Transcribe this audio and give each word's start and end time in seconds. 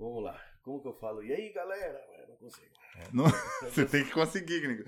Vamos 0.00 0.24
lá. 0.24 0.40
Como 0.62 0.80
que 0.80 0.88
eu 0.88 0.94
falo? 0.94 1.22
E 1.22 1.30
aí, 1.30 1.52
galera? 1.52 2.02
Eu 2.20 2.28
não 2.28 2.36
consigo. 2.36 2.66
É, 2.96 3.04
não- 3.12 3.24
você 3.70 3.84
tem 3.84 4.02
que 4.02 4.10
conseguir, 4.12 4.60
Gringo. 4.60 4.84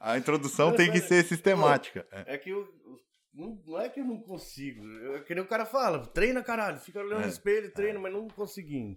A, 0.00 0.12
a 0.12 0.18
introdução 0.18 0.72
tem 0.72 0.90
que 0.92 1.00
ser 1.00 1.24
sistemática. 1.24 2.06
É. 2.12 2.34
É 2.34 2.38
que 2.38 2.50
eu. 2.50 2.64
Não, 3.34 3.60
não 3.66 3.80
é 3.80 3.88
que 3.88 3.98
eu 4.00 4.04
não 4.04 4.20
consigo. 4.22 4.80
É 5.16 5.20
que 5.24 5.34
nem 5.34 5.42
o 5.42 5.48
cara 5.48 5.66
fala, 5.66 6.06
treina 6.06 6.42
caralho, 6.44 6.78
fica 6.78 7.00
olhando 7.00 7.18
no 7.20 7.26
É. 7.26 7.28
espelho, 7.28 7.72
treina, 7.72 7.98
mas 7.98 8.12
não 8.12 8.28
conseguindo. 8.28 8.96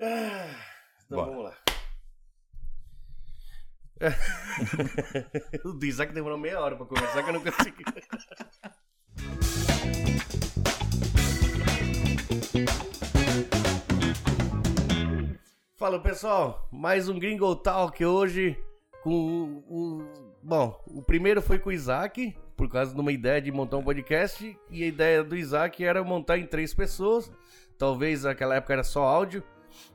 Ah, 0.00 0.54
então 1.06 1.18
Bora. 1.18 1.30
vamos 1.30 1.44
lá. 1.44 1.56
o 5.64 5.72
do 5.72 5.84
Isaac 5.86 6.12
demorou 6.12 6.38
meia 6.38 6.60
hora 6.60 6.76
pra 6.76 6.86
começar 6.86 7.22
que 7.24 7.30
eu 7.30 7.32
não 7.32 7.42
consegui. 7.42 7.82
Fala 15.78 16.00
pessoal, 16.00 16.68
mais 16.72 17.08
um 17.08 17.20
Gringo 17.20 17.54
Talk 17.54 18.04
hoje 18.04 18.58
com 19.00 19.62
o, 19.68 20.02
Bom, 20.42 20.76
o 20.88 21.00
primeiro 21.00 21.40
foi 21.40 21.60
com 21.60 21.70
o 21.70 21.72
Isaac, 21.72 22.36
por 22.56 22.68
causa 22.68 22.92
de 22.92 23.00
uma 23.00 23.12
ideia 23.12 23.40
de 23.40 23.52
montar 23.52 23.76
um 23.76 23.84
podcast, 23.84 24.58
e 24.68 24.82
a 24.82 24.86
ideia 24.88 25.22
do 25.22 25.36
Isaac 25.36 25.84
era 25.84 26.02
montar 26.02 26.36
em 26.36 26.46
três 26.46 26.74
pessoas. 26.74 27.30
Talvez 27.78 28.24
naquela 28.24 28.56
época 28.56 28.72
era 28.72 28.82
só 28.82 29.04
áudio, 29.04 29.40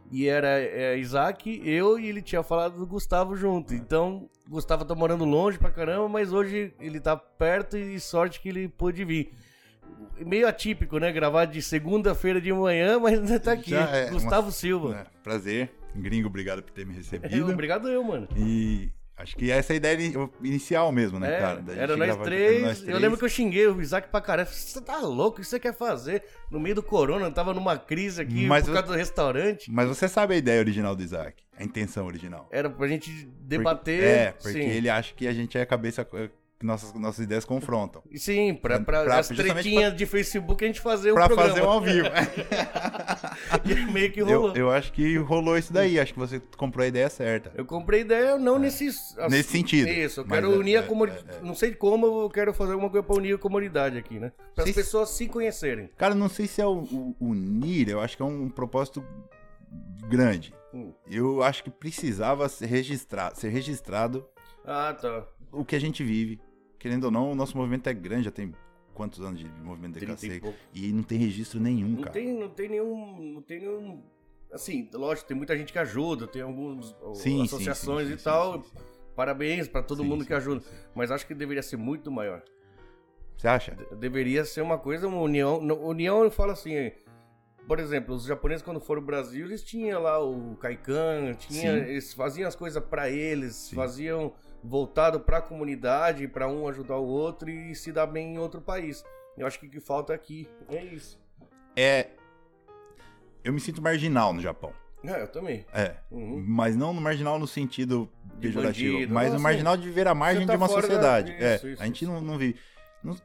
e 0.10 0.26
era 0.26 0.58
é, 0.58 0.98
Isaac, 0.98 1.62
eu 1.66 2.00
e 2.00 2.08
ele 2.08 2.22
tinha 2.22 2.44
falado 2.44 2.78
do 2.78 2.88
Gustavo 2.88 3.36
junto. 3.36 3.74
Então, 3.74 4.30
Gustavo 4.48 4.86
tá 4.86 4.96
morando 4.96 5.26
longe 5.26 5.60
pra 5.60 5.70
caramba, 5.70 6.08
mas 6.08 6.32
hoje 6.32 6.74
ele 6.80 7.02
tá 7.02 7.18
perto 7.18 7.76
e 7.76 8.00
sorte 8.00 8.40
que 8.40 8.48
ele 8.48 8.70
pôde 8.70 9.04
vir. 9.04 9.34
Meio 10.26 10.48
atípico, 10.48 11.00
né? 11.00 11.12
Gravar 11.12 11.46
de 11.46 11.62
segunda-feira 11.62 12.40
de 12.40 12.54
manhã, 12.54 13.00
mas 13.00 13.20
ainda 13.20 13.40
tá 13.40 13.52
aqui. 13.54 13.74
É 13.74 14.10
Gustavo 14.12 14.48
uma- 14.48 14.52
Silva. 14.52 14.96
É, 14.96 15.06
prazer. 15.24 15.72
Gringo, 15.96 16.28
obrigado 16.28 16.62
por 16.64 16.72
ter 16.72 16.86
me 16.86 16.94
É, 16.94 16.98
recebido. 16.98 17.52
obrigado 17.52 17.88
eu, 17.90 18.04
mano. 18.04 18.28
E 18.38 18.90
acho 19.18 19.36
que 19.36 19.52
essa 19.52 19.74
é 19.74 19.76
a 19.76 19.78
ideia 19.78 19.94
ini- 20.02 20.30
inicial 20.44 20.92
mesmo, 20.92 21.20
né, 21.20 21.36
É, 21.36 21.40
cara? 21.40 21.64
Era 21.76 21.98
nós, 21.98 22.16
três. 22.18 22.62
nós 22.64 22.80
Eu 22.80 22.86
três. 22.86 23.02
lembro 23.02 23.18
que 23.18 23.26
eu 23.26 23.30
xinguei 23.30 23.68
o 23.68 23.82
Isaac 23.82 24.08
pra 24.10 24.22
caralho. 24.22 24.48
Você 24.48 24.80
tá 24.82 24.98
louco? 25.00 25.38
O 25.38 25.42
que 25.42 25.48
você 25.48 25.60
quer 25.60 25.76
fazer? 25.76 26.24
No 26.50 26.60
meio 26.60 26.76
do 26.76 26.84
corona, 26.84 27.26
eu 27.26 27.32
tava 27.32 27.54
numa 27.54 27.78
crise 27.78 28.22
aqui 28.22 28.46
Mas 28.46 28.64
por 28.64 28.70
eu- 28.70 28.74
causa 28.76 28.88
do 28.94 28.98
restaurante. 28.98 29.70
Mas 29.72 29.88
você 29.88 30.08
sabe 30.08 30.36
a 30.36 30.38
ideia 30.38 30.60
original 30.60 30.96
do 30.96 31.04
Isaac, 31.04 31.44
a 31.58 31.64
intenção 31.64 32.06
original. 32.06 32.48
Era 32.52 32.70
pra 32.70 32.88
gente 32.88 33.12
Porque- 33.12 33.28
debater. 33.42 34.04
É, 34.04 34.32
porque 34.32 34.54
sim. 34.54 34.60
ele 34.70 34.90
acha 34.90 35.14
que 35.14 35.28
a 35.28 35.34
gente 35.34 35.58
é 35.58 35.66
cabeça 35.66 36.08
que 36.64 36.68
nossas, 36.68 36.94
nossas 36.94 37.26
ideias 37.26 37.44
confrontam. 37.44 38.02
Sim, 38.16 38.54
pra, 38.56 38.80
pra, 38.80 39.04
Pra- 39.04 39.20
as 39.20 39.28
tretinhas 39.28 39.94
de 39.96 40.06
Facebook 40.06 40.64
a 40.64 40.68
gente 40.68 40.80
fazer 40.80 41.12
o 41.12 41.14
pra 41.16 41.28
programa. 41.28 41.50
fazer 41.50 41.62
um 41.66 41.70
ao 41.70 41.82
vivo. 41.82 42.08
E 43.66 43.92
meio 43.92 44.12
que 44.12 44.22
rolou. 44.22 44.50
eu, 44.50 44.56
eu 44.68 44.72
acho 44.72 44.92
que 44.94 45.18
rolou 45.18 45.58
isso 45.58 45.72
daí, 45.74 46.00
acho 46.00 46.14
que 46.14 46.20
você 46.20 46.40
comprou 46.58 46.84
a 46.84 46.88
ideia 46.88 47.10
certa. 47.10 47.52
Eu 47.56 47.66
comprei 47.66 48.02
ideia 48.02 48.38
não 48.38 48.58
nesse... 48.60 48.88
É. 49.18 49.30
Nesse 49.30 49.50
sentido. 49.52 49.88
Isso, 49.90 50.22
eu 50.22 50.26
Mas 50.28 50.40
quero 50.40 50.54
é- 50.54 50.58
unir 50.58 50.78
a 50.78 50.80
é- 50.80 50.84
comunidade. 50.84 51.26
é- 51.30 51.36
é. 51.36 51.42
Não 51.42 51.56
sei 51.56 51.74
como, 51.74 52.06
eu 52.24 52.30
quero 52.30 52.54
fazer 52.54 52.74
alguma 52.74 52.90
coisa 52.90 53.06
pra 53.06 53.16
unir 53.16 53.36
a 53.36 53.38
comunidade 53.38 53.98
aqui, 53.98 54.20
né? 54.20 54.32
Para 54.56 54.64
as 54.66 54.72
pessoas 54.72 55.10
se 55.10 55.28
conhecerem. 55.28 55.90
Cara, 55.98 56.16
não 56.16 56.30
sei 56.30 56.48
se 56.48 56.62
é 56.62 56.66
o, 56.66 56.80
o- 56.84 57.16
unir, 57.20 57.90
eu 57.90 58.00
acho 58.00 58.16
que 58.16 58.24
é 58.24 58.26
um 58.26 58.50
propósito 58.50 59.04
grande. 60.08 60.54
Hum. 60.74 60.94
Eu 61.10 61.44
acho 61.44 61.64
que 61.64 61.70
precisava 61.70 62.48
ser 62.50 62.66
registrado, 62.68 63.38
ser 63.40 63.50
registrado 63.50 64.26
Ah, 64.66 64.96
tá. 65.00 65.26
o 65.52 65.64
que 65.66 65.76
a 65.76 65.80
gente 65.80 66.04
vive. 66.04 66.40
Querendo 66.84 67.06
ou 67.06 67.12
não, 67.12 67.32
o 67.32 67.36
nosso 67.36 67.56
movimento 67.56 67.88
é 67.88 67.94
grande, 67.94 68.26
já 68.26 68.32
tem 68.32 68.54
quantos 68.94 69.22
anos 69.22 69.40
de 69.40 69.48
movimento 69.64 69.94
30 69.94 70.12
e 70.12 70.16
DKC? 70.18 70.42
pouco. 70.42 70.58
E 70.74 70.92
não 70.92 71.02
tem 71.02 71.18
registro 71.18 71.58
nenhum, 71.58 71.88
Não 71.92 72.00
cara. 72.02 72.12
tem, 72.12 72.38
não 72.38 72.50
tem 72.50 72.68
nenhum. 72.68 73.34
Não 73.36 73.42
tem 73.42 73.60
nenhum. 73.62 74.04
Assim, 74.52 74.90
lógico, 74.94 75.26
tem 75.26 75.38
muita 75.38 75.58
gente 75.58 75.72
que 75.72 75.80
ajuda, 75.80 76.28
tem 76.28 76.42
algumas 76.42 76.94
ó, 77.02 77.14
Sim, 77.14 77.38
sim, 77.38 77.44
associações 77.44 78.10
e 78.10 78.18
tal. 78.18 78.66
Parabéns 79.16 79.66
pra 79.70 79.82
todo 79.82 80.04
mundo 80.04 80.26
que 80.26 80.34
ajuda. 80.34 80.62
Mas 80.94 81.10
acho 81.10 81.26
que 81.26 81.34
deveria 81.34 81.64
ser 81.64 81.78
muito 81.78 82.12
maior. 82.12 82.44
Você 83.38 83.48
acha? 83.48 83.76
De- 83.76 83.96
Deveria 83.96 84.44
ser 84.44 84.60
uma 84.60 84.78
coisa, 84.78 85.08
uma 85.08 85.22
união. 85.22 85.60
União 85.60 86.22
eu 86.22 86.30
falo 86.32 86.52
assim. 86.52 86.92
Por 87.66 87.80
exemplo, 87.80 88.14
os 88.14 88.26
japoneses 88.26 88.62
quando 88.62 88.82
foram 88.82 89.00
ao 89.02 89.06
Brasil, 89.06 89.46
eles 89.46 89.64
tinham 89.64 90.02
lá 90.02 90.22
o 90.22 90.58
Kaikan, 90.58 91.34
tinha, 91.36 91.62
Sim. 91.86 91.90
eles 91.92 92.14
faziam 92.14 92.46
as 92.46 92.58
coisas 92.58 92.84
pra 92.84 93.10
eles, 93.10 93.56
Sim. 93.56 93.76
faziam 93.78 94.34
voltado 94.64 95.20
pra 95.20 95.42
comunidade, 95.42 96.28
pra 96.28 96.48
um 96.48 96.68
ajudar 96.68 96.98
o 96.98 97.06
outro 97.06 97.50
e 97.50 97.76
se 97.76 97.92
dar 97.92 98.08
bem 98.08 98.36
em 98.36 98.38
outro 98.38 98.62
país. 98.62 99.04
Eu 99.38 99.46
acho 99.46 99.60
que 99.60 99.68
o 99.68 99.70
que 99.70 99.80
falta 99.80 100.14
aqui 100.14 100.48
é 100.70 100.84
isso. 100.84 101.20
É. 101.76 102.12
Eu 103.44 103.52
me 103.52 103.60
sinto 103.60 103.82
marginal 103.82 104.32
no 104.34 104.42
Japão. 104.42 104.72
É, 105.04 105.22
eu 105.22 105.28
também. 105.28 105.66
É. 105.74 105.96
Uhum. 106.10 106.42
Mas 106.48 106.78
não 106.78 106.94
no 106.94 107.02
marginal 107.02 107.38
no 107.38 107.46
sentido 107.48 108.10
De 108.38 108.48
pejorativo, 108.48 108.94
bandido. 108.94 109.14
mas 109.14 109.26
Não, 109.26 109.34
no 109.34 109.40
sim. 109.40 109.44
marginal 109.44 109.76
de 109.76 109.84
viver 109.84 110.08
à 110.08 110.16
margem 110.16 110.46
tá 110.46 110.54
de 110.54 110.58
uma 110.58 110.68
fora 110.70 110.82
da- 110.82 110.88
sociedade. 110.88 111.32
é, 111.34 111.56
Isso, 111.56 111.68
isso, 111.68 111.82
a 111.84 111.86
gente 111.86 112.04
isso. 112.06 112.14
não, 112.14 112.22
não 112.22 112.38
vive. 112.38 112.58
Não- 113.04 113.18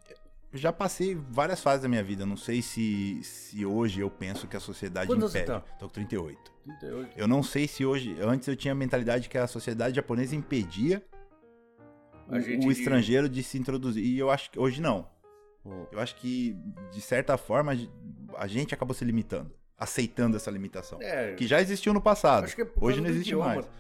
já 0.53 0.72
passei 0.72 1.15
várias 1.15 1.60
fases 1.60 1.82
da 1.82 1.88
minha 1.88 2.03
vida. 2.03 2.26
Não 2.26 2.37
sei 2.37 2.62
se, 2.62 3.22
se 3.22 3.65
hoje 3.65 4.00
eu 4.00 4.10
penso 4.10 4.49
que 4.49 4.56
a 4.56 4.60
sociedade 4.60 5.09
você 5.15 5.38
impede. 5.41 5.47
tá? 5.47 5.60
Tô 5.78 5.87
com 5.87 5.93
38. 5.93 6.53
38. 6.81 7.12
Eu 7.16 7.28
não 7.28 7.43
sei 7.44 7.69
se 7.69 7.84
hoje. 7.87 8.16
Antes 8.20 8.49
eu 8.49 8.56
tinha 8.56 8.72
a 8.72 8.75
mentalidade 8.75 9.28
que 9.28 9.38
a 9.38 9.47
sociedade 9.47 9.94
japonesa 9.94 10.34
impedia 10.34 11.00
A 11.12 11.18
o, 12.37 12.41
gente 12.41 12.66
o 12.66 12.71
estrangeiro 12.71 13.28
de 13.28 13.43
se 13.43 13.59
introduzir. 13.59 14.05
E 14.05 14.19
eu 14.19 14.31
acho 14.31 14.50
que 14.50 14.59
hoje 14.59 14.81
não. 14.81 15.09
Hum. 15.65 15.87
Eu 15.93 16.00
acho 16.00 16.16
que, 16.16 16.56
de 16.93 17.00
certa 17.00 17.37
forma, 17.37 17.72
a 18.37 18.47
gente 18.47 18.75
acabou 18.75 18.94
se 18.94 19.05
limitando. 19.05 19.53
Aceitando 19.77 20.37
essa 20.37 20.50
limitação. 20.50 20.99
É, 21.00 21.34
Que 21.34 21.47
já 21.47 21.61
existiu 21.61 21.93
no 21.94 22.00
passado. 22.00 22.44
acho 22.44 22.56
que 22.56 22.62
é 22.62 22.71
hoje 22.81 23.00
não 23.00 23.09
existe 23.09 23.28
idioma, 23.28 23.55
mais. 23.55 23.71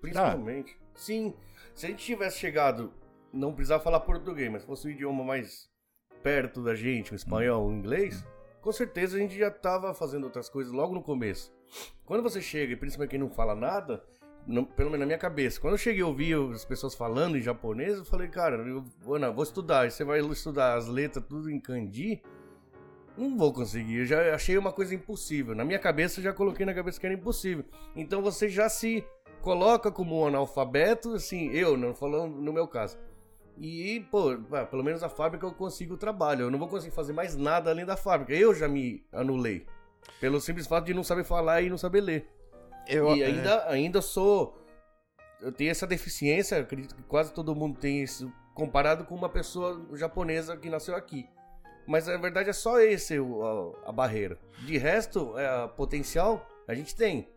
Principalmente. 0.00 0.76
Sim, 0.94 1.34
se 1.74 1.86
a 1.86 1.88
gente 1.90 2.04
tivesse 2.04 2.38
chegado, 2.38 2.92
não 3.32 3.52
precisava 3.52 3.82
falar 3.82 4.00
português, 4.00 4.50
mas 4.50 4.64
fosse 4.64 4.88
um 4.88 4.90
idioma 4.90 5.22
mais 5.22 5.68
perto 6.22 6.62
da 6.62 6.74
gente, 6.74 7.12
o 7.12 7.14
espanhol, 7.14 7.68
o 7.68 7.72
inglês, 7.72 8.24
com 8.60 8.72
certeza 8.72 9.16
a 9.16 9.20
gente 9.20 9.36
já 9.38 9.50
tava 9.50 9.94
fazendo 9.94 10.24
outras 10.24 10.48
coisas 10.48 10.72
logo 10.72 10.92
no 10.94 11.02
começo. 11.02 11.54
Quando 12.04 12.22
você 12.22 12.40
chega, 12.40 12.72
e 12.72 12.76
principalmente 12.76 13.10
quem 13.10 13.20
não 13.20 13.30
fala 13.30 13.54
nada, 13.54 14.02
não- 14.46 14.64
pelo 14.64 14.90
menos 14.90 15.00
na 15.00 15.06
minha 15.06 15.18
cabeça, 15.18 15.60
quando 15.60 15.74
eu 15.74 15.78
cheguei 15.78 16.02
a 16.02 16.06
ouvir 16.06 16.36
as 16.52 16.64
pessoas 16.64 16.94
falando 16.94 17.36
em 17.36 17.42
japonês, 17.42 17.98
eu 17.98 18.04
falei, 18.04 18.28
cara, 18.28 18.56
eu 18.56 18.84
vou, 19.00 19.18
não, 19.18 19.34
vou 19.34 19.42
estudar. 19.42 19.90
Você 19.90 20.04
vai 20.04 20.20
estudar 20.20 20.74
as 20.74 20.86
letras 20.86 21.24
tudo 21.28 21.50
em 21.50 21.58
kanji, 21.58 22.22
não 23.16 23.36
vou 23.36 23.52
conseguir. 23.52 23.98
Eu 23.98 24.06
já 24.06 24.34
achei 24.34 24.56
uma 24.56 24.72
coisa 24.72 24.94
impossível. 24.94 25.54
Na 25.54 25.64
minha 25.64 25.78
cabeça, 25.78 26.20
eu 26.20 26.24
já 26.24 26.32
coloquei 26.32 26.64
na 26.64 26.74
cabeça 26.74 27.00
que 27.00 27.06
era 27.06 27.14
impossível. 27.14 27.64
Então 27.94 28.22
você 28.22 28.48
já 28.48 28.68
se 28.68 29.04
coloca 29.42 29.90
como 29.90 30.20
um 30.20 30.26
analfabeto, 30.26 31.14
assim, 31.14 31.50
eu, 31.50 31.76
não 31.76 31.94
falando 31.94 32.36
no 32.36 32.52
meu 32.52 32.68
caso. 32.68 32.98
E, 33.58 34.06
pô, 34.10 34.38
ah, 34.52 34.66
pelo 34.66 34.84
menos 34.84 35.02
a 35.02 35.08
fábrica 35.08 35.46
eu 35.46 35.52
consigo 35.52 35.94
o 35.94 35.98
trabalho. 35.98 36.42
Eu 36.42 36.50
não 36.50 36.58
vou 36.58 36.68
conseguir 36.68 36.94
fazer 36.94 37.12
mais 37.12 37.36
nada 37.36 37.70
além 37.70 37.86
da 37.86 37.96
fábrica. 37.96 38.34
Eu 38.34 38.54
já 38.54 38.68
me 38.68 39.02
anulei. 39.12 39.66
Pelo 40.20 40.40
simples 40.40 40.66
fato 40.66 40.84
de 40.84 40.94
não 40.94 41.02
saber 41.02 41.24
falar 41.24 41.62
e 41.62 41.70
não 41.70 41.78
saber 41.78 42.00
ler. 42.00 42.35
Eu, 42.88 43.14
E 43.16 43.22
é, 43.22 43.26
ainda, 43.26 43.68
ainda 43.68 44.00
sou. 44.02 44.58
Eu 45.40 45.52
tenho 45.52 45.70
essa 45.70 45.86
deficiência, 45.86 46.58
acredito 46.58 46.94
que 46.94 47.02
quase 47.02 47.32
todo 47.32 47.54
mundo 47.54 47.78
tem 47.78 48.02
isso, 48.02 48.32
comparado 48.54 49.04
com 49.04 49.14
uma 49.14 49.28
pessoa 49.28 49.84
japonesa 49.94 50.56
que 50.56 50.70
nasceu 50.70 50.96
aqui. 50.96 51.28
Mas 51.86 52.06
na 52.06 52.16
verdade 52.16 52.48
é 52.50 52.52
só 52.52 52.80
esse 52.80 53.18
o- 53.20 53.74
a, 53.84 53.90
a 53.90 53.92
barreira. 53.92 54.38
De 54.64 54.76
resto, 54.78 55.38
é, 55.38 55.68
potencial 55.68 56.44
a 56.66 56.74
gente 56.74 56.96
tem. 56.96 57.28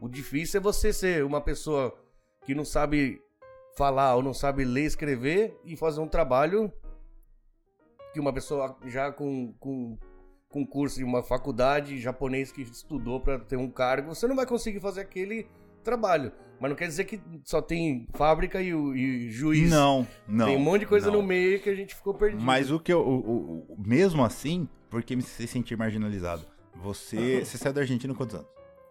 O 0.00 0.08
difícil 0.08 0.60
é 0.60 0.62
você 0.62 0.92
ser 0.92 1.24
uma 1.24 1.40
pessoa 1.40 1.96
que 2.44 2.54
não 2.54 2.64
sabe 2.64 3.20
falar 3.76 4.14
ou 4.16 4.22
não 4.22 4.34
sabe 4.34 4.64
ler 4.64 4.84
escrever 4.84 5.58
e 5.64 5.76
fazer 5.76 6.00
um 6.00 6.08
trabalho 6.08 6.72
que 8.12 8.20
uma 8.20 8.32
pessoa 8.32 8.76
já 8.86 9.10
com, 9.12 9.52
com, 9.60 9.96
com 10.50 10.66
curso 10.66 11.00
em 11.00 11.04
uma 11.04 11.22
faculdade 11.22 11.98
japonês 12.00 12.50
que 12.52 12.60
estudou 12.62 13.20
para 13.20 13.38
ter 13.38 13.56
um 13.56 13.70
cargo, 13.70 14.14
você 14.14 14.26
não 14.26 14.36
vai 14.36 14.44
conseguir 14.44 14.80
fazer 14.80 15.00
aquele 15.00 15.46
trabalho. 15.82 16.32
Mas 16.60 16.68
não 16.70 16.76
quer 16.76 16.88
dizer 16.88 17.04
que 17.04 17.18
só 17.44 17.62
tem 17.62 18.06
fábrica 18.12 18.60
e, 18.60 18.68
e 18.70 19.30
juiz. 19.30 19.70
Não, 19.70 20.06
não. 20.28 20.46
Tem 20.46 20.56
um 20.56 20.60
monte 20.60 20.80
de 20.80 20.86
coisa 20.86 21.06
não. 21.10 21.22
no 21.22 21.26
meio 21.26 21.58
que 21.60 21.70
a 21.70 21.74
gente 21.74 21.94
ficou 21.94 22.12
perdido. 22.12 22.42
Mas 22.42 22.70
o 22.70 22.78
que 22.78 22.92
eu. 22.92 23.00
o- 23.00 23.64
o- 23.70 23.76
mesmo 23.86 24.22
assim, 24.22 24.68
porque 24.90 25.16
me 25.16 25.22
se 25.22 25.46
sentir 25.46 25.78
marginalizado. 25.78 26.44
Você, 26.74 27.42
você 27.46 27.56
saiu 27.56 27.72
da 27.72 27.80
Argentina 27.80 28.12
com 28.12 28.18
quantos 28.18 28.34
anos? 28.34 28.48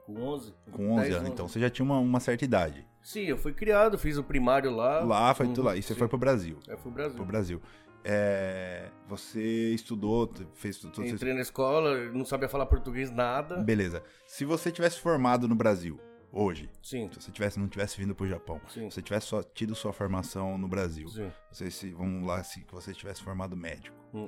Com 0.07 0.15
11? 0.19 0.53
Com 0.71 0.91
11 0.93 1.01
10, 1.03 1.15
anos. 1.17 1.29
Então 1.29 1.47
você 1.47 1.59
já 1.59 1.69
tinha 1.69 1.83
uma, 1.85 1.99
uma 1.99 2.19
certa 2.19 2.43
idade. 2.43 2.87
Sim, 3.03 3.25
eu 3.25 3.37
fui 3.37 3.53
criado, 3.53 3.99
fiz 3.99 4.17
o 4.17 4.23
primário 4.23 4.71
lá. 4.71 5.01
Lá, 5.03 5.33
foi 5.35 5.45
Uhum, 5.45 5.53
tudo 5.53 5.65
lá. 5.65 5.75
E 5.75 5.83
você 5.83 5.93
sim. 5.93 5.99
foi 5.99 6.07
pro 6.07 6.17
Brasil. 6.17 6.57
É, 6.67 6.71
fui 6.75 6.83
pro 6.83 6.91
Brasil. 6.93 7.15
Pro 7.17 7.25
Brasil. 7.25 7.61
É, 8.03 8.89
você 9.07 9.73
estudou, 9.73 10.31
fez 10.53 10.77
tudo. 10.77 11.05
Entrei 11.05 11.33
na 11.33 11.41
escola, 11.41 12.09
não 12.11 12.23
sabia 12.25 12.47
falar 12.47 12.65
português, 12.65 13.11
nada. 13.11 13.57
Beleza. 13.57 14.03
Se 14.25 14.45
você 14.45 14.71
tivesse 14.71 14.99
formado 14.99 15.47
no 15.47 15.55
Brasil, 15.55 15.99
hoje, 16.31 16.69
Sim, 16.81 17.09
se 17.11 17.21
você 17.21 17.31
tivesse, 17.31 17.59
não 17.59 17.67
tivesse 17.67 17.99
vindo 17.99 18.15
pro 18.15 18.27
Japão, 18.27 18.61
sim, 18.67 18.89
se 18.89 18.95
você 18.95 19.01
tivesse 19.01 19.27
só 19.27 19.43
tido 19.43 19.75
sua 19.75 19.91
formação 19.91 20.57
no 20.57 20.67
Brasil, 20.67 21.07
sim. 21.09 21.31
você, 21.51 21.69
se, 21.69 21.91
vamos 21.91 22.25
lá, 22.25 22.43
se 22.43 22.65
você 22.71 22.93
tivesse 22.93 23.21
formado 23.21 23.55
médico, 23.57 23.97
Hum. 24.13 24.27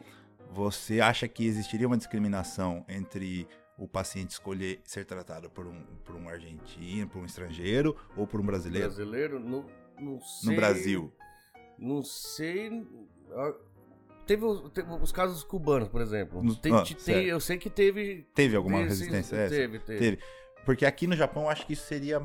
você 0.51 0.99
acha 0.99 1.27
que 1.27 1.45
existiria 1.45 1.87
uma 1.87 1.97
discriminação 1.97 2.85
entre 2.89 3.47
o 3.77 3.87
paciente 3.87 4.31
escolher 4.31 4.79
ser 4.83 5.05
tratado 5.05 5.49
por 5.49 5.65
um, 5.65 5.83
por 6.03 6.15
um 6.15 6.27
argentino, 6.29 7.07
por 7.07 7.19
um 7.19 7.25
estrangeiro 7.25 7.95
ou 8.15 8.27
por 8.27 8.39
um 8.41 8.45
brasileiro? 8.45 8.87
Brasileiro, 8.87 9.39
não, 9.39 9.65
não 9.99 10.19
sei. 10.19 10.49
No 10.49 10.55
Brasil. 10.55 11.13
Não 11.79 12.03
sei. 12.03 12.69
Ah, 13.35 13.53
Teve, 14.25 14.45
os- 14.45 14.69
teve 14.71 14.89
os 14.93 15.11
casos 15.11 15.43
cubanos, 15.43 15.89
por 15.89 15.99
exemplo. 15.99 16.41
Ah, 16.73 16.85
certo. 16.85 17.09
eu 17.27 17.39
sei 17.39 17.57
que 17.57 17.69
teve. 17.69 18.25
Teve 18.33 18.55
alguma 18.55 18.77
teve, 18.77 18.89
resistência? 18.89 19.35
sim, 19.37 19.43
É, 19.43 19.49
Teve, 19.49 19.79
teve. 19.79 19.99
Teve. 19.99 20.19
Porque 20.63 20.85
aqui 20.85 21.07
no 21.07 21.15
Japão 21.15 21.43
eu 21.43 21.49
acho 21.49 21.65
que 21.65 21.73
isso 21.73 21.85
seria. 21.85 22.21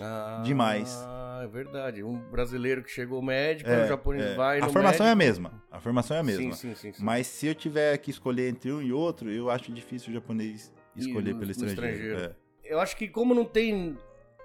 Ah, 0.00 0.42
Demais. 0.44 0.94
Ah, 1.04 1.40
é 1.42 1.48
verdade. 1.48 2.04
Um 2.04 2.18
brasileiro 2.30 2.84
que 2.84 2.90
chegou 2.90 3.20
médico, 3.20 3.68
É, 3.68 3.84
o 3.84 3.88
japonês 3.88 4.24
é. 4.26 4.34
vai 4.36 4.60
A 4.60 4.68
formação 4.68 5.06
é 5.06 5.10
a 5.10 5.14
médico. 5.16 5.42
mesma. 5.48 5.62
A 5.72 5.80
formação 5.80 6.16
é 6.16 6.20
a 6.20 6.22
mesma. 6.22 6.52
Sim, 6.52 6.74
sim, 6.74 6.92
sim. 6.92 7.02
Mas 7.02 7.26
se 7.26 7.46
eu 7.46 7.54
tiver 7.54 7.96
que 7.98 8.10
escolher 8.10 8.48
entre 8.50 8.70
um 8.70 8.80
e 8.80 8.92
outro, 8.92 9.30
eu 9.32 9.50
acho 9.50 9.72
difícil 9.72 10.10
o 10.10 10.14
japonês 10.14 10.72
escolher 10.94 11.30
E 11.30 11.34
pelo 11.34 11.50
estrangeiro. 11.50 11.86
estrangeiro. 11.86 12.20
É. 12.64 12.72
Eu 12.72 12.78
acho 12.80 12.96
que 12.96 13.08
como 13.08 13.34
não 13.34 13.44
tem. 13.44 13.96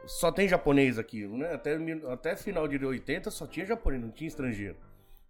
Só 0.06 0.32
tem 0.32 0.48
japonês 0.48 0.98
aqui, 0.98 1.28
né? 1.28 1.54
Até, 1.54 1.78
até 2.12 2.36
final 2.36 2.68
de 2.68 2.84
80 2.84 3.30
só 3.30 3.46
tinha 3.46 3.66
japonês, 3.66 4.02
não 4.02 4.10
tinha 4.12 4.28
estrangeiro. 4.28 4.76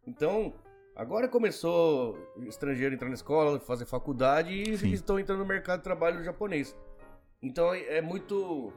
Então, 0.05 0.53
agora 0.95 1.27
começou 1.27 2.17
estrangeiro 2.47 2.93
entrar 2.93 3.07
na 3.07 3.15
escola, 3.15 3.59
fazer 3.59 3.85
faculdade 3.85 4.53
e 4.53 4.77
Sim. 4.77 4.91
estão 4.91 5.19
entrando 5.19 5.39
no 5.39 5.45
mercado 5.45 5.79
de 5.79 5.83
trabalho 5.83 6.23
japonês. 6.23 6.75
Então 7.41 7.73
é 7.73 7.97
é 7.97 8.01
muito. 8.01 8.71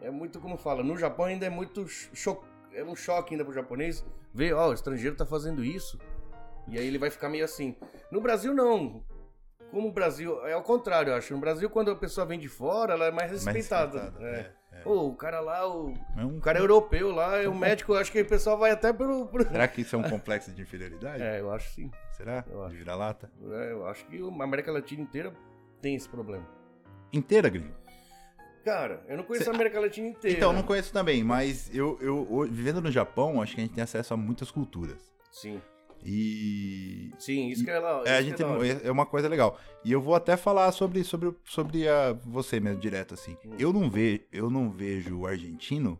É 0.00 0.10
muito, 0.10 0.40
como 0.40 0.56
fala, 0.56 0.82
no 0.82 0.96
Japão 0.96 1.26
ainda 1.26 1.46
é 1.46 1.50
muito 1.50 1.86
cho 1.86 2.42
é 2.74 2.82
um 2.82 2.96
choque 2.96 3.34
ainda 3.34 3.44
pro 3.44 3.52
japonês 3.52 4.04
ver, 4.34 4.54
ó, 4.54 4.70
o 4.70 4.72
estrangeiro 4.72 5.14
tá 5.14 5.26
fazendo 5.26 5.64
isso. 5.64 5.98
E 6.66 6.78
aí 6.78 6.86
ele 6.86 6.98
vai 6.98 7.10
ficar 7.10 7.28
meio 7.28 7.44
assim. 7.44 7.76
No 8.10 8.20
Brasil, 8.20 8.54
não. 8.54 9.04
Como 9.70 9.88
o 9.88 9.92
Brasil. 9.92 10.44
É 10.46 10.52
ao 10.52 10.62
contrário, 10.62 11.10
eu 11.10 11.16
acho. 11.16 11.34
No 11.34 11.40
Brasil, 11.40 11.68
quando 11.68 11.90
a 11.90 11.96
pessoa 11.96 12.26
vem 12.26 12.38
de 12.38 12.48
fora, 12.48 12.94
ela 12.94 13.06
é 13.06 13.10
mais 13.10 13.30
Mais 13.30 13.44
respeitada. 13.44 14.00
respeitada, 14.00 14.26
é. 14.26 14.34
é, 14.34 14.40
é. 14.40 14.52
Pô, 14.82 15.06
o 15.08 15.14
cara 15.14 15.40
lá, 15.40 15.66
o, 15.68 15.94
É 16.16 16.24
um- 16.24 16.38
o 16.38 16.40
cara 16.40 16.58
é 16.58 16.62
europeu 16.62 17.10
lá, 17.12 17.38
é 17.42 17.48
o 17.48 17.54
médico, 17.54 17.92
eu 17.92 17.98
acho 17.98 18.10
que 18.12 18.20
o 18.20 18.26
pessoal 18.28 18.58
vai 18.58 18.70
até 18.70 18.92
pelo. 18.92 19.28
Será 19.50 19.66
que 19.68 19.80
isso 19.82 19.96
é 19.96 19.98
um 19.98 20.02
complexo 20.08 20.50
de 20.52 20.62
inferioridade? 20.62 21.22
É, 21.22 21.40
eu 21.40 21.50
acho 21.52 21.70
sim. 21.74 21.90
Será? 22.12 22.44
Eu 22.50 22.62
acho. 22.62 22.72
De 22.72 22.78
vira-lata? 22.78 23.30
É, 23.50 23.72
eu 23.72 23.86
acho 23.86 24.04
que 24.06 24.18
a 24.20 24.44
América 24.44 24.70
Latina 24.72 25.02
inteira 25.02 25.32
tem 25.80 25.94
esse 25.94 26.08
problema. 26.08 26.46
Inteira, 27.12 27.48
gringo? 27.48 27.74
Cara, 28.64 29.02
eu 29.08 29.16
não 29.16 29.24
conheço 29.24 29.44
Cê- 29.46 29.50
a 29.50 29.54
América 29.54 29.80
Latina 29.80 30.08
inteira. 30.08 30.36
Então, 30.36 30.52
não 30.52 30.62
conheço 30.62 30.92
também, 30.92 31.24
mas 31.24 31.68
eu, 31.74 31.98
eu, 32.00 32.26
ho- 32.30 32.46
vivendo 32.46 32.80
no 32.80 32.92
Japão, 32.92 33.42
acho 33.42 33.54
que 33.56 33.60
a 33.60 33.64
gente 33.64 33.74
tem 33.74 33.82
acesso 33.82 34.14
a 34.14 34.16
muitas 34.16 34.50
culturas. 34.52 35.12
Sim. 35.32 35.60
E 36.04 37.10
Sim, 37.18 37.48
isso 37.48 37.64
que 37.64 37.70
é 37.70 37.78
lá. 37.78 38.02
É, 38.04 38.16
a 38.16 38.20
isso 38.20 38.30
gente 38.30 38.42
é 38.42 38.88
é 38.88 38.90
uma 38.90 39.06
coisa 39.06 39.28
legal. 39.28 39.58
E 39.84 39.92
eu 39.92 40.00
vou 40.00 40.14
até 40.14 40.36
falar 40.36 40.70
sobre 40.72 41.04
sobre 41.04 41.32
sobre 41.44 41.88
a 41.88 42.12
você 42.12 42.58
mesmo 42.60 42.80
direto 42.80 43.14
assim. 43.14 43.36
Hum. 43.44 43.54
Eu 43.58 43.72
não 43.72 43.88
vejo 43.90 44.20
eu 44.32 44.50
não 44.50 44.70
vejo 44.70 45.20
o 45.20 45.26
argentino 45.26 45.98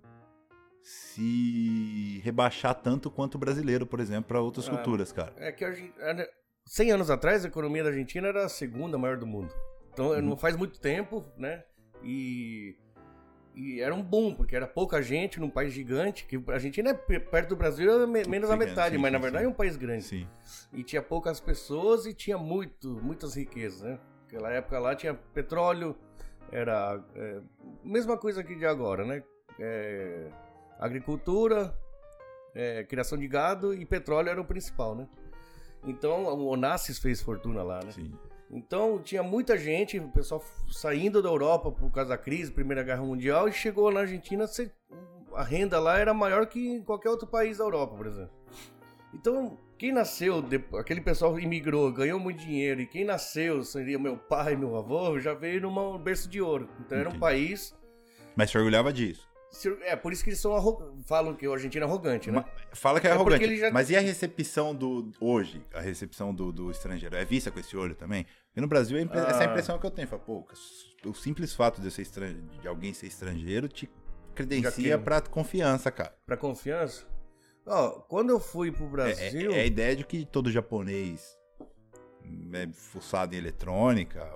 se 0.82 2.20
rebaixar 2.24 2.74
tanto 2.74 3.10
quanto 3.10 3.36
o 3.36 3.38
brasileiro, 3.38 3.86
por 3.86 4.00
exemplo, 4.00 4.24
para 4.28 4.40
outras 4.40 4.68
Ah. 4.68 4.70
culturas, 4.72 5.12
cara. 5.12 5.32
É 5.36 5.52
que 5.52 5.64
era- 5.64 6.28
100 6.66 6.92
anos 6.92 7.10
atrás 7.10 7.44
a 7.44 7.48
economia 7.48 7.82
da 7.82 7.90
Argentina 7.90 8.28
era 8.28 8.44
a 8.44 8.48
segunda 8.48 8.96
maior 8.98 9.16
do 9.16 9.26
mundo. 9.26 9.52
Então 9.92 10.08
Uhum. 10.10 10.22
não 10.22 10.36
faz 10.36 10.56
muito 10.56 10.80
tempo, 10.80 11.24
né? 11.36 11.62
E, 12.02 12.76
e 13.54 13.80
era 13.80 13.94
um 13.94 14.02
boom, 14.02 14.34
porque 14.34 14.56
era 14.56 14.66
pouca 14.66 15.02
gente 15.02 15.38
num 15.38 15.50
país 15.50 15.72
gigante, 15.72 16.24
que 16.24 16.42
a 16.48 16.52
Argentina 16.54 16.90
é 16.90 16.94
pe- 16.94 17.20
perto 17.20 17.50
do 17.50 17.56
Brasil, 17.56 18.02
é 18.02 18.06
me- 18.06 18.24
menos 18.24 18.48
da 18.48 18.56
metade, 18.56 18.96
sim, 18.96 19.00
mas 19.02 19.12
na 19.12 19.18
verdade 19.18 19.44
sim. 19.44 19.50
é 19.50 19.52
um 19.52 19.54
país 19.56 19.76
grande. 19.76 20.04
Sim. 20.04 20.26
E 20.72 20.82
tinha 20.82 21.02
poucas 21.02 21.38
pessoas 21.40 22.06
e 22.06 22.14
tinha 22.14 22.38
muito, 22.38 22.88
muitas 23.02 23.34
riquezas, 23.34 23.82
né? 23.82 23.98
Naquela 24.24 24.50
época 24.52 24.78
lá 24.78 24.94
tinha 24.94 25.12
petróleo, 25.12 25.94
era 26.50 27.02
é, 27.14 27.40
mesma 27.84 28.16
coisa 28.16 28.40
aqui 28.40 28.54
de 28.54 28.64
agora, 28.64 29.04
né? 29.04 29.22
É, 29.60 30.28
agricultura, 30.78 31.76
é, 32.54 32.84
criação 32.84 33.18
de 33.18 33.28
gado 33.28 33.74
e 33.74 33.84
petróleo 33.84 34.28
era 34.30 34.40
o 34.40 34.44
principal, 34.44 34.94
né? 34.94 35.06
Então 35.84 36.24
o 36.24 36.46
Onassis 36.46 36.98
fez 36.98 37.20
fortuna 37.20 37.62
lá, 37.62 37.80
né? 37.84 37.90
Sim. 37.92 38.12
Então 38.52 39.00
tinha 39.02 39.22
muita 39.22 39.56
gente, 39.56 39.98
o 39.98 40.08
pessoal 40.08 40.44
saindo 40.70 41.22
da 41.22 41.28
Europa 41.28 41.72
por 41.72 41.90
causa 41.90 42.10
da 42.10 42.18
crise, 42.18 42.50
Primeira 42.52 42.82
Guerra 42.82 43.02
Mundial, 43.02 43.48
e 43.48 43.52
chegou 43.52 43.90
na 43.90 44.00
Argentina, 44.00 44.44
a 45.34 45.42
renda 45.42 45.80
lá 45.80 45.98
era 45.98 46.12
maior 46.12 46.46
que 46.46 46.60
em 46.68 46.82
qualquer 46.82 47.08
outro 47.08 47.26
país 47.26 47.56
da 47.58 47.64
Europa, 47.64 47.96
por 47.96 48.06
exemplo. 48.06 48.30
Então, 49.14 49.58
quem 49.78 49.92
nasceu, 49.92 50.44
aquele 50.78 51.00
pessoal 51.00 51.38
imigrou, 51.38 51.90
ganhou 51.92 52.18
muito 52.20 52.40
dinheiro, 52.40 52.80
e 52.82 52.86
quem 52.86 53.04
nasceu, 53.04 53.62
seria 53.64 53.98
meu 53.98 54.16
pai, 54.16 54.54
meu 54.56 54.76
avô, 54.76 55.18
já 55.18 55.34
veio 55.34 55.60
num 55.62 55.98
berço 55.98 56.28
de 56.28 56.40
ouro. 56.40 56.68
Então 56.80 56.98
era 56.98 57.08
um 57.08 57.18
país. 57.18 57.74
Mas 58.36 58.50
se 58.50 58.58
orgulhava 58.58 58.92
disso. 58.92 59.30
É, 59.82 59.94
por 59.94 60.14
isso 60.14 60.24
que 60.24 60.30
eles 60.30 60.40
são 60.40 60.56
arro- 60.56 60.96
falam 61.04 61.34
que 61.34 61.46
o 61.46 61.52
argentino 61.52 61.84
é 61.84 61.86
arrogante, 61.88 62.30
né? 62.30 62.38
Ma- 62.38 62.46
Fala 62.72 62.98
que 62.98 63.06
é, 63.06 63.10
É 63.10 63.12
arrogante. 63.12 63.56
já- 63.58 63.70
Mas 63.70 63.90
e 63.90 63.96
a 63.96 64.00
recepção 64.00 64.74
do 64.74 65.10
hoje, 65.20 65.62
a 65.74 65.80
recepção 65.80 66.34
do, 66.34 66.50
do 66.50 66.70
estrangeiro? 66.70 67.14
É 67.14 67.22
vista 67.22 67.50
com 67.50 67.60
esse 67.60 67.76
olho 67.76 67.94
também? 67.94 68.24
E 68.54 68.60
no 68.60 68.66
Brasil, 68.66 68.98
é 68.98 69.00
impre- 69.02 69.18
Ah. 69.18 69.28
essa 69.28 69.44
é 69.44 69.46
a 69.46 69.50
impressão 69.50 69.78
que 69.78 69.86
eu 69.86 69.90
tenho. 69.90 70.06
Fala, 70.08 70.22
pô, 70.22 70.46
o 71.06 71.14
simples 71.14 71.54
fato 71.54 71.80
de, 71.80 71.90
ser 71.90 72.02
estran- 72.02 72.36
de 72.60 72.68
alguém 72.68 72.92
ser 72.92 73.06
estrangeiro 73.06 73.66
te 73.68 73.88
credencia 74.34 74.98
pra 74.98 75.20
confiança, 75.20 75.90
cara. 75.90 76.14
Pra 76.26 76.36
confiança. 76.36 77.06
Ó, 77.66 77.90
quando 78.08 78.30
eu 78.30 78.40
fui 78.40 78.70
pro 78.72 78.84
É, 78.86 78.88
Brasil. 78.88 79.52
é- 79.52 79.58
é 79.58 79.60
a 79.62 79.66
ideia 79.66 79.96
de 79.96 80.04
que 80.04 80.24
todo 80.26 80.50
japonês 80.50 81.36
é 82.52 82.68
fuçado 82.72 83.34
em 83.34 83.38
eletrônica, 83.38 84.28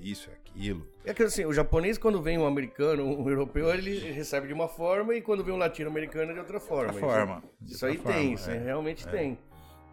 isso, 0.00 0.30
aquilo. 0.30 0.88
É 1.04 1.12
que 1.14 1.22
assim, 1.22 1.44
o 1.44 1.52
japonês, 1.52 1.98
quando 1.98 2.20
vem 2.22 2.38
um 2.38 2.46
americano, 2.46 3.04
um 3.04 3.28
europeu, 3.28 3.72
ele 3.72 4.10
recebe 4.12 4.46
de 4.48 4.52
uma 4.52 4.66
forma, 4.66 5.14
e 5.14 5.20
quando 5.22 5.44
vem 5.44 5.54
um 5.54 5.58
latino-americano, 5.58 6.30
é 6.30 6.34
de 6.34 6.40
outra 6.40 6.58
forma. 6.58 6.92
outra 6.92 7.00
forma. 7.00 7.42
Isso, 7.62 7.74
isso 7.74 7.86
aí 7.86 7.96
outra 7.98 8.12
tem, 8.14 8.22
forma, 8.22 8.34
isso 8.34 8.50
é. 8.50 8.52
aí 8.54 8.64
realmente 8.64 9.06
tem. 9.08 9.38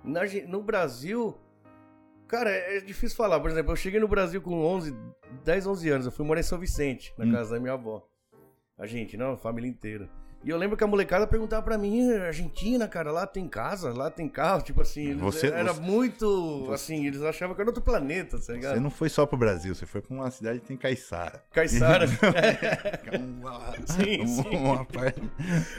Na 0.03 0.21
no 0.47 0.63
Brasil, 0.63 1.37
cara, 2.27 2.49
é 2.49 2.79
difícil 2.81 3.15
falar. 3.17 3.39
Por 3.39 3.49
exemplo, 3.49 3.71
eu 3.71 3.75
cheguei 3.75 3.99
no 3.99 4.07
Brasil 4.07 4.41
com 4.41 4.53
11, 4.65 4.95
10, 5.43 5.67
11 5.67 5.89
anos. 5.89 6.05
Eu 6.05 6.11
fui 6.11 6.25
morar 6.25 6.39
em 6.39 6.43
São 6.43 6.57
Vicente, 6.59 7.13
na 7.17 7.25
Hum. 7.25 7.31
casa 7.31 7.55
da 7.55 7.59
minha 7.59 7.73
avó. 7.73 8.05
A 8.77 8.85
gente, 8.85 9.17
não, 9.17 9.31
a 9.33 9.37
família 9.37 9.69
inteira. 9.69 10.09
E 10.43 10.49
eu 10.51 10.57
lembro 10.57 10.77
que 10.77 10.83
a 10.83 10.87
molecada 10.87 11.25
perguntava 11.25 11.63
pra 11.63 11.79
mim, 11.79 12.11
Argentina, 12.13 12.87
cara, 12.87 13.11
lá 13.11 13.25
tem 13.25 13.47
casa, 13.49 13.91
lá 13.91 14.09
tem 14.11 14.29
carro, 14.29 14.61
tipo 14.61 14.79
assim, 14.81 15.07
eles- 15.07 15.21
Você- 15.21 15.47
era 15.47 15.73
você- 15.73 15.81
muito, 15.81 16.69
assim, 16.71 17.07
eles 17.07 17.23
achavam 17.23 17.55
que 17.55 17.61
era 17.61 17.69
outro 17.71 17.83
planeta, 17.83 18.39
tá 18.39 18.53
ligado? 18.53 18.75
Você 18.75 18.79
não 18.79 18.91
foi 18.91 19.09
só 19.09 19.25
pro 19.25 19.35
Brasil, 19.35 19.73
você 19.73 19.87
foi 19.87 19.99
pra 19.99 20.13
uma 20.13 20.29
cidade 20.29 20.59
que 20.59 20.67
tem 20.67 20.77
caiçara. 20.77 21.43
Caiçara. 21.51 22.05
Uma- 23.19 23.73
Sim, 23.87 24.21
uma- 24.21 24.43
sim. 24.43 24.55
uma 24.57 24.85
parte- 24.85 25.21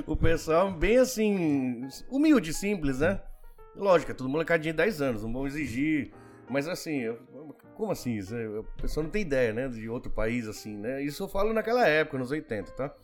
o 0.06 0.16
pessoal 0.16 0.72
bem 0.72 0.98
assim, 0.98 1.88
humilde, 2.10 2.52
simples, 2.52 2.98
né? 2.98 3.20
Lógico, 3.76 4.10
é 4.10 4.14
tudo 4.14 4.28
molecadinha 4.28 4.72
de 4.72 4.76
10 4.76 5.00
anos, 5.00 5.22
não 5.22 5.32
vão 5.32 5.46
exigir. 5.46 6.10
Mas 6.48 6.66
assim, 6.68 7.00
eu- 7.02 7.18
como 7.74 7.92
assim? 7.92 8.16
Isso? 8.16 8.34
A 8.34 8.80
pessoa 8.82 9.04
não 9.04 9.10
tem 9.10 9.22
ideia, 9.22 9.52
né? 9.52 9.68
De 9.68 9.88
outro 9.88 10.10
país, 10.10 10.46
assim, 10.48 10.76
né? 10.76 11.02
Isso 11.02 11.22
eu 11.22 11.28
falo 11.28 11.52
naquela 11.52 11.86
época, 11.86 12.18
nos 12.18 12.30
80, 12.30 12.72
tá? 12.72 12.94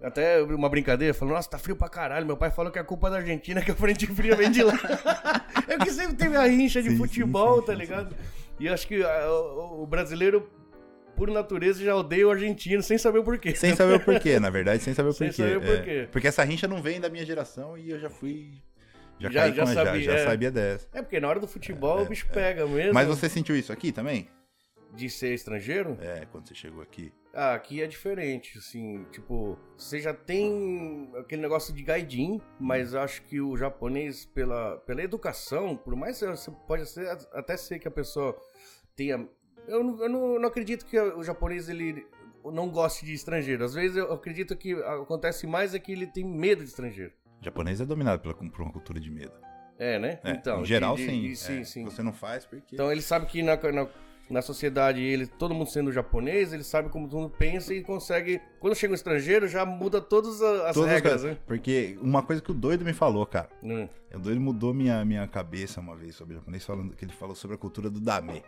Até 0.00 0.42
uma 0.42 0.68
brincadeira, 0.68 1.14
falou, 1.14 1.34
nossa, 1.34 1.48
tá 1.48 1.58
frio 1.58 1.76
pra 1.76 1.88
caralho. 1.88 2.26
Meu 2.26 2.36
pai 2.36 2.50
falou 2.50 2.72
que 2.72 2.78
a 2.78 2.84
culpa 2.84 3.06
é 3.06 3.10
da 3.10 3.16
Argentina, 3.18 3.60
que 3.62 3.70
a 3.70 3.74
frente 3.74 4.06
fria 4.08 4.34
vem 4.34 4.50
de 4.50 4.62
lá. 4.64 4.72
é 5.68 5.78
que 5.78 5.90
sempre 5.90 6.16
teve 6.16 6.36
a 6.36 6.42
rincha 6.44 6.82
de 6.82 6.90
Sim, 6.90 6.96
futebol, 6.96 7.60
sim, 7.60 7.66
tá 7.66 7.72
sim, 7.72 7.78
ligado? 7.78 8.16
E 8.58 8.66
eu 8.66 8.74
acho 8.74 8.86
que 8.86 9.02
ah, 9.02 9.30
o, 9.30 9.82
o 9.82 9.86
brasileiro, 9.86 10.50
por 11.16 11.30
natureza, 11.30 11.82
já 11.84 11.94
odeia 11.94 12.26
o 12.26 12.30
argentino 12.32 12.82
sem 12.82 12.98
saber 12.98 13.18
o 13.20 13.24
porquê. 13.24 13.54
Sem 13.54 13.76
saber 13.76 13.94
o 13.94 14.00
porquê, 14.00 14.40
na 14.40 14.50
verdade, 14.50 14.82
sem 14.82 14.92
saber 14.92 15.10
o 15.10 15.12
Sem 15.12 15.28
porquê. 15.28 15.42
saber 15.42 15.58
o 15.58 15.62
é. 15.72 15.76
porquê. 15.76 16.08
Porque 16.10 16.26
essa 16.28 16.42
rincha 16.42 16.66
não 16.66 16.82
vem 16.82 17.00
da 17.00 17.08
minha 17.08 17.24
geração 17.24 17.78
e 17.78 17.90
eu 17.90 17.98
já 18.00 18.10
fui. 18.10 18.50
Já, 19.30 19.48
Já- 19.48 19.50
já 19.50 19.64
com 19.64 19.70
a- 19.70 19.74
já, 19.74 19.84
sabia, 19.84 20.02
já 20.02 20.12
é. 20.14 20.24
sabia 20.24 20.50
dessa. 20.50 20.88
É 20.92 21.02
porque 21.02 21.20
na 21.20 21.28
hora 21.28 21.40
do 21.40 21.48
futebol 21.48 22.00
É, 22.00 22.02
o 22.02 22.06
bicho 22.06 22.28
pega 22.32 22.66
mesmo. 22.66 22.94
Mas 22.94 23.06
você 23.08 23.28
sentiu 23.28 23.56
isso 23.56 23.72
aqui 23.72 23.92
também? 23.92 24.28
De 24.94 25.08
ser 25.08 25.32
estrangeiro? 25.34 25.96
É, 26.00 26.26
quando 26.30 26.46
você 26.48 26.54
chegou 26.54 26.82
aqui. 26.82 27.12
Ah, 27.34 27.54
aqui 27.54 27.80
é 27.82 27.86
diferente, 27.86 28.58
assim, 28.58 29.06
tipo, 29.10 29.58
você 29.74 29.98
já 29.98 30.12
tem 30.12 31.10
aquele 31.18 31.40
negócio 31.40 31.72
de 31.72 31.82
gaidin, 31.82 32.42
mas 32.60 32.92
eu 32.92 33.00
acho 33.00 33.22
que 33.22 33.40
o 33.40 33.56
japonês, 33.56 34.26
pela, 34.26 34.76
pela 34.80 35.02
educação, 35.02 35.74
por 35.74 35.96
mais 35.96 36.18
que 36.18 36.26
você 36.26 36.50
pode 36.68 36.86
ser, 36.86 37.08
até 37.32 37.56
ser 37.56 37.78
que 37.78 37.88
a 37.88 37.90
pessoa 37.90 38.36
tenha... 38.94 39.26
Eu 39.66 39.82
não, 39.82 40.02
eu 40.02 40.08
não, 40.10 40.38
não 40.40 40.48
acredito 40.48 40.84
que 40.84 40.98
o 41.00 41.22
japonês, 41.22 41.70
ele 41.70 42.06
não 42.44 42.68
goste 42.68 43.06
de 43.06 43.14
estrangeiro. 43.14 43.64
Às 43.64 43.72
vezes 43.72 43.96
eu 43.96 44.12
acredito 44.12 44.54
que 44.54 44.74
acontece 44.74 45.46
mais 45.46 45.74
é 45.74 45.78
que 45.78 45.92
ele 45.92 46.06
tem 46.06 46.24
medo 46.26 46.62
de 46.62 46.68
estrangeiro. 46.68 47.12
O 47.42 47.44
japonês 47.44 47.80
é 47.80 47.84
dominado 47.84 48.22
pela, 48.22 48.34
por 48.34 48.62
uma 48.62 48.70
cultura 48.72 49.00
de 49.00 49.10
medo. 49.10 49.32
É, 49.76 49.98
né? 49.98 50.20
É, 50.22 50.30
então, 50.30 50.60
em 50.62 50.64
geral, 50.64 50.94
de- 50.94 51.04
sim. 51.06 51.20
de- 51.22 51.36
sim, 51.36 51.60
É, 51.60 51.64
sim. 51.64 51.84
Você 51.84 52.00
não 52.02 52.12
faz 52.12 52.46
porque. 52.46 52.76
Então 52.76 52.90
ele 52.92 53.02
sabe 53.02 53.26
que 53.26 53.42
na, 53.42 53.56
na, 53.56 53.88
na 54.30 54.40
sociedade, 54.42 55.00
ele, 55.02 55.26
todo 55.26 55.52
mundo 55.52 55.68
sendo 55.68 55.90
japonês, 55.90 56.52
ele 56.52 56.62
sabe 56.62 56.88
como 56.88 57.08
todo 57.08 57.20
mundo 57.22 57.34
pensa 57.36 57.74
e 57.74 57.82
consegue. 57.82 58.40
Quando 58.60 58.76
chega 58.76 58.92
um 58.92 58.94
estrangeiro, 58.94 59.48
já 59.48 59.66
muda 59.66 60.00
todas 60.00 60.40
as 60.40 60.72
Todas 60.74 60.88
as 60.88 60.94
regras, 60.94 61.12
coisas. 61.14 61.30
né? 61.32 61.38
Porque 61.44 61.98
uma 62.00 62.22
coisa 62.22 62.40
que 62.40 62.52
o 62.52 62.54
doido 62.54 62.84
me 62.84 62.92
falou, 62.92 63.26
cara. 63.26 63.48
Hum. 63.60 63.88
O 64.14 64.18
doido 64.20 64.40
mudou 64.40 64.72
minha, 64.72 65.04
minha 65.04 65.26
cabeça 65.26 65.80
uma 65.80 65.96
vez 65.96 66.14
sobre 66.14 66.34
o 66.34 66.38
japonês, 66.38 66.64
falando 66.64 66.94
que 66.94 67.04
ele 67.04 67.12
falou 67.12 67.34
sobre 67.34 67.56
a 67.56 67.58
cultura 67.58 67.90
do 67.90 67.98
dame. 67.98 68.40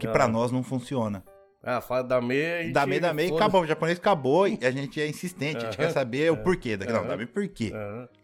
Que 0.00 0.08
Ah. 0.08 0.10
pra 0.12 0.26
nós 0.26 0.50
não 0.50 0.64
funciona. 0.64 1.22
Ah, 1.62 1.80
fala 1.80 2.02
da 2.02 2.20
meia 2.20 2.62
e. 2.64 2.72
Dame, 2.72 2.98
dame, 2.98 3.22
e 3.22 3.28
foda-se. 3.28 3.42
acabou. 3.44 3.62
O 3.62 3.66
japonês 3.66 3.98
acabou 3.98 4.48
e 4.48 4.58
a 4.62 4.70
gente 4.70 5.00
é 5.00 5.06
insistente, 5.06 5.58
a 5.58 5.60
gente 5.66 5.76
quer 5.76 5.90
saber 5.90 6.32
o 6.32 6.36
porquê 6.38 6.76
daquilo. 6.76 6.98
Não, 6.98 7.04
Aham. 7.04 7.10
dame 7.12 7.26
por 7.26 7.46
quê? 7.48 7.72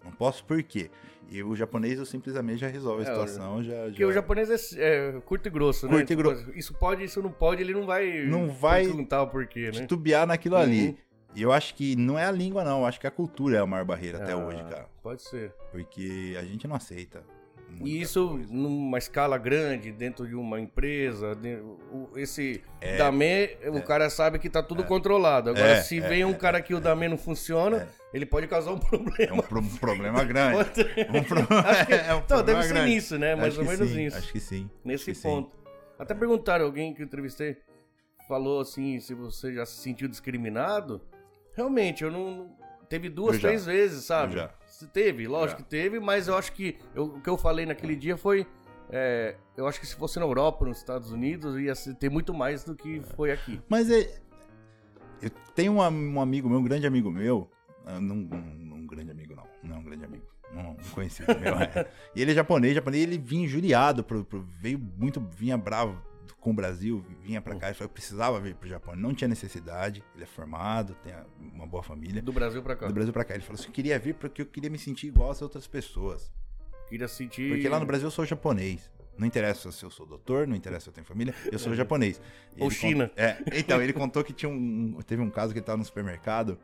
Não 0.04 0.10
posso 0.12 0.44
por 0.44 0.60
quê? 0.62 0.90
E 1.30 1.42
o 1.42 1.54
japonês, 1.54 1.98
eu 1.98 2.06
simplesmente 2.06 2.58
já 2.60 2.68
resolve 2.68 3.02
a 3.04 3.06
É, 3.06 3.10
situação, 3.10 3.62
já... 3.62 3.74
Porque 3.84 4.02
já... 4.02 4.06
o 4.08 4.12
japonês 4.12 4.74
é, 4.76 5.08
é 5.18 5.20
curto 5.20 5.46
e 5.46 5.50
grosso, 5.50 5.86
né? 5.86 5.92
Curto 5.92 6.04
e 6.12 6.16
Tipo, 6.16 6.22
grosso. 6.30 6.50
Isso 6.58 6.72
pode, 6.74 7.04
isso 7.04 7.22
não 7.22 7.30
pode, 7.30 7.62
ele 7.62 7.74
não 7.74 7.84
vai. 7.84 8.24
Não 8.24 8.48
vai 8.48 8.84
perguntar 8.86 9.22
o 9.22 9.26
porquê, 9.28 9.66
né? 9.66 9.72
titubear 9.72 10.26
naquilo 10.26 10.56
Uhum. 10.56 10.62
ali. 10.62 10.98
E 11.34 11.42
eu 11.42 11.52
acho 11.52 11.74
que 11.74 11.94
não 11.94 12.18
é 12.18 12.24
a 12.24 12.32
língua, 12.32 12.64
não. 12.64 12.80
Eu 12.80 12.86
acho 12.86 12.98
que 12.98 13.06
a 13.06 13.10
cultura 13.10 13.58
é 13.58 13.60
a 13.60 13.66
maior 13.66 13.84
barreira 13.84 14.16
até 14.22 14.32
Ah, 14.32 14.38
hoje, 14.38 14.64
cara. 14.64 14.86
Pode 15.02 15.20
ser. 15.22 15.52
Porque 15.70 16.34
a 16.40 16.42
gente 16.42 16.66
não 16.66 16.74
aceita. 16.74 17.22
Muita 17.70 17.88
E 17.88 18.00
isso 18.00 18.28
coisa. 18.30 18.52
numa 18.52 18.98
escala 18.98 19.36
grande, 19.38 19.92
dentro 19.92 20.26
de 20.26 20.34
uma 20.34 20.60
empresa, 20.60 21.34
de- 21.34 21.56
o- 21.92 22.10
esse 22.16 22.62
É. 22.80 22.96
Damê, 22.96 23.56
o 23.66 23.82
cara 23.82 24.08
sabe 24.10 24.38
que 24.38 24.48
tá 24.50 24.62
tudo 24.62 24.84
controlado. 24.84 25.50
Agora, 25.50 25.66
É, 25.68 25.80
se 25.82 25.98
é, 25.98 26.08
vem 26.08 26.24
um 26.24 26.34
cara 26.34 26.60
que 26.62 26.74
o 26.74 26.80
Damê 26.80 27.08
não 27.08 27.18
funciona, 27.18 27.88
É. 28.12 28.16
ele 28.16 28.26
pode 28.26 28.46
causar 28.46 28.72
um 28.72 28.76
É 28.80 28.80
problema. 28.88 29.34
um 29.34 29.42
pro- 29.42 29.62
problema 29.80 30.24
grande. 30.24 30.58
Um 31.14 31.22
pro- 31.24 31.46
que- 31.86 31.92
é 31.94 32.14
um 32.14 32.18
Então, 32.18 32.42
deve 32.42 32.62
ser 32.64 32.72
grande. 32.74 32.90
nisso, 32.94 33.18
né? 33.18 33.34
Mais 33.34 33.52
Acho 33.52 33.60
ou 33.60 33.66
que 33.66 33.72
menos 33.76 33.90
sim, 33.92 34.04
isso. 34.06 34.16
Acho 34.18 34.32
que 34.32 34.40
sim. 34.40 34.70
Nesse 34.84 35.04
que 35.06 35.14
sim. 35.14 35.22
ponto. 35.28 35.56
Até 35.98 36.14
perguntaram 36.14 36.64
alguém 36.64 36.94
que 36.94 37.02
eu 37.02 37.06
entrevistei, 37.06 37.56
falou 38.28 38.60
assim, 38.60 39.00
se 39.00 39.14
você 39.14 39.52
já 39.54 39.64
se 39.66 39.80
sentiu 39.82 40.06
discriminado. 40.08 41.00
Realmente, 41.54 42.04
eu 42.04 42.10
não. 42.10 42.56
Teve 42.88 43.08
duas, 43.08 43.34
Eu 43.34 43.40
já. 43.40 43.48
três 43.48 43.66
vezes, 43.66 44.04
sabe? 44.04 44.34
Eu 44.34 44.38
já. 44.38 44.50
Teve, 44.86 45.26
lógico 45.26 45.58
Já. 45.60 45.64
que 45.64 45.70
teve, 45.70 45.98
mas 45.98 46.28
eu 46.28 46.36
acho 46.36 46.52
que 46.52 46.76
eu- 46.94 47.04
o 47.06 47.20
que 47.20 47.28
eu 47.28 47.36
falei 47.36 47.66
naquele 47.66 47.96
dia 47.96 48.16
foi. 48.16 48.46
é, 48.90 49.36
eu 49.56 49.66
acho 49.66 49.78
que 49.80 49.86
se 49.86 49.94
fosse 49.94 50.18
na 50.18 50.24
Europa, 50.24 50.64
nos 50.64 50.78
Estados 50.78 51.10
Unidos, 51.12 51.58
ia 51.58 51.74
ter 51.94 52.08
muito 52.10 52.32
mais 52.32 52.64
do 52.64 52.74
que 52.74 53.00
foi 53.16 53.30
aqui. 53.32 53.60
Mas 53.68 53.90
é. 53.90 54.20
Eu 55.20 55.30
tenho 55.54 55.72
um, 55.72 55.80
um 56.14 56.20
amigo 56.20 56.48
meu, 56.48 56.58
um 56.58 56.62
grande 56.64 56.86
amigo 56.86 57.10
meu. 57.10 57.50
ah, 57.84 58.00
Não, 58.00 58.14
um, 58.16 58.74
um 58.76 58.86
grande 58.86 59.10
amigo, 59.10 59.34
não. 59.34 59.44
Não 59.62 59.76
é 59.76 59.78
um 59.78 59.82
grande 59.84 60.04
amigo. 60.04 60.24
Um, 60.54 60.70
um 60.70 60.76
conhecido 60.94 61.26
meu. 61.38 61.54
é. 61.56 61.86
E 62.16 62.22
ele 62.22 62.30
é 62.30 62.34
japonês, 62.34 62.74
japonês, 62.74 63.02
ele 63.02 63.18
vinha 63.18 63.44
injuriado, 63.44 64.02
pro, 64.02 64.24
pro- 64.24 64.46
veio 64.60 64.78
muito, 64.78 65.20
vinha 65.20 65.58
bravo 65.58 66.00
com 66.48 66.52
o 66.52 66.54
Brasil, 66.54 67.04
vinha 67.20 67.42
pra 67.42 67.54
cá, 67.56 67.66
ele 67.66 67.74
falou 67.74 67.88
que 67.88 67.94
precisava 67.94 68.40
vir 68.40 68.54
pro 68.54 68.66
Japão. 68.66 68.96
Não 68.96 69.14
tinha 69.14 69.28
necessidade, 69.28 70.02
ele 70.14 70.24
é 70.24 70.26
formado, 70.26 70.94
tem 71.02 71.12
uma 71.38 71.66
boa 71.66 71.82
família. 71.82 72.22
Do 72.22 72.32
Brasil 72.32 72.62
pra 72.62 72.74
cá. 72.74 72.86
Do 72.86 72.94
Brasil 72.94 73.12
pra 73.12 73.22
cá. 73.22 73.34
Ele 73.34 73.42
falou 73.42 73.60
assim: 73.60 73.68
eu 73.68 73.72
queria 73.72 73.98
vir 73.98 74.14
porque 74.14 74.40
eu 74.40 74.46
queria 74.46 74.70
me 74.70 74.78
sentir 74.78 75.08
igual 75.08 75.30
às 75.30 75.42
outras 75.42 75.66
pessoas. 75.66 76.32
Queria 76.88 77.06
sentir. 77.06 77.50
Porque 77.50 77.68
lá 77.68 77.78
no 77.78 77.84
Brasil 77.84 78.06
eu 78.06 78.10
sou 78.10 78.24
japonês. 78.24 78.90
Não 79.18 79.26
interessa 79.26 79.70
se 79.70 79.84
eu 79.84 79.90
sou 79.90 80.06
doutor, 80.06 80.46
não 80.46 80.56
interessa 80.56 80.84
se 80.84 80.88
eu 80.88 80.92
tenho 80.94 81.06
família, 81.06 81.34
eu 81.52 81.58
sou 81.58 81.74
japonês. 81.74 82.20
E 82.56 82.62
Ou 82.62 82.70
China. 82.70 83.10
É, 83.16 83.36
então, 83.52 83.82
ele 83.82 83.92
contou 83.92 84.24
que 84.24 84.32
tinha 84.32 84.48
um. 84.48 84.98
Teve 85.06 85.20
um 85.20 85.28
caso 85.28 85.52
que 85.52 85.58
ele 85.58 85.66
tava 85.66 85.76
no 85.78 85.84
supermercado 85.84 86.58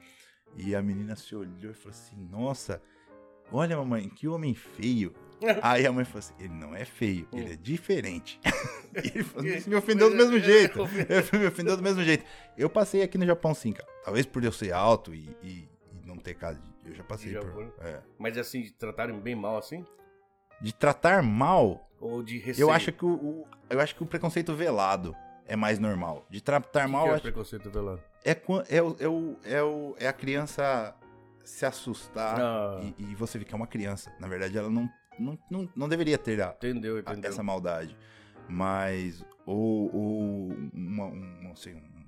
e 0.57 0.75
a 0.75 0.81
menina 0.81 1.15
se 1.15 1.35
olhou 1.37 1.73
e 1.73 1.75
falou 1.75 1.91
assim: 1.91 2.17
Nossa, 2.31 2.81
olha, 3.53 3.77
mamãe, 3.77 4.09
que 4.09 4.27
homem 4.29 4.55
feio. 4.55 5.13
Aí 5.63 5.87
a 5.87 5.93
mãe 5.93 6.05
falou 6.05 6.19
assim: 6.21 6.35
Ele 6.39 6.55
não 6.55 6.75
é 6.75 6.85
feio, 6.85 7.29
ele 7.33 7.53
é 7.53 7.57
diferente. 7.57 8.41
e 8.95 9.09
ele 9.09 9.25
falou, 9.25 9.47
isso 9.47 9.69
me 9.69 9.77
ofendeu 9.77 10.11
do 10.11 10.17
mesmo 10.17 10.39
jeito. 10.39 10.81
Ele 11.33 11.39
me 11.43 11.47
ofendeu 11.49 11.77
do 11.77 11.83
mesmo 11.83 12.03
jeito. 12.03 12.25
Eu 12.57 12.69
passei 12.71 13.03
aqui 13.03 13.19
no 13.19 13.27
Japão 13.27 13.55
sim, 13.55 13.73
cara. 13.73 13.89
Talvez 14.05 14.27
por 14.27 14.43
eu 14.45 14.53
ser 14.53 14.73
alto 14.73 15.15
e, 15.15 15.37
e- 15.43 15.69
e 15.93 16.07
não 16.07 16.17
ter 16.17 16.35
casa. 16.35 16.59
de- 16.61 16.91
Eu 16.91 16.95
já 16.95 17.03
passei 17.05 17.33
De 17.33 17.39
por. 17.41 17.73
É. 17.81 18.01
Mas 18.19 18.37
assim, 18.39 18.63
de 18.63 18.73
tratarem 18.73 19.19
bem 19.19 19.35
mal 19.35 19.57
assim? 19.57 19.85
De 20.61 20.73
tratar 20.73 21.23
mal 21.23 21.89
Ou 22.01 22.23
de 22.23 22.39
receio? 22.39 22.65
Eu 22.67 22.71
acho 22.71 22.93
que 22.93 23.05
o, 23.05 23.09
o- 23.15 23.47
eu 23.71 23.81
acho 23.81 23.95
que 23.95 24.03
o 24.03 24.07
preconceito 24.07 24.55
velado 24.55 25.15
é 25.47 25.57
mais 25.57 25.79
normal. 25.79 26.27
De 26.31 26.41
tratar 26.41 26.87
que 26.87 26.91
mal 26.93 27.03
que 27.05 27.09
é 27.09 27.13
o 27.13 27.15
acho- 27.15 27.23
preconceito 27.23 27.71
velado? 27.71 28.03
é, 28.25 28.31
é, 28.69 28.83
o, 28.83 28.97
é, 29.01 29.09
o, 29.09 29.37
é, 29.45 29.63
o- 29.63 29.97
é 29.99 30.07
a 30.09 30.13
criança 30.13 30.95
se 31.45 31.67
assustar 31.67 32.41
Ah. 32.41 32.81
e, 32.99 33.11
e 33.11 33.15
você 33.15 33.39
é 33.51 33.55
uma 33.55 33.67
criança. 33.67 34.11
Na 34.19 34.27
verdade, 34.29 34.57
ela 34.57 34.71
não, 34.71 34.89
não, 35.19 35.39
não, 35.51 35.69
não 35.77 35.89
deveria 35.89 36.19
ter 36.19 36.41
a- 36.41 36.55
Entendeu, 36.57 36.97
a- 36.97 37.01
entendeu. 37.01 37.31
essa 37.31 37.43
maldade. 37.43 37.97
Mas, 38.49 39.25
ou, 39.47 39.95
ou 39.95 40.49
uma, 40.73 41.07
um- 41.07 41.41
não 41.43 41.55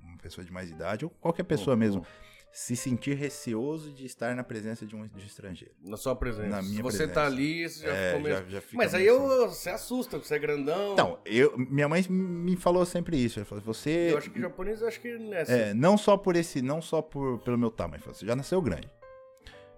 uma 0.03 0.17
pessoa 0.21 0.45
de 0.45 0.51
mais 0.51 0.69
idade, 0.69 1.05
ou 1.05 1.11
qualquer 1.11 1.43
pessoa 1.43 1.73
Uhum. 1.73 1.79
mesmo, 1.79 2.05
se 2.51 2.75
sentir 2.75 3.15
receoso 3.15 3.91
de 3.91 4.05
estar 4.05 4.35
na 4.35 4.43
presença 4.43 4.85
de 4.85 4.95
um 4.95 5.05
de 5.07 5.25
estrangeiro. 5.27 5.73
Na 5.83 5.97
sua 5.97 6.15
presença. 6.15 6.47
Na 6.47 6.61
minha 6.61 6.75
Se 6.77 6.81
você 6.81 6.97
presença. 6.99 7.13
tá 7.21 7.25
ali, 7.25 7.67
você 7.69 7.85
já 7.85 7.93
É, 7.93 8.07
ficou 8.09 8.23
meio... 8.23 8.35
já- 8.35 8.43
já 8.49 8.61
fica 8.61 8.77
Mas 8.77 8.93
aí 8.95 9.05
eu, 9.05 9.47
você 9.49 9.69
assusta, 9.69 10.17
você 10.17 10.35
é 10.35 10.39
grandão. 10.39 10.93
Então, 10.93 11.19
eu, 11.25 11.55
minha 11.57 11.87
mãe 11.87 12.03
me 12.09 12.55
falou 12.55 12.85
sempre 12.85 13.17
isso. 13.17 13.39
Ela 13.39 13.45
falou, 13.45 13.63
você. 13.63 14.11
Eu 14.11 14.17
acho 14.17 14.31
que 14.31 14.39
japonês, 14.39 14.81
eu 14.81 14.87
acho 14.87 14.99
que 15.01 15.17
nessa. 15.19 15.51
É, 15.51 15.73
não 15.73 15.97
só 15.97 16.17
por 16.17 16.35
esse, 16.35 16.61
não 16.61 16.81
só 16.81 17.01
por, 17.01 17.39
pelo 17.39 17.57
meu 17.57 17.69
tamanho, 17.69 18.01
você 18.05 18.25
já 18.25 18.35
nasceu 18.35 18.61
grande. 18.61 18.89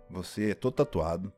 Você 0.10 0.52
é 0.52 0.56
todo 0.56 0.74
tatuado. 0.74 1.32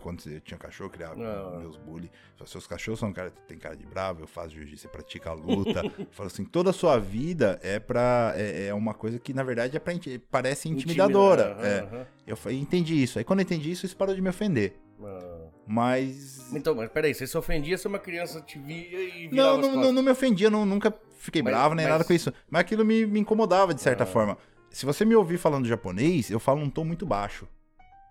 Quando 0.00 0.20
você 0.22 0.40
tinha 0.40 0.56
cachorro, 0.58 0.86
eu 0.88 0.92
criava 0.92 1.14
Ah. 1.22 1.58
meus 1.58 1.76
bully. 1.76 2.10
Seus 2.46 2.66
cachorros 2.66 2.98
são 3.00 3.12
cara, 3.12 3.30
tem 3.46 3.58
cara 3.58 3.76
de 3.76 3.84
bravo, 3.86 4.22
eu 4.22 4.26
faço 4.26 4.50
jiu-jitsu, 4.54 4.82
você 4.82 4.88
pratica 4.88 5.30
a 5.30 5.32
luta. 5.34 5.82
Falou 6.12 6.26
assim, 6.28 6.44
toda 6.44 6.70
a 6.70 6.72
sua 6.72 6.98
vida 6.98 7.58
é 7.62 7.78
pra. 7.78 8.32
É, 8.36 8.66
é 8.68 8.74
uma 8.74 8.94
coisa 8.94 9.18
que, 9.18 9.32
na 9.34 9.42
verdade, 9.42 9.76
é 9.76 9.80
pra, 9.80 9.92
parece 10.30 10.68
intimidadora. 10.68 11.52
Aham, 11.52 11.66
É. 11.66 11.78
aham. 11.80 12.06
Eu 12.26 12.36
falei, 12.36 12.58
entendi 12.58 13.02
isso. 13.02 13.18
Aí 13.18 13.24
quando 13.24 13.40
eu 13.40 13.44
entendi 13.44 13.70
isso, 13.70 13.84
isso 13.86 13.96
parou 13.96 14.14
de 14.14 14.22
me 14.22 14.28
ofender. 14.30 14.74
Ah. 15.02 15.48
Mas. 15.66 16.52
Então, 16.54 16.74
mas 16.74 16.90
peraí, 16.90 17.14
você 17.14 17.26
se 17.26 17.36
ofendia 17.38 17.76
se 17.78 17.86
uma 17.86 17.98
criança 17.98 18.40
te 18.40 18.58
via 18.58 19.00
e 19.00 19.28
virava 19.28 19.56
Não, 19.58 19.60
não, 19.72 19.80
não, 19.82 19.92
não 19.92 20.02
me 20.02 20.10
ofendia, 20.10 20.50
não, 20.50 20.64
nunca 20.66 20.92
fiquei 21.18 21.42
Mas- 21.42 21.52
bravo 21.54 21.74
nem 21.74 21.84
mas- 21.84 21.92
nada 21.92 22.04
com 22.04 22.12
isso. 22.12 22.32
Mas 22.50 22.60
aquilo 22.62 22.84
me, 22.84 23.06
me 23.06 23.20
incomodava 23.20 23.72
de 23.74 23.80
certa 23.80 24.04
Ah. 24.04 24.06
forma. 24.06 24.36
Se 24.70 24.86
você 24.86 25.04
me 25.04 25.14
ouvir 25.16 25.36
falando 25.38 25.66
japonês, 25.66 26.30
eu 26.30 26.38
falo 26.40 26.60
num 26.60 26.70
tom 26.70 26.84
muito 26.84 27.04
baixo. 27.06 27.46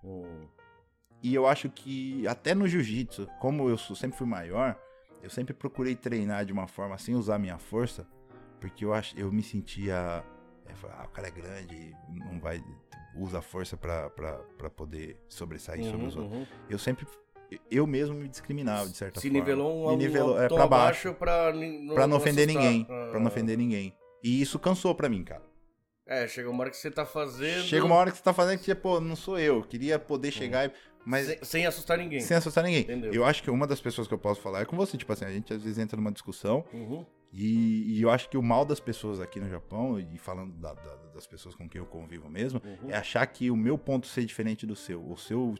Hum. 0.04 0.46
E 1.22 1.34
eu 1.34 1.46
acho 1.46 1.68
que 1.68 2.26
até 2.26 2.54
no 2.54 2.66
jiu-jitsu, 2.66 3.26
como 3.40 3.68
eu 3.68 3.76
sou- 3.76 3.94
sempre 3.96 4.16
fui 4.16 4.26
maior, 4.26 4.78
eu 5.22 5.28
sempre 5.30 5.52
procurei 5.52 5.94
treinar 5.94 6.44
de 6.46 6.52
uma 6.52 6.66
forma 6.66 6.96
sem 6.98 7.14
usar 7.14 7.38
minha 7.38 7.58
força, 7.58 8.06
porque 8.58 8.84
eu 8.84 8.94
acho, 8.94 9.18
eu 9.18 9.30
me 9.30 9.42
sentia, 9.42 10.24
é, 10.66 10.72
ah, 10.90 11.04
o 11.04 11.08
cara 11.10 11.28
é 11.28 11.30
grande, 11.30 11.94
não 12.08 12.40
vai 12.40 12.62
usa 13.16 13.38
a 13.40 13.42
força 13.42 13.76
pra 13.76 14.08
poder 14.76 15.20
sobressair 15.28 15.84
sobre 15.84 16.00
Uhum, 16.02 16.06
os 16.06 16.16
outros. 16.16 16.38
uhum. 16.38 16.46
Eu 16.70 16.78
sempre 16.78 17.06
eu 17.68 17.84
mesmo 17.84 18.14
me 18.14 18.28
discriminava 18.28 18.88
de 18.88 18.96
certa 18.96 19.18
Se 19.20 19.26
forma. 19.28 19.40
nivelou 19.40 19.88
um, 19.88 19.90
me 19.90 19.96
nivelou, 19.96 20.36
um 20.36 20.40
é 20.40 20.48
pra 20.48 20.66
baixo. 20.68 21.12
pra, 21.14 21.52
ni- 21.52 21.92
Pra 21.92 22.06
não 22.06 22.16
ofender 22.18 22.48
assustar. 22.48 22.62
ninguém. 22.72 22.86
Ah. 22.88 23.08
Pra 23.10 23.18
não 23.18 23.26
ofender 23.26 23.58
ninguém. 23.58 23.92
E 24.22 24.40
isso 24.40 24.56
cansou 24.56 24.94
pra 24.94 25.08
mim, 25.08 25.24
cara. 25.24 25.42
É, 26.06 26.28
chega 26.28 26.48
uma 26.48 26.60
hora 26.60 26.70
que 26.70 26.76
você 26.76 26.90
tá 26.92 27.04
fazendo... 27.04 27.62
Chega 27.64 27.84
uma 27.84 27.94
hora 27.96 28.10
que 28.12 28.16
você 28.18 28.22
tá 28.22 28.32
fazendo 28.32 28.58
que, 28.60 28.72
pô, 28.74 29.00
não 29.00 29.16
sou 29.16 29.36
eu. 29.38 29.56
eu 29.56 29.62
Queria 29.64 29.98
poder 29.98 30.30
chegar 30.30 30.66
e. 30.68 30.72
Mas 31.04 31.26
Sem, 31.26 31.38
sem 31.44 31.66
assustar 31.66 31.96
ninguém. 31.98 32.20
sem 32.20 32.36
assustar 32.36 32.62
ninguém. 32.64 32.82
Entendeu. 32.82 33.12
Eu 33.12 33.24
acho 33.24 33.42
que 33.42 33.50
uma 33.50 33.66
das 33.66 33.80
pessoas 33.80 34.06
que 34.06 34.14
eu 34.14 34.18
posso 34.18 34.40
falar 34.40 34.60
é 34.60 34.64
com 34.64 34.76
você. 34.76 34.96
Tipo 34.98 35.12
assim, 35.12 35.24
a 35.24 35.30
gente 35.30 35.52
às 35.52 35.62
vezes 35.62 35.78
entra 35.78 35.96
numa 35.96 36.12
discussão 36.12 36.64
Uhum. 36.72 37.04
e, 37.32 37.96
e 37.98 38.02
eu 38.02 38.10
acho 38.10 38.28
que 38.28 38.36
o 38.36 38.42
mal 38.42 38.64
das 38.64 38.80
pessoas 38.80 39.20
aqui 39.20 39.40
no 39.40 39.48
Japão, 39.48 39.98
e 39.98 40.18
falando 40.18 40.52
da- 40.54 40.74
da- 40.74 40.96
das 41.14 41.26
pessoas 41.26 41.54
com 41.54 41.68
quem 41.68 41.78
eu 41.80 41.86
convivo 41.86 42.28
mesmo, 42.28 42.60
Uhum. 42.64 42.90
é 42.90 42.96
achar 42.96 43.26
que 43.26 43.50
o 43.50 43.56
meu 43.56 43.78
ponto 43.78 44.06
ser 44.06 44.24
diferente 44.24 44.66
do 44.66 44.76
seu. 44.76 45.00
O 45.10 45.16
seu 45.16 45.54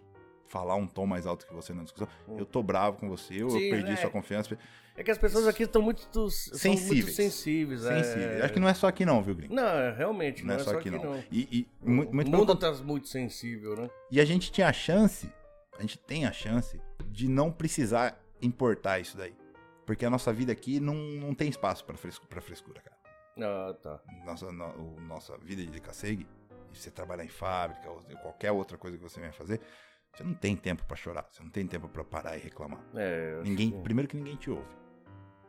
falar 0.47 0.75
um 0.75 0.87
tom 0.87 1.06
mais 1.06 1.26
alto 1.26 1.47
que 1.47 1.54
você 1.54 1.73
na 1.73 1.85
discussão, 1.85 2.09
eu 2.37 2.44
tô 2.44 2.61
bravo 2.62 2.99
com 2.99 3.09
você, 3.09 3.35
eu, 3.35 3.47
eu 3.47 3.50
Sim, 3.50 3.70
perdi 3.70 3.92
é. 3.92 3.97
sua 3.97 4.11
confiança. 4.11 4.59
É 4.97 5.02
que 5.02 5.11
as 5.11 5.18
pessoas 5.18 5.47
aqui 5.47 5.62
estão 5.62 5.80
muito, 5.80 6.02
são 6.02 6.18
muito 6.20 6.59
Sensíveis. 6.59 7.16
sensíveis. 7.16 7.85
É... 7.85 8.42
Acho 8.42 8.52
que 8.52 8.61
não 8.61 8.68
é 8.68 8.75
só 8.75 8.87
aqui 8.88 9.06
não, 9.06 9.23
viu, 9.23 9.35
Gringo? 9.35 9.54
Não, 9.54 9.66
é, 9.66 9.92
realmente, 9.92 10.44
Não 10.44 10.54
é 10.54 10.59
só 10.59 10.76
aqui 10.76 10.90
não. 10.90 11.16
E, 11.30 11.66
e 11.82 11.88
muito, 11.88 12.11
o 12.11 12.14
muito 12.14 12.30
mundo 12.30 12.54
tá 12.56 12.73
muito 12.75 13.09
sensível, 13.09 13.76
né? 13.76 13.88
E 14.11 14.20
a 14.20 14.25
gente 14.25 14.52
tinha 14.52 14.68
a 14.68 14.73
chance, 14.73 15.32
a 15.78 15.80
gente 15.80 15.97
tem 15.99 16.26
a 16.26 16.32
chance 16.32 16.80
de 17.06 17.28
não 17.28 17.50
precisar 17.50 18.20
importar 18.42 18.99
isso 18.99 19.16
daí. 19.16 19.35
Porque 19.87 20.04
a 20.04 20.11
nossa 20.11 20.32
vida 20.32 20.52
aqui 20.52 20.78
não, 20.78 20.94
não 20.94 21.35
tem 21.35 21.49
espaço 21.49 21.85
pra 21.85 21.97
frescura, 21.97 22.28
pra 22.28 22.40
frescura, 22.40 22.80
cara. 22.80 22.97
Ah, 23.42 23.75
tá. 23.75 24.00
Nossa, 24.25 24.52
no, 24.52 25.00
nossa 25.00 25.37
vida 25.38 25.62
de 25.64 25.70
Licaseg, 25.70 26.26
você 26.73 26.90
trabalhar 26.90 27.25
em 27.25 27.28
fábrica, 27.28 27.88
ou 27.90 28.00
qualquer 28.23 28.52
outra 28.52 28.76
coisa 28.76 28.97
que 28.97 29.02
você 29.02 29.18
venha 29.18 29.32
fazer, 29.32 29.61
você 30.14 30.23
não 30.23 30.35
tem 30.35 30.56
tempo 30.56 30.85
pra 30.85 30.97
chorar, 30.97 31.26
você 31.30 31.42
não 31.42 31.50
tem 31.50 31.66
tempo 31.66 31.88
pra 31.88 32.04
parar 32.04 32.37
e 32.37 32.40
reclamar. 32.40 32.80
É, 32.94 33.40
Ninguém, 33.42 33.70
que- 33.70 33.78
primeiro 33.80 34.09
que 34.09 34.16
ninguém 34.16 34.37
te 34.37 34.50
ouve. 34.50 34.80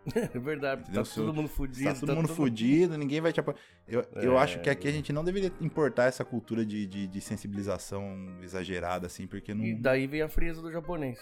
É 0.33 0.39
verdade, 0.39 0.81
Entendeu? 0.81 1.03
tá 1.03 1.09
todo 1.13 1.33
mundo 1.33 1.47
fudido. 1.47 1.93
Tá 1.93 1.99
todo 1.99 2.15
mundo 2.15 2.27
fudido, 2.29 2.97
ninguém 2.97 3.21
vai 3.21 3.31
te 3.31 3.39
apoiar. 3.39 3.57
Eu, 3.87 4.03
eu 4.15 4.37
É. 4.37 4.41
acho 4.41 4.59
que 4.59 4.69
aqui 4.69 4.87
a 4.87 4.91
gente 4.91 5.13
não 5.13 5.23
deveria 5.23 5.51
importar 5.61 6.05
essa 6.05 6.25
cultura 6.25 6.65
de, 6.65 6.85
de, 6.87 7.07
de 7.07 7.21
sensibilização 7.21 8.17
exagerada, 8.41 9.05
assim, 9.07 9.27
porque 9.27 9.53
não. 9.53 9.63
E 9.63 9.75
daí 9.75 10.07
vem 10.07 10.21
a 10.23 10.27
frieza 10.29 10.61
do 10.61 10.71
japonês. 10.71 11.19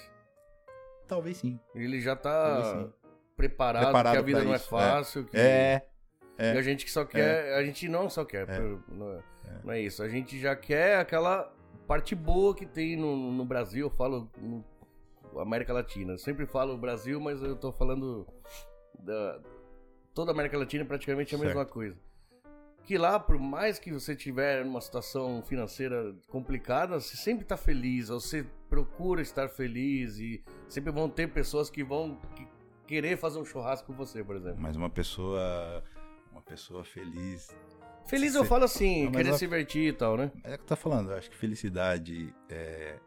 Talvez 1.07 1.37
sim. 1.37 1.59
Ele 1.75 1.99
já 1.99 2.15
tá 2.15 2.87
preparado, 3.35 3.83
Preparado 3.83 4.13
que 4.13 4.19
a 4.19 4.21
vida 4.21 4.43
não 4.43 4.55
isso, 4.55 4.65
é 4.65 4.69
fácil. 4.79 5.25
que- 5.25 5.37
É. 5.37 5.81
E 6.37 6.57
a 6.57 6.61
gente 6.61 6.85
que 6.85 6.91
só 6.91 7.03
quer. 7.03 7.55
A 7.55 7.63
gente 7.65 7.89
não 7.89 8.09
só 8.09 8.23
quer. 8.23 8.45
por- 8.45 8.83
Não, 8.95 9.11
é, 9.11 9.21
não 9.65 9.73
é 9.73 9.81
isso. 9.81 10.01
A 10.01 10.07
gente 10.07 10.39
já 10.39 10.55
quer 10.55 10.97
aquela 10.99 11.51
parte 11.85 12.15
boa 12.15 12.55
que 12.55 12.65
tem 12.65 12.95
no, 12.95 13.31
no 13.33 13.43
Brasil. 13.43 13.87
Eu 13.87 13.89
falo 13.89 14.31
no 14.37 14.63
América 15.41 15.73
Latina. 15.73 16.13
Eu 16.13 16.17
sempre 16.17 16.45
falo 16.45 16.77
Brasil, 16.77 17.19
mas 17.19 17.41
eu 17.43 17.57
tô 17.57 17.73
falando 17.73 18.25
da. 18.99 19.39
Toda 20.13 20.31
a 20.31 20.33
América 20.33 20.57
Latina 20.57 20.83
é 20.83 20.87
praticamente 20.87 21.33
a 21.33 21.37
Certo. 21.37 21.47
mesma 21.47 21.65
coisa. 21.65 21.97
Porque 22.77 22.97
lá, 22.97 23.19
por 23.19 23.37
mais 23.39 23.77
que 23.77 23.91
você 23.91 24.15
tiver 24.15 24.65
uma 24.65 24.81
situação 24.81 25.43
financeira 25.43 26.15
complicada, 26.27 26.99
você 26.99 27.15
sempre 27.15 27.45
tá 27.45 27.55
feliz, 27.55 28.09
ou 28.09 28.19
você 28.19 28.45
procura 28.67 29.21
estar 29.21 29.47
feliz 29.49 30.17
e 30.17 30.43
sempre 30.67 30.91
vão 30.91 31.07
ter 31.09 31.31
pessoas 31.31 31.69
que 31.69 31.83
vão 31.83 32.19
que- 32.35 32.47
querer 32.87 33.15
fazer 33.17 33.37
um 33.39 33.45
churrasco 33.45 33.87
com 33.87 33.93
você, 33.93 34.23
por 34.23 34.35
exemplo. 34.35 34.59
Mas 34.59 34.75
uma 34.75 34.89
pessoa. 34.89 35.83
Uma 36.31 36.41
pessoa 36.41 36.83
feliz. 36.83 37.55
Feliz 38.07 38.31
Sim. 38.31 38.39
eu 38.39 38.45
falo 38.45 38.63
assim, 38.63 39.05
Não, 39.05 39.11
querer 39.11 39.27
ela- 39.29 39.37
se 39.37 39.45
divertir 39.45 39.89
e 39.89 39.93
tal, 39.93 40.17
né? 40.17 40.31
É 40.43 40.55
o 40.55 40.57
que 40.57 40.63
tô 40.65 40.75
falando, 40.75 41.11
eu 41.11 41.17
acho 41.17 41.29
que 41.29 41.35
felicidade 41.37 42.33
é. 42.49 42.97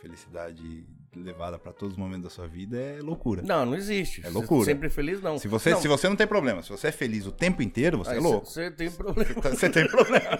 Felicidade 0.00 0.86
levada 1.16 1.58
pra 1.58 1.72
todos 1.72 1.94
os 1.94 1.98
momentos 1.98 2.24
da 2.24 2.30
sua 2.30 2.46
vida 2.46 2.78
é 2.80 3.00
loucura. 3.00 3.42
Não, 3.42 3.64
não 3.66 3.74
existe. 3.74 4.24
É 4.24 4.28
loucura. 4.30 4.64
Sempre 4.64 4.88
feliz, 4.88 5.20
não. 5.22 5.38
Se 5.38 5.48
você, 5.48 5.70
não, 5.70 5.80
se 5.80 5.88
você 5.88 6.08
não 6.08 6.16
tem 6.16 6.26
problema, 6.26 6.62
se 6.62 6.70
você 6.70 6.88
é 6.88 6.92
feliz 6.92 7.26
o 7.26 7.32
tempo 7.32 7.62
inteiro, 7.62 7.98
você 7.98 8.12
aí 8.12 8.16
é 8.18 8.20
louco. 8.20 8.46
Você 8.46 8.70
tem 8.72 8.90
problema. 8.90 9.34
Você 9.42 9.70
tem 9.70 9.86
problema. 9.88 10.38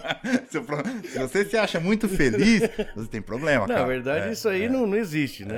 Se 0.49 0.57
o 0.57 0.65
você 1.27 1.45
se 1.45 1.57
acha 1.57 1.79
muito 1.79 2.07
feliz, 2.09 2.61
você 2.95 3.07
tem 3.09 3.21
problema, 3.21 3.67
cara. 3.67 3.81
na 3.81 3.85
verdade, 3.85 4.29
É, 4.29 4.31
isso 4.31 4.47
aí 4.49 4.63
é. 4.63 4.69
não, 4.69 4.85
não 4.85 4.97
existe, 4.97 5.45
né? 5.45 5.55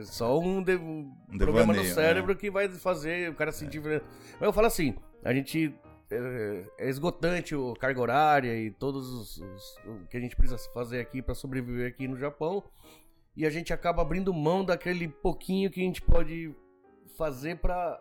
É 0.00 0.02
só 0.02 0.38
um, 0.38 0.62
de- 0.62 0.76
um 0.76 1.10
problema 1.38 1.72
no 1.72 1.84
cérebro 1.84 2.34
que 2.36 2.50
vai 2.50 2.68
fazer 2.68 3.30
o 3.30 3.34
cara 3.34 3.52
sentir. 3.52 3.80
Mas 3.80 4.02
eu 4.40 4.52
falo 4.52 4.66
assim, 4.66 4.94
a 5.24 5.32
gente. 5.32 5.74
É, 6.12 6.64
é 6.80 6.88
esgotante 6.88 7.54
a 7.54 7.78
carga 7.78 8.00
horária 8.00 8.52
e 8.58 8.68
todos 8.72 9.08
os, 9.14 9.36
os- 9.36 9.76
o 9.86 10.08
que 10.08 10.16
a 10.16 10.20
gente 10.20 10.34
precisa 10.34 10.58
fazer 10.74 10.98
aqui 10.98 11.22
para 11.22 11.34
sobreviver 11.36 11.86
aqui 11.88 12.08
no 12.08 12.16
Japão. 12.16 12.64
E 13.36 13.46
a 13.46 13.50
gente 13.50 13.72
acaba 13.72 14.02
abrindo 14.02 14.34
mão 14.34 14.64
daquele 14.64 15.08
pouquinho 15.08 15.70
que 15.70 15.80
a 15.80 15.84
gente 15.84 16.02
pode 16.02 16.54
fazer 17.16 17.56
pra. 17.58 18.00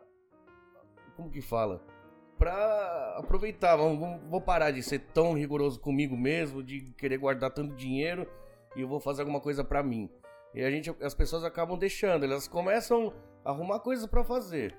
Como 1.16 1.30
que 1.30 1.42
fala? 1.42 1.82
Pra 2.38 3.16
aproveitar. 3.18 3.76
Vamos, 3.76 4.00
vamos- 4.00 4.22
vou 4.30 4.42
parar 4.42 4.72
de 4.72 4.82
ser 4.82 5.00
tão 5.14 5.34
rigoroso 5.34 5.80
comigo 5.80 6.16
mesmo, 6.18 6.64
de 6.64 6.92
querer 6.98 7.18
guardar 7.18 7.52
tanto 7.52 7.76
dinheiro 7.76 8.28
e 8.76 8.82
eu 8.82 8.88
vou 8.88 9.00
fazer 9.00 9.22
alguma 9.22 9.40
coisa 9.42 9.64
pra 9.64 9.84
mim. 9.84 10.10
E 10.54 10.64
a 10.64 10.72
gente, 10.72 10.90
as 11.02 11.14
pessoas 11.14 11.44
acabam 11.44 11.78
deixando, 11.78 12.24
elas 12.26 12.48
começam 12.48 13.14
a 13.46 13.52
arrumar 13.52 13.80
coisas 13.80 14.08
pra 14.08 14.24
fazer. 14.24 14.76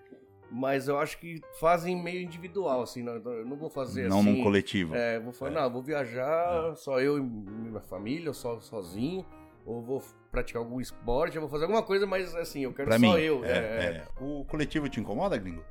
Mas 0.51 0.89
eu 0.89 0.99
acho 0.99 1.17
que 1.21 1.41
fazem 1.61 2.03
meio 2.03 2.21
individual, 2.21 2.83
assim, 2.83 3.05
não, 3.05 3.13
eu 3.15 3.47
não 3.47 3.57
vou 3.57 3.71
fazer 3.71 4.09
Não 4.09 4.19
assim. 4.19 4.39
num 4.39 4.43
coletivo. 4.43 4.97
É, 4.97 5.21
vou 5.21 5.33
falar, 5.33 5.53
É. 5.53 5.55
não, 5.55 5.71
vou 5.71 5.81
viajar 5.81 6.75
só 6.75 6.99
eu 7.01 7.19
e 7.19 7.21
minha 7.21 7.81
família, 7.83 8.33
só 8.33 8.59
sozinho, 8.59 9.25
ou 9.65 9.83
vou 9.83 10.03
praticar 10.31 10.63
algum 10.63 10.81
esporte, 10.81 11.37
eu 11.37 11.41
vou 11.43 11.51
fazer 11.51 11.65
alguma 11.65 11.83
coisa, 11.83 12.07
mas 12.07 12.35
assim, 12.35 12.61
eu 12.65 12.73
quero 12.73 12.89
Pra 12.89 12.99
só 12.99 13.15
mim. 13.17 13.21
eu. 13.21 13.45
é, 13.45 13.49
é, 13.51 13.85
é. 13.97 14.05
O 14.23 14.45
coletivo 14.45 14.89
te 14.89 15.01
incomoda, 15.01 15.37
gringo? 15.37 15.63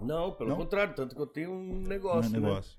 Não, 0.00 0.32
pelo 0.32 0.50
Não? 0.50 0.56
contrário, 0.56 0.94
tanto 0.94 1.14
que 1.14 1.20
eu 1.20 1.26
tenho 1.26 1.50
um 1.50 1.80
negócio, 1.82 2.30
né? 2.32 2.38
negócio. 2.40 2.78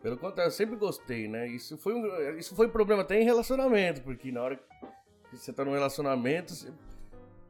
Pelo 0.00 0.16
contrário, 0.18 0.48
eu 0.48 0.54
sempre 0.54 0.76
gostei, 0.76 1.26
né? 1.28 1.46
Isso 1.48 1.76
foi 1.78 1.94
um, 1.94 2.38
isso 2.38 2.54
foi 2.54 2.66
um 2.66 2.70
problema 2.70 3.02
até 3.02 3.20
em 3.20 3.24
relacionamento, 3.24 4.02
porque 4.02 4.30
na 4.30 4.42
hora 4.42 4.56
que 4.56 5.36
você 5.36 5.52
tá 5.52 5.64
num 5.64 5.72
relacionamento, 5.72 6.54
você- 6.54 6.72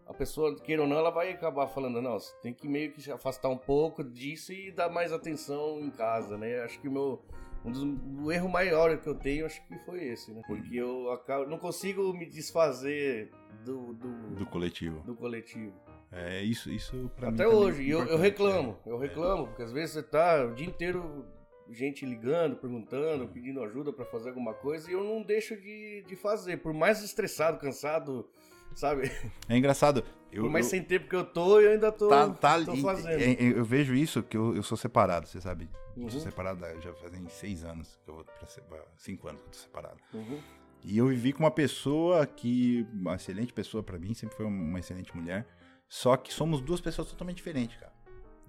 a 0.06 0.12
pessoa, 0.14 0.54
queira 0.60 0.82
ou 0.82 0.88
não, 0.88 0.96
ela 0.98 1.10
vai 1.10 1.32
acabar 1.32 1.66
falando, 1.66 2.00
não, 2.00 2.12
você 2.18 2.32
tem 2.42 2.52
que 2.54 2.68
meio 2.68 2.92
que 2.92 3.02
se 3.02 3.10
afastar 3.10 3.48
um 3.48 3.56
pouco 3.56 4.04
disso 4.04 4.52
e 4.52 4.70
dar 4.70 4.88
mais 4.90 5.12
atenção 5.12 5.80
em 5.80 5.90
casa, 5.90 6.36
né? 6.38 6.60
Acho 6.60 6.78
que 6.80 6.88
o 6.88 6.92
meu 6.92 7.22
um 7.64 7.70
dos, 7.70 7.82
o 8.24 8.30
erro 8.30 8.48
maior 8.48 8.96
que 8.98 9.08
eu 9.08 9.14
tenho, 9.14 9.46
acho 9.46 9.64
que 9.66 9.78
foi 9.80 10.04
esse, 10.04 10.32
né? 10.32 10.42
Porque 10.46 10.76
eu 10.76 11.10
acabo, 11.12 11.46
não 11.46 11.58
consigo 11.58 12.12
me 12.12 12.26
desfazer 12.26 13.30
do, 13.64 13.94
do, 13.94 14.36
Do 14.36 14.46
coletivo. 14.46 15.00
do 15.00 15.14
coletivo. 15.14 15.72
É 16.12 16.42
isso, 16.42 16.70
isso 16.70 17.10
pra 17.16 17.28
mim 17.28 17.34
Até 17.34 17.44
também 17.44 17.58
hoje, 17.58 17.82
é 17.82 17.84
e 17.86 17.90
eu, 17.90 18.04
eu 18.06 18.18
reclamo, 18.18 18.78
é. 18.86 18.90
eu 18.90 18.98
reclamo, 18.98 19.48
porque 19.48 19.62
às 19.62 19.72
vezes 19.72 19.94
você 19.94 20.02
tá 20.02 20.44
o 20.44 20.54
dia 20.54 20.66
inteiro 20.66 21.26
gente 21.70 22.04
ligando, 22.04 22.56
perguntando, 22.56 23.26
pedindo 23.28 23.62
ajuda 23.62 23.92
pra 23.92 24.04
fazer 24.04 24.28
alguma 24.28 24.52
coisa 24.54 24.90
e 24.90 24.92
eu 24.92 25.02
não 25.02 25.22
deixo 25.22 25.56
de, 25.56 26.04
de 26.06 26.16
fazer, 26.16 26.58
por 26.58 26.72
mais 26.72 27.02
estressado, 27.02 27.58
cansado, 27.58 28.28
sabe? 28.74 29.10
É 29.48 29.56
engraçado. 29.56 30.04
Eu, 30.36 30.50
mais 30.50 30.66
eu- 30.66 30.70
sem 30.70 30.82
tempo 30.82 31.08
que 31.08 31.16
eu 31.16 31.24
tô, 31.24 31.60
eu 31.60 31.70
ainda 31.72 31.90
tô, 31.92 32.08
tá, 32.08 32.28
tá, 32.30 32.64
tô 32.64 32.76
fazendo. 32.76 33.08
é- 33.20 33.32
é- 33.32 33.42
eu 33.58 33.64
vejo 33.64 33.94
isso 33.94 34.22
que 34.22 34.36
eu, 34.36 34.54
eu 34.56 34.62
sou 34.62 34.76
separado, 34.76 35.26
você 35.26 35.40
sabe? 35.40 35.68
Eu 35.96 36.08
sou 36.10 36.18
Uhum. 36.18 36.24
separado 36.26 36.60
já 36.80 36.92
fazem 36.94 37.28
seis 37.28 37.64
anos 37.64 37.98
que 38.04 38.10
eu 38.10 38.14
vou 38.16 38.24
pra, 38.24 38.84
cinco 38.96 39.28
anos 39.28 39.40
que 39.40 39.46
eu 39.48 39.52
tô 39.52 39.58
separado. 39.58 39.96
Uhum. 40.12 40.40
E 40.84 40.98
eu 40.98 41.06
vivi 41.08 41.32
com 41.32 41.44
uma 41.44 41.50
pessoa 41.50 42.26
que, 42.26 42.86
uma 42.92 43.14
excelente 43.14 43.52
pessoa 43.52 43.82
pra 43.82 43.98
mim, 43.98 44.12
sempre 44.12 44.36
foi 44.36 44.44
uma 44.44 44.78
excelente 44.78 45.16
mulher. 45.16 45.46
Só 45.88 46.16
que 46.16 46.32
somos 46.32 46.60
duas 46.60 46.80
pessoas 46.80 47.08
totalmente 47.08 47.36
diferentes, 47.36 47.76
cara. 47.78 47.92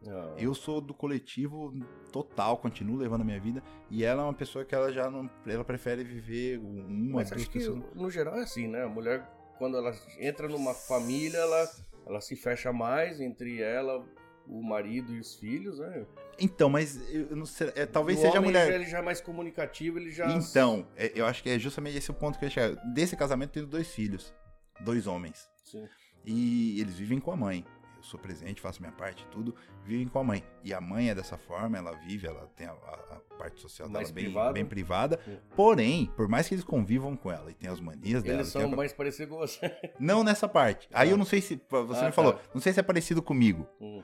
Ah, 0.07 0.33
Eu 0.37 0.53
sou 0.53 0.81
do 0.81 0.93
coletivo 0.93 1.73
total, 2.11 2.57
continuo 2.57 2.97
levando 2.97 3.21
a 3.21 3.23
minha 3.23 3.39
vida. 3.39 3.63
E 3.89 4.03
ela 4.03 4.21
é 4.21 4.25
uma 4.25 4.33
pessoa 4.33 4.63
que 4.65 4.75
ela 4.75 4.91
já 4.91 5.09
não. 5.09 5.29
Ela 5.47 5.63
prefere 5.63 6.03
viver 6.03 6.59
uma, 6.59 7.15
Mas 7.15 7.29
duas 7.29 7.41
acho 7.41 7.49
que 7.49 7.59
pessoas. 7.59 7.83
no 7.95 8.09
geral 8.11 8.35
é 8.35 8.43
assim, 8.43 8.67
né? 8.67 8.83
A 8.83 8.89
mulher, 8.89 9.27
quando 9.57 9.77
ela 9.77 9.95
entra 10.19 10.47
numa 10.47 10.73
família, 10.73 11.37
ela, 11.37 11.71
ela 12.05 12.21
se 12.21 12.35
fecha 12.35 12.71
mais 12.71 13.19
entre 13.19 13.61
ela, 13.61 14.05
o 14.47 14.61
marido 14.61 15.13
e 15.13 15.19
os 15.19 15.35
filhos, 15.35 15.79
né? 15.79 16.05
Então, 16.39 16.69
mas 16.69 16.99
eu 17.09 17.35
não 17.35 17.45
sei. 17.45 17.71
é, 17.75 17.85
talvez 17.85 18.19
o 18.19 18.21
seja 18.21 18.35
a 18.35 18.39
homem, 18.39 18.51
mulher. 18.51 18.73
Ele 18.73 18.85
já 18.85 18.99
é 18.99 19.01
mais 19.01 19.21
comunicativo, 19.21 19.97
ele 19.97 20.11
já... 20.11 20.27
Então, 20.33 20.87
é, 20.95 21.11
eu 21.15 21.25
acho 21.25 21.41
que 21.41 21.49
é 21.49 21.57
justamente 21.57 21.97
esse 21.97 22.11
o 22.11 22.13
ponto 22.13 22.37
que 22.37 22.45
eu 22.45 22.47
ia 22.47 22.53
chegar. 22.53 22.75
Desse 22.93 23.15
casamento, 23.15 23.51
tenho 23.51 23.65
dois 23.65 23.87
filhos. 23.87 24.33
Dois 24.81 25.07
homens. 25.07 25.49
Sim. 25.63 25.87
E 26.25 26.81
eles 26.81 26.95
vivem 26.95 27.19
com 27.19 27.31
a 27.31 27.35
mãe. 27.35 27.65
Sou 28.05 28.19
presente, 28.19 28.61
faço 28.61 28.81
minha 28.81 28.91
parte, 28.91 29.25
tudo. 29.31 29.55
Vivem 29.83 30.07
com 30.07 30.19
a 30.19 30.23
mãe. 30.23 30.43
E 30.63 30.73
a 30.73 30.79
mãe 30.79 31.09
é 31.09 31.15
dessa 31.15 31.37
forma, 31.37 31.75
ela 31.77 31.91
vive, 31.93 32.27
ela 32.27 32.47
tem 32.55 32.67
a, 32.67 32.71
a- 32.71 33.21
parte 33.37 33.59
social 33.59 33.89
Mais 33.89 34.07
dela 34.09 34.15
bem 34.15 34.23
privada. 34.25 34.53
bem 34.53 34.65
privada. 34.65 35.19
Sim. 35.25 35.37
Porém, 35.55 36.05
por 36.15 36.27
mais 36.29 36.47
que 36.47 36.53
eles 36.55 36.63
convivam 36.63 37.17
com 37.17 37.31
ela 37.31 37.49
e 37.51 37.53
tenham 37.53 37.73
as 37.73 37.81
manias 37.81 38.21
dela. 38.23 38.37
Eles 38.39 38.47
são 38.49 38.71
a- 38.71 38.75
mais 38.75 38.93
parecidos 38.93 39.33
com 39.33 39.39
você. 39.39 39.59
Não 39.99 40.23
nessa 40.23 40.47
parte. 40.47 40.87
Aí 40.93 41.09
eu 41.09 41.17
não 41.17 41.25
sei 41.25 41.41
se. 41.41 41.59
Você 41.69 41.99
Ah, 42.03 42.05
me 42.05 42.11
falou, 42.11 42.33
tá. 42.33 42.41
não 42.53 42.61
sei 42.61 42.71
se 42.73 42.79
é 42.79 42.83
parecido 42.83 43.21
comigo. 43.21 43.67
Hum, 43.81 44.01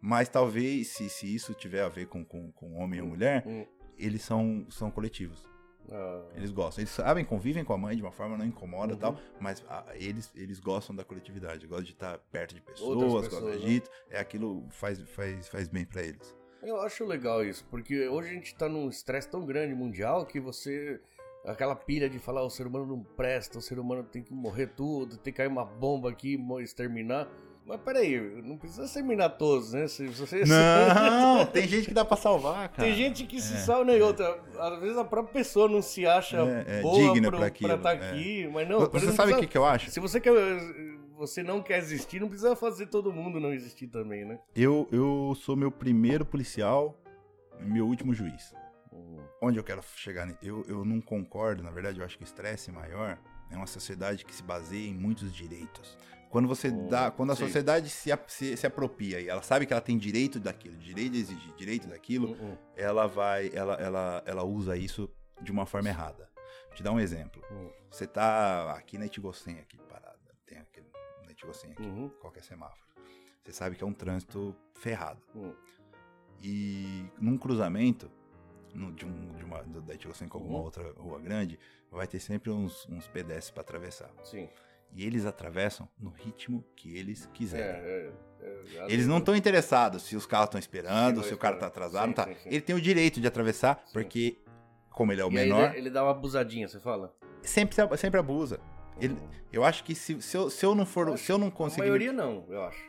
Mas 0.00 0.28
talvez, 0.28 0.88
se, 0.88 1.08
se 1.08 1.34
isso 1.34 1.54
tiver 1.54 1.82
a 1.82 1.88
ver 1.88 2.06
com, 2.06 2.24
com, 2.24 2.52
com 2.52 2.76
homem 2.76 3.00
ou 3.00 3.08
mulher, 3.08 3.42
hum. 3.46 3.66
eles 3.98 4.22
são, 4.22 4.66
são 4.70 4.90
coletivos. 4.90 5.48
Ah, 5.90 6.22
Eles 6.34 6.50
gostam. 6.50 6.82
Eles 6.82 6.90
sabem, 6.90 7.24
convivem 7.24 7.64
com 7.64 7.72
a 7.72 7.78
mãe 7.78 7.96
de 7.96 8.02
uma 8.02 8.12
forma, 8.12 8.36
não 8.36 8.44
incomoda 8.44 8.92
e 8.92 8.94
Uhum. 8.94 9.00
tal, 9.00 9.18
mas 9.40 9.64
ah, 9.68 9.84
eles, 9.94 10.30
eles 10.34 10.60
gostam 10.60 10.94
da 10.94 11.04
coletividade, 11.04 11.66
gostam 11.66 11.84
de 11.84 11.92
estar 11.92 12.18
perto 12.30 12.54
de 12.54 12.60
pessoas, 12.60 12.88
Outras 12.90 13.10
gostam 13.12 13.30
pessoas, 13.30 13.52
de 13.54 13.58
né? 13.60 13.64
agito. 13.66 13.90
É 14.10 14.18
aquilo 14.20 14.66
faz, 14.70 15.00
faz, 15.10 15.48
faz 15.48 15.68
bem 15.68 15.84
pra 15.84 16.02
eles. 16.02 16.36
Eu 16.62 16.80
acho 16.80 17.04
legal 17.04 17.44
isso, 17.44 17.64
porque 17.70 18.08
hoje 18.08 18.30
a 18.30 18.32
gente 18.34 18.54
tá 18.54 18.68
num 18.68 18.88
estresse 18.88 19.28
tão 19.30 19.46
grande 19.46 19.74
mundial 19.74 20.26
que 20.26 20.40
você. 20.40 21.00
Aquela 21.46 21.74
pilha 21.76 22.10
de 22.10 22.18
falar 22.18 22.42
o 22.42 22.50
ser 22.50 22.66
humano 22.66 22.84
não 22.84 23.02
presta, 23.02 23.58
o 23.58 23.62
ser 23.62 23.78
humano 23.78 24.02
tem 24.02 24.22
que 24.22 24.34
morrer 24.34 24.66
tudo, 24.66 25.16
tem 25.16 25.32
que 25.32 25.36
cair 25.38 25.46
uma 25.48 25.64
bomba 25.64 26.10
aqui 26.10 26.36
exterminar. 26.60 27.28
Mas 27.68 27.80
peraí, 27.82 28.18
não 28.42 28.56
precisa 28.56 28.84
exterminar 28.84 29.28
todos, 29.30 29.74
né? 29.74 29.86
Se 29.86 30.06
você. 30.06 30.42
Não, 30.48 31.44
tem 31.44 31.68
gente 31.68 31.88
que 31.88 31.92
dá 31.92 32.02
pra 32.02 32.16
salvar, 32.16 32.70
cara. 32.70 32.88
Tem 32.88 32.94
gente 32.94 33.26
que 33.26 33.42
se 33.42 33.58
salva, 33.58 33.84
né? 33.84 33.98
E 33.98 34.00
outra, 34.02 34.42
às 34.58 34.80
vezes 34.80 34.96
a 34.96 35.04
própria 35.04 35.34
pessoa 35.34 35.68
não 35.68 35.82
se 35.82 36.06
acha 36.06 36.38
É, 36.38 36.78
é, 36.78 36.80
boa 36.80 37.12
digna 37.12 37.30
pra 37.30 37.46
aquilo, 37.46 37.74
estar 37.74 37.94
é. 37.94 38.10
aqui, 38.10 38.48
mas 38.50 38.66
não. 38.66 38.78
Você 38.80 38.88
sabe 38.88 38.94
o 38.94 39.14
precisa- 39.16 39.40
que, 39.40 39.46
que 39.48 39.58
eu 39.58 39.66
acho? 39.66 39.90
Se 39.90 40.00
você 40.00 40.18
quer, 40.18 40.32
você 41.14 41.42
não 41.42 41.60
quer 41.60 41.76
existir, 41.78 42.18
não 42.20 42.28
precisa 42.28 42.56
fazer 42.56 42.86
todo 42.86 43.12
mundo 43.12 43.38
não 43.38 43.52
existir 43.52 43.86
também, 43.88 44.24
né? 44.24 44.38
Eu, 44.56 44.88
eu 44.90 45.34
sou 45.38 45.54
meu 45.54 45.70
primeiro 45.70 46.24
policial 46.24 46.96
e 47.60 47.64
meu 47.64 47.86
último 47.86 48.14
juiz. 48.14 48.54
Hum, 48.90 49.18
Onde 49.42 49.58
eu 49.58 49.64
quero 49.64 49.82
chegar? 49.94 50.26
Eu, 50.42 50.64
eu 50.66 50.86
não 50.86 51.02
concordo, 51.02 51.62
na 51.62 51.70
verdade, 51.70 51.98
eu 52.00 52.04
acho 52.06 52.16
que 52.16 52.24
o 52.24 52.24
estresse 52.24 52.72
maior 52.72 53.18
é 53.50 53.56
uma 53.56 53.66
sociedade 53.66 54.24
que 54.24 54.34
se 54.34 54.42
baseia 54.42 54.88
em 54.88 54.94
muitos 54.94 55.34
direitos. 55.34 55.98
Quando 56.30 56.46
você 56.46 56.68
Hum, 56.68 56.88
dá, 56.88 57.10
quando 57.10 57.32
a 57.32 57.36
sim. 57.36 57.44
sociedade 57.46 57.88
se, 57.88 58.10
se, 58.26 58.56
se 58.56 58.66
apropria 58.66 59.20
e 59.20 59.28
ela 59.28 59.40
sabe 59.42 59.64
que 59.66 59.72
ela 59.72 59.80
tem 59.80 59.96
direito 59.96 60.38
daquilo, 60.38 60.76
direito 60.76 61.12
de 61.12 61.18
exigir, 61.20 61.54
direito 61.54 61.88
daquilo, 61.88 62.32
hum, 62.32 62.52
hum, 62.52 62.58
ela 62.76 63.06
vai, 63.06 63.50
ela, 63.54 63.74
ela, 63.74 64.22
ela 64.26 64.44
usa 64.44 64.76
isso 64.76 65.10
de 65.40 65.50
uma 65.50 65.64
forma 65.64 65.88
errada. 65.88 66.28
Vou 66.66 66.74
te 66.76 66.82
dar 66.82 66.92
um 66.92 67.00
exemplo. 67.00 67.42
hum. 67.50 67.70
Você 67.90 68.06
tá 68.06 68.72
aqui 68.72 68.98
na 68.98 69.06
Itigossen, 69.06 69.58
aqui 69.60 69.78
parada, 69.78 70.18
tem 70.46 70.58
aqui 70.58 70.82
na 71.24 71.32
Itigossen 71.32 71.72
aqui, 71.72 71.82
Uhum. 71.82 72.10
qualquer 72.20 72.42
semáforo. 72.44 72.86
Você 73.42 73.52
sabe 73.52 73.76
que 73.76 73.82
é 73.82 73.86
um 73.86 73.94
trânsito 73.94 74.54
ferrado. 74.74 75.22
E 76.42 77.06
num 77.18 77.36
cruzamento 77.36 78.10
no- 78.74 78.92
de, 78.92 79.04
um, 79.06 79.32
de 79.34 79.44
uma, 79.44 79.62
da 79.62 79.94
Itigossen 79.94 80.28
com 80.28 80.38
alguma 80.38 80.58
Uhum. 80.58 80.64
outra 80.64 80.92
rua 80.92 81.18
grande, 81.18 81.58
vai 81.90 82.06
ter 82.06 82.20
sempre 82.20 82.50
uns, 82.50 82.86
uns 82.88 83.08
pedestres 83.08 83.50
para 83.50 83.62
atravessar. 83.62 84.10
Sim. 84.22 84.48
E 84.92 85.06
eles 85.06 85.26
atravessam 85.26 85.88
no 85.98 86.10
ritmo 86.10 86.64
que 86.74 86.96
eles 86.96 87.24
É, 87.26 87.28
quiserem. 87.36 87.80
é, 87.82 88.10
é, 88.40 88.86
Eles 88.92 89.06
não 89.06 89.18
estão 89.18 89.34
interessados 89.36 90.02
se 90.02 90.16
os 90.16 90.26
carros 90.26 90.46
estão 90.46 90.58
esperando, 90.58 91.22
se 91.22 91.32
o 91.34 91.38
cara 91.38 91.56
tá 91.56 91.66
esperar. 91.66 91.86
atrasado, 91.86 92.08
Sim, 92.08 92.14
tá. 92.14 92.24
sim, 92.24 92.34
sim. 92.42 92.48
Ele 92.48 92.60
tem 92.60 92.74
o 92.74 92.80
direito 92.80 93.20
de 93.20 93.26
atravessar, 93.26 93.84
porque 93.92 94.38
como 94.90 95.12
ele 95.12 95.20
é 95.20 95.24
o 95.24 95.28
E 95.30 95.34
menor, 95.34 95.70
ele, 95.70 95.78
ele 95.78 95.90
dá 95.90 96.02
uma 96.02 96.10
abusadinha, 96.12 96.66
você 96.68 96.80
fala? 96.80 97.14
sempre, 97.42 97.74
se- 97.74 97.96
sempre 97.96 98.18
abusa. 98.18 98.58
Ele, 99.00 99.16
eu 99.52 99.64
acho 99.64 99.84
que 99.84 99.94
se, 99.94 100.20
se, 100.20 100.36
eu, 100.36 100.50
se 100.50 100.66
eu 100.66 100.74
não 100.74 100.84
for, 100.84 101.16
se 101.16 101.30
eu 101.30 101.38
não 101.38 101.46
A 101.48 101.50
conseguir, 101.52 101.82
maioria 101.82 102.12
não, 102.12 102.44
eu 102.48 102.62
acho. 102.64 102.82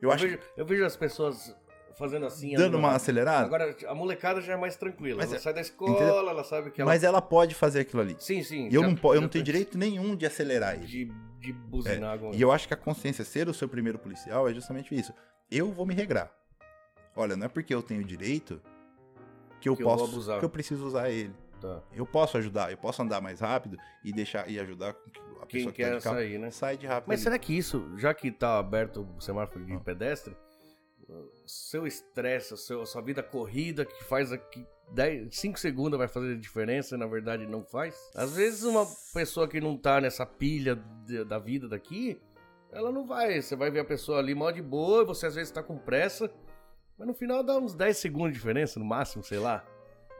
eu 0.00 0.12
acho 0.12 0.24
vejo, 0.28 0.38
eu 0.56 0.64
vejo 0.64 0.84
as 0.84 0.96
pessoas 0.96 1.56
fazendo 2.02 2.26
assim. 2.26 2.54
dando 2.54 2.76
uma 2.76 2.92
acelerada. 2.94 3.46
Agora, 3.46 3.76
a 3.86 3.94
molecada 3.94 4.40
já 4.40 4.54
é 4.54 4.56
mais 4.56 4.76
tranquila. 4.76 5.18
Mas 5.18 5.28
ela 5.28 5.36
é- 5.36 5.40
sai 5.40 5.54
da 5.54 5.60
escola, 5.60 5.90
entendeu? 5.92 6.28
ela 6.28 6.44
sabe 6.44 6.70
que 6.70 6.80
ela. 6.80 6.90
Mas 6.90 7.02
ela 7.04 7.22
pode 7.22 7.54
fazer 7.54 7.80
aquilo 7.80 8.02
ali. 8.02 8.16
Sim, 8.18 8.42
sim. 8.42 8.68
E 8.68 8.74
eu 8.74 8.82
já- 8.82 8.88
não, 8.88 8.94
po- 8.96 9.14
eu 9.14 9.20
não 9.20 9.28
tenho 9.28 9.44
direito 9.44 9.78
nenhum 9.78 10.14
de 10.16 10.26
acelerar 10.26 10.74
ele. 10.74 10.86
de, 10.86 11.04
de 11.40 11.52
buzinar 11.52 12.12
alguma 12.12 12.34
E 12.34 12.40
eu 12.40 12.50
acho 12.52 12.66
que 12.68 12.74
a 12.74 12.76
consciência 12.76 13.24
ser 13.24 13.48
o 13.48 13.54
seu 13.54 13.68
primeiro 13.68 13.98
policial 13.98 14.48
é 14.48 14.54
justamente 14.54 14.94
isso. 14.94 15.12
Eu 15.50 15.70
vou 15.72 15.84
me 15.86 15.94
regrar. 15.94 16.30
Olha, 17.14 17.36
não 17.36 17.46
é 17.46 17.48
porque 17.48 17.74
eu 17.74 17.82
tenho 17.82 18.02
direito 18.04 18.60
que 19.60 19.68
eu 19.68 19.76
Que 19.76 19.82
eu 19.82 19.86
posso, 19.86 20.04
abusar. 20.04 20.38
que 20.38 20.44
eu 20.44 20.50
preciso 20.50 20.86
usar 20.86 21.10
ele. 21.10 21.34
Tá. 21.60 21.80
Eu 21.94 22.04
posso 22.04 22.36
ajudar, 22.38 22.72
eu 22.72 22.76
posso 22.76 23.00
andar 23.02 23.20
mais 23.20 23.38
rápido 23.38 23.76
e 24.02 24.12
deixar 24.12 24.50
e 24.50 24.58
ajudar 24.58 24.90
a 25.40 25.46
Quem 25.46 25.60
pessoa 25.60 25.72
que 25.72 25.82
tá 25.82 25.90
quer 25.90 25.96
de 25.98 26.02
carro 26.02 26.16
sair, 26.16 26.38
né? 26.38 26.50
sai 26.50 26.76
de 26.76 26.86
rápido. 26.86 27.08
Mas 27.08 27.18
ali. 27.20 27.22
será 27.24 27.38
que 27.38 27.56
isso, 27.56 27.88
já 27.96 28.12
que 28.12 28.32
tá 28.32 28.58
aberto 28.58 29.06
o 29.16 29.20
semáforo 29.20 29.64
de 29.64 29.74
Ah. 29.74 29.78
pedestre, 29.78 30.36
seu 31.46 31.86
estresse, 31.86 32.54
a 32.54 32.56
seu- 32.56 32.82
a 32.82 32.86
sua 32.86 33.02
vida 33.02 33.22
corrida 33.22 33.84
que 33.84 34.02
faz 34.04 34.32
aqui 34.32 34.66
5 35.30 35.58
segundos 35.58 35.98
vai 35.98 36.06
fazer 36.08 36.36
diferença, 36.38 36.96
na 36.98 37.06
verdade 37.06 37.46
não 37.46 37.64
faz? 37.64 37.94
Às 38.14 38.36
vezes 38.36 38.62
uma 38.64 38.86
pessoa 39.14 39.48
que 39.48 39.60
não 39.60 39.76
tá 39.76 40.00
nessa 40.00 40.26
pilha 40.26 40.74
de- 41.06 41.24
da 41.24 41.38
vida 41.38 41.66
daqui, 41.68 42.20
ela 42.70 42.92
não 42.92 43.06
vai. 43.06 43.40
Você 43.40 43.56
vai 43.56 43.70
ver 43.70 43.80
a 43.80 43.84
pessoa 43.84 44.18
ali 44.18 44.34
mal 44.34 44.52
de 44.52 44.60
boa, 44.62 45.04
você 45.04 45.26
às 45.26 45.34
vezes 45.34 45.50
tá 45.50 45.62
com 45.62 45.78
pressa, 45.78 46.30
mas 46.98 47.06
no 47.08 47.14
final 47.14 47.42
dá 47.42 47.56
uns 47.58 47.74
10 47.74 47.96
segundos 47.96 48.32
de 48.32 48.38
diferença, 48.38 48.78
no 48.78 48.84
máximo, 48.84 49.22
sei 49.24 49.38
lá. 49.38 49.64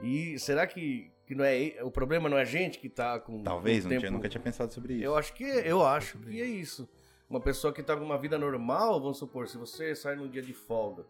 E 0.01 0.37
será 0.39 0.65
que, 0.65 1.11
que 1.27 1.35
não 1.35 1.45
é 1.45 1.77
o 1.83 1.91
problema 1.91 2.27
não 2.27 2.37
é 2.37 2.41
a 2.41 2.45
gente 2.45 2.79
que 2.79 2.89
tá 2.89 3.19
com 3.19 3.43
Talvez, 3.43 3.83
com 3.83 3.89
não 3.89 3.95
o 3.95 3.99
tinha, 3.99 4.01
tempo 4.09 4.13
nunca 4.17 4.27
tinha 4.29 4.41
pensado 4.41 4.73
sobre 4.73 4.95
isso. 4.95 5.03
eu 5.03 5.15
acho 5.15 5.33
que 5.33 5.43
eu 5.43 5.85
acho 5.85 6.17
que 6.17 6.41
é 6.41 6.45
isso. 6.45 6.89
Uma 7.29 7.39
pessoa 7.39 7.73
que 7.73 7.81
tá 7.81 7.95
com 7.95 8.03
uma 8.03 8.17
vida 8.17 8.37
normal, 8.37 8.99
vamos 9.01 9.17
supor, 9.17 9.47
se 9.47 9.57
você 9.57 9.95
sai 9.95 10.15
num 10.15 10.27
dia 10.27 10.41
de 10.41 10.53
folga 10.53 11.05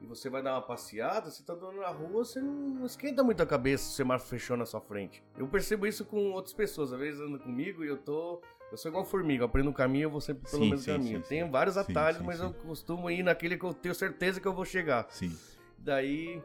e 0.00 0.06
você 0.06 0.28
vai 0.30 0.42
dar 0.42 0.54
uma 0.54 0.62
passeada, 0.62 1.30
você 1.30 1.42
tá 1.42 1.52
andando 1.52 1.76
na 1.76 1.88
rua, 1.88 2.24
você 2.24 2.40
não 2.40 2.86
esquenta 2.86 3.22
muito 3.22 3.42
a 3.42 3.46
cabeça 3.46 3.84
se 3.84 3.90
o 3.92 3.96
semáforo 3.96 4.30
fechou 4.30 4.56
na 4.56 4.64
sua 4.66 4.80
frente. 4.80 5.22
Eu 5.36 5.46
percebo 5.48 5.86
isso 5.86 6.04
com 6.04 6.32
outras 6.32 6.54
pessoas, 6.54 6.92
às 6.92 6.98
vezes 6.98 7.20
ando 7.20 7.38
comigo 7.38 7.84
e 7.84 7.88
eu 7.88 7.96
tô. 7.96 8.40
Eu 8.70 8.76
sou 8.76 8.90
igual 8.90 9.04
formiga, 9.04 9.44
aprendo 9.46 9.70
um 9.70 9.72
caminho, 9.72 10.04
eu 10.04 10.10
vou 10.10 10.20
sempre 10.20 10.48
pelo 10.48 10.62
Sim, 10.62 10.70
mesmo 10.70 10.84
sim, 10.84 10.92
caminho. 10.92 11.22
sim, 11.22 11.28
Tenho 11.28 11.46
sim. 11.46 11.52
vários 11.52 11.76
atalhos, 11.78 12.20
mas 12.20 12.38
eu 12.38 12.52
costumo 12.52 13.10
ir 13.10 13.22
naquele 13.22 13.56
que 13.56 13.64
eu 13.64 13.72
tenho 13.72 13.94
certeza 13.94 14.40
que 14.40 14.46
eu 14.46 14.52
vou 14.52 14.64
chegar. 14.64 15.06
Sim. 15.10 15.34
Daí. 15.78 16.42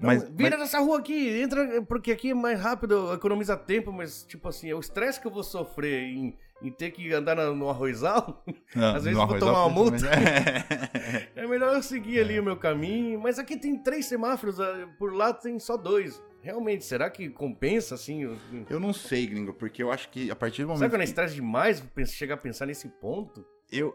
Mas, 0.00 0.24
Não, 0.24 0.36
vira 0.36 0.50
mas- 0.50 0.60
nessa 0.60 0.78
rua 0.80 0.98
aqui, 0.98 1.40
entra, 1.40 1.80
porque 1.82 2.10
aqui 2.12 2.30
é 2.30 2.34
mais 2.34 2.60
rápido, 2.60 3.12
economiza 3.14 3.56
tempo, 3.56 3.92
mas, 3.92 4.24
tipo 4.24 4.48
assim, 4.48 4.68
é 4.70 4.74
o 4.74 4.80
estresse 4.80 5.20
que 5.20 5.26
eu 5.26 5.30
vou 5.30 5.42
sofrer 5.44 6.02
em, 6.08 6.36
em 6.62 6.70
ter 6.72 6.90
que 6.90 7.12
andar 7.12 7.36
no 7.36 7.68
arrozal, 7.70 8.42
não, 8.74 8.94
às 8.96 9.04
vezes 9.04 9.18
eu 9.18 9.26
vou 9.26 9.38
tomar 9.38 9.66
uma 9.66 9.68
multa. 9.74 9.92
mas- 9.92 11.28
é 11.36 11.46
melhor 11.46 11.74
eu 11.74 11.82
seguir 11.82 12.20
ali 12.20 12.38
o 12.38 12.42
meu 12.42 12.56
caminho. 12.56 13.20
Mas 13.20 13.38
aqui 13.38 13.56
tem 13.56 13.76
três 13.78 14.06
semáforos, 14.06 14.58
ah, 14.60 14.88
por 14.98 15.14
lá 15.14 15.32
tem 15.32 15.58
só 15.58 15.76
dois. 15.76 16.22
Realmente, 16.40 16.84
será 16.84 17.10
que 17.10 17.28
compensa, 17.28 17.94
assim? 17.94 18.24
o- 18.24 18.36
eu 18.70 18.78
não 18.80 18.92
sei, 18.92 19.26
gringo, 19.26 19.52
porque 19.52 19.82
eu 19.82 19.90
acho 19.90 20.08
que 20.08 20.30
a 20.30 20.36
partir 20.36 20.62
do 20.62 20.68
Será 20.68 20.74
momento 20.78 20.92
não 20.92 20.96
é 21.00 21.04
que 21.04 21.08
estresse 21.08 21.34
demais 21.34 21.82
chegar 22.06 22.34
a 22.34 22.38
pensar 22.38 22.66
nesse 22.66 22.88
ponto? 22.88 23.44
eu 23.70 23.94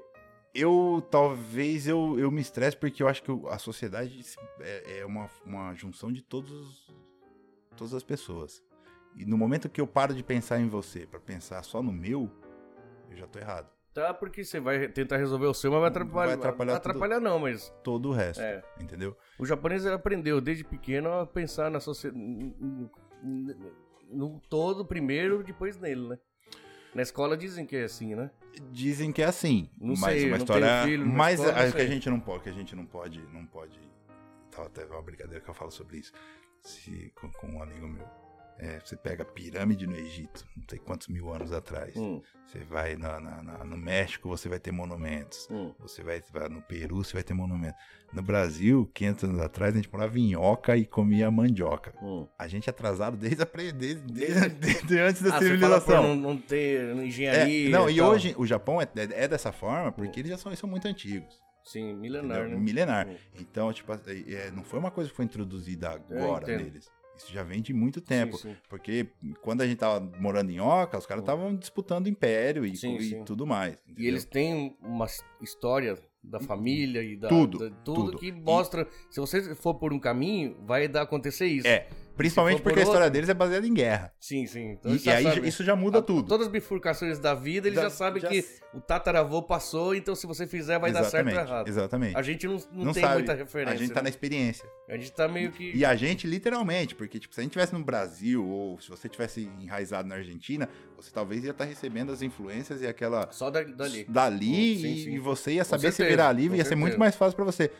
eu 0.56 1.04
talvez 1.10 1.88
eu, 1.88 2.20
eu 2.20 2.30
me 2.30 2.40
estresse 2.40 2.78
porque 2.78 3.02
eu 3.02 3.08
acho 3.08 3.24
que 3.24 3.32
a 3.50 3.58
sociedade 3.58 4.24
é, 4.60 5.00
é 5.00 5.06
uma, 5.06 5.28
uma 5.44 5.74
junção 5.74 6.12
de 6.14 6.22
todos 6.22 6.88
todas 7.76 7.94
as 7.96 8.04
pessoas. 8.04 8.62
E 9.16 9.26
no 9.26 9.36
momento 9.36 9.68
que 9.68 9.82
eu 9.82 9.88
paro 9.88 10.14
de 10.14 10.22
pensar 10.24 10.60
em 10.60 10.68
você 10.68 11.08
pra 11.08 11.20
pensar 11.20 11.64
só 11.64 11.82
no 11.82 11.92
meu, 11.92 12.30
eu 13.14 13.20
já 13.20 13.28
tô 13.28 13.40
errado. 13.40 13.70
Tá, 13.94 14.12
porque 14.12 14.44
você 14.44 14.60
vai 14.60 14.88
tentar 14.88 15.18
resolver 15.18 15.46
o 15.46 15.54
seu, 15.54 15.72
mas 15.72 15.80
vai 15.82 15.90
atrapalhar. 15.90 16.26
Vai 16.26 16.36
atrapalhar 16.36 16.76
atrapalhar 16.76 17.20
não, 17.20 17.38
mas 17.38 17.72
Todo 17.84 18.10
o 18.10 18.12
resto, 18.12 18.42
É. 18.42 18.64
entendeu? 18.82 19.16
O 19.38 19.46
japonês 19.46 19.86
aprendeu 19.86 20.42
desde 20.42 20.64
pequeno 20.64 21.12
a 21.14 21.28
pensar 21.28 21.70
na 21.70 21.80
sociedade. 21.80 22.20
No 24.10 24.40
todo 24.50 24.86
primeiro, 24.86 25.44
depois 25.44 25.78
nele, 25.80 26.08
né? 26.08 26.18
Na 26.94 27.02
escola 27.02 27.36
dizem 27.36 27.66
que 27.66 27.76
é 27.76 27.84
assim, 27.84 28.14
né? 28.16 28.30
Dizem 28.72 29.12
que 29.12 29.22
é 29.22 29.26
assim, 29.26 29.70
Não 29.80 29.96
mas 29.96 30.22
sei, 30.22 30.28
uma 30.28 30.38
história, 30.38 30.84
filho, 30.84 31.06
mas 31.08 31.40
escola, 31.40 31.60
é, 31.64 31.70
o 31.70 31.74
que 31.74 31.82
a 31.82 31.88
gente 31.88 32.10
não 32.10 32.20
pode, 32.20 32.44
que 32.44 32.50
a 32.50 32.54
gente 32.54 32.76
não 32.76 32.86
pode, 32.86 33.20
não 33.34 33.46
pode. 33.48 33.80
Tava 34.52 34.68
até 34.68 34.86
uma 34.86 35.02
brincadeira 35.02 35.44
que 35.44 35.50
eu 35.50 35.54
falo 35.56 35.72
sobre 35.72 35.98
isso. 35.98 36.12
Se 36.62 37.12
com, 37.16 37.32
com 37.32 37.48
um 37.48 37.64
amigo 37.64 37.88
meu, 37.88 38.06
é, 38.60 38.80
você 38.80 38.96
pega 38.96 39.24
a 39.24 39.26
pirâmide 39.26 39.86
no 39.88 39.96
Egito, 39.96 40.46
não 40.56 40.64
sei 40.70 40.80
quantos 40.80 41.08
mil 41.08 41.32
anos 41.34 41.52
atrás. 41.52 41.96
Hum, 41.96 42.22
Você 42.46 42.60
vai 42.60 42.96
na- 42.96 43.20
na- 43.20 43.42
na- 43.42 43.64
no 43.64 43.76
México, 43.76 44.30
você 44.30 44.48
vai 44.48 44.60
ter 44.60 44.72
monumentos. 44.72 45.48
hum. 45.50 45.74
Você 45.80 46.04
vai, 46.04 46.22
no 46.52 46.62
Peru, 46.62 46.98
você 47.04 47.14
vai 47.14 47.24
ter 47.24 47.34
monumentos. 47.34 47.82
No 48.14 48.22
Brasil, 48.22 48.88
500 48.94 49.24
anos 49.24 49.42
atrás, 49.42 49.74
a 49.74 49.78
gente 49.78 49.92
morava 49.92 50.20
em 50.20 50.36
oca 50.36 50.78
e 50.78 50.86
comia 50.86 51.32
mandioca. 51.32 51.94
hum. 52.02 52.28
A 52.38 52.48
gente 52.48 52.68
é 52.68 52.72
atrasado 52.72 53.18
desde, 53.18 53.42
a 53.42 53.46
desde, 53.46 54.02
desde, 54.04 54.50
desde 54.60 55.00
antes 55.00 55.22
da 55.24 55.36
Ah, 55.36 55.40
civilização. 55.40 56.04
não, 56.04 56.16
não 56.16 56.38
ter 56.38 56.96
engenharia. 56.98 57.70
É, 57.70 57.72
não, 57.72 57.90
e 57.90 57.98
tal. 57.98 58.12
hoje 58.12 58.36
o 58.38 58.46
Japão 58.46 58.80
é, 58.80 58.84
é- 58.96 59.24
é 59.24 59.28
dessa 59.28 59.52
forma 59.52 59.92
porque 59.92 60.20
eles 60.20 60.30
já 60.30 60.38
são, 60.38 60.52
eles 60.52 60.60
são 60.60 60.70
muito 60.70 60.88
antigos. 60.88 61.42
Sim, 61.64 61.96
milenar, 61.96 62.48
né? 62.48 62.56
Milenar. 62.58 63.08
Hum. 63.08 63.16
Então, 63.40 63.72
tipo, 63.74 63.92
é, 63.94 63.98
é, 64.28 64.52
não 64.52 64.64
foi 64.64 64.78
uma 64.80 64.92
coisa 64.92 65.10
que 65.10 65.16
foi 65.16 65.26
introduzida 65.26 65.90
agora 65.90 66.44
entendo. 66.54 66.80
Isso 67.16 67.32
já 67.32 67.44
vem 67.44 67.62
de 67.62 67.74
muito 67.74 68.02
tempo. 68.02 68.38
Sim, 68.38 68.50
sim. 68.50 68.58
Porque 68.70 69.08
quando 69.42 69.62
a 69.62 69.68
gente 69.68 69.78
tava 69.78 70.00
morando 70.20 70.52
em 70.52 70.60
Oca, 70.60 70.98
os 70.98 71.06
caras 71.06 71.22
estavam 71.24 71.56
disputando 71.56 72.08
império 72.08 72.66
e, 72.66 72.76
Sim, 72.76 72.98
e 72.98 73.24
tudo 73.24 73.46
mais. 73.46 73.76
E 73.88 73.92
entendeu? 73.92 74.10
eles 74.12 74.26
têm 74.26 74.76
uma 74.82 75.06
história 75.42 75.98
da 76.24 76.40
família 76.40 77.04
e 77.04 77.16
da. 77.18 77.28
Tudo, 77.28 77.60
da- 77.60 77.70
tudo, 77.84 78.06
tudo. 78.06 78.18
que 78.18 78.28
E- 78.28 78.32
mostra. 78.32 78.88
Se 79.12 79.20
você 79.20 79.54
for 79.56 79.76
por 79.76 79.94
um 79.94 80.00
caminho, 80.00 80.56
vai 80.66 80.88
dar 80.88 81.02
acontecer 81.04 81.46
isso. 81.48 81.68
É, 81.68 81.88
principalmente 82.16 82.58
Se 82.58 82.60
for 82.60 82.64
por 82.64 82.70
porque 82.70 82.80
a 82.80 82.84
história 82.84 83.06
outro- 83.06 83.14
deles 83.14 83.30
é 83.30 83.34
baseada 83.34 83.66
em 83.68 83.74
guerra. 83.74 84.14
Sim, 84.20 84.46
sim. 84.46 84.72
Então 84.72 84.94
E, 84.94 85.02
e 85.04 85.10
aí 85.10 85.48
isso 85.48 85.64
já 85.64 85.76
muda 85.76 86.00
A- 86.00 86.02
tudo. 86.02 86.28
Todas 86.28 86.48
as 86.48 86.52
bifurcações 86.54 87.20
da 87.20 87.34
vida, 87.34 87.68
eles 87.68 87.76
Da- 87.78 87.84
já 87.84 87.90
sabem 87.90 88.22
já 88.22 88.28
que 88.30 88.46
o 88.74 88.80
tataravô 88.82 89.42
passou, 89.42 89.96
então 89.96 90.16
se 90.16 90.26
você 90.28 90.46
fizer 90.48 90.80
vai 90.80 90.92
dar 90.92 91.04
certo 91.04 91.26
ou 91.26 91.32
exatamente, 91.32 91.50
errado. 91.52 91.68
exatamente. 91.68 92.18
A 92.18 92.22
gente 92.22 92.48
não, 92.48 92.58
não, 92.72 92.86
Não 92.86 92.94
tem 92.94 93.02
sabe. 93.04 93.16
muita 93.16 93.34
referência. 93.34 93.74
A 93.74 93.78
gente 93.78 93.90
tá 93.90 94.00
né? 94.00 94.04
na 94.04 94.10
experiência. 94.10 94.66
A 94.88 94.94
gente 94.98 95.12
tá 95.12 95.28
meio 95.28 95.52
que. 95.52 95.72
E 95.76 95.84
a 95.86 95.96
gente, 95.96 96.28
literalmente, 96.28 96.96
porque 96.96 97.20
tipo, 97.20 97.34
se 97.34 97.40
a 97.40 97.44
gente 97.44 97.54
tivesse 97.54 97.74
no 97.74 97.84
Brasil, 97.84 98.46
ou 98.48 98.80
se 98.80 98.90
você 98.90 99.10
tivesse 99.10 99.50
enraizado 99.60 100.08
na 100.08 100.16
Argentina, 100.16 100.70
você 100.98 101.12
talvez 101.12 101.44
ia 101.44 101.52
estar 101.52 101.66
recebendo 101.66 102.12
as 102.12 102.22
influências 102.22 102.82
e 102.82 102.88
aquela 102.88 103.32
Só 103.32 103.50
da- 103.50 103.64
dali. 103.64 104.06
dali, 104.08 104.46
Sim, 104.80 104.94
e- 104.94 105.04
sim. 105.04 105.10
e 105.16 105.20
você 105.20 105.54
ia 105.54 105.64
saber 105.64 105.92
se 105.92 105.98
certeza, 105.98 106.10
virar 106.10 106.34
com 106.34 106.40
livre, 106.40 106.58
ia 106.58 106.64
ser 106.66 106.76
muito 106.76 106.92
certeza. 106.92 107.00
mais 107.00 107.16
fácil 107.16 107.36
pra 107.36 107.46
você. 107.46 107.72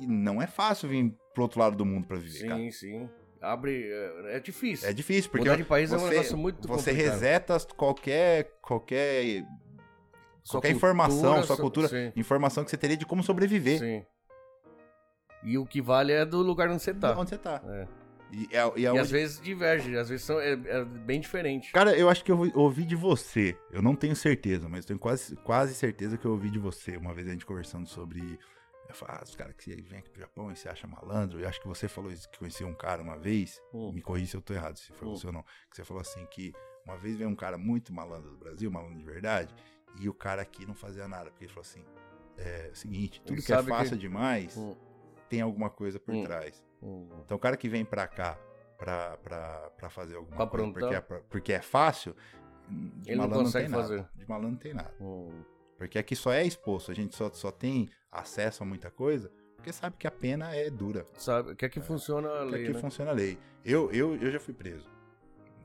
E 0.00 0.06
não 0.06 0.40
é 0.40 0.46
fácil 0.46 0.88
vir 0.88 1.12
pro 1.34 1.42
outro 1.42 1.60
lado 1.60 1.76
do 1.76 1.84
mundo 1.84 2.06
pra 2.06 2.16
viver, 2.16 2.48
cara. 2.48 2.58
Sim, 2.60 2.70
sim. 2.70 3.08
Abre. 3.44 3.84
É, 3.90 4.36
é 4.36 4.40
difícil. 4.40 4.88
É 4.88 4.92
difícil, 4.92 5.30
porque 5.30 5.44
Mudar 5.48 5.56
de 5.56 5.64
país 5.64 5.92
é 5.92 5.96
um 5.96 6.00
você, 6.00 6.10
negócio 6.10 6.36
muito 6.36 6.66
você 6.68 6.90
complicado. 6.90 7.12
reseta 7.12 7.58
qualquer 7.76 8.58
qualquer 8.62 9.42
Sua 10.42 10.60
qualquer 10.60 10.70
informação, 10.72 11.42
sua 11.42 11.56
su- 11.56 11.62
cultura, 11.62 11.88
Sim, 11.88 12.12
informação 12.16 12.64
que 12.64 12.70
você 12.70 12.76
teria 12.76 12.96
de 12.96 13.06
como 13.06 13.22
sobreviver 13.22 13.78
sim. 13.78 14.04
E 15.42 15.58
o 15.58 15.66
que 15.66 15.80
vale 15.82 16.12
é 16.12 16.24
do 16.24 16.38
lugar 16.40 16.68
onde 16.70 16.82
você 16.82 16.94
tá. 16.94 17.18
onde 17.18 17.30
você 17.30 17.38
tá. 17.38 17.62
É. 17.66 17.86
E, 18.32 18.48
é, 18.50 18.72
e 18.76 18.86
é 18.86 18.88
E 18.88 18.88
onde- 18.88 18.98
às 18.98 19.10
vezes 19.10 19.40
diverge, 19.40 19.96
às 19.96 20.08
vezes 20.08 20.24
são, 20.24 20.40
é, 20.40 20.52
é 20.52 20.84
bem 20.84 21.20
diferente. 21.20 21.70
Cara, 21.72 21.96
eu 21.96 22.08
acho 22.08 22.24
que 22.24 22.32
eu 22.32 22.38
ouvi- 22.38 22.52
ouvi 22.54 22.84
de 22.84 22.96
você. 22.96 23.56
Eu 23.70 23.80
não 23.82 23.94
tenho 23.94 24.16
certeza, 24.16 24.68
mas 24.68 24.84
tenho 24.84 24.98
quase, 24.98 25.36
quase 25.36 25.74
certeza 25.74 26.16
que 26.16 26.24
eu 26.24 26.32
ouvi 26.32 26.50
de 26.50 26.58
você. 26.58 26.96
Uma 26.96 27.12
vez 27.14 27.28
a 27.28 27.30
gente 27.32 27.44
conversando 27.46 27.86
sobre. 27.86 28.38
Eu 28.88 28.94
falo, 28.94 29.12
ah, 29.18 29.22
os 29.24 29.34
caras 29.34 29.54
que 29.56 29.74
vêm 29.82 29.98
aqui 29.98 30.10
pro 30.10 30.20
Japão 30.20 30.50
e 30.52 30.56
se 30.56 30.68
acha 30.68 30.86
malandro. 30.86 31.40
Eu 31.40 31.48
acho 31.48 31.60
que 31.60 31.66
você 31.66 31.88
falou 31.88 32.10
isso, 32.12 32.28
que 32.30 32.38
conhecia 32.38 32.66
um 32.66 32.74
cara 32.74 33.02
uma 33.02 33.16
vez. 33.16 33.60
Hum. 33.72 33.92
Me 33.92 34.02
corrija 34.02 34.32
se 34.32 34.36
eu 34.36 34.42
tô 34.42 34.52
errado, 34.54 34.76
se 34.78 34.92
foi 34.92 35.08
Hum. 35.08 35.16
você 35.16 35.26
ou 35.26 35.32
não. 35.32 35.42
Que 35.70 35.76
você 35.76 35.84
falou 35.84 36.00
assim 36.00 36.24
que 36.26 36.52
uma 36.84 36.96
vez 36.96 37.16
veio 37.16 37.30
um 37.30 37.34
cara 37.34 37.56
muito 37.56 37.92
malandro 37.92 38.30
do 38.30 38.36
Brasil, 38.36 38.70
malandro 38.70 38.98
de 38.98 39.04
verdade, 39.04 39.54
e 39.98 40.08
o 40.08 40.14
cara 40.14 40.42
aqui 40.42 40.66
não 40.66 40.74
fazia 40.74 41.08
nada. 41.08 41.30
Porque 41.30 41.44
ele 41.44 41.52
falou 41.52 41.62
assim: 41.66 41.84
é 42.36 42.68
o 42.72 42.76
seguinte, 42.76 43.20
tudo 43.22 43.34
Ele 43.36 43.42
que 43.42 43.52
é 43.52 43.56
sabe 43.56 43.70
que- 43.70 43.76
fácil 43.78 43.96
demais 43.96 44.56
Hum, 44.56 44.76
tem 45.28 45.40
alguma 45.40 45.70
coisa 45.70 45.98
por 45.98 46.14
Hum. 46.14 46.22
trás. 46.24 46.62
Então 47.24 47.36
o 47.38 47.40
cara 47.40 47.56
que 47.56 47.68
vem 47.68 47.84
pra 47.84 48.06
cá 48.06 48.38
pra, 48.76 49.16
pra, 49.16 49.70
pra 49.70 49.88
fazer 49.88 50.16
alguma 50.16 50.36
Pra 50.36 50.46
coisa 50.46 50.72
porque 50.72 50.94
é, 50.94 51.00
porque 51.00 51.52
é 51.54 51.62
fácil, 51.62 52.14
de 52.68 53.08
Ele 53.10 53.16
não 53.16 53.24
malandro 53.24 53.44
consegue 53.46 53.66
tem 53.68 53.74
fazer. 53.74 53.96
nada. 53.96 54.10
De 54.14 54.28
malandro 54.28 54.50
não 54.50 54.58
tem 54.58 54.74
nada. 54.74 54.94
Porque 55.78 55.98
aqui 55.98 56.14
só 56.14 56.30
é 56.32 56.44
exposto, 56.44 56.90
a 56.90 56.94
gente 56.94 57.16
só, 57.16 57.32
só 57.32 57.50
tem 57.50 57.88
acesso 58.14 58.62
a 58.62 58.66
muita 58.66 58.90
coisa 58.90 59.30
porque 59.56 59.72
sabe 59.72 59.96
que 59.98 60.06
a 60.06 60.10
pena 60.10 60.54
é 60.54 60.68
dura. 60.68 61.06
Sabe, 61.14 61.54
quer 61.56 61.70
que 61.70 61.80
funciona 61.80 62.28
a 62.28 62.44
Que 62.44 62.50
lei, 62.52 62.64
aqui 62.64 62.74
né? 62.74 62.80
funciona 62.80 63.10
a 63.10 63.14
lei. 63.14 63.38
Eu, 63.64 63.90
eu, 63.92 64.14
eu 64.16 64.30
já 64.30 64.38
fui 64.38 64.52
preso. 64.52 64.86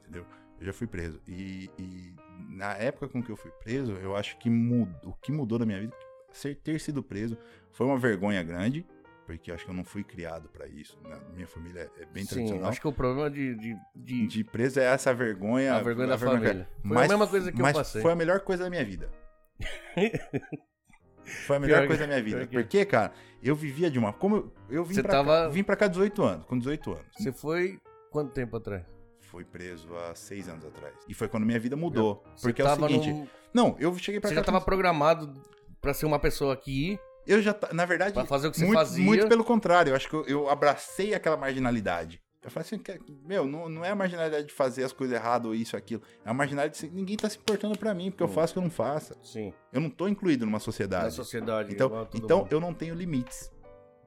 Entendeu? 0.01 0.25
Eu 0.57 0.65
já 0.67 0.71
fui 0.73 0.87
preso. 0.87 1.19
E, 1.27 1.69
e 1.77 2.13
na 2.49 2.73
época 2.75 3.09
com 3.09 3.21
que 3.21 3.29
eu 3.29 3.35
fui 3.35 3.51
preso, 3.51 3.91
eu 3.93 4.15
acho 4.15 4.37
que 4.37 4.49
mud- 4.49 4.89
o 5.03 5.11
que 5.13 5.33
mudou 5.33 5.59
na 5.59 5.65
minha 5.65 5.81
vida, 5.81 5.93
ser, 6.31 6.55
ter 6.55 6.79
sido 6.79 7.03
preso, 7.03 7.37
foi 7.73 7.85
uma 7.87 7.97
vergonha 7.97 8.41
grande. 8.41 8.85
Porque 9.25 9.51
eu 9.51 9.55
acho 9.55 9.65
que 9.65 9.69
eu 9.69 9.75
não 9.75 9.83
fui 9.83 10.01
criado 10.03 10.47
pra 10.49 10.65
isso. 10.65 10.97
Na 11.03 11.19
minha 11.35 11.45
família 11.45 11.91
é 11.99 12.05
bem 12.05 12.23
Sim, 12.23 12.29
tradicional. 12.35 12.69
acho 12.69 12.79
que 12.81 12.87
o 12.87 12.93
problema 12.93 13.29
de, 13.29 13.53
de, 13.55 13.77
de- 13.93 14.27
de 14.27 14.43
preso 14.45 14.79
é 14.79 14.85
essa 14.85 15.13
vergonha. 15.13 15.75
a 15.75 15.81
vergonha 15.83 16.07
da 16.07 16.17
família. 16.17 16.67
Foi 16.87 17.03
a 17.03 17.07
mesma 17.07 17.27
coisa 17.27 17.51
que 17.51 17.61
mas 17.61 17.75
eu 17.75 17.79
passei. 17.81 18.01
Foi 18.01 18.11
a 18.13 18.15
melhor 18.15 18.39
coisa 18.39 18.63
da 18.63 18.69
minha 18.69 18.85
vida. 18.85 19.11
Foi 21.23 21.57
a 21.57 21.59
melhor 21.59 21.85
coisa 21.87 22.01
da 22.01 22.07
minha 22.07 22.21
vida. 22.23 22.47
Porque, 22.51 22.83
cara, 22.85 23.11
eu 23.41 23.55
vivia 23.55 23.89
de 23.91 23.99
uma. 23.99 24.11
Como 24.13 24.35
eu, 24.35 24.51
eu 24.69 24.83
vim, 24.83 24.95
Você 24.95 25.01
pra 25.03 25.11
tava- 25.11 25.43
cá, 25.43 25.47
vim 25.49 25.63
pra 25.63 25.75
cá 25.75 25.87
18 25.87 26.23
anos, 26.23 26.45
com 26.45 26.57
18 26.57 26.91
anos. 26.91 27.05
Você 27.17 27.31
foi 27.31 27.79
quanto 28.11 28.31
tempo 28.31 28.57
atrás? 28.57 28.83
Fui 29.21 29.45
preso 29.45 29.95
há 29.95 30.15
seis 30.15 30.49
anos 30.49 30.65
atrás. 30.65 30.95
E 31.07 31.13
foi 31.13 31.27
quando 31.27 31.45
minha 31.45 31.59
vida 31.59 31.75
mudou. 31.75 32.23
Você 32.35 32.47
Porque 32.47 32.61
é 32.61 32.65
o 32.65 32.75
seguinte. 32.75 33.11
num- 33.11 33.27
Não, 33.53 33.75
eu 33.79 33.95
cheguei 33.97 34.19
pra 34.19 34.27
Você 34.29 34.33
cá. 34.35 34.41
já 34.41 34.45
tava 34.45 34.59
com- 34.59 34.65
programado 34.65 35.31
pra 35.79 35.93
ser 35.93 36.05
uma 36.07 36.17
pessoa 36.19 36.53
aqui, 36.53 36.99
Eu 37.27 37.39
já. 37.41 37.55
Na 37.71 37.85
verdade. 37.85 38.13
pra 38.13 38.25
fazer 38.25 38.47
o 38.47 38.51
que 38.51 38.57
você 38.57 38.65
muito, 38.65 38.77
fazia. 38.79 39.05
muito 39.05 39.27
pelo 39.27 39.43
contrário. 39.43 39.91
Eu 39.91 39.95
acho 39.95 40.09
que 40.09 40.15
eu, 40.15 40.25
eu 40.25 40.49
abracei 40.49 41.13
aquela 41.13 41.37
marginalidade. 41.37 42.19
Eu 42.41 42.49
falei 42.49 42.65
assim, 42.65 42.81
meu, 43.25 43.45
não, 43.45 43.67
não 43.67 43.83
é 43.83 43.89
a 43.89 43.95
marginalidade 43.95 44.47
de 44.47 44.53
fazer 44.53 44.83
as 44.85 44.93
coisas 44.93 45.13
erradas 45.15 45.47
ou 45.47 45.53
isso, 45.53 45.75
aquilo. 45.75 46.01
É 46.25 46.29
a 46.29 46.33
marginalidade 46.33 46.73
de 46.73 46.79
ser- 46.79 46.91
ninguém 46.91 47.17
tá 47.17 47.29
se 47.29 47.37
importando 47.37 47.77
pra 47.77 47.93
mim, 47.93 48.09
porque 48.11 48.23
eu 48.23 48.27
Hum. 48.27 48.31
faço 48.31 48.51
o 48.51 48.53
que 48.53 48.59
eu 48.59 48.63
não 48.63 48.69
faço. 48.71 49.13
Sim, 49.21 49.53
Eu 49.73 49.81
não 49.81 49.89
tô 49.89 50.07
incluído 50.07 50.45
numa 50.45 50.55
na 50.55 50.59
sociedade. 50.59 51.13
sociedade. 51.13 51.73
Então, 51.73 51.87
igual 51.87 52.09
então 52.13 52.37
mundo. 52.39 52.51
eu 52.51 52.59
não 52.61 52.73
tenho 52.73 52.95
limites. 52.95 53.51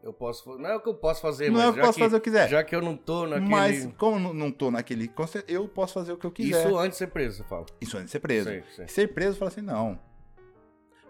eu 0.03 0.13
posso. 0.13 0.59
Não 0.59 0.69
é 0.69 0.75
o 0.75 0.81
que 0.81 0.89
eu 0.89 0.95
posso 0.97 1.21
fazer, 1.21 1.49
não 1.49 1.59
mas 1.61 1.65
é 1.65 1.69
o 1.69 1.71
que 1.73 1.77
já 1.77 1.83
eu 1.83 1.87
posso 1.87 1.99
que, 1.99 2.05
fazer 2.05 2.17
o 2.17 2.21
que 2.21 2.25
quiser. 2.25 2.49
Já 2.49 2.65
que 2.65 2.75
eu 2.75 2.83
não 2.83 2.97
tô 2.97 3.25
naquele. 3.25 3.49
Mas, 3.49 3.87
como 3.97 4.29
eu 4.31 4.35
não- 4.35 4.51
tô 4.51 4.69
naquele. 4.69 5.09
Eu 5.47 5.69
posso 5.69 5.93
fazer 5.95 6.13
o 6.13 6.17
que 6.17 6.27
eu 6.27 6.33
quiser. 6.33 6.67
Isso 6.67 6.77
antes 6.77 6.93
de 6.93 6.97
ser 6.97 7.07
preso, 7.09 7.37
você 7.37 7.45
fala. 7.45 7.67
Isso 7.81 7.97
antes 7.97 8.07
de 8.07 8.11
ser 8.13 8.19
preso. 8.21 8.49
Sei, 8.49 8.65
sei. 8.75 8.89
Ser 8.89 9.15
preso, 9.15 9.37
fala 9.39 9.51
assim, 9.53 9.61
não. 9.61 10.01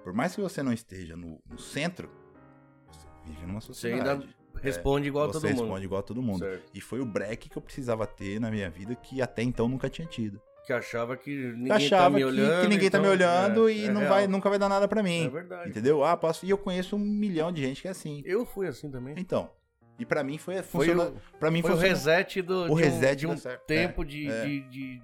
Por 0.04 0.12
mais 0.12 0.34
que 0.34 0.42
você 0.42 0.62
não 0.62 0.72
esteja 0.74 1.16
no, 1.16 1.40
no 1.48 1.58
centro, 1.58 2.10
você 2.90 3.06
vive 3.24 3.46
numa 3.46 3.60
Você 3.62 3.86
ainda 3.88 4.16
sociedade. 4.16 4.36
Responde 4.62 5.08
igual 5.08 5.24
a 5.24 5.28
você 5.28 5.40
todo 5.40 5.48
mundo. 5.50 5.60
responde 5.60 5.84
igual 5.84 5.98
a 5.98 6.02
todo 6.02 6.22
mundo. 6.22 6.38
Certo. 6.38 6.62
E 6.74 6.80
foi 6.80 7.00
o 7.00 7.06
break 7.06 7.48
que 7.48 7.56
eu 7.56 7.62
precisava 7.62 8.06
ter 8.06 8.40
na 8.40 8.50
minha 8.50 8.70
vida 8.70 8.94
que 8.94 9.20
até 9.22 9.42
então 9.42 9.68
nunca 9.68 9.88
tinha 9.88 10.06
tido. 10.06 10.40
Que 10.64 10.72
achava 10.72 11.16
que 11.16 11.30
ninguém 11.30 11.66
Eu 11.68 11.74
achava 11.74 12.02
tá 12.04 12.10
me 12.10 12.18
que- 12.18 12.24
olhando. 12.24 12.62
que, 12.62 12.68
ninguém 12.68 12.88
tá 12.90 12.98
me 13.00 13.04
então, 13.06 13.12
olhando 13.16 13.68
é, 13.68 13.72
e 13.72 13.84
é 13.86 13.90
não 13.90 14.00
real. 14.02 14.12
vai, 14.12 14.26
nunca 14.28 14.48
vai 14.48 14.58
dar 14.60 14.68
nada 14.68 14.86
pra 14.86 15.02
mim. 15.02 15.26
É 15.26 15.28
verdade. 15.28 15.70
entendeu? 15.70 16.04
Ah, 16.04 16.16
posso. 16.16 16.46
E 16.46 16.50
eu 16.50 16.56
conheço 16.58 16.94
um 16.94 17.00
milhão 17.00 17.50
de 17.50 17.60
gente 17.62 17.82
que 17.82 17.88
é 17.88 17.90
assim. 17.90 18.22
Eu 18.24 18.46
fui 18.46 18.68
assim 18.68 18.88
também. 18.88 19.14
Então. 19.18 19.50
E 19.98 20.06
pra 20.06 20.22
mim 20.22 20.38
foi. 20.38 20.62
Foi 20.62 20.86
Funciona, 20.86 21.12
o, 21.40 21.50
mim 21.50 21.62
foi 21.62 21.72
o 21.72 21.76
reset 21.76 22.40
do, 22.42 22.62
O 22.62 22.66
de 22.66 22.72
um, 22.72 22.74
reset 22.76 23.16
de 23.16 23.26
um 23.26 23.34
tempo 23.66 24.02
É, 24.02 24.04
de, 24.04 24.28
é, 24.28 24.44
de, 24.46 25.02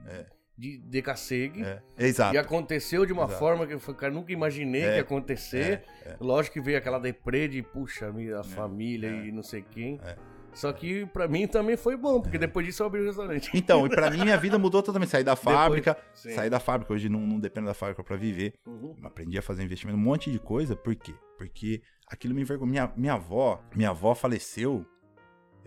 de, 0.59 0.75
é. 0.77 0.79
de 0.79 0.79
decassegue. 0.79 1.63
É, 1.63 1.81
exato. 1.99 2.35
E 2.35 2.39
aconteceu 2.39 3.07
de 3.07 3.13
uma 3.13 3.25
Exato. 3.25 3.39
forma 3.39 3.67
que 3.67 3.73
eu 3.75 3.81
cara, 3.95 4.13
nunca 4.13 4.33
imaginei 4.33 4.83
É, 4.83 4.89
que 4.91 4.97
ia 4.97 5.03
acontecer. 5.03 5.83
é, 6.05 6.11
é. 6.11 6.17
Lógico 6.21 6.55
que 6.55 6.61
veio 6.61 6.77
aquela 6.77 6.99
deprê 6.99 7.47
de, 7.47 7.63
puxa, 7.63 8.13
minha 8.13 8.43
família 8.43 9.09
é. 9.09 9.27
e 9.27 9.33
não 9.33 9.43
sei 9.43 9.63
quem. 9.63 10.01
É. 10.05 10.17
Só 10.53 10.73
que 10.73 11.07
pra 11.07 11.29
mim 11.29 11.47
também 11.47 11.77
foi 11.77 11.97
bom, 11.97 12.21
porque 12.21 12.37
depois 12.37 12.67
disso 12.67 12.83
eu 12.83 12.87
abri 12.89 13.01
o 13.03 13.05
restaurante. 13.07 13.49
Então, 13.55 13.87
e 13.87 13.91
pra 13.91 14.11
mim 14.11 14.23
minha 14.23 14.37
vida 14.37 14.59
mudou 14.59 14.83
totalmente. 14.83 15.11
Saí 15.11 15.23
da 15.23 15.37
fábrica, 15.37 15.97
Sim. 16.13 16.33
saí 16.33 16.51
da 16.51 16.59
fábrica, 16.59 16.93
hoje 16.93 17.09
não, 17.09 17.21
não 17.21 17.39
dependo 17.39 17.67
da 17.67 17.75
fábrica 17.75 18.03
pra 18.03 18.17
viver. 18.17 18.55
Uhum. 18.67 18.97
Aprendi 19.05 19.39
a 19.39 19.43
fazer 19.43 19.63
investimento, 19.63 19.97
um 19.97 20.03
monte 20.03 20.33
de 20.33 20.39
coisa. 20.41 20.75
Por 20.75 20.97
quê? 20.97 21.15
Porque 21.37 21.81
aquilo 22.09 22.35
me 22.35 22.41
envergonhou. 22.41 22.71
Minha, 22.71 22.93
minha 22.97 23.13
avó, 23.13 23.63
minha 23.77 23.91
avó 23.91 24.15
faleceu. 24.17 24.85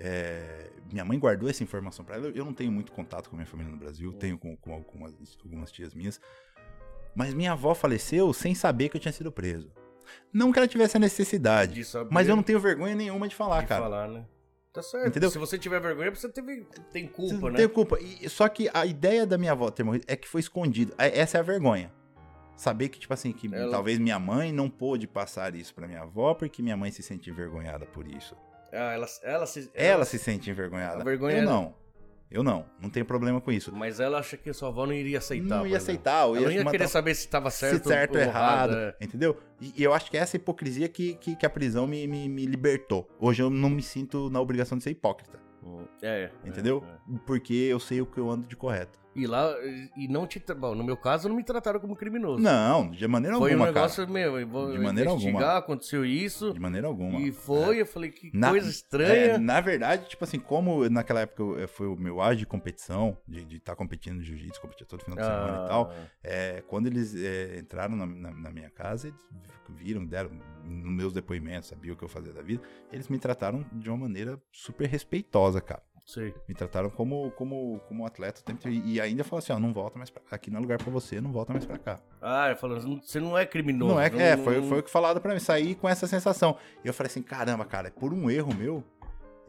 É, 0.03 0.69
minha 0.91 1.05
mãe 1.05 1.17
guardou 1.19 1.49
essa 1.49 1.63
informação 1.63 2.03
pra 2.03 2.15
ela. 2.15 2.27
Eu 2.27 2.43
não 2.45 2.53
tenho 2.53 2.71
muito 2.71 2.91
contato 2.91 3.29
com 3.29 3.35
a 3.35 3.37
minha 3.37 3.47
família 3.47 3.71
no 3.71 3.77
Brasil, 3.77 4.11
tenho 4.13 4.37
com, 4.37 4.55
com 4.57 4.73
algumas, 4.73 5.13
algumas 5.43 5.71
tias 5.71 5.93
minhas. 5.93 6.19
Mas 7.15 7.33
minha 7.33 7.51
avó 7.51 7.73
faleceu 7.75 8.31
sem 8.33 8.55
saber 8.55 8.89
que 8.89 8.97
eu 8.97 9.01
tinha 9.01 9.11
sido 9.11 9.31
preso. 9.31 9.71
Não 10.33 10.51
que 10.51 10.59
ela 10.59 10.67
tivesse 10.67 10.97
a 10.97 10.99
necessidade, 10.99 11.81
mas 12.09 12.27
eu 12.27 12.35
não 12.35 12.43
tenho 12.43 12.59
vergonha 12.59 12.95
nenhuma 12.95 13.27
de 13.27 13.35
falar, 13.35 13.61
de 13.61 13.67
cara. 13.67 13.81
falar, 13.83 14.07
né? 14.09 14.25
Tá 14.73 14.81
certo. 14.81 15.07
Entendeu? 15.07 15.29
Se 15.29 15.37
você 15.37 15.57
tiver 15.57 15.79
vergonha, 15.81 16.09
você 16.13 16.29
teve, 16.29 16.65
tem 16.91 17.05
Você 17.07 17.13
culpa, 17.13 17.35
não 17.47 17.49
né? 17.51 17.57
tem 17.57 17.67
culpa. 17.69 17.97
E- 18.01 18.27
só 18.29 18.47
que 18.47 18.69
a 18.73 18.85
ideia 18.85 19.25
da 19.25 19.37
minha 19.37 19.51
avó 19.51 19.69
ter 19.69 19.83
morrido 19.83 20.05
é 20.07 20.15
que 20.15 20.27
foi 20.27 20.39
escondido. 20.39 20.93
É- 20.97 21.19
Essa 21.19 21.37
é 21.37 21.39
a 21.41 21.43
vergonha. 21.43 21.91
Saber 22.55 22.89
que, 22.89 22.99
tipo 22.99 23.13
assim, 23.13 23.31
que 23.33 23.53
Ela- 23.53 23.69
talvez 23.71 23.99
minha 23.99 24.17
mãe 24.19 24.51
não 24.53 24.69
pôde 24.69 25.07
passar 25.07 25.55
isso 25.55 25.73
pra 25.73 25.87
minha 25.87 26.01
avó 26.01 26.33
porque 26.33 26.61
minha 26.61 26.77
mãe 26.77 26.91
se 26.91 27.03
sente 27.03 27.29
envergonhada 27.29 27.85
por 27.85 28.07
isso. 28.07 28.35
Ah, 28.71 28.93
ela, 28.93 29.05
ela, 29.23 29.45
se, 29.45 29.69
Ela 29.73 30.05
se 30.05 30.17
sente 30.17 30.49
envergonhada. 30.49 31.03
Vergonha 31.03 31.37
Eu 31.37 31.41
é- 31.43 31.45
não. 31.45 31.81
Eu 32.29 32.43
não. 32.43 32.65
Não 32.81 32.89
tenho 32.89 33.05
problema 33.05 33.41
com 33.41 33.51
isso. 33.51 33.75
Mas 33.75 33.99
ela 33.99 34.19
acha 34.19 34.37
que 34.37 34.49
a 34.49 34.53
sua 34.53 34.69
avó 34.69 34.85
não 34.85 34.93
iria 34.93 35.17
aceitar. 35.17 35.57
não 35.57 35.67
ia 35.67 35.75
aceitar. 35.75 36.27
Eu 36.29 36.37
Ela 36.37 36.53
ia 36.53 36.59
matar- 36.59 36.71
querer 36.71 36.87
saber 36.87 37.13
se 37.13 37.25
estava 37.25 37.49
certo, 37.51 37.83
se 37.83 37.89
certo 37.89 38.11
ou 38.13 38.17
ou 38.21 38.23
errado. 38.23 38.73
é. 38.73 38.95
Entendeu? 39.01 39.37
E, 39.59 39.83
eu 39.83 39.93
acho 39.93 40.09
que 40.09 40.15
essa 40.17 40.37
hipocrisia 40.37 40.87
que, 40.87 41.15
que, 41.15 41.35
que 41.35 41.45
a 41.45 41.49
prisão 41.49 41.85
me, 41.85 42.07
me, 42.07 42.29
me 42.29 42.45
libertou. 42.45 43.05
Hoje 43.19 43.43
eu 43.43 43.49
não 43.49 43.69
me 43.69 43.81
sinto 43.83 44.29
na 44.29 44.39
obrigação 44.39 44.77
de 44.77 44.83
ser 44.85 44.91
hipócrita. 44.91 45.41
É, 46.01 46.31
é, 46.43 46.47
Entendeu? 46.47 46.81
é. 47.13 47.17
Porque 47.25 47.53
eu 47.53 47.79
sei 47.81 47.99
o 48.01 48.05
que 48.05 48.17
eu 48.17 48.29
ando 48.29 48.47
de 48.47 48.55
correto. 48.55 48.97
E 49.13 49.27
lá, 49.27 49.53
e 49.97 50.07
não 50.07 50.25
te. 50.25 50.41
Bom, 50.57 50.73
no 50.73 50.85
meu 50.85 50.95
caso, 50.95 51.27
não 51.27 51.35
me 51.35 51.43
trataram 51.43 51.81
como 51.81 51.97
criminoso. 51.97 52.41
Não, 52.41 52.89
de 52.89 53.05
maneira 53.09 53.37
Foi 53.37 53.51
alguma, 53.51 53.69
um 53.69 53.73
negócio 53.73 54.03
cara. 54.07 54.13
meu, 54.13 54.39
eu 54.39 54.47
vou 54.47 54.71
De 54.71 54.79
maneira 54.79 55.09
alguma. 55.09 55.57
aconteceu 55.57 56.05
isso. 56.05 56.53
De 56.53 56.59
maneira 56.61 56.87
alguma. 56.87 57.19
E 57.19 57.29
foi, 57.31 57.81
eu 57.81 57.85
falei, 57.85 58.09
que 58.09 58.31
Na- 58.33 58.51
coisa 58.51 58.67
É, 58.67 58.69
estranha. 58.69 59.37
na 59.37 59.59
verdade, 59.59 60.07
tipo 60.07 60.23
assim, 60.23 60.39
como 60.39 60.87
naquela 60.89 61.19
época 61.21 61.43
eu- 61.43 61.67
foi 61.67 61.87
o 61.87 61.95
meu 61.97 62.21
auge 62.21 62.39
de 62.39 62.45
competição, 62.45 63.17
de 63.27 63.57
estar 63.57 63.75
competindo 63.75 64.15
no 64.15 64.23
jiu-jitsu, 64.23 64.61
competia 64.61 64.85
todo 64.87 65.03
final 65.03 65.17
de 65.17 65.25
semana 65.25 65.61
Ah, 65.61 65.65
e 65.65 65.67
tal, 65.67 65.93
é, 66.23 66.63
quando 66.67 66.87
eles 66.87 67.13
é, 67.13 67.59
entraram 67.59 67.97
na, 67.97 68.05
na- 68.05 68.31
na 68.31 68.49
minha 68.49 68.69
casa, 68.69 69.09
eles 69.09 69.19
viram, 69.69 70.05
deram 70.05 70.31
nos 70.63 70.93
meus 70.93 71.11
depoimentos, 71.11 71.67
sabiam 71.67 71.93
o 71.95 71.97
que 71.97 72.03
eu 72.03 72.09
fazia 72.09 72.31
da 72.31 72.41
vida, 72.41 72.61
eles 72.93 73.09
me 73.09 73.19
trataram 73.19 73.65
de 73.73 73.89
uma 73.89 73.97
maneira 73.97 74.41
super 74.53 74.87
respeitosa, 74.87 75.59
cara. 75.59 75.83
Sei. 76.05 76.33
Me 76.47 76.53
trataram 76.53 76.89
como, 76.89 77.31
como, 77.31 77.79
como 77.87 78.05
atleta 78.05 78.41
o 78.41 78.43
tempo 78.43 78.67
inteiro. 78.67 78.85
E 78.87 78.99
ainda 78.99 79.23
falaram 79.23 79.43
assim, 79.43 79.53
ó, 79.53 79.59
não 79.59 79.73
volta 79.73 79.97
mais 79.97 80.09
pra 80.09 80.21
cá. 80.21 80.35
Aqui 80.35 80.49
não 80.51 80.57
é 80.57 80.61
lugar 80.61 80.77
pra 80.77 80.91
você, 80.91 81.21
não 81.21 81.31
volta 81.31 81.53
mais 81.53 81.65
pra 81.65 81.77
cá. 81.77 81.99
Ah, 82.21 82.55
falando, 82.59 83.01
você 83.01 83.19
não 83.19 83.37
é 83.37 83.45
criminoso. 83.45 83.93
Não 83.93 84.01
é, 84.01 84.07
é 84.07 84.37
foi, 84.37 84.61
foi 84.61 84.79
o 84.79 84.83
que 84.83 84.91
falaram 84.91 85.21
pra 85.21 85.33
mim, 85.33 85.39
saí 85.39 85.75
com 85.75 85.87
essa 85.87 86.07
sensação. 86.07 86.57
E 86.83 86.87
eu 86.87 86.93
falei 86.93 87.09
assim, 87.09 87.21
caramba, 87.21 87.65
cara, 87.65 87.91
por 87.91 88.13
um 88.13 88.29
erro 88.29 88.53
meu, 88.53 88.83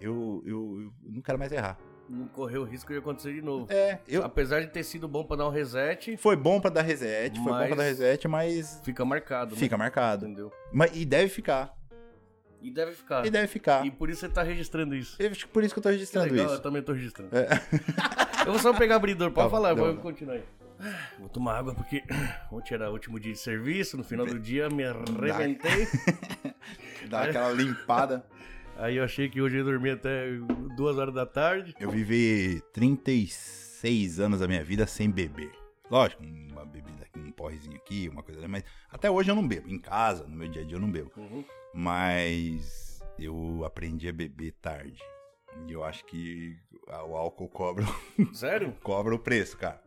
eu, 0.01 0.43
eu, 0.47 0.93
eu 1.05 1.13
não 1.13 1.23
quero 1.23 1.39
mais 1.39 1.53
errar. 1.53 1.79
Não 2.09 2.27
correu 2.29 2.63
o 2.63 2.65
risco 2.65 2.93
de 2.93 2.99
acontecer 2.99 3.33
de 3.33 3.41
novo. 3.41 3.73
É, 3.73 3.99
eu, 4.07 4.23
Apesar 4.23 4.61
de 4.61 4.67
ter 4.67 4.83
sido 4.83 5.09
bom 5.09 5.25
pra 5.25 5.37
dar 5.37 5.49
um 5.49 5.51
reset, 5.51 6.17
foi 6.17 6.37
bom 6.37 6.61
pra 6.61 6.69
dar 6.69 6.83
reset, 6.83 7.35
foi 7.41 7.53
bom 7.53 7.67
pra 7.67 7.77
dar 7.77 7.85
reset, 7.85 8.29
mas 8.29 8.81
fica 8.85 9.05
marcado, 9.05 9.57
fica 9.57 9.77
né? 9.77 9.85
marcado. 9.85 10.27
Entendeu? 10.27 10.53
Mas, 10.73 10.95
e 10.95 11.05
deve 11.05 11.29
ficar, 11.29 11.75
E 12.63 12.71
deve 12.71 12.93
ficar. 12.93 13.27
e 13.27 13.31
deve 13.31 13.47
ficar. 13.49 13.85
E 13.87 13.91
por 13.91 14.09
isso 14.09 14.21
você 14.21 14.29
tá 14.29 14.43
registrando 14.43 14.95
isso. 14.95 15.17
Eu 15.19 15.31
acho 15.31 15.47
que 15.47 15.53
por 15.53 15.65
isso 15.65 15.75
que 15.75 15.79
eu 15.79 15.83
tô 15.83 15.89
registrando 15.89 16.31
legal, 16.31 16.47
eu 16.47 16.53
isso. 16.55 16.63
também 16.63 16.83
tô 16.83 16.93
registrando. 16.93 17.31
É. 17.37 17.49
Eu 18.47 18.51
vou 18.53 18.59
só 18.59 18.73
pegar 18.75 18.97
abridor, 18.97 19.31
pode 19.31 19.47
Tá 19.47 19.51
falar, 19.51 19.71
eu 19.71 19.77
tá 19.77 19.83
vou 19.83 19.97
continuar 19.99 20.35
aí. 20.35 20.43
Vou 21.17 21.29
tomar 21.29 21.59
água 21.59 21.77
porque 21.77 22.03
ontem 22.51 22.75
era 22.75 22.91
o 22.91 22.93
último 22.93 23.21
dia 23.21 23.33
de 23.33 23.39
serviço, 23.39 23.97
no 23.97 24.03
final 24.03 24.27
do 24.27 24.37
dia 24.37 24.69
me 24.69 24.83
arrebentei. 24.85 25.87
Dá 27.09 27.23
aquela 27.23 27.53
limpada. 27.53 28.25
Aí 28.77 28.97
eu 28.97 29.05
achei 29.05 29.29
que 29.29 29.41
hoje 29.41 29.57
eu 29.57 29.59
ia 29.59 29.65
dormir 29.65 29.91
até 29.91 30.27
duas 30.77 30.97
horas 30.99 31.15
da 31.15 31.27
tarde. 31.27 31.75
Eu 31.79 31.91
vivi 31.91 32.61
36 32.73 34.19
anos 34.19 34.41
da 34.41 34.49
minha 34.49 34.65
vida 34.65 34.87
sem 34.87 35.09
beber. 35.11 35.53
Lógico, 35.91 36.23
uma 36.25 36.65
bebida 36.65 37.05
aqui, 37.05 37.19
um 37.21 37.31
porrezinho 37.31 37.77
aqui, 37.77 38.09
uma 38.09 38.23
coisa 38.23 38.41
ali, 38.41 38.49
mas 38.49 38.65
até 38.91 39.11
hoje 39.11 39.31
eu 39.31 39.35
não 39.37 39.47
bebo. 39.47 39.69
Em 39.69 39.79
casa, 39.79 40.25
no 40.27 40.35
meu 40.35 40.49
dia 40.49 40.63
a 40.63 40.65
dia 40.65 40.77
eu 40.77 40.81
não 40.81 40.91
bebo. 40.91 41.13
Uhum. 41.17 41.45
Mas 41.75 43.03
eu 43.19 43.65
aprendi 43.65 44.09
a 44.09 44.13
beber 44.13 44.53
tarde. 44.53 45.01
E 45.67 45.73
eu 45.73 45.85
acho 45.85 46.05
que 46.07 46.57
o 46.87 47.17
álcool 47.17 47.49
cobra, 47.49 47.85
Sério? 48.33 48.75
cobra 48.83 49.15
o 49.15 49.19
preço, 49.19 49.57
cara. 49.57 49.83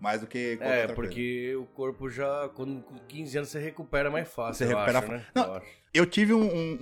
Mais 0.00 0.20
do 0.20 0.26
que 0.26 0.56
qualquer 0.56 0.78
É, 0.78 0.80
outra 0.82 0.94
coisa. 0.96 1.10
porque 1.10 1.56
o 1.56 1.64
corpo 1.66 2.10
já, 2.10 2.48
quando, 2.50 2.82
com 2.82 2.96
15 3.08 3.38
anos, 3.38 3.48
você 3.50 3.58
recupera 3.58 4.10
mais 4.10 4.28
fácil, 4.28 4.54
Você 4.66 4.72
eu 4.72 4.76
recupera 4.76 4.98
acho, 4.98 5.08
né? 5.08 5.26
Não, 5.34 5.54
Eu. 5.56 5.62
Eu 5.94 6.04
tive 6.06 6.34
um, 6.34 6.42
um- 6.44 6.78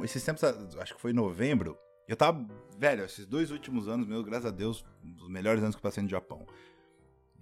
um- 0.00 0.04
Esses 0.04 0.24
tempos, 0.24 0.42
acho 0.42 0.94
que 0.96 1.00
foi 1.00 1.12
em 1.12 1.14
novembro. 1.14 1.78
Eu 2.08 2.16
tava. 2.16 2.44
Velho, 2.76 3.04
esses 3.04 3.24
dois 3.24 3.50
últimos 3.52 3.86
anos 3.88 4.06
meus, 4.08 4.24
graças 4.24 4.46
a 4.46 4.50
Deus, 4.50 4.84
um 5.04 5.12
dos 5.12 5.28
melhores 5.28 5.62
anos 5.62 5.76
que 5.76 5.78
eu 5.78 5.82
passei 5.82 6.02
no 6.02 6.08
Japão. 6.08 6.44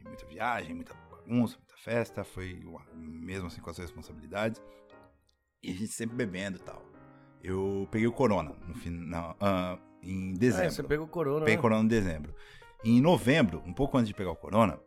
Muita 0.05 0.27
viagem, 0.27 0.75
muita 0.75 0.93
bagunça, 1.11 1.57
muita 1.57 1.77
festa. 1.79 2.23
Foi 2.25 2.61
uma- 2.65 2.85
mesmo 2.95 3.47
assim 3.47 3.63
com 3.63 3.71
as 3.71 3.79
responsabilidades. 3.79 4.61
E 5.65 5.71
a 5.71 5.75
gente 5.75 5.89
sempre 5.89 6.15
bebendo 6.17 6.59
e 6.59 6.61
tal. 6.61 6.83
Eu 7.43 7.89
peguei 7.91 8.07
o 8.07 8.13
Corona 8.13 8.55
no 8.67 8.75
final, 8.75 9.37
ah, 9.41 9.79
em 10.03 10.33
Ah, 10.35 10.39
dezembro. 10.39 10.71
você 10.73 10.83
pegou 10.83 11.07
corona, 11.07 11.41
Peguei 11.41 11.57
né? 11.57 11.63
Corona 11.63 11.83
em 11.85 11.89
dezembro. 11.89 12.35
E 12.83 12.91
em 12.97 13.01
novembro, 13.01 13.63
um 13.67 13.73
pouco 13.73 13.97
antes 13.97 14.09
de 14.09 14.15
pegar 14.15 14.31
o 14.31 14.37
Corona, 14.37 14.79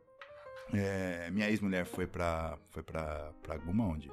é, 0.74 1.30
minha 1.32 1.50
ex-mulher 1.50 1.86
foi 1.86 2.06
pra, 2.08 2.58
foi 2.70 2.84
pra, 2.84 3.32
pra 3.42 3.58
Guma, 3.58 3.86
onde 3.86 4.12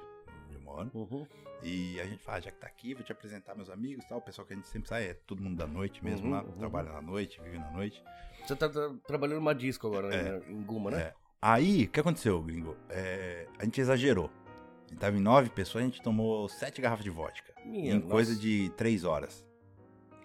eu 0.53 0.61
moro. 0.61 0.91
Uhum. 0.95 1.27
E 1.63 1.99
a 2.01 2.05
gente 2.05 2.23
fala, 2.23 2.41
já 2.41 2.51
que 2.51 2.59
tá 2.59 2.67
aqui, 2.67 2.95
vou 2.95 3.03
te 3.03 3.13
apresentar 3.13 3.55
meus 3.55 3.71
amigos 3.71 4.05
e 4.05 4.09
tal. 4.09 4.19
O 4.19 4.23
pessoal 4.23 4.47
que 4.47 4.53
a 4.53 4.57
gente 4.57 4.69
sempre 4.69 4.89
sai 4.89 5.09
é 5.09 5.15
todo 5.15 5.43
mundo 5.43 5.57
da 5.57 5.67
noite 5.67 6.05
mesmo 6.05 6.27
Uhum, 6.27 6.33
lá, 6.35 6.43
uhum. 6.43 6.53
trabalha 6.53 6.93
na 6.93 7.01
noite, 7.03 7.41
vive 7.43 7.59
na 7.59 7.71
noite. 7.71 8.03
Você 8.47 8.55
tá, 8.55 8.69
tra- 8.69 8.93
trabalhando 9.07 9.37
numa 9.39 9.55
disco 9.55 9.87
agora, 9.87 10.09
né? 10.09 10.43
Em 10.49 10.63
Guma, 10.63 10.91
né? 10.91 10.99
É. 11.01 11.15
Aí, 11.41 11.85
o 11.85 11.89
que 11.89 12.01
aconteceu, 12.01 12.41
gringo? 12.43 12.77
É, 12.91 13.47
a 13.59 13.65
gente 13.65 13.81
exagerou. 13.81 14.31
A 14.87 14.91
gente 14.91 14.99
tava 15.01 15.17
em 15.17 15.21
nove 15.21 15.51
pessoas, 15.51 15.83
a 15.83 15.87
gente 15.87 16.03
tomou 16.03 16.49
sete 16.49 16.81
garrafas 16.81 17.05
de 17.05 17.11
vodka. 17.11 17.53
Minha 17.65 17.93
em 17.95 17.99
nossa. 17.99 18.09
coisa 18.09 18.37
de 18.37 18.71
três 18.77 19.05
horas 19.05 19.45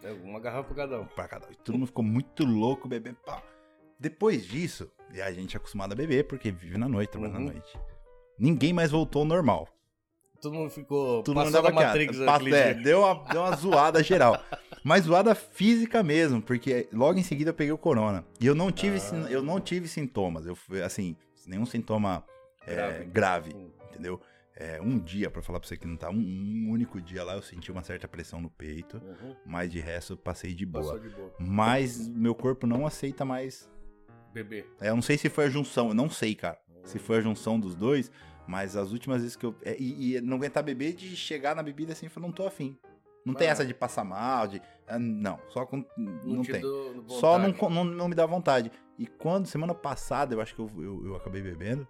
É 0.04 0.12
uma 0.12 0.40
garrafa 0.40 0.64
pra 0.74 0.76
cada 0.76 1.02
um. 1.02 1.06
pra 1.06 1.28
cada 1.28 1.48
um. 1.48 1.52
E 1.52 1.56
todo 1.56 1.76
mundo 1.78 1.88
ficou 1.88 2.04
muito 2.04 2.46
louco 2.46 2.88
bebendo. 2.88 3.18
Depois 4.00 4.46
disso, 4.46 4.90
e 5.14 5.22
a 5.22 5.32
gente 5.32 5.56
é 5.56 5.58
acostumado 5.58 5.92
a 5.94 5.96
beber, 5.96 6.26
porque 6.26 6.52
vive 6.52 6.78
na 6.78 6.88
noite, 6.88 7.10
trabalha 7.12 7.34
Uhum. 7.34 7.40
na 7.46 7.52
noite. 7.54 7.78
Ninguém 8.38 8.72
mais 8.74 8.92
voltou 8.92 9.22
ao 9.22 9.26
normal. 9.28 9.68
todo 10.42 10.54
mundo 10.54 10.70
ficou 10.70 11.22
Todo 11.24 11.36
mundo 11.36 11.52
passando 11.52 11.64
dava 11.64 11.70
a 11.70 11.86
Matrix 11.88 12.18
naquele 12.18 12.56
é, 12.56 12.74
deu, 12.74 13.02
uma, 13.02 13.14
deu 13.30 13.42
uma 13.42 13.54
zoada 13.58 14.02
geral. 14.02 14.42
Mas 14.86 15.04
zoada 15.04 15.36
física 15.36 16.02
mesmo, 16.02 16.42
porque 16.42 16.88
logo 16.94 17.20
em 17.20 17.24
seguida 17.24 17.50
eu 17.50 17.54
peguei 17.54 17.74
o 17.74 17.78
corona. 17.78 18.24
E 18.40 18.46
eu 18.48 18.56
não 18.56 18.72
tive, 18.72 19.00
Ah. 19.00 19.30
eu 19.30 19.44
não 19.44 19.60
tive 19.60 19.90
sintomas. 19.90 20.46
Eu 20.46 20.56
fui, 20.56 20.82
assim, 20.82 21.14
nenhum 21.46 21.66
sintoma 21.66 22.24
é, 22.66 22.74
Grave. 22.74 23.06
grave, 23.06 23.54
Hum. 23.54 23.70
entendeu? 23.90 24.22
É, 24.62 24.82
um 24.82 25.00
dia, 25.00 25.30
pra 25.32 25.42
falar 25.42 25.60
pra 25.62 25.68
você 25.70 25.78
que 25.78 25.88
não 25.88 25.96
tá, 25.96 26.10
um, 26.10 26.16
um 26.20 26.70
único 26.72 27.00
dia 27.00 27.24
lá 27.24 27.34
eu 27.36 27.42
senti 27.42 27.72
uma 27.72 27.82
certa 27.82 28.10
pressão 28.10 28.42
no 28.42 28.50
peito, 28.50 28.98
Uhum, 28.98 29.34
mas 29.46 29.72
de 29.72 29.80
resto 29.80 30.14
eu 30.14 30.18
passei 30.18 30.54
de 30.54 30.66
boa. 30.66 30.84
Passou 30.84 31.00
de 31.00 31.10
boa. 31.10 31.34
Mas 31.40 32.08
meu 32.10 32.36
corpo 32.36 32.68
não 32.68 32.86
aceita 32.86 33.24
mais. 33.24 33.70
Bebê. 34.34 34.66
É, 34.82 34.90
eu 34.90 34.96
não 34.96 35.02
sei 35.02 35.18
se 35.18 35.30
foi 35.30 35.46
a 35.46 35.50
junção, 35.50 35.88
eu 35.88 35.94
não 35.94 36.10
sei, 36.10 36.36
cara. 36.36 36.60
Se 36.84 37.00
foi 37.00 37.18
a 37.20 37.22
junção 37.22 37.58
dos 37.60 37.74
dois, 37.74 38.12
mas 38.48 38.76
as 38.76 38.92
últimas 38.92 39.22
vezes 39.22 39.36
que 39.38 39.46
eu. 39.46 39.56
é, 39.64 39.78
e, 39.80 40.18
e 40.18 40.22
não 40.22 40.36
aguentar 40.38 40.62
beber 40.64 40.94
de 40.94 41.16
chegar 41.16 41.56
na 41.56 41.64
bebida 41.64 41.94
assim 41.94 42.08
e 42.08 42.10
falar, 42.10 42.28
não 42.28 42.34
tô 42.34 42.46
afim. 42.46 42.78
Não 43.26 43.34
tem 43.34 43.48
Ah. 43.48 43.52
essa 43.52 43.66
de 43.66 43.74
passar 43.74 44.04
mal, 44.04 44.48
de. 44.48 44.62
ah, 44.88 45.00
Não, 45.00 45.40
só 45.50 45.66
com. 45.66 45.86
Não, 45.98 46.42
te 46.42 46.52
tem. 46.52 46.62
Só 47.08 47.38
não, 47.40 47.52
não, 47.70 47.84
não 47.86 48.08
me 48.10 48.16
dá 48.16 48.26
vontade. 48.26 48.72
E 48.98 49.08
quando, 49.08 49.46
semana 49.48 49.74
passada, 49.74 50.34
eu 50.36 50.42
acho 50.42 50.54
que 50.56 50.62
eu, 50.62 50.70
eu, 50.78 51.06
eu 51.08 51.16
acabei 51.16 51.42
bebendo. 51.42 51.88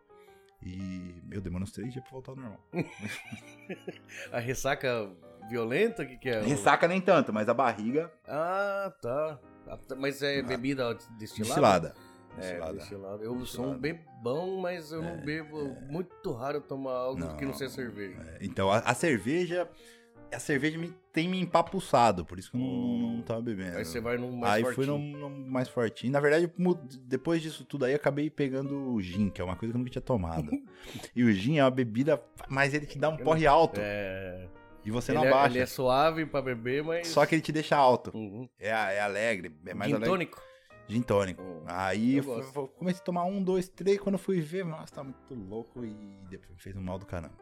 E 0.62 1.16
eu 1.32 1.40
demorei 1.42 1.64
uns 1.64 1.72
três 1.72 1.92
dias 1.94 2.04
pra 2.04 2.12
voltar 2.12 2.32
ao 2.32 2.36
normal. 2.38 2.60
A 4.32 4.40
ressaca 4.40 5.10
violenta, 5.50 6.06
que, 6.06 6.18
que 6.18 6.30
é? 6.30 6.42
Ressaca 6.42 6.88
nem 6.88 7.00
tanto, 7.02 7.32
mas 7.32 7.48
a 7.48 7.54
barriga 7.54 8.12
Ah, 8.28 8.94
tá. 9.02 9.40
Ah, 9.68 9.78
tá, 9.78 9.96
Mas 9.96 10.22
é 10.22 10.42
bebida 10.42 10.94
destilada? 11.18 11.94
destilada. 11.94 11.96
É, 12.38 12.42
Destilada. 12.42 12.74
destilada. 12.74 13.24
Eu 13.24 13.46
sou 13.46 13.66
um 13.66 13.80
Destilada. 13.80 13.80
bebão, 13.80 14.58
mas 14.58 14.92
eu 14.92 15.02
não 15.02 15.18
bebo. 15.18 15.76
Muito 15.90 16.32
raro 16.32 16.62
tomar 16.62 16.94
algo 16.94 17.36
que 17.38 17.46
não 17.46 17.54
seja 17.54 17.74
cerveja. 17.74 18.20
É, 18.22 18.38
Então, 18.42 18.72
a, 18.72 18.80
a 18.80 18.94
cerveja. 18.94 19.68
A 20.34 20.40
cerveja 20.40 20.78
me, 20.78 20.94
tem 21.12 21.28
me 21.28 21.40
empapuçado, 21.42 22.24
por 22.24 22.38
isso 22.38 22.52
que 22.52 22.58
eu 22.58 22.62
não, 22.62 22.68
não, 22.68 23.14
não 23.16 23.22
tava 23.24 23.42
bebendo. 23.42 23.78
Aí 23.78 23.86
você 23.86 24.00
vai 24.00 24.18
num 24.18 24.36
mais 24.38 24.54
aí 24.54 24.62
fortinho. 24.64 24.86
fui 24.86 24.86
num, 24.86 25.30
num 25.30 25.50
mais 25.50 25.68
fortinho. 25.68 26.14
Na 26.14 26.20
verdade, 26.20 26.52
depois 27.02 27.42
disso 27.42 27.66
tudo 27.66 27.86
aí, 27.86 27.94
acabei 27.94 28.30
pegando 28.30 28.94
o 28.94 29.02
gin, 29.02 29.30
que 29.30 29.42
é 29.42 29.44
uma 29.44 29.56
coisa 29.56 29.72
que 29.72 29.76
eu 29.76 29.80
nunca 29.80 29.92
tinha 29.92 30.02
tomado. 30.02 30.50
e 31.16 31.24
o 31.24 31.32
gin 31.32 31.58
é 31.58 31.64
uma 31.64 31.72
bebida, 31.72 32.22
mas 32.48 32.74
ele 32.74 32.86
te 32.86 32.98
dá 33.00 33.10
um 33.10 33.18
porre 33.18 33.48
alto. 33.48 33.80
É, 33.84 34.48
E 34.86 34.92
você 34.92 35.12
ele, 35.12 35.18
não 35.20 35.26
é, 35.26 35.30
abaixa. 35.30 35.48
ele 35.56 35.60
é 35.60 35.66
suave 35.66 36.26
pra 36.26 36.42
beber, 36.42 36.84
mas. 36.84 37.08
Só 37.08 37.26
que 37.26 37.36
ele 37.36 37.42
te 37.42 37.52
deixa 37.52 37.76
alto. 37.76 38.12
Uhum. 38.16 38.48
É, 38.60 38.70
é 38.70 39.02
alegre, 39.02 39.56
é 39.66 39.74
mais 39.74 39.90
Gin 39.90 39.96
alegre. 39.96 40.10
tônico. 40.12 40.42
Gin 40.88 41.02
tônico. 41.02 41.42
Hum, 41.44 41.64
Aí 41.68 42.18
eu 42.18 42.24
comecei 42.78 43.00
a 43.02 43.04
tomar 43.04 43.24
um, 43.26 43.44
dois, 43.44 43.68
três. 43.70 44.00
Quando 44.00 44.16
eu 44.16 44.20
fui 44.20 44.42
ver, 44.42 44.66
nossa, 44.66 44.94
tá 44.96 45.04
muito 45.04 45.36
louco. 45.36 45.86
E 45.86 45.94
depois 46.30 46.60
fez 46.62 46.76
um 46.76 46.82
mal 46.82 46.98
do 46.98 47.06
caramba. 47.06 47.34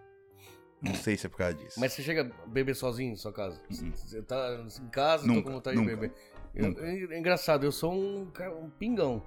Não 0.82 0.94
sei 0.94 1.18
se 1.18 1.26
é 1.26 1.30
por 1.30 1.38
causa 1.38 1.56
disso. 1.56 1.80
Mas 1.80 1.94
você 1.94 2.04
chega 2.04 2.22
a 2.44 2.48
beber 2.48 2.76
sozinho 2.76 3.13
em 3.13 3.16
sua 3.16 3.34
casa? 3.34 3.60
Uhum. 3.72 3.92
Você 3.94 4.22
tá 4.22 4.63
em 4.82 4.90
casa, 4.90 5.24
tô 5.24 5.30
Nunca, 5.34 5.44
com 5.44 5.52
vontade 5.56 5.76
nunca, 5.78 5.90
de 5.90 5.96
beber. 5.96 6.13
Eu- 6.54 6.78
é, 6.84 7.16
é 7.16 7.20
engraçado, 7.20 7.63
eu 7.66 7.72
sou 7.72 7.94
um, 7.94 8.32
um 8.62 8.70
pingão. 8.70 9.22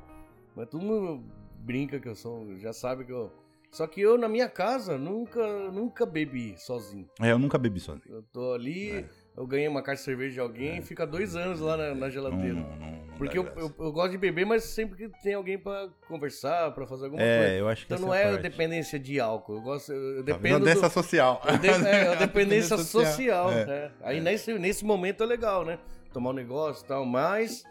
Mas 0.55 0.69
todo 0.69 0.81
mundo 0.85 1.25
brinca 1.61 1.99
que 1.99 2.09
eu 2.09 2.15
sou, 2.15 2.57
já 2.59 2.73
sabe 2.73 3.05
que 3.05 3.13
eu. 3.13 3.33
Só 3.73 3.87
que 3.87 4.01
eu, 4.01 4.19
na 4.19 4.29
minha 4.29 4.49
casa, 4.49 4.99
nunca, 4.99 5.71
nunca 5.71 6.05
bebi 6.05 6.57
sozinho. 6.59 7.09
É, 7.21 7.31
eu 7.31 7.39
nunca 7.39 7.57
bebi 7.57 7.79
sozinho. 7.79 8.03
Eu 8.17 8.23
tô 8.33 8.53
ali, 8.53 8.91
É. 8.91 9.09
eu 9.37 9.47
ganhei 9.47 9.69
uma 9.69 9.83
caixa 9.83 10.01
de 10.01 10.05
cerveja 10.05 10.35
de 10.35 10.41
alguém 10.41 10.79
e 10.79 10.83
fica 10.83 11.07
dois 11.07 11.35
anos 11.37 11.61
lá 11.61 11.77
na, 11.77 11.95
na 11.95 12.11
geladeira. 12.11 12.55
não, 12.55 12.77
não, 12.77 12.91
não 12.91 13.17
Porque 13.17 13.39
eu, 13.39 13.45
eu, 13.57 13.75
eu 13.79 13.93
gosto 13.93 14.11
de 14.13 14.19
beber, 14.19 14.45
mas 14.47 14.65
sempre 14.65 14.97
que 14.97 15.23
tem 15.23 15.35
alguém 15.35 15.59
pra 15.59 15.89
conversar, 16.09 16.73
pra 16.73 16.87
fazer 16.87 17.05
alguma 17.07 17.23
coisa. 17.23 17.49
É, 17.49 17.61
eu 17.61 17.69
acho 17.69 17.87
que 17.87 17.93
Então 17.93 18.07
não 18.07 18.15
é 18.15 18.23
é 18.23 18.31
parte. 18.33 18.43
dependência 18.43 18.99
de 18.99 19.21
álcool. 19.21 19.55
Eu 19.57 19.61
gosto. 19.63 19.93
Eu 19.93 20.17
Tá 20.25 20.33
dependo. 20.33 20.59
Dependência 20.65 20.87
do, 20.89 20.91
social. 20.93 21.43
eu 21.47 21.59
de- 21.59 21.69
é, 21.69 22.09
a 22.13 22.15
dependência 22.17 22.79
social. 22.79 23.51
É. 23.53 23.65
né? 23.67 23.93
Aí 24.03 24.21
nesse, 24.21 24.53
nesse 24.59 24.85
momento 24.85 25.23
é 25.23 25.27
legal, 25.27 25.65
né? 25.65 25.79
Tomar 26.13 26.31
um 26.31 26.35
negócio 26.35 26.85
e 26.85 26.89
tal, 26.89 27.05
mas 27.07 27.63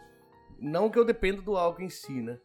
não 0.58 0.88
que 0.90 0.98
eu 0.98 1.04
dependa 1.04 1.42
do 1.42 1.56
álcool 1.56 1.82
em 1.82 1.88
si, 1.90 2.12
né? 2.22 2.38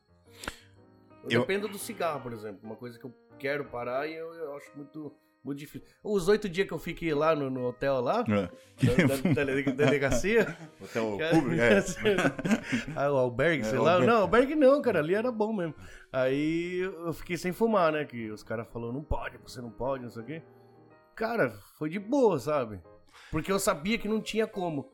Eu, 1.24 1.32
Eu- 1.32 1.40
dependo 1.42 1.68
do 1.68 1.78
cigarro, 1.78 2.22
por 2.22 2.34
exemplo. 2.34 2.60
Uma 2.64 2.76
coisa 2.76 3.00
que 3.00 3.06
eu 3.06 3.14
quero 3.40 3.66
parar 3.66 4.08
e 4.08 4.14
eu, 4.16 4.34
eu 4.34 4.56
acho 4.58 4.72
muito, 4.76 5.14
muito 5.46 5.60
difícil. 5.60 5.88
Os 6.04 6.28
oito 6.28 6.50
dias 6.50 6.68
que 6.68 6.74
eu 6.74 6.80
fiquei 6.80 7.14
lá 7.14 7.36
no, 7.36 7.50
no 7.50 7.68
hotel 7.68 8.02
lá, 8.02 8.24
É. 8.28 9.06
da, 9.08 9.16
da 9.34 9.44
dele- 9.46 9.72
delegacia. 9.72 10.58
Hotel 10.82 11.18
Cara, 11.18 11.36
público, 11.36 11.62
é. 11.62 11.84
ah, 12.96 13.12
o 13.12 13.18
albergue, 13.18 13.64
sei 13.64 13.78
É, 13.78 13.82
lá. 13.82 13.94
albergue. 13.94 14.12
Não, 14.14 14.22
albergue 14.22 14.56
não, 14.56 14.82
cara. 14.82 15.00
Ali 15.00 15.14
era 15.16 15.32
bom 15.32 15.54
mesmo. 15.54 15.76
Aí 16.12 16.80
eu 16.80 17.14
fiquei 17.14 17.38
sem 17.38 17.52
fumar, 17.52 17.92
né? 17.92 18.04
Que 18.06 18.30
os 18.32 18.42
caras 18.44 18.68
falaram, 18.68 18.94
não 18.94 19.04
pode, 19.04 19.38
você 19.38 19.62
não 19.62 19.70
pode, 19.70 20.04
não 20.04 20.10
sei 20.10 20.24
o 20.24 20.26
quê. 20.26 20.42
Cara, 21.16 21.52
foi 21.78 21.90
de 21.90 22.00
boa, 22.00 22.40
sabe? 22.40 22.82
Porque 23.32 23.52
eu 23.52 23.60
sabia 23.60 23.98
que 23.98 24.08
não 24.08 24.20
tinha 24.22 24.46
como. 24.48 24.92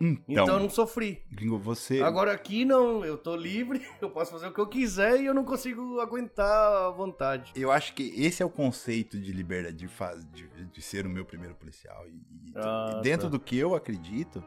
Então, 0.00 0.24
Então, 0.28 0.48
eu 0.56 0.60
não 0.60 0.68
sofri. 0.68 1.22
gringo, 1.30 1.56
você... 1.58 2.02
Agora 2.02 2.32
aqui 2.32 2.64
não, 2.64 3.04
eu 3.04 3.16
tô 3.16 3.34
livre, 3.36 3.86
eu 4.02 4.10
posso 4.10 4.32
fazer 4.32 4.48
o 4.48 4.52
que 4.52 4.60
eu 4.60 4.66
quiser 4.66 5.20
e 5.20 5.26
eu 5.26 5.32
não 5.34 5.44
consigo 5.44 6.00
aguentar 6.00 6.86
à 6.86 6.90
vontade. 6.90 7.52
Eu 7.54 7.70
acho 7.70 7.94
que 7.94 8.12
esse 8.20 8.42
é 8.42 8.46
o 8.46 8.50
conceito 8.50 9.18
de 9.18 9.32
liberdade, 9.32 9.76
de, 9.76 9.88
faz, 9.88 10.26
de, 10.32 10.46
de 10.48 10.82
ser 10.82 11.06
o 11.06 11.08
meu 11.10 11.24
primeiro 11.24 11.54
policial. 11.54 12.06
E, 12.08 12.10
e- 12.10 12.52
Ah, 12.56 12.96
e 12.98 13.02
dentro 13.02 13.26
tá. 13.28 13.30
do 13.30 13.40
que 13.40 13.56
eu 13.56 13.74
acredito, 13.74 14.42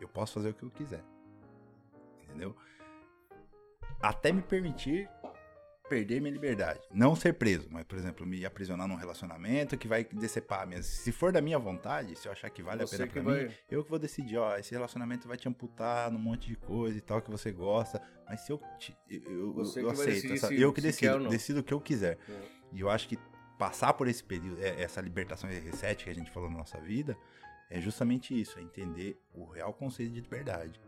eu 0.00 0.06
posso 0.08 0.34
fazer 0.34 0.50
o 0.50 0.54
que 0.54 0.62
eu 0.62 0.70
quiser. 0.70 1.02
Entendeu? 2.24 2.54
Até 4.00 4.30
me 4.32 4.42
permitir 4.42 5.08
perder 5.88 6.20
minha 6.20 6.32
liberdade. 6.32 6.80
Não 6.92 7.16
ser 7.16 7.32
preso, 7.34 7.68
mas, 7.70 7.84
por 7.84 7.96
exemplo, 7.98 8.26
me 8.26 8.44
aprisionar 8.44 8.86
num 8.86 8.94
relacionamento 8.96 9.76
que 9.76 9.88
vai 9.88 10.04
decepar 10.04 10.66
minhas. 10.66 10.86
Se 10.86 11.10
for 11.10 11.32
da 11.32 11.40
minha 11.40 11.58
vontade, 11.58 12.14
se 12.16 12.28
eu 12.28 12.32
achar 12.32 12.50
que 12.50 12.62
vale 12.62 12.86
Você 12.86 12.96
a 12.96 12.98
pena 12.98 13.10
pra 13.12 13.22
mim, 13.22 13.28
vai- 13.46 13.58
eu 13.70 13.82
que 13.82 13.90
vou 13.90 13.98
decidir, 13.98 14.36
ó, 14.36 14.56
esse 14.56 14.72
relacionamento 14.72 15.26
vai 15.26 15.36
te 15.36 15.48
amputar 15.48 16.10
num 16.10 16.18
monte 16.18 16.48
de 16.48 16.56
coisa 16.56 16.96
e 16.98 17.00
tal 17.00 17.20
que 17.22 17.30
você 17.30 17.50
gosta, 17.50 18.00
mas 18.26 18.40
se 18.40 18.52
eu 18.52 18.60
te, 18.78 18.96
eu, 19.08 19.52
Você 19.54 19.82
eu 19.82 19.90
aceito, 19.90 20.32
essa- 20.34 20.48
se- 20.48 20.60
eu 20.60 20.72
que 20.72 20.80
decido, 20.80 21.28
decido 21.28 21.60
o 21.60 21.62
que 21.64 21.74
eu 21.74 21.80
quiser. 21.80 22.18
É. 22.28 22.58
E 22.72 22.80
eu 22.80 22.90
acho 22.90 23.08
que 23.08 23.18
passar 23.58 23.92
por 23.94 24.06
esse 24.06 24.22
período, 24.22 24.62
é- 24.62 24.82
essa 24.82 25.00
libertação 25.00 25.50
e 25.50 25.58
reset 25.58 26.04
que 26.04 26.10
a 26.10 26.14
gente 26.14 26.30
falou 26.30 26.50
na 26.50 26.58
nossa 26.58 26.78
vida, 26.80 27.16
é 27.70 27.80
justamente 27.80 28.38
isso, 28.38 28.58
é 28.58 28.62
entender 28.62 29.18
o 29.34 29.44
real 29.46 29.72
conceito 29.72 30.12
de 30.12 30.20
liberdade. 30.20 30.80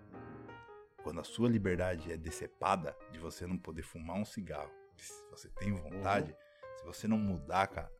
Quando 1.02 1.18
a 1.20 1.24
sua 1.24 1.48
liberdade 1.48 2.12
é 2.12 2.16
decepada, 2.16 2.94
de 3.10 3.18
você 3.18 3.46
não 3.46 3.56
poder 3.56 3.82
fumar 3.82 4.16
um 4.16 4.24
cigarro, 4.24 4.70
se 5.02 5.22
você 5.30 5.48
tem 5.50 5.72
vontade, 5.72 6.34
se 6.76 6.84
você 6.84 7.06
não 7.08 7.18
mudar, 7.18 7.66
cara, 7.68 7.90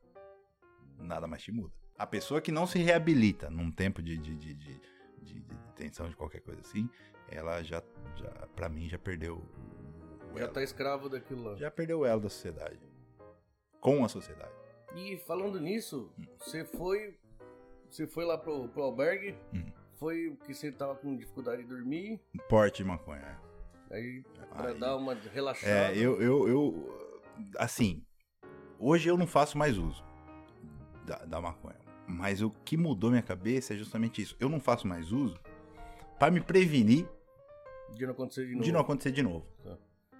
nada 0.97 1.27
mais 1.27 1.41
te 1.43 1.51
muda. 1.51 1.73
A 1.97 2.05
pessoa 2.07 2.41
que 2.41 2.51
não 2.51 2.65
se 2.65 2.79
reabilita 2.79 3.49
num 3.49 3.71
tempo 3.71 4.01
de, 4.01 4.17
de, 4.17 4.35
de, 4.35 4.53
de, 4.55 4.79
de- 5.21 5.41
de 5.41 5.57
tensão, 5.75 6.09
de 6.09 6.15
qualquer 6.15 6.41
coisa 6.41 6.61
assim, 6.61 6.89
ela 7.29 7.61
já, 7.63 7.81
já 8.15 8.29
pra 8.55 8.67
mim, 8.69 8.89
já 8.89 8.97
perdeu 8.97 9.37
o 10.33 10.37
Já 10.37 10.47
tá 10.47 10.63
escravo 10.63 11.09
daquilo 11.09 11.43
lá. 11.43 11.55
Já 11.55 11.69
perdeu 11.69 11.99
o 11.99 12.05
elo 12.05 12.21
da 12.21 12.29
sociedade. 12.29 12.79
Com 13.79 14.03
a 14.05 14.09
sociedade. 14.09 14.51
E 14.95 15.17
falando 15.19 15.59
nisso, 15.59 16.11
você 16.39 16.63
foi. 16.65 17.17
Você 17.89 18.07
foi 18.07 18.25
lá 18.25 18.37
pro, 18.37 18.67
pro 18.69 18.83
albergue, 18.83 19.35
Hum. 19.53 19.71
foi 19.95 20.37
que 20.45 20.53
você 20.53 20.71
tava 20.71 20.95
com 20.95 21.15
dificuldade 21.15 21.61
de 21.63 21.67
dormir, 21.69 22.19
Porte 22.47 22.77
de 22.77 22.83
maconha. 22.85 23.39
Aí 23.91 24.23
pra 24.55 24.67
Aí- 24.69 24.79
dar 24.79 24.95
uma 24.97 25.13
relaxada. 25.13 25.71
É, 25.71 25.97
eu, 25.97 26.21
eu, 26.21 26.47
eu. 26.47 27.19
Assim, 27.57 28.03
hoje 28.79 29.09
eu 29.09 29.17
não 29.17 29.27
faço 29.27 29.57
mais 29.57 29.77
uso 29.77 30.03
da, 31.05 31.17
da 31.25 31.41
maconha. 31.41 31.79
Mas 32.07 32.41
o 32.41 32.49
que 32.65 32.75
mudou 32.75 33.09
minha 33.09 33.21
cabeça 33.21 33.73
é 33.73 33.77
justamente 33.77 34.21
isso. 34.21 34.35
Eu 34.39 34.49
não 34.49 34.59
faço 34.59 34.87
mais 34.87 35.11
uso 35.11 35.39
para 36.19 36.29
me 36.31 36.41
prevenir 36.41 37.07
De 37.95 38.05
não 38.05 38.11
acontecer 38.11 38.45
de 38.45 38.51
novo. 38.53 38.63
de 38.65 38.71
não 38.71 38.79
acontecer 38.81 39.11
de 39.11 39.23
novo. 39.23 39.45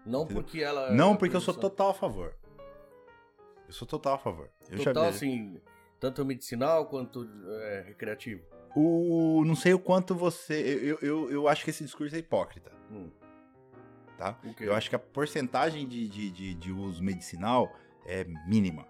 Não 0.06 0.24
Entendeu? 0.24 0.42
porque 0.44 0.62
ela. 0.62 0.92
Não 0.92 1.14
é 1.14 1.18
porque 1.18 1.36
eu 1.36 1.42
sou 1.42 1.54
total 1.54 1.90
a 1.90 1.94
favor. 1.94 2.36
Eu 3.68 3.74
sou 3.74 3.88
total 3.88 4.16
a 4.16 4.18
favor. 4.18 4.50
Eu 4.70 4.78
já 4.78 4.86
Total, 4.86 5.04
vejo. 5.06 5.16
assim, 5.18 5.62
tanto 6.00 6.26
medicinal 6.26 6.88
quanto 6.88 7.30
é, 7.62 7.84
recreativo. 7.88 8.42
O, 8.76 9.44
não 9.46 9.56
sei 9.56 9.74
o 9.74 9.80
quanto 9.80 10.16
você. 10.16 10.56
Eu, 10.82 10.98
eu, 11.02 11.32
eu 11.32 11.48
acho 11.48 11.64
que 11.64 11.70
esse 11.70 11.84
discurso 11.84 12.16
é 12.16 12.20
hipócrita. 12.20 12.72
Hum. 12.90 13.10
Tá? 14.22 14.38
O 14.44 14.54
quê? 14.54 14.66
Eu 14.68 14.76
acho 14.76 14.88
que 14.88 14.96
a 14.96 15.00
porcentagem 15.00 15.88
de, 15.88 16.08
de, 16.08 16.30
de, 16.30 16.54
de 16.54 16.72
uso 16.72 17.02
medicinal 17.04 17.74
é 18.06 18.24
mínima. 18.46 18.86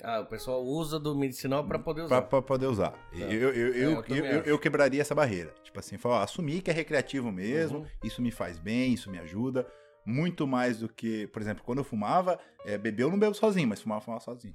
Ah, 0.00 0.20
o 0.20 0.26
pessoal 0.26 0.62
usa 0.62 0.96
do 1.00 1.12
medicinal 1.16 1.66
pra 1.66 1.76
poder 1.76 2.02
usar. 2.02 2.22
pra 2.22 2.40
poder 2.40 2.66
usar. 2.66 2.90
Tá. 2.90 2.98
Eu, 3.18 3.52
eu, 3.52 3.72
É, 3.74 3.78
eu, 3.78 4.04
eu 4.16 4.24
eu- 4.24 4.42
eu 4.44 4.58
quebraria 4.60 5.00
essa 5.00 5.12
barreira. 5.14 5.52
Tipo 5.64 5.80
assim, 5.80 5.98
falar, 5.98 6.22
assumir 6.22 6.62
que 6.62 6.70
é 6.70 6.72
recreativo 6.72 7.32
mesmo, 7.32 7.78
Uhum. 7.80 7.86
isso 8.04 8.22
me 8.22 8.30
faz 8.30 8.60
bem, 8.60 8.92
isso 8.94 9.10
me 9.10 9.18
ajuda. 9.18 9.66
Muito 10.04 10.46
mais 10.46 10.78
do 10.78 10.88
que, 10.88 11.26
por 11.28 11.42
exemplo, 11.42 11.64
quando 11.64 11.78
eu 11.78 11.84
fumava, 11.84 12.38
é, 12.64 12.78
beber 12.78 13.02
eu 13.02 13.10
não 13.10 13.18
bebo 13.18 13.34
sozinho, 13.34 13.66
mas 13.66 13.80
fumava, 13.82 14.02
fumava 14.02 14.22
sozinho. 14.22 14.54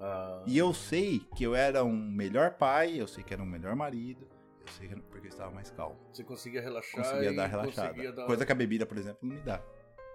Ah, 0.00 0.42
E 0.46 0.56
eu 0.56 0.72
sei 0.72 1.20
que 1.36 1.44
eu 1.44 1.54
era 1.54 1.84
um 1.84 1.92
melhor 1.94 2.52
pai, 2.52 2.98
eu 2.98 3.06
sei 3.06 3.22
que 3.22 3.34
era 3.34 3.42
um 3.42 3.46
melhor 3.46 3.76
marido, 3.76 4.26
eu 4.66 4.72
sei 4.72 4.86
que 4.88 4.94
era 4.94 5.02
porque 5.02 5.26
eu 5.26 5.30
estava 5.30 5.50
mais 5.50 5.70
calmo. 5.70 5.98
Você 6.12 6.24
conseguia 6.24 6.60
relaxar. 6.62 7.02
Conseguia 7.04 7.32
dar 7.32 7.46
relaxada. 7.46 7.88
conseguia 7.88 8.12
dar- 8.12 8.26
Coisa 8.26 8.46
que 8.46 8.52
a 8.52 8.54
bebida, 8.54 8.86
por 8.86 8.96
exemplo, 8.98 9.18
não 9.22 9.34
me 9.36 9.40
dá. 9.42 9.62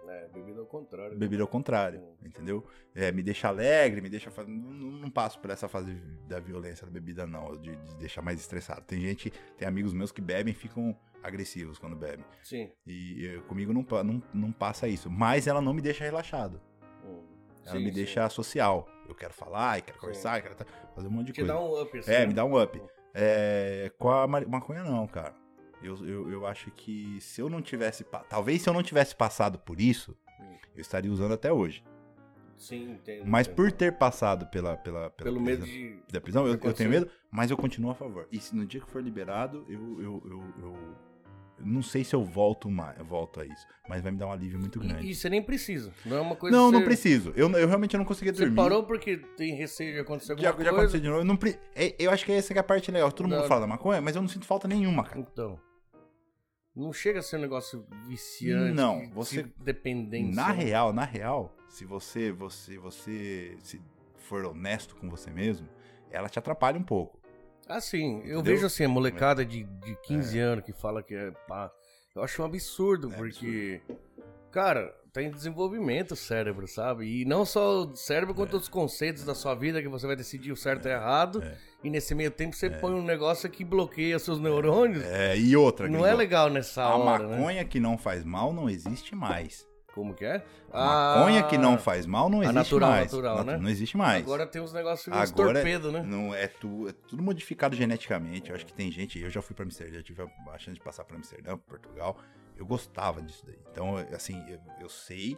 É, 0.10 0.26
bebida 0.30 0.62
ao 0.62 0.66
contrário. 0.66 1.18
Bebida 1.18 1.44
ao 1.44 1.48
contrário, 1.50 2.02
entendeu? 2.24 2.66
É, 2.96 3.12
me 3.12 3.22
deixa 3.22 3.50
alegre, 3.50 4.00
me 4.00 4.10
deixa. 4.10 4.32
Não, 4.48 4.48
não, 4.48 5.12
passo 5.12 5.38
por 5.38 5.50
essa 5.52 5.68
fase 5.68 5.94
da 6.26 6.40
violência 6.40 6.86
da 6.88 6.92
bebida, 6.94 7.28
não, 7.28 7.58
de, 7.58 7.76
de 7.76 7.96
deixar 7.98 8.22
mais 8.22 8.40
estressado. 8.40 8.82
Tem 8.86 9.02
gente, 9.02 9.30
tem 9.58 9.68
amigos 9.68 9.92
meus 9.94 10.10
que 10.12 10.22
bebem 10.22 10.54
e 10.54 10.56
ficam 10.56 10.98
agressivos 11.22 11.78
quando 11.78 11.94
bebem. 11.98 12.24
Sim. 12.42 12.72
E 12.86 13.26
eu- 13.26 13.42
comigo 13.44 13.74
não, 13.74 13.86
não, 14.04 14.24
não 14.34 14.52
passa 14.54 14.88
isso. 14.88 15.10
Mas 15.12 15.46
ela 15.46 15.60
não 15.60 15.74
me 15.74 15.82
deixa 15.82 16.06
relaxado. 16.06 16.62
Hum. 17.04 17.22
Ela 17.66 17.76
Sim, 17.76 17.84
me 17.84 17.90
sim. 17.90 17.96
deixa 17.96 18.30
social. 18.30 18.88
Eu 19.10 19.16
quero 19.16 19.34
falar, 19.34 19.80
eu 19.80 19.84
quero 19.84 20.00
conversar, 20.00 20.38
eu 20.40 20.44
quero 20.44 20.56
fazer 20.96 21.08
um 21.08 21.12
monte 21.12 21.28
de 21.28 21.34
Te 21.34 21.42
coisa. 21.42 21.54
dá 21.54 21.60
um 21.62 21.82
up, 21.82 21.98
assim. 21.98 22.12
É, 22.12 22.26
me 22.26 22.34
dá 22.34 22.46
um 22.46 22.62
up. 22.62 22.82
É, 23.20 23.92
com 23.98 24.10
a 24.12 24.28
maconha, 24.28 24.84
não, 24.84 25.08
cara. 25.08 25.34
Eu, 25.82 25.96
eu, 26.08 26.32
eu 26.32 26.46
acho 26.48 26.70
que 26.72 27.20
se 27.20 27.42
eu 27.42 27.50
não 27.50 27.62
tivesse. 27.62 28.04
Talvez 28.30 28.62
se 28.62 28.70
eu 28.70 28.74
não 28.74 28.84
tivesse 28.84 29.16
passado 29.16 29.58
por 29.60 29.82
isso, 29.82 30.16
eu 30.76 30.82
estaria 30.82 31.12
usando 31.12 31.34
até 31.34 31.52
hoje. 31.52 31.84
Sim, 32.56 32.92
entendo. 32.94 33.24
Mas 33.28 33.46
entendo. 33.48 33.56
por 33.56 33.72
ter 33.72 33.92
passado 33.98 34.48
pela, 34.48 34.76
pela, 34.78 35.10
pela 35.12 35.32
Pelo 35.32 35.40
medo 35.40 35.62
prisão- 35.64 35.78
de. 36.08 36.14
da 36.14 36.22
prisão, 36.22 36.48
eu, 36.48 36.60
eu 36.62 36.74
tenho 36.74 36.90
medo, 36.90 37.08
mas 37.32 37.52
eu 37.52 37.58
continuo 37.58 37.92
a 37.92 37.96
favor. 37.96 38.28
E 38.32 38.40
se 38.40 38.56
no 38.56 38.66
dia 38.66 38.82
que 38.82 38.90
for 38.90 39.02
liberado, 39.04 39.64
eu, 39.70 39.80
eu, 40.02 40.24
eu- 40.26 40.54
eu 40.64 40.78
não 41.60 41.82
sei 41.82 42.04
se 42.04 42.16
eu 42.16 42.24
volto, 42.24 42.70
mais, 42.70 42.98
volto 43.00 43.40
a 43.42 43.46
isso. 43.46 43.66
Mas 43.90 44.02
vai 44.02 44.12
me 44.12 44.18
dar 44.18 44.28
um 44.28 44.32
alívio 44.32 44.60
muito 44.60 44.80
grande. 44.80 45.06
E, 45.08 45.12
e 45.12 45.16
você 45.16 45.30
nem 45.30 45.42
precisa. 45.42 45.92
Não 46.06 46.18
é 46.18 46.22
uma 46.22 46.36
coisa 46.36 46.56
não, 46.56 46.72
não 46.72 46.80
você- 46.80 46.86
preciso. 46.86 47.34
Eu, 47.36 47.50
eu 47.52 47.68
realmente 47.68 47.98
não 47.98 48.06
conseguia 48.06 48.34
Você 48.34 48.42
dormir. 48.42 48.56
parou 48.56 48.84
porque 48.84 49.18
tem 49.38 49.56
receio 49.56 49.94
de 49.94 50.00
acontecer 50.00 50.34
alguma 50.34 50.44
Já, 50.44 50.50
já 50.52 50.56
coisa? 50.56 50.72
aconteceu 50.72 51.00
de 51.00 51.08
novo. 51.08 51.22
Eu, 51.22 51.26
não 51.26 51.36
pre- 51.38 51.60
é- 51.76 51.96
eu 51.98 52.12
acho 52.12 52.24
que 52.26 52.32
essa 52.32 52.54
que 52.54 52.60
é 52.60 52.62
a 52.62 52.64
parte 52.64 52.92
legal. 52.92 53.12
Todo 53.12 53.28
mundo 53.28 53.40
Não. 53.42 53.48
fala 53.48 53.62
da 53.62 53.68
maconha, 53.68 54.02
mas 54.02 54.16
eu 54.16 54.22
não 54.22 54.30
sinto 54.30 54.46
falta 54.46 54.68
nenhuma, 54.68 55.04
cara. 55.04 55.20
Então. 55.20 55.60
Não 56.76 56.94
chega 56.94 57.20
a 57.20 57.24
ser 57.24 57.38
um 57.38 57.42
negócio 57.42 57.86
viciante. 58.08 58.74
Não, 58.74 59.10
você- 59.12 59.44
de 59.44 59.54
dependência. 59.64 60.36
Na 60.36 60.52
real, 60.52 60.94
na 60.94 61.06
real, 61.06 61.56
se 61.68 61.86
você, 61.86 62.32
você, 62.32 62.78
você 62.78 63.58
se 63.64 63.82
for 64.18 64.46
honesto 64.46 64.96
com 64.96 65.10
você 65.10 65.32
mesmo, 65.32 65.68
ela 66.12 66.30
te 66.30 66.38
atrapalha 66.38 66.78
um 66.78 66.84
pouco. 66.84 67.17
Ah, 67.68 67.82
sim. 67.82 68.18
Eu 68.20 68.40
Entendeu? 68.40 68.44
vejo 68.44 68.66
assim, 68.66 68.86
a 68.86 68.90
molecada 68.90 69.46
de, 69.46 69.64
de 69.64 69.96
15 70.04 70.40
anos 70.40 70.64
que 70.66 70.72
fala 70.74 71.04
que 71.04 71.14
é 71.14 71.32
pá. 71.48 71.70
Eu 72.16 72.24
acho 72.24 72.42
um 72.42 72.46
absurdo, 72.46 73.12
É 73.14 73.16
porque. 73.18 73.82
Cara, 74.52 74.92
tá 75.12 75.22
em 75.22 75.30
desenvolvimento 75.30 76.12
o 76.12 76.16
cérebro, 76.16 76.68
sabe? 76.68 77.06
E 77.22 77.26
não 77.26 77.46
só 77.46 77.84
o 77.84 77.96
cérebro, 77.96 78.34
quanto 78.34 78.56
os 78.58 78.70
conceitos 78.70 79.24
da 79.24 79.36
sua 79.36 79.54
vida 79.54 79.82
que 79.82 79.88
você 79.88 80.08
vai 80.08 80.16
decidir 80.16 80.52
o 80.52 80.56
certo 80.56 80.86
e 80.88 80.90
o 80.90 80.92
errado. 80.94 81.44
é. 81.44 81.58
E 81.84 81.90
nesse 81.92 82.16
meio 82.16 82.32
tempo 82.32 82.56
você 82.56 82.72
põe 82.72 82.92
um 82.92 83.04
negócio 83.04 83.48
que 83.50 83.64
bloqueia 83.64 84.18
seus 84.18 84.40
neurônios. 84.40 85.04
É, 85.04 85.38
e 85.38 85.56
outra, 85.56 85.88
não 85.88 86.04
é 86.06 86.14
legal 86.16 86.50
nessa 86.50 86.82
A 86.84 86.96
hora, 86.96 87.28
né? 87.28 87.36
maconha 87.38 87.64
que 87.66 87.80
não 87.80 87.98
faz 88.00 88.24
mal 88.24 88.52
não 88.52 88.68
existe 88.68 89.14
mais. 89.14 89.67
Como 89.98 90.14
que 90.14 90.24
é? 90.24 90.46
A 90.72 90.86
maconha 90.86 91.42
que 91.48 91.58
não 91.58 91.74
Ah, 91.74 91.78
faz 91.80 92.06
mal 92.06 92.30
não 92.30 92.44
existe 92.44 92.54
natural, 92.56 92.90
mais. 92.92 93.12
natural, 93.12 93.38
Natu- 93.38 93.52
né? 93.52 93.58
Não 93.58 93.68
existe 93.70 93.98
mais. 93.98 94.24
Agora 94.24 94.46
tem 94.46 94.62
uns 94.62 94.72
negócios, 94.72 95.08
Agora 95.12 95.54
torpedo, 95.56 95.92
né? 95.92 96.04
Não 96.04 96.36
é, 96.36 96.48
tu, 96.48 96.88
é 96.88 96.92
tudo 97.08 97.24
modificado 97.24 97.76
geneticamente. 97.76 98.52
Eu 98.52 98.56
acho 98.56 98.64
que 98.64 98.74
tem 98.74 98.92
gente. 98.92 99.20
Eu 99.20 99.32
já 99.32 99.42
fui 99.42 99.56
pra 99.56 99.66
Amsterdã, 99.66 99.96
já 99.98 100.04
tive 100.04 100.22
a 100.22 100.58
chance 100.60 100.76
de 100.78 100.80
passar 100.84 101.04
pra 101.04 101.18
Amsterdã, 101.18 101.58
Portugal. 101.58 102.16
Eu 102.56 102.64
gostava 102.68 103.24
disso 103.24 103.44
daí. 103.44 103.58
Então, 103.72 103.96
assim, 104.14 104.40
eu, 104.48 104.60
eu 104.82 104.88
sei 104.90 105.36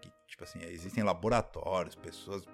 que, 0.00 0.10
tipo 0.26 0.42
assim, 0.42 0.60
existem 0.62 1.04
laboratórios, 1.04 1.94
pessoas 1.94 2.46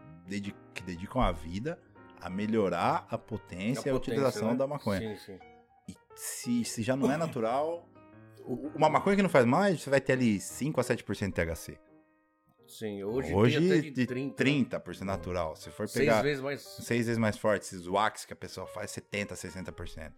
que 0.74 0.82
dedicam 0.82 1.22
a 1.22 1.30
vida 1.30 1.78
a 2.20 2.28
melhorar 2.28 3.06
a 3.08 3.16
potência 3.16 3.88
e 3.88 3.90
a, 3.90 3.94
potência, 3.94 3.94
utilização 3.94 4.48
né? 4.50 4.56
da 4.56 4.66
maconha. 4.66 5.00
Sim, 5.00 5.16
sim. 5.24 5.38
E 5.88 5.94
se, 6.16 6.64
se 6.64 6.82
já 6.82 6.96
não 6.96 7.12
é 7.12 7.16
natural. 7.16 7.88
Uma 8.46 8.88
maconha 8.90 9.16
que 9.16 9.22
não 9.22 9.28
faz 9.30 9.44
mais, 9.46 9.80
você 9.82 9.88
vai 9.90 10.00
ter 10.00 10.12
ali 10.12 10.38
5 10.40 10.80
a 10.80 10.84
7% 10.84 11.26
de 11.26 11.32
THC. 11.32 11.78
Sim, 12.66 13.02
hoje, 13.04 13.32
Hoje, 13.34 13.58
tem 13.58 13.70
até 13.72 13.80
de 13.82 13.90
de 13.90 14.06
30. 14.06 14.80
30% 14.80 15.00
natural. 15.02 15.54
Se 15.54 15.70
for 15.70 15.86
Seis 15.88 16.06
pegar 16.06 16.22
vezes 16.22 16.42
mais. 16.42 16.62
seis 16.62 17.06
vezes 17.06 17.18
mais 17.18 17.36
forte, 17.36 17.62
esses 17.62 17.86
wax 17.86 18.24
que 18.24 18.32
a 18.32 18.36
pessoa 18.36 18.66
faz, 18.66 18.90
70, 18.90 19.34
60%. 19.34 20.12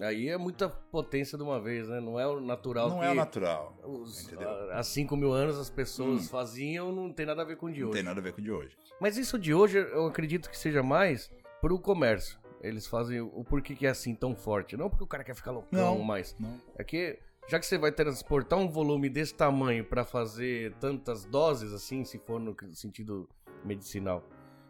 Aí 0.00 0.28
é 0.28 0.38
muita 0.38 0.68
potência 0.68 1.36
de 1.36 1.42
uma 1.42 1.60
vez, 1.60 1.88
né? 1.88 1.98
Não 2.00 2.20
é 2.20 2.26
o 2.26 2.40
natural 2.40 2.88
Não 2.88 3.02
é 3.02 3.10
o 3.10 3.14
natural. 3.14 3.76
os- 3.84 4.24
entendeu? 4.26 4.48
há 4.70 4.80
5 4.84 5.16
mil 5.16 5.32
anos 5.32 5.58
as 5.58 5.68
pessoas 5.68 6.26
Hum. 6.26 6.28
faziam, 6.28 6.92
não 6.92 7.12
tem 7.12 7.26
nada 7.26 7.42
a 7.42 7.44
ver 7.44 7.56
com 7.56 7.66
o 7.66 7.72
de 7.72 7.80
Não 7.80 7.88
hoje. 7.88 7.96
tem 7.96 8.04
nada 8.04 8.20
a 8.20 8.22
ver 8.22 8.32
com 8.32 8.40
o 8.40 8.44
de 8.44 8.52
hoje. 8.52 8.76
Mas 9.00 9.16
isso 9.18 9.36
de 9.36 9.52
hoje 9.52 9.76
eu 9.78 10.06
acredito 10.06 10.48
que 10.48 10.56
seja 10.56 10.84
mais 10.84 11.28
pro 11.60 11.80
comércio. 11.80 12.37
Eles 12.62 12.86
fazem 12.86 13.20
o 13.20 13.44
porquê 13.44 13.74
que 13.74 13.86
é 13.86 13.90
assim 13.90 14.14
tão 14.14 14.34
forte. 14.34 14.76
Não 14.76 14.88
porque 14.90 15.04
o 15.04 15.06
cara 15.06 15.22
quer 15.24 15.34
ficar 15.34 15.52
loucão, 15.52 15.96
Não. 15.98 16.02
mas 16.04 16.36
Não. 16.38 16.60
é 16.76 16.82
que 16.84 17.18
já 17.48 17.58
que 17.58 17.64
você 17.66 17.78
vai 17.78 17.90
transportar 17.90 18.58
um 18.58 18.68
volume 18.68 19.08
desse 19.08 19.34
tamanho 19.34 19.84
pra 19.84 20.04
fazer 20.04 20.74
tantas 20.74 21.24
doses 21.24 21.72
assim, 21.72 22.04
se 22.04 22.18
for 22.18 22.38
no 22.38 22.54
sentido 22.74 23.28
medicinal. 23.64 24.22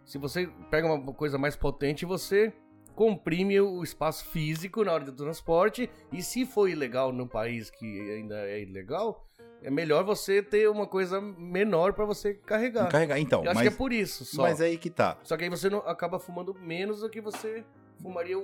Se 0.05 0.17
você 0.17 0.49
pega 0.71 0.87
uma 0.93 1.13
coisa 1.13 1.37
mais 1.37 1.57
potente, 1.57 2.07
você 2.07 2.53
comprime 2.95 3.61
o 3.61 3.83
espaço 3.83 4.25
físico 4.27 4.85
na 4.85 4.93
hora 4.93 5.05
do 5.05 5.13
transporte 5.13 5.89
e 6.13 6.23
se 6.23 6.45
for 6.47 6.69
ilegal 6.69 7.13
no 7.13 7.29
país 7.29 7.71
que 7.71 8.11
ainda 8.13 8.37
é 8.49 8.61
ilegal, 8.63 9.28
é 9.63 9.71
melhor 9.71 10.05
você 10.05 10.43
ter 10.43 10.69
uma 10.69 10.87
coisa 10.87 11.21
menor 11.21 11.93
pra 11.93 12.05
você 12.05 12.35
carregar. 12.35 12.89
Carregar. 12.89 13.19
Então, 13.19 13.43
Eu 13.45 13.51
acho 13.51 13.61
mas, 13.61 13.69
que 13.69 13.75
é 13.75 13.77
por 13.77 13.93
isso 13.93 14.25
só. 14.25 14.43
mas 14.43 14.61
aí 14.61 14.79
que 14.79 14.91
tá. 14.91 15.19
Só 15.23 15.37
que 15.37 15.45
aí 15.45 15.51
você 15.51 15.69
não, 15.69 15.79
acaba 15.81 16.19
fumando 16.19 16.55
menos 16.55 17.01
do 17.01 17.11
que 17.11 17.21
você 17.21 17.65
fumaria 18.01 18.37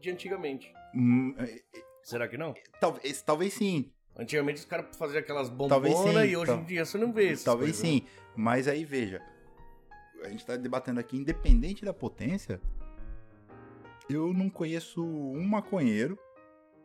de 0.00 0.10
antigamente. 0.10 0.72
Hum, 0.94 1.34
é, 1.38 1.60
Será 2.02 2.28
que 2.28 2.36
não? 2.36 2.54
talvez, 2.80 3.22
talvez 3.22 3.52
sim. 3.54 3.90
Antigamente 4.18 4.58
os 4.58 4.64
caras 4.64 4.94
faziam 4.96 5.20
aquelas 5.20 5.48
bombonas 5.48 6.28
e 6.28 6.36
hoje 6.36 6.52
em 6.52 6.64
dia 6.64 6.84
você 6.84 6.98
não 6.98 7.12
vê 7.12 7.28
essas 7.28 7.44
Talvez 7.44 7.76
coisas, 7.78 7.82
né? 7.82 8.00
sim. 8.00 8.06
Mas 8.36 8.68
aí 8.68 8.84
veja. 8.84 9.22
A 10.22 10.28
gente 10.28 10.44
tá 10.44 10.56
debatendo 10.56 11.00
aqui, 11.00 11.16
independente 11.16 11.84
da 11.84 11.94
potência. 11.94 12.60
Eu 14.08 14.34
não 14.34 14.50
conheço 14.50 15.02
um 15.02 15.42
maconheiro 15.44 16.18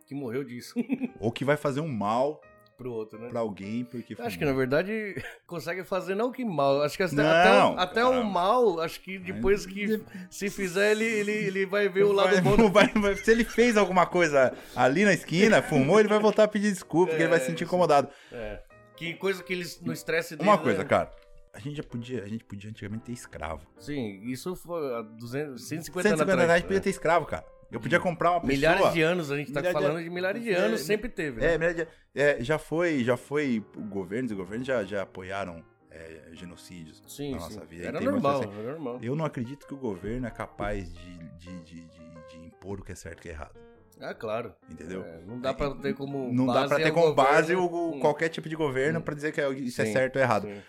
Que 0.05 0.13
morreu 0.13 0.43
disso 0.43 0.76
ou 1.19 1.32
que 1.32 1.43
vai 1.43 1.57
fazer 1.57 1.82
um 1.82 1.88
mal 1.88 2.39
pro 2.78 2.91
outro, 2.91 3.19
né? 3.19 3.30
pra 3.30 3.39
alguém 3.39 3.84
porque 3.86 4.13
Eu 4.17 4.26
Acho 4.26 4.38
que 4.38 4.45
na 4.45 4.53
verdade 4.53 5.15
consegue 5.47 5.84
fazer 5.84 6.15
não 6.15 6.32
que 6.32 6.43
mal. 6.45 6.82
Acho 6.82 6.97
que 6.97 7.03
até, 7.03 7.15
Não, 7.15 7.73
até, 7.73 7.84
até 8.01 8.05
o 8.05 8.23
mal, 8.23 8.80
acho 8.82 8.99
que 9.01 9.17
depois 9.17 9.65
que 9.65 10.03
se 10.30 10.49
fizer, 10.49 10.91
ele, 10.91 11.05
ele, 11.05 11.32
ele 11.32 11.65
vai 11.65 11.88
ver 11.89 12.03
o 12.03 12.11
lado 12.11 12.32
Vai- 12.32 12.41
bom. 12.41 12.69
vai- 12.71 12.88
vai- 12.93 13.15
se 13.15 13.32
ele 13.32 13.43
fez 13.43 13.78
alguma 13.78 14.05
coisa 14.05 14.53
ali 14.76 15.05
na 15.05 15.13
esquina, 15.13 15.61
fumou, 15.61 15.99
ele 15.99 16.09
vai 16.09 16.19
voltar 16.19 16.43
a 16.43 16.47
pedir 16.47 16.71
desculpa, 16.71 17.11
porque 17.11 17.23
ele 17.23 17.30
vai 17.30 17.39
se 17.39 17.47
sentir 17.47 17.63
É, 17.63 17.67
incomodado. 17.67 18.09
É. 18.32 18.61
Que 18.95 19.13
coisa 19.15 19.43
que 19.43 19.51
eles 19.53 19.82
no 19.82 19.91
estresse 19.91 20.36
dele. 20.36 20.49
Uma 20.49 20.57
coisa, 20.57 20.80
né? 20.80 20.86
cara. 20.86 21.11
A 21.53 21.59
gente 21.59 21.78
já 21.78 21.84
podia, 21.84 22.21
a 22.21 22.28
gente 22.28 22.43
podia 22.43 22.69
antigamente 22.69 23.05
ter 23.05 23.13
escravo. 23.13 23.65
Sim, 23.80 24.21
isso 24.26 24.55
foi 24.57 24.93
há 24.93 25.01
200, 25.01 25.67
150, 25.69 26.09
150 26.09 26.09
anos 26.09 26.21
anos 26.21 26.43
atrás. 26.43 26.63
podia 26.63 26.82
ter 26.82 26.89
escravo, 26.89 27.26
cara. 27.26 27.45
Eu 27.72 27.80
podia 27.80 27.99
comprar 27.99 28.32
uma 28.32 28.41
pessoa... 28.41 28.55
Milhares 28.55 28.93
de 28.93 29.01
anos, 29.01 29.32
a 29.32 29.38
gente 29.38 29.51
tá 29.51 29.61
de 29.61 29.72
falando 29.72 30.01
de 30.01 30.09
milhares 30.09 30.41
de 30.43 30.51
É, 30.51 30.55
anos, 30.55 30.82
é, 30.82 30.84
sempre 30.84 31.09
teve. 31.09 31.41
né? 31.41 31.53
É, 31.53 31.57
milhares 31.57 31.78
de- 31.78 31.88
é, 32.13 32.38
já 32.43 32.57
foi, 32.57 33.03
já 33.03 33.18
foi 33.18 33.63
governos 33.89 34.32
e 34.32 34.36
governos 34.36 34.66
já, 34.68 34.84
já 34.84 35.01
apoiaram 35.01 35.63
é, 35.91 36.30
genocídios 36.34 37.01
Sim, 37.07 37.32
na 37.32 37.39
sim. 37.39 37.43
nossa 37.55 37.66
vida. 37.66 37.88
Era 37.88 37.99
normal, 38.01 38.39
bastante- 38.39 38.59
era 38.59 38.72
normal. 38.74 38.99
Eu 39.01 39.16
não 39.16 39.26
acredito 39.26 39.66
que 39.66 39.74
o 39.74 39.78
governo 39.78 40.28
é 40.28 40.32
capaz 40.32 40.93
de, 40.93 41.18
de, 41.38 41.59
de, 41.63 41.82
de- 41.82 42.05
impor 42.45 42.80
o 42.80 42.84
que 42.84 42.91
é 42.91 42.95
certo 42.95 43.18
e 43.18 43.20
o 43.20 43.22
que 43.24 43.30
é 43.30 43.32
errado. 43.32 43.55
Ah, 44.01 44.13
claro. 44.13 44.53
Entendeu? 44.70 45.03
É, 45.03 45.22
não 45.26 45.39
dá 45.39 45.53
pra 45.53 45.72
ter 45.76 45.93
como 45.95 46.32
Não 46.34 46.45
dá 46.47 46.53
base 46.53 46.68
pra 46.68 46.78
ter 46.78 46.88
é 46.89 46.91
o 46.91 46.93
como 46.93 47.13
base 47.13 47.55
governo. 47.55 47.61
o, 47.78 47.91
o- 47.91 47.95
Hum. 47.95 47.99
qualquer 48.01 48.28
tipo 48.30 48.49
de 48.49 48.55
governo 48.55 48.99
Hum. 48.99 49.01
pra 49.01 49.16
dizer 49.16 49.32
que 49.32 49.39
é- 49.39 49.49
isso 49.51 49.82
é 49.82 49.86
Sim, 49.86 49.93
certo 49.93 50.18
ou 50.18 50.22
errado. 50.22 50.47
sim. 50.47 50.61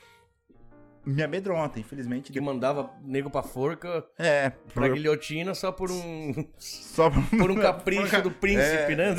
Me 1.07 1.23
amedronta, 1.23 1.79
infelizmente. 1.79 2.33
Que 2.33 2.41
mandava 2.41 2.91
nego 3.05 3.31
pra 3.31 3.43
forca, 3.43 4.05
É, 4.19 4.51
pra 4.75 4.89
por- 4.89 4.93
guilhotina 4.95 5.55
só 5.55 5.71
por 5.71 5.91
um 5.91 6.35
só 6.59 7.09
por 7.11 7.51
um 7.51 7.55
capricho 7.63 8.21
do 8.23 8.31
príncipe, 8.33 8.93
É. 8.93 8.97
né? 8.97 9.15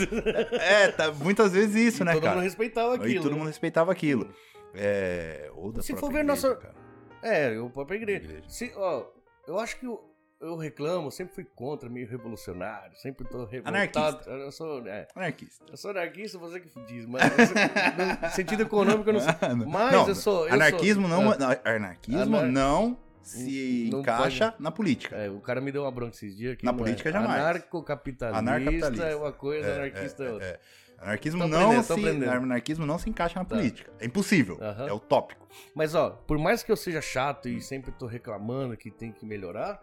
É, 0.52 0.88
tá, 0.92 1.12
muitas 1.14 1.54
vezes 1.54 1.76
isso, 1.94 2.04
E 2.04 2.06
né, 2.06 2.12
todo 2.14 2.24
cara? 2.24 2.36
mundo 2.36 2.44
respeitava 2.44 2.96
aquilo. 2.96 3.10
e 3.10 3.16
todo 3.22 3.32
né? 3.32 3.38
mundo 3.38 3.48
respeitava 3.48 3.92
aquilo. 3.92 4.30
É, 4.76 5.50
Se 5.82 5.96
for 5.96 6.12
ver 6.12 6.20
igreja, 6.20 6.24
nossa- 6.24 6.56
cara. 6.56 6.76
É, 7.24 7.58
o 7.60 7.70
próprio 7.70 7.96
igreja. 7.98 8.26
Igreja. 8.26 8.44
Se, 8.50 8.72
ó, 8.76 9.06
eu 9.48 9.58
acho 9.58 9.80
que 9.80 9.86
eu, 9.88 10.04
eu 10.40 10.56
reclamo, 10.56 11.12
sempre 11.12 11.34
fui 11.36 11.44
contra, 11.44 11.90
meio 11.90 12.08
revolucionário, 12.08 12.96
sempre 12.98 13.26
tô 13.28 13.46
revoltado. 13.46 13.68
Anarquista. 13.76 14.30
Eu 14.32 14.52
sou, 14.52 14.88
é, 14.88 15.08
Anarquista. 15.16 15.66
eu 15.70 15.78
sou 15.78 15.92
anarquista, 15.92 16.38
você 16.38 16.60
que 16.60 16.70
diz, 16.86 17.06
mas 17.06 17.24
no 17.24 18.30
sentido 18.32 18.62
econômico 18.64 19.10
eu 19.10 19.14
não 19.14 19.20
sei. 19.20 19.34
Mas 19.68 19.92
Não, 19.92 20.08
eu 20.08 20.16
sou. 20.16 20.48
eu 20.48 20.54
anarquismo 20.54 21.08
sou, 21.08 21.18
não, 21.22 21.34
é. 21.34 21.38
não, 21.38 21.50
anarquismo 21.66 22.38
Anar- 22.38 22.52
não 22.52 22.98
se 23.22 23.90
Não 23.92 24.00
encaixa 24.00 24.54
na 24.58 24.72
política. 24.72 25.16
É, 25.16 25.30
o 25.30 25.42
cara 25.42 25.60
me 25.60 25.72
deu 25.72 25.84
uma 25.84 25.92
bronca 25.92 26.16
esses 26.16 26.36
dias. 26.38 26.56
Que 26.56 26.64
Na 26.66 26.72
não 26.72 26.80
política, 26.80 27.10
é. 27.10 27.12
jamais. 27.12 27.42
Anarcocapitalista, 27.42 28.40
Anarcapitalista. 28.40 29.06
é 29.06 29.16
uma 29.16 29.32
coisa, 29.34 29.68
É, 29.68 29.76
anarquista 29.76 30.24
é, 30.24 30.28
é, 30.28 30.32
outra. 30.32 30.48
é. 30.48 30.60
Anarquismo 31.00 31.42
Tô 31.42 31.48
não 31.48 31.84
se 31.84 31.94
anarquismo 32.28 32.86
não 32.86 32.98
se 32.98 33.10
encaixa 33.10 33.38
na 33.38 33.46
Tá. 33.46 33.56
política. 33.56 33.92
É 34.00 34.06
impossível. 34.06 34.58
Aham. 34.62 34.88
É 34.88 34.94
utópico. 34.94 35.48
Mas 35.76 35.94
ó, 35.94 36.10
por 36.12 36.38
mais 36.40 36.64
que 36.64 36.72
eu 36.72 36.76
seja 36.78 37.02
chato 37.02 37.48
e 37.50 37.62
sempre 37.62 37.92
tô 37.92 38.06
reclamando 38.08 38.76
que 38.78 38.90
tem 38.90 39.12
que 39.12 39.26
melhorar, 39.26 39.80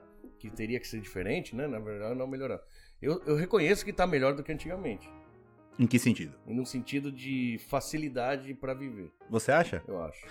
que 0.51 0.57
teria 0.57 0.79
que 0.81 0.87
ser 0.87 1.01
diferente, 1.01 1.55
né? 1.57 1.67
Na 1.67 1.79
verdade, 1.79 2.15
não 2.15 2.27
melhorar. 2.27 2.61
Eu, 3.01 3.23
eu 3.27 3.37
reconheço 3.37 3.85
que 3.85 3.93
tá 3.93 4.07
melhor 4.07 4.35
do 4.35 4.43
que 4.43 4.53
antigamente. 4.53 5.09
Em 5.79 5.87
que 5.87 5.99
sentido? 5.99 6.35
No 6.47 6.65
sentido 6.65 7.11
de 7.11 7.59
facilidade 7.69 8.55
pra 8.55 8.75
viver, 8.75 9.11
Você 9.29 9.51
acha? 9.53 9.83
eu 9.89 10.01
acho. 10.03 10.27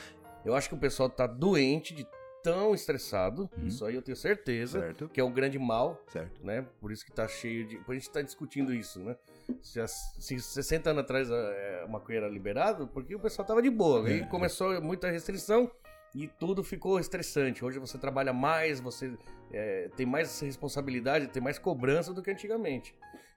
Eu 0.45 0.55
acho 0.55 0.69
que 0.69 0.75
o 0.75 0.77
pessoal 0.79 1.09
tá 1.09 1.25
doente 1.27 1.93
de 1.93 2.05
tão 2.43 2.73
estressado, 2.75 3.49
Uhum. 3.57 3.67
isso 3.67 3.85
aí 3.85 3.95
eu 3.95 4.01
tenho 4.01 4.17
certeza, 4.17 4.79
Certo. 4.81 5.07
que 5.07 5.19
é 5.19 5.23
o 5.23 5.29
grande 5.29 5.57
mal, 5.57 6.01
Certo. 6.09 6.45
né? 6.45 6.65
Por 6.81 6.91
isso 6.91 7.05
que 7.05 7.11
tá 7.11 7.25
cheio 7.27 7.65
de. 7.65 7.79
A 7.87 7.93
gente 7.93 8.09
tá 8.11 8.21
discutindo 8.21 8.73
isso, 8.73 8.99
né? 8.99 9.15
Se, 9.61 9.79
as- 9.79 10.13
se 10.19 10.37
60 10.39 10.89
anos 10.89 11.03
atrás 11.03 11.31
a, 11.31 11.83
a 11.85 11.87
maconha 11.87 12.17
era 12.17 12.27
liberado, 12.27 12.85
porque 12.87 13.15
o 13.15 13.19
pessoal 13.19 13.47
tava 13.47 13.61
de 13.61 13.69
boa. 13.69 14.05
Aí 14.05 14.19
É. 14.21 14.25
começou 14.25 14.81
muita 14.81 15.09
restrição 15.09 15.71
e 16.15 16.27
tudo 16.27 16.63
ficou 16.63 16.99
estressante. 16.99 17.65
Hoje 17.65 17.79
você 17.79 17.97
trabalha 17.97 18.31
mais, 18.31 18.79
você 18.79 19.17
é, 19.51 19.89
tem 19.95 20.05
mais 20.05 20.39
responsabilidade, 20.39 21.27
tem 21.27 21.41
mais 21.41 21.57
cobrança 21.57 22.13
do 22.13 22.21
que 22.21 22.31
antigamente. 22.31 22.95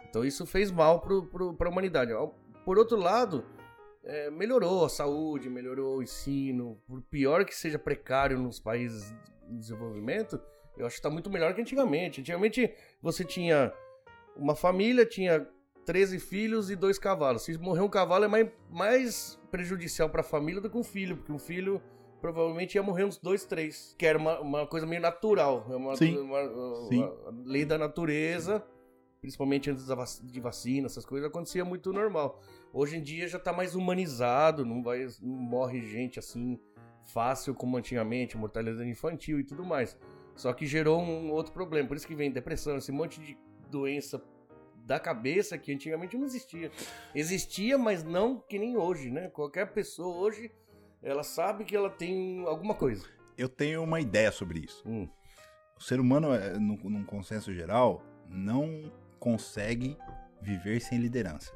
Então 0.09 0.25
isso 0.25 0.45
fez 0.47 0.71
mal 0.71 1.01
pro, 1.01 1.55
pra 1.55 1.69
humanidade. 1.69 2.13
Por 2.65 2.79
outro 2.79 2.97
lado, 2.99 3.45
é, 4.05 4.31
melhorou 4.31 4.85
a 4.85 4.89
saúde, 4.89 5.49
melhorou 5.49 5.99
o 5.99 6.03
ensino. 6.03 6.81
Por 6.87 7.03
pior 7.03 7.45
que 7.45 7.55
seja 7.55 7.79
precário 7.79 8.39
nos 8.39 8.61
países 8.61 9.15
em 9.49 9.59
desenvolvimento, 9.59 10.41
eu 10.77 10.87
acho 10.87 10.97
que 10.97 11.03
tá 11.03 11.11
muito 11.11 11.31
melhor 11.31 11.55
que 11.55 11.61
antigamente. 11.61 12.21
Antigamente 12.21 12.73
você 13.01 13.25
tinha 13.25 13.73
uma 14.37 14.55
família, 14.55 15.07
tinha 15.07 15.49
13 15.87 16.19
filhos 16.19 16.71
e 16.71 16.77
dois 16.77 16.99
cavalos. 16.99 17.43
Se 17.43 17.57
morrer 17.59 17.81
um 17.81 17.89
cavalo 17.89 18.25
é 18.25 18.29
mais, 18.29 18.49
mais 18.71 19.41
prejudicial 19.51 20.11
pra 20.11 20.23
família 20.23 20.61
do 20.61 20.69
que 20.69 20.77
um 20.77 20.85
filho, 20.85 21.17
porque 21.17 21.33
um 21.33 21.39
filho 21.39 21.81
provavelmente 22.21 22.75
ia 22.75 22.83
morrer 22.83 23.05
uns 23.05 23.19
dois, 23.19 23.45
três. 23.45 23.95
Que 23.99 24.07
era 24.07 24.19
uma, 24.19 24.41
uma 24.41 24.67
coisa 24.67 24.87
meio 24.87 25.01
natural. 25.01 25.67
É 25.71 25.77
uma, 25.77 25.97
Sim. 25.97 26.19
uma- 26.19 26.43
uma- 26.43 26.89
Sim. 26.89 27.03
a 27.03 27.31
lei 27.45 27.65
da 27.65 27.77
natureza, 27.79 28.65
principalmente 29.21 29.71
antes 29.71 29.87
da 29.87 29.97
de 30.23 30.41
vacina, 30.41 30.87
essas 30.87 31.05
coisas, 31.05 31.29
acontecia 31.29 31.65
muito 31.65 31.93
normal. 31.93 32.41
Hoje 32.73 32.97
em 32.97 33.03
dia 33.03 33.27
já 33.29 33.39
tá 33.39 33.53
mais 33.53 33.75
humanizado, 33.75 34.65
não, 34.65 34.83
vai, 34.83 35.07
não 35.23 35.37
morre 35.37 35.81
gente 35.83 36.19
assim 36.19 36.59
fácil 37.13 37.55
como 37.55 37.77
antigamente, 37.77 38.37
mortalidade 38.37 38.89
infantil 38.89 39.39
e 39.41 39.45
tudo 39.45 39.65
mais. 39.65 39.97
Só 40.35 40.53
que 40.53 40.67
gerou 40.67 41.01
um 41.01 41.31
outro 41.31 41.53
problema, 41.53 41.89
por 41.89 41.97
isso 41.97 42.07
que 42.07 42.15
vem 42.15 42.31
depressão, 42.31 42.77
esse 42.77 42.93
monte 42.93 43.21
de 43.21 43.39
doença 43.71 44.23
da 44.85 45.01
cabeça 45.01 45.57
que 45.57 45.73
antigamente 45.73 46.17
não 46.17 46.27
existia. 46.27 46.71
Existia, 47.15 47.79
mas 47.79 48.05
não 48.05 48.39
que 48.39 48.59
nem 48.59 48.77
hoje, 48.77 49.11
né? 49.11 49.29
Qualquer 49.31 49.73
pessoa 49.73 50.17
hoje, 50.17 50.51
ela 51.07 51.23
sabe 51.23 51.65
que 51.65 51.75
ela 51.77 51.89
tem 51.91 52.43
alguma 52.47 52.75
coisa. 52.75 53.07
Eu 53.39 53.49
tenho 53.49 53.83
uma 53.83 54.01
ideia 54.01 54.31
sobre 54.33 54.61
isso. 54.61 54.83
Hum, 54.87 55.09
O 55.79 55.83
ser 55.83 56.01
humano, 56.01 56.33
é, 56.35 56.59
num, 56.59 56.77
num 56.85 57.05
consenso 57.05 57.53
geral, 57.55 58.03
não 58.29 58.91
consegue 59.21 59.97
viver 60.41 60.81
sem 60.81 60.99
liderança. 60.99 61.53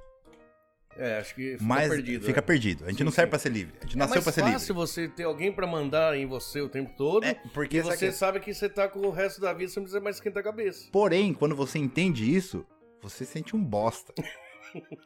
É, 0.96 1.18
acho 1.18 1.34
que 1.34 1.53
fica 1.53 1.64
Mas 1.64 1.88
perdido. 1.88 2.26
fica 2.26 2.40
né? 2.40 2.46
perdido. 2.46 2.84
A 2.84 2.88
gente 2.88 2.98
Sim, 2.98 3.05
não 3.05 3.12
serve 3.12 3.30
pra 3.30 3.38
ser 3.38 3.48
livre. 3.51 3.74
A 3.80 3.84
gente 3.84 3.94
É 3.94 3.98
nasceu 3.98 4.22
pra 4.22 4.32
ser 4.32 4.40
fácil 4.42 4.59
livre. 4.59 4.72
você 4.74 5.09
ter 5.09 5.22
alguém 5.22 5.51
pra 5.53 5.66
mandar 5.66 6.16
em 6.16 6.26
você 6.26 6.61
o 6.61 6.68
tempo 6.68 6.92
todo. 6.96 7.24
É, 7.24 7.34
porque 7.55 7.80
você 7.80 8.09
que- 8.09 8.12
sabe 8.12 8.40
que 8.40 8.53
você 8.53 8.68
tá 8.68 8.88
com 8.88 8.98
o 9.01 9.11
resto 9.11 9.40
da 9.40 9.53
vida, 9.55 9.70
você 9.70 9.78
não 9.80 9.84
precisa 9.84 10.01
mais 10.03 10.16
esquentar 10.16 10.40
a 10.40 10.44
cabeça. 10.44 10.88
Porém, 10.92 11.32
quando 11.32 11.55
você 11.57 11.78
entende 11.78 12.30
isso, 12.34 12.66
você 13.01 13.24
sente 13.24 13.57
um 13.57 13.64
bosta. 13.64 14.12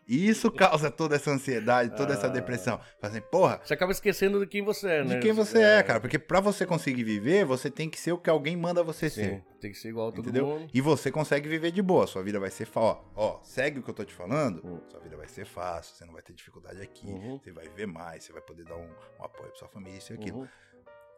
E 0.06 0.28
isso 0.28 0.50
causa 0.50 0.90
toda 0.90 1.16
essa 1.16 1.30
ansiedade, 1.30 1.96
toda 1.96 2.12
essa 2.14 2.26
Ah. 2.26 2.30
depressão. 2.30 2.78
Fala 3.00 3.12
assim, 3.12 3.20
porra, 3.20 3.60
Você 3.64 3.74
acaba 3.74 3.92
esquecendo 3.92 4.38
de 4.40 4.46
quem 4.46 4.62
você 4.62 4.88
é, 4.88 5.04
né? 5.04 5.14
de 5.14 5.20
quem 5.20 5.32
você 5.32 5.58
é, 5.62 5.82
cara. 5.82 6.00
Porque 6.00 6.18
pra 6.18 6.40
você 6.40 6.66
conseguir 6.66 7.04
viver, 7.04 7.44
você 7.44 7.70
tem 7.70 7.88
que 7.88 7.98
ser 7.98 8.12
o 8.12 8.18
que 8.18 8.28
alguém 8.30 8.56
manda 8.56 8.82
você 8.82 9.08
Sim, 9.08 9.14
ser. 9.22 9.44
tem 9.60 9.70
que 9.72 9.78
ser 9.78 9.88
igual 9.88 10.08
a 10.08 10.12
todo 10.12 10.20
Entendeu? 10.24 10.46
mundo. 10.46 10.70
E 10.72 10.80
você 10.80 11.10
consegue 11.10 11.48
viver 11.48 11.70
de 11.70 11.80
boa. 11.82 12.06
Sua 12.06 12.22
vida 12.22 12.38
vai 12.38 12.50
ser 12.50 12.64
fácil. 12.66 12.74
Ó, 13.14 13.38
ó, 13.38 13.40
segue 13.42 13.78
o 13.78 13.82
que 13.82 13.90
eu 13.90 13.94
tô 13.94 14.04
te 14.04 14.12
falando. 14.12 14.60
Hum. 14.64 14.80
Sua 14.90 15.00
vida 15.00 15.16
vai 15.16 15.28
ser 15.28 15.44
fácil. 15.46 15.94
Você 15.96 16.04
não 16.04 16.12
vai 16.12 16.22
ter 16.22 16.32
dificuldade 16.34 16.80
aqui. 16.82 17.06
Uhum. 17.06 17.38
Você 17.38 17.50
vai 17.52 17.66
viver 17.68 17.86
mais. 17.86 18.24
Você 18.24 18.32
vai 18.32 18.42
poder 18.42 18.64
dar 18.64 18.76
um, 18.76 18.88
um 19.20 19.24
apoio 19.24 19.48
pra 19.50 19.58
sua 19.58 19.68
família, 19.68 19.98
isso 19.98 20.12
e 20.12 20.16
aquilo. 20.16 20.40
Uhum. 20.40 20.48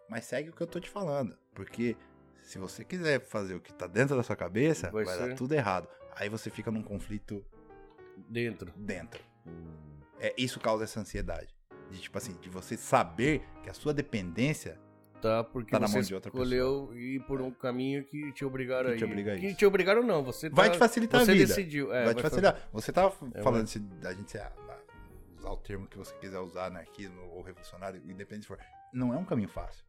Mas 0.08 0.24
segue 0.24 0.50
o 0.50 0.52
que 0.52 0.62
eu 0.62 0.66
tô 0.66 0.78
te 0.78 0.88
falando. 0.88 1.36
Porque 1.54 1.96
se 2.42 2.58
você 2.58 2.84
quiser 2.84 3.20
fazer 3.20 3.54
o 3.56 3.60
que 3.60 3.74
tá 3.74 3.88
dentro 3.88 4.16
da 4.16 4.22
sua 4.22 4.36
cabeça, 4.36 4.88
Vai 4.90 5.04
vai, 5.04 5.18
dar 5.30 5.34
tudo 5.34 5.52
errado. 5.52 5.88
Aí 6.14 6.28
você 6.28 6.48
fica 6.48 6.70
num 6.70 6.82
conflito 6.82 7.44
Dentro. 8.28 8.72
dentro. 8.76 9.22
É, 10.18 10.34
isso 10.36 10.58
causa 10.60 10.84
essa 10.84 11.00
ansiedade. 11.00 11.54
De 11.90 12.00
tipo 12.00 12.16
assim, 12.18 12.34
de 12.40 12.48
você 12.48 12.76
saber 12.76 13.42
que 13.62 13.70
a 13.70 13.74
sua 13.74 13.92
dependência 13.94 14.78
Tá, 15.20 15.42
porque 15.42 15.70
Tá 15.70 15.80
na 15.80 15.86
você 15.88 15.94
mão 15.94 16.02
de 16.02 16.14
outra 16.14 16.28
escolheu 16.28 16.90
ir 16.94 17.20
por 17.26 17.40
um 17.40 17.50
caminho 17.50 18.04
que 18.04 18.30
te 18.32 18.44
obrigaram 18.44 18.90
Que 18.90 18.94
a 18.94 18.98
te 18.98 19.02
ir. 19.02 19.06
obriga 19.06 19.32
a 19.34 19.38
que 19.38 19.46
isso. 19.46 19.56
te 19.56 19.64
obrigaram 19.66 20.02
não, 20.02 20.22
você 20.22 20.50
vai 20.50 20.66
tá- 20.68 20.72
te 20.74 20.78
facilitar 20.78 21.24
você 21.24 21.30
a 21.30 21.34
vida. 21.34 21.46
decidiu. 21.46 21.92
É, 21.92 22.04
vai 22.04 22.14
te 22.14 22.20
fa- 22.22 22.28
facilitar. 22.28 22.68
Você 22.70 22.92
tava 22.92 23.14
É, 23.34 23.42
falando 23.42 23.66
se 23.66 23.82
a 24.04 24.12
gente 24.12 24.30
se- 24.30 24.38
usar 25.38 25.50
o 25.50 25.56
termo 25.56 25.86
que 25.86 25.96
você 25.96 26.14
quiser 26.16 26.38
usar, 26.38 26.66
anarquismo 26.66 27.20
ou 27.32 27.42
revolucionário, 27.42 28.00
independente 28.04 28.42
se 28.42 28.48
for. 28.48 28.58
Não 28.92 29.14
é 29.14 29.16
um 29.16 29.24
caminho 29.24 29.48
fácil. 29.48 29.84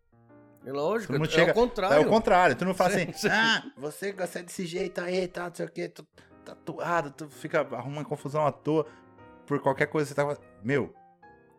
É 0.66 0.72
lógico, 0.72 1.12
Todo 1.14 1.22
mundo 1.22 1.30
é 1.30 1.34
chega- 1.34 1.52
o 1.52 1.54
contrário. 1.56 1.96
É 1.96 2.00
o 2.00 2.10
contrário. 2.10 2.56
Tu 2.56 2.66
não 2.66 2.74
fala 2.74 2.90
Sim, 2.96 3.02
assim, 3.10 3.14
sim. 3.14 3.28
ah, 3.30 3.64
você 3.78 4.12
gosta 4.14 4.42
desse 4.42 4.66
jeito 4.66 5.02
aí, 5.02 5.28
tá, 5.28 5.48
não 5.50 5.56
sei 5.56 5.66
o 5.66 5.70
que, 5.70 5.90
tu 5.90 6.08
tatuado, 6.56 7.12
tu 7.12 7.28
fica 7.30 7.62
arrumando 7.76 8.06
confusão 8.06 8.45
à 8.45 8.52
toa 8.52 8.86
por 9.45 9.60
qualquer 9.60 9.88
coisa 9.88 10.06
que 10.08 10.10
você 10.10 10.16
tava. 10.16 10.38
Meu, 10.64 10.93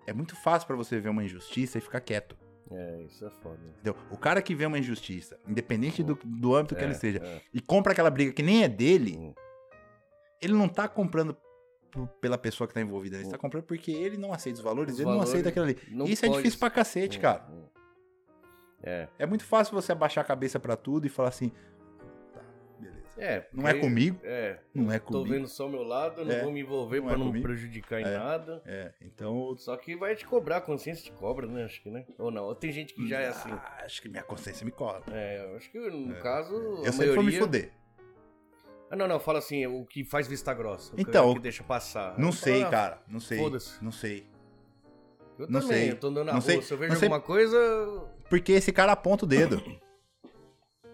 é 0.07 0.12
muito 0.12 0.34
fácil 0.36 0.66
pra 0.66 0.76
você 0.76 0.99
ver 1.01 1.09
uma 1.09 1.24
injustiça 1.24 1.78
e 1.78 1.80
ficar 1.80 2.01
quieto. 2.01 2.36
É, 2.70 3.03
isso 3.03 3.24
é 3.24 3.30
foda. 3.30 3.59
Entendeu? 3.66 3.97
O 4.11 4.16
cara 4.18 4.43
que 4.43 4.55
vê 4.55 4.66
uma 4.66 4.78
injustiça, 4.78 5.39
independente 5.47 6.03
do, 6.03 6.18
do 6.22 6.55
âmbito 6.55 6.74
que 6.74 6.80
É, 6.82 6.84
ele 6.84 6.93
esteja, 6.93 7.18
é. 7.22 7.41
e 7.53 7.61
compra 7.61 7.93
aquela 7.93 8.11
briga 8.11 8.32
que 8.32 8.43
nem 8.43 8.62
é 8.62 8.68
dele, 8.68 9.16
Hum. 9.16 9.34
ele 10.41 10.53
não 10.53 10.68
tá 10.68 10.86
comprando 10.86 11.34
pela 12.20 12.36
pessoa 12.36 12.68
que 12.68 12.74
tá 12.74 12.80
envolvida, 12.82 13.16
ele 13.16 13.26
Hum. 13.26 13.30
tá 13.30 13.39
comprando 13.39 13.64
porque 13.64 13.91
ele 13.91 14.18
não 14.18 14.32
aceita 14.34 14.59
os 14.59 14.64
valores, 14.64 14.93
Os 14.95 15.01
ele 15.01 15.07
não 15.07 15.12
valores 15.14 15.30
aceita 15.30 15.49
aquilo 15.49 15.64
ali. 15.64 15.78
não 15.91 16.05
Isso 16.07 16.24
é 16.24 16.28
pode- 16.28 16.39
difícil 16.43 16.59
pra 16.61 16.68
cacete, 16.70 17.18
Hum, 17.18 17.22
cara. 17.22 17.47
hum. 17.51 17.64
É. 18.82 19.09
É 19.18 19.26
muito 19.26 19.45
fácil 19.45 19.74
você 19.74 19.91
abaixar 19.93 20.22
a 20.22 20.26
cabeça 20.26 20.61
pra 20.61 20.76
tudo 20.76 21.07
e 21.07 21.09
falar 21.11 21.30
assim, 21.30 21.49
tá. 21.49 21.57
É, 23.19 23.49
Não 23.53 23.66
é 23.66 23.75
comigo, 23.75 24.19
É. 24.23 24.59
não 24.73 24.93
é 24.93 24.99
Tô 24.99 25.07
comigo. 25.07 25.31
vendo 25.35 25.49
só 25.49 25.66
o 25.66 25.71
meu 25.71 25.83
lado, 25.83 26.25
não 26.25 26.33
É, 26.33 26.43
vou 26.43 26.53
me 26.53 26.61
envolver 26.61 26.99
não 27.01 27.07
pra 27.07 27.14
é 27.14 27.19
não 27.19 27.27
comigo. 27.27 27.43
prejudicar 27.47 28.01
em 28.01 28.05
É. 28.05 28.16
nada. 28.16 28.62
É, 28.64 28.93
então... 29.03 29.57
Só 29.57 29.77
que 29.77 29.97
vai 29.97 30.14
te 30.14 30.25
cobrar, 30.27 30.59
a 30.59 30.61
consciência 30.61 31.05
te 31.05 31.12
cobra, 31.19 31.47
né? 31.47 31.64
Acho 31.64 31.83
que, 31.83 31.91
né? 31.91 32.07
Ou 32.16 32.31
não? 32.31 32.45
Ou 32.45 32.55
tem 32.55 32.71
gente 32.71 32.95
que 32.95 33.09
já 33.09 33.21
é 33.21 33.29
assim. 33.29 33.51
Ah, 33.51 33.83
acho 33.85 34.01
que 34.01 34.09
minha 34.09 34.23
consciência 34.23 34.64
me 34.64 34.71
cobra. 34.71 35.03
É, 35.12 35.45
eu 35.51 35.57
acho 35.57 35.71
que 35.71 35.79
no 35.79 36.14
É, 36.14 36.21
caso. 36.21 36.55
Eu 36.55 36.83
a 36.89 36.93
sempre 36.93 37.07
vou 37.09 37.16
me 37.16 37.23
maioria... 37.31 37.41
fuder. 37.41 37.73
Ah, 38.91 38.97
não, 38.97 39.07
não, 39.09 39.19
fala 39.21 39.39
assim, 39.41 39.66
o 39.66 39.85
que 39.85 40.03
faz 40.05 40.27
vista 40.27 40.55
grossa. 40.55 40.95
o 40.95 41.01
Então, 41.01 41.25
cara 41.25 41.35
que 41.35 41.41
deixa 41.41 41.62
passar. 41.64 42.19
Não 42.19 42.33
sei, 42.33 42.62
ah, 42.62 42.71
cara. 42.71 43.03
Não 43.09 43.21
sei. 43.21 43.37
foda-se. 43.39 43.85
Não 43.85 43.93
sei. 43.93 44.27
Eu 45.39 45.47
não 45.49 45.61
também, 45.61 45.77
sei. 45.79 45.91
eu 45.93 45.97
tô 46.01 46.07
andando 46.09 46.27
na 46.27 46.33
Não 46.33 46.41
rua, 46.41 46.51
sei. 46.51 46.62
se 46.62 46.73
eu 46.73 46.79
vejo 46.79 46.93
Não 46.93 46.99
sei- 46.99 47.07
alguma 47.09 47.21
coisa, 47.21 47.59
Porque 48.31 48.53
esse 48.53 48.73
cara 48.73 48.93
aponta 48.93 49.25
o 49.25 49.29
dedo. 49.29 49.62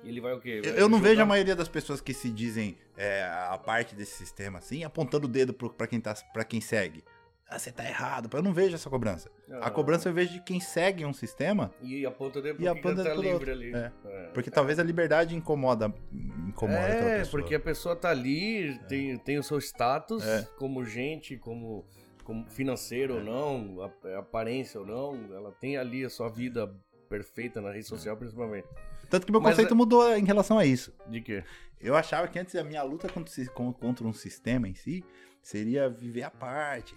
Ele 0.09 0.21
vai 0.21 0.33
o 0.35 0.41
quê? 0.41 0.61
Eu, 0.65 0.73
Vai 0.73 0.83
eu 0.83 0.89
não 0.89 0.99
julgar? 0.99 1.11
vejo 1.11 1.23
a 1.23 1.27
maioria 1.27 1.57
das 1.57 1.69
pessoas 1.69 2.01
que 2.01 2.13
se 2.15 2.31
dizem 2.31 2.77
é, 2.97 3.23
a 3.25 3.59
parte 3.59 3.95
desse 3.95 4.13
sistema 4.17 4.59
assim, 4.59 4.85
apontando 4.85 5.27
o 5.27 5.29
dedo 5.31 5.53
pro, 5.55 5.71
pra, 5.71 5.87
quem 5.87 6.01
tá, 6.01 6.15
quem 6.49 6.61
segue. 6.61 7.03
Ah, 7.47 7.59
você 7.59 7.71
tá 7.71 7.85
errado. 7.87 8.29
Eu 8.33 8.43
não 8.43 8.55
vejo 8.55 8.75
essa 8.75 8.89
cobrança. 8.89 9.31
Ah, 9.51 9.67
A 9.67 9.71
cobrança 9.71 10.09
eu 10.09 10.15
vejo 10.15 10.33
de 10.33 10.41
quem 10.41 10.59
segue 10.61 11.05
um 11.05 11.13
sistema, 11.13 11.71
E 11.83 12.05
aponta 12.07 12.41
dedo 12.41 12.55
E 12.63 12.65
porque 12.65 12.69
aponta 12.89 13.05
tá 13.05 13.15
livre 13.15 13.29
outro. 13.33 13.53
ali. 13.53 13.73
É. 13.75 13.93
É. 14.07 14.31
porque 14.33 14.51
talvez 14.51 14.79
a 14.79 14.83
liberdade 14.83 15.37
incomoda, 15.37 15.93
incomoda 16.49 16.79
É, 16.79 17.19
pessoa. 17.19 17.31
porque 17.31 17.55
a 17.55 17.61
pessoa 17.61 17.95
tá 17.95 18.09
ali, 18.11 18.79
tem, 18.89 19.19
tem 19.19 19.39
o 19.39 19.43
seu 19.43 19.59
status 19.59 20.25
É. 20.27 20.49
como 20.59 20.85
gente, 20.85 21.37
como, 21.37 21.85
como 22.25 22.49
financeiro 22.51 23.17
ou 23.17 23.23
não, 23.23 23.83
aparência 24.19 24.81
ou 24.81 24.87
não, 24.87 25.15
ela 25.37 25.53
tem 25.53 25.77
ali 25.77 26.03
a 26.05 26.09
sua 26.11 26.31
vida 26.31 26.73
perfeita 27.11 27.61
na 27.61 27.71
rede 27.71 27.87
social, 27.87 28.17
principalmente. 28.17 28.67
Tanto 29.15 29.27
que 29.27 29.31
meu 29.33 29.41
Mas 29.41 29.53
conceito 29.53 29.73
é- 29.73 29.77
mudou 29.77 30.17
em 30.17 30.25
relação 30.25 30.59
a 30.59 30.67
isso. 30.67 30.93
De 31.09 31.21
quê? 31.21 31.45
Eu 31.81 31.95
achava 31.95 32.27
que 32.27 32.37
antes 32.37 32.53
a 32.57 32.65
minha 32.65 32.83
luta 32.83 33.07
contra, 33.55 34.05
um 34.09 34.13
sistema 34.13 34.67
em 34.69 34.75
si 34.75 35.05
seria 35.41 35.89
viver 35.89 36.25
à 36.25 36.31
parte. 36.31 36.97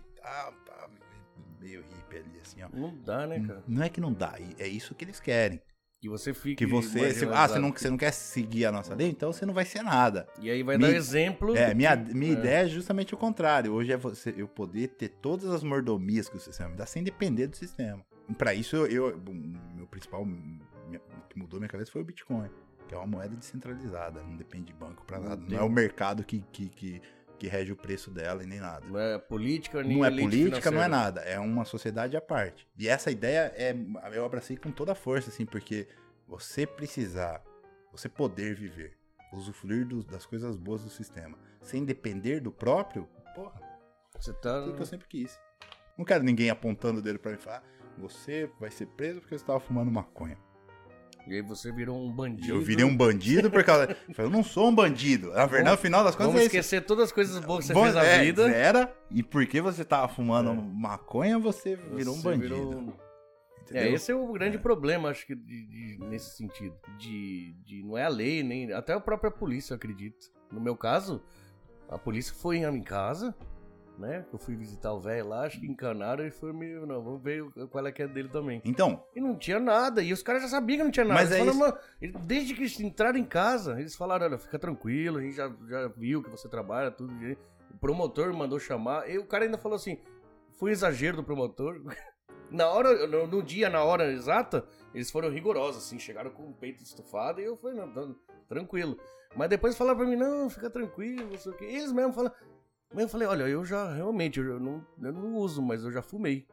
Meio 1.61 1.81
hippie 1.81 2.17
ali, 2.17 2.39
assim, 2.41 2.63
ó. 2.63 2.69
Não 2.75 2.95
dá, 3.03 3.27
né, 3.27 3.39
cara? 3.45 3.63
Não 3.67 3.83
é 3.83 3.89
que 3.89 4.01
não 4.01 4.11
dá, 4.11 4.33
é 4.57 4.67
isso 4.67 4.95
que 4.95 5.05
eles 5.05 5.19
querem. 5.19 5.61
Que 6.01 6.09
você 6.09 6.33
fique. 6.33 6.55
Que 6.55 6.65
você. 6.65 7.11
se- 7.13 7.25
ah, 7.25 7.47
você 7.47 7.59
não, 7.59 7.71
você 7.71 7.89
não 7.89 7.97
quer 7.97 8.11
seguir 8.11 8.65
a 8.65 8.71
nossa 8.71 8.95
lei, 8.95 9.09
então 9.09 9.31
você 9.31 9.45
não 9.45 9.53
vai 9.53 9.65
ser 9.65 9.83
nada. 9.83 10.27
E 10.39 10.49
aí 10.49 10.63
vai 10.63 10.75
dar 10.77 10.89
exemplo. 10.89 11.55
É, 11.55 11.75
minha, 11.75 11.95
minha 11.95 12.31
é. 12.33 12.39
ideia 12.39 12.65
é 12.65 12.67
justamente 12.67 13.13
o 13.13 13.17
contrário. 13.17 13.73
Hoje 13.73 13.91
é 13.91 13.97
você, 13.97 14.33
eu 14.35 14.47
poder 14.47 14.87
ter 14.89 15.09
todas 15.09 15.49
as 15.51 15.61
mordomias 15.61 16.27
que 16.27 16.37
o 16.37 16.39
sistema 16.39 16.69
me 16.71 16.77
dá 16.77 16.85
sem 16.87 17.03
depender 17.03 17.45
do 17.45 17.57
sistema. 17.57 18.03
Pra 18.37 18.53
isso, 18.55 18.75
eu, 18.75 18.87
eu- 18.87 19.21
meu 19.75 19.87
principal. 19.87 20.25
Que 21.37 21.43
mudou 21.43 21.59
minha 21.59 21.69
cabeça 21.69 21.91
foi 21.91 22.01
o 22.01 22.05
Bitcoin, 22.05 22.49
que 22.87 22.93
é 22.95 22.97
uma 22.97 23.05
moeda 23.07 23.35
descentralizada, 23.35 24.21
não 24.23 24.35
depende 24.35 24.65
de 24.65 24.73
banco 24.73 25.05
pra 25.05 25.19
nada. 25.19 25.41
Não 25.47 25.57
é 25.57 25.61
o 25.61 25.69
mercado 25.69 26.23
que, 26.23 26.41
que, 26.51 26.69
que, 26.69 27.01
que 27.37 27.47
rege 27.47 27.71
o 27.71 27.75
preço 27.75 28.09
dela 28.09 28.43
e 28.43 28.47
nem 28.47 28.59
nada. 28.59 28.85
Não 28.87 28.99
é 28.99 29.17
política, 29.19 29.83
nem 29.83 29.97
Não 29.97 30.05
é 30.05 30.09
política, 30.09 30.71
não 30.71 30.81
é 30.81 30.85
financeira. 30.85 30.87
nada. 30.89 31.21
É 31.21 31.39
uma 31.39 31.63
sociedade 31.65 32.17
à 32.17 32.21
parte. 32.21 32.67
E 32.77 32.87
essa 32.87 33.11
ideia 33.11 33.51
é, 33.55 33.75
eu 34.13 34.25
abracei 34.25 34.57
com 34.57 34.71
toda 34.71 34.93
a 34.93 34.95
força, 34.95 35.29
assim, 35.29 35.45
porque 35.45 35.87
você 36.27 36.65
precisar, 36.65 37.43
você 37.91 38.09
poder 38.09 38.55
viver, 38.55 38.97
usufruir 39.31 39.85
dos- 39.87 40.05
das 40.05 40.25
coisas 40.25 40.55
boas 40.57 40.83
do 40.83 40.89
sistema, 40.89 41.37
sem 41.61 41.85
depender 41.85 42.39
do 42.39 42.51
próprio, 42.51 43.07
porra, 43.35 43.61
Você 44.19 44.33
tá. 44.33 44.63
Que 44.73 44.81
eu 44.81 44.85
sempre 44.85 45.07
quis. 45.07 45.39
Não 45.95 46.03
quero 46.03 46.23
ninguém 46.23 46.49
apontando 46.49 46.99
o 46.99 47.01
dedo 47.03 47.19
pra 47.19 47.31
mim 47.31 47.37
e 47.37 47.41
falar, 47.41 47.63
você 47.99 48.49
vai 48.59 48.71
ser 48.71 48.87
preso 48.87 49.19
porque 49.21 49.37
você 49.37 49.45
tava 49.45 49.59
fumando 49.59 49.91
maconha. 49.91 50.37
E 51.27 51.33
aí 51.35 51.41
você 51.41 51.71
virou 51.71 51.97
um 52.01 52.11
bandido. 52.11 52.53
Eu 52.55 52.61
virei 52.61 52.85
um 52.85 52.95
bandido 52.95 53.51
por 53.51 53.63
causa. 53.63 53.97
Eu 54.07 54.13
falei, 54.15 54.31
eu 54.31 54.33
não 54.33 54.43
sou 54.43 54.69
um 54.69 54.73
bandido. 54.75 55.31
Na 55.31 55.45
verdade, 55.45 55.75
no 55.75 55.81
final 55.81 56.03
das 56.03 56.15
contas, 56.15 56.27
Vamos 56.27 56.41
é 56.41 56.45
isso. 56.45 56.55
esquecer 56.55 56.85
todas 56.85 57.05
as 57.05 57.11
coisas 57.11 57.37
boas 57.43 57.67
que 57.67 57.73
você 57.73 57.81
fez 57.81 57.95
na 57.95 58.03
é, 58.03 58.23
vida. 58.23 58.49
Era, 58.49 58.95
e 59.11 59.21
porque 59.21 59.59
você 59.59 59.83
tava 59.83 60.07
fumando 60.07 60.51
É. 60.51 60.53
maconha, 60.53 61.37
você 61.37 61.75
virou 61.75 62.15
um 62.15 62.17
Você 62.21 62.23
bandido. 62.29 62.55
virou-? 62.55 62.93
É, 63.73 63.89
esse 63.91 64.09
é 64.09 64.15
o 64.15 64.31
grande 64.31 64.57
problema, 64.57 65.09
acho 65.09 65.25
que, 65.27 65.35
de- 65.35 65.65
de- 65.67 65.97
nesse 66.05 66.37
sentido. 66.37 66.73
De, 66.97 67.53
de. 67.65 67.83
Não 67.83 67.97
é 67.97 68.05
a 68.05 68.09
lei, 68.09 68.41
nem. 68.41 68.71
Até 68.71 68.93
a 68.93 68.99
própria 68.99 69.29
polícia, 69.29 69.73
eu 69.73 69.75
acredito. 69.75 70.27
No 70.49 70.61
meu 70.61 70.77
caso, 70.77 71.21
a 71.89 71.97
polícia 71.97 72.33
foi 72.33 72.59
em 72.59 72.81
casa, 72.81 73.35
né? 73.97 74.25
Eu 74.31 74.37
fui 74.39 74.55
visitar 74.55 74.93
o 74.93 74.99
velho 74.99 75.27
lá, 75.29 75.45
acho 75.45 75.59
que 75.59 75.65
encanaram 75.67 76.25
e 76.25 76.31
foi 76.31 76.53
meio. 76.53 76.85
Não, 76.85 77.01
vamos 77.03 77.21
ver 77.21 77.43
qual 77.69 77.85
é 77.87 77.91
que 77.91 78.03
é 78.03 78.07
dele 78.07 78.29
também. 78.29 78.61
Então, 78.65 79.03
E 79.15 79.19
não 79.21 79.35
tinha 79.35 79.59
nada. 79.59 80.01
E 80.01 80.13
os 80.13 80.21
caras 80.23 80.41
já 80.43 80.47
sabiam 80.47 80.77
que 80.77 80.83
não 80.83 80.91
tinha 80.91 81.05
nada. 81.05 81.19
Mas 81.21 81.31
Eles 81.31 81.47
é 81.47 81.53
falaram, 81.59 81.77
eles- 82.01 82.15
desde 82.21 82.53
que 82.53 82.61
eles 82.61 82.79
entraram 82.79 83.17
em 83.17 83.23
casa, 83.25 83.79
eles 83.79 83.95
falaram, 83.95 84.25
olha, 84.25 84.37
fica 84.37 84.57
tranquilo, 84.59 85.17
a 85.17 85.21
gente 85.21 85.35
já, 85.35 85.51
já 85.67 85.87
viu 85.89 86.21
que 86.23 86.29
você 86.29 86.47
trabalha, 86.47 86.91
tudo. 86.91 87.13
direito." 87.17 87.41
O 87.73 87.77
promotor 87.77 88.33
mandou 88.33 88.59
chamar. 88.59 89.09
E 89.09 89.17
o 89.17 89.25
cara 89.25 89.45
ainda 89.45 89.57
falou 89.57 89.75
assim, 89.75 89.99
foi 90.53 90.69
um 90.69 90.73
exagero 90.73 91.17
do 91.17 91.23
promotor. 91.23 91.81
Na 92.49 92.69
hora, 92.69 93.05
no, 93.07 93.27
no 93.27 93.43
dia, 93.43 93.69
na 93.69 93.83
hora 93.83 94.09
exata, 94.11 94.65
eles 94.93 95.11
foram 95.11 95.29
rigorosos, 95.29 95.83
assim, 95.85 95.99
chegaram 95.99 96.31
com 96.31 96.43
o 96.43 96.53
peito 96.53 96.81
estufado 96.81 97.41
e 97.41 97.43
eu 97.43 97.57
falei, 97.57 97.75
não, 97.77 98.15
tranquilo. 98.47 98.97
Mas 99.35 99.49
depois 99.49 99.77
falaram 99.77 99.97
pra 99.97 100.07
mim, 100.07 100.15
não, 100.15 100.49
fica 100.49 100.69
tranquilo, 100.69 101.27
não 101.29 101.37
sei 101.37 101.51
o 101.51 101.55
quê. 101.57 101.65
Eles 101.65 101.91
mesmo 101.91 102.13
falam. 102.13 102.31
Mas 102.93 103.03
eu 103.03 103.09
falei, 103.09 103.27
olha, 103.27 103.43
eu 103.43 103.63
já, 103.65 103.93
realmente, 103.93 104.39
eu, 104.39 104.59
não, 104.59 104.83
eu 105.01 105.11
não 105.13 105.35
uso, 105.35 105.61
mas 105.61 105.83
eu 105.83 105.91
já 105.91 106.01
fumei. 106.01 106.45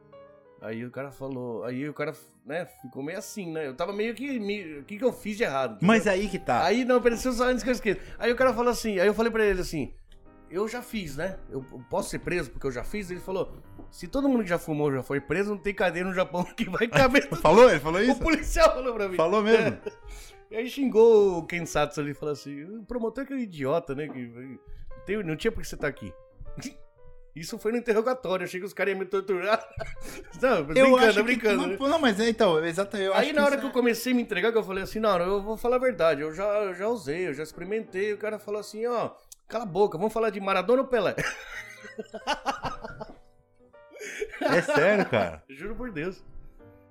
Aí 0.61 0.85
o 0.85 0.91
cara 0.91 1.11
falou, 1.11 1.63
aí 1.63 1.87
o 1.87 1.93
cara, 1.93 2.13
né, 2.45 2.65
ficou 2.81 3.03
meio 3.03 3.17
assim, 3.17 3.51
né? 3.51 3.67
Eu 3.67 3.75
tava 3.75 3.93
meio 3.93 4.13
que, 4.15 4.39
me- 4.39 4.79
o 4.79 4.83
que 4.83 4.97
que 4.97 5.03
eu 5.03 5.13
fiz 5.13 5.37
de 5.37 5.43
errado? 5.43 5.77
mas 5.81 6.07
aí 6.07 6.27
que 6.27 6.39
tá. 6.39 6.63
Aí 6.65 6.83
não, 6.83 6.97
apareceu 6.97 7.31
só 7.33 7.45
antes 7.45 7.63
que 7.63 7.69
eu 7.69 7.73
esqueça. 7.73 7.99
Aí 8.17 8.31
o 8.31 8.35
cara 8.35 8.53
falou 8.53 8.71
assim, 8.71 8.99
aí 8.99 9.07
eu 9.07 9.13
falei 9.13 9.31
pra 9.31 9.45
ele 9.45 9.61
assim, 9.61 9.93
eu 10.49 10.67
já 10.67 10.81
fiz, 10.81 11.15
né? 11.17 11.37
Eu 11.49 11.61
posso 11.89 12.09
ser 12.09 12.19
preso 12.19 12.49
porque 12.51 12.65
eu 12.67 12.71
já 12.71 12.83
fiz? 12.83 13.11
Ele 13.11 13.19
falou, 13.19 13.53
se 13.91 14.07
todo 14.07 14.27
mundo 14.27 14.43
que 14.43 14.49
já 14.49 14.57
fumou 14.57 14.91
já 14.91 15.03
foi 15.03 15.19
preso, 15.21 15.51
não 15.51 15.57
tem 15.57 15.73
cadeia 15.73 16.05
no 16.05 16.13
Japão 16.13 16.43
que 16.55 16.69
vai 16.69 16.87
caber. 16.87 17.27
Falou? 17.41 17.69
Ele 17.69 17.79
falou 17.79 17.99
o 17.99 18.03
isso? 18.03 18.19
policial 18.19 18.73
falou 18.73 18.93
pra 18.93 19.07
mim. 19.09 19.15
Falou 19.17 19.41
mesmo? 19.41 19.77
E 20.51 20.55
aí 20.57 20.69
xingou 20.69 21.39
o 21.39 21.45
Kensatsu 21.47 21.99
ali 21.99 22.11
e 22.11 22.13
falou 22.13 22.31
assim: 22.33 22.63
o 22.77 22.83
promotor 22.85 23.25
que 23.25 23.33
é 23.33 23.35
um 23.35 23.39
idiota, 23.39 23.95
né? 23.95 24.07
Que 24.07 24.59
tem- 25.03 25.23
não 25.23 25.35
tinha 25.35 25.51
por 25.51 25.59
que 25.61 25.67
você 25.67 25.75
tá 25.75 25.87
aqui. 25.87 26.13
Isso 27.35 27.59
foi 27.59 27.73
no 27.73 27.77
interrogatório, 27.77 28.45
achei 28.45 28.61
que 28.61 28.65
os 28.65 28.71
caras 28.73 28.93
iam 28.93 28.99
me 28.99 29.05
torturar. 29.05 29.61
Não, 30.41 30.63
brincando, 30.63 31.23
brincando. 31.25 31.63
Que, 31.63 31.69
né? 31.71 31.77
não, 31.77 31.89
não, 31.89 31.99
mas 31.99 32.17
é, 32.17 32.29
então, 32.29 32.63
exatamente. 32.63 33.07
Eu 33.07 33.13
Aí 33.13 33.25
acho 33.27 33.35
na 33.35 33.43
hora 33.45 33.57
que 33.57 33.65
eu 33.65 33.69
é- 33.69 33.73
comecei 33.73 34.13
a 34.13 34.15
me 34.15 34.21
entregar, 34.21 34.53
que 34.53 34.57
eu 34.57 34.63
falei 34.63 34.83
assim, 34.83 34.99
não, 35.01 35.17
eu 35.19 35.41
vou 35.43 35.57
falar 35.57 35.75
a 35.75 35.79
verdade, 35.79 36.21
eu 36.21 36.33
já, 36.33 36.45
eu 36.63 36.73
já 36.73 36.87
usei, 36.87 37.27
eu 37.27 37.33
já 37.33 37.43
experimentei. 37.43 38.13
O 38.13 38.17
cara 38.17 38.39
falou 38.39 38.61
assim, 38.61 38.85
ó, 38.85 39.11
cala 39.49 39.65
a 39.65 39.67
boca, 39.67 39.97
vamos 39.97 40.13
falar 40.13 40.29
de 40.29 40.39
Maradona 40.39 40.83
ou 40.83 40.87
Pelé? 40.87 41.13
É 44.41 44.61
sério, 44.61 45.05
cara. 45.09 45.43
Juro 45.49 45.75
por 45.75 45.91
Deus. 45.91 46.23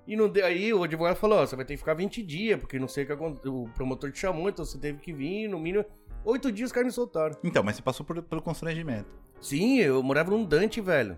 E 0.07 0.15
não 0.15 0.29
deu, 0.29 0.45
aí 0.45 0.71
o 0.71 0.83
advogado 0.83 1.15
falou, 1.15 1.39
ó, 1.39 1.45
você 1.47 1.55
vai 1.55 1.65
ter 1.65 1.73
que 1.73 1.79
ficar 1.79 1.95
20 1.95 2.21
dias, 2.21 2.59
porque 2.59 2.77
não 2.77 2.87
sei 2.87 3.03
o 3.03 3.07
que 3.07 3.13
aconteceu, 3.13 3.63
o 3.63 3.69
promotor 3.69 4.11
te 4.11 4.19
chamou, 4.19 4.47
então 4.47 4.63
você 4.63 4.77
teve 4.77 4.99
que 4.99 5.11
vir, 5.11 5.47
no 5.47 5.57
mínimo, 5.59 5.83
oito 6.23 6.51
dias 6.51 6.67
os 6.69 6.71
caras 6.71 6.85
me 6.87 6.91
soltaram. 6.93 7.35
Então, 7.43 7.63
mas 7.63 7.77
você 7.77 7.81
passou 7.81 8.05
por- 8.05 8.21
pelo 8.21 8.41
constrangimento. 8.43 9.09
Sim, 9.41 9.79
eu 9.79 10.01
morava 10.01 10.31
num 10.31 10.43
Dante, 10.43 10.81
velho. 10.81 11.17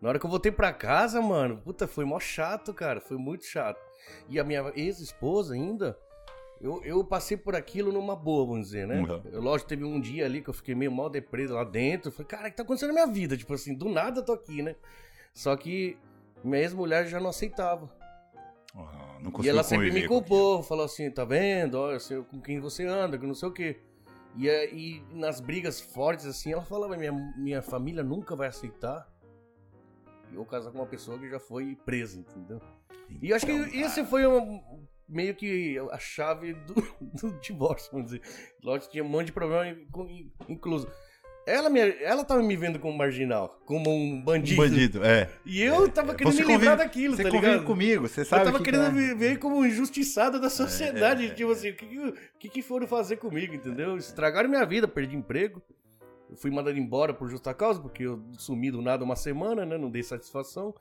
Na 0.00 0.10
hora 0.10 0.18
que 0.18 0.26
eu 0.26 0.30
voltei 0.30 0.52
pra 0.52 0.72
casa, 0.72 1.20
mano, 1.22 1.58
puta, 1.64 1.86
foi 1.86 2.04
mó 2.04 2.20
chato, 2.20 2.74
cara. 2.74 3.00
Foi 3.00 3.16
muito 3.16 3.46
chato. 3.46 3.80
E 4.28 4.38
a 4.38 4.44
minha 4.44 4.70
ex-esposa 4.76 5.54
ainda, 5.54 5.98
eu, 6.60 6.82
eu 6.84 7.02
passei 7.02 7.36
por 7.36 7.56
aquilo 7.56 7.90
numa 7.90 8.14
boa, 8.14 8.46
vamos 8.46 8.66
dizer, 8.66 8.86
né? 8.86 9.00
Uhum. 9.00 9.22
Eu, 9.32 9.40
lógico, 9.40 9.68
teve 9.68 9.84
um 9.84 9.98
dia 9.98 10.26
ali 10.26 10.42
que 10.42 10.50
eu 10.50 10.54
fiquei 10.54 10.74
meio 10.74 10.92
mal 10.92 11.08
depreso 11.08 11.54
lá 11.54 11.64
dentro. 11.64 12.08
Eu 12.08 12.12
falei, 12.12 12.26
cara, 12.26 12.48
o 12.48 12.50
que 12.50 12.56
tá 12.56 12.62
acontecendo 12.62 12.88
na 12.88 12.94
minha 12.94 13.06
vida? 13.06 13.36
Tipo 13.36 13.54
assim, 13.54 13.74
do 13.74 13.88
nada 13.88 14.20
eu 14.20 14.24
tô 14.24 14.32
aqui, 14.32 14.62
né? 14.62 14.76
Só 15.32 15.56
que 15.56 15.96
minha 16.42 16.60
ex-mulher 16.60 17.06
já 17.06 17.18
não 17.18 17.30
aceitava. 17.30 17.90
Ah, 18.76 19.18
não 19.22 19.32
E 19.42 19.48
ela 19.48 19.62
sempre 19.62 19.90
me 19.90 20.06
culpou, 20.06 20.62
falou 20.62 20.84
assim, 20.84 21.10
tá 21.10 21.24
vendo? 21.24 21.78
Olha, 21.78 21.98
sei 21.98 22.22
com 22.22 22.40
quem 22.40 22.60
você 22.60 22.84
anda, 22.84 23.16
que 23.16 23.26
não 23.26 23.34
sei 23.34 23.48
o 23.48 23.52
quê. 23.52 23.80
E, 24.36 24.48
aí, 24.50 25.02
nas 25.12 25.40
brigas 25.40 25.80
fortes, 25.80 26.26
assim, 26.26 26.52
ela 26.52 26.62
falava, 26.64 26.96
minha, 26.96 27.12
minha 27.36 27.62
família 27.62 28.02
nunca 28.02 28.34
vai 28.34 28.48
aceitar 28.48 29.08
eu 30.32 30.44
casar 30.44 30.72
com 30.72 30.78
uma 30.78 30.86
pessoa 30.86 31.16
que 31.18 31.28
já 31.30 31.38
foi 31.38 31.76
presa, 31.84 32.18
entendeu? 32.18 32.60
aquilo. 33.04 33.20
E 33.22 33.30
eu 33.30 33.36
acho 33.36 33.46
que 33.46 33.52
Então, 33.52 33.80
esse 33.80 34.04
foi 34.04 34.26
um- 34.26 34.84
meio 35.08 35.34
que 35.36 35.78
a 35.92 35.98
chave 35.98 36.54
do, 36.54 36.74
do 37.00 37.38
divórcio, 37.40 37.92
vamos 37.92 38.06
dizer. 38.10 38.22
Lógico 38.62 38.86
que 38.86 38.92
tinha 38.92 39.04
um 39.04 39.08
monte 39.08 39.26
de 39.26 39.32
problema 39.32 39.68
inclu- 39.68 40.08
incluso. 40.48 40.90
Ela, 41.46 41.68
me, 41.68 41.78
ela 42.02 42.24
tava 42.24 42.42
me 42.42 42.56
vendo 42.56 42.78
como 42.78 42.96
marginal, 42.96 43.60
como 43.66 43.90
um 43.90 44.14
Um 44.14 44.22
bandido. 44.22 44.62
bandido, 44.62 45.04
é. 45.04 45.28
E 45.44 45.60
eu 45.60 45.88
tava 45.90 46.14
querendo 46.14 46.32
Você 46.32 46.42
me 46.42 46.48
livrar 46.48 46.70
convive- 46.70 46.84
daquilo, 46.88 47.16
Você 47.16 47.22
tá 47.22 47.28
ligado? 47.28 47.64
comigo, 47.64 48.08
você 48.08 48.20
Eu 48.22 48.24
sabe 48.24 48.44
tava 48.46 48.58
que 48.58 48.64
querendo 48.64 48.86
é. 48.86 48.90
me 48.90 49.14
ver 49.14 49.38
como 49.38 49.56
um 49.58 49.66
injustiçado 49.66 50.40
da 50.40 50.48
sociedade. 50.48 51.24
É, 51.24 51.28
é, 51.28 51.34
tipo 51.34 51.50
assim, 51.52 51.70
o 51.70 51.74
que 52.38 52.48
que, 52.48 52.62
foram 52.62 52.86
fazer 52.86 53.16
comigo, 53.18 53.54
entendeu? 53.54 53.96
Estragaram 53.98 54.48
minha 54.48 54.64
vida, 54.64 54.88
perdi 54.88 55.16
emprego. 55.16 55.60
Eu 56.30 56.36
fui 56.36 56.50
mandado 56.50 56.78
embora 56.78 57.12
por 57.12 57.28
justa 57.28 57.52
causa, 57.52 57.78
porque 57.78 58.04
eu 58.04 58.22
sumi 58.38 58.70
do 58.70 58.80
nada 58.80 59.04
uma 59.04 59.14
semana, 59.14 59.66
né? 59.66 59.76
Não 59.76 59.90
dei 59.90 60.02
satisfação. 60.02 60.74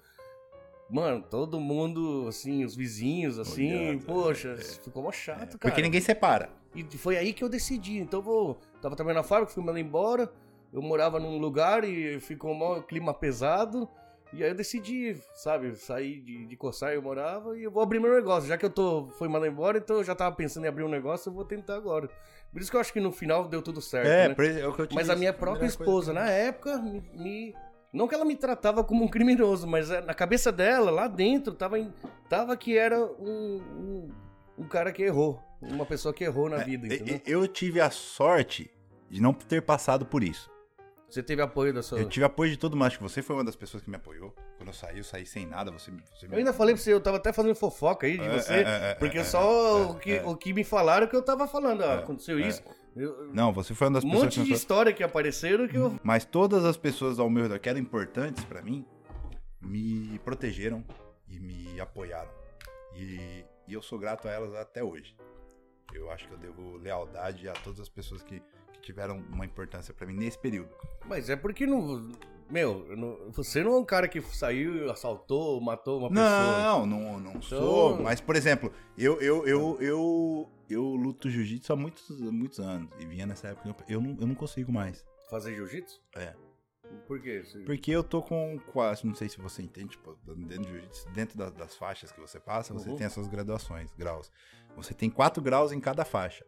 Mano, 0.90 1.24
todo 1.30 1.60
mundo, 1.60 2.26
assim, 2.30 2.64
os 2.64 2.76
vizinhos, 2.76 3.38
assim, 3.40 3.74
Olhando, 3.90 4.06
poxa, 4.06 4.50
é. 4.58 4.58
ficou 4.58 5.02
mó 5.04 5.12
chato, 5.12 5.58
cara. 5.58 5.60
Porque 5.60 5.82
ninguém 5.82 6.00
separa. 6.02 6.50
E 6.76 6.84
foi 6.98 7.18
aí 7.18 7.34
que 7.34 7.44
eu 7.44 7.50
decidi. 7.50 7.98
Então 7.98 8.20
eu 8.20 8.24
vou. 8.24 8.60
Tava 8.82 8.96
trabalhando 8.96 9.18
na 9.22 9.28
fábrica, 9.28 9.52
fui 9.52 9.62
mandado 9.62 9.80
embora. 9.80 10.32
Eu 10.74 10.82
morava 10.82 11.20
num 11.20 11.38
lugar 11.38 11.84
e 11.84 12.20
ficou 12.20 12.52
um 12.52 12.82
clima 12.82 13.14
pesado. 13.14 13.88
E 14.34 14.44
aí 14.44 14.50
eu 14.50 14.56
decidi, 14.56 15.16
sabe, 15.36 15.76
sair 15.76 16.20
de, 16.22 16.48
de 16.48 16.56
coçar 16.58 16.92
eu 16.94 17.02
morava 17.04 17.56
e 17.56 17.64
eu 17.64 17.70
vou 17.72 17.84
abrir 17.84 18.00
meu 18.00 18.12
negócio. 18.12 18.50
Já 18.50 18.58
que 18.58 18.66
eu 18.66 18.70
tô, 18.72 19.06
fui 19.12 19.28
mandado 19.28 19.46
embora, 19.52 19.78
então 19.78 19.98
eu 19.98 20.04
já 20.04 20.16
tava 20.16 20.36
pensando 20.36 20.66
em 20.66 20.68
abrir 20.68 20.84
um 20.84 20.90
negócio, 20.90 21.30
eu 21.30 21.34
vou 21.34 21.46
tentar 21.46 21.76
agora. 21.76 22.10
Por 22.52 22.60
isso 22.60 22.72
que 22.72 22.76
eu 22.76 22.82
acho 22.82 22.92
que 22.92 23.00
no 23.00 23.12
final 23.12 23.48
deu 23.48 23.62
tudo 23.62 23.80
certo. 23.80 24.08
É, 24.08 24.30
né? 24.30 24.62
é 24.62 24.68
o 24.68 24.74
que 24.74 24.82
eu 24.82 24.88
te 24.88 24.96
Mas 24.96 25.08
a 25.08 25.14
disse, 25.14 25.20
minha 25.20 25.32
primeira 25.34 25.60
própria 25.60 25.60
coisa 25.60 25.74
esposa, 25.84 26.14
na 26.14 26.28
época, 26.28 26.80
me, 26.80 27.04
me- 27.14 27.56
Não 27.94 28.08
que 28.08 28.16
ela 28.16 28.26
me 28.26 28.36
tratava 28.36 28.84
como 28.84 29.04
um 29.06 29.08
criminoso, 29.08 29.68
mas 29.68 29.92
é, 29.92 30.02
na 30.02 30.16
cabeça 30.16 30.52
dela, 30.52 30.90
lá 30.90 31.08
dentro, 31.08 31.54
tava, 31.54 31.78
em- 31.78 31.94
tava 32.28 32.58
que 32.58 32.76
era 32.76 33.00
um, 33.00 33.62
um, 33.78 34.10
um 34.58 34.68
cara 34.68 34.92
que 34.92 35.04
errou. 35.04 35.40
Uma 35.62 35.86
pessoa 35.86 36.12
que 36.12 36.24
errou 36.24 36.50
na 36.50 36.58
vida, 36.58 36.88
É, 36.88 36.96
entendeu? 36.96 37.22
Eu 37.26 37.48
tive 37.48 37.80
a 37.80 37.92
sorte 37.92 38.72
de 39.12 39.22
não 39.22 39.32
ter 39.32 39.62
passado 39.62 40.08
por 40.08 40.24
isso. 40.24 40.52
Você 41.14 41.22
teve 41.22 41.44
apoio 41.44 41.72
da 41.72 41.84
sua. 41.84 42.00
Eu 42.00 42.10
tive 42.10 42.26
apoio 42.26 42.50
de 42.50 42.58
todo 42.58 42.76
mundo. 42.76 42.86
Acho 42.88 42.98
que 42.98 43.04
você 43.04 43.22
foi 43.22 43.36
uma 43.36 43.44
das 43.44 43.56
pessoas 43.56 43.84
que 43.84 43.90
me 43.90 43.96
apoiou. 43.96 44.34
Quando 44.58 44.70
eu 44.70 44.74
saí, 44.74 44.98
eu 44.98 45.04
saí 45.04 45.28
sem 45.28 45.46
nada. 45.46 45.70
Você, 45.72 45.92
você 45.92 46.28
me- 46.28 46.34
Eu 46.34 46.40
ainda 46.40 46.52
falei 46.52 46.74
pra 46.74 46.84
você, 46.84 46.92
eu 46.92 47.00
tava 47.00 47.18
até 47.18 47.32
fazendo 47.32 47.54
fofoca 47.54 48.08
aí 48.08 48.18
de 48.18 48.24
É, 48.24 48.30
você, 48.40 48.54
é, 48.54 48.58
é, 48.62 48.92
é, 48.92 48.96
porque 48.96 49.20
é, 49.20 49.24
só 49.24 49.40
é, 49.80 49.82
o, 49.86 49.94
que, 49.96 50.16
o 50.26 50.36
que 50.36 50.52
me 50.54 50.64
falaram 50.64 51.06
que 51.06 51.16
eu 51.16 51.22
tava 51.22 51.48
falando. 51.48 51.84
Ah, 51.84 52.00
aconteceu 52.00 52.40
isso. 52.40 52.64
Eu- 52.96 53.32
Não, 53.32 53.54
você 53.54 53.76
foi 53.76 53.88
uma 53.90 53.94
das 53.94 54.04
um 54.04 54.08
pessoas 54.10 54.24
monte 54.26 54.34
que 54.40 54.44
de 54.44 54.50
me 54.50 54.56
história 54.56 54.92
que 54.92 55.04
apareceram 55.04 55.68
que 55.68 55.76
eu. 55.78 56.00
Mas 56.04 56.26
todas 56.26 56.66
as 56.66 56.78
pessoas 56.78 57.20
ao 57.20 57.30
meu 57.30 57.44
redor 57.44 57.60
que 57.60 57.70
eram 57.70 57.80
importantes 57.80 58.44
pra 58.46 58.64
mim 58.64 58.84
me 59.62 60.18
protegeram 60.26 60.84
e 61.28 61.40
me 61.40 61.80
apoiaram. 61.80 62.32
E, 62.96 63.46
e 63.68 63.74
eu 63.74 63.84
sou 63.84 64.00
grato 64.00 64.28
a 64.28 64.32
elas 64.32 64.56
até 64.56 64.84
hoje. 64.84 65.16
Eu 65.94 66.10
acho 66.10 66.28
que 66.28 66.34
eu 66.34 66.38
devo 66.40 66.78
lealdade 66.78 67.48
a 67.48 67.54
todas 67.54 67.80
as 67.80 67.90
pessoas 67.90 68.24
que, 68.24 68.40
que 68.40 68.63
tiveram 68.84 69.18
uma 69.32 69.46
importância 69.46 69.94
pra 69.94 70.06
mim 70.06 70.14
nesse 70.14 70.38
período. 70.38 70.70
Mas 71.06 71.30
é 71.30 71.36
porque 71.36 71.66
não. 71.66 72.12
Meu, 72.50 72.86
eu 72.90 72.98
não- 72.98 73.32
você 73.32 73.64
não 73.64 73.74
é 73.74 73.78
um 73.80 73.86
cara 73.86 74.08
que 74.08 74.22
saiu, 74.22 74.92
assaltou, 74.92 75.60
matou 75.62 76.00
uma 76.00 76.10
pessoa. 76.10 76.62
Não, 76.62 76.86
não, 76.86 77.20
não 77.20 77.42
sou. 77.42 77.98
Mas, 78.02 78.20
por 78.22 78.36
exemplo, 78.36 78.72
eu, 78.98 79.20
eu, 79.22 79.48
eu, 79.48 79.78
eu, 79.82 80.52
eu 80.70 80.84
luto 80.84 81.30
jiu-jitsu 81.30 81.74
há 81.74 81.76
muitos, 81.76 82.08
muitos 82.20 82.60
anos. 82.60 82.90
E 83.00 83.06
vinha 83.06 83.26
nessa 83.26 83.48
época. 83.48 83.70
eu- 83.70 83.96
Eu 83.96 84.02
não, 84.02 84.18
eu 84.20 84.28
não 84.28 84.36
consigo 84.36 84.72
mais. 84.72 85.04
Fazer 85.30 85.56
jiu-jitsu? 85.56 86.00
É. 86.16 86.36
Por 87.08 87.20
quê? 87.20 87.42
Porque 87.66 87.90
eu 87.90 88.04
tô 88.04 88.22
com 88.22 88.60
quase, 88.72 89.08
não 89.08 89.16
sei 89.16 89.28
se 89.28 89.40
você 89.42 89.64
entende, 89.64 89.92
tipo, 89.92 90.16
dentro, 90.46 90.72
de 90.80 91.12
dentro 91.14 91.38
da- 91.38 91.50
das 91.50 91.76
faixas 91.76 92.12
que 92.12 92.20
você 92.20 92.40
passa, 92.40 92.72
você 92.74 92.90
Uhum. 92.90 92.96
tem 92.98 93.08
as 93.08 93.14
suas 93.14 93.28
graduações, 93.28 93.92
graus. 93.98 94.30
Você 94.76 94.94
tem 94.94 95.10
quatro 95.10 95.42
graus 95.42 95.72
em 95.72 95.80
cada 95.80 96.06
faixa. 96.06 96.46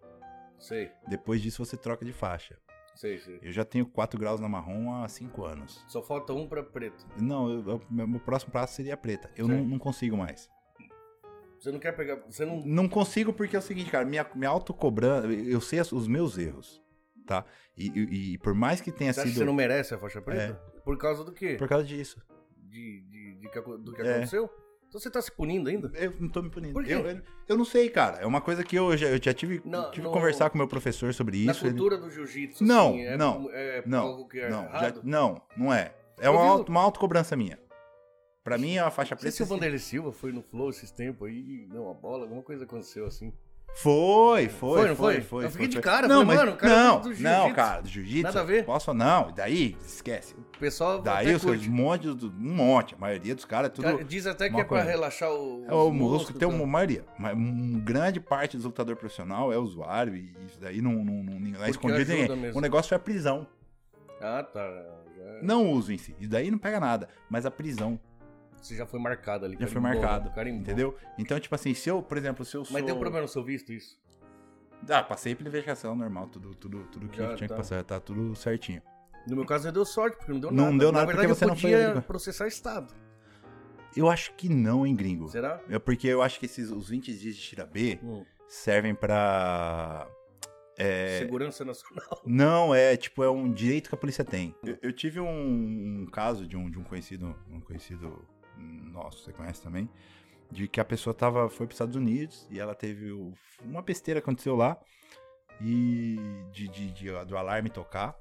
Sei, 0.60 0.92
Depois 1.08 1.42
disso 1.42 1.64
você 1.64 1.76
troca 1.78 2.04
de 2.06 2.14
faixa. 2.14 2.58
sei, 2.96 3.20
sei. 3.20 3.40
Eu 3.42 3.52
já 3.52 3.66
tenho 3.66 3.86
quatro 3.86 4.20
graus 4.20 4.40
na 4.40 4.48
marrom 4.50 4.94
há 5.04 5.08
cinco 5.08 5.44
anos. 5.44 5.84
Só 5.88 6.02
falta 6.02 6.34
um 6.34 6.48
pra 6.48 6.64
preto. 6.64 7.06
Não, 7.20 7.50
eu- 7.52 7.68
eu- 7.92 8.08
meu 8.08 8.20
próximo 8.20 8.52
passo 8.54 8.74
seria 8.76 8.96
preta. 8.96 9.30
Eu 9.36 9.48
não, 9.48 9.64
não 9.64 9.78
consigo 9.80 10.16
mais. 10.18 10.50
Você 11.60 11.72
não 11.72 11.80
quer 11.80 11.92
pegar. 11.94 12.18
Você 12.30 12.46
não. 12.46 12.62
Não 12.66 12.88
consigo 12.88 13.34
porque 13.34 13.56
é 13.56 13.60
o 13.60 13.62
seguinte, 13.62 13.90
cara, 13.92 14.06
minha, 14.06 14.26
minha 14.36 14.50
autocobrança, 14.50 15.28
eu 15.28 15.60
sei 15.60 15.80
as- 15.80 15.92
os 15.92 16.08
meus 16.08 16.38
erros, 16.38 16.82
tá? 17.26 17.44
E, 17.78 17.88
e- 17.90 18.34
e 18.34 18.38
por 18.38 18.54
mais 18.54 18.80
que 18.82 18.92
tenha 18.92 19.12
Você 19.12 19.20
acha 19.22 19.28
que 19.30 19.34
sido... 19.34 19.40
você 19.44 19.46
não 19.46 19.54
merece 19.54 19.94
a 19.94 19.98
faixa 19.98 20.22
preta? 20.22 20.54
Por 20.84 20.98
causa 20.98 21.24
do 21.24 21.32
quê? 21.34 21.56
Por 21.58 21.68
causa 21.68 21.84
disso. 21.86 22.22
De, 22.58 23.02
de, 23.10 23.36
de 23.40 23.50
que 23.50 23.62
do 23.62 23.94
que 23.94 24.02
É. 24.02 24.12
aconteceu? 24.12 24.50
Então 24.88 25.00
você 25.02 25.10
tá 25.10 25.22
se 25.22 25.32
punindo 25.32 25.70
ainda? 25.70 25.92
Eu 25.98 26.14
não 26.20 26.30
tô 26.30 26.42
me 26.42 26.50
punindo. 26.50 26.74
Por 26.74 26.84
quê? 26.86 26.94
Eu, 26.94 27.06
eu, 27.06 27.22
eu 27.50 27.58
não 27.58 27.66
sei, 27.66 27.90
cara. 27.90 28.18
É 28.20 28.26
uma 28.26 28.40
coisa 28.40 28.64
que 28.64 28.76
eu 28.78 28.96
já, 28.96 29.08
eu 29.08 29.22
já 29.22 29.34
tive, 29.34 29.62
Não, 29.66 29.84
tive 29.92 29.96
que 29.96 30.02
no- 30.02 30.12
conversar 30.12 30.50
com 30.50 30.58
meu 30.58 30.68
professor 30.68 31.14
sobre 31.14 31.44
Na 31.46 31.52
isso. 31.52 31.66
ele- 31.66 31.74
cultura 31.74 31.98
do 31.98 32.10
jiu-jitsu, 32.10 32.64
Não, 32.64 32.90
assim, 32.90 33.02
é, 33.02 33.18
não, 33.18 33.50
é 33.52 33.84
não, 33.86 34.08
algo 34.08 34.28
que 34.28 34.40
é 34.40 34.50
não, 34.50 34.62
já- 34.64 34.68
errado? 34.70 35.02
não, 35.04 35.42
não 35.58 35.74
é. 35.74 35.94
É 36.18 36.30
uma, 36.30 36.42
auto, 36.46 36.70
uma 36.70 36.82
autocobrança 36.82 37.36
minha. 37.36 37.60
Pra 38.42 38.58
mim, 38.58 38.78
a 38.78 38.90
faixa 38.92 39.16
Não 39.16 39.20
sei 39.22 39.32
preta. 39.32 39.36
se 39.38 39.44
o 39.44 39.46
Vanderlei 39.48 39.80
Silva 39.80 40.12
foi 40.14 40.32
no 40.32 40.42
Flow 40.44 40.70
esses 40.70 40.92
tempos 40.92 41.28
aí 41.28 41.68
deu 41.70 41.84
uma 41.84 41.94
bola, 41.96 42.24
alguma 42.24 42.44
coisa 42.44 42.64
aconteceu 42.64 43.06
assim. 43.06 43.34
Foi, 43.78 44.48
foi, 44.48 44.80
Foi, 44.80 44.88
não 44.88 44.96
foi, 44.96 45.14
foi? 45.16 45.22
foi. 45.22 45.46
Eu 45.46 45.52
fiquei 45.52 45.66
foi, 45.68 45.76
de 45.76 45.82
cara, 45.82 46.08
não, 46.08 46.22
falei, 46.22 46.28
mas, 46.28 46.38
mano, 46.38 46.52
o 46.54 46.56
cara 46.56 46.76
não, 46.76 47.02
do 47.02 47.14
jiu-jitsu. 47.14 47.24
não, 47.24 47.54
cara, 47.54 47.82
do 47.82 47.90
jiu-jitsu. 47.90 48.24
Nada 48.24 48.40
a 48.40 48.44
ver? 48.44 48.64
Posso, 48.66 48.94
não, 48.94 49.32
daí, 49.34 49.78
esquece. 49.86 50.34
O 50.34 50.58
pessoal 50.58 51.02
Daí 51.02 51.36
os 51.36 51.44
um 51.44 51.72
monte, 51.72 52.08
do- 52.14 52.30
um 52.30 52.56
monte, 52.56 52.96
a 52.96 52.98
maioria 52.98 53.36
dos 53.36 53.44
caras 53.44 53.68
é 53.68 53.74
tudo. 53.74 53.84
Cara, 53.84 54.04
Diz 54.06 54.26
até 54.26 54.50
que 54.50 54.56
é 54.56 54.60
pra 54.60 54.66
coisa. 54.66 54.86
relaxar 54.86 55.30
o. 55.30 55.66
É 55.68 55.74
o 55.74 55.92
músculo, 55.92 56.40
tem 56.40 56.48
tá? 56.48 56.56
uma 56.56 56.66
maioria, 56.66 57.04
mas 57.20 57.34
uma 57.34 57.80
grande 57.82 58.22
parte 58.22 58.56
dos 58.56 58.66
lutador 58.66 58.96
profissional 58.96 59.52
é 59.52 59.58
usuário 59.58 60.16
e 60.16 60.34
isso 60.48 60.58
daí 60.60 60.82
não, 60.82 60.94
não, 60.94 61.22
não, 61.24 61.40
não 61.40 61.64
é 61.66 61.70
escondido 61.70 62.10
ninguém. 62.14 62.38
mesmo. 62.38 62.58
O 62.58 62.62
negócio 62.62 62.94
é 62.94 62.96
a 62.96 63.00
prisão. 63.00 63.46
Ah, 64.22 64.42
tá. 64.42 64.66
Já... 65.18 65.42
Não 65.42 65.70
uso 65.70 65.92
em 65.92 65.98
si. 65.98 66.16
Isso 66.18 66.30
daí 66.30 66.50
não 66.50 66.58
pega 66.58 66.80
nada, 66.80 67.10
mas 67.30 67.46
a 67.46 67.52
prisão 67.52 68.00
Você 68.66 68.76
já 68.76 68.86
foi 68.86 69.00
marcado 69.00 69.46
ali. 69.46 69.58
já 69.60 69.68
foi 69.68 69.80
marcado, 69.82 70.32
carimbou. 70.32 70.62
entendeu? 70.62 70.98
Então, 71.18 71.40
tipo 71.40 71.54
assim, 71.54 71.74
se 71.74 71.90
eu, 71.90 72.02
por 72.02 72.18
exemplo, 72.18 72.44
se 72.44 72.56
eu 72.58 72.66
sou... 72.66 72.74
Mas 72.74 72.84
deu 72.86 72.96
problema 72.98 73.22
no 73.22 73.28
seu 73.28 73.44
visto 73.44 73.72
isso? 73.72 73.98
Ah, 74.90 75.04
passei 75.04 75.34
pela 75.36 75.50
investigação 75.50 75.96
normal, 75.96 76.28
tudo, 76.28 76.54
tudo, 76.56 76.84
tudo 76.92 77.08
que 77.08 77.18
Já 77.18 77.36
tinha 77.36 77.48
tá. 77.48 77.56
que 77.56 77.60
passar, 77.62 77.84
tá 77.84 78.00
tudo 78.00 78.36
certinho. 78.36 78.82
No 79.28 79.36
meu 79.36 79.46
caso, 79.46 79.66
não 79.66 79.74
deu 79.74 79.86
sorte, 79.86 80.18
porque 80.18 80.32
não 80.32 80.40
deu 80.40 80.52
Não 80.52 80.66
nada. 80.66 80.78
deu 80.78 80.92
Na 80.92 81.00
nada 81.00 81.08
verdade, 81.08 81.28
porque 81.28 81.40
você 81.40 81.46
eu 81.46 81.48
não 81.48 81.56
foi 81.56 81.72
podia 81.72 82.02
processar 82.02 82.48
Estado. 82.48 82.94
Eu 83.96 84.10
acho 84.10 84.34
que 84.34 84.50
não, 84.50 84.86
hein, 84.86 84.96
gringo. 84.96 85.30
Será? 85.30 85.62
É 85.70 85.80
porque 85.80 86.08
eu 86.08 86.22
acho 86.22 86.40
que 86.40 86.46
esses, 86.46 86.70
os 86.70 86.90
20 86.90 87.14
dias 87.18 87.36
de 87.36 87.42
tira 87.42 87.66
B 87.66 87.98
Hum. 88.04 88.26
servem 88.48 88.94
pra... 88.94 90.08
É, 90.78 91.20
Segurança 91.20 91.64
Nacional. 91.64 92.22
Não, 92.28 92.76
é 92.76 92.98
tipo, 92.98 93.24
é 93.24 93.30
um 93.30 93.50
direito 93.50 93.88
que 93.88 93.96
a 93.96 93.98
polícia 93.98 94.26
tem. 94.26 94.54
Eu, 94.62 94.78
eu 94.82 94.92
tive 94.92 95.22
um, 95.22 96.02
um 96.02 96.06
caso 96.12 96.46
de 96.46 96.58
um, 96.58 96.70
de 96.70 96.78
um 96.78 96.84
conhecido, 96.84 97.34
um 97.50 97.62
conhecido 97.62 98.28
nosso, 98.58 99.24
você 99.24 99.34
conhece 99.34 99.62
também, 99.62 99.90
de 100.52 100.68
que 100.68 100.80
a 100.80 100.86
pessoa 100.86 101.14
tava, 101.14 101.50
foi 101.50 101.66
para 101.66 101.72
os 101.74 101.76
Estados 101.76 101.96
Unidos 101.96 102.48
e 102.50 102.60
ela 102.60 102.74
teve 102.76 103.12
o- 103.12 103.34
uma 103.64 103.82
besteira 103.82 104.20
aconteceu 104.20 104.56
lá 104.56 104.78
e 105.62 106.18
de, 106.52 106.68
de, 106.68 106.92
de- 106.92 107.26
do 107.26 107.38
alarme 107.38 107.70
tocar 107.70 108.16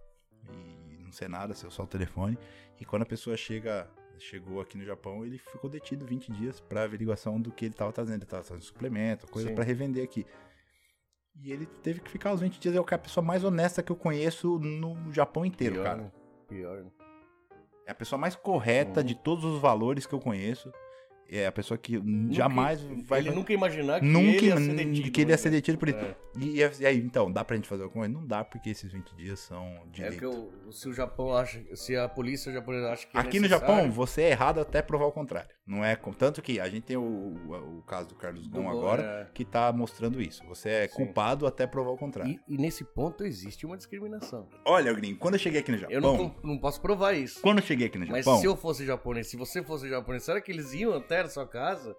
e 0.90 0.96
não 1.02 1.12
ser 1.12 1.28
nada, 1.28 1.54
ser 1.54 1.70
só 1.70 1.82
o 1.82 1.86
telefone. 1.86 2.38
E 2.80 2.84
quando 2.84 3.02
a 3.02 3.06
pessoa 3.06 3.36
chega, 3.36 3.88
chegou 4.18 4.60
aqui 4.60 4.76
no 4.78 4.84
Japão, 4.84 5.24
ele 5.24 5.38
ficou 5.38 5.68
detido 5.70 6.04
20 6.06 6.32
dias 6.32 6.60
para 6.60 6.84
averiguação 6.84 7.40
do 7.40 7.50
que 7.52 7.64
ele 7.66 7.74
tava 7.74 7.92
trazendo. 7.92 8.16
Ele 8.22 8.26
tava 8.26 8.42
trazendo 8.42 8.64
suplemento, 8.64 9.26
coisa 9.28 9.50
para 9.52 9.64
revender 9.64 10.02
aqui. 10.04 10.26
E 11.36 11.50
ele 11.52 11.66
teve 11.66 12.00
que 12.00 12.10
ficar 12.10 12.32
os 12.32 12.40
20 12.40 12.58
dias. 12.60 12.74
É 12.76 12.78
a 12.78 12.98
pessoa 12.98 13.24
mais 13.24 13.42
honesta 13.42 13.82
que 13.82 13.90
eu 13.90 13.96
conheço 13.96 14.58
no 14.60 15.12
Japão 15.12 15.44
inteiro, 15.44 15.74
Pior, 15.74 15.84
cara. 15.84 16.02
né? 16.02 16.12
Pior, 16.48 16.84
né? 16.84 16.90
É 17.86 17.92
a 17.92 17.94
pessoa 17.94 18.18
mais 18.18 18.34
correta 18.34 19.00
Uhum. 19.00 19.06
de 19.06 19.14
todos 19.14 19.44
os 19.44 19.60
valores 19.60 20.06
que 20.06 20.14
eu 20.14 20.20
conheço. 20.20 20.72
É 21.26 21.46
a 21.46 21.52
pessoa 21.52 21.78
que 21.78 22.00
jamais 22.30 22.82
Nunca- 22.82 23.02
vai. 23.08 23.20
Ele 23.20 23.30
nunca 23.30 23.50
ia 23.50 23.56
imaginar 23.56 23.98
que 23.98 24.06
Nunca 24.06 24.28
ele 24.36 24.46
ia 24.46 24.56
ser 24.58 24.74
detido. 24.74 25.10
que 25.10 25.20
ele 25.22 25.30
ia 25.30 25.38
ser 25.38 25.50
detido 25.50 25.78
por 25.78 25.88
isso. 25.88 25.98
É. 25.98 26.14
E, 26.38 26.56
e 26.80 26.86
aí, 26.86 26.98
então, 26.98 27.32
dá 27.32 27.42
pra 27.42 27.56
gente 27.56 27.66
fazer 27.66 27.82
alguma 27.82 28.04
coisa? 28.04 28.20
Não 28.20 28.26
dá, 28.26 28.44
porque 28.44 28.68
esses 28.68 28.92
20 28.92 29.14
dias 29.16 29.40
são 29.40 29.64
É 29.66 29.80
direito. 29.90 30.18
que 30.18 30.26
o- 30.26 30.70
se 30.70 30.86
o 30.86 30.92
Japão 30.92 31.34
acha, 31.34 31.62
se 31.74 31.96
a 31.96 32.06
polícia 32.10 32.52
japonesa 32.52 32.92
acha 32.92 33.06
que 33.06 33.16
é 33.16 33.20
Aqui 33.20 33.38
no 33.40 33.48
necessário- 33.48 33.74
Japão, 33.74 33.90
você 33.90 34.22
é 34.22 34.30
errado 34.32 34.60
até 34.60 34.82
provar 34.82 35.06
o 35.06 35.12
contrário. 35.12 35.48
Não 35.66 35.82
é 35.82 35.96
com- 35.96 36.12
tanto 36.12 36.42
que 36.42 36.60
a 36.60 36.68
gente 36.68 36.82
tem 36.84 36.96
o, 36.96 37.00
o, 37.02 37.78
o 37.78 37.82
caso 37.84 38.08
do 38.10 38.14
Carlos 38.14 38.46
Gon 38.46 38.68
agora, 38.68 39.02
é. 39.02 39.32
que 39.32 39.46
tá 39.46 39.72
mostrando 39.72 40.20
isso. 40.20 40.44
Você 40.46 40.68
é 40.68 40.88
Sim. 40.88 40.94
culpado 41.06 41.46
até 41.46 41.66
provar 41.66 41.90
o 41.92 41.96
contrário. 41.96 42.38
E, 42.48 42.54
e 42.54 42.58
nesse 42.58 42.84
ponto 42.84 43.24
existe 43.24 43.64
uma 43.64 43.74
discriminação. 43.76 44.46
Olha, 44.66 44.92
gringo, 44.92 45.18
quando 45.18 45.34
eu 45.34 45.40
cheguei 45.40 45.60
aqui 45.60 45.72
no 45.72 45.78
Japão, 45.78 45.94
Eu 45.94 46.02
não, 46.02 46.36
não 46.42 46.58
posso 46.58 46.80
provar 46.82 47.14
isso. 47.14 47.40
quando 47.40 47.60
eu 47.60 47.64
cheguei 47.64 47.86
aqui 47.86 47.96
no 47.98 48.06
Mas 48.06 48.26
Japão, 48.26 48.40
se 48.40 48.46
eu 48.46 48.54
fosse 48.56 48.84
japonês, 48.84 49.26
se 49.28 49.38
você 49.38 49.62
fosse 49.62 49.88
japonês, 49.88 50.22
será 50.24 50.38
que 50.38 50.52
eles 50.52 50.74
iam 50.74 50.92
até 50.94 51.20
a 51.20 51.28
sua 51.30 51.48
casa 51.48 51.96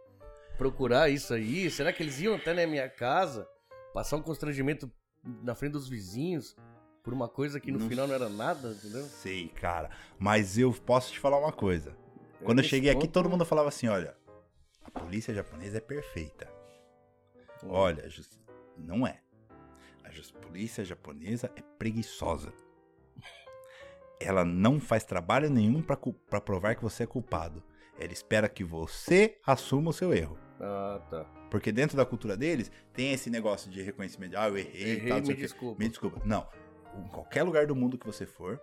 procurar 0.59 1.09
isso 1.09 1.33
aí? 1.33 1.69
Será 1.71 1.91
que 1.91 2.03
eles 2.03 2.19
iam 2.21 2.35
até 2.35 2.53
na 2.53 2.67
minha 2.67 2.87
casa 2.87 3.47
passar 3.95 4.17
um 4.17 4.21
constrangimento 4.21 4.91
na 5.41 5.55
frente 5.55 5.71
dos 5.71 5.89
vizinhos 5.89 6.55
por 7.03 7.13
uma 7.13 7.27
coisa 7.27 7.59
que 7.59 7.71
no 7.71 7.79
Não 7.79 7.89
final 7.89 8.07
não 8.07 8.13
era 8.15 8.29
nada, 8.29 8.69
entendeu? 8.71 9.03
sei, 9.05 9.47
cara, 9.47 9.89
mas 10.19 10.57
eu 10.57 10.71
posso 10.71 11.11
te 11.11 11.19
falar 11.19 11.39
uma 11.39 11.51
coisa. 11.51 11.95
Quando 12.45 12.59
eu 12.59 12.63
cheguei 12.63 12.91
aqui, 12.91 13.07
todo 13.07 13.29
mundo 13.29 13.43
falava 13.45 13.69
assim, 13.69 13.87
olha, 13.87 14.15
a 14.83 14.91
polícia 14.99 15.33
japonesa 15.33 15.77
é 15.77 15.81
perfeita. 15.81 16.47
Olha, 17.63 18.05
a 18.05 18.07
justi- 18.09 18.39
não 18.77 19.05
é. 19.05 19.19
A 20.03 20.39
polícia 20.39 20.85
japonesa 20.85 21.51
é 21.55 21.61
preguiçosa. 21.77 22.53
Ela 24.19 24.45
não 24.45 24.79
faz 24.79 25.03
trabalho 25.03 25.49
nenhum 25.49 25.81
pra 25.81 26.39
provar 26.41 26.75
que 26.75 26.81
você 26.83 27.03
é 27.03 27.07
culpado. 27.07 27.63
Ela 27.99 28.13
espera 28.13 28.47
que 28.47 28.63
você 28.63 29.37
assuma 29.45 29.89
o 29.89 29.93
seu 29.93 30.13
erro. 30.13 30.37
Ah, 30.59 31.01
tá. 31.09 31.23
Porque 31.49 31.71
dentro 31.71 31.97
da 31.97 32.05
cultura 32.05 32.35
deles, 32.37 32.71
tem 32.93 33.11
esse 33.13 33.29
negócio 33.29 33.69
de 33.69 33.81
reconhecimento. 33.81 34.31
de, 34.31 34.37
Ah, 34.37 34.47
eu 34.47 34.57
errei, 34.57 34.81
Errei, 34.83 35.05
e 35.05 35.09
tal, 35.09 35.21
me 35.21 35.33
desculpa. 35.33 35.79
Me 35.83 35.89
desculpa. 35.89 36.21
Não. 36.25 36.47
Em 36.97 37.07
qualquer 37.09 37.43
lugar 37.43 37.67
do 37.67 37.75
mundo 37.75 37.97
que 37.97 38.05
você 38.05 38.25
for, 38.25 38.59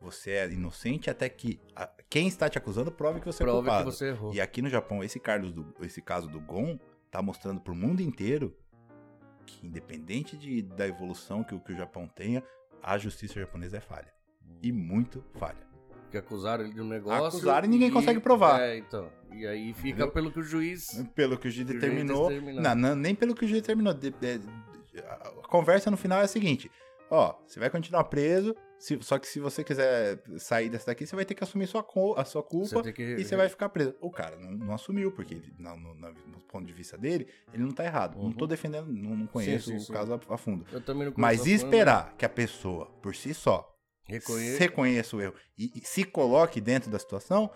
você 0.00 0.32
é 0.32 0.50
inocente 0.50 1.08
até 1.10 1.28
que 1.28 1.60
a- 1.74 1.90
quem 2.08 2.28
está 2.28 2.48
te 2.48 2.58
acusando 2.58 2.90
prove 2.92 3.20
que 3.20 3.26
você 3.26 3.42
é 3.42 3.46
Prova 3.46 3.62
que 3.62 3.68
culpado. 3.68 3.90
você 3.92 4.08
errou. 4.08 4.32
E 4.34 4.40
aqui 4.40 4.60
no 4.62 4.68
Japão, 4.68 5.02
esse, 5.02 5.18
Carlos 5.18 5.52
do, 5.52 5.74
esse 5.80 6.00
caso 6.02 6.28
do 6.28 6.40
Gon 6.40 6.78
tá 7.10 7.20
mostrando 7.22 7.60
pro 7.60 7.74
mundo 7.74 8.00
inteiro 8.00 8.56
que, 9.44 9.66
independente 9.66 10.36
de, 10.36 10.62
da 10.62 10.86
evolução 10.86 11.42
que, 11.44 11.54
o- 11.54 11.60
que 11.60 11.72
o 11.72 11.76
Japão 11.76 12.06
tenha, 12.08 12.42
a 12.82 12.98
justiça 12.98 13.38
japonesa 13.40 13.78
é 13.78 13.80
falha. 13.80 14.12
E 14.62 14.70
muito 14.72 15.24
falha. 15.34 15.66
Que 16.10 16.16
acusaram 16.18 16.64
ele 16.64 16.74
de 16.74 16.80
um 16.80 16.86
negócio. 16.88 17.26
Acusaram 17.26 17.66
e 17.66 17.68
ninguém 17.68 17.90
consegue 17.90 18.20
provar. 18.20 18.60
É, 18.60 18.78
então. 18.78 19.10
E 19.32 19.44
aí 19.46 19.72
fica 19.74 19.88
Entendeu? 19.88 20.10
pelo 20.12 20.30
que 20.30 20.38
o 20.38 20.42
juiz. 20.42 20.84
Pelo 21.14 21.36
que 21.36 21.48
o 21.48 21.50
juiz 21.50 21.66
Que 21.68 21.76
o 21.76 21.80
juiz 21.80 21.90
determinou. 21.90 22.30
Não, 22.62 22.74
não, 22.74 22.94
nem 22.94 23.14
pelo 23.14 23.34
que 23.34 23.44
o 23.44 23.48
juiz 23.48 23.60
determinou. 23.60 23.92
De- 23.92 24.10
de- 24.10 24.38
de- 24.38 24.48
a 25.00 25.30
conversa 25.48 25.90
no 25.90 25.96
final 25.96 26.20
é 26.20 26.24
a 26.24 26.28
seguinte: 26.28 26.70
ó, 27.10 27.34
você 27.46 27.58
vai 27.60 27.70
continuar 27.70 28.04
preso, 28.04 28.54
se- 28.78 28.98
só 29.02 29.18
que 29.18 29.26
se 29.26 29.40
você 29.40 29.62
quiser 29.64 30.20
sair 30.38 30.68
dessa 30.68 30.86
daqui, 30.86 31.06
você 31.06 31.16
vai 31.16 31.24
ter 31.24 31.34
que 31.34 31.42
assumir 31.44 31.66
sua, 31.66 31.84
a 32.16 32.24
sua 32.24 32.42
culpa 32.42 32.82
tem 32.82 32.92
que- 32.92 33.16
e 33.16 33.24
você 33.24 33.36
vai 33.36 33.48
ficar 33.48 33.68
preso. 33.68 33.94
O 34.00 34.10
cara 34.10 34.36
não, 34.36 34.50
não 34.52 34.74
assumiu, 34.74 35.10
porque 35.12 35.34
ele, 35.34 35.54
no, 35.58 35.76
no 35.94 36.40
ponto 36.48 36.66
de 36.66 36.72
vista 36.72 36.96
dele, 36.98 37.26
ele 37.52 37.62
não 37.62 37.70
tá 37.72 37.84
errado. 37.84 38.16
Não 38.16 38.24
Uhum. 38.26 38.32
tô 38.32 38.46
defendendo, 38.46 38.86
não, 38.92 39.16
não 39.16 39.26
conheço 39.26 39.70
sim, 39.70 39.76
o 39.76 39.80
sim. 39.80 39.92
caso 39.92 40.12
a, 40.14 40.34
a 40.34 40.36
fundo. 40.36 40.66
Não 40.72 41.12
Mas 41.16 41.46
esperar 41.46 42.14
que 42.16 42.24
a 42.24 42.28
pessoa, 42.28 42.86
por 43.02 43.14
si 43.14 43.32
só, 43.34 43.72
Reconheço. 44.08 44.58
reconheça 44.60 45.16
o 45.16 45.20
erro 45.20 45.34
e, 45.58 45.70
e 45.74 45.80
se 45.80 46.04
coloque 46.04 46.60
dentro 46.60 46.90
da 46.90 46.98
situação, 46.98 47.50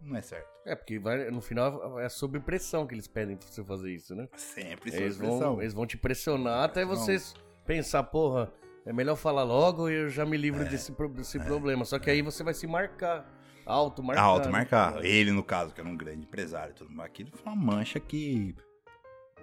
não 0.00 0.16
é 0.16 0.22
certo. 0.22 0.48
É, 0.64 0.74
porque 0.74 0.98
vai, 0.98 1.30
no 1.30 1.40
final 1.42 1.98
é 2.00 2.08
sob 2.08 2.40
pressão 2.40 2.86
que 2.86 2.94
eles 2.94 3.06
pedem 3.06 3.36
pra 3.36 3.46
você 3.46 3.62
fazer 3.64 3.92
isso, 3.92 4.14
né? 4.14 4.26
Sempre 4.36 4.90
sob 4.92 5.02
Eles 5.02 5.16
pressão. 5.18 5.38
vão, 5.38 5.60
eles 5.60 5.74
vão 5.74 5.86
te 5.86 5.98
pressionar 5.98 6.64
até 6.64 6.84
Não. 6.86 6.94
você 6.96 7.18
pensar, 7.66 8.02
porra, 8.04 8.50
é 8.86 8.92
melhor 8.92 9.16
falar 9.16 9.42
logo 9.44 9.88
e 9.88 9.94
eu 9.94 10.08
já 10.08 10.24
me 10.24 10.36
É, 10.36 10.40
livro 10.40 10.64
desse, 10.64 10.92
pro- 10.92 11.08
desse 11.08 11.38
problema. 11.38 11.84
Só 11.84 11.98
que 11.98 12.10
aí 12.10 12.22
você 12.22 12.42
vai 12.42 12.54
se 12.54 12.66
marcar. 12.66 13.26
Auto 13.66 14.02
marcar. 14.02 14.22
Alto 14.22 14.46
né? 14.46 14.52
marcar. 14.52 15.04
Ele, 15.04 15.30
no 15.32 15.44
caso, 15.44 15.72
que 15.74 15.80
era 15.80 15.88
um 15.88 15.96
grande 15.96 16.22
empresário 16.22 16.72
e 16.72 16.74
tudo 16.74 16.90
mais, 16.90 17.10
aquilo 17.10 17.30
foi 17.32 17.52
uma 17.52 17.56
mancha 17.56 18.00
que 18.00 18.54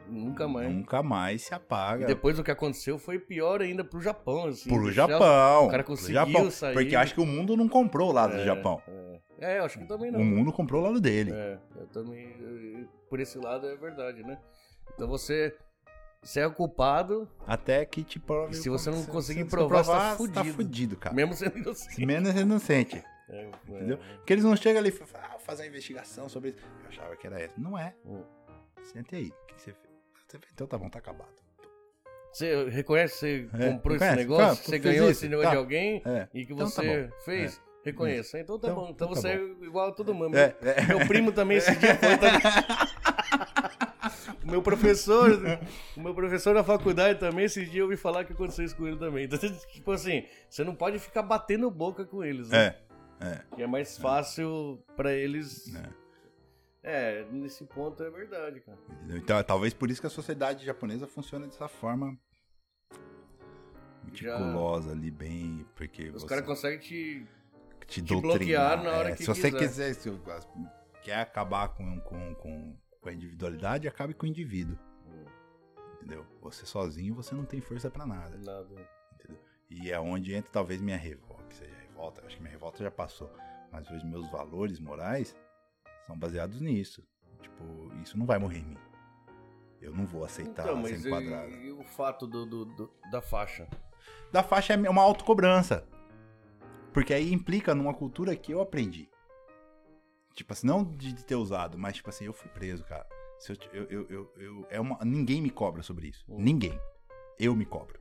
Nunca 0.10 0.48
mais. 0.48 0.70
nunca 0.74 1.04
mais 1.04 1.42
se 1.44 1.54
E 1.54 1.56
apaga. 1.56 2.06
depois 2.06 2.40
o 2.40 2.44
que 2.44 2.50
aconteceu 2.52 2.98
foi 2.98 3.20
pior 3.20 3.62
ainda 3.62 3.84
pro 3.84 4.00
Japão, 4.02 4.46
assim. 4.46 4.70
Pro 4.70 4.92
Japão. 4.92 5.66
o 5.68 5.70
cara 5.70 5.84
conseguiu 5.84 6.14
Japão. 6.26 6.50
sair. 6.52 6.74
Porque 6.74 6.96
acho 6.96 7.14
que 7.14 7.20
o 7.22 7.26
mundo 7.26 7.56
não 7.58 7.68
comprou 7.68 8.10
o 8.10 8.14
lado 8.14 8.34
do 8.36 8.42
É, 8.42 8.46
Japão. 8.46 8.82
É. 8.88 9.18
É, 9.40 9.60
eu 9.60 9.66
acho 9.66 9.78
que 9.78 9.86
também 9.86 10.10
não. 10.10 10.20
O 10.20 10.26
mundo 10.26 10.52
comprou 10.52 10.82
o 10.82 10.86
lado 10.86 11.00
dele. 11.00 11.32
É, 11.32 11.60
eu 11.76 11.88
também. 11.88 12.36
eu- 12.40 12.88
Por 13.10 13.20
esse 13.20 13.38
lado 13.38 13.68
é 13.68 13.76
verdade, 13.76 14.24
né? 14.24 14.40
Então 14.94 15.08
você. 15.08 15.56
Você 16.22 16.40
é 16.42 16.48
o 16.48 16.52
culpado, 16.52 17.28
Até 17.46 17.86
que 17.86 18.04
te 18.04 18.20
prove. 18.20 18.52
E 18.52 18.56
se 18.56 18.70
você 18.70 18.90
não 18.90 19.02
se- 19.04 19.08
conseguir 19.10 19.44
se 19.44 19.50
provar, 19.50 19.84
você 19.84 19.92
tá 19.92 20.16
você 20.16 20.32
tá 20.32 20.40
fudido. 20.44 20.56
fudido, 20.56 20.98
cara. 20.98 21.16
mesmo 21.16 21.34
sendo 21.34 21.58
inocente. 21.58 22.06
Menos 22.06 22.36
inocente. 22.36 23.04
É, 23.30 23.42
é. 23.44 23.52
Entendeu? 23.70 23.98
Porque 24.18 24.34
eles 24.34 24.44
não 24.44 24.56
chegam 24.56 24.80
ali 24.80 24.90
e 24.90 24.92
falam, 24.92 25.28
ah, 25.36 25.40
fazer 25.40 25.64
uma 25.64 25.70
investigação 25.70 26.28
sobre 26.28 26.50
isso. 26.50 26.60
Eu 26.84 26.88
achava 26.90 27.16
que 27.16 27.28
era 27.28 27.40
essa. 27.42 27.54
Não 27.58 27.78
é. 27.78 27.94
Hum. 28.06 28.24
Sente 28.84 29.16
aí. 29.16 29.28
O 29.30 29.46
que 29.48 29.54
você 29.62 29.72
fez? 29.74 29.78
Você 30.28 30.40
fez? 30.40 30.52
Então 30.54 30.68
tá 30.68 30.78
bom, 30.78 30.90
tá 30.90 31.00
acabado. 31.00 31.30
Você 32.32 32.70
reconhece, 32.70 33.18
você 33.50 33.50
É, 33.64 33.72
comprou 33.72 33.96
esse 33.96 34.06
reconhece? 34.06 34.16
negócio, 34.16 34.58
Tá, 34.64 34.70
você 34.70 34.80
ganhou 34.80 35.10
isso, 35.10 35.20
esse 35.20 35.30
negócio 35.30 35.50
tá. 35.50 35.56
de 35.56 35.58
alguém 35.58 36.02
É. 36.06 36.28
e 36.34 36.46
que 36.46 36.54
Então 36.54 36.68
tá 36.70 36.74
você 36.82 37.08
bom. 37.08 37.14
fez, 37.24 37.62
reconheça. 37.84 38.40
Então 38.40 38.60
tá 38.60 38.68
Então- 38.68 38.76
bom. 38.84 38.90
Então 38.92 39.08
então 39.08 39.10
tá 39.10 39.16
você 39.22 39.28
é 39.30 39.66
igual 39.66 39.90
a 39.90 39.92
todo 39.92 40.14
mundo. 40.14 40.38
É, 40.38 40.56
é. 40.62 40.86
Meu 40.86 41.00
primo 41.08 41.32
também 41.32 41.58
esse 41.58 41.72
dia 41.78 41.96
foi 41.96 42.18
também. 42.18 42.42
O 44.48 44.52
meu 44.52 44.62
professor, 44.62 45.30
o 45.98 46.00
meu 46.02 46.16
professor 46.16 46.54
na 46.56 46.64
faculdade 46.64 47.20
também, 47.20 47.46
esse 47.46 47.66
dia 47.66 47.82
eu 47.82 47.86
ouvi 47.86 47.98
falar 47.98 48.24
que 48.24 48.32
aconteceu 48.32 48.64
isso 48.64 48.76
com 48.78 48.88
ele 48.88 48.98
também. 48.98 49.26
Então, 49.26 49.38
tipo 49.38 49.92
assim, 49.92 50.26
você 50.50 50.64
não 50.64 50.74
pode 50.74 50.98
ficar 51.00 51.22
batendo 51.22 51.70
boca 51.70 52.06
com 52.06 52.24
eles, 52.24 52.50
né? 52.50 52.76
É. 53.20 53.28
É. 53.30 53.44
Que 53.56 53.64
é 53.64 53.68
mais 53.68 53.98
fácil 53.98 54.82
pra 54.96 55.12
eles. 55.14 55.74
É. 55.76 55.90
É, 56.84 57.26
nesse 57.32 57.66
ponto 57.66 58.02
é 58.02 58.10
verdade, 58.10 58.62
cara. 58.62 58.78
Então, 59.10 59.44
talvez 59.44 59.74
por 59.74 59.92
isso 59.92 60.00
que 60.00 60.08
a 60.08 60.10
sociedade 60.10 60.66
japonesa 60.66 61.06
funciona 61.06 61.46
dessa 61.46 61.68
forma 61.68 62.18
meticulosa 64.06 64.92
ali, 64.92 65.12
bem. 65.12 65.66
Porque 65.76 66.10
Os 66.10 66.22
você 66.22 66.28
caras 66.28 66.46
conseguem 66.46 66.80
te. 66.80 67.26
te, 67.88 68.02
te 68.02 68.16
bloquear 68.16 68.82
na 68.82 68.92
hora 68.92 69.10
É, 69.10 69.12
que 69.16 69.24
Se 69.24 69.28
você 69.28 69.52
quiser. 69.52 69.94
quiser, 69.94 69.94
se 69.96 70.20
quer 71.04 71.20
acabar 71.20 71.70
com, 71.70 72.00
com, 72.00 72.36
com, 72.36 72.76
com 73.08 73.12
a 73.12 73.14
individualidade, 73.14 73.88
acabe 73.88 74.14
com 74.14 74.26
o 74.26 74.30
indivíduo. 74.30 74.78
Entendeu? 75.96 76.26
Você 76.42 76.66
sozinho, 76.66 77.16
você 77.16 77.34
não 77.34 77.46
tem 77.46 77.62
força 77.62 77.90
pra 77.90 78.06
nada. 78.06 78.38
Nada. 78.38 78.90
Entendeu? 79.16 79.40
E 79.70 79.90
é 79.92 80.00
onde 80.00 80.34
entra 80.34 80.52
talvez 80.52 80.82
minha 80.82 80.98
revolta, 80.98 81.44
que 81.46 81.56
seja 81.56 81.76
revolta, 81.78 82.26
acho 82.26 82.36
que 82.36 82.42
minha 82.42 82.52
revolta 82.52 82.84
já 82.84 82.92
passou. 82.92 83.32
Mas 83.72 83.90
hoje 83.90 84.06
meus 84.06 84.30
valores 84.30 84.80
morais 84.80 85.36
são 86.06 86.18
baseados 86.18 86.60
nisso. 86.62 87.02
Tipo, 87.42 87.64
isso 88.04 88.18
não 88.18 88.26
vai 88.26 88.38
morrer 88.40 88.60
em 88.60 88.66
mim. 88.66 88.78
Eu 89.82 89.94
não 89.94 90.06
vou 90.06 90.26
aceitar 90.26 90.64
Então, 90.64 90.76
ser 90.86 90.92
mas 90.94 91.06
e, 91.06 91.08
enquadrado. 91.08 91.52
e 91.52 91.72
o 91.72 91.84
fato 91.84 92.28
do, 92.28 92.46
do- 92.46 92.66
do- 92.66 92.92
da 93.12 93.22
faixa? 93.22 93.68
Da 94.32 94.44
faixa 94.44 94.74
é 94.74 94.90
uma 94.90 95.02
autocobrança. 95.02 95.88
Porque 96.94 97.14
aí 97.14 97.32
implica 97.32 97.74
numa 97.76 97.94
cultura 97.94 98.36
que 98.36 98.52
eu 98.52 98.60
aprendi. 98.62 99.10
Tipo 100.38 100.54
assim, 100.54 100.68
não 100.68 100.84
de 100.84 101.12
de 101.14 101.26
ter 101.26 101.36
usado, 101.36 101.78
mas 101.80 101.96
tipo 101.96 102.10
assim, 102.10 102.26
eu 102.26 102.32
fui 102.34 102.48
preso, 102.50 102.84
cara. 102.86 103.08
Se 103.40 103.52
eu, 103.52 103.58
eu, 103.86 104.08
eu, 104.10 104.34
eu- 104.38 104.68
é 104.70 104.80
uma, 104.80 104.98
ninguém 105.04 105.42
me 105.42 105.50
cobra 105.50 105.82
sobre 105.82 106.08
isso. 106.10 106.24
Hum. 106.30 106.40
Ninguém. 106.40 106.80
Eu 107.40 107.56
me 107.56 107.66
cobro. 107.66 108.00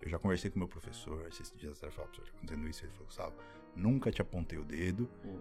Eu 0.00 0.08
já 0.10 0.18
conversei 0.18 0.50
com 0.50 0.58
meu 0.58 0.68
professor, 0.68 1.26
esses 1.28 1.50
dias 1.56 1.78
atrás, 1.78 1.94
falei, 1.94 2.10
professor, 2.10 2.36
acontecendo 2.36 2.68
isso, 2.68 2.84
ele 2.84 2.92
falou, 2.92 3.06
Gustavo, 3.06 3.34
nunca 3.74 4.10
te 4.12 4.20
apontei 4.20 4.58
o 4.58 4.64
dedo 4.64 5.08
Hum. 5.24 5.40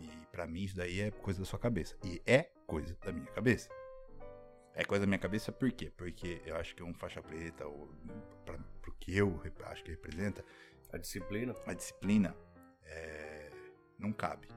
e, 0.00 0.04
e 0.06 0.26
para 0.32 0.46
mim 0.46 0.62
isso 0.62 0.74
daí 0.76 1.00
é 1.02 1.10
coisa 1.10 1.40
da 1.40 1.44
sua 1.44 1.58
cabeça. 1.58 1.94
E 2.04 2.22
é 2.26 2.50
coisa 2.66 2.96
da 3.04 3.12
minha 3.12 3.26
cabeça. 3.26 3.68
É 4.74 4.84
coisa 4.86 5.02
da 5.04 5.06
minha 5.06 5.18
cabeça 5.18 5.52
por 5.52 5.70
quê? 5.70 5.92
Porque 5.94 6.40
eu 6.46 6.56
acho 6.56 6.74
que 6.74 6.82
um 6.82 6.94
faixa 6.94 7.22
preta, 7.22 7.66
ou 7.66 7.90
pra, 8.46 8.58
pro 8.80 8.92
que 8.94 9.14
eu 9.14 9.38
acho 9.66 9.84
que 9.84 9.90
representa, 9.90 10.42
A 10.90 10.96
disciplina? 10.96 11.54
a 11.66 11.74
disciplina 11.74 12.34
é, 12.84 13.50
não 14.02 14.12
cabe, 14.12 14.48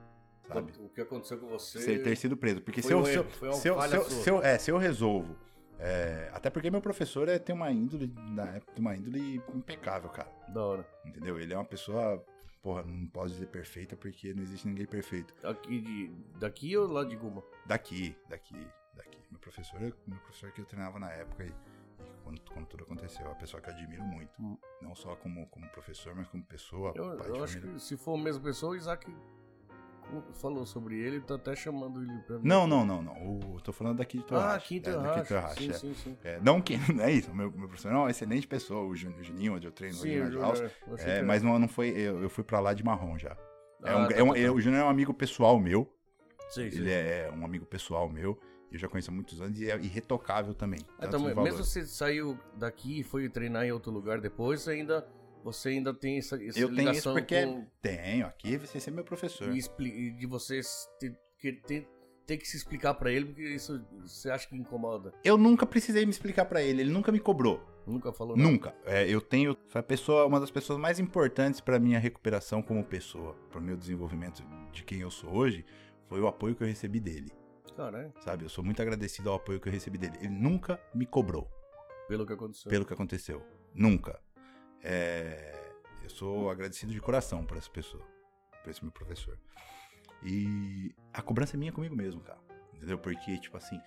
sabe? 0.48 0.74
O 0.80 0.90
que 0.90 1.02
aconteceu 1.02 1.38
com 1.38 1.48
você? 1.48 1.80
Ser, 1.80 2.04
ter 2.04 2.16
sido 2.18 2.36
preso. 2.36 2.62
Porque 2.62 2.82
se 2.82 2.92
eu, 2.92 3.00
um 3.00 3.06
se 3.06 3.14
eu, 3.16 3.22
erro, 3.22 3.30
foi 3.32 3.48
uma 3.50 3.58
se 3.58 3.68
eu, 3.70 3.80
se 3.82 3.96
eu, 3.96 4.04
se 4.04 4.30
eu- 4.30 4.42
é, 4.44 4.58
se 4.58 4.72
eu 4.72 4.78
resolvo. 4.78 5.38
é, 5.80 6.30
até 6.34 6.50
porque 6.50 6.72
meu 6.72 6.82
professor 6.82 7.28
é, 7.30 7.38
tem 7.38 7.54
uma 7.56 7.72
índole, 7.72 8.12
na 8.32 8.46
época, 8.56 8.72
tem 8.74 8.82
uma 8.82 8.96
índole 8.96 9.42
impecável, 9.54 10.10
cara. 10.10 10.30
Da 10.50 10.64
hora. 10.64 10.88
Entendeu? 11.06 11.40
Ele 11.40 11.54
é 11.54 11.58
uma 11.58 11.66
pessoa, 11.66 12.24
porra, 12.62 12.84
não 12.84 13.08
posso 13.08 13.34
dizer 13.34 13.48
perfeita 13.48 13.96
porque 13.96 14.34
não 14.34 14.42
existe 14.44 14.68
ninguém 14.68 14.86
perfeito. 14.86 15.34
Aqui 15.46 15.82
de, 15.82 16.12
daqui 16.40 16.76
ou 16.78 16.88
lá 16.88 17.04
de 17.04 17.16
Guma? 17.16 17.44
Daqui, 17.66 18.16
daqui, 18.30 18.56
daqui. 18.96 19.20
Meu 19.30 19.40
professor, 19.40 19.80
meu 19.80 20.18
professor 20.20 20.52
que 20.52 20.62
eu 20.62 20.66
treinava 20.66 20.98
na 21.00 21.12
época 21.12 21.44
e 21.46 21.52
quando, 22.26 22.42
quando 22.42 22.66
tudo 22.66 22.84
aconteceu, 22.84 23.24
é 23.26 23.30
uma 23.30 23.36
pessoa 23.36 23.62
que 23.62 23.70
eu 23.70 23.74
admiro 23.74 24.04
muito. 24.04 24.32
Hum. 24.42 24.58
Não 24.82 24.96
só 24.96 25.16
como, 25.16 25.48
como 25.48 25.70
professor, 25.70 26.14
mas 26.16 26.28
como 26.28 26.44
pessoa, 26.44 26.92
Eu, 26.96 27.06
eu 27.20 27.44
acho 27.44 27.62
que 27.62 27.80
se 27.80 27.96
for 27.96 28.20
a 28.20 28.22
mesma 28.22 28.42
pessoa, 28.42 28.74
o 28.74 28.76
Isaac 28.76 29.10
falou 30.34 30.66
sobre 30.66 31.00
ele, 31.00 31.20
tá 31.22 31.36
até 31.36 31.56
chamando 31.56 32.02
ele 32.02 32.20
pra 32.22 32.38
mim. 32.38 32.48
Não, 32.48 32.68
não, 32.68 32.86
não, 32.86 33.02
não. 33.02 33.14
O, 33.40 33.62
tô 33.62 33.72
falando 33.72 33.98
daqui 33.98 34.18
de 34.18 34.24
Ah, 34.32 34.60
em 34.70 34.78
é, 34.78 34.80
daqui 34.80 34.82
de 34.82 34.82
Torracha. 34.82 35.26
Torracha, 35.28 35.62
Sim, 35.62 35.70
é. 35.70 35.74
sim, 35.74 35.94
sim. 35.96 36.18
É, 36.24 36.40
não 36.42 36.62
que 36.62 36.78
não 36.94 37.04
é 37.04 37.12
isso, 37.12 37.34
meu, 37.34 37.52
meu 37.52 37.68
professor 37.68 37.92
é 37.92 37.96
uma 37.96 38.10
excelente 38.10 38.48
pessoa, 38.48 38.84
o 38.84 38.96
Jun- 38.96 39.14
o 39.20 39.24
Juninho, 39.24 39.56
onde 39.56 39.68
eu 39.68 39.72
treino 39.72 39.96
Sim, 39.96 40.20
o 40.22 40.98
É, 41.00 41.22
mas 41.22 41.42
não, 41.44 41.58
não 41.60 41.68
foi, 41.68 41.90
eu, 41.90 42.22
eu 42.22 42.30
fui 42.30 42.44
pra 42.44 42.60
lá 42.60 42.74
de 42.74 42.84
marrom 42.84 43.18
já. 43.18 43.36
É 43.84 43.92
Ah, 43.92 43.98
um, 43.98 44.08
tá, 44.08 44.14
é 44.14 44.18
tá, 44.34 44.40
é- 44.40 44.46
tá. 44.48 44.52
o 44.52 44.60
Júnior 44.62 44.82
é 44.82 44.86
um 44.86 44.90
amigo 44.90 45.14
pessoal 45.14 45.60
meu, 45.60 45.92
Sim, 46.50 46.70
sim. 46.70 46.78
ele 46.78 46.92
é 46.92 47.32
um 47.36 47.44
amigo 47.46 47.66
pessoal 47.66 48.10
meu, 48.10 48.40
eu 48.72 48.78
já 48.80 48.88
conheço 48.88 49.10
há 49.12 49.14
muitos 49.14 49.40
anos 49.42 49.60
e 49.60 49.70
é 49.70 49.78
irretocável 49.80 50.54
também. 50.54 50.80
Tanto 51.00 51.18
então, 51.30 51.44
mesmo 51.44 51.64
você 51.64 51.86
saiu 51.86 52.38
daqui 52.58 53.00
e 53.00 53.04
foi 53.04 53.30
treinar 53.30 53.66
em 53.66 53.72
outro 53.72 53.92
lugar 53.92 54.20
depois, 54.20 54.68
ainda, 54.68 55.08
você 55.44 55.70
ainda 55.70 55.94
tem 55.94 56.18
essa, 56.18 56.36
essa 56.44 56.60
Eu 56.60 56.74
tenho 56.74 56.92
isso 56.92 57.12
porque 57.14 57.46
com, 57.46 57.66
tenho, 57.82 58.26
aqui 58.26 58.58
você 58.58 58.90
é 58.90 58.94
meu 58.94 59.04
professor. 59.04 59.54
e 59.54 59.58
expli- 59.58 60.12
de 60.12 60.26
você 60.26 60.58
s- 60.60 60.88
ter, 61.00 61.18
que 61.40 61.54
ter, 61.54 61.88
ter 62.26 62.38
que 62.38 62.48
se 62.48 62.58
explicar 62.58 62.96
pra 62.96 63.12
ele, 63.12 63.26
porque 63.28 63.44
isso 63.44 63.86
você 64.02 64.30
acha 64.30 64.48
que 64.50 64.56
incomoda. 64.56 65.14
Eu 65.24 65.38
nunca 65.38 65.66
precisei 65.66 66.04
me 66.06 66.12
explicar 66.12 66.46
pra 66.46 66.62
ele, 66.62 66.82
ele 66.82 66.92
nunca 66.92 67.12
me 67.12 67.20
cobrou. 67.20 67.64
Nunca 67.86 68.12
falou 68.12 68.36
nada. 68.36 68.50
Nunca. 68.50 68.76
É, 68.84 69.08
eu 69.08 69.22
tenho. 69.22 69.56
Foi 69.68 69.80
a 69.80 69.84
pessoa, 69.84 70.26
uma 70.26 70.40
das 70.40 70.50
pessoas 70.50 70.80
mais 70.80 70.98
importantes 71.00 71.62
pra 71.62 71.78
minha 71.78 72.00
recuperação 72.00 72.60
como 72.64 72.84
pessoa, 72.84 73.36
pro 73.52 73.62
meu 73.62 73.78
desenvolvimento 73.78 74.44
de 74.72 74.84
quem 74.84 75.02
eu 75.02 75.12
sou 75.12 75.32
hoje, 75.32 75.64
foi 76.10 76.20
o 76.20 76.26
apoio 76.28 76.56
que 76.56 76.64
eu 76.64 76.68
recebi 76.68 77.00
dele. 77.00 77.32
Caralho, 77.76 78.14
Sabe? 78.22 78.46
Eu 78.46 78.50
sou 78.50 78.64
muito 78.64 78.82
agradecido 78.82 79.30
ao 79.30 79.36
apoio 79.36 79.60
que 79.60 79.68
eu 79.68 79.74
recebi 79.74 79.98
dele. 79.98 80.18
Ele 80.20 80.30
nunca 80.30 80.80
me 80.94 81.06
cobrou 81.06 81.50
pelo 82.08 82.26
que 82.26 82.34
aconteceu. 82.34 82.70
pelo 82.70 82.86
que 82.86 82.94
aconteceu. 82.94 83.46
Nunca. 83.74 84.20
É, 84.82 85.74
eu 86.04 86.10
sou 86.10 86.50
agradecido 86.50 86.94
de 86.94 87.02
coração 87.02 87.46
por 87.46 87.58
essa 87.58 87.70
pessoa, 87.70 88.06
por 88.64 88.70
esse 88.70 88.84
meu 88.84 88.92
professor. 88.92 89.38
E 90.24 90.94
a 91.14 91.22
cobrança 91.22 91.56
é 91.56 91.58
minha 91.58 91.72
comigo 91.72 91.96
mesmo, 91.96 92.22
cara. 92.22 92.40
Entendeu? 92.74 92.98
Porque, 92.98 93.38
tipo 93.38 93.58
assim, 93.58 93.80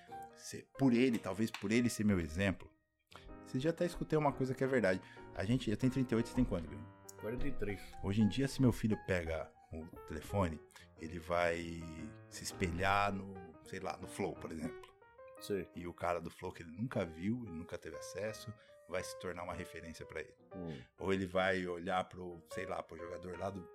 por 0.78 0.92
ele, 0.92 1.18
talvez 1.18 1.50
por 1.50 1.70
ele 1.72 1.88
ser 1.88 2.04
meu 2.04 2.20
exemplo. 2.20 2.70
Você 3.46 3.58
já 3.58 3.70
até 3.70 3.86
escutei 3.86 4.18
uma 4.18 4.32
coisa 4.32 4.54
que 4.54 4.62
é 4.62 4.66
verdade. 4.66 5.00
A 5.34 5.44
gente, 5.44 5.70
eu 5.70 5.76
tenho 5.76 5.92
38, 5.92 6.28
você 6.28 6.34
tem 6.34 6.44
quanto, 6.44 6.68
Guilherme? 6.68 6.86
43. 7.20 7.80
Hoje 8.02 8.22
em 8.22 8.28
dia, 8.28 8.46
se 8.46 8.60
meu 8.60 8.72
filho 8.72 8.96
pega 9.06 9.50
o 9.72 9.84
telefone, 10.06 10.60
ele 11.00 11.18
vai 11.18 11.82
se 12.28 12.44
espelhar 12.44 13.12
no, 13.12 13.34
sei 13.68 13.80
lá, 13.80 13.96
no 14.00 14.06
Flow, 14.08 14.34
por 14.34 14.50
exemplo. 14.50 14.88
Sei. 15.40 15.68
E 15.76 15.86
o 15.86 15.92
cara 15.94 16.20
do 16.20 16.30
Flow 16.30 16.50
que 16.52 16.62
ele 16.62 16.72
nunca 16.72 17.04
viu, 17.04 17.42
ele 17.46 17.54
nunca 17.56 17.78
teve 17.78 17.96
acesso, 17.96 18.52
vai 18.88 19.02
se 19.04 19.16
tornar 19.20 19.42
uma 19.44 19.52
referência 19.54 20.04
pra 20.04 20.20
ele. 20.20 20.34
Hum. 20.56 20.76
Ou 20.98 21.12
ele 21.12 21.26
vai 21.26 21.66
olhar 21.66 22.02
pro, 22.04 22.42
sei 22.52 22.66
lá, 22.66 22.82
pro 22.82 22.96
jogador 22.98 23.38
lá 23.38 23.50
do 23.50 23.68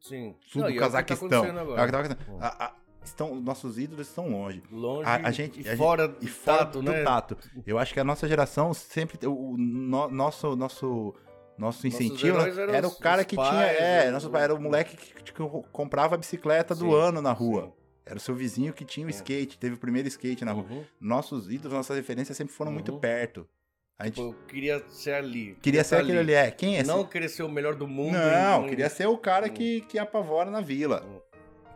Sim. 0.00 0.34
sul 0.40 0.62
Não, 0.62 0.68
do 0.68 0.74
é 0.74 0.78
tá 0.78 0.80
Cazaquistão. 0.80 1.44
É 1.44 1.86
tá. 1.90 2.16
Hum. 2.28 2.38
A- 2.40 2.64
a- 2.66 2.76
estão, 3.04 3.34
nossos 3.36 3.78
ídolos 3.78 4.08
estão 4.08 4.28
longe. 4.28 4.62
Longe 4.70 5.08
A- 5.08 5.28
a 5.28 5.30
gente- 5.30 5.58
e 5.58 5.60
a 5.60 5.70
gente- 5.70 5.76
fora 5.78 6.04
E 6.20 6.24
do 6.24 6.28
fora 6.28 6.58
tato, 6.58 6.82
do 6.82 6.90
né? 6.90 7.04
tato. 7.04 7.36
Eu 7.66 7.78
acho 7.78 7.92
que 7.94 8.00
a 8.00 8.04
nossa 8.04 8.26
geração 8.26 8.72
sempre. 8.74 9.24
O, 9.26 9.52
o 9.52 9.56
no- 9.56 10.08
nosso, 10.10 10.56
nosso, 10.56 11.14
nosso 11.56 11.86
incentivo 11.86 12.38
era 12.40 12.88
o 12.88 12.96
cara 12.98 13.24
que 13.24 13.36
pais, 13.36 13.50
tinha. 13.50 13.62
É, 13.64 14.10
nosso 14.10 14.34
era 14.36 14.54
o 14.54 14.60
moleque 14.60 14.96
que, 14.96 15.22
que 15.32 15.42
comprava 15.70 16.14
a 16.14 16.18
bicicleta 16.18 16.74
do 16.74 16.86
Sim, 16.86 16.94
ano 16.94 17.22
na 17.22 17.32
rua. 17.32 17.66
sim. 17.66 17.79
Era 18.10 18.16
o 18.16 18.20
seu 18.20 18.34
vizinho 18.34 18.72
que 18.72 18.84
tinha 18.84 19.06
o 19.06 19.08
É. 19.08 19.12
skate, 19.12 19.56
teve 19.56 19.76
o 19.76 19.78
primeiro 19.78 20.08
skate 20.08 20.44
na 20.44 20.50
rua. 20.50 20.66
Uhum. 20.68 20.84
Nossos 21.00 21.48
ídolos, 21.48 21.72
nossas 21.72 21.96
referências 21.96 22.36
sempre 22.36 22.52
foram 22.52 22.72
muito 22.72 22.90
Uhum. 22.92 22.98
perto. 22.98 23.48
A 23.96 24.06
gente 24.06 24.14
Tipo, 24.16 24.28
eu 24.30 24.46
queria 24.48 24.82
ser 24.88 25.12
ali. 25.12 25.56
queria 25.62 25.84
ser 25.84 25.94
estar 25.96 26.04
aquele 26.04 26.18
ali. 26.18 26.32
É, 26.32 26.50
quem 26.50 26.76
é 26.76 26.80
esse? 26.80 26.88
Não 26.88 27.04
querer 27.04 27.28
ser 27.28 27.44
o 27.44 27.48
melhor 27.48 27.76
do 27.76 27.86
mundo. 27.86 28.14
Não, 28.18 28.66
queria 28.68 28.88
ser 28.88 29.06
o 29.06 29.16
cara 29.16 29.46
Hum. 29.46 29.50
que, 29.50 29.82
que 29.82 29.96
apavora 29.98 30.50
na 30.50 30.60
vila. 30.60 31.04
Hum. 31.06 31.20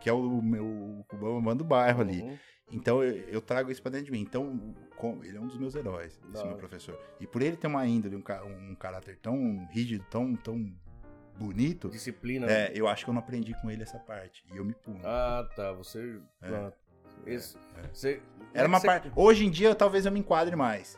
Que 0.01 0.09
é 0.09 0.13
o 0.13 0.41
meu 0.41 0.65
o 0.65 1.05
Bambam 1.15 1.55
do 1.55 1.63
bairro 1.63 2.01
ali. 2.01 2.21
Uhum. 2.21 2.37
Então 2.71 3.01
eu, 3.03 3.15
eu 3.29 3.41
trago 3.41 3.71
isso 3.71 3.81
pra 3.81 3.91
dentro 3.91 4.07
de 4.07 4.11
mim. 4.11 4.21
Então, 4.21 4.75
com- 4.97 5.23
ele 5.23 5.37
é 5.37 5.39
um 5.39 5.47
dos 5.47 5.57
meus 5.57 5.73
heróis, 5.75 6.19
esse 6.33 6.43
meu 6.45 6.57
professor. 6.57 6.99
E 7.19 7.25
por 7.27 7.41
ele 7.41 7.55
ter 7.55 7.67
uma 7.67 7.85
índole, 7.87 8.15
um, 8.15 8.23
um 8.71 8.75
caráter 8.75 9.17
tão 9.21 9.65
rígido, 9.71 10.03
tão, 10.09 10.35
tão 10.35 10.65
bonito, 11.37 11.89
Disciplina. 11.89 12.49
é, 12.49 12.71
eu 12.73 12.87
acho 12.87 13.03
que 13.03 13.09
eu 13.09 13.13
não 13.13 13.21
aprendi 13.21 13.53
com 13.61 13.69
ele 13.69 13.83
essa 13.83 13.99
parte. 13.99 14.43
E 14.53 14.57
eu 14.57 14.65
me 14.65 14.73
puno. 14.73 14.99
Ah, 15.03 15.47
tá. 15.55 15.71
Você. 15.73 16.19
É. 16.41 16.47
pronto. 16.47 16.77
Esse, 17.25 17.57
é. 17.77 17.87
você- 17.93 18.21
Era 18.53 18.65
é 18.65 18.67
uma 18.67 18.79
você- 18.79 18.87
parte. 18.87 19.11
Hoje 19.15 19.45
em 19.45 19.49
dia, 19.51 19.73
talvez 19.75 20.05
eu 20.05 20.11
me 20.11 20.19
enquadre 20.19 20.55
mais. 20.55 20.97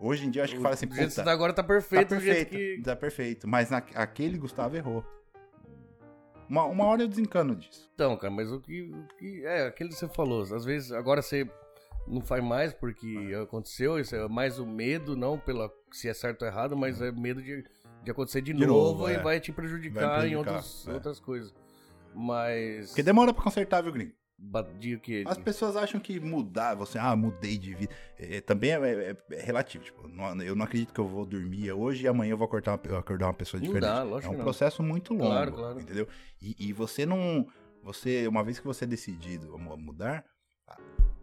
Hoje 0.00 0.26
em 0.26 0.30
dia, 0.30 0.42
eu 0.42 0.44
acho 0.44 0.54
que 0.54 0.62
fala 0.62 0.74
assim, 0.74 0.86
jeito 0.92 1.08
puta, 1.10 1.24
tá 1.24 1.32
agora 1.32 1.52
tá 1.52 1.62
tá 1.62 1.66
perfeito, 1.68 2.20
jeito 2.20 2.50
perfeito, 2.50 2.50
que. 2.76 2.82
tá 2.82 2.94
perfeito. 2.96 3.48
Mas 3.48 3.68
na, 3.70 3.78
aquele 3.94 4.38
Gustavo 4.38 4.76
errou. 4.76 5.04
Uma, 6.48 6.64
uma 6.64 6.84
hora 6.84 7.02
eu 7.02 7.08
desencano 7.08 7.54
disso. 7.54 7.90
Então, 7.94 8.16
cara, 8.16 8.32
mas 8.32 8.50
o 8.50 8.60
que, 8.60 8.82
o 8.82 9.06
que. 9.16 9.44
É, 9.44 9.66
aquele 9.66 9.90
que 9.90 9.96
você 9.96 10.08
falou. 10.08 10.42
Às 10.42 10.64
vezes, 10.64 10.92
agora 10.92 11.20
você 11.20 11.50
não 12.06 12.20
faz 12.22 12.42
mais 12.42 12.72
porque 12.72 13.32
aconteceu. 13.42 13.98
Isso 13.98 14.14
é 14.14 14.26
mais 14.28 14.58
o 14.58 14.66
medo, 14.66 15.16
não 15.16 15.38
pela 15.38 15.70
se 15.92 16.08
é 16.08 16.14
certo 16.14 16.42
ou 16.42 16.48
errado, 16.48 16.76
mas 16.76 17.02
é 17.02 17.10
medo 17.12 17.42
de, 17.42 17.64
de 18.02 18.10
acontecer 18.10 18.40
de, 18.42 18.52
De 18.52 18.66
novo, 18.66 18.98
novo, 19.00 19.10
e 19.10 19.14
é. 19.14 19.22
vai 19.22 19.40
te 19.40 19.52
prejudicar, 19.52 20.00
Vai 20.06 20.16
em 20.16 20.30
prejudicar, 20.30 20.54
outros, 20.54 20.88
é. 20.88 20.92
outras 20.92 21.20
coisas. 21.20 21.54
Mas. 22.14 22.88
Porque 22.88 23.02
demora 23.02 23.32
pra 23.34 23.42
consertar, 23.44 23.82
viu, 23.82 23.92
gringo? 23.92 24.12
Batia 24.40 24.96
o 24.96 25.00
quê? 25.00 25.24
As 25.26 25.36
pessoas 25.36 25.74
acham 25.76 25.98
que 26.00 26.20
mudar, 26.20 26.76
você, 26.76 26.96
ah, 26.96 27.14
mudei 27.16 27.58
de 27.58 27.74
vida. 27.74 27.92
É, 28.16 28.40
também 28.40 28.70
é, 28.70 28.76
é- 28.76 29.16
é 29.32 29.42
relativo. 29.42 29.82
Tipo, 29.82 30.06
não- 30.06 30.40
eu 30.42 30.54
não 30.54 30.64
acredito 30.64 30.92
que 30.94 31.00
eu 31.00 31.08
vou 31.08 31.26
dormir 31.26 31.72
hoje 31.72 32.04
e 32.04 32.08
amanhã 32.08 32.30
eu 32.30 32.36
vou 32.38 32.44
acordar 32.44 32.78
uma, 32.78 32.98
acordar 33.00 33.26
uma 33.26 33.34
pessoa 33.34 33.60
diferente. 33.60 33.82
dá, 33.82 34.06
é 34.22 34.28
um 34.28 34.36
que 34.36 34.42
processo 34.42 34.80
muito 34.80 35.12
longo. 35.12 35.26
Claro, 35.26 35.52
claro. 35.52 35.80
Entendeu? 35.80 36.06
E, 36.40 36.54
e 36.68 36.72
você 36.72 37.04
não. 37.04 37.48
Você, 37.82 38.28
uma 38.28 38.44
vez 38.44 38.60
que 38.60 38.66
você 38.66 38.84
é 38.84 38.86
decidido 38.88 39.54
a 39.54 39.58
mu- 39.58 39.72
a 39.72 39.76
mudar, 39.76 40.24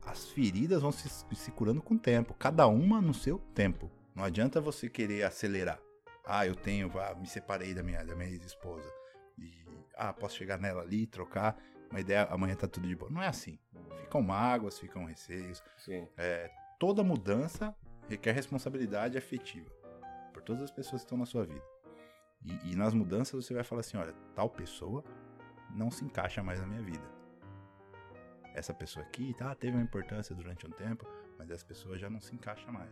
as 0.05 0.28
feridas 0.30 0.82
vão 0.82 0.91
se, 0.91 1.07
se 1.09 1.51
curando 1.51 1.82
com 1.82 1.93
o 1.95 1.99
tempo. 1.99 2.34
Cada 2.38 2.67
uma 2.67 2.99
no 3.01 3.13
seu 3.13 3.39
tempo. 3.53 3.89
Não 4.13 4.23
adianta 4.26 4.59
você 4.59 4.89
querer 4.89 5.23
acelerar. 5.23 5.80
Ah, 6.26 6.45
eu 6.45 6.55
tenho, 6.55 6.91
ah, 6.99 7.15
me 7.15 7.28
separei 7.28 7.73
da 7.73 7.84
minha, 7.84 8.03
da 8.03 8.15
minha 8.15 8.30
ex-esposa. 8.30 8.91
e 9.38 9.65
ah, 9.95 10.13
posso 10.13 10.36
chegar 10.36 10.57
nela 10.57 10.82
ali, 10.82 11.05
trocar, 11.05 11.57
uma 11.89 11.99
ideia, 11.99 12.23
amanhã 12.26 12.55
tá 12.55 12.67
tudo 12.67 12.88
de 12.88 12.95
boa. 12.95 13.11
Não 13.11 13.21
é 13.21 13.28
assim. 13.28 13.59
Ficam 14.01 14.21
mágoas, 14.21 14.80
ficam 14.80 15.05
receios. 15.05 15.63
Sim. 15.78 16.07
É, 16.17 16.51
toda 16.80 17.03
mudança 17.03 17.76
requer 18.09 18.32
responsabilidade 18.34 19.17
afetiva 19.17 19.69
por 20.34 20.41
todas 20.41 20.61
as 20.61 20.71
pessoas 20.71 21.01
que 21.01 21.05
estão 21.05 21.17
na 21.17 21.26
sua 21.26 21.45
vida. 21.45 21.63
E, 22.43 22.71
e 22.71 22.76
nas 22.76 22.93
mudanças 22.93 23.43
você 23.43 23.53
vai 23.53 23.63
falar 23.63 23.82
assim: 23.82 23.97
olha, 23.97 24.13
tal 24.36 24.49
pessoa 24.49 25.03
não 25.69 25.89
se 25.89 26.03
encaixa 26.03 26.43
mais 26.43 26.59
na 26.59 26.67
minha 26.67 26.82
vida. 26.82 27.15
Essa 28.53 28.73
pessoa 28.73 29.05
aqui 29.05 29.34
tá, 29.34 29.53
teve 29.53 29.76
uma 29.76 29.84
importância 29.84 30.34
durante 30.34 30.65
um 30.65 30.71
tempo, 30.71 31.05
mas 31.38 31.49
essa 31.49 31.65
pessoa 31.65 31.97
já 31.97 32.09
não 32.09 32.21
se 32.21 32.34
encaixa 32.34 32.71
mais. 32.71 32.91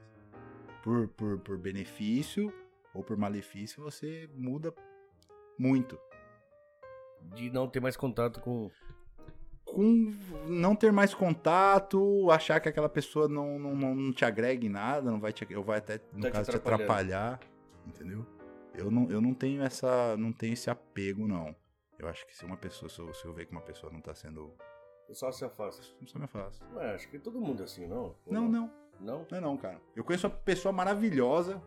Por, 0.81 1.07
por, 1.09 1.39
por 1.39 1.57
benefício 1.57 2.53
ou 2.93 3.03
por 3.03 3.17
malefício, 3.17 3.81
você 3.81 4.29
muda 4.35 4.73
muito. 5.57 5.99
De 7.35 7.49
não 7.49 7.67
ter 7.67 7.79
mais 7.79 7.97
contato 7.97 8.39
com. 8.39 8.69
Com 9.65 10.13
não 10.47 10.75
ter 10.75 10.91
mais 10.91 11.13
contato, 11.13 12.29
achar 12.29 12.59
que 12.59 12.69
aquela 12.69 12.89
pessoa 12.89 13.27
não, 13.27 13.57
não, 13.57 13.75
não, 13.75 14.13
te 14.13 14.23
agrega 14.23 14.65
em 14.65 14.69
nada, 14.69 15.09
não 15.09 15.19
vai 15.19 15.31
te, 15.31 15.47
ou 15.55 15.63
vai 15.63 15.79
até, 15.79 15.99
no 16.11 16.21
Tá 16.21 16.31
caso, 16.31 16.51
te 16.51 16.57
atrapalhar, 16.57 17.39
entendeu? 17.87 18.25
Eu 18.73 18.91
não, 18.91 19.09
eu 19.09 19.21
não 19.21 19.33
tenho 19.33 19.63
essa. 19.63 20.17
não 20.17 20.33
tenho 20.33 20.53
esse 20.53 20.69
apego, 20.69 21.27
não. 21.27 21.55
Eu 21.97 22.07
acho 22.07 22.27
que 22.27 22.35
se 22.35 22.43
uma 22.43 22.57
pessoa, 22.57 22.89
se 22.89 22.99
eu, 22.99 23.13
se 23.13 23.25
eu 23.25 23.33
ver 23.33 23.45
que 23.45 23.51
uma 23.51 23.61
pessoa 23.61 23.91
não 23.91 24.01
tá 24.01 24.13
sendo. 24.13 24.47
O 25.05 25.07
pessoal 25.07 25.31
se 25.31 25.45
afasta. 25.45 25.81
Não 26.01 26.07
só 26.07 26.19
me 26.19 26.25
afasta. 26.25 26.65
Não, 26.73 26.81
acho 26.81 27.09
que 27.09 27.17
todo 27.17 27.39
mundo 27.39 27.61
é 27.61 27.63
assim, 27.65 27.87
não? 27.87 28.15
Ou 28.25 28.33
Não, 28.33 28.47
não. 28.49 28.71
Não? 28.99 29.25
Não 29.29 29.37
é 29.37 29.41
não, 29.41 29.57
cara. 29.57 29.81
Eu 29.95 30.03
conheço 30.03 30.27
uma 30.27 30.35
pessoa 30.35 30.71
maravilhosa, 30.71 31.61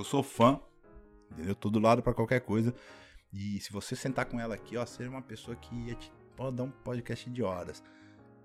eu 0.00 0.04
sou 0.04 0.22
fã, 0.22 0.60
entendeu? 1.32 1.54
Tô 1.54 1.68
do 1.70 1.78
lado 1.78 2.02
pra 2.02 2.14
qualquer 2.14 2.40
coisa. 2.40 2.74
E 3.32 3.60
se 3.60 3.70
você 3.72 3.94
sentar 3.94 4.24
com 4.24 4.40
ela 4.40 4.54
aqui, 4.54 4.76
ó, 4.76 4.86
seria 4.86 5.10
uma 5.10 5.22
pessoa 5.22 5.56
que 5.56 5.74
ia 5.88 5.94
te 5.94 6.10
pode 6.36 6.56
dar 6.56 6.62
um 6.64 6.70
podcast 6.70 7.28
de 7.28 7.42
horas. 7.42 7.82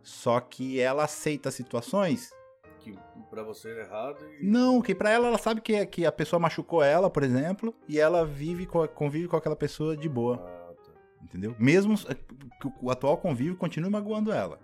Só 0.01 0.39
que 0.39 0.79
ela 0.79 1.05
aceita 1.05 1.49
situações. 1.51 2.31
Que 2.79 2.93
pra 3.29 3.43
você 3.43 3.69
é 3.69 3.79
errado 3.81 4.25
e. 4.41 4.45
Não, 4.45 4.81
que 4.81 4.93
pra 4.93 5.09
ela 5.09 5.27
ela 5.29 5.37
sabe 5.37 5.61
que, 5.61 5.85
que 5.85 6.05
a 6.05 6.11
pessoa 6.11 6.37
machucou 6.39 6.83
ela, 6.83 7.09
por 7.09 7.23
exemplo, 7.23 7.73
e 7.87 7.97
ela 7.97 8.25
vive 8.25 8.65
co- 8.65 8.85
convive 8.89 9.29
com 9.29 9.37
aquela 9.37 9.55
pessoa 9.55 9.95
de 9.95 10.09
boa, 10.09 10.35
Ah, 10.45 10.73
tá. 10.83 10.91
entendeu? 11.23 11.55
Mesmo 11.57 11.95
que 11.97 12.69
o, 12.81 12.91
atual 12.91 13.15
convívio 13.17 13.55
continue 13.55 13.89
magoando 13.89 14.33
ela. 14.33 14.59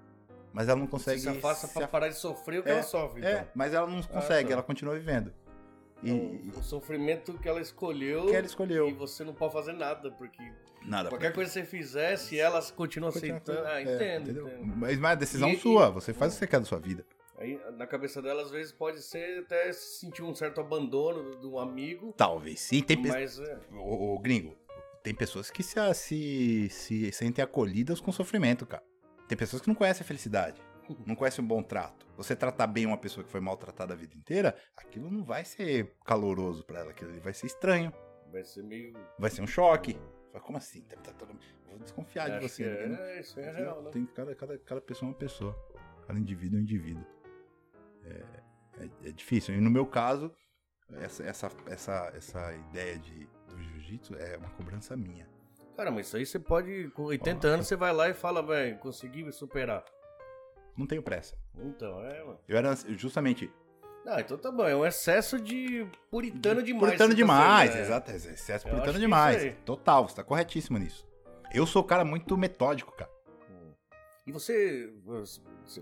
Mas 0.51 0.67
ela 0.67 0.77
não 0.79 0.87
consegue. 0.87 1.21
Você 1.21 1.31
se 1.31 1.37
afasta 1.37 1.67
se 1.67 1.73
pra 1.73 1.85
af- 1.85 1.91
parar 1.91 2.09
de 2.09 2.15
sofrer 2.17 2.59
o 2.59 2.63
que 2.63 2.69
É, 2.69 2.73
ela 2.73 2.83
sofre, 2.83 3.19
então. 3.21 3.31
É, 3.31 3.47
mas 3.55 3.73
ela 3.73 3.87
não 3.87 4.01
consegue, 4.03 4.49
tá. 4.49 4.53
ela 4.55 4.63
continua 4.63 4.93
vivendo. 4.95 5.31
E, 6.01 6.11
Então, 6.11 6.59
o 6.59 6.63
sofrimento 6.63 7.33
que 7.39 7.47
ela 7.49 7.59
escolheu. 7.61 8.27
que 8.27 8.35
ela 8.35 8.45
escolheu. 8.45 8.87
E 8.89 8.93
você 8.93 9.23
não 9.23 9.33
pode 9.33 9.53
fazer 9.53 9.73
nada, 9.73 10.09
porque 10.11 10.41
Nada. 10.85 11.09
qualquer 11.09 11.33
coisa 11.33 11.51
que 11.51 11.59
você 11.59 11.65
fizer, 11.65 12.15
se 12.17 12.39
ela 12.39 12.61
continua 12.71 13.11
Continua 13.11 13.37
aceitando. 13.37 13.67
Ah, 13.67 13.79
é, 13.81 13.83
entendo, 13.95 14.23
entendeu? 14.31 14.47
entendo. 14.47 14.77
Mas, 14.77 14.97
mas 14.97 15.11
é 15.11 15.15
decisão 15.17 15.49
E- 15.49 15.57
sua, 15.57 15.87
e- 15.87 15.91
você 15.91 16.13
faz 16.13 16.31
o 16.31 16.35
que 16.35 16.39
você 16.39 16.47
quer 16.47 16.59
da 16.59 16.65
sua 16.65 16.79
vida. 16.79 17.05
Aí, 17.37 17.59
na 17.77 17.87
cabeça 17.87 18.21
dela, 18.21 18.41
às 18.41 18.51
vezes 18.51 18.71
pode 18.71 19.01
ser 19.01 19.39
até 19.39 19.71
sentir 19.71 20.21
um 20.23 20.33
certo 20.35 20.59
abandono 20.59 21.39
de 21.39 21.47
um 21.47 21.57
amigo. 21.57 22.13
Talvez 22.17 22.59
sim, 22.59 22.81
tem 22.81 23.01
pessoas. 23.01 23.37
Mas 23.37 23.49
é. 23.49 23.57
Ô, 23.77 24.15
ô, 24.15 24.19
gringo, 24.19 24.57
tem 25.03 25.13
pessoas 25.15 25.49
que 25.49 25.63
se, 25.63 25.75
se, 25.93 26.69
se 26.69 27.11
sentem 27.13 27.41
acolhidas 27.43 28.01
com 28.01 28.11
sofrimento, 28.11 28.65
cara. 28.65 28.83
Tem 29.27 29.37
pessoas 29.37 29.61
que 29.61 29.67
não 29.69 29.75
conhecem 29.75 30.03
a 30.03 30.07
felicidade, 30.07 30.59
não 31.05 31.15
conhecem 31.15 31.43
um 31.43 31.47
bom 31.47 31.61
trato. 31.63 32.05
Você 32.17 32.35
tratar 32.35 32.67
bem 32.67 32.85
uma 32.85 32.97
pessoa 32.97 33.23
que 33.23 33.29
foi 33.31 33.39
maltratada 33.39 33.93
a 33.93 33.97
vida 33.97 34.15
inteira, 34.15 34.55
aquilo 34.75 35.09
não 35.09 35.23
vai 35.23 35.43
ser 35.45 35.95
caloroso 36.05 36.63
pra 36.65 36.79
ela, 36.79 36.91
aquilo 36.91 37.09
ali 37.11 37.19
vai 37.19 37.33
ser 37.33 37.47
estranho, 37.47 37.93
Vai 38.31 38.43
ser 38.43 38.63
meio. 38.63 38.93
vai 39.17 39.29
ser 39.29 39.41
um 39.41 39.47
choque. 39.47 39.97
Como 40.43 40.57
assim? 40.57 40.81
Tá- 40.83 40.97
tá 40.97 41.11
todo- 41.13 41.37
Vou 41.67 41.77
desconfiar 41.79 42.29
de 42.29 42.37
Acho 42.37 42.49
você. 42.49 42.63
que 42.63 42.87
né? 42.87 43.17
é, 43.17 43.19
isso 43.19 43.39
é 43.39 43.51
real, 43.51 43.81
né? 43.83 43.91
Tem 43.91 44.05
cada, 44.05 44.33
cada, 44.35 44.57
cada 44.59 44.81
pessoa 44.81 45.09
é 45.09 45.11
uma 45.11 45.17
pessoa. 45.17 45.55
Cada 46.07 46.17
indivíduo 46.19 46.57
é 46.57 46.59
um 46.59 46.63
indivíduo. 46.63 47.05
É, 48.03 48.23
é, 48.83 49.09
é 49.09 49.11
difícil. 49.11 49.55
E 49.55 49.61
no 49.61 49.69
meu 49.69 49.85
caso, 49.85 50.33
essa, 50.93 51.23
essa, 51.23 51.51
essa, 51.67 52.11
essa 52.15 52.53
ideia 52.55 52.97
de, 52.97 53.27
do 53.47 53.61
jiu-jitsu 53.61 54.15
é 54.15 54.37
uma 54.37 54.49
cobrança 54.51 54.95
minha. 54.97 55.27
Cara, 55.75 55.91
mas 55.91 56.07
isso 56.07 56.17
aí 56.17 56.25
você 56.25 56.39
pode, 56.39 56.89
com 56.91 57.03
80 57.03 57.47
anos, 57.47 57.67
você 57.67 57.75
vai 57.75 57.93
lá 57.93 58.09
e 58.09 58.13
fala, 58.13 58.41
velho, 58.41 58.77
consegui 58.79 59.23
me 59.23 59.31
superar. 59.31 59.83
Não 60.78 60.86
tenho 60.86 61.01
pressa. 61.03 61.36
Então, 61.57 62.03
é, 62.05 62.24
mano. 62.24 62.39
Eu 62.47 62.57
era 62.57 62.76
justamente. 62.89 63.51
Ah, 64.07 64.22
então 64.22 64.38
tá 64.38 64.49
bom, 64.51 64.65
é 64.65 64.76
um 64.76 64.86
excesso 64.86 65.39
de 65.39 65.86
puritano 66.09 66.63
demais. 66.63 66.86
puritano 66.86 67.09
tá 67.11 67.15
demais, 67.15 67.76
né? 67.76 67.82
exato. 67.82 68.11
Excesso 68.11 68.67
Eu 68.67 68.72
puritano 68.72 68.97
é 68.97 69.01
demais. 69.01 69.55
Total, 69.65 70.07
você 70.07 70.15
tá 70.15 70.24
corretíssimo 70.24 70.78
nisso. 70.78 71.07
Eu 71.53 71.65
sou 71.65 71.84
um 71.84 71.86
cara 71.86 72.05
muito 72.05 72.38
metódico, 72.38 72.91
cara. 72.95 73.11
Hum. 73.51 73.72
E 74.26 74.32
você, 74.32 74.91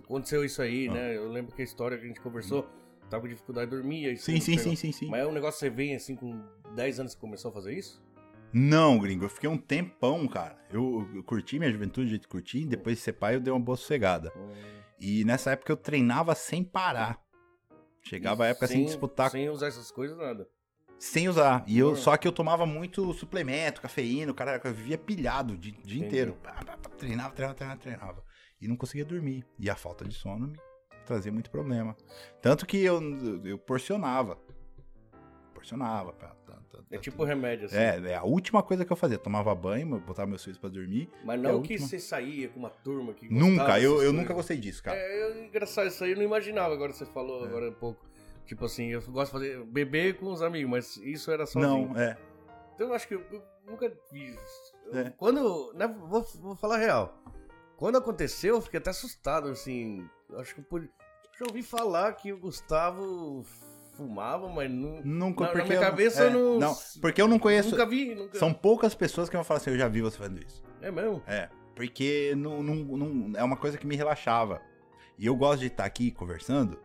aconteceu 0.03 0.43
isso 0.43 0.61
aí, 0.61 0.87
Ah. 0.89 0.93
né? 0.93 1.15
Eu 1.15 1.29
lembro 1.29 1.55
que 1.55 1.61
a 1.61 1.65
história 1.65 1.97
que 1.97 2.03
a 2.03 2.07
gente 2.07 2.19
conversou, 2.19 2.67
tava 3.09 3.21
com 3.21 3.27
dificuldade 3.29 3.69
de 3.69 3.77
dormir. 3.77 4.07
Aí 4.07 4.17
Sim, 4.17 4.39
sim, 4.41 4.57
sim, 4.57 4.75
sim, 4.75 4.91
sim. 4.91 5.07
Mas 5.09 5.21
é 5.21 5.27
um 5.27 5.31
negócio 5.31 5.53
que 5.59 5.65
você 5.65 5.69
vem 5.69 5.95
assim 5.95 6.15
com 6.15 6.41
10 6.75 6.99
anos 6.99 7.15
que 7.15 7.21
começou 7.21 7.51
a 7.51 7.53
fazer 7.53 7.73
isso? 7.73 8.03
Não, 8.53 8.97
gringo, 8.97 9.25
eu 9.25 9.29
fiquei 9.29 9.49
um 9.49 9.57
tempão, 9.57 10.27
cara. 10.27 10.57
Eu, 10.71 11.07
eu 11.13 11.23
curti 11.23 11.59
minha 11.59 11.71
juventude, 11.71 12.09
jeito 12.09 12.23
que 12.23 12.29
curti, 12.29 12.65
depois 12.65 12.97
de 12.97 13.03
ser 13.03 13.13
pai 13.13 13.35
eu 13.35 13.39
dei 13.39 13.51
uma 13.51 13.59
boa 13.59 13.77
sossegada. 13.77 14.31
E 14.99 15.23
nessa 15.25 15.51
época 15.51 15.71
eu 15.71 15.77
treinava 15.77 16.33
sem 16.33 16.63
parar. 16.63 17.21
Chegava 18.01 18.45
a 18.45 18.47
época 18.47 18.67
sem, 18.67 18.85
disputar, 18.85 19.29
sem, 19.29 19.41
Sem 19.41 19.49
usar 19.49 19.67
essas 19.67 19.91
coisas, 19.91 20.17
nada. 20.17 20.47
usar. 21.29 21.63
E 21.67 21.77
eu, 21.77 21.95
só 21.95 22.17
que 22.17 22.27
eu 22.27 22.31
tomava 22.31 22.65
muito 22.65 23.13
suplemento, 23.13 23.81
cafeína, 23.81 24.31
o 24.31 24.35
cara 24.35 24.59
eu 24.63 24.73
vivia 24.73 24.97
pilhado 24.97 25.53
o 25.53 25.57
dia, 25.57 25.73
dia 25.83 26.05
inteiro. 26.05 26.37
Treinava, 26.97 27.33
treinava, 27.33 27.53
treinava, 27.53 27.79
treinava. 27.79 28.23
E 28.59 28.67
não 28.67 28.75
conseguia 28.75 29.05
dormir. 29.05 29.45
E 29.59 29.69
a 29.69 29.75
falta 29.75 30.05
de 30.05 30.15
sono 30.15 30.47
me 30.47 30.57
trazia 31.05 31.31
muito 31.31 31.51
problema. 31.51 31.95
Tanto 32.41 32.65
que 32.65 32.77
eu, 32.77 32.99
eu 33.45 33.59
porcionava. 33.59 34.39
Porcionava. 35.53 36.13
tá, 36.13 36.35
tá, 36.77 36.83
É 36.91 36.95
tá, 36.95 37.01
tipo 37.01 37.17
tudo. 37.17 37.27
remédio, 37.27 37.65
assim. 37.65 37.75
É, 37.77 38.01
é 38.11 38.15
a 38.15 38.23
última 38.23 38.61
coisa 38.63 38.83
que 38.85 38.91
eu 38.91 38.97
fazia. 38.97 39.17
Tomava 39.17 39.53
banho, 39.55 39.99
botava 39.99 40.27
meus 40.27 40.43
filhos 40.43 40.57
pra 40.59 40.69
dormir. 40.69 41.09
Mas 41.23 41.39
É 41.39 41.43
não 41.43 41.49
a 41.59 41.61
que 41.61 41.73
última. 41.73 41.87
você 41.87 41.99
saía 41.99 42.49
com 42.49 42.59
uma 42.59 42.69
turma 42.69 43.13
que 43.13 43.27
Nunca, 43.33 43.79
eu, 43.79 44.01
eu 44.01 44.11
nunca 44.13 44.33
gostei 44.33 44.57
disso, 44.57 44.81
cara. 44.83 44.97
É, 44.97 45.45
engraçado, 45.45 45.87
isso 45.87 46.03
aí 46.03 46.11
eu 46.11 46.17
não 46.17 46.23
imaginava, 46.23 46.73
agora 46.73 46.91
você 46.93 47.05
falou 47.05 47.43
É. 47.45 47.47
agora 47.47 47.69
um 47.69 47.73
pouco. 47.73 48.05
Tipo 48.45 48.65
assim, 48.65 48.87
eu 48.87 49.01
gosto 49.01 49.25
de 49.25 49.31
fazer 49.49 49.63
beber 49.65 50.17
com 50.17 50.27
os 50.31 50.41
amigos, 50.41 50.71
mas 50.71 50.97
isso 50.97 51.29
era 51.31 51.45
sozinho. 51.45 51.89
não, 51.89 51.99
é. 51.99 52.17
Então 52.75 52.87
eu 52.87 52.93
acho 52.93 53.07
que 53.07 53.15
eu, 53.15 53.21
eu 53.31 53.43
nunca. 53.65 53.85
Eu- 53.85 54.97
É. 54.99 55.09
Quando. 55.17 55.73
Né, 55.73 55.87
vou, 55.87 56.21
vou 56.39 56.55
falar 56.55 56.77
real. 56.77 57.13
Quando 57.75 57.97
aconteceu, 57.97 58.55
eu 58.55 58.61
fiquei 58.61 58.79
até 58.79 58.89
assustado, 58.91 59.49
assim. 59.49 60.07
Eu 60.29 60.39
acho 60.39 60.53
que 60.55 60.61
eu 60.61 60.65
pude. 60.65 60.89
Já 61.39 61.45
ouvi 61.45 61.61
falar 61.61 62.13
que 62.13 62.31
o 62.33 62.37
Gustavo 62.39 63.43
fumava, 63.97 64.47
mas 64.49 64.69
não. 64.71 65.01
Nunca, 65.03 65.41
Na- 65.45 65.47
na 65.47 65.53
porque 65.53 65.67
minha 65.67 65.75
eu 65.77 65.81
não- 65.81 65.89
cabeça 65.89 66.23
é, 66.23 66.27
eu 66.27 66.31
não- 66.31 66.59
Não, 66.59 66.75
porque 67.01 67.21
eu 67.21 67.27
não 67.27 67.39
conheço. 67.39 67.71
Nunca 67.71 67.85
vi, 67.85 68.15
nunca. 68.15 68.37
São 68.37 68.53
poucas 68.53 68.93
pessoas 68.95 69.29
que 69.29 69.35
vão 69.35 69.43
falar 69.43 69.57
assim, 69.57 69.71
eu 69.71 69.77
já 69.77 69.87
vi 69.87 70.01
você 70.01 70.17
fazendo 70.17 70.39
isso. 70.45 70.63
É 70.81 70.91
mesmo? 70.91 71.21
É, 71.27 71.49
porque 71.75 72.33
não, 72.37 72.61
não, 72.63 72.75
não- 72.75 73.39
é 73.39 73.43
uma 73.43 73.57
coisa 73.57 73.77
que 73.77 73.85
me 73.87 73.95
relaxava. 73.95 74.61
E 75.17 75.25
eu 75.25 75.35
gosto 75.35 75.59
de 75.61 75.67
estar 75.67 75.83
aqui 75.85 76.11
conversando, 76.11 76.79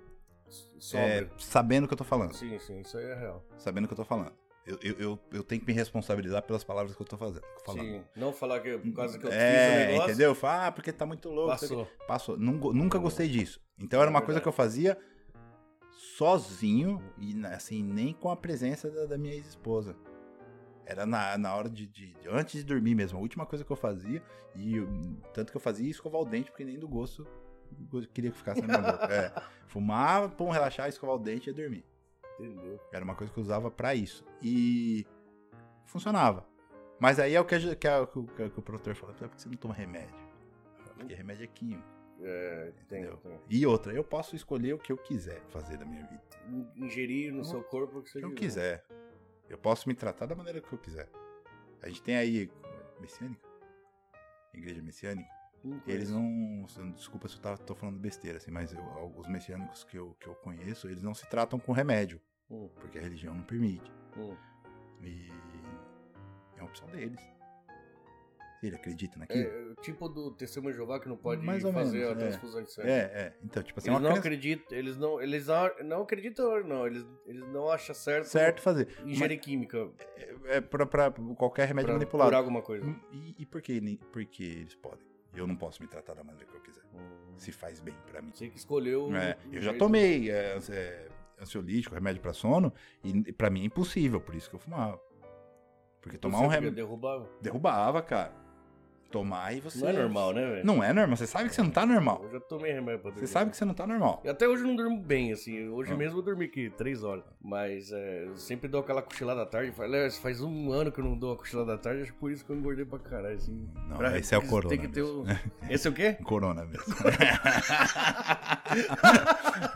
é, 0.94 1.26
sabendo 1.38 1.84
o 1.84 1.88
que 1.88 1.94
eu 1.94 1.98
tô 1.98 2.04
falando. 2.04 2.34
Sim, 2.34 2.58
sim, 2.58 2.80
isso 2.80 2.96
aí 2.98 3.04
é 3.04 3.14
real. 3.14 3.44
Sabendo 3.58 3.84
o 3.84 3.88
que 3.88 3.92
eu 3.94 3.98
tô 3.98 4.04
falando. 4.04 4.32
Eu, 4.64 4.78
eu, 4.80 4.94
eu, 4.98 5.18
eu 5.32 5.42
tenho 5.42 5.60
que 5.60 5.66
me 5.66 5.72
responsabilizar 5.72 6.40
pelas 6.42 6.62
palavras 6.62 6.94
que 6.94 7.02
eu 7.02 7.06
tô 7.06 7.16
fazendo. 7.16 7.42
falando. 7.64 7.82
Sim. 7.84 8.04
Não 8.14 8.32
falar 8.32 8.60
que 8.60 8.78
por 8.78 8.94
causa 8.94 9.18
que 9.18 9.26
eu 9.26 9.30
fiz 9.30 9.40
o 9.40 9.42
é, 9.42 9.86
negócio. 9.88 10.08
entendeu? 10.10 10.34
Fala, 10.36 10.66
ah, 10.68 10.72
porque 10.72 10.92
tá 10.92 11.04
muito 11.04 11.28
louco. 11.30 11.50
Passou. 11.50 11.88
Passou. 12.06 12.36
Nun- 12.38 12.72
nunca 12.72 12.96
gostei 12.98 13.28
disso. 13.28 13.60
Então 13.76 14.00
era 14.00 14.08
uma 14.08 14.20
É 14.20 14.22
coisa 14.22 14.40
que 14.40 14.46
eu 14.46 14.52
fazia 14.52 14.96
sozinho 16.16 17.02
e 17.18 17.34
assim, 17.46 17.82
nem 17.82 18.12
com 18.12 18.30
a 18.30 18.36
presença 18.36 18.90
da, 18.90 19.06
da 19.06 19.18
minha 19.18 19.34
ex-esposa. 19.34 19.96
Era 20.84 21.06
na, 21.06 21.38
na 21.38 21.54
hora 21.54 21.70
de, 21.70 21.86
de- 21.86 22.14
Antes 22.28 22.54
de 22.60 22.64
dormir 22.64 22.94
mesmo. 22.94 23.18
A 23.18 23.22
última 23.22 23.46
coisa 23.46 23.64
que 23.64 23.70
eu 23.70 23.76
fazia. 23.76 24.22
E 24.54 24.76
eu- 24.76 24.88
tanto 25.32 25.50
que 25.50 25.56
eu 25.56 25.60
fazia 25.60 25.88
escovar 25.90 26.20
o 26.20 26.24
dente, 26.24 26.50
porque 26.50 26.64
nem 26.64 26.78
do 26.78 26.88
gosto 26.88 27.26
eu 27.92 28.02
queria 28.08 28.30
que 28.30 28.36
ficasse 28.36 28.60
na 28.60 28.66
minha 28.78 28.92
boca. 28.92 29.06
É, 29.12 29.32
fumava, 29.66 30.28
pum, 30.28 30.50
relaxar, 30.50 30.88
escovar 30.88 31.16
o 31.16 31.18
dente 31.18 31.48
e 31.48 31.52
dormir. 31.52 31.84
Entendeu? 32.38 32.78
Era 32.92 33.04
uma 33.04 33.14
coisa 33.14 33.32
que 33.32 33.38
eu 33.38 33.42
usava 33.42 33.70
pra 33.70 33.94
isso. 33.94 34.24
E 34.42 35.06
funcionava. 35.86 36.46
Mas 37.00 37.18
aí 37.18 37.34
é 37.34 37.40
o 37.40 37.44
que, 37.44 37.54
a 37.54 37.76
que, 37.76 37.88
a- 37.88 38.06
que 38.06 38.18
o- 38.18 38.24
que 38.26 38.58
o 38.58 38.62
produtor 38.62 38.94
falou: 38.94 39.14
por 39.14 39.28
que 39.28 39.40
você 39.40 39.48
não 39.48 39.56
toma 39.56 39.74
remédio? 39.74 40.14
Porque 40.96 41.14
remédio 41.14 41.44
é 41.44 41.46
químico. 41.48 41.88
É, 42.24 42.72
tem, 42.88 43.04
tem. 43.16 43.40
E 43.50 43.66
outra, 43.66 43.92
eu 43.92 44.04
posso 44.04 44.36
escolher 44.36 44.72
o 44.74 44.78
que 44.78 44.92
eu 44.92 44.96
quiser 44.96 45.40
fazer 45.48 45.76
da 45.76 45.84
minha 45.84 46.04
vida. 46.06 46.22
Ingerir 46.76 47.32
no 47.32 47.44
seu 47.44 47.62
corpo 47.62 47.98
o 47.98 48.02
que 48.02 48.18
eu 48.24 48.32
quiser. 48.34 48.84
Eu 49.48 49.58
posso 49.58 49.88
me 49.88 49.94
tratar 49.94 50.26
da 50.26 50.34
maneira 50.34 50.60
que 50.60 50.72
eu 50.72 50.78
quiser. 50.78 51.08
A 51.82 51.88
gente 51.88 52.02
tem 52.02 52.16
aí 52.16 52.50
messiânica, 53.00 53.46
igreja 54.54 54.82
messiânica. 54.82 55.28
Não 55.64 55.80
Eles 55.86 56.10
não, 56.10 56.64
desculpa 56.94 57.28
se 57.28 57.36
eu 57.36 57.40
tá- 57.42 57.56
tô 57.56 57.74
falando 57.74 57.98
besteira 57.98 58.38
assim, 58.38 58.50
mas 58.50 58.72
eu- 58.72 59.12
os 59.16 59.28
messiânicos 59.28 59.84
que 59.84 59.96
eu, 59.96 60.14
que 60.18 60.26
eu 60.28 60.34
conheço, 60.36 60.88
eles 60.88 61.02
não 61.02 61.14
se 61.14 61.28
tratam 61.28 61.58
com 61.58 61.70
remédio, 61.72 62.20
Hum, 62.50 62.68
porque 62.80 62.98
a 62.98 63.02
religião 63.02 63.34
não 63.34 63.44
permite. 63.44 63.90
hum. 64.16 64.36
E 65.00 65.28
é 66.56 66.60
uma 66.62 66.68
opção 66.68 66.86
deles. 66.88 67.20
Ele 68.62 68.76
acredita 68.76 69.18
naquilo. 69.18 69.40
É, 69.42 69.74
tipo 69.82 70.08
do 70.08 70.30
testemunho 70.30 70.72
de 70.72 70.76
Jeová 70.78 71.00
que 71.00 71.08
não 71.08 71.16
pode 71.16 71.44
Mais 71.44 71.64
ou 71.64 71.72
fazer 71.72 71.98
menos, 71.98 72.10
a 72.10 72.12
é. 72.12 72.28
transfusão 72.28 72.62
de 72.62 72.72
sangue. 72.72 72.88
É, 72.88 72.92
é. 72.94 73.32
Então, 73.42 73.60
tipo 73.62 73.78
assim, 73.80 73.88
Eles 73.88 73.94
uma 73.96 74.00
não 74.00 74.10
criança 74.10 74.28
acreditam, 74.28 74.78
eles 74.78 74.96
não, 74.96 75.20
eles 75.20 75.46
não, 75.84 76.02
acreditam, 76.02 76.64
não, 76.64 76.86
eles, 76.86 77.04
eles 77.26 77.44
não 77.48 77.68
acham 77.68 77.92
certo, 77.94 78.26
certo 78.26 78.60
fazer. 78.62 78.88
ingerir 79.04 79.40
química 79.40 79.90
É 80.44 80.60
pra, 80.60 80.86
pra 80.86 81.10
qualquer 81.36 81.66
remédio 81.66 81.88
pra 81.88 81.94
manipulado. 81.94 82.28
curar 82.30 82.38
alguma 82.38 82.62
coisa. 82.62 82.86
E, 83.10 83.34
e 83.40 83.44
por 83.46 83.60
que 83.60 83.80
ni- 83.80 83.98
por 84.12 84.24
que 84.24 84.44
eles 84.44 84.74
podem? 84.76 85.04
Eu 85.34 85.46
não 85.46 85.56
posso 85.56 85.82
me 85.82 85.88
tratar 85.88 86.14
da 86.14 86.22
maneira 86.22 86.46
que 86.46 86.56
eu 86.56 86.60
quiser. 86.60 86.82
Se 87.38 87.50
faz 87.50 87.80
bem 87.80 87.94
pra 88.10 88.22
mim. 88.22 88.30
Você 88.32 88.48
que 88.48 88.56
escolheu. 88.58 89.12
É, 89.16 89.36
o 89.50 89.54
eu 89.54 89.62
já 89.62 89.74
tomei 89.74 90.30
é, 90.30 90.58
é, 90.70 91.08
ansiolítico, 91.40 91.94
remédio 91.94 92.20
pra 92.22 92.32
sono, 92.32 92.72
e 93.02 93.32
pra 93.32 93.50
mim 93.50 93.62
é 93.62 93.64
impossível, 93.64 94.20
por 94.20 94.34
isso 94.36 94.48
que 94.48 94.54
eu 94.54 94.60
fumava. 94.60 95.00
Porque 96.00 96.18
tomar 96.18 96.38
Você 96.38 96.44
um 96.44 96.48
remédio. 96.48 96.74
derrubar. 96.74 97.26
Derrubava, 97.40 98.02
cara. 98.02 98.41
Tomar 99.12 99.54
e 99.54 99.60
você. 99.60 99.78
Não 99.80 99.88
é 99.88 99.92
normal, 99.92 100.32
né, 100.32 100.50
velho? 100.50 100.66
Não 100.66 100.82
é 100.82 100.92
normal. 100.92 101.16
Você 101.16 101.26
sabe 101.26 101.48
que 101.50 101.54
você 101.54 101.62
não 101.62 101.70
tá 101.70 101.84
normal. 101.86 102.20
Eu 102.24 102.30
já 102.30 102.40
tomei 102.40 102.72
remédio 102.72 103.00
pra 103.00 103.10
dormir. 103.10 103.26
Você 103.26 103.32
sabe 103.32 103.50
que 103.50 103.56
você 103.56 103.64
não 103.64 103.74
tá 103.74 103.86
normal. 103.86 104.20
E 104.24 104.28
até 104.28 104.48
hoje 104.48 104.62
eu 104.62 104.68
não 104.68 104.74
durmo 104.76 104.98
bem, 105.00 105.32
assim. 105.32 105.68
Hoje 105.68 105.92
Ah. 105.92 105.96
mesmo 105.96 106.18
eu 106.18 106.22
dormi 106.22 106.46
aqui 106.46 106.70
três 106.70 107.04
horas. 107.04 107.22
Mas 107.40 107.92
é, 107.92 108.24
eu 108.26 108.36
sempre 108.36 108.68
dou 108.68 108.80
aquela 108.80 109.02
cochilada 109.02 109.42
à 109.42 109.46
tarde. 109.46 109.70
Faz, 109.72 110.18
faz 110.18 110.40
um 110.40 110.72
ano 110.72 110.90
que 110.90 110.98
eu 110.98 111.04
não 111.04 111.16
dou 111.16 111.30
uma 111.30 111.36
cochilada 111.36 111.74
à 111.74 111.78
tarde. 111.78 112.02
Acho 112.02 112.12
que 112.12 112.18
por 112.18 112.30
isso 112.32 112.44
que 112.44 112.50
eu 112.50 112.56
engordei 112.56 112.84
pra 112.84 112.98
caralho, 112.98 113.36
assim. 113.36 113.68
Não, 113.88 113.96
Pra- 113.96 114.18
esse 114.18 114.34
é 114.34 114.38
o 114.38 114.40
tem 114.40 114.50
corona 114.50 114.76
que 114.78 114.88
ter 114.88 115.02
o... 115.02 115.24
Esse 115.68 115.86
é 115.86 115.90
o 115.90 115.94
quê? 115.94 116.14
Corona 116.24 116.64
mesmo. 116.64 116.82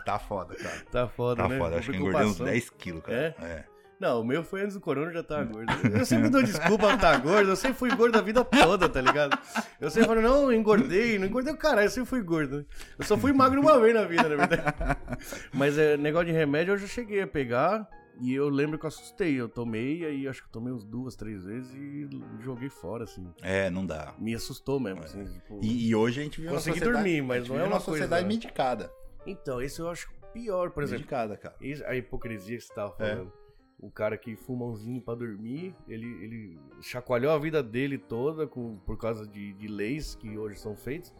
tá 0.05 0.18
foda, 0.18 0.55
cara. 0.57 0.76
Tá 0.91 1.09
foda, 1.09 1.43
Tá 1.43 1.49
né? 1.49 1.59
foda. 1.59 1.78
Acho 1.78 1.91
que 1.91 1.97
engordei 1.97 2.22
uns 2.22 2.37
Preocupação. 2.37 2.47
10 2.47 2.70
quilos, 2.70 3.03
cara. 3.03 3.34
É. 3.43 3.64
Não, 3.99 4.20
o 4.20 4.24
meu 4.24 4.44
foi 4.44 4.61
antes 4.62 4.74
do 4.74 4.80
corona, 4.80 5.09
eu 5.09 5.14
já 5.14 5.22
tava 5.22 5.44
gordo. 5.44 5.72
Eu 5.97 6.05
sempre 6.05 6.28
dou 6.28 6.42
desculpa 6.42 6.86
pra 6.86 6.94
estar 6.97 7.16
gordo, 7.20 7.51
eu 7.51 7.57
sempre 7.57 7.78
fui 7.78 7.90
gordo 7.97 8.16
a 8.18 8.20
vida 8.20 8.44
toda, 8.44 8.88
tá 8.88 9.01
ligado? 9.01 9.38
Eu 9.80 9.90
sempre 9.90 10.09
falo, 10.09 10.20
não, 10.20 10.53
engordei, 10.53 11.18
não 11.18 11.26
engordei 11.26 11.53
o 11.55 11.57
caralho, 11.57 11.86
eu 11.86 11.90
sempre 11.90 12.11
fui 12.11 12.22
gordo. 12.22 12.66
Eu 12.99 13.05
só 13.07 13.16
fui 13.16 13.32
magro 13.32 13.59
uma 13.61 13.78
vez 13.80 13.94
na 13.94 14.05
vida, 14.05 14.28
na 14.28 14.36
verdade. 14.36 14.62
Mas 15.55 15.78
é, 15.78 15.97
negócio 15.97 16.26
de 16.26 16.32
remédio 16.32 16.74
eu 16.74 16.78
já 16.78 16.86
cheguei 16.86 17.22
a 17.22 17.26
pegar 17.26 17.88
e 18.20 18.34
eu 18.34 18.49
lembro 18.51 18.78
que 18.78 18.84
eu 18.84 18.88
assustei. 18.88 19.34
Eu 19.40 19.49
tomei, 19.49 20.05
aí 20.05 20.28
acho 20.28 20.42
que 20.42 20.49
eu 20.49 20.53
tomei 20.53 20.72
uns 20.74 20.84
duas, 20.84 21.16
três 21.16 21.44
vezes 21.44 21.72
e 21.74 22.07
joguei 22.40 22.68
fora, 22.68 23.05
assim. 23.05 23.26
É, 23.40 23.70
não 23.70 23.86
dá. 23.86 24.12
Me 24.18 24.34
assustou 24.34 24.78
mesmo, 24.78 25.03
assim, 25.05 25.24
tipo... 25.24 25.59
E, 25.62 25.88
e 25.88 25.94
hoje 25.94 26.20
a 26.20 26.24
gente 26.24 26.42
uma 26.42 26.51
Consegui 26.53 26.80
dormir, 26.80 27.22
mas 27.22 27.49
não 27.49 27.59
é 27.59 27.62
uma 27.62 27.76
uma 27.76 27.80
sociedade 27.80 28.24
coisa- 28.24 28.26
medicada. 28.26 28.90
Então, 29.26 29.61
esse 29.62 29.80
eu 29.80 29.88
acho 29.88 30.07
pior, 30.34 30.70
por 30.70 30.82
exemplo. 30.82 30.99
Medicada, 31.01 31.34
cara. 31.38 31.55
Isso- 31.62 31.82
A 31.86 31.97
hipocrisia 31.97 32.59
que 32.59 32.64
você 32.64 32.74
tava 32.74 32.94
É. 33.01 33.24
O 33.79 33.91
cara 33.91 34.16
que 34.16 34.35
fuma 34.37 34.64
umzinho 34.64 35.03
pra 35.03 35.14
dormir, 35.14 35.74
ele, 35.87 36.07
ele 36.24 36.61
chacoalhou 36.81 37.31
a 37.31 37.39
vida 37.39 37.62
dele 37.62 37.99
toda 37.99 38.47
com, 38.47 38.79
por 38.79 38.97
causa 38.97 39.27
de, 39.27 39.53
de 39.53 39.68
leis 39.68 40.14
que 40.14 40.39
hoje 40.39 40.59
são 40.59 40.74
feitas. 40.74 41.14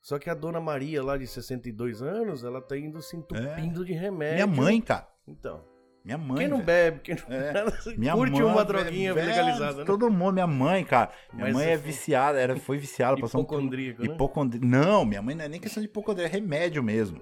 Só 0.00 0.18
que 0.18 0.30
a 0.30 0.34
dona 0.34 0.60
Maria, 0.60 1.02
lá 1.02 1.18
de 1.18 1.26
62 1.26 2.00
anos, 2.00 2.44
ela 2.44 2.62
tá 2.62 2.78
indo 2.78 3.02
se 3.02 3.16
entupindo 3.16 3.84
de 3.84 3.92
remédio. 3.92 4.42
É. 4.42 4.46
Minha 4.46 4.62
mãe, 4.62 4.80
cara. 4.80 5.06
Então. 5.26 5.64
Minha 6.04 6.16
mãe. 6.16 6.38
quem 6.38 6.48
não 6.48 6.62
velho. 6.62 6.66
bebe, 6.66 7.00
quem 7.00 7.16
não 7.16 7.36
É. 7.36 7.52
Minha 7.98 8.14
curte 8.14 8.40
mãe, 8.40 8.42
uma 8.44 8.64
droguinha 8.64 9.12
velho, 9.12 9.26
legalizada, 9.26 9.78
né? 9.78 9.84
Todo 9.84 10.08
mundo, 10.08 10.34
minha 10.34 10.46
mãe, 10.46 10.84
cara. 10.84 11.10
Minha 11.32 11.46
Mas 11.46 11.54
mãe 11.56 11.66
é 11.66 11.76
foi- 11.76 11.86
viciada, 11.86 12.38
era, 12.38 12.56
foi 12.56 12.78
viciada, 12.78 13.20
passou 13.20 13.40
um 13.40 13.68
né? 13.68 13.94
Hipocondri... 14.00 14.60
Não, 14.60 15.04
minha 15.04 15.20
mãe 15.20 15.34
não 15.34 15.44
é 15.44 15.48
nem 15.48 15.60
questão 15.60 15.82
de 15.82 15.88
hipocondria, 15.88 16.26
é 16.26 16.30
remédio 16.30 16.82
mesmo. 16.82 17.20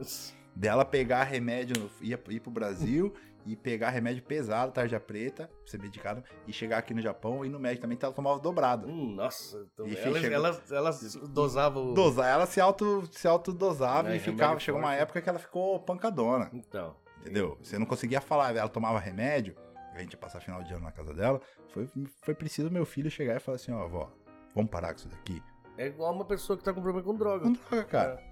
Dela 0.54 0.84
pegar 0.84 1.24
remédio, 1.24 1.90
ia 2.02 2.20
ir 2.28 2.40
pro 2.40 2.50
Brasil 2.50 3.14
e 3.46 3.54
pegar 3.56 3.90
remédio 3.90 4.22
pesado, 4.22 4.72
tarja 4.72 4.98
preta, 4.98 5.46
pra 5.48 5.66
ser 5.70 5.78
medicado, 5.80 6.22
e 6.46 6.52
chegar 6.52 6.78
aqui 6.78 6.94
no 6.94 7.00
Japão 7.00 7.44
e 7.44 7.48
no 7.48 7.58
médico 7.58 7.82
também, 7.82 7.98
ela 8.00 8.12
tomava 8.12 8.38
dobrado. 8.40 8.86
Hum, 8.88 9.14
nossa, 9.14 9.66
então, 9.72 9.86
E 9.86 9.96
ela, 9.96 10.18
chegou- 10.20 10.34
ela, 10.36 10.62
ela 10.70 10.90
dosava 11.28 11.78
o. 11.78 11.92
Dosar, 11.94 12.26
ela 12.26 12.46
se 12.46 12.60
auto 12.60 13.06
se 13.12 13.28
autodosava 13.28 14.12
É, 14.12 14.16
e 14.16 14.18
ficava. 14.18 14.58
Chegou 14.58 14.80
uma 14.80 14.88
forte. 14.88 15.02
época 15.02 15.20
que 15.22 15.28
ela 15.28 15.38
ficou 15.38 15.78
pancadona, 15.80 16.50
Então. 16.52 16.96
entendeu? 17.20 17.58
Você 17.62 17.78
não 17.78 17.86
conseguia 17.86 18.20
falar, 18.20 18.54
ela 18.56 18.68
tomava 18.68 18.98
remédio, 18.98 19.54
a 19.94 20.00
gente 20.00 20.12
ia 20.14 20.18
passar 20.18 20.40
final 20.40 20.62
de 20.62 20.72
ano 20.72 20.84
na 20.84 20.92
casa 20.92 21.12
dela. 21.14 21.40
Foi, 21.72 21.88
foi 22.22 22.34
preciso 22.34 22.70
meu 22.70 22.84
filho 22.86 23.10
chegar 23.10 23.36
e 23.36 23.40
falar 23.40 23.56
assim: 23.56 23.72
ó, 23.72 23.86
vó, 23.86 24.10
vamos 24.54 24.70
parar 24.70 24.92
com 24.92 25.00
isso 25.00 25.08
daqui. 25.08 25.42
É 25.76 25.86
igual 25.86 26.12
uma 26.14 26.24
pessoa 26.24 26.56
que 26.56 26.62
tá 26.64 26.72
com 26.72 26.80
problema 26.80 27.04
com 27.06 27.16
droga. 27.16 27.44
Não 27.46 27.52
droga, 27.52 27.84
cara. 27.84 28.22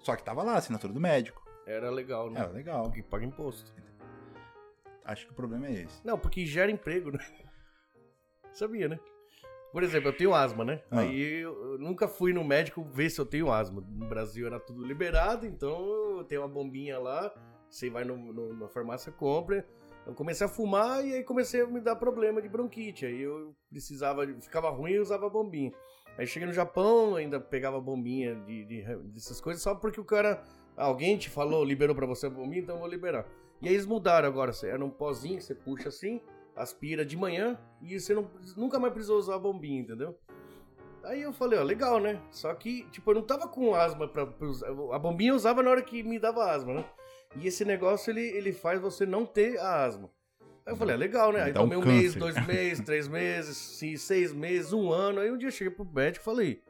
Só 0.00 0.14
que 0.14 0.22
tava 0.22 0.42
lá, 0.42 0.54
assinatura 0.56 0.92
do 0.92 1.00
médico. 1.00 1.44
Era 1.66 1.90
legal, 1.90 2.30
né? 2.30 2.38
Era 2.40 2.50
legal. 2.50 2.84
Porque 2.84 3.02
paga 3.02 3.24
imposto. 3.24 3.74
Acho 5.06 5.26
que 5.26 5.32
o 5.32 5.36
problema 5.36 5.66
é 5.68 5.72
esse. 5.84 6.04
Não, 6.04 6.18
porque 6.18 6.44
gera 6.44 6.70
emprego, 6.70 7.10
né? 7.12 7.18
Sabia, 8.52 8.88
né? 8.88 8.98
Por 9.72 9.82
exemplo, 9.82 10.08
eu 10.08 10.16
tenho 10.16 10.34
asma, 10.34 10.64
né? 10.64 10.82
Ah. 10.90 11.00
Aí 11.00 11.40
eu, 11.42 11.72
eu 11.72 11.78
nunca 11.78 12.08
fui 12.08 12.32
no 12.32 12.42
médico 12.42 12.82
ver 12.84 13.10
se 13.10 13.20
eu 13.20 13.26
tenho 13.26 13.52
asma. 13.52 13.82
No 13.86 14.06
Brasil 14.08 14.46
era 14.46 14.58
tudo 14.58 14.84
liberado, 14.84 15.46
então 15.46 16.24
tem 16.28 16.38
uma 16.38 16.48
bombinha 16.48 16.98
lá, 16.98 17.32
você 17.68 17.90
vai 17.90 18.04
no, 18.04 18.16
no- 18.16 18.54
na 18.54 18.68
farmácia, 18.68 19.12
compra. 19.12 19.66
Eu 20.06 20.14
comecei 20.14 20.46
a 20.46 20.48
fumar 20.48 21.04
e 21.04 21.12
aí 21.14 21.24
comecei 21.24 21.60
a 21.62 21.66
me 21.66 21.80
dar 21.80 21.96
problema 21.96 22.40
de 22.40 22.48
bronquite. 22.48 23.04
Aí 23.04 23.20
eu 23.20 23.54
precisava, 23.68 24.24
ficava 24.40 24.70
ruim 24.70 24.92
e 24.92 24.98
usava 25.00 25.28
bombinha. 25.28 25.72
Aí 26.16 26.26
cheguei 26.26 26.46
no 26.46 26.54
Japão, 26.54 27.16
ainda 27.16 27.38
pegava 27.38 27.78
bombinha 27.80 28.34
de, 28.46 28.64
de- 28.64 28.96
dessas 29.12 29.40
coisas, 29.40 29.62
só 29.62 29.74
porque 29.74 30.00
o 30.00 30.04
cara. 30.04 30.42
Alguém 30.76 31.16
te 31.16 31.30
falou, 31.30 31.64
liberou 31.64 31.96
pra 31.96 32.06
você 32.06 32.26
a 32.26 32.30
bombinha, 32.30 32.60
então 32.62 32.76
eu 32.76 32.80
vou 32.80 32.88
liberar. 32.88 33.26
E 33.62 33.68
aí 33.68 33.74
eles 33.74 33.86
mudaram 33.86 34.28
agora. 34.28 34.52
Era 34.64 34.84
um 34.84 34.90
pozinho 34.90 35.38
que 35.38 35.44
você 35.44 35.54
puxa 35.54 35.88
assim, 35.88 36.20
aspira 36.54 37.04
de 37.04 37.16
manhã 37.16 37.58
e 37.80 37.98
você 37.98 38.14
não, 38.14 38.30
nunca 38.56 38.78
mais 38.78 38.92
precisou 38.92 39.18
usar 39.18 39.34
a 39.36 39.38
bombinha, 39.38 39.80
entendeu? 39.80 40.18
Aí 41.04 41.22
eu 41.22 41.32
falei, 41.32 41.58
ó, 41.58 41.62
legal, 41.62 42.00
né? 42.00 42.20
Só 42.30 42.52
que, 42.54 42.82
tipo, 42.90 43.10
eu 43.10 43.14
não 43.14 43.22
tava 43.22 43.46
com 43.46 43.74
asma 43.74 44.08
pra, 44.08 44.26
pra 44.26 44.46
usar. 44.48 44.66
A 44.92 44.98
bombinha 44.98 45.30
eu 45.30 45.36
usava 45.36 45.62
na 45.62 45.70
hora 45.70 45.82
que 45.82 46.02
me 46.02 46.18
dava 46.18 46.50
asma, 46.50 46.74
né? 46.74 46.84
E 47.36 47.46
esse 47.46 47.64
negócio, 47.64 48.10
ele, 48.10 48.22
ele 48.22 48.52
faz 48.52 48.80
você 48.80 49.06
não 49.06 49.24
ter 49.24 49.58
a 49.58 49.84
asma. 49.84 50.10
Aí 50.64 50.72
eu 50.72 50.76
falei, 50.76 50.94
ah, 50.96 50.98
legal, 50.98 51.32
né? 51.32 51.42
Aí 51.44 51.52
Dá 51.52 51.60
um 51.60 51.68
tomei 51.68 51.78
um 51.78 51.86
mês, 51.86 52.14
câncer. 52.14 52.18
dois 52.18 52.46
meses, 52.46 52.82
três 52.84 53.06
meses, 53.08 53.56
se- 53.56 53.96
seis 53.98 54.32
meses, 54.32 54.72
um 54.72 54.90
ano. 54.90 55.20
Aí 55.20 55.30
um 55.30 55.38
dia 55.38 55.46
eu 55.48 55.52
cheguei 55.52 55.72
pro 55.72 55.84
médico 55.84 56.22
e 56.22 56.24
falei, 56.24 56.62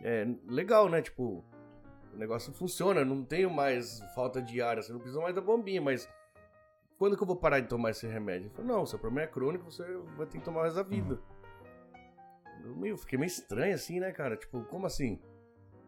é, 0.00 0.28
legal, 0.46 0.88
né? 0.88 1.02
Tipo, 1.02 1.44
o 2.14 2.16
negócio 2.16 2.52
funciona, 2.52 3.04
não 3.04 3.24
tenho 3.24 3.50
mais 3.50 4.00
falta 4.14 4.40
diária, 4.40 4.80
você 4.80 4.92
não 4.92 5.00
precisa 5.00 5.20
mais 5.20 5.34
da 5.34 5.40
bombinha, 5.40 5.82
mas 5.82 6.08
quando 7.02 7.16
que 7.16 7.22
eu 7.24 7.26
vou 7.26 7.34
parar 7.34 7.58
de 7.58 7.66
tomar 7.66 7.90
esse 7.90 8.06
remédio? 8.06 8.46
Ele 8.46 8.54
falou, 8.54 8.78
não, 8.78 8.86
seu 8.86 8.96
problema 8.96 9.24
é 9.24 9.26
crônico, 9.26 9.64
você 9.64 9.82
vai 10.16 10.24
ter 10.24 10.38
que 10.38 10.44
tomar 10.44 10.60
o 10.60 10.62
resto 10.62 10.76
da 10.76 10.84
vida. 10.84 11.20
Eu 12.64 12.76
meio, 12.76 12.96
fiquei 12.96 13.18
meio 13.18 13.26
estranho 13.26 13.74
assim, 13.74 13.98
né, 13.98 14.12
cara? 14.12 14.36
Tipo, 14.36 14.62
como 14.66 14.86
assim? 14.86 15.20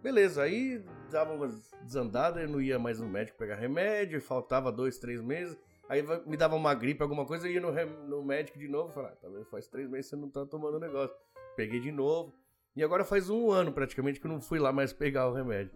Beleza, 0.02 0.42
aí 0.42 0.84
dava 1.12 1.32
uma 1.34 1.46
desandada, 1.84 2.40
eu 2.40 2.48
não 2.48 2.60
ia 2.60 2.80
mais 2.80 2.98
no 2.98 3.06
médico 3.06 3.38
pegar 3.38 3.54
remédio, 3.54 4.20
faltava 4.20 4.72
dois, 4.72 4.98
três 4.98 5.22
meses. 5.22 5.56
Aí 5.88 6.02
me 6.26 6.36
dava 6.36 6.56
uma 6.56 6.74
gripe, 6.74 7.00
alguma 7.00 7.24
coisa, 7.24 7.46
eu 7.46 7.52
ia 7.52 7.60
no, 7.60 7.70
no 8.09 8.24
médico 8.24 8.59
de 8.59 8.66
novo. 8.66 8.93
Falei, 8.93 9.12
ah, 9.12 9.14
tá 9.14 9.28
vendo? 9.28 9.44
Faz 9.44 9.68
três 9.68 9.89
meses 9.89 10.10
que 10.10 10.16
você 10.16 10.20
não 10.20 10.28
tá 10.28 10.44
tomando 10.44 10.78
o 10.78 10.80
negócio. 10.80 11.16
Peguei 11.55 11.78
de 11.78 11.93
novo. 11.93 12.34
E 12.74 12.82
agora 12.82 13.05
faz 13.05 13.30
um 13.30 13.52
ano 13.52 13.70
praticamente 13.70 14.18
que 14.18 14.26
eu 14.26 14.32
não 14.32 14.40
fui 14.40 14.59
lá 14.59 14.72
mais 14.72 14.93
pegar 14.93 15.28
o 15.28 15.32
remédio. 15.32 15.70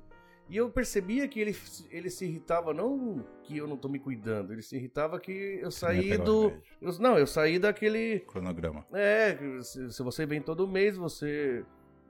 E 0.49 0.57
eu 0.57 0.71
percebia 0.71 1.29
que 1.29 1.39
ele, 1.41 1.55
ele 1.91 2.09
se 2.09 2.25
irritava, 2.25 2.73
não 2.73 3.23
que 3.43 3.59
eu 3.59 3.67
não 3.67 3.77
tô 3.77 3.87
me 3.89 3.99
cuidando, 3.99 4.53
ele 4.53 4.63
se 4.63 4.77
irritava 4.77 5.21
que 5.21 5.31
eu 5.63 5.71
Você 5.71 5.85
ia 5.87 6.17
saí 6.17 6.19
do. 6.19 6.53
eu- 6.81 6.99
não, 6.99 7.19
eu 7.19 7.27
saí 7.27 7.59
daquele. 7.59 8.21
Cronograma. 8.21 8.87
É, 8.95 9.37
se, 9.63 9.93
se 9.93 10.03
você 10.03 10.25
vem 10.25 10.41
todo 10.41 10.67
mês, 10.67 10.97
você 10.97 11.63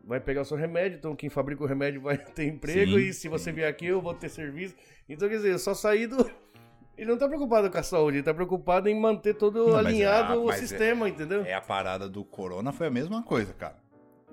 vai 0.05 0.21
pegar 0.21 0.43
o 0.43 0.45
seu 0.45 0.57
remédio, 0.57 0.99
então 0.99 1.17
quem 1.17 1.29
fabrica 1.29 1.65
o 1.65 1.67
remédio 1.67 2.01
vai 2.01 2.17
ter 2.33 2.45
emprego, 2.47 2.93
Sim, 2.93 2.99
e 3.09 3.13
se 3.13 3.29
você 3.29 3.51
sim. 3.51 3.53
vier 3.57 3.69
aqui 3.69 3.87
eu 3.87 4.01
vou 4.01 4.15
ter 4.15 4.29
serviço. 4.29 4.77
Então, 5.09 5.29
quer 5.29 5.37
dizer, 5.37 5.53
eu 5.53 5.59
só 5.59 5.75
saí 5.75 6.07
do. 6.07 6.17
Ele 6.97 7.11
não 7.11 7.17
tá 7.19 7.29
preocupado 7.29 7.71
com 7.71 7.79
a 7.79 7.83
saúde, 7.85 8.17
ele 8.17 8.25
tá 8.25 8.35
preocupado 8.35 8.89
em 8.89 9.01
manter 9.01 9.33
todo 9.33 9.67
Não, 9.69 9.73
mas 9.75 9.87
alinhado 9.87 10.33
é- 10.33 10.37
o 10.37 10.47
mas 10.47 10.57
é- 10.57 10.59
sistema, 10.67 11.09
entendeu? 11.09 11.43
É 11.45 11.55
a 11.55 11.61
parada 11.61 12.09
do 12.09 12.25
corona 12.25 12.73
foi 12.73 12.89
a 12.89 12.91
mesma 12.91 13.23
coisa, 13.23 13.53
cara. 13.53 13.79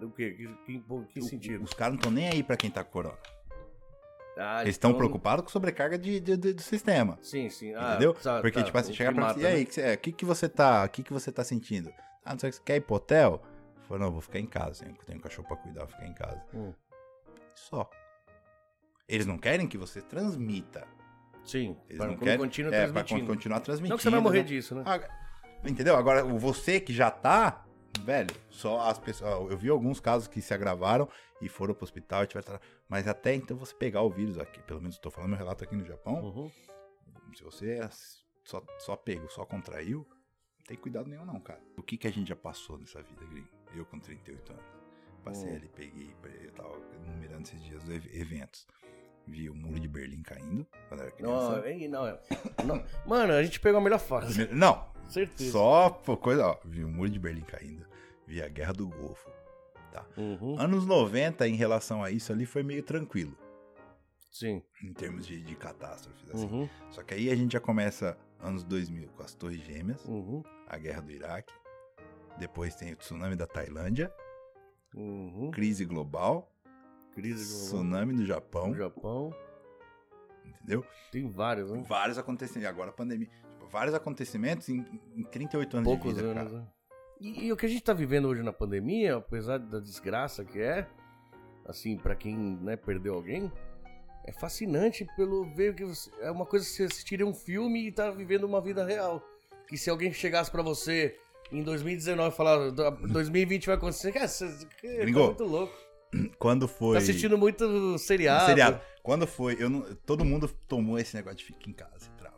O 0.01 0.09
quê? 0.09 0.31
Que, 0.31 0.47
que, 0.65 0.83
que 1.13 1.21
sentido? 1.21 1.63
Os 1.63 1.73
caras 1.75 1.93
não 1.93 1.99
estão 1.99 2.11
nem 2.11 2.27
aí 2.27 2.41
pra 2.41 2.57
quem 2.57 2.71
tá 2.71 2.83
com 2.83 2.91
corona. 2.91 3.17
Ah, 4.37 4.61
Eles 4.61 4.75
estão 4.75 4.91
então- 4.91 4.97
preocupados 4.97 5.43
com 5.45 5.49
sobrecarga 5.49 5.97
de, 5.97 6.19
de- 6.19 6.35
de- 6.37 6.53
do 6.53 6.61
sistema. 6.61 7.17
Sim, 7.21 7.49
sim. 7.49 7.73
Ah, 7.73 7.91
entendeu? 7.91 8.13
tá, 8.13 8.41
Porque, 8.41 8.59
tá, 8.59 8.65
tipo 8.65 8.77
assim, 8.77 8.91
o 8.91 8.95
chega 8.95 9.11
que 9.11 9.15
pra 9.19 9.33
você. 9.33 9.39
E 9.39 9.45
aí, 9.45 9.65
que 9.65 9.73
você- 9.73 9.81
é, 9.81 9.93
o 9.93 9.97
que, 9.97 10.11
que 10.11 10.25
você 10.25 10.49
tá. 10.49 10.83
O 10.83 10.89
que, 10.89 11.03
que 11.03 11.13
você 11.13 11.31
tá 11.31 11.43
sentindo? 11.43 11.93
Ah, 12.23 12.31
não 12.33 12.39
sei 12.39 12.49
o 12.49 12.51
que 12.51 12.57
você 12.57 12.63
quer 12.63 12.75
ir 12.77 12.81
pro 12.81 12.95
hotel? 12.95 13.41
Falei, 13.87 13.99
não, 14.01 14.07
eu 14.07 14.11
vou 14.13 14.21
ficar 14.21 14.39
em 14.39 14.45
casa. 14.47 14.83
Tenho, 14.83 14.95
tenho 15.05 15.19
um 15.19 15.21
cachorro 15.21 15.47
pra 15.47 15.57
cuidar, 15.57 15.81
vou 15.81 15.89
ficar 15.89 16.07
em 16.07 16.13
casa. 16.13 16.41
Hum. 16.53 16.73
Só. 17.53 17.89
Eles 19.07 19.25
não 19.25 19.37
querem 19.37 19.67
que 19.67 19.77
você 19.77 20.01
transmita. 20.01 20.87
Sim, 21.45 21.77
Eles 21.87 21.97
para 21.99 22.07
não 22.07 22.17
querem. 22.17 22.33
é, 22.33 22.37
pra 22.37 22.47
transmitindo. 23.03 23.21
con- 23.21 23.27
continuar 23.27 23.59
transmitindo. 23.59 23.89
Não 23.91 23.97
que 23.97 24.03
você 24.03 24.09
vai 24.09 24.19
morrer 24.19 24.39
né? 24.39 24.43
disso, 24.45 24.73
né? 24.75 24.83
Ah, 24.85 24.99
entendeu? 25.63 25.95
Agora, 25.95 26.25
o 26.25 26.39
você 26.39 26.79
que 26.79 26.91
já 26.91 27.11
tá, 27.11 27.63
velho, 28.03 28.29
só 28.49 28.81
as 28.81 28.97
pessoas. 28.99 29.51
Eu 29.51 29.57
vi 29.57 29.69
alguns 29.69 29.99
casos 29.99 30.27
que 30.27 30.41
se 30.41 30.53
agravaram 30.53 31.07
e 31.41 31.47
foram 31.49 31.73
pro 31.73 31.83
hospital 31.83 32.23
e 32.23 32.27
tiveram. 32.27 32.59
Mas 32.87 33.07
até 33.07 33.33
então 33.35 33.57
você 33.57 33.73
pegar 33.75 34.01
o 34.01 34.09
vírus 34.09 34.37
aqui, 34.37 34.61
pelo 34.63 34.81
menos 34.81 34.95
estou 34.95 35.11
falando 35.11 35.29
meu 35.29 35.37
relato 35.37 35.63
aqui 35.63 35.75
no 35.75 35.85
Japão, 35.85 36.23
Uhum. 36.23 36.51
se 37.35 37.43
você 37.43 37.71
é 37.79 37.89
só, 38.43 38.63
só 38.79 38.95
pegou, 38.95 39.29
só 39.29 39.45
contraiu, 39.45 40.07
não 40.59 40.65
tem 40.65 40.77
cuidado 40.77 41.09
nenhum, 41.09 41.25
não, 41.25 41.39
cara. 41.39 41.61
O 41.77 41.83
que, 41.83 41.97
que 41.97 42.07
a 42.07 42.11
gente 42.11 42.27
já 42.29 42.35
passou 42.35 42.77
nessa 42.77 43.01
vida, 43.01 43.25
gringo? 43.25 43.49
Eu 43.75 43.85
com 43.85 43.99
38 43.99 44.51
anos. 44.53 44.65
Passei 45.23 45.51
Hum. 45.51 45.55
ali, 45.55 45.67
peguei, 45.69 46.15
eu 46.43 46.51
tava 46.51 46.77
numerando 47.07 47.43
esses 47.43 47.61
dias 47.63 47.83
os 47.83 47.89
ev- 47.89 48.07
eventos. 48.15 48.67
Vi 49.27 49.49
o 49.49 49.55
muro 49.55 49.79
de 49.79 49.87
Berlim 49.87 50.21
caindo 50.21 50.65
quando 50.87 51.01
era 51.01 51.09
Não, 51.09 51.15
criança. 51.51 51.69
hein, 51.69 51.87
não, 51.87 52.05
é- 52.07 52.19
não. 52.65 52.83
Mano, 53.05 53.33
a 53.33 53.43
gente 53.43 53.59
pegou 53.59 53.79
a 53.79 53.83
melhor 53.83 53.99
fase. 53.99 54.47
Não, 54.53 54.85
Certeza. 55.09 55.51
só 55.51 55.89
por 55.89 56.17
coisa, 56.17 56.45
ó. 56.47 56.57
Vi 56.63 56.83
o 56.83 56.89
muro 56.89 57.09
de 57.09 57.19
Berlim 57.19 57.41
caindo. 57.41 57.85
Vi 58.27 58.41
a 58.41 58.47
Guerra 58.47 58.73
do 58.73 58.87
Golfo. 58.87 59.29
Uhum, 60.17 60.59
Anos 60.59 60.85
90, 60.85 61.47
em 61.47 61.55
relação 61.55 62.03
a 62.03 62.11
isso 62.11 62.31
ali, 62.33 62.45
foi 62.45 62.61
meio 62.63 62.83
tranquilo. 62.83 63.37
Sim. 64.29 64.61
Em 64.83 64.91
termos 64.91 65.25
de, 65.25 65.41
de 65.41 65.55
catástrofes, 65.55 66.29
assim. 66.31 66.45
Uhum, 66.45 66.69
Só 66.91 67.01
que 67.01 67.13
aí 67.13 67.29
a 67.31 67.35
gente 67.35 67.53
já 67.53 67.61
começa 67.61 68.17
anos 68.41 68.65
2000 68.65 69.07
com 69.15 69.23
as 69.23 69.33
Torres 69.33 69.61
Gêmeas, 69.61 70.03
uhum, 70.03 70.43
a 70.67 70.77
Guerra 70.77 71.01
do 71.01 71.11
Iraque. 71.11 71.53
Depois 72.37 72.75
tem 72.75 72.91
o 72.91 72.95
tsunami 72.97 73.37
da 73.37 73.47
Tailândia, 73.47 74.13
uhum. 74.93 75.49
crise 75.51 75.85
global, 75.85 76.51
Crise 77.15 77.43
tsunami 77.65 78.13
no 78.13 78.25
Japão, 78.25 78.67
no 78.67 78.75
Japão. 78.75 79.33
entendeu? 80.45 80.85
Tem 81.11 81.29
vários, 81.31 81.71
né? 81.71 81.83
Vários 81.87 82.17
acontecimentos. 82.17 82.69
Agora 82.69 82.89
a 82.89 82.93
pandemia. 82.93 83.27
Tipo, 83.27 83.67
vários 83.67 83.95
acontecimentos 83.95 84.67
em, 84.69 84.85
em 85.15 85.23
38 85.23 85.77
anos 85.77 85.87
Poucos 85.87 86.13
de 86.13 86.21
vida, 86.21 86.31
anos, 86.39 86.51
cara. 86.51 86.63
né? 86.63 86.67
E, 87.21 87.45
e 87.45 87.51
o 87.53 87.55
que 87.57 87.65
a 87.65 87.69
gente 87.69 87.81
tá 87.83 87.93
vivendo 87.93 88.27
hoje 88.27 88.43
na 88.43 88.51
pandemia, 88.51 89.15
apesar 89.15 89.57
da 89.57 89.79
desgraça 89.79 90.43
que 90.43 90.59
é, 90.59 90.85
assim, 91.65 91.97
pra 91.97 92.13
quem 92.15 92.35
né, 92.61 92.75
perdeu 92.75 93.13
alguém, 93.15 93.49
é 94.25 94.33
fascinante 94.33 95.07
pelo 95.15 95.45
ver 95.55 95.73
que 95.75 95.85
você- 95.85 96.11
é 96.19 96.29
uma 96.29 96.45
coisa 96.45 96.65
que 96.65 96.71
você 96.71 96.83
assistiria 96.83 97.25
um 97.25 97.33
filme 97.33 97.87
e 97.87 97.91
tá 97.91 98.11
vivendo 98.11 98.43
uma 98.43 98.59
vida 98.59 98.83
real. 98.85 99.23
Que 99.69 99.77
se 99.77 99.89
alguém 99.89 100.11
chegasse 100.11 100.51
pra 100.51 100.61
você 100.61 101.17
em 101.51 101.63
2019 101.63 102.33
e 102.33 102.35
falar, 102.37 102.71
"Do- 102.71 103.07
2020 103.07 103.67
vai 103.67 103.75
acontecer, 103.75 104.11
cara, 104.13 104.27
você 104.27 104.45
tá 104.67 105.19
muito 105.27 105.43
louco. 105.45 105.73
Quando 106.39 106.67
foi. 106.67 106.97
Tá 106.97 107.03
assistindo 107.03 107.37
muito 107.37 107.97
seriado. 107.97 108.45
seriado. 108.45 108.81
Quando 109.03 109.27
foi, 109.27 109.55
eu 109.59 109.69
não, 109.69 109.81
todo 110.05 110.25
mundo 110.25 110.47
tomou 110.67 110.97
esse 110.97 111.15
negócio 111.15 111.37
de 111.37 111.45
ficar 111.45 111.69
em 111.69 111.73
casa 111.73 112.07
e 112.07 112.17
trava. 112.17 112.35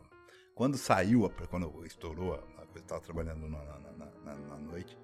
Quando 0.54 0.76
saiu, 0.76 1.28
quando 1.48 1.84
estourou, 1.86 2.34
a 2.34 2.38
a 2.62 2.66
coisa, 2.66 2.78
eu 2.78 2.82
tava 2.82 3.00
trabalhando 3.00 3.48
na, 3.48 3.58
na, 3.64 3.78
na- 3.92 4.06
na- 4.24 4.34
na 4.36 4.56
noite. 4.58 4.96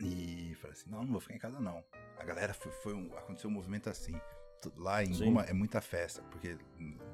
E 0.00 0.54
falei 0.60 0.72
assim, 0.76 0.90
não, 0.90 1.04
não 1.04 1.12
vou 1.12 1.20
ficar 1.20 1.34
em 1.34 1.38
casa 1.38 1.60
não. 1.60 1.82
A 2.18 2.24
galera 2.24 2.52
foi, 2.52 2.72
foi 2.72 2.94
um, 2.94 3.16
aconteceu 3.16 3.48
um 3.48 3.52
movimento 3.52 3.88
assim. 3.88 4.18
Lá 4.76 5.02
em 5.04 5.12
Sim. 5.14 5.26
Goma 5.26 5.42
é 5.42 5.52
muita 5.52 5.80
festa, 5.80 6.22
porque 6.30 6.56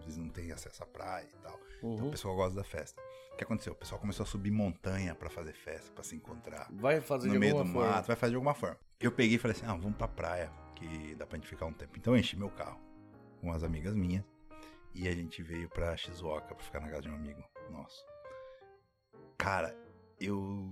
eles 0.02 0.16
não 0.16 0.28
têm 0.28 0.52
acesso 0.52 0.82
à 0.82 0.86
praia 0.86 1.24
e 1.26 1.42
tal. 1.42 1.58
Então 1.78 1.90
Uhum. 1.90 2.08
o 2.08 2.10
pessoal 2.10 2.34
gosta 2.36 2.54
da 2.56 2.64
festa. 2.64 3.02
O 3.32 3.36
que 3.36 3.44
aconteceu? 3.44 3.72
O 3.72 3.76
pessoal 3.76 4.00
começou 4.00 4.24
a 4.24 4.26
subir 4.26 4.50
montanha 4.50 5.14
pra 5.14 5.28
fazer 5.28 5.52
festa, 5.52 5.90
pra 5.92 6.04
se 6.04 6.14
encontrar 6.14 6.68
Vai 6.72 7.00
fazer 7.00 7.26
no 7.28 7.32
de 7.34 7.38
meio 7.40 7.52
do 7.54 7.58
alguma 7.60 7.74
forma. 7.80 7.96
mato, 7.96 8.06
vai 8.06 8.16
fazer 8.16 8.30
de 8.30 8.36
alguma 8.36 8.54
forma. 8.54 8.78
Eu 9.00 9.10
peguei 9.10 9.36
e 9.36 9.38
falei 9.38 9.56
assim: 9.56 9.66
ah, 9.66 9.74
vamos 9.74 9.96
pra 9.96 10.06
praia, 10.06 10.50
que 10.76 11.14
dá 11.16 11.26
pra 11.26 11.36
gente 11.38 11.48
ficar 11.48 11.66
um 11.66 11.72
tempo. 11.72 11.98
Então 11.98 12.14
eu 12.14 12.20
enchi 12.20 12.36
meu 12.36 12.50
carro 12.50 12.78
com 13.40 13.48
umas 13.48 13.64
amigas 13.64 13.94
minhas 13.94 14.24
e 14.94 15.08
a 15.08 15.12
gente 15.12 15.42
veio 15.42 15.68
pra 15.70 15.96
Shizuoka 15.96 16.54
pra 16.54 16.64
ficar 16.64 16.80
na 16.80 16.88
casa 16.88 17.02
de 17.02 17.08
um 17.10 17.14
amigo 17.16 17.42
nosso. 17.70 18.04
Cara, 19.38 19.76
eu 20.20 20.68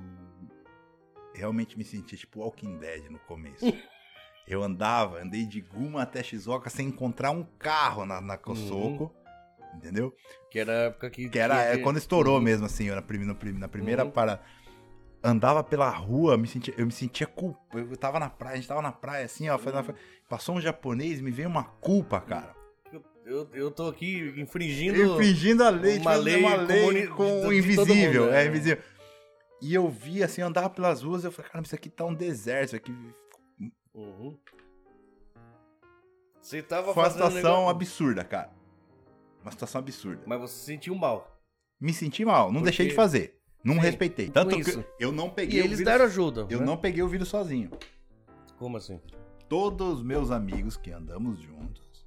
realmente 1.34 1.76
me 1.76 1.84
senti 1.84 2.16
tipo 2.16 2.40
Walking 2.40 2.78
Dead 2.78 3.10
no 3.10 3.18
começo. 3.20 3.64
eu 4.46 4.62
andava, 4.62 5.20
andei 5.22 5.46
de 5.46 5.60
Guma 5.60 6.02
até 6.02 6.22
Shizuoka 6.22 6.68
sem 6.70 6.88
encontrar 6.88 7.30
um 7.30 7.44
carro 7.58 8.04
na, 8.04 8.20
na 8.20 8.36
Kosoko. 8.36 9.14
Entendeu? 9.76 10.12
Que 10.50 10.58
era 10.58 10.72
a 10.72 10.82
época 10.86 11.08
que. 11.10 11.28
Que 11.28 11.38
era 11.38 11.54
tinha 11.54 11.66
é, 11.66 11.76
que- 11.76 11.82
quando 11.82 11.96
estourou 11.98 12.36
Uhum. 12.36 12.42
mesmo, 12.42 12.66
assim, 12.66 12.86
eu 12.86 12.96
na, 12.96 13.02
prim- 13.02 13.24
na 13.58 13.68
primeira 13.68 14.04
Uhum. 14.04 14.10
para 14.10 14.40
Andava 15.22 15.62
pela 15.62 15.90
rua, 15.90 16.38
me 16.38 16.48
sentia, 16.48 16.72
eu 16.78 16.86
me 16.86 16.92
sentia 16.92 17.26
culpa. 17.26 17.60
Eu 17.78 17.94
tava 17.96 18.18
na 18.18 18.30
praia, 18.30 18.54
a 18.54 18.56
gente 18.56 18.66
tava 18.66 18.80
na 18.80 18.90
praia 18.90 19.26
assim, 19.26 19.50
ó. 19.50 19.56
Uhum. 19.56 19.94
passou 20.28 20.56
um 20.56 20.60
japonês, 20.60 21.20
me 21.20 21.30
veio 21.30 21.46
uma 21.48 21.62
culpa, 21.64 22.20
cara. 22.22 22.54
Eu, 23.26 23.46
eu 23.52 23.70
tô 23.70 23.86
aqui 23.88 24.32
infringindo. 24.38 25.00
Infringindo 25.00 25.62
a 25.62 25.68
lei, 25.68 25.98
uma 25.98 26.14
lei 26.14 26.40
uma 26.42 26.56
lei 26.56 27.06
com 27.06 27.46
o 27.46 27.52
invisível. 27.52 28.24
mundo, 28.24 28.34
é 28.34 28.44
é. 28.44 28.46
invisível. 28.48 28.82
E 29.60 29.74
eu 29.74 29.88
vi 29.90 30.22
assim, 30.22 30.40
eu 30.40 30.46
andava 30.48 30.70
pelas 30.70 31.02
ruas, 31.02 31.22
eu 31.22 31.30
falei, 31.30 31.50
cara, 31.50 31.62
isso 31.62 31.74
aqui 31.74 31.90
tá 31.90 32.04
um 32.04 32.14
deserto, 32.14 32.68
isso 32.68 32.76
aqui. 32.76 32.94
Uhum. 34.00 34.36
Você 36.40 36.62
tava 36.62 36.94
Foi 36.94 37.02
uma 37.02 37.10
fazendo. 37.10 37.26
situação 37.26 37.50
negócio- 37.52 37.70
absurda, 37.70 38.24
cara. 38.24 38.50
Uma 39.42 39.50
situação 39.52 39.78
absurda. 39.80 40.22
Mas 40.26 40.40
você 40.40 40.54
sentiu 40.72 40.94
mal. 40.94 41.38
Me 41.80 41.92
senti 41.92 42.24
mal, 42.24 42.46
não 42.46 42.54
Porque- 42.54 42.64
deixei 42.64 42.88
de 42.88 42.94
fazer. 42.94 43.38
Não 43.62 43.74
Sim, 43.74 43.80
respeitei. 43.80 44.30
Tanto 44.30 44.54
que 44.54 44.62
isso. 44.62 44.82
eu 44.98 45.12
não 45.12 45.26
E 45.26 45.30
peguei 45.32 45.60
o 45.60 45.64
eles 45.64 45.78
vírus. 45.78 45.92
deram 45.92 46.04
ajuda. 46.06 46.46
Eu 46.48 46.60
né? 46.60 46.64
não 46.66 46.76
peguei 46.78 47.02
o 47.02 47.08
vírus 47.08 47.28
sozinho. 47.28 47.70
Como 48.58 48.76
assim? 48.78 48.98
Todos 49.48 49.98
os 49.98 50.02
meus 50.02 50.30
amigos 50.30 50.76
que 50.78 50.90
andamos 50.90 51.40
juntos, 51.40 52.06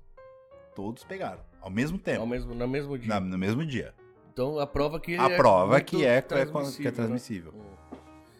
todos 0.75 1.03
pegaram. 1.03 1.41
Ao 1.61 1.69
mesmo 1.69 1.97
tempo. 1.99 2.21
Ao 2.21 2.27
mesmo, 2.27 2.55
no 2.55 2.67
mesmo 2.67 2.97
dia. 2.97 3.07
na- 3.07 3.19
no 3.19 3.37
mesmo 3.37 3.63
dia. 3.65 3.93
Então 4.31 4.57
a 4.57 4.65
prova 4.65 4.99
que. 4.99 5.15
A 5.15 5.29
é 5.29 5.37
prova 5.37 5.73
muito 5.73 5.85
que 5.85 5.97
é, 5.97 6.21
que 6.21 6.33
é 6.33 6.45
transmissível, 6.45 6.83
né? 6.85 6.91
transmissível. 6.95 7.53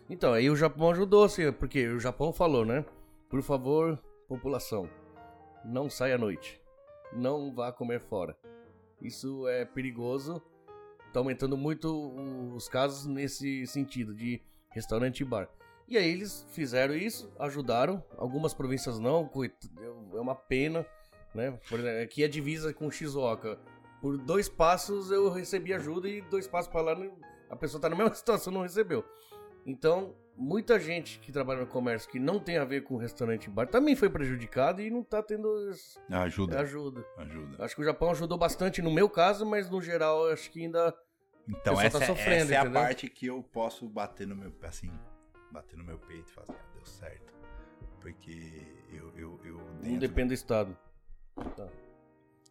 Então, 0.10 0.34
aí 0.34 0.50
o 0.50 0.56
Japão 0.56 0.90
ajudou, 0.92 1.24
assim, 1.24 1.52
porque 1.52 1.88
o 1.88 2.00
Japão 2.00 2.34
falou, 2.34 2.66
né? 2.66 2.84
Por 3.34 3.42
favor, 3.42 3.98
população, 4.28 4.88
não 5.66 5.90
saia 5.90 6.14
à 6.14 6.18
noite. 6.20 6.62
Não 7.12 7.52
vá 7.52 7.72
comer 7.72 8.00
fora. 8.00 8.38
Isso 9.02 9.48
é 9.48 9.66
perigoso. 9.66 10.40
Tá 11.12 11.20
aumentando 11.20 11.58
muito 11.58 11.90
os 12.56 12.70
casos 12.70 13.08
nesse 13.08 13.66
sentido, 13.66 14.14
de 14.14 14.40
restaurante 14.70 15.22
e 15.22 15.26
bar. 15.26 15.50
E 15.88 15.98
aí 15.98 16.12
eles 16.12 16.46
fizeram 16.52 16.94
isso, 16.94 17.34
ajudaram. 17.40 18.04
Algumas 18.20 18.54
províncias 18.54 19.00
não, 19.00 19.28
é 20.14 20.20
uma 20.20 20.36
pena, 20.36 20.86
né? 21.34 21.60
Por 21.68 21.80
exemplo, 21.80 22.04
aqui 22.04 22.24
é 22.24 22.28
divisa 22.28 22.72
com 22.72 22.92
Shizuoka. 22.92 23.58
Por 24.00 24.16
dois 24.16 24.48
passos 24.48 25.10
eu 25.10 25.28
recebi 25.32 25.74
ajuda 25.74 26.08
e 26.08 26.22
dois 26.22 26.48
passos 26.48 26.72
para 26.72 26.82
lá 26.82 27.12
a 27.50 27.56
pessoa 27.56 27.82
tá 27.82 27.90
na 27.90 27.96
mesma 27.96 28.14
situação 28.14 28.54
não 28.54 28.62
recebeu. 28.62 29.04
Então, 29.66 30.16
muita 30.36 30.80
gente 30.80 31.20
que 31.20 31.32
trabalha 31.32 31.62
no 31.62 31.68
comércio 31.68 32.10
que 32.10 32.20
não 32.20 32.40
tem 32.40 32.58
a 32.58 32.66
ver 32.66 32.84
com 32.84 32.98
restaurante 32.98 33.46
e 33.46 33.50
bar 33.50 33.68
também 33.68 33.96
foi 33.96 34.10
prejudicada 34.10 34.82
e 34.82 34.90
não 34.90 35.04
tá 35.04 35.22
tendo 35.22 35.48
Ajuda. 36.10 36.60
ajuda. 36.62 37.06
Ajuda. 37.18 37.64
Acho 37.64 37.76
que 37.76 37.82
o 37.82 37.86
Japão 37.86 38.12
ajudou 38.12 38.38
bastante 38.38 38.82
no 38.82 38.92
meu 38.92 39.10
caso, 39.10 39.46
mas 39.46 39.70
no 39.70 39.82
geral 39.82 40.28
eu 40.28 40.34
acho 40.34 40.50
que 40.52 40.62
ainda. 40.64 40.94
Então, 41.48 41.80
essa, 41.80 42.00
tá 42.00 42.06
é- 42.06 42.08
sofrendo, 42.08 42.44
essa 42.44 42.54
é 42.54 42.58
a 42.58 42.62
entendeu? 42.62 42.82
parte 42.82 43.10
que 43.10 43.26
eu 43.28 43.44
posso 43.44 43.88
bater 43.90 44.26
no 44.26 44.36
meu, 44.36 44.54
assim, 44.64 44.90
bater 45.52 45.78
no 45.78 45.84
meu 45.84 45.98
peito 46.00 46.30
e 46.30 46.34
falar 46.34 46.48
ah, 46.52 46.74
deu 46.74 46.86
certo. 46.86 47.34
Porque 48.00 48.62
eu, 48.92 49.12
eu, 49.18 49.40
eu 49.44 49.58
Não 49.58 49.82
dentro- 49.82 50.00
depende 50.00 50.30
do 50.30 50.34
Estado. 50.34 50.78
Tá. 51.56 51.68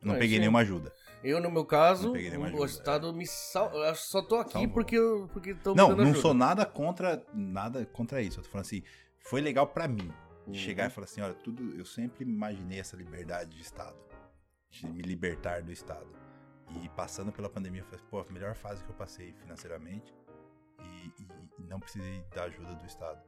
não 0.02 0.14
peguei 0.14 0.28
isso 0.28 0.36
é- 0.36 0.40
nenhuma 0.40 0.60
ajuda. 0.60 0.92
Eu, 1.22 1.40
no 1.40 1.50
meu 1.50 1.64
caso, 1.64 2.12
o 2.12 2.64
Estado 2.64 3.12
me 3.14 3.26
salva. 3.26 3.76
Eu 3.76 3.94
só 3.94 4.20
tô 4.22 4.36
aqui 4.36 4.52
Salvou. 4.52 4.72
porque 4.74 4.96
eu 4.96 5.28
porque 5.32 5.54
me 5.54 5.60
Não, 5.76 5.90
não 5.96 6.00
ajuda. 6.04 6.18
sou 6.20 6.34
nada 6.34 6.66
contra 6.66 7.24
nada 7.32 7.86
contra 7.86 8.20
isso. 8.20 8.40
Eu 8.40 8.44
tô 8.44 8.50
falando 8.50 8.66
assim, 8.66 8.82
foi 9.20 9.40
legal 9.40 9.66
pra 9.66 9.86
mim. 9.86 10.10
Uhum. 10.46 10.54
Chegar 10.54 10.88
e 10.88 10.90
falar 10.90 11.04
assim, 11.04 11.20
olha, 11.20 11.34
tudo, 11.34 11.76
eu 11.78 11.84
sempre 11.84 12.24
imaginei 12.24 12.80
essa 12.80 12.96
liberdade 12.96 13.50
de 13.56 13.62
Estado. 13.62 13.96
De 14.70 14.86
me 14.88 15.00
libertar 15.02 15.62
do 15.62 15.70
Estado. 15.70 16.08
E 16.82 16.88
passando 16.88 17.30
pela 17.30 17.48
pandemia, 17.48 17.82
eu 17.82 17.84
falei, 17.84 18.00
pô, 18.10 18.20
a 18.20 18.32
melhor 18.32 18.54
fase 18.54 18.82
que 18.82 18.90
eu 18.90 18.94
passei 18.96 19.32
financeiramente. 19.34 20.12
E, 20.80 21.22
e- 21.22 21.26
não 21.68 21.78
precisei 21.78 22.24
da 22.34 22.44
ajuda 22.44 22.74
do 22.74 22.86
Estado. 22.86 23.20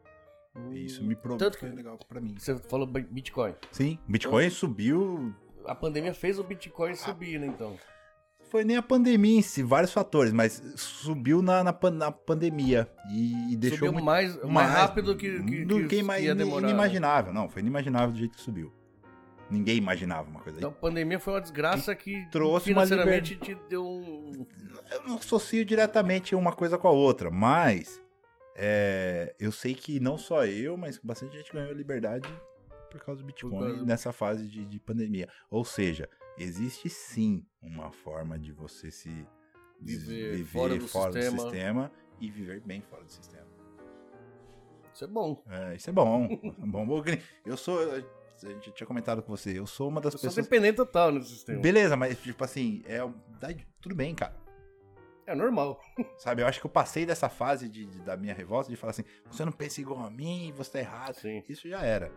E 0.72 0.84
isso 0.84 1.04
me 1.04 1.14
provou 1.14 1.38
Tanto 1.38 1.54
que 1.54 1.60
foi 1.60 1.70
que- 1.70 1.76
legal 1.76 1.98
pra 2.08 2.20
mim. 2.20 2.34
Você 2.38 2.56
falou 2.58 2.86
bi- 2.86 3.02
Bitcoin. 3.08 3.54
Sim, 3.70 3.98
Bitcoin 4.08 4.50
subiu. 4.50 5.34
A 5.66 5.74
pandemia 5.74 6.14
fez 6.14 6.38
o 6.38 6.44
Bitcoin 6.44 6.94
subir, 6.94 7.38
né, 7.38 7.46
então. 7.46 7.76
Foi 8.50 8.64
nem 8.64 8.76
a 8.76 8.82
pandemia 8.82 9.38
em 9.38 9.42
si, 9.42 9.62
vários 9.62 9.92
fatores, 9.92 10.32
mas 10.32 10.62
subiu 10.76 11.42
na, 11.42 11.64
na, 11.64 11.76
na 11.92 12.12
pandemia. 12.12 12.88
E, 13.10 13.52
e 13.52 13.56
deixou 13.56 13.78
Subiu 13.78 13.92
muito 13.94 14.04
mais, 14.04 14.40
mais 14.44 14.70
rápido 14.70 15.16
que, 15.16 15.42
que, 15.42 15.64
do 15.64 15.80
que, 15.80 15.86
que 15.88 15.96
ima- 15.96 16.20
ia 16.20 16.34
demorar. 16.34 16.62
né? 16.62 16.68
inimaginável. 16.68 17.32
Não, 17.32 17.48
foi 17.48 17.62
inimaginável 17.62 18.12
do 18.12 18.18
jeito 18.18 18.36
que 18.36 18.42
subiu. 18.42 18.72
Ninguém 19.50 19.76
imaginava 19.76 20.28
uma 20.30 20.40
coisa. 20.40 20.58
Então 20.58 20.70
a 20.70 20.74
pandemia 20.74 21.18
foi 21.18 21.34
uma 21.34 21.40
desgraça 21.40 21.94
que 21.94 22.26
trouxe 22.30 22.72
uma 22.72 22.86
financeiramente 22.86 23.36
te 23.36 23.56
deu 23.68 23.84
um. 23.84 24.46
Eu 24.90 25.02
não 25.02 25.16
associo 25.16 25.64
diretamente 25.64 26.34
uma 26.34 26.52
coisa 26.52 26.78
com 26.78 26.88
a 26.88 26.92
outra, 26.92 27.30
mas 27.30 28.00
é, 28.56 29.34
eu 29.38 29.50
sei 29.52 29.74
que 29.74 29.98
não 30.00 30.16
só 30.16 30.46
eu, 30.46 30.76
mas 30.76 30.98
bastante 31.02 31.36
gente 31.36 31.52
ganhou 31.52 31.72
liberdade 31.72 32.28
por 32.98 33.04
causa 33.06 33.20
do 33.22 33.26
Bitcoin 33.26 33.50
causa 33.58 33.76
do- 33.76 33.86
nessa 33.86 34.12
fase 34.12 34.48
de, 34.48 34.64
de 34.64 34.80
pandemia. 34.80 35.28
Ou 35.50 35.64
seja, 35.64 36.08
existe 36.38 36.88
sim 36.88 37.44
uma 37.62 37.90
forma 37.90 38.38
de 38.38 38.52
você 38.52 38.90
se 38.90 39.26
des- 39.80 40.02
Viver 40.06 40.44
fora 40.44 40.76
do 40.76 40.86
sistema. 40.88 41.38
sistema 41.42 41.92
e 42.20 42.30
viver 42.30 42.60
bem 42.60 42.80
fora 42.80 43.04
do 43.04 43.10
sistema. 43.12 43.46
Isso 44.92 45.04
é 45.04 45.08
bom. 45.08 45.42
É, 45.48 45.74
isso 45.74 45.90
é 45.90 45.92
bom. 45.92 46.24
é 46.30 46.50
bom. 46.66 47.02
Eu 47.44 47.56
sou. 47.56 47.80
Eu 47.82 48.60
já 48.60 48.72
tinha 48.72 48.86
comentado 48.86 49.22
com 49.22 49.34
você, 49.34 49.58
eu 49.58 49.66
sou 49.66 49.88
uma 49.88 50.00
das 50.00 50.12
Eu 50.14 50.18
sou 50.18 50.28
pessoas. 50.28 50.46
dependente 50.46 50.76
total 50.76 51.10
nesse 51.12 51.30
sistema. 51.30 51.60
Beleza, 51.60 51.96
mas 51.96 52.20
tipo 52.20 52.42
assim, 52.44 52.82
é, 52.86 52.98
tudo 53.80 53.94
bem, 53.94 54.14
cara. 54.14 54.36
É 55.26 55.34
normal. 55.34 55.80
Sabe, 56.18 56.42
eu 56.42 56.46
acho 56.46 56.60
que 56.60 56.66
eu 56.66 56.70
passei 56.70 57.06
dessa 57.06 57.28
fase 57.30 57.68
de, 57.68 57.86
de- 57.86 58.00
da 58.02 58.16
minha 58.16 58.34
revolta 58.34 58.68
de 58.68 58.76
falar 58.76 58.90
assim, 58.90 59.04
você 59.30 59.44
não 59.44 59.52
pensa 59.52 59.80
igual 59.80 60.00
a 60.04 60.10
mim, 60.10 60.52
você 60.54 60.72
tá 60.72 60.78
errado. 60.80 61.14
Sim. 61.14 61.42
Isso 61.48 61.66
já 61.68 61.80
era, 61.82 62.12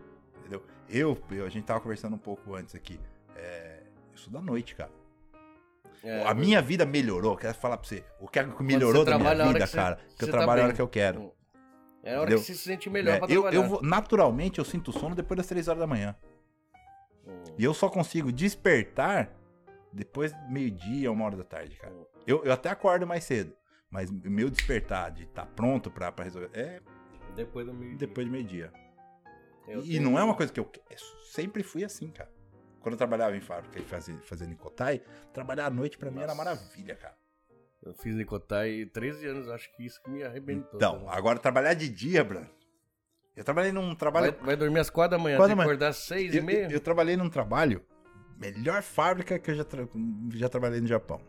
entendeu? 0.48 0.62
Eu, 0.88 1.18
eu- 1.30 1.46
a 1.46 1.48
gente 1.48 1.64
tava 1.64 1.80
conversando 1.80 2.14
um 2.14 2.18
pouco 2.18 2.54
antes 2.54 2.74
aqui, 2.74 2.98
é, 3.36 3.82
eu 4.12 4.18
sou 4.18 4.32
da 4.32 4.40
noite, 4.40 4.74
cara. 4.74 4.90
É, 6.02 6.22
a 6.26 6.32
minha 6.32 6.62
vida 6.62 6.86
melhorou, 6.86 7.36
quero 7.36 7.54
falar 7.54 7.76
pra 7.76 7.86
você, 7.88 8.04
o 8.20 8.28
que 8.28 8.40
melhorou 8.62 9.04
você 9.04 9.10
da 9.10 9.18
minha 9.18 9.34
vida, 9.34 9.60
que 9.60 9.66
você- 9.66 9.76
cara, 9.76 9.96
que 9.96 10.02
você 10.16 10.24
eu 10.24 10.30
tá 10.30 10.38
trabalho 10.38 10.62
a 10.62 10.64
hora 10.66 10.72
que 10.74 10.80
eu 10.82 10.88
quero. 10.88 11.32
É 12.02 12.14
a 12.14 12.20
hora 12.20 12.22
Entendeu? 12.22 12.38
que 12.38 12.44
você 12.46 12.54
se 12.54 12.60
sente 12.60 12.88
melhor 12.88 13.16
É, 13.16 13.18
pra 13.18 13.26
eu, 13.28 13.42
trabalhar. 13.42 13.56
eu 13.62 13.68
vou, 13.68 13.82
naturalmente, 13.82 14.58
eu 14.60 14.64
sinto 14.64 14.92
sono 14.92 15.14
depois 15.14 15.36
das 15.36 15.46
3 15.46 15.66
horas 15.68 15.80
da 15.80 15.86
manhã. 15.86 16.14
Hum. 17.26 17.42
E 17.58 17.64
eu 17.64 17.74
só 17.74 17.88
consigo 17.88 18.30
despertar 18.32 19.30
depois 19.92 20.32
meio-dia, 20.48 21.10
uma 21.10 21.24
hora 21.24 21.36
da 21.36 21.44
tarde, 21.44 21.76
cara. 21.76 21.92
Eu, 22.26 22.44
eu 22.44 22.52
até 22.52 22.70
acordo 22.70 23.06
mais 23.06 23.24
cedo. 23.24 23.52
Mas 23.90 24.10
o 24.10 24.14
meu 24.30 24.48
despertar 24.50 25.10
de 25.10 25.24
estar 25.24 25.46
pronto 25.46 25.90
pra, 25.90 26.12
pra 26.12 26.24
resolver 26.24 26.50
é 26.52 26.80
Depois 27.34 27.66
do 27.66 27.72
meio 27.74 27.96
depois 27.96 28.26
do 28.26 28.30
meio-dia. 28.30 28.70
Eu 29.68 29.84
E 29.84 29.98
não 30.00 30.18
é 30.18 30.22
uma 30.24 30.34
coisa 30.34 30.52
que 30.52 30.58
eu. 30.60 30.70
eu 30.90 30.96
sempre 31.32 31.62
fui 31.62 31.84
assim, 31.84 32.10
cara. 32.10 32.30
Quando 32.80 32.92
eu 32.94 32.98
trabalhava 32.98 33.36
em 33.36 33.40
fábrica 33.40 33.78
e 33.78 33.82
fazia, 33.82 34.18
fazendo 34.22 34.50
Nicotai, 34.50 35.02
trabalhar 35.32 35.66
à 35.66 35.70
noite 35.70 35.98
pra 35.98 36.10
mim 36.10 36.20
era 36.20 36.34
maravilha, 36.34 36.94
cara. 36.96 37.16
Eu 37.82 37.92
fiz 37.94 38.14
Nicotai 38.14 38.86
13 38.86 39.26
anos, 39.26 39.48
acho 39.48 39.70
que 39.76 39.84
isso 39.84 40.00
que 40.02 40.10
me 40.10 40.22
arrebentou. 40.22 40.70
Então, 40.76 40.94
também. 41.00 41.08
agora 41.10 41.38
trabalhar 41.38 41.74
de 41.74 41.88
dia, 41.88 42.24
Bruno. 42.24 42.48
Eu 43.36 43.44
trabalhei 43.44 43.70
num 43.72 43.86
vai, 43.88 43.96
trabalho. 43.96 44.36
vai 44.42 44.56
dormir 44.56 44.80
às 44.80 44.90
4 44.90 45.16
da 45.16 45.22
manhã, 45.22 45.36
Quatro 45.36 45.48
tem 45.50 45.56
da 45.56 45.62
que 45.62 45.66
manhã. 45.66 45.74
acordar 45.76 45.88
às 45.88 45.96
6 45.98 46.34
e 46.34 46.38
Eu, 46.38 46.42
meia. 46.44 46.64
eu- 46.64 46.70
eu 46.70 46.80
trabalhei 46.80 47.16
num 47.16 47.30
trabalho, 47.30 47.84
melhor 48.36 48.82
fábrica 48.82 49.38
que 49.38 49.50
eu 49.50 49.54
já, 49.54 49.64
tra- 49.64 49.86
já 50.34 50.48
trabalhei 50.48 50.80
no 50.80 50.86
Japão. 50.88 51.20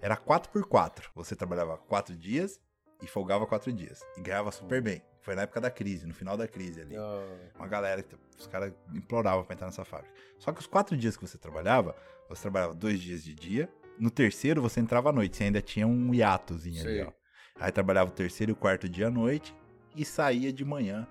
Era 0.00 0.16
4x4. 0.16 1.10
Você 1.14 1.34
trabalhava 1.34 1.76
4 1.78 2.16
dias 2.16 2.60
e 3.02 3.06
folgava 3.06 3.46
4 3.46 3.72
dias. 3.72 4.02
E 4.16 4.20
ganhava 4.20 4.50
super 4.52 4.80
bem. 4.82 5.02
Foi 5.20 5.34
na 5.34 5.42
época 5.42 5.60
da 5.60 5.70
crise, 5.70 6.06
no 6.06 6.14
final 6.14 6.36
da 6.36 6.48
crise 6.48 6.80
ali. 6.80 6.96
Ah, 6.96 7.26
Uma 7.56 7.68
galera, 7.68 8.04
os 8.38 8.46
caras 8.46 8.72
imploravam 8.94 9.44
pra 9.44 9.54
entrar 9.54 9.66
nessa 9.66 9.84
fábrica. 9.84 10.14
Só 10.38 10.52
que 10.52 10.60
os 10.60 10.66
quatro 10.66 10.96
dias 10.96 11.16
que 11.16 11.26
você 11.26 11.36
trabalhava, 11.38 11.94
você 12.28 12.42
trabalhava 12.42 12.74
dois 12.74 13.00
dias 13.00 13.22
de 13.22 13.34
dia. 13.34 13.68
No 13.98 14.10
terceiro 14.10 14.62
você 14.62 14.80
entrava 14.80 15.10
à 15.10 15.12
noite, 15.12 15.36
você 15.36 15.44
ainda 15.44 15.60
tinha 15.60 15.86
um 15.86 16.14
hiatozinho 16.14 16.80
ali, 16.82 17.02
ó. 17.02 17.12
Aí 17.56 17.70
trabalhava 17.70 18.10
o 18.10 18.14
terceiro 18.14 18.52
e 18.52 18.54
o 18.54 18.56
quarto 18.56 18.88
dia 18.88 19.08
à 19.08 19.10
noite 19.10 19.54
e 19.94 20.04
saía 20.04 20.50
de 20.50 20.64
manhã 20.64 21.06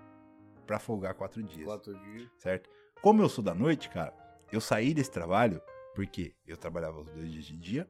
pra 0.66 0.80
folgar 0.80 1.14
quatro 1.14 1.44
dias, 1.44 1.66
quatro 1.66 1.94
dias. 2.00 2.28
certo? 2.38 2.70
Como 3.02 3.22
eu 3.22 3.30
sou 3.30 3.44
da 3.44 3.54
noite, 3.54 3.90
cara, 3.90 4.12
eu 4.52 4.60
saí 4.60 4.94
desse 4.94 5.12
trabalho 5.12 5.62
porque 5.94 6.34
eu 6.48 6.58
trabalhava 6.58 7.00
os 7.00 7.12
dois 7.12 7.32
dias 7.32 7.46
de 7.46 7.58
dia, 7.58 7.90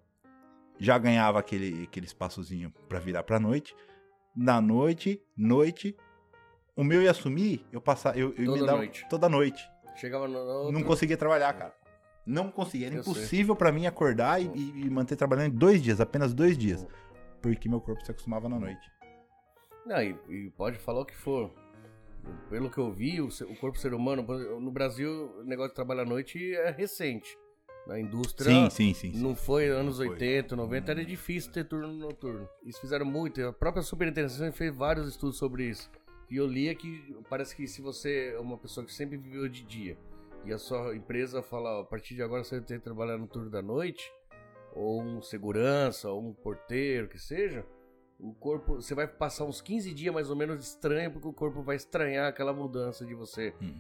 já 0.78 0.98
ganhava 0.98 1.40
aquele, 1.40 1.84
aquele 1.84 2.06
espaçozinho 2.06 2.72
pra 2.88 3.00
virar 3.00 3.24
pra 3.24 3.40
noite. 3.40 3.76
Na 4.36 4.62
noite, 4.62 5.22
noite, 5.36 5.96
o 6.76 6.84
meu 6.84 7.02
ia 7.02 7.14
sumir, 7.14 7.66
eu 7.72 7.82
passava, 7.82 8.18
eu, 8.18 8.34
eu 8.38 8.46
Toda 8.46 8.76
noite. 8.76 9.06
toda 9.10 9.30
noite. 9.30 9.70
Chegava 9.96 10.28
no 10.28 10.38
outro, 10.38 10.72
Não 10.72 10.84
conseguia 10.84 11.18
trabalhar, 11.18 11.52
cara. 11.54 11.74
Não 12.26 12.50
conseguia. 12.52 12.88
Era 12.88 12.96
Eu 12.96 13.02
impossível 13.02 13.56
pra 13.56 13.72
mim 13.72 13.86
acordar 13.86 14.42
e, 14.42 14.46
e- 14.46 14.90
manter 14.90 15.16
trabalhando 15.16 15.56
dois 15.58 15.82
dias, 15.82 16.00
apenas 16.00 16.34
dois 16.34 16.58
dias. 16.58 16.86
Porque 17.42 17.68
meu 17.68 17.82
corpo 17.82 18.06
se 18.06 18.12
acostumava 18.12 18.48
na 18.48 18.60
noite. 18.60 18.90
Não, 19.86 20.02
e, 20.02 20.16
e 20.30 20.50
pode 20.52 20.78
falar 20.78 21.02
o 21.02 21.06
que 21.06 21.16
for. 21.16 21.52
Pelo 22.50 22.70
que 22.70 22.78
eu 22.78 22.92
vi, 22.92 23.20
o, 23.20 23.28
o 23.28 23.56
corpo 23.56 23.78
ser 23.80 23.94
humano, 23.94 24.22
no 24.60 24.72
Brasil, 24.72 25.34
o 25.40 25.44
negócio 25.44 25.70
de 25.72 25.76
trabalhar 25.76 26.04
à 26.04 26.06
noite 26.06 26.54
é 26.56 26.70
recente. 26.70 27.36
Na 27.90 28.00
indústria, 28.00 28.70
sim, 28.70 28.94
sim. 28.94 29.12
não 29.16 29.36
foi 29.36 29.68
anos 29.68 29.98
Foi. 29.98 30.10
80, 30.10 30.56
90, 30.56 30.92
era 30.92 31.04
difícil 31.04 31.52
ter 31.52 31.64
turno 31.64 31.92
noturno. 31.92 32.48
Isso 32.64 32.80
fizeram 32.80 33.04
muito. 33.04 33.42
A 33.42 33.52
própria 33.52 33.82
Superintendência 33.82 34.52
fez 34.52 34.76
vários 34.76 35.08
estudos 35.08 35.40
sobre 35.40 35.64
isso. 35.64 35.90
E 36.30 36.38
eu 36.38 36.46
li 36.46 36.68
é 36.68 36.76
que 36.76 37.18
parece 37.28 37.56
que 37.56 37.68
se 37.68 37.82
você 37.82 38.36
é 38.36 38.40
uma 38.40 38.60
pessoa 38.60 38.86
que 38.86 38.94
sempre 38.94 39.18
viveu 39.18 39.50
de 39.50 39.64
dia 39.64 39.98
e 40.46 40.54
a 40.54 40.60
sua 40.60 40.96
empresa 40.96 41.42
fala, 41.42 41.80
ó, 41.80 41.82
a 41.82 41.84
partir 41.84 42.14
de 42.14 42.22
agora 42.22 42.44
você 42.44 42.58
vai 42.58 42.66
ter 42.66 42.78
que 42.78 42.84
trabalhar 42.84 43.18
no 43.18 43.26
turno 43.26 43.50
da 43.50 43.62
noite, 43.62 44.14
ou 44.76 45.02
um 45.02 45.20
segurança, 45.20 46.12
ou 46.12 46.22
um 46.22 46.32
porteiro, 46.32 47.08
que 47.08 47.18
seja, 47.18 47.66
o 48.20 48.36
corpo, 48.36 48.76
você 48.76 48.94
vai 48.94 49.08
passar 49.08 49.46
uns 49.46 49.62
15 49.62 49.92
dias 49.96 50.14
mais 50.14 50.30
ou 50.30 50.36
menos 50.36 50.64
estranho, 50.64 51.12
porque 51.12 51.28
o 51.28 51.34
corpo 51.34 51.64
vai 51.64 51.76
estranhar 51.76 52.28
aquela 52.28 52.54
mudança 52.54 53.04
de 53.04 53.16
você 53.16 53.52
Hum. 53.60 53.80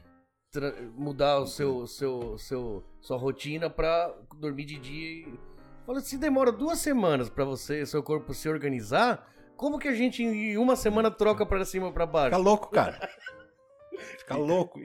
Mudar 0.95 1.39
o 1.39 1.47
seu, 1.47 1.85
seu, 1.85 2.37
seu, 2.37 2.83
sua 2.99 3.17
rotina 3.17 3.69
pra 3.69 4.13
dormir 4.37 4.65
de 4.65 4.79
dia. 4.79 5.27
E... 5.27 5.39
Fala, 5.85 5.99
se 6.01 6.17
demora 6.17 6.51
duas 6.51 6.79
semanas 6.79 7.29
pra 7.29 7.45
você, 7.45 7.85
seu 7.85 8.01
corpo 8.01 8.33
se 8.33 8.49
organizar, 8.49 9.31
como 9.55 9.77
que 9.77 9.87
a 9.87 9.93
gente 9.93 10.23
em 10.23 10.57
uma 10.57 10.75
semana 10.75 11.11
troca 11.11 11.45
pra 11.45 11.63
cima 11.65 11.91
pra 11.91 12.05
baixo? 12.05 12.35
Fica 12.35 12.37
louco, 12.37 12.71
cara. 12.71 13.09
Fica 14.17 14.35
louco. 14.37 14.79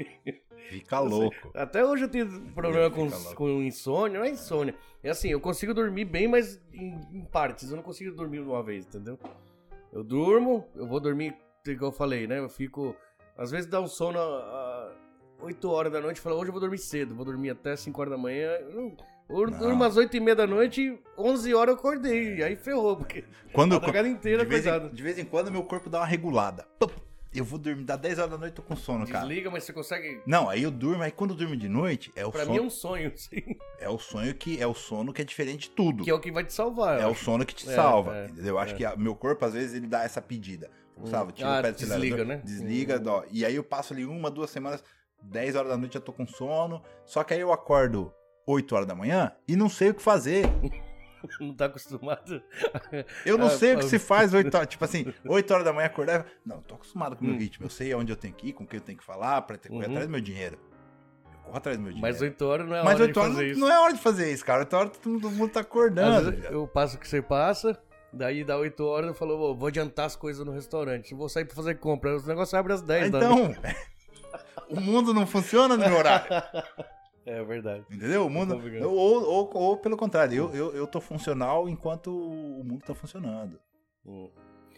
Fica 0.68 1.00
louco. 1.00 1.50
Até 1.54 1.84
hoje 1.84 2.04
eu 2.04 2.08
tenho 2.08 2.52
problema 2.52 2.90
com, 2.90 3.10
com 3.34 3.62
insônia, 3.62 4.18
não 4.18 4.26
é 4.26 4.30
insônia. 4.30 4.74
É 5.02 5.10
assim, 5.10 5.28
eu 5.28 5.40
consigo 5.40 5.74
dormir 5.74 6.06
bem, 6.06 6.26
mas 6.26 6.60
em, 6.72 6.98
em 7.12 7.24
partes. 7.24 7.70
Eu 7.70 7.76
não 7.76 7.82
consigo 7.82 8.14
dormir 8.14 8.42
de 8.42 8.48
uma 8.48 8.62
vez, 8.62 8.86
entendeu? 8.86 9.18
Eu 9.92 10.02
durmo, 10.02 10.66
eu 10.74 10.86
vou 10.86 10.98
dormir, 10.98 11.36
igual 11.66 11.90
eu 11.90 11.96
falei, 11.96 12.26
né? 12.26 12.38
Eu 12.38 12.48
fico. 12.48 12.96
Às 13.36 13.50
vezes 13.50 13.68
dá 13.68 13.80
um 13.80 13.86
sono 13.86 14.18
a 14.18 15.03
8 15.40 15.70
horas 15.70 15.92
da 15.92 16.00
noite 16.00 16.18
e 16.18 16.20
falo, 16.20 16.36
hoje 16.36 16.48
eu 16.48 16.52
vou 16.52 16.60
dormir 16.60 16.78
cedo, 16.78 17.14
vou 17.14 17.24
dormir 17.24 17.50
até 17.50 17.76
5 17.76 18.00
horas 18.00 18.10
da 18.12 18.18
manhã. 18.18 18.50
Eu, 18.70 18.96
eu 19.28 19.46
Não. 19.50 19.58
durmo 19.58 19.84
às 19.84 19.96
8 19.96 20.16
e 20.16 20.20
meia 20.20 20.34
da 20.36 20.46
noite, 20.46 20.98
11 21.18 21.54
horas 21.54 21.74
eu 21.74 21.78
acordei. 21.78 22.42
Aí 22.42 22.56
ferrou, 22.56 22.96
porque 22.96 23.24
Quando, 23.52 23.72
a 23.72 23.78
madrugada 23.80 24.08
inteira 24.08 24.42
de, 24.44 24.48
vez 24.48 24.64
em, 24.64 24.68
acordado. 24.70 24.94
de 24.94 25.02
vez 25.02 25.18
em 25.18 25.24
quando 25.24 25.50
meu 25.50 25.62
corpo 25.64 25.90
dá 25.90 25.98
uma 26.00 26.06
regulada. 26.06 26.66
Eu 27.34 27.44
vou 27.44 27.58
dormir, 27.58 27.82
dá 27.82 27.96
10 27.96 28.18
horas 28.20 28.30
da 28.30 28.38
noite, 28.38 28.54
tô 28.54 28.62
com 28.62 28.76
sono, 28.76 29.04
cara. 29.08 29.26
Desliga, 29.26 29.50
mas 29.50 29.64
você 29.64 29.72
consegue. 29.72 30.22
Não, 30.24 30.48
aí 30.48 30.62
eu 30.62 30.70
durmo, 30.70 31.02
aí 31.02 31.10
quando 31.10 31.30
eu 31.32 31.36
durmo 31.36 31.56
de 31.56 31.68
noite, 31.68 32.12
é 32.14 32.24
o, 32.24 32.30
Pra 32.30 32.42
sono, 32.44 32.52
mim 32.52 32.58
é 32.58 32.62
um 32.62 32.70
sonho, 32.70 33.12
sim. 33.18 33.42
é 33.80 33.88
o 33.88 33.98
sonho 33.98 34.32
que 34.36 34.60
é 34.62 34.66
o 34.68 34.72
sono 34.72 35.12
que 35.12 35.20
é 35.20 35.24
diferente 35.24 35.62
de 35.68 35.70
tudo. 35.70 36.04
Que 36.04 36.10
é 36.10 36.14
o 36.14 36.20
que 36.20 36.30
vai 36.30 36.44
te 36.44 36.52
salvar. 36.52 37.00
É 37.00 37.02
eu 37.02 37.08
o 37.08 37.10
acho. 37.10 37.24
sono 37.24 37.44
que 37.44 37.52
te 37.54 37.68
É, 37.68 37.74
salva, 37.74 38.16
é, 38.16 38.24
entendeu? 38.26 38.54
Eu 38.54 38.58
acho 38.60 38.74
é. 38.74 38.76
que 38.76 38.84
a- 38.84 38.94
meu 38.94 39.16
corpo, 39.16 39.44
às 39.44 39.52
vezes, 39.52 39.74
ele 39.74 39.88
dá 39.88 40.04
essa 40.04 40.22
pedida. 40.22 40.70
Gustavo, 40.96 41.32
tira 41.32 41.56
Ah, 41.56 41.58
o 41.58 41.62
pé 41.62 41.72
do 41.72 41.76
desliga, 41.76 41.96
acelerador, 41.96 42.26
né? 42.26 42.42
Desliga, 42.44 42.96
Hum. 42.98 43.02
dó. 43.02 43.24
E 43.32 43.44
aí 43.44 43.56
eu 43.56 43.64
passo 43.64 43.92
ali 43.92 44.04
uma, 44.06 44.30
duas 44.30 44.48
semanas, 44.50 44.84
10 45.30 45.56
horas 45.56 45.70
da 45.70 45.76
noite 45.76 45.96
eu 45.96 46.00
tô 46.02 46.12
com 46.12 46.26
sono. 46.26 46.82
Só 47.04 47.22
que 47.24 47.34
aí 47.34 47.40
eu 47.40 47.52
acordo 47.52 48.12
8 48.46 48.74
horas 48.74 48.86
da 48.86 48.94
manhã 48.94 49.32
e 49.48 49.56
não 49.56 49.68
sei 49.68 49.90
o 49.90 49.94
que 49.94 50.02
fazer. 50.02 50.44
Não 51.40 51.54
tá 51.54 51.64
acostumado. 51.64 52.42
Eu 53.24 53.38
não 53.38 53.46
Ah, 53.46 53.50
sei 53.50 53.72
o 53.74 53.78
que 53.78 53.86
ah. 53.86 53.88
se 53.88 53.98
faz 53.98 54.34
8 54.34 54.52
horas. 54.54 54.68
Tipo 54.68 54.84
assim, 54.84 55.06
8 55.26 55.50
horas 55.54 55.64
da 55.64 55.72
manhã 55.72 55.86
acordar. 55.86 56.26
Não, 56.44 56.60
tô 56.60 56.74
acostumado 56.74 57.16
com 57.16 57.22
o 57.22 57.26
meu 57.26 57.34
Hum. 57.34 57.38
ritmo. 57.38 57.64
Eu 57.64 57.70
sei 57.70 57.90
aonde 57.94 58.12
eu 58.12 58.16
tenho 58.16 58.34
que 58.34 58.48
ir, 58.48 58.52
com 58.52 58.66
quem 58.66 58.78
eu 58.78 58.84
tenho 58.84 58.98
que 58.98 59.04
falar, 59.04 59.40
pra 59.40 59.56
ter, 59.56 59.72
Uhum. 59.72 59.80
atrás 59.80 60.04
do 60.06 60.10
meu 60.10 60.20
dinheiro. 60.20 60.58
Eu 61.32 61.38
corro 61.44 61.56
atrás 61.56 61.78
do 61.78 61.82
meu 61.82 61.92
dinheiro. 61.94 62.12
Mas 62.12 62.20
8 62.20 62.42
horas 62.44 62.68
não 62.68 62.76
é 62.76 62.82
Mas 62.84 62.94
hora 62.96 63.02
8 63.04 63.14
de 63.14 63.20
fazer 63.26 63.34
não, 63.42 63.50
isso. 63.52 63.60
não 63.60 63.72
é 63.72 63.80
hora 63.80 63.92
de 63.94 64.00
fazer 64.00 64.32
isso, 64.34 64.44
cara. 64.44 64.60
8 64.60 64.76
horas 64.76 64.98
todo 64.98 65.30
mundo 65.30 65.50
tá 65.50 65.60
acordando. 65.60 66.30
eu 66.44 66.68
passo 66.68 66.96
o 66.96 67.00
que 67.00 67.08
você 67.08 67.22
passa, 67.22 67.80
daí 68.12 68.44
dá 68.44 68.58
8 68.58 68.84
horas 68.84 69.08
eu 69.08 69.14
falo, 69.14 69.34
"Ô, 69.40 69.54
vou 69.56 69.68
adiantar 69.68 70.04
as 70.04 70.16
coisas 70.16 70.44
no 70.44 70.52
restaurante, 70.52 71.14
vou 71.14 71.30
sair 71.30 71.46
pra 71.46 71.56
fazer 71.56 71.76
compra. 71.76 72.14
Os 72.16 72.26
negócios 72.26 72.52
abrem 72.52 72.74
às 72.74 72.82
10 72.82 73.08
da 73.10 73.20
noite. 73.30 73.58
Então, 73.58 73.72
o 74.68 74.80
mundo 74.80 75.12
não 75.14 75.26
funciona 75.26 75.76
no 75.76 75.86
meu 75.88 75.96
horário. 75.96 76.26
É 77.26 77.42
verdade. 77.42 77.86
Entendeu? 77.90 78.26
O 78.26 78.28
mundo. 78.28 78.54
tô 78.54 78.60
ligado. 78.60 78.84
Ou, 78.92 79.24
ou, 79.24 79.50
ou 79.56 79.76
pelo 79.78 79.96
contrário, 79.96 80.34
eu, 80.36 80.54
eu, 80.54 80.76
eu 80.76 80.86
tô 80.86 81.00
funcional 81.00 81.66
enquanto 81.70 82.08
o 82.14 82.62
mundo 82.62 82.82
tá 82.84 82.94
funcionando. 82.94 83.58
Hum. 84.04 84.30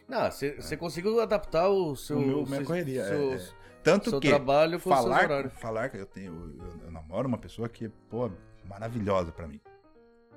Não, 0.08 0.30
você 0.30 0.76
conseguiu 0.76 1.18
adaptar 1.20 1.68
o 1.68 1.96
seu, 1.96 2.16
O 2.16 2.20
meu- 2.24 2.44
minha 2.44 2.58
seu- 2.58 2.64
correria, 2.66 3.02
é, 3.02 3.08
seu, 3.08 3.32
é. 3.34 3.48
Tanto 3.82 4.10
seu 4.10 4.20
que 4.20 4.28
trabalho 4.28 4.78
com 4.80 4.88
o 4.88 4.94
seu 4.94 5.02
falar, 5.02 5.50
falar 5.50 5.88
que 5.88 5.96
eu 5.96 6.06
tenho. 6.06 6.54
Eu, 6.60 6.84
eu 6.86 6.90
namoro 6.92 7.26
uma 7.26 7.36
pessoa 7.36 7.68
que, 7.68 7.88
pô, 8.08 8.30
maravilhosa 8.64 9.32
pra 9.32 9.48
mim. 9.48 9.60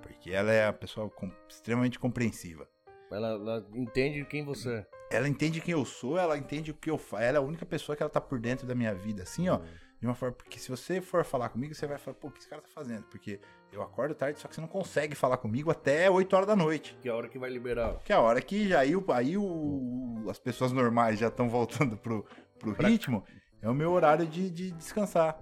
Porque 0.01 0.31
ela 0.31 0.51
é 0.51 0.65
uma 0.65 0.73
pessoa 0.73 1.11
com- 1.11 1.31
extremamente 1.47 1.99
compreensiva. 1.99 2.67
Ela, 3.11 3.27
ela 3.33 3.67
entende 3.75 4.25
quem 4.25 4.43
você 4.43 4.77
é. 4.77 4.87
Ela 5.11 5.27
entende 5.27 5.59
quem 5.61 5.71
eu 5.73 5.83
sou, 5.85 6.17
ela 6.17 6.37
entende 6.37 6.71
o 6.71 6.73
que 6.73 6.89
eu 6.89 6.97
faço. 6.97 7.23
Ela 7.23 7.37
é 7.37 7.39
a 7.39 7.43
única 7.43 7.65
pessoa 7.65 7.95
que 7.95 8.03
ela 8.03 8.09
tá 8.09 8.21
por 8.21 8.39
dentro 8.39 8.67
da 8.67 8.75
minha 8.75 8.93
vida, 8.93 9.23
assim, 9.23 9.49
ó. 9.49 9.59
De 9.99 10.05
uma 10.07 10.15
forma, 10.15 10.33
porque 10.35 10.57
se 10.59 10.69
você 10.69 11.01
for 11.01 11.25
falar 11.25 11.49
comigo, 11.49 11.75
você 11.75 11.85
vai 11.85 11.97
falar, 11.97 12.15
pô, 12.15 12.27
o 12.29 12.31
que 12.31 12.39
esse 12.39 12.47
cara 12.47 12.61
tá 12.61 12.69
fazendo? 12.73 13.03
Porque 13.03 13.39
eu 13.73 13.81
acordo 13.81 14.15
tarde, 14.15 14.39
só 14.39 14.47
que 14.47 14.55
você 14.55 14.61
não 14.61 14.67
consegue 14.67 15.13
falar 15.13 15.35
comigo 15.37 15.69
até 15.69 16.09
8 16.09 16.33
horas 16.33 16.47
da 16.47 16.55
noite. 16.55 16.97
Que 17.01 17.09
é 17.09 17.11
a 17.11 17.15
hora 17.15 17.27
que 17.27 17.37
vai 17.37 17.49
liberar. 17.49 17.95
Que 18.05 18.13
é 18.13 18.15
a 18.15 18.21
hora 18.21 18.41
que 18.41 18.69
já 18.69 18.79
aí, 18.79 18.93
aí 19.13 19.37
o, 19.37 20.25
as 20.29 20.39
pessoas 20.39 20.71
normais 20.71 21.19
já 21.19 21.27
estão 21.27 21.49
voltando 21.49 21.97
pro, 21.97 22.25
pro 22.57 22.73
Pra- 22.75 22.87
ritmo, 22.87 23.25
é 23.61 23.69
o 23.69 23.73
meu 23.73 23.91
horário 23.91 24.25
de, 24.25 24.49
de 24.49 24.71
descansar. 24.71 25.37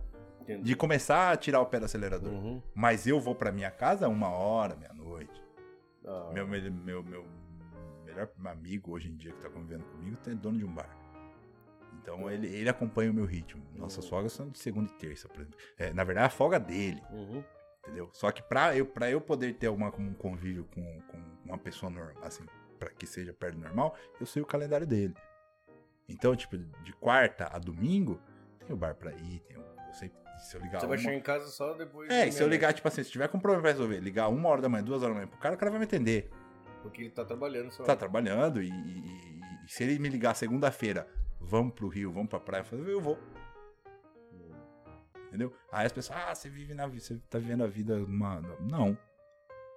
De 0.64 0.76
começar 0.78 1.34
a 1.34 1.38
tirar 1.38 1.60
o 1.60 1.66
pé 1.66 1.78
do 1.78 1.86
acelerador. 1.86 2.32
Uhum. 2.32 2.62
Mas 2.74 3.06
eu 3.06 3.20
vou 3.20 3.36
pra 3.36 3.52
minha 3.52 3.70
casa 3.70 4.08
uma 4.08 4.30
hora, 4.30 4.76
meia-noite. 4.78 5.40
Ah, 6.06 6.32
Meu, 6.34 6.48
meu, 6.48 6.72
meu, 6.72 7.04
meu 7.04 7.26
melhor 8.08 8.30
amigo 8.46 8.92
hoje 8.92 9.10
em 9.10 9.16
dia 9.16 9.32
que 9.32 9.42
tá 9.42 9.50
convivendo 9.50 9.84
comigo 9.86 10.18
é 10.26 10.34
dono 10.34 10.58
de 10.58 10.66
um 10.66 10.74
bar. 10.74 10.90
Então 12.02 12.30
ele, 12.32 12.48
ele 12.48 12.70
acompanha 12.70 13.12
o 13.12 13.14
meu 13.14 13.26
ritmo. 13.26 13.64
Nossas 13.76 14.08
folgas 14.08 14.32
são 14.32 14.50
de 14.50 14.58
segunda 14.58 14.90
e 14.92 14.96
terça, 14.96 15.28
por 15.28 15.42
exemplo. 15.42 15.60
É, 15.78 15.94
na 15.94 16.04
verdade, 16.04 16.28
a 16.28 16.30
folga 16.30 16.60
dele. 16.60 17.02
uhum. 17.12 17.44
Entendeu? 17.84 18.10
Só 18.12 18.32
que 18.32 18.44
pra 18.44 18.76
eu, 18.76 18.86
pra 18.86 19.10
eu 19.10 19.22
poder 19.22 19.54
ter 19.54 19.68
alguma, 19.68 19.88
um 19.98 20.14
convívio 20.14 20.66
com, 20.74 21.02
com 21.04 21.18
uma 21.46 21.58
pessoa 21.58 21.90
normal, 21.90 22.22
assim, 22.22 22.46
pra 22.78 22.90
que 22.90 23.08
seja 23.08 23.34
perto 23.34 23.56
do 23.56 23.62
normal, 23.62 23.96
eu 24.20 24.26
sei 24.26 24.42
o 24.42 24.46
calendário 24.46 24.86
dele. 24.86 25.14
Então, 26.10 26.36
tipo, 26.36 26.58
de 26.58 26.92
quarta 26.94 27.50
a 27.50 27.58
domingo, 27.58 28.20
tem 28.66 28.76
o 28.76 28.78
bar 28.78 28.94
pra 28.94 29.14
ir, 29.14 29.40
tem 29.40 29.58
o, 29.58 29.62
eu 29.62 29.94
sei, 29.94 30.12
se 30.38 30.58
eu 30.58 30.62
ligar 30.62 30.82
Você 30.82 30.88
vai 30.88 30.98
chegar 30.98 31.14
em 31.14 31.22
casa 31.22 31.48
só 31.48 31.74
depois. 31.74 32.10
É, 32.10 32.26
de 32.26 32.34
se 32.34 32.44
eu 32.44 32.48
ligar, 32.50 32.74
tipo 32.74 32.88
assim, 32.88 33.04
se 33.04 33.10
tiver 33.10 33.30
com 33.30 33.38
um 33.38 33.42
problema 33.42 33.62
pra 33.62 33.72
resolver, 33.72 34.00
ligar 34.02 34.28
uma 34.28 34.50
hora 34.50 34.62
da 34.62 34.68
manhã, 34.68 34.84
duas 34.84 35.02
horas 35.02 35.16
da 35.16 35.22
manhã 35.22 35.28
pro 35.30 35.40
cara, 35.40 35.56
o 35.56 35.58
cara 35.58 35.72
vai 35.72 35.80
me 35.80 35.86
atender. 35.86 36.30
Porque 36.88 37.02
ele 37.04 37.12
tá 37.12 37.24
trabalhando 37.26 37.72
só. 37.72 37.84
Tá 37.84 37.96
trabalhando 37.96 38.62
e, 38.62 38.70
e- 38.70 38.72
e- 38.72 39.42
e 39.66 39.70
se 39.72 39.84
ele 39.84 40.00
me 40.00 40.10
ligar 40.10 40.36
segunda-feira, 40.36 41.08
vamos 41.40 41.74
pro 41.74 41.88
Rio, 41.88 42.12
vamos 42.12 42.30
pra 42.30 42.40
praia, 42.40 42.62
eu 42.62 42.66
falo, 42.66 42.90
eu 42.90 43.02
vou. 43.02 43.18
Entendeu? 45.28 45.54
Aí 45.72 45.86
as 45.86 45.92
pessoas, 45.92 46.18
ah, 46.20 46.34
você 46.34 46.50
vive 46.50 46.74
na 46.74 46.88
vida, 46.88 47.02
você 47.04 47.18
tá 47.30 47.38
vivendo 47.38 47.64
a 47.64 47.68
vida 47.68 47.98
numa. 48.00 48.40
Não. 48.62 48.98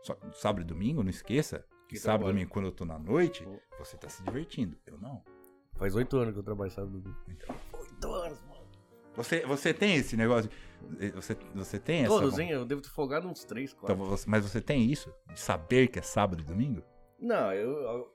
Só 0.02 0.16
sábado 0.32 0.62
e 0.62 0.64
domingo, 0.64 1.02
não 1.02 1.10
esqueça. 1.10 1.64
Que 1.88 1.98
sábado 1.98 2.30
e 2.30 2.32
domingo, 2.32 2.50
quando 2.50 2.66
eu 2.66 2.72
tô 2.72 2.84
na 2.84 2.98
noite, 2.98 3.44
Hum. 3.44 3.58
você 3.78 3.96
tá 3.96 4.08
se 4.08 4.22
divertindo. 4.22 4.76
Eu 4.86 4.96
não. 4.98 5.22
Faz 5.74 5.94
oito 5.96 6.16
anos 6.18 6.32
que 6.34 6.38
eu 6.38 6.42
trabalho 6.44 6.70
sábado. 6.70 7.02
Então. 7.28 7.54
Oito 7.72 8.12
anos, 8.12 8.40
mano. 8.42 8.60
Você, 9.16 9.44
você 9.44 9.74
tem 9.74 9.96
esse 9.96 10.16
negócio? 10.16 10.48
de- 10.48 11.10
Você, 11.10 11.36
você 11.52 11.78
tem 11.80 12.00
essa. 12.02 12.08
Todos, 12.08 12.38
hein? 12.38 12.48
Eu 12.50 12.64
devo 12.64 12.80
ter 12.80 12.88
folgado 12.90 13.28
uns 13.28 13.44
três, 13.44 13.74
quatro. 13.74 13.92
Então, 14.02 14.16
mas 14.28 14.44
você 14.48 14.60
tem 14.60 14.84
isso? 14.84 15.12
De 15.32 15.40
saber 15.40 15.88
que 15.88 15.98
é 15.98 16.02
sábado 16.02 16.40
e 16.42 16.44
domingo? 16.44 16.82
Não, 17.20 17.52
eu, 17.52 17.70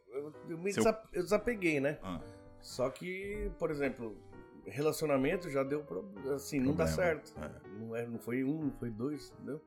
eu, 0.09 0.33
eu, 0.49 0.57
me 0.57 0.71
Seu- 0.73 0.83
eu 1.13 1.23
desapeguei, 1.23 1.79
né? 1.79 1.99
Ah, 2.01 2.19
Só 2.61 2.89
que, 2.89 3.51
por 3.59 3.69
exemplo, 3.69 4.17
relacionamento 4.65 5.49
já 5.49 5.63
deu 5.63 5.83
problema. 5.83 6.33
Assim, 6.35 6.59
não 6.59 6.73
dá 6.73 6.85
Problema, 6.85 6.95
certo. 6.95 7.33
é. 7.39 7.69
Não, 7.79 7.95
é, 7.95 8.05
não 8.07 8.19
foi 8.19 8.43
um, 8.43 8.65
não 8.65 8.71
foi 8.71 8.89
dois, 8.89 9.31
entendeu? 9.35 9.61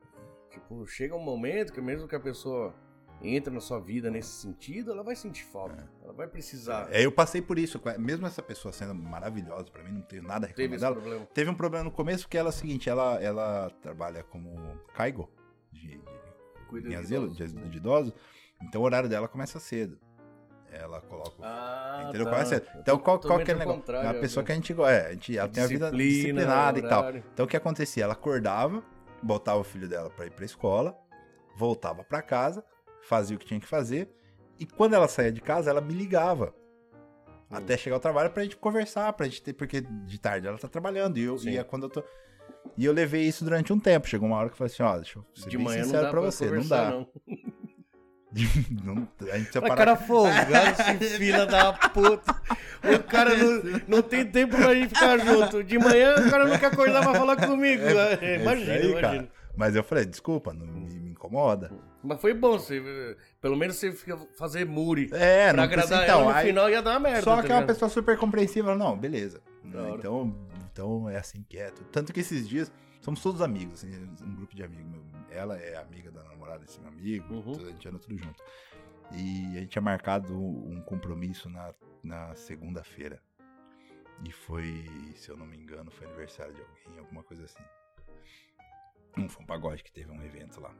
Tipo, 0.49 0.85
chega 0.87 1.15
um 1.15 1.23
momento 1.23 1.71
que 1.71 1.79
mesmo 1.81 2.07
que 2.07 2.15
a 2.15 2.19
pessoa 2.19 2.73
entra 3.21 3.53
na 3.53 3.59
sua 3.59 3.79
vida 3.79 4.09
nesse 4.09 4.29
sentido, 4.29 4.91
ela 4.91 5.03
vai 5.03 5.15
sentir 5.15 5.43
falta. 5.45 5.89
Ela 6.03 6.13
vai 6.13 6.27
precisar. 6.27 6.87
É, 6.91 7.05
eu 7.05 7.11
passei 7.11 7.41
por 7.41 7.59
isso. 7.59 7.79
Mesmo 7.99 8.25
essa 8.25 8.41
pessoa 8.41 8.71
sendo 8.73 8.95
maravilhosa 8.95 9.69
pra 9.71 9.83
mim, 9.83 9.91
não 9.91 10.01
tenho 10.01 10.23
nada 10.23 10.47
a 10.47 10.49
Teve 10.49 10.73
reclamar 10.73 10.75
esse 10.75 10.81
dela. 10.85 10.95
problema. 10.95 11.25
Teve 11.33 11.49
um 11.49 11.55
problema 11.55 11.83
no 11.85 11.91
começo 11.91 12.27
que 12.27 12.37
ela 12.37 12.49
é 12.49 12.51
o 12.51 12.53
seguinte, 12.53 12.89
ela, 12.89 13.21
ela 13.21 13.69
trabalha 13.81 14.23
como 14.23 14.51
caigo 14.93 15.29
de, 15.71 16.01
de, 16.71 16.81
de 16.89 16.95
asilo 16.95 17.29
de, 17.29 17.45
de 17.47 17.77
idosos, 17.77 18.13
então 18.61 18.81
o 18.81 18.83
horário 18.83 19.09
dela 19.09 19.27
começa 19.27 19.59
cedo. 19.59 19.97
Ela 20.71 21.01
coloca 21.01 21.33
Ah, 21.41 22.03
Entendeu? 22.07 22.25
tá. 22.25 22.31
Começa 22.31 22.49
cedo. 22.55 22.67
Então, 22.79 22.97
tô 22.97 23.03
qual, 23.03 23.19
qual 23.19 23.39
que 23.39 23.51
é 23.51 23.55
o 23.55 23.57
negócio? 23.57 23.91
É 23.95 24.01
uma 24.03 24.13
pessoa 24.15 24.43
que 24.45 24.51
a 24.51 24.55
gente 24.55 24.71
gosta. 24.73 24.91
É, 24.93 25.07
a 25.07 25.11
gente, 25.13 25.37
ela 25.37 25.47
tem 25.49 25.63
a 25.63 25.67
vida 25.67 25.85
Disciplina, 25.91 26.11
disciplinada 26.41 26.79
e 26.79 26.81
tal. 26.83 27.15
Então, 27.15 27.45
o 27.45 27.49
que 27.49 27.57
acontecia? 27.57 28.03
Ela 28.03 28.13
acordava, 28.13 28.83
botava 29.23 29.59
o 29.59 29.63
filho 29.63 29.87
dela 29.87 30.09
pra 30.11 30.27
ir 30.27 30.31
pra 30.31 30.45
escola, 30.45 30.95
voltava 31.55 32.03
pra 32.03 32.21
casa, 32.21 32.63
fazia 33.01 33.35
o 33.35 33.39
que 33.39 33.47
tinha 33.47 33.59
que 33.59 33.65
fazer, 33.65 34.09
e 34.59 34.65
quando 34.65 34.93
ela 34.93 35.07
saía 35.07 35.31
de 35.31 35.41
casa, 35.41 35.71
ela 35.71 35.81
me 35.81 35.93
ligava. 35.93 36.53
Hum. 37.25 37.55
Até 37.55 37.75
chegar 37.75 37.95
ao 37.95 37.99
trabalho 37.99 38.29
pra 38.29 38.43
gente 38.43 38.55
conversar, 38.55 39.11
pra 39.13 39.25
gente 39.25 39.41
ter, 39.41 39.53
porque 39.53 39.81
de 39.81 40.19
tarde 40.19 40.47
ela 40.47 40.57
tá 40.59 40.67
trabalhando, 40.67 41.17
e 41.17 41.23
eu, 41.23 41.35
Sim. 41.39 41.49
e 41.49 41.57
é 41.57 41.63
quando 41.63 41.83
eu 41.83 41.89
tô. 41.89 42.03
E 42.77 42.85
eu 42.85 42.93
levei 42.93 43.23
isso 43.23 43.43
durante 43.43 43.73
um 43.73 43.79
tempo. 43.79 44.07
Chegou 44.07 44.27
uma 44.27 44.37
hora 44.37 44.49
que 44.49 44.53
eu 44.53 44.57
falei 44.57 44.71
assim: 44.71 44.83
ó, 44.83 44.95
deixa 44.97 45.17
eu 45.17 45.25
ser 45.33 45.49
De 45.49 45.57
bem 45.57 45.65
manhã 45.65 45.79
não 45.79 45.85
sincero 45.85 46.03
dá 46.03 46.09
pra 46.11 46.21
pra 46.21 46.31
você, 46.31 46.51
não 46.51 46.67
dá. 46.67 46.91
não. 46.91 47.07
Não- 48.83 49.07
a 49.31 49.37
gente 49.37 49.45
Mas 49.45 49.51
separa 49.53 49.75
cara 49.75 49.95
folgado, 49.95 50.51
esse 51.01 51.17
filho 51.17 51.45
da 51.47 51.73
puta. 51.73 52.35
O 52.83 53.03
cara 53.03 53.35
não, 53.35 53.81
não 53.87 54.01
tem 54.01 54.25
tempo 54.25 54.55
pra 54.55 54.73
gente 54.75 54.89
ficar 54.93 55.17
junto. 55.17 55.63
De 55.63 55.77
manhã 55.79 56.15
o 56.15 56.29
cara 56.29 56.59
quer 56.59 56.67
acordar 56.67 57.01
pra 57.03 57.13
falar 57.15 57.35
comigo. 57.37 57.83
É 58.21 58.35
imagina, 58.41 58.75
isso 58.77 58.85
aí, 58.85 58.91
imagina. 58.91 59.01
cara. 59.01 59.29
Mas 59.57 59.75
eu 59.75 59.83
falei, 59.83 60.05
desculpa, 60.05 60.53
não 60.53 60.65
me, 60.65 60.93
me 60.99 61.09
incomoda. 61.11 61.71
Mas 62.01 62.21
foi 62.21 62.33
bom, 62.33 62.51
você, 62.57 62.81
pelo 63.41 63.57
menos 63.57 63.75
você 63.75 63.91
fica 63.91 64.17
fazer 64.37 64.65
muri. 64.65 65.09
É, 65.11 65.47
pra 65.49 65.57
não 65.57 65.63
agradar 65.63 66.03
então, 66.03 66.21
ela, 66.21 66.31
no 66.31 66.37
aí- 66.37 66.47
final 66.47 66.69
ia 66.69 66.81
dar 66.81 66.91
uma 66.91 66.99
merda. 66.99 67.21
Só 67.23 67.35
tá 67.35 67.43
que 67.43 67.51
é 67.51 67.55
uma 67.55 67.65
pessoa 67.65 67.89
super 67.89 68.15
compreensiva. 68.17 68.73
Não, 68.75 68.97
beleza. 68.97 69.41
Hora. 69.75 69.89
Então, 69.97 70.35
então 70.71 71.09
é 71.09 71.17
assim 71.17 71.43
que 71.49 71.57
é. 71.57 71.71
Tanto 71.91 72.13
que 72.13 72.21
esses 72.21 72.47
dias 72.47 72.71
somos 73.09 73.23
todos 73.23 73.41
amigos, 73.41 73.83
assim, 73.83 73.91
um 74.23 74.35
grupo 74.35 74.55
de 74.55 74.63
amigos. 74.63 74.85
meu. 74.85 75.03
Ela 75.31 75.57
é 75.57 75.77
amiga 75.77 76.11
da 76.11 76.23
namorada 76.23 76.59
desse 76.59 76.79
meu 76.79 76.89
amigo, 76.89 77.33
Uhum. 77.33 77.67
a 77.67 77.71
gente 77.71 77.87
anda 77.87 77.99
tudo 77.99 78.17
junto. 78.17 78.43
E 79.11 79.57
a 79.57 79.59
gente 79.61 79.69
tinha 79.69 79.81
marcado 79.81 80.37
um 80.37 80.81
compromisso 80.81 81.49
na, 81.49 81.73
na 82.03 82.35
segunda-feira. 82.35 83.21
E 84.23 84.31
foi, 84.31 84.85
se 85.15 85.29
eu 85.29 85.37
não 85.37 85.45
me 85.45 85.57
engano, 85.57 85.89
foi 85.89 86.05
aniversário 86.07 86.53
de 86.53 86.61
alguém, 86.61 86.99
alguma 86.99 87.23
coisa 87.23 87.45
assim. 87.45 87.63
Não 89.17 89.27
foi 89.29 89.43
um 89.43 89.47
pagode 89.47 89.83
que 89.83 89.91
teve 89.91 90.11
um 90.11 90.21
evento 90.21 90.59
lá. 90.61 90.73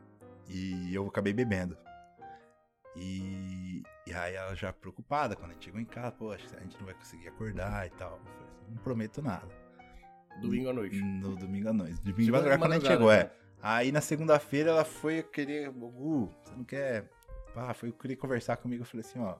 E 0.47 0.93
eu 0.93 1.07
acabei 1.07 1.34
bebendo. 1.34 1.77
E, 2.95 3.81
e 4.06 4.14
aí 4.14 4.35
ela 4.35 4.56
já 4.56 4.73
preocupada, 4.73 5.35
quando 5.35 5.51
a 5.51 5.53
gente 5.53 5.65
chegou 5.65 5.80
em 5.80 5.85
casa, 5.85 6.11
pô, 6.11 6.31
a 6.31 6.38
gente 6.38 6.77
não 6.77 6.85
vai 6.85 6.93
conseguir 6.95 7.27
acordar 7.30 7.88
e 7.88 7.89
tal. 7.91 8.11
Eu 8.18 8.19
falei 8.19 8.47
assim, 8.49 8.72
não 8.76 8.84
prometo 8.84 9.22
nada. 9.22 9.47
Domingo 10.41 10.69
à 10.69 10.73
noite. 10.73 11.01
No 11.01 11.35
domingo 11.35 11.69
à 11.69 11.73
noite. 11.73 12.01
Domingo 12.01 12.22
de 12.22 12.31
madrugada 12.31 12.60
quando 12.60 12.72
a 12.72 12.76
gente 12.76 12.88
chegou, 12.88 13.07
madrugada, 13.07 13.35
é. 13.35 13.39
Aí 13.61 13.91
na 13.91 14.01
segunda-feira 14.01 14.69
ela 14.69 14.85
foi 14.85 15.22
querer, 15.22 15.69
Gugu, 15.69 16.31
você 16.43 16.56
não 16.56 16.64
quer. 16.64 17.10
Ah, 17.56 17.73
foi 17.73 17.91
querer 17.91 18.15
conversar 18.15 18.57
comigo. 18.57 18.84
Eu 18.84 18.85
falei 18.85 19.06
assim, 19.06 19.19
ó. 19.19 19.35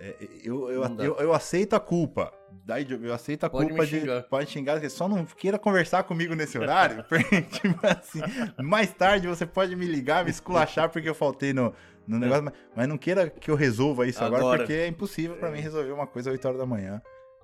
é, 0.00 0.16
eu, 0.42 0.68
eu, 0.68 0.82
eu, 0.98 1.16
eu 1.16 1.32
aceito 1.32 1.76
a 1.76 1.80
culpa. 1.80 2.32
Daí 2.64 2.86
eu 2.90 3.14
aceito 3.14 3.44
a 3.44 3.50
Pode 3.50 3.68
culpa 3.68 3.86
de. 3.86 4.00
Pode 4.28 4.50
xingar, 4.50 4.90
só 4.90 5.08
não 5.08 5.24
queira 5.24 5.58
conversar 5.58 6.02
comigo 6.02 6.34
nesse 6.34 6.58
horário. 6.58 7.04
tipo 7.52 7.78
assim, 7.86 8.20
mais 8.62 8.92
tarde 8.92 9.28
você 9.28 9.46
pode 9.46 9.76
me 9.76 9.86
ligar, 9.86 10.24
me 10.24 10.30
esculachar 10.30 10.90
porque 10.90 11.08
eu 11.08 11.14
faltei 11.14 11.52
no, 11.52 11.72
no 12.06 12.18
negócio, 12.18 12.44
mas, 12.44 12.54
mas 12.74 12.88
não 12.88 12.98
queira 12.98 13.30
que 13.30 13.50
eu 13.50 13.54
resolva 13.54 14.08
isso 14.08 14.24
agora, 14.24 14.42
Agora. 14.42 14.58
porque 14.58 14.72
é 14.72 14.88
impossível 14.88 15.36
pra 15.36 15.50
mim 15.52 15.60
resolver 15.60 15.92
uma 15.92 16.06
coisa 16.06 16.30
às 16.30 16.34
8 16.34 16.48
horas 16.48 16.58
da 16.58 16.66
manhã. 16.66 17.00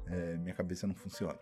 É, 0.08 0.36
minha 0.36 0.54
cabeça 0.54 0.86
não 0.86 0.94
funciona. 0.94 1.36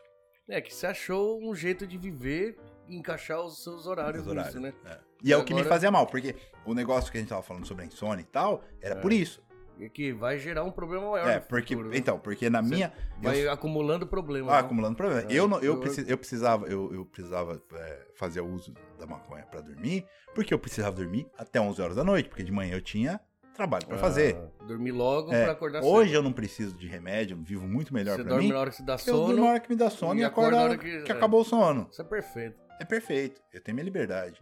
É 0.48 0.60
que 0.60 0.74
você 0.74 0.86
achou 0.86 1.40
um 1.42 1.54
jeito 1.54 1.86
de 1.86 1.96
viver 1.96 2.58
e 2.86 2.96
encaixar 2.96 3.40
os 3.40 3.62
seus 3.62 3.86
horários, 3.86 4.22
Os 4.22 4.28
horários, 4.28 4.54
nisso, 4.54 4.66
né? 4.66 4.74
é. 4.84 4.98
E 5.22 5.32
é 5.32 5.36
o 5.36 5.44
que 5.44 5.54
me 5.54 5.60
agora- 5.60 5.74
fazia 5.74 5.90
mal, 5.90 6.06
porque 6.06 6.36
o 6.66 6.74
negócio 6.74 7.10
que 7.10 7.16
a 7.16 7.20
gente 7.20 7.30
tava 7.30 7.42
falando 7.42 7.66
sobre 7.66 7.84
a 7.84 7.86
insônia 7.86 8.20
e 8.22 8.26
tal, 8.26 8.62
era 8.80 8.94
É. 8.96 9.00
por 9.00 9.10
isso. 9.12 9.42
E 9.78 9.88
que 9.88 10.12
vai 10.12 10.38
gerar 10.38 10.62
um 10.62 10.70
problema 10.70 11.10
maior. 11.10 11.26
É, 11.28 11.40
porque. 11.40 11.74
futuro, 11.74 11.90
né? 11.90 11.96
Então, 11.98 12.18
porque 12.18 12.48
na 12.50 12.62
minha. 12.62 12.92
Vai 13.20 13.44
eu- 13.46 13.50
acumulando 13.50 14.06
problema. 14.06 14.52
Ah, 14.52 14.60
né? 14.60 14.60
acumulando 14.66 14.96
problema. 14.96 15.22
É, 15.22 15.26
eu, 15.34 15.48
não, 15.48 15.58
eu, 15.60 15.80
precis- 15.80 16.08
eu 16.08 16.16
precisava, 16.18 16.66
eu, 16.68 16.94
eu 16.94 17.04
precisava 17.06 17.60
é, 17.72 18.06
fazer 18.14 18.40
uso 18.42 18.72
da 18.98 19.06
maconha 19.06 19.44
pra 19.46 19.60
dormir, 19.62 20.06
porque 20.34 20.54
eu 20.54 20.58
precisava 20.60 20.94
dormir 20.94 21.26
até 21.36 21.60
11 21.60 21.80
horas 21.82 21.96
da 21.96 22.04
noite, 22.04 22.28
porque 22.28 22.44
de 22.44 22.52
manhã 22.52 22.74
eu 22.76 22.80
tinha 22.82 23.18
trabalho 23.54 23.86
pra 23.86 23.96
fazer. 23.98 24.36
Ah, 24.36 24.64
dormir 24.66 24.90
logo 24.92 25.32
É, 25.32 25.44
pra 25.44 25.52
acordar 25.52 25.82
hoje 25.82 26.10
cedo. 26.10 26.18
eu 26.18 26.22
não 26.22 26.32
preciso 26.32 26.76
de 26.76 26.86
remédio, 26.86 27.36
vivo 27.42 27.66
muito 27.66 27.92
melhor 27.94 28.16
Você 28.16 28.22
pra 28.22 28.30
dorme 28.30 28.46
mim. 28.48 28.52
na 28.52 28.58
hora 28.60 28.70
que 28.70 28.76
você 28.76 28.82
dá 28.82 28.96
porque 28.96 29.10
Eu 29.10 29.14
durmo 29.14 29.28
na 29.30 29.36
sono. 29.36 29.48
hora 29.50 29.60
que 29.60 29.70
me 29.70 29.76
dá 29.76 29.90
sono 29.90 30.20
e, 30.20 30.22
e 30.22 30.24
acordo 30.24 30.56
na 30.56 30.62
hora 30.62 30.76
que, 30.78 31.02
que- 31.02 31.12
é. 31.12 31.14
acabou 31.14 31.40
o 31.40 31.44
sono. 31.44 31.88
Isso 31.90 32.02
é 32.02 32.04
perfeito. 32.04 32.60
É 32.80 32.84
perfeito. 32.84 33.40
Eu 33.52 33.60
tenho 33.60 33.74
minha 33.76 33.84
liberdade. 33.84 34.40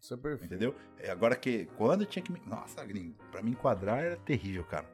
Isso 0.00 0.14
é 0.14 0.16
perfeito. 0.16 0.54
Entendeu? 0.54 0.74
É, 0.98 1.10
Agora 1.10 1.34
que 1.34 1.66
quando 1.76 2.02
eu 2.02 2.06
tinha 2.06 2.22
que 2.22 2.30
me. 2.32 2.40
Nossa, 2.46 2.84
gringo, 2.84 3.16
pra 3.32 3.42
me 3.42 3.50
enquadrar 3.50 3.98
era 4.04 4.16
terrível, 4.16 4.62
cara. 4.64 4.86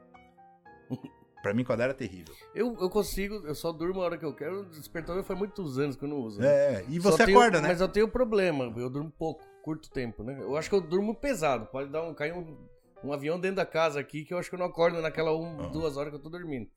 pra 1.43 1.53
me 1.53 1.61
enquadrar 1.61 1.89
era 1.89 1.93
terrível. 1.93 2.33
Eu, 2.55 2.75
eu 2.81 2.89
consigo, 2.89 3.35
eu 3.45 3.53
só 3.53 3.71
durmo 3.71 4.01
a 4.01 4.05
hora 4.05 4.17
que 4.17 4.25
eu 4.25 4.33
quero. 4.33 4.61
O 4.61 4.65
despertador 4.65 5.23
faz 5.23 5.37
muitos 5.37 5.77
anos 5.77 5.95
que 5.95 6.03
eu 6.03 6.09
não 6.09 6.17
uso. 6.17 6.39
né? 6.41 6.47
É, 6.47 6.85
e 6.89 6.99
Só 6.99 7.11
você 7.11 7.25
tenho- 7.25 7.37
acorda, 7.39 7.61
né? 7.61 7.67
Mas 7.67 7.81
eu 7.81 7.87
tenho 7.87 8.07
problema, 8.07 8.73
eu 8.75 8.89
durmo 8.89 9.11
pouco, 9.11 9.43
curto 9.63 9.89
tempo, 9.91 10.23
né? 10.23 10.39
Eu 10.41 10.57
acho 10.57 10.67
que 10.69 10.75
eu 10.75 10.81
durmo 10.81 11.13
pesado. 11.13 11.67
Pode 11.67 11.91
dar 11.91 12.01
um, 12.01 12.13
cair 12.15 12.33
um, 12.33 12.57
um 13.05 13.13
avião 13.13 13.39
dentro 13.39 13.57
da 13.57 13.65
casa 13.65 13.99
aqui 13.99 14.23
que 14.25 14.33
eu 14.33 14.37
acho 14.37 14.49
que 14.49 14.55
eu 14.55 14.59
não 14.59 14.65
acordo 14.65 15.01
naquela 15.01 15.35
um, 15.35 15.59
Ah. 15.61 15.67
duas 15.67 15.95
horas 15.97 16.09
que 16.11 16.15
eu 16.17 16.21
tô 16.21 16.29
dormindo. 16.29 16.69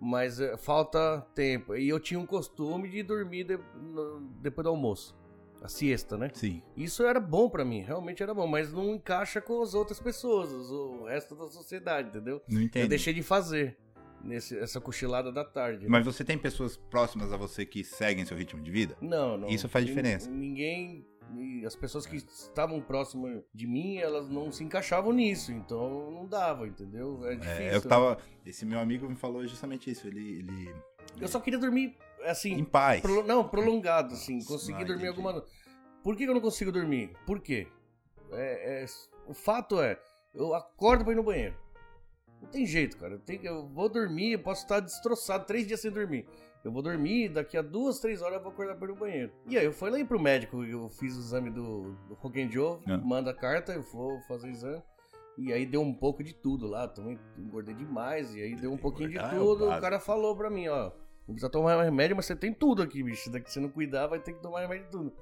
Mas 0.00 0.40
é, 0.40 0.56
falta 0.56 1.20
tempo. 1.34 1.74
E 1.76 1.88
eu 1.88 1.98
tinha 2.00 2.18
um 2.18 2.26
costume 2.26 2.88
de 2.88 3.02
dormir 3.02 3.44
de- 3.44 3.58
no- 3.74 4.20
depois 4.40 4.64
do 4.64 4.70
almoço. 4.70 5.16
A 5.60 5.66
siesta, 5.68 6.16
né? 6.16 6.30
Sim. 6.34 6.62
Isso 6.76 7.02
era 7.02 7.18
bom 7.18 7.50
pra 7.50 7.64
mim, 7.64 7.80
realmente 7.80 8.22
era 8.22 8.32
bom, 8.32 8.46
mas 8.46 8.72
não 8.72 8.94
encaixa 8.94 9.40
com 9.40 9.60
as 9.60 9.74
outras 9.74 9.98
pessoas, 9.98 10.50
o 10.52 11.04
resto 11.06 11.34
da 11.34 11.48
sociedade, 11.48 12.10
entendeu? 12.10 12.40
Não 12.48 12.60
entendo. 12.62 12.84
Eu 12.84 12.88
deixei 12.88 13.12
de 13.12 13.24
fazer 13.24 13.76
nesse, 14.22 14.56
essa 14.56 14.80
cochilada 14.80 15.32
da 15.32 15.44
tarde. 15.44 15.82
né? 15.82 15.88
Mas 15.90 16.04
você 16.04 16.24
tem 16.24 16.38
pessoas 16.38 16.76
próximas 16.76 17.32
a 17.32 17.36
você 17.36 17.66
que 17.66 17.82
seguem 17.82 18.24
seu 18.24 18.36
ritmo 18.36 18.62
de 18.62 18.70
vida? 18.70 18.96
Não, 19.00 19.36
não. 19.36 19.48
Isso 19.48 19.68
faz 19.68 19.84
diferença. 19.84 20.30
Ninguém. 20.30 21.04
E 21.36 21.64
As 21.66 21.74
pessoas 21.76 22.06
que 22.06 22.16
estavam 22.16 22.80
próximas 22.80 23.42
de 23.52 23.66
mim, 23.66 23.96
elas 23.98 24.28
não 24.28 24.50
se 24.52 24.62
encaixavam 24.64 25.12
nisso, 25.12 25.52
então 25.52 26.10
não 26.10 26.26
dava, 26.26 26.66
entendeu? 26.66 27.24
É 27.26 27.34
difícil. 27.36 27.62
É, 27.62 27.74
eu 27.76 27.82
tava. 27.82 28.18
Esse 28.46 28.64
meu 28.64 28.78
amigo 28.78 29.08
me 29.08 29.16
falou 29.16 29.46
justamente 29.46 29.90
isso. 29.90 30.06
Ele. 30.06 30.38
ele 30.40 30.74
Eu 31.20 31.28
só 31.28 31.40
queria 31.40 31.58
dormir, 31.58 31.96
em 32.20 32.28
assim, 32.28 32.64
paz. 32.64 33.00
pro- 33.00 33.24
não, 33.24 33.46
prolongado, 33.48 34.14
assim, 34.14 34.42
conseguir 34.44 34.82
Ah, 34.82 34.86
dormir 34.86 35.06
entendi. 35.08 35.08
alguma. 35.08 35.44
Por 36.02 36.16
que 36.16 36.24
que 36.24 36.30
eu 36.30 36.34
não 36.34 36.40
consigo 36.40 36.70
dormir? 36.72 37.12
Por 37.26 37.40
quê? 37.40 37.66
É- 38.32 38.82
é- 38.84 38.86
O 39.26 39.34
fato 39.34 39.80
é, 39.80 40.00
eu 40.34 40.54
acordo 40.54 41.04
pra 41.04 41.12
ir 41.12 41.16
no 41.16 41.22
banheiro. 41.22 41.54
Não 42.40 42.48
tem 42.48 42.64
jeito, 42.64 42.96
cara. 42.96 43.14
Eu, 43.14 43.18
tenho, 43.18 43.44
eu 43.44 43.66
vou 43.68 43.88
dormir, 43.88 44.32
eu 44.32 44.38
posso 44.38 44.62
estar 44.62 44.80
destroçado 44.80 45.44
três 45.44 45.66
dias 45.66 45.80
sem 45.80 45.90
dormir. 45.90 46.26
Eu 46.64 46.72
vou 46.72 46.82
dormir, 46.82 47.28
daqui 47.28 47.56
a 47.56 47.62
duas, 47.62 48.00
três 48.00 48.20
horas 48.20 48.38
eu 48.38 48.42
vou 48.42 48.52
acordar 48.52 48.74
para 48.76 48.88
no 48.88 48.96
banheiro. 48.96 49.32
E 49.46 49.56
aí 49.56 49.64
eu 49.64 49.72
fui 49.72 49.90
lá 49.90 50.04
pro 50.04 50.20
médico, 50.20 50.64
eu 50.64 50.88
fiz 50.88 51.16
o 51.16 51.20
exame 51.20 51.50
do, 51.50 51.94
do 52.08 52.18
Joe, 52.50 52.78
Ah. 52.86 52.98
manda 52.98 53.32
carta, 53.32 53.72
eu 53.72 53.82
vou 53.82 54.20
fazer 54.22 54.48
o 54.48 54.50
exame. 54.50 54.82
E 55.38 55.52
aí 55.52 55.64
deu 55.64 55.80
um 55.80 55.94
pouco 55.94 56.22
de 56.24 56.34
tudo 56.34 56.66
lá, 56.66 56.88
também 56.88 57.16
engordei 57.38 57.74
demais, 57.74 58.34
e 58.34 58.42
aí 58.42 58.56
deu 58.56 58.72
um 58.72 58.76
pouquinho 58.76 59.08
de 59.10 59.18
é 59.18 59.24
o 59.24 59.30
tudo. 59.30 59.66
O 59.70 59.80
cara 59.80 60.00
falou 60.00 60.36
pra 60.36 60.50
mim, 60.50 60.66
ó, 60.66 60.90
não 61.28 61.34
precisa 61.34 61.48
tomar 61.48 61.80
remédio, 61.84 62.16
mas 62.16 62.26
você 62.26 62.34
tem 62.34 62.52
tudo 62.52 62.82
aqui, 62.82 63.04
bicho. 63.04 63.30
Daqui 63.30 63.50
se 63.52 63.60
não 63.60 63.68
cuidar, 63.68 64.08
vai 64.08 64.18
ter 64.18 64.32
que 64.32 64.42
tomar 64.42 64.62
remédio 64.62 64.86
de 64.86 64.90
tudo. 64.90 65.12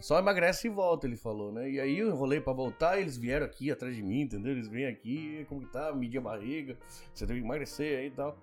Só 0.00 0.18
emagrece 0.18 0.68
e 0.68 0.70
volta, 0.70 1.06
ele 1.06 1.16
falou, 1.16 1.52
né? 1.52 1.70
E 1.70 1.78
aí 1.78 1.98
eu 1.98 2.08
enrolei 2.08 2.40
pra 2.40 2.52
voltar, 2.54 2.98
eles 2.98 3.18
vieram 3.18 3.44
aqui 3.44 3.70
atrás 3.70 3.94
de 3.94 4.02
mim, 4.02 4.22
entendeu? 4.22 4.52
Eles 4.52 4.68
vêm 4.68 4.86
aqui, 4.86 5.44
como 5.50 5.60
que 5.60 5.70
tá, 5.70 5.92
medir 5.94 6.16
a 6.18 6.22
barriga, 6.22 6.78
você 7.12 7.26
tem 7.26 7.36
que 7.36 7.42
emagrecer 7.44 7.98
aí 7.98 8.06
e 8.06 8.10
tal. 8.10 8.36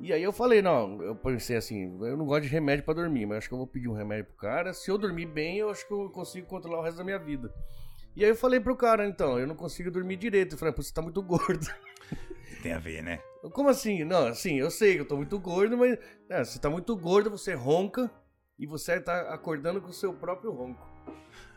E 0.00 0.12
aí 0.12 0.22
eu 0.22 0.32
falei, 0.32 0.60
não, 0.60 1.02
eu 1.02 1.14
pensei 1.14 1.56
assim, 1.56 1.98
eu 2.04 2.16
não 2.16 2.26
gosto 2.26 2.42
de 2.42 2.48
remédio 2.48 2.84
pra 2.84 2.94
dormir, 2.94 3.26
mas 3.26 3.38
acho 3.38 3.48
que 3.48 3.54
eu 3.54 3.58
vou 3.58 3.66
pedir 3.66 3.88
um 3.88 3.94
remédio 3.94 4.26
pro 4.26 4.36
cara. 4.36 4.72
Se 4.74 4.90
eu 4.90 4.98
dormir 4.98 5.26
bem, 5.26 5.58
eu 5.58 5.70
acho 5.70 5.86
que 5.86 5.92
eu 5.92 6.10
consigo 6.10 6.46
controlar 6.46 6.80
o 6.80 6.82
resto 6.82 6.98
da 6.98 7.04
minha 7.04 7.18
vida. 7.18 7.52
E 8.16 8.24
aí 8.24 8.30
eu 8.30 8.36
falei 8.36 8.60
pro 8.60 8.76
cara, 8.76 9.06
então, 9.06 9.38
eu 9.38 9.46
não 9.46 9.56
consigo 9.56 9.90
dormir 9.90 10.16
direito. 10.16 10.54
Eu 10.54 10.58
falei, 10.58 10.74
pô, 10.74 10.82
você 10.82 10.92
tá 10.92 11.02
muito 11.02 11.22
gordo. 11.22 11.66
Tem 12.62 12.72
a 12.72 12.78
ver, 12.78 13.02
né? 13.02 13.20
Como 13.52 13.68
assim? 13.68 14.04
Não, 14.04 14.26
assim, 14.26 14.58
eu 14.58 14.70
sei 14.70 14.94
que 14.94 15.00
eu 15.00 15.08
tô 15.08 15.16
muito 15.16 15.38
gordo, 15.38 15.76
mas 15.76 15.98
é, 16.28 16.44
você 16.44 16.58
tá 16.58 16.70
muito 16.70 16.96
gordo, 16.96 17.30
você 17.30 17.54
ronca 17.54 18.10
e 18.58 18.66
você 18.66 19.00
tá 19.00 19.34
acordando 19.34 19.80
com 19.80 19.88
o 19.88 19.92
seu 19.92 20.14
próprio 20.14 20.52
ronco. 20.52 20.93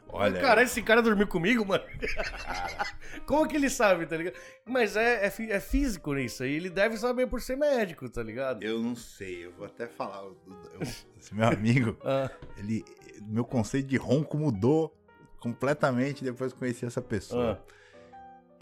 Olha. 0.10 0.40
Cara, 0.42 0.64
esse 0.64 0.82
cara 0.82 1.02
dormiu 1.02 1.28
comigo, 1.28 1.66
mano. 1.66 1.84
Como 3.26 3.48
que 3.48 3.56
ele 3.56 3.70
sabe, 3.70 4.06
tá 4.06 4.16
ligado? 4.18 4.36
Mas 4.66 4.96
é, 4.96 5.26
é, 5.26 5.34
é 5.52 5.60
físico 5.60 6.14
nisso 6.14 6.44
aí. 6.44 6.54
Ele 6.54 6.70
deve 6.70 6.98
saber 6.98 7.28
por 7.28 7.42
ser 7.42 7.56
médico, 7.58 8.10
tá 8.10 8.24
ligado? 8.24 8.64
Eu 8.64 8.82
não 8.82 8.96
sei, 8.96 9.46
eu 9.46 9.52
vou 9.52 9.66
até 9.66 9.88
falar. 9.88 10.24
eu- 10.24 10.38
eu- 10.74 10.82
esse 11.20 11.34
meu 11.36 11.48
amigo, 11.48 11.98
Ah, 12.04 12.30
ele. 12.58 12.84
Meu 13.24 13.44
conceito 13.44 13.88
de 13.88 13.98
ronco 13.98 14.38
mudou 14.38 14.96
completamente 15.40 16.24
depois 16.24 16.54
que 16.54 16.60
conheci 16.60 16.86
essa 16.86 17.02
pessoa. 17.02 17.62
Ah. 17.64 17.74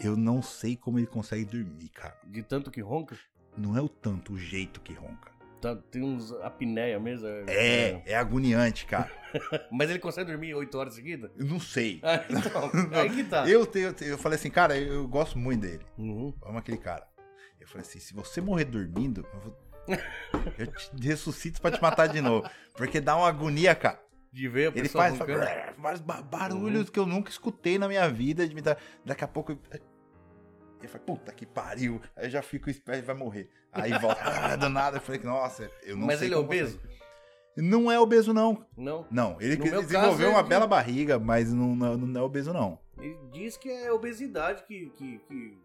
Eu 0.00 0.16
não 0.16 0.42
sei 0.42 0.76
como 0.76 0.98
ele 0.98 1.06
consegue 1.06 1.44
dormir, 1.44 1.88
cara. 1.90 2.16
de 2.24 2.42
tanto 2.42 2.70
que 2.70 2.80
ronca? 2.80 3.16
Não 3.56 3.76
é 3.76 3.80
o 3.80 3.88
tanto 3.88 4.34
o 4.34 4.38
jeito 4.38 4.80
que 4.80 4.92
ronca. 4.92 5.30
Tá- 5.74 5.82
tem 5.90 6.02
uns 6.02 6.32
apneia 6.42 6.98
mesmo. 7.00 7.26
É, 7.48 8.02
é 8.06 8.16
agoniante, 8.16 8.86
cara. 8.86 9.10
Mas 9.70 9.90
ele 9.90 9.98
consegue 9.98 10.30
dormir 10.30 10.54
8 10.54 10.78
horas 10.78 10.94
seguidas? 10.94 11.30
Eu 11.36 11.44
não 11.46 11.58
sei. 11.60 12.00
Ah, 12.02 12.24
então, 12.30 12.70
aí 13.00 13.10
que 13.10 13.24
tá. 13.24 13.48
Eu, 13.48 13.66
tenho, 13.66 13.94
eu 14.02 14.16
falei 14.18 14.38
assim, 14.38 14.50
cara, 14.50 14.76
eu, 14.78 14.94
eu 14.94 15.08
gosto 15.08 15.38
muito 15.38 15.62
dele. 15.62 15.84
Uhum. 15.98 16.32
Eu 16.42 16.48
amo 16.48 16.58
aquele 16.58 16.78
cara. 16.78 17.06
Eu 17.60 17.66
falei 17.66 17.86
assim, 17.86 17.98
se 17.98 18.14
você 18.14 18.40
morrer 18.40 18.64
dormindo, 18.64 19.26
eu 19.34 19.40
vou. 19.40 19.66
Eu 20.58 20.66
te 20.66 21.06
ressuscito 21.06 21.60
pra 21.60 21.70
te 21.70 21.80
matar 21.80 22.08
de 22.08 22.20
novo. 22.20 22.48
Porque 22.76 23.00
dá 23.00 23.16
uma 23.16 23.28
agonia, 23.28 23.72
cara. 23.74 24.00
De 24.32 24.48
ver 24.48 24.66
a 24.66 24.70
Ele 24.70 24.82
pessoa 24.82 25.04
faz, 25.04 25.18
roncando. 25.18 25.44
faz 25.44 25.76
vários 25.78 26.00
ba- 26.00 26.22
barulhos 26.22 26.90
que 26.90 26.98
eu 26.98 27.06
nunca 27.06 27.30
escutei 27.30 27.78
na 27.78 27.86
minha 27.86 28.08
vida. 28.08 28.46
De 28.48 28.54
me 28.54 28.60
dar, 28.60 28.76
daqui 29.04 29.22
a 29.24 29.28
pouco. 29.28 29.52
eu- 29.52 29.58
Ele 30.78 30.88
fala, 30.88 31.04
puta 31.04 31.32
que 31.32 31.46
pariu. 31.46 32.00
Aí 32.14 32.26
eu 32.26 32.30
já 32.30 32.42
fico 32.42 32.68
esperto, 32.68 33.04
vai 33.04 33.14
morrer. 33.14 33.48
Aí 33.72 33.98
volta, 33.98 34.20
ah, 34.24 34.56
do 34.56 34.68
nada. 34.68 34.98
Eu 34.98 35.00
falei, 35.00 35.20
nossa, 35.22 35.70
eu 35.82 35.96
não 35.96 36.06
Mas 36.06 36.18
sei 36.18 36.28
ele 36.28 36.34
é 36.34 36.38
obeso? 36.38 36.80
Não 37.56 37.90
é 37.90 37.98
obeso, 37.98 38.34
não. 38.34 38.66
Não. 38.76 39.06
Não, 39.10 39.40
ele 39.40 39.56
desenvolveu 39.56 40.28
caso, 40.28 40.28
uma 40.28 40.40
é 40.40 40.42
bela 40.42 40.66
barriga, 40.66 41.18
mas 41.18 41.52
não, 41.52 41.74
não, 41.74 41.96
não 41.96 42.20
é 42.20 42.22
obeso, 42.22 42.52
não. 42.52 42.78
Ele 42.98 43.18
diz 43.32 43.56
que 43.56 43.70
é 43.70 43.90
obesidade 43.90 44.62
que, 44.64 44.90
que, 44.90 45.18
que 45.20 45.58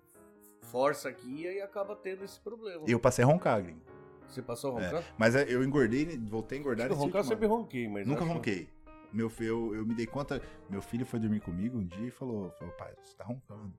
força 0.62 1.10
aqui 1.10 1.44
e 1.44 1.62
acaba 1.62 1.96
tendo 1.96 2.24
esse 2.24 2.40
problema. 2.40 2.86
Eu 2.88 3.00
passei 3.00 3.24
a 3.24 3.28
roncar, 3.28 3.62
gringo. 3.62 3.82
Você 4.28 4.42
passou 4.42 4.78
a 4.78 4.82
roncar? 4.82 5.04
Mas 5.18 5.36
é, 5.36 5.46
eu 5.50 5.64
engordei, 5.64 6.18
voltei 6.18 6.58
a 6.58 6.62
engordar 6.62 6.88
roncar 6.88 7.00
eu 7.00 7.06
último 7.06 7.24
sempre 7.24 7.48
ronquei, 7.48 7.88
mas. 7.90 8.08
Nunca 8.08 8.24
ronquei. 8.24 8.70
Meu 9.12 9.30
filho, 9.30 9.50
eu, 9.50 9.76
eu 9.76 9.86
me 9.86 9.94
dei 9.94 10.08
conta, 10.08 10.42
meu 10.70 10.82
filho 10.82 11.06
foi 11.06 11.20
dormir 11.20 11.42
comigo 11.42 11.78
um 11.78 11.86
dia 11.86 12.08
e 12.08 12.12
falou, 12.12 12.50
falou 12.52 12.74
pai, 12.76 12.94
você 13.04 13.14
tá 13.18 13.26
roncando. 13.26 13.74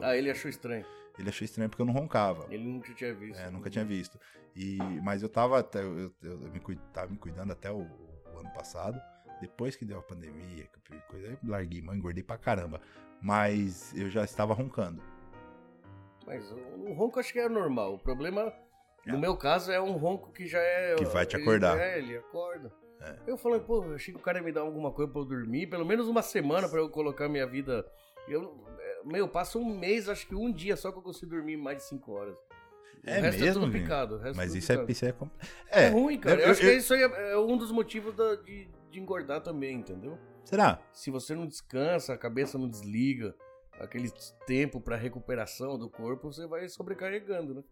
Eu- 0.00 0.04
Ah, 0.08 0.16
ele 0.16 0.30
achou 0.30 0.48
estranho. 0.48 0.84
ele 1.18 1.28
achou 1.28 1.44
estranho 1.44 1.68
porque 1.70 1.82
eu 1.82 1.86
não 1.86 1.92
roncava. 1.94 2.46
Ele 2.50 2.64
nunca 2.64 2.92
tinha 2.94 3.14
visto. 3.14 3.40
É, 3.40 3.50
nunca 3.50 3.68
tinha 3.70 3.84
visto. 3.84 4.18
E, 4.56 4.78
mas 5.02 5.22
eu 5.22 5.28
tava, 5.28 5.58
até, 5.60 5.80
eu, 5.82 5.98
eu, 5.98 6.12
eu 6.22 6.38
me, 6.38 6.60
tava 6.92 7.10
me 7.10 7.16
cuidando 7.18 7.52
até 7.52 7.70
o, 7.70 7.78
o 7.82 8.38
ano 8.38 8.50
passado. 8.54 9.00
Depois 9.40 9.74
que 9.76 9.84
deu 9.84 9.98
a 9.98 10.02
pandemia, 10.02 10.68
coisa, 11.08 11.28
eu 11.28 11.38
larguei 11.44 11.80
mão, 11.80 11.94
engordei 11.94 12.22
pra 12.22 12.36
caramba. 12.36 12.80
Mas 13.22 13.94
eu 13.94 14.10
já 14.10 14.24
estava 14.24 14.52
roncando. 14.54 15.02
Mas 16.26 16.50
o, 16.52 16.92
ronco 16.92 17.18
acho 17.18 17.32
que 17.32 17.38
é 17.38 17.48
normal. 17.48 17.94
O 17.94 17.98
problema, 17.98 18.52
É. 19.06 19.12
no 19.12 19.18
meu 19.18 19.36
caso, 19.36 19.70
é 19.72 19.80
um 19.80 19.92
ronco 19.92 20.32
que 20.32 20.46
já 20.46 20.58
é. 20.60 20.94
Que 20.96 21.04
vai 21.06 21.24
te 21.26 21.36
ele- 21.36 21.42
acordar. 21.42 21.78
É, 21.78 21.98
ele 21.98 22.16
acorda. 22.18 22.72
É. 23.00 23.16
Eu 23.26 23.38
falei, 23.38 23.60
pô, 23.60 23.82
achei 23.94 24.12
que 24.12 24.20
o 24.20 24.22
cara 24.22 24.38
ia 24.38 24.44
me 24.44 24.52
dar 24.52 24.60
alguma 24.60 24.92
coisa 24.92 25.10
pra 25.10 25.20
eu 25.22 25.24
dormir, 25.24 25.66
pelo 25.68 25.86
menos 25.86 26.06
uma 26.06 26.20
semana 26.22 26.68
pra 26.68 26.78
eu 26.80 26.90
colocar 26.90 27.28
minha 27.28 27.46
vida. 27.46 27.84
Eu, 28.28 28.62
meu, 29.04 29.28
passa 29.28 29.58
um 29.58 29.78
mês, 29.78 30.08
acho 30.08 30.26
que 30.26 30.34
um 30.34 30.52
dia 30.52 30.76
só 30.76 30.90
que 30.92 30.98
eu 30.98 31.02
consigo 31.02 31.30
dormir 31.30 31.56
mais 31.56 31.78
de 31.78 31.84
5 31.84 32.12
horas. 32.12 32.36
É 33.02 33.18
o 33.18 33.22
resto 33.22 33.40
mesmo, 33.40 33.62
é 33.62 33.66
tudo 33.66 33.72
picado. 33.80 34.18
resto 34.18 34.36
Mas 34.36 34.48
tudo 34.48 34.58
isso 34.58 34.72
é, 34.72 34.74
picado. 34.76 34.92
isso 34.92 35.04
é, 35.06 35.12
compl- 35.12 35.34
É, 35.70 35.84
é 35.84 35.88
ruim, 35.88 36.18
cara. 36.18 36.40
Eu, 36.40 36.44
eu- 36.46 36.50
acho 36.52 36.62
eu- 36.62 36.70
que 36.70 36.76
isso 36.76 36.92
aí 36.94 37.02
é, 37.02 37.32
é 37.32 37.38
um 37.38 37.56
dos 37.56 37.72
motivos 37.72 38.14
da- 38.14 38.34
de, 38.36 38.68
de 38.90 39.00
engordar 39.00 39.40
também, 39.40 39.76
entendeu? 39.76 40.18
Será? 40.44 40.80
Se 40.92 41.10
você 41.10 41.34
não 41.34 41.46
descansa, 41.46 42.12
a 42.12 42.18
cabeça 42.18 42.58
não 42.58 42.68
desliga, 42.68 43.34
aquele 43.78 44.10
tempo 44.46 44.80
pra 44.80 44.96
recuperação 44.96 45.78
do 45.78 45.88
corpo, 45.88 46.30
você 46.32 46.46
vai 46.46 46.68
sobrecarregando, 46.68 47.54
né? 47.54 47.62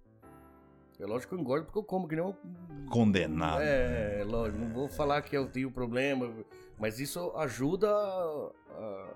É 0.98 1.06
lógico 1.06 1.34
que 1.34 1.38
eu 1.38 1.42
engordo 1.44 1.66
porque 1.66 1.78
eu 1.78 1.84
como 1.84 2.08
que 2.08 2.16
nem 2.16 2.24
um... 2.24 2.34
Condenado. 2.90 3.60
É, 3.60 3.88
né? 4.16 4.20
é 4.20 4.24
lógico. 4.24 4.58
Não 4.58 4.72
vou 4.72 4.88
falar 4.88 5.22
que 5.22 5.36
eu 5.36 5.46
tenho 5.46 5.70
problema, 5.70 6.32
mas 6.78 6.98
isso 6.98 7.30
ajuda 7.36 7.88
a- 7.88 8.50
a- 8.70 9.14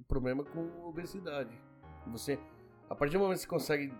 o 0.00 0.04
problema 0.04 0.42
com 0.42 0.66
obesidade. 0.88 1.50
Você, 2.08 2.38
a 2.88 2.94
partir 2.94 3.14
do 3.14 3.20
momento 3.20 3.36
que 3.36 3.42
você 3.42 3.48
consegue, 3.48 3.92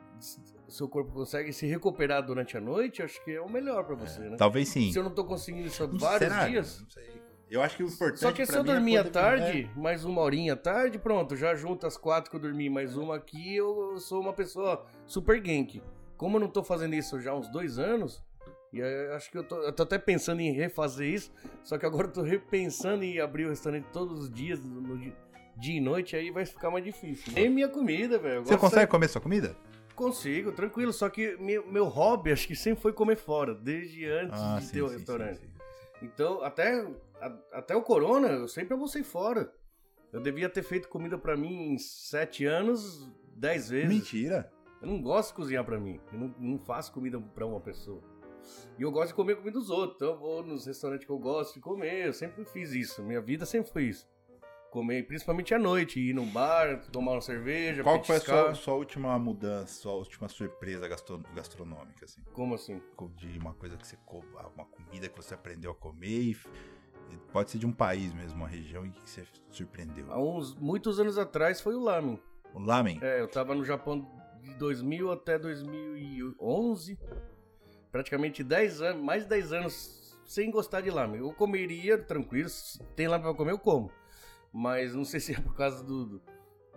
seu 0.69 0.89
corpo 0.89 1.13
consegue 1.13 1.53
se 1.53 1.67
recuperar 1.67 2.25
durante 2.25 2.57
a 2.57 2.61
noite, 2.61 3.03
acho 3.03 3.23
que 3.25 3.33
é 3.33 3.41
o 3.41 3.49
melhor 3.49 3.85
pra 3.85 3.95
você, 3.95 4.21
né? 4.21 4.37
Talvez 4.37 4.69
sim. 4.69 4.91
Se 4.91 4.99
eu 4.99 5.05
não 5.05 5.11
tô 5.15 5.25
conseguindo 5.25 5.67
isso 5.67 5.83
há 5.85 5.87
vários 5.87 6.33
será? 6.33 6.49
dias. 6.49 6.81
Não 6.81 6.91
sei. 6.91 7.21
Eu 7.51 7.61
acho 7.63 7.77
que 7.77 7.83
o 7.83 7.87
importante 7.89 8.21
Só 8.21 8.31
que 8.31 8.47
se 8.47 8.55
eu 8.55 8.61
é 8.61 8.65
dormir 8.65 8.97
à 8.97 9.03
poder- 9.03 9.13
tarde, 9.13 9.71
mais 9.77 10.05
uma 10.05 10.21
horinha 10.23 10.53
à 10.53 10.57
tarde, 10.57 10.99
pronto, 11.01 11.35
já 11.35 11.53
junto 11.55 11.85
as 11.85 11.97
quatro 11.97 12.31
que 12.31 12.37
eu 12.37 12.41
dormi, 12.41 12.71
mais 12.71 12.97
uma 12.97 13.17
aqui, 13.17 13.57
eu 13.57 13.99
sou 13.99 14.21
uma 14.21 14.33
pessoa 14.33 14.87
super 15.05 15.41
gank. 15.41 15.83
Como 16.17 16.37
eu 16.37 16.41
não 16.41 16.49
tô 16.49 16.63
fazendo 16.63 16.95
isso 16.95 17.21
já 17.21 17.33
há 17.33 17.35
uns 17.35 17.49
dois 17.49 17.77
anos, 17.77 18.23
e 18.73 18.81
acho 19.17 19.29
que 19.33 19.37
eu 19.37 19.43
tô, 19.43 19.57
eu 19.63 19.73
tô 19.73 19.83
até 19.83 19.99
pensando 19.99 20.41
em 20.41 20.53
refazer 20.53 21.09
isso, 21.09 21.33
só 21.65 21.77
que 21.77 21.85
agora 21.85 22.07
eu 22.07 22.13
tô 22.13 22.23
repensando 22.23 23.03
em 23.03 23.19
abrir 23.19 23.47
o 23.47 23.49
restaurante 23.49 23.87
todos 23.93 24.21
os 24.21 24.31
dias, 24.31 24.63
no 24.63 24.81
dia, 25.61 25.77
e 25.77 25.81
noite, 25.81 26.17
aí 26.17 26.31
vai 26.31 26.45
ficar 26.47 26.71
mais 26.71 26.85
difícil. 26.85 27.33
Nem 27.33 27.49
minha 27.51 27.69
comida, 27.69 28.19
velho. 28.19 28.37
eu 28.37 28.45
Você 28.45 28.57
consegue 28.57 28.91
comer 28.91 29.09
sua 29.09 29.21
comida? 29.21 29.49
de- 29.49 29.71
Consigo, 29.95 30.51
tranquilo, 30.53 30.93
só 30.95 31.11
que 31.11 31.37
meu, 31.39 31.67
meu 31.71 31.85
hobby 31.87 32.33
acho 32.33 32.47
que 32.49 32.57
sempre 32.57 32.81
foi 32.81 32.93
comer 32.93 33.17
fora, 33.17 33.55
desde 33.55 34.07
antes 34.07 34.41
Ah, 34.41 34.59
de 34.59 34.73
ter 34.73 34.81
o 34.83 34.87
restaurante. 34.89 35.49
Então, 36.03 36.43
até, 36.43 36.81
a- 37.21 37.39
até 37.53 37.77
o 37.77 37.83
Corona, 37.83 38.29
eu 38.29 38.49
sempre 38.49 38.73
almocei 38.73 39.03
fora. 39.03 39.53
Eu 40.13 40.21
devia 40.21 40.49
ter 40.49 40.63
feito 40.63 40.89
comida 40.89 41.19
pra 41.19 41.37
mim 41.37 41.73
em 41.75 41.79
sete 41.79 42.47
anos, 42.47 43.09
dez 43.37 43.69
vezes. 43.69 43.89
Mentira. 43.95 44.51
Eu 44.81 44.89
não 44.89 45.03
gosto 45.03 45.29
de 45.29 45.35
cozinhar 45.35 45.65
pra 45.65 45.79
mim. 45.79 46.01
Eu 46.11 46.19
não, 46.19 46.35
não 46.39 46.59
faço 46.59 46.91
comida 46.93 47.21
pra 47.21 47.45
uma 47.47 47.61
pessoa. 47.61 48.03
E 48.79 48.83
eu 48.83 48.91
gosto 48.91 49.09
de 49.09 49.15
comer 49.15 49.37
comida 49.37 49.59
dos 49.59 49.69
outros. 49.69 49.97
Então 49.97 50.09
eu 50.13 50.19
vou 50.19 50.43
nos 50.43 50.65
restaurantes 50.67 51.05
que 51.07 51.13
eu 51.13 51.19
gosto 51.19 51.55
de 51.55 51.61
comer. 51.61 52.07
Eu 52.07 52.13
sempre 52.15 52.43
fiz 52.47 52.73
isso. 52.73 53.03
Minha 53.03 53.21
vida 53.21 53.45
sempre 53.45 53.71
foi 53.71 53.85
isso. 53.85 54.09
Comer, 54.71 55.05
principalmente 55.07 55.53
à 55.53 55.59
noite. 55.59 55.99
Ir 56.01 56.13
no 56.15 56.25
bar, 56.27 56.81
tomar 56.93 57.13
uma 57.13 57.21
cerveja, 57.21 57.83
Qual 57.83 58.01
que 58.01 58.07
foi 58.07 58.17
a 58.17 58.19
petiscar. 58.21 58.45
sua, 58.47 58.55
sua 58.55 58.75
última 58.75 59.19
mudança, 59.19 59.75
sua 59.83 59.93
última 59.95 60.29
surpresa 60.29 60.87
gastro- 60.87 61.23
gastronômica, 61.35 62.05
assim? 62.05 62.23
Como 62.33 62.55
assim? 62.55 62.81
De 63.17 63.39
uma 63.39 63.53
coisa 63.55 63.77
que 63.77 63.87
você... 63.87 63.97
co- 64.07 64.25
Uma 64.55 64.65
comida 64.65 65.09
que 65.09 65.17
você 65.17 65.35
aprendeu 65.35 65.73
a 65.73 65.75
comer 65.75 66.09
e... 66.09 66.37
Pode 67.33 67.51
ser 67.51 67.59
de 67.59 67.67
um 67.67 67.73
país 67.73 68.15
mesmo, 68.15 68.37
uma 68.37 68.47
região 68.47 68.87
em 68.87 68.93
que 68.93 69.01
você 69.11 69.27
surpreendeu. 69.51 70.13
Há 70.13 70.21
uns 70.23 70.55
muitos 70.55 71.01
anos 71.01 71.19
atrás 71.19 71.61
foi 71.61 71.75
o 71.75 71.81
lamen. 71.81 72.21
O 72.55 72.61
lamen? 72.61 73.01
É, 73.03 73.21
eu 73.21 73.27
tava 73.27 73.53
no 73.55 73.65
Japão 73.65 74.09
de 74.41 74.55
2000 74.55 75.11
até 75.11 75.37
2011. 75.37 76.97
Praticamente 77.91 78.45
10 78.45 78.81
anos, 78.83 79.03
mais 79.03 79.25
de 79.25 79.29
10 79.29 79.53
anos 79.53 80.17
sem 80.25 80.51
gostar 80.51 80.81
de 80.81 80.91
lamen. 80.91 81.19
Eu 81.21 81.33
comeria 81.33 81.99
tranquilo, 81.99 82.49
tem 82.95 83.09
lamen 83.09 83.27
pra 83.27 83.35
comer, 83.35 83.51
eu 83.53 83.59
como. 83.59 83.91
Mas 84.53 84.95
não 84.95 85.05
sei 85.05 85.21
se 85.21 85.33
é 85.35 85.41
por 85.41 85.55
causa 85.55 85.85
do, 85.85 86.21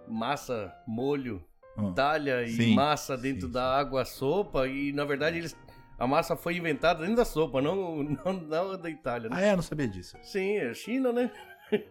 massa, 0.07 0.73
molho, 0.87 1.43
Ah, 1.75 1.91
talha 1.93 2.43
e 2.43 2.49
Sim, 2.49 2.75
massa 2.75 3.17
dentro 3.17 3.47
sim, 3.47 3.53
da 3.53 3.77
água, 3.77 4.05
sopa. 4.05 4.67
E 4.67 4.91
na 4.91 5.05
verdade 5.05 5.37
eles, 5.37 5.57
a 5.97 6.05
massa 6.05 6.35
foi 6.35 6.57
inventada 6.57 7.01
dentro 7.01 7.15
da 7.17 7.25
sopa, 7.25 7.61
não, 7.61 8.03
não, 8.25 8.33
não 8.33 8.77
da 8.77 8.89
Itália. 8.89 9.29
Né? 9.29 9.35
Ah, 9.37 9.41
é? 9.41 9.51
Eu 9.51 9.55
não 9.57 9.63
sabia 9.63 9.87
disso. 9.87 10.17
Sim, 10.21 10.57
é 10.57 10.73
China, 10.73 11.11
né? 11.11 11.31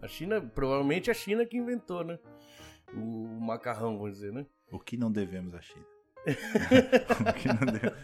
A 0.00 0.06
China, 0.06 0.40
provavelmente 0.40 1.10
a 1.10 1.14
China 1.14 1.44
que 1.44 1.56
inventou, 1.56 2.04
né? 2.04 2.20
O 2.94 3.40
macarrão, 3.40 3.98
vamos 3.98 4.12
dizer, 4.12 4.32
né? 4.32 4.46
O 4.70 4.78
que 4.78 4.96
não 4.96 5.10
devemos 5.10 5.52
à 5.56 5.60
China? 5.60 5.84
o 7.28 7.32
que 7.32 7.48
não 7.48 7.72
devemos... 7.72 7.98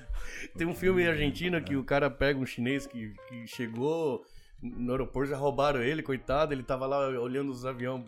Tem 0.59 0.66
um 0.66 0.74
filme 0.74 1.06
argentino 1.06 1.62
que 1.62 1.76
o 1.76 1.85
cara 1.85 2.10
pega 2.10 2.40
um 2.40 2.44
chinês 2.44 2.85
que, 2.85 3.14
que 3.28 3.47
chegou 3.47 4.24
no 4.62 4.93
aeroporto, 4.93 5.31
já 5.31 5.36
roubaram 5.36 5.82
ele, 5.82 6.02
coitado, 6.02 6.52
ele 6.52 6.62
tava 6.62 6.86
lá 6.86 7.09
olhando 7.20 7.51
os 7.51 7.66
aviões. 7.66 8.05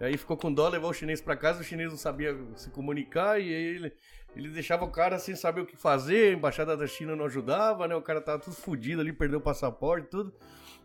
Aí 0.00 0.16
ficou 0.16 0.36
com 0.36 0.52
dó, 0.52 0.68
levou 0.68 0.90
o 0.90 0.94
chinês 0.94 1.20
para 1.20 1.36
casa, 1.36 1.60
o 1.60 1.64
chinês 1.64 1.90
não 1.90 1.98
sabia 1.98 2.36
se 2.54 2.70
comunicar 2.70 3.40
e 3.40 3.48
ele, 3.48 3.92
ele 4.36 4.48
deixava 4.50 4.84
o 4.84 4.90
cara 4.90 5.18
sem 5.18 5.34
saber 5.34 5.62
o 5.62 5.66
que 5.66 5.76
fazer, 5.76 6.30
a 6.30 6.36
embaixada 6.36 6.76
da 6.76 6.86
China 6.86 7.16
não 7.16 7.24
ajudava, 7.24 7.88
né? 7.88 7.96
O 7.96 8.02
cara 8.02 8.20
tava 8.20 8.38
tudo 8.38 8.54
fodido 8.54 9.00
ali, 9.00 9.12
perdeu 9.12 9.40
o 9.40 9.42
passaporte, 9.42 10.08
tudo. 10.08 10.32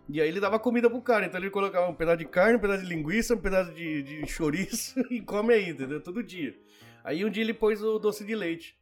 E 0.10 0.20
aí 0.20 0.28
ele 0.28 0.40
dava 0.40 0.60
comida 0.60 0.90
pro 0.90 1.02
cara, 1.02 1.26
então 1.26 1.40
ele 1.40 1.50
colocava 1.50 1.88
um 1.88 1.94
pedaço 1.94 2.18
de 2.18 2.26
carne, 2.26 2.58
um 2.58 2.60
pedaço 2.60 2.84
de 2.84 2.90
linguiça, 2.90 3.36
um 3.36 3.40
pedaço 3.40 3.72
de, 3.74 4.02
de 4.04 4.28
chouriço 4.28 5.00
e 5.12 5.22
come 5.22 5.54
aí, 5.54 5.70
entendeu? 5.70 6.02
Todo 6.02 6.24
dia. 6.24 6.58
Aí 7.04 7.24
um 7.24 7.30
dia 7.30 7.44
ele 7.44 7.54
pôs 7.54 7.82
o 7.84 8.00
doce 8.00 8.26
de 8.26 8.36
leite. 8.36 8.76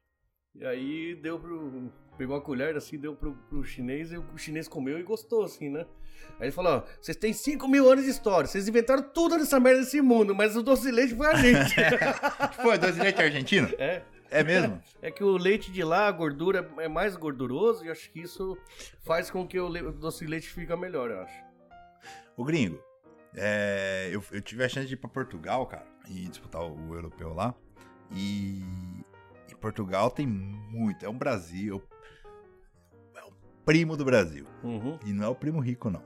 E 0.55 0.65
aí 0.65 1.15
deu 1.15 1.39
pro. 1.39 1.91
Pegou 2.17 2.35
uma 2.35 2.41
colher 2.41 2.75
assim, 2.75 2.97
deu 2.97 3.15
pro, 3.15 3.33
pro 3.49 3.63
chinês, 3.63 4.11
e 4.11 4.17
o 4.17 4.37
chinês 4.37 4.67
comeu 4.67 4.99
e 4.99 5.03
gostou, 5.03 5.43
assim, 5.43 5.69
né? 5.69 5.85
Aí 6.39 6.45
ele 6.47 6.51
falou: 6.51 6.77
ó, 6.77 6.83
vocês 7.01 7.17
têm 7.17 7.33
5 7.33 7.67
mil 7.67 7.89
anos 7.89 8.05
de 8.05 8.11
história, 8.11 8.47
vocês 8.47 8.67
inventaram 8.67 9.03
tudo 9.03 9.37
nessa 9.37 9.59
merda 9.59 9.81
desse 9.81 10.01
mundo, 10.01 10.35
mas 10.35 10.55
o 10.55 10.61
doce 10.61 10.83
de 10.83 10.91
leite 10.91 11.15
foi 11.15 11.27
a 11.27 11.35
gente. 11.35 11.75
foi, 12.61 12.77
doce 12.77 12.93
de 12.93 13.01
leite 13.01 13.21
argentino? 13.21 13.69
É. 13.77 14.03
É 14.31 14.45
mesmo? 14.45 14.81
É 15.01 15.11
que 15.11 15.25
o 15.25 15.35
leite 15.35 15.69
de 15.73 15.83
lá, 15.83 16.07
a 16.07 16.11
gordura 16.11 16.71
é 16.79 16.87
mais 16.87 17.17
gorduroso 17.17 17.85
e 17.85 17.91
acho 17.91 18.09
que 18.09 18.21
isso 18.21 18.57
faz 19.01 19.29
com 19.29 19.45
que 19.45 19.59
o, 19.59 19.69
doce 19.91 20.23
de 20.23 20.31
leite 20.31 20.47
fica 20.47 20.77
melhor, 20.77 21.11
eu 21.11 21.19
acho. 21.19 21.43
O 22.37 22.45
gringo, 22.45 22.81
é, 23.35 24.09
eu, 24.09 24.23
eu, 24.31 24.41
tive 24.41 24.63
a 24.63 24.69
chance 24.69 24.87
de 24.87 24.93
ir 24.93 24.97
pra 24.97 25.09
Portugal, 25.09 25.65
cara, 25.65 25.85
e 26.09 26.29
disputar 26.29 26.61
o, 26.61 26.89
o 26.89 26.95
europeu 26.95 27.33
lá. 27.33 27.53
E, 28.09 28.63
e, 29.49 29.55
Portugal 29.59 30.09
tem 30.09 30.25
muito, 30.25 31.05
é 31.05 31.09
um 31.09 31.17
Brasil, 31.17 31.73
é 31.73 31.77
o 31.77 31.83
primo 33.65 33.95
do 33.97 34.05
Brasil. 34.05 34.45
Uhum. 34.63 34.99
E 35.05 35.13
não 35.13 35.25
é 35.25 35.27
o 35.27 35.35
primo 35.35 35.59
rico, 35.59 35.89
não. 35.89 36.03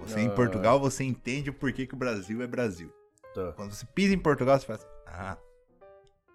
Você 0.00 0.20
em 0.20 0.34
Portugal, 0.34 0.78
você 0.78 1.04
entende 1.04 1.50
o 1.50 1.54
porquê 1.54 1.86
que 1.86 1.94
o 1.94 1.96
Brasil 1.96 2.42
é 2.42 2.46
Brasil. 2.46 2.92
Tá. 3.34 3.52
Quando 3.52 3.72
você 3.72 3.86
pisa 3.86 4.14
em 4.14 4.18
Portugal, 4.18 4.58
você 4.58 4.66
fala 4.66 4.78
assim, 4.78 4.88
ah, 5.06 5.38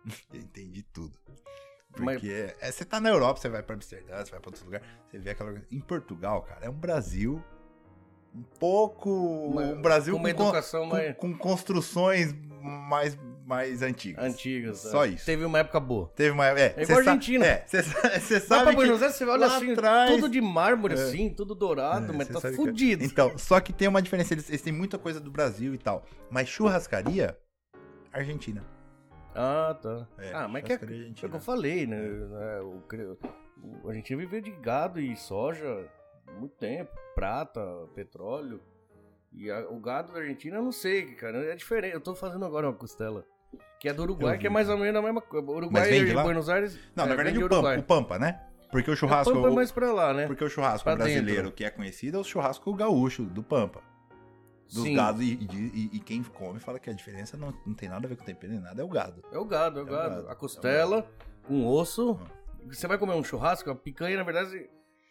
eu 0.34 0.40
entendi 0.40 0.84
tudo. 0.84 1.18
Porque 1.94 2.06
Mas... 2.06 2.24
é, 2.62 2.72
você 2.72 2.86
tá 2.86 3.00
na 3.00 3.10
Europa, 3.10 3.40
você 3.40 3.50
vai 3.50 3.62
pra 3.62 3.76
Amsterdã, 3.76 4.24
você 4.24 4.32
vai 4.32 4.40
pra 4.40 4.50
outro 4.50 4.66
lugar, 4.66 4.82
você 5.10 5.20
vê 5.20 5.32
aquela. 5.32 5.62
Em 5.70 5.80
Portugal, 5.80 6.42
cara, 6.44 6.66
é 6.66 6.70
um 6.70 6.74
Brasil 6.74 7.44
um 8.34 8.44
pouco. 8.60 9.10
Uma, 9.10 9.62
um 9.64 9.82
Brasil 9.82 10.18
com, 10.18 10.28
educação 10.28 10.90
com, 10.90 11.14
com, 11.16 11.38
construções 11.38 12.34
mais, 12.62 13.18
mais 13.46 13.82
antigas. 13.82 14.24
Antigas. 14.24 14.80
Só 14.80 15.06
é. 15.06 15.10
isso. 15.10 15.26
Teve 15.26 15.44
uma 15.46 15.60
época 15.60 15.80
boa. 15.80 16.12
Teve 16.16 16.32
uma 16.32 16.46
época. 16.46 16.62
É, 16.62 16.74
é 16.78 16.84
igual 16.84 17.00
a 17.00 17.02
Argentina. 17.02 17.46
É, 17.46 17.66
você 17.68 17.82
sabe. 18.40 18.48
Vai 18.48 18.64
pra 18.64 18.74
Buenos 18.74 19.02
Aires, 19.02 19.16
você 19.16 19.26
olha 19.26 19.46
assim, 19.48 19.72
atrás... 19.72 20.12
tudo 20.12 20.30
de 20.30 20.42
mármore, 20.42 20.94
é. 20.94 20.98
assim, 20.98 21.30
tudo 21.30 21.56
dourado, 21.56 22.12
é, 22.14 22.16
mas 22.16 22.28
tá 22.28 22.40
fudido. 22.40 23.04
Que... 23.04 23.10
Então, 23.10 23.38
só 23.38 23.60
que 23.60 23.74
tem 23.74 23.88
uma 23.88 24.02
diferença, 24.02 24.34
eles, 24.34 24.50
eles 24.50 24.62
têm 24.62 24.74
muita 24.74 24.98
coisa 24.98 25.20
do 25.20 25.32
Brasil 25.32 25.74
e 25.74 25.78
tal. 25.78 26.06
Mas 26.30 26.48
churrascaria, 26.48 27.38
Argentina. 28.12 28.64
Ah, 29.34 29.78
tá. 29.82 30.08
É, 30.18 30.34
ah, 30.34 30.48
mas 30.48 30.64
que 30.64 30.74
é, 30.74 30.76
é 30.76 30.78
o 30.78 31.30
que 31.30 31.36
eu 31.36 31.40
falei, 31.40 31.88
né? 31.88 31.98
É, 31.98 32.62
o, 32.62 32.82
o, 33.84 33.90
a 33.90 33.94
gente 33.94 34.16
viveu 34.16 34.42
de 34.42 34.52
gado 34.52 35.00
e 35.00 35.16
soja 35.16 35.88
muito 36.38 36.56
tempo. 36.56 36.92
Prata, 37.16 37.62
petróleo. 37.96 38.62
E 39.32 39.50
a, 39.50 39.68
o 39.70 39.80
gado 39.80 40.14
da 40.14 40.20
Argentina, 40.20 40.58
eu 40.58 40.64
não 40.64 40.72
sei, 40.72 41.14
cara. 41.16 41.38
É 41.52 41.56
diferente. 41.56 41.94
Eu 41.94 42.02
tô 42.02 42.14
fazendo 42.14 42.46
agora 42.46 42.68
uma 42.68 42.76
costela. 42.76 43.26
Que 43.80 43.90
é 43.90 43.94
do 43.94 44.04
Uruguai, 44.04 44.38
que 44.38 44.48
é 44.48 44.50
mais 44.50 44.70
ou 44.70 44.78
menos 44.78 45.00
a 45.00 45.02
mesma 45.02 45.22
coisa. 45.22 45.46
Uruguai 45.50 45.92
e 45.92 46.14
Buenos 46.14 46.50
Aires. 46.50 46.78
Não, 46.96 47.06
é, 47.06 47.08
na 47.08 47.16
verdade 47.16 47.44
o 47.44 47.50
Pampa, 47.50 47.80
o 47.80 47.84
Pampa, 47.84 48.20
né? 48.20 48.42
Porque 48.72 48.90
o 48.92 48.96
churrasco. 48.96 49.32
O 49.32 49.36
Pampa 49.36 49.50
é 49.50 49.52
mais 49.52 49.72
pra 49.72 49.92
lá, 49.92 50.14
né? 50.14 50.28
Porque 50.28 50.44
o 50.44 50.50
churrasco 50.50 50.84
pra 50.84 50.96
brasileiro 50.96 51.44
dentro. 51.44 51.52
que 51.52 51.66
é 51.66 51.70
conhecido 51.70 52.18
é 52.18 52.20
o 52.20 52.24
churrasco 52.24 52.74
gaúcho 52.74 53.24
do 53.24 53.44
Pampa 53.44 53.82
dos 54.72 54.84
Sim. 54.84 54.96
gados 54.96 55.22
e, 55.22 55.34
e, 55.34 55.90
e, 55.94 56.00
quem 56.00 56.24
come 56.24 56.58
fala 56.58 56.80
que 56.80 56.90
a 56.90 56.94
diferença 56.94 57.36
não, 57.36 57.54
não 57.66 57.74
tem 57.74 57.90
nada 57.90 58.08
a 58.08 58.10
ver 58.10 58.16
com 58.16 58.24
tempero 58.24 58.54
nem 58.54 58.62
nada, 58.62 58.82
é 58.82 58.86
o 58.86 58.88
gado. 58.88 59.22
É 59.32 59.38
o 59.38 59.44
gado, 59.44 59.80
é 59.80 59.84
o, 59.84 59.88
é 59.88 59.90
gado. 59.90 60.16
gado. 60.16 60.30
A 60.30 60.36
costela, 60.36 61.00
é 61.00 61.48
com 61.48 61.68
osso. 61.68 62.18
Você 62.68 62.88
vai 62.88 62.98
comer 62.98 63.14
um 63.14 63.24
churrasco, 63.24 63.70
a 63.70 63.76
picanha, 63.76 64.16
na 64.16 64.24
verdade, 64.24 64.56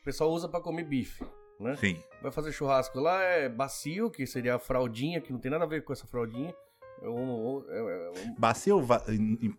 o 0.00 0.04
pessoal 0.04 0.30
usa 0.30 0.48
para 0.48 0.62
comer 0.62 0.84
bife. 0.84 1.22
Né? 1.60 1.76
Sim. 1.76 2.02
Vai 2.22 2.32
fazer 2.32 2.52
churrasco 2.52 2.98
lá, 2.98 3.22
é 3.22 3.48
bacio, 3.48 4.10
que 4.10 4.26
seria 4.26 4.54
a 4.54 4.58
fraldinha, 4.58 5.20
que 5.20 5.32
não 5.32 5.38
tem 5.38 5.50
nada 5.50 5.64
a 5.64 5.68
ver 5.68 5.84
com 5.84 5.92
essa 5.92 6.06
fraldinha. 6.06 6.54
Um, 7.02 7.58
um... 7.58 8.34
Bacio 8.38 8.76
ou 8.76 8.82
va... 8.82 9.02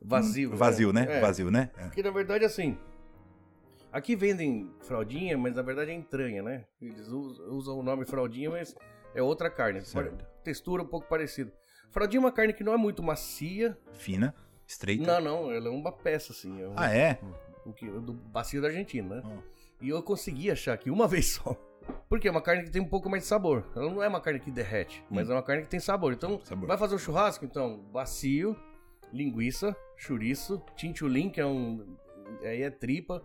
vazio? 0.02 0.56
Vazio, 0.56 0.92
né? 0.92 1.08
É. 1.10 1.20
Vazio, 1.20 1.50
né? 1.50 1.72
É. 1.78 1.84
Porque 1.86 2.04
na 2.04 2.12
verdade, 2.12 2.46
assim, 2.46 2.78
aqui 3.92 4.16
vendem 4.16 4.70
fraldinha, 4.82 5.38
mas 5.38 5.56
na 5.56 5.62
verdade 5.62 5.92
é 5.92 5.94
entranha, 5.94 6.42
né? 6.42 6.66
Eles 6.82 7.08
usam 7.08 7.80
o 7.80 7.84
nome 7.84 8.06
fraldinha, 8.06 8.50
mas 8.50 8.76
é 9.14 9.22
outra 9.22 9.50
carne. 9.50 9.82
Certo. 9.82 10.26
Textura 10.44 10.84
um 10.84 10.88
pouco 10.88 11.08
parecida. 11.08 11.52
Fraldinha 11.90 12.20
é 12.20 12.24
uma 12.24 12.32
carne 12.32 12.54
que 12.54 12.64
não 12.64 12.74
é 12.74 12.78
muito 12.78 13.04
macia. 13.04 13.78
Fina, 13.94 14.34
estreita. 14.66 15.20
Não, 15.20 15.22
não, 15.22 15.52
ela 15.52 15.68
é 15.68 15.72
uma 15.72 15.92
peça, 15.92 16.32
assim. 16.32 16.62
É 16.62 16.68
um, 16.68 16.74
ah, 16.76 16.94
é? 16.94 17.20
O 17.66 17.74
que, 17.74 17.88
do 17.88 18.14
bacio 18.14 18.62
da 18.62 18.70
Argentina, 18.70 19.18
né? 19.18 19.24
Oh. 19.26 19.62
E 19.82 19.90
eu 19.90 20.02
consegui 20.02 20.50
achar 20.50 20.74
aqui 20.74 20.90
uma 20.90 21.06
vez 21.10 21.34
só. 21.34 21.56
Porque 22.10 22.28
é 22.28 22.32
uma 22.32 22.42
carne 22.42 22.64
que 22.64 22.72
tem 22.72 22.82
um 22.82 22.88
pouco 22.88 23.10
mais 23.10 23.24
de 23.24 23.30
sabor. 23.30 23.66
Ela 23.76 23.90
não 23.90 24.04
é 24.04 24.08
uma 24.08 24.22
carne 24.22 24.40
que 24.40 24.52
derrete, 24.52 25.02
hum. 25.04 25.16
mas 25.16 25.30
é 25.30 25.34
uma 25.34 25.44
carne 25.44 25.64
que 25.64 25.70
tem 25.70 25.80
sabor. 25.80 26.14
Então, 26.14 26.40
sabor. 26.44 26.68
vai 26.68 26.78
fazer 26.78 26.96
um 26.96 27.00
churrasco? 27.00 27.46
Então, 27.46 27.80
bacio, 27.92 28.56
linguiça, 29.14 29.76
chouriço, 29.98 30.62
tintulim, 30.76 31.30
que 31.30 31.40
é 31.40 31.46
um. 31.46 31.98
Aí 32.44 32.64
é 32.64 32.70
tripa. 32.70 33.24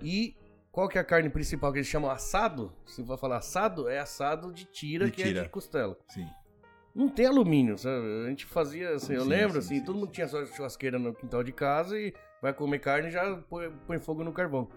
E 0.00 0.36
qual 0.70 0.88
que 0.88 0.98
é 0.98 1.00
a 1.00 1.04
carne 1.04 1.28
principal 1.28 1.72
que 1.72 1.78
eles 1.78 1.88
chamam 1.88 2.10
assado? 2.10 2.72
Se 2.86 3.04
for 3.04 3.18
falar 3.18 3.38
assado, 3.38 3.88
é 3.88 3.98
assado 3.98 4.52
de 4.52 4.64
tira, 4.64 5.06
de 5.06 5.12
que 5.12 5.22
tira. 5.22 5.40
é 5.40 5.42
de 5.42 5.48
costela. 5.48 5.98
Sim. 6.08 6.26
Não 6.94 7.08
tem 7.08 7.26
alumínio, 7.26 7.78
sabe? 7.78 8.04
A 8.26 8.28
gente 8.28 8.44
fazia 8.44 8.94
assim, 8.94 9.14
eu 9.14 9.24
lembro 9.24 9.54
sim, 9.54 9.58
assim, 9.58 9.74
sim, 9.76 9.84
todo 9.84 9.94
sim. 9.94 10.00
mundo 10.00 10.12
tinha 10.12 10.26
sua 10.26 10.46
churrasqueira 10.46 10.98
no 10.98 11.14
quintal 11.14 11.44
de 11.44 11.52
casa 11.52 11.98
e 11.98 12.12
vai 12.42 12.52
comer 12.52 12.78
carne 12.80 13.08
e 13.08 13.10
já 13.10 13.36
põe, 13.48 13.70
põe 13.86 13.98
fogo 13.98 14.24
no 14.24 14.32
carvão. 14.32 14.68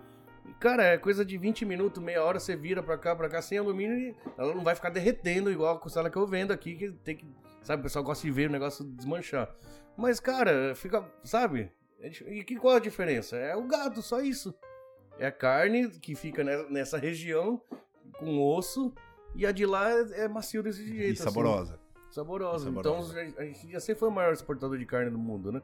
E, 0.45 0.53
cara, 0.53 0.83
é 0.83 0.97
coisa 0.97 1.23
de 1.23 1.37
20 1.37 1.65
minutos, 1.65 2.01
meia 2.01 2.23
hora, 2.23 2.39
você 2.39 2.55
vira 2.55 2.81
pra 2.81 2.97
cá, 2.97 3.15
pra 3.15 3.29
cá, 3.29 3.41
sem 3.41 3.57
alumínio 3.57 3.97
e 3.97 4.15
ela 4.37 4.53
não 4.53 4.63
vai 4.63 4.75
ficar 4.75 4.89
derretendo 4.89 5.51
igual 5.51 5.75
a 5.75 5.79
costela 5.79 6.09
que 6.09 6.17
eu 6.17 6.25
vendo 6.25 6.51
aqui, 6.51 6.75
que 6.75 6.91
tem 6.91 7.15
que, 7.15 7.25
sabe, 7.61 7.81
o 7.81 7.83
pessoal 7.83 8.03
gosta 8.03 8.25
de 8.25 8.31
ver 8.31 8.49
o 8.49 8.51
negócio 8.51 8.83
desmanchar. 8.83 9.53
Mas, 9.95 10.19
cara, 10.19 10.73
fica, 10.75 11.05
sabe? 11.23 11.71
É 11.99 12.09
e 12.27 12.43
que, 12.43 12.55
qual 12.55 12.75
a 12.75 12.79
diferença? 12.79 13.35
É 13.35 13.55
o 13.55 13.63
gado, 13.67 14.01
só 14.01 14.21
isso. 14.21 14.53
É 15.19 15.27
a 15.27 15.31
carne 15.31 15.89
que 15.89 16.15
fica 16.15 16.43
nessa 16.69 16.97
região, 16.97 17.61
com 18.17 18.41
osso, 18.41 18.93
e 19.35 19.45
a 19.45 19.51
de 19.51 19.65
lá 19.65 19.91
é, 19.91 20.23
é 20.23 20.27
macio 20.27 20.63
desse 20.63 20.85
jeito. 20.85 21.01
E 21.01 21.11
assim. 21.13 21.23
saborosa. 21.23 21.73
Assim. 21.73 22.13
Saborosa. 22.13 22.69
Então 22.69 22.99
a 23.37 23.45
gente 23.45 23.71
já 23.71 23.79
sempre 23.79 23.99
foi 23.99 24.09
o 24.09 24.11
maior 24.11 24.33
exportador 24.33 24.77
de 24.77 24.85
carne 24.85 25.11
do 25.11 25.17
mundo, 25.17 25.51
né? 25.51 25.61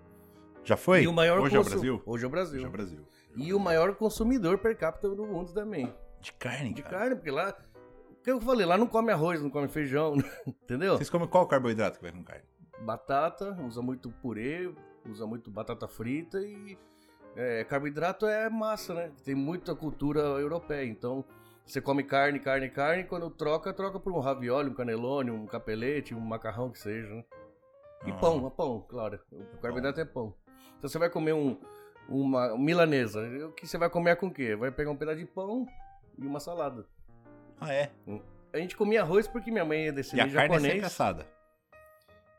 Já 0.63 0.77
foi? 0.77 1.03
E 1.03 1.07
Hoje 1.07 1.55
é 1.55 1.59
o 1.59 1.63
Brasil? 1.63 2.01
Hoje 2.05 2.23
é 2.23 2.27
o 2.27 2.29
Brasil. 2.29 2.57
Hoje 2.57 2.65
é 2.65 2.67
o 2.67 2.71
Brasil. 2.71 2.99
E 3.38 3.53
o 3.53 3.59
maior 3.59 3.95
consumidor 3.95 4.57
per 4.57 4.76
capita 4.77 5.09
do 5.09 5.26
mundo 5.26 5.53
também. 5.53 5.93
De 6.19 6.34
carne, 6.34 6.73
De 6.73 6.81
cara. 6.81 6.97
carne, 6.97 7.15
porque 7.15 7.31
lá... 7.31 7.55
O 8.09 8.23
que 8.23 8.31
eu 8.31 8.41
falei, 8.41 8.65
lá 8.65 8.77
não 8.77 8.88
come 8.88 9.11
arroz, 9.11 9.41
não 9.41 9.49
come 9.49 9.68
feijão, 9.68 10.15
entendeu? 10.45 10.97
Vocês 10.97 11.09
comem 11.09 11.27
qual 11.27 11.47
carboidrato 11.47 11.97
que 11.97 12.03
vai 12.03 12.11
com 12.11 12.23
carne? 12.23 12.43
Batata, 12.81 13.57
usa 13.65 13.81
muito 13.81 14.09
purê, 14.09 14.73
usa 15.05 15.26
muito 15.26 15.49
batata 15.49 15.88
frita 15.88 16.41
e 16.41 16.77
é, 17.38 17.64
carboidrato 17.64 18.26
é 18.26 18.49
massa, 18.49 18.95
né? 18.95 19.11
Tem 19.23 19.35
muita 19.35 19.76
cultura 19.76 20.22
europeia. 20.22 20.85
Então, 20.85 21.23
você 21.64 21.80
come 21.80 22.03
carne, 22.03 22.39
carne, 22.39 22.68
carne. 22.68 23.03
Quando 23.03 23.30
troca, 23.30 23.72
troca 23.72 23.99
por 23.99 24.11
um 24.11 24.19
ravioli, 24.19 24.72
um 24.72 24.73
canelone, 24.73 25.30
um 25.30 25.45
capelete, 25.45 26.15
um 26.15 26.19
macarrão 26.19 26.72
que 26.72 26.80
seja, 26.80 27.14
né? 27.14 27.23
E 28.07 28.11
ah. 28.11 28.15
pão, 28.15 28.49
pão, 28.49 28.85
claro. 28.89 29.19
O 29.31 29.57
carboidrato 29.59 30.01
é 30.01 30.05
pão. 30.05 30.34
Então, 30.77 30.89
você 30.89 30.97
vai 30.97 31.11
comer 31.11 31.34
um, 31.34 31.59
uma 32.09 32.57
milanesa. 32.57 33.21
O 33.45 33.51
que 33.51 33.67
você 33.67 33.77
vai 33.77 33.89
comer 33.89 34.15
com 34.15 34.27
o 34.27 34.31
quê? 34.31 34.55
Vai 34.55 34.71
pegar 34.71 34.91
um 34.91 34.95
pedaço 34.95 35.19
de 35.19 35.25
pão 35.25 35.67
e 36.17 36.25
uma 36.25 36.39
salada. 36.39 36.85
Ah, 37.59 37.73
é? 37.73 37.91
Hum. 38.07 38.19
A 38.53 38.57
gente 38.57 38.75
comia 38.75 39.01
arroz 39.01 39.27
porque 39.27 39.51
minha 39.51 39.65
mãe 39.65 39.88
é 39.88 39.91
descendente 39.91 40.31
japonês. 40.31 40.34
E 40.34 40.38
a 40.38 40.47
carne 40.47 40.63
japonês. 40.67 40.84
é 40.84 40.85
assada. 40.85 41.38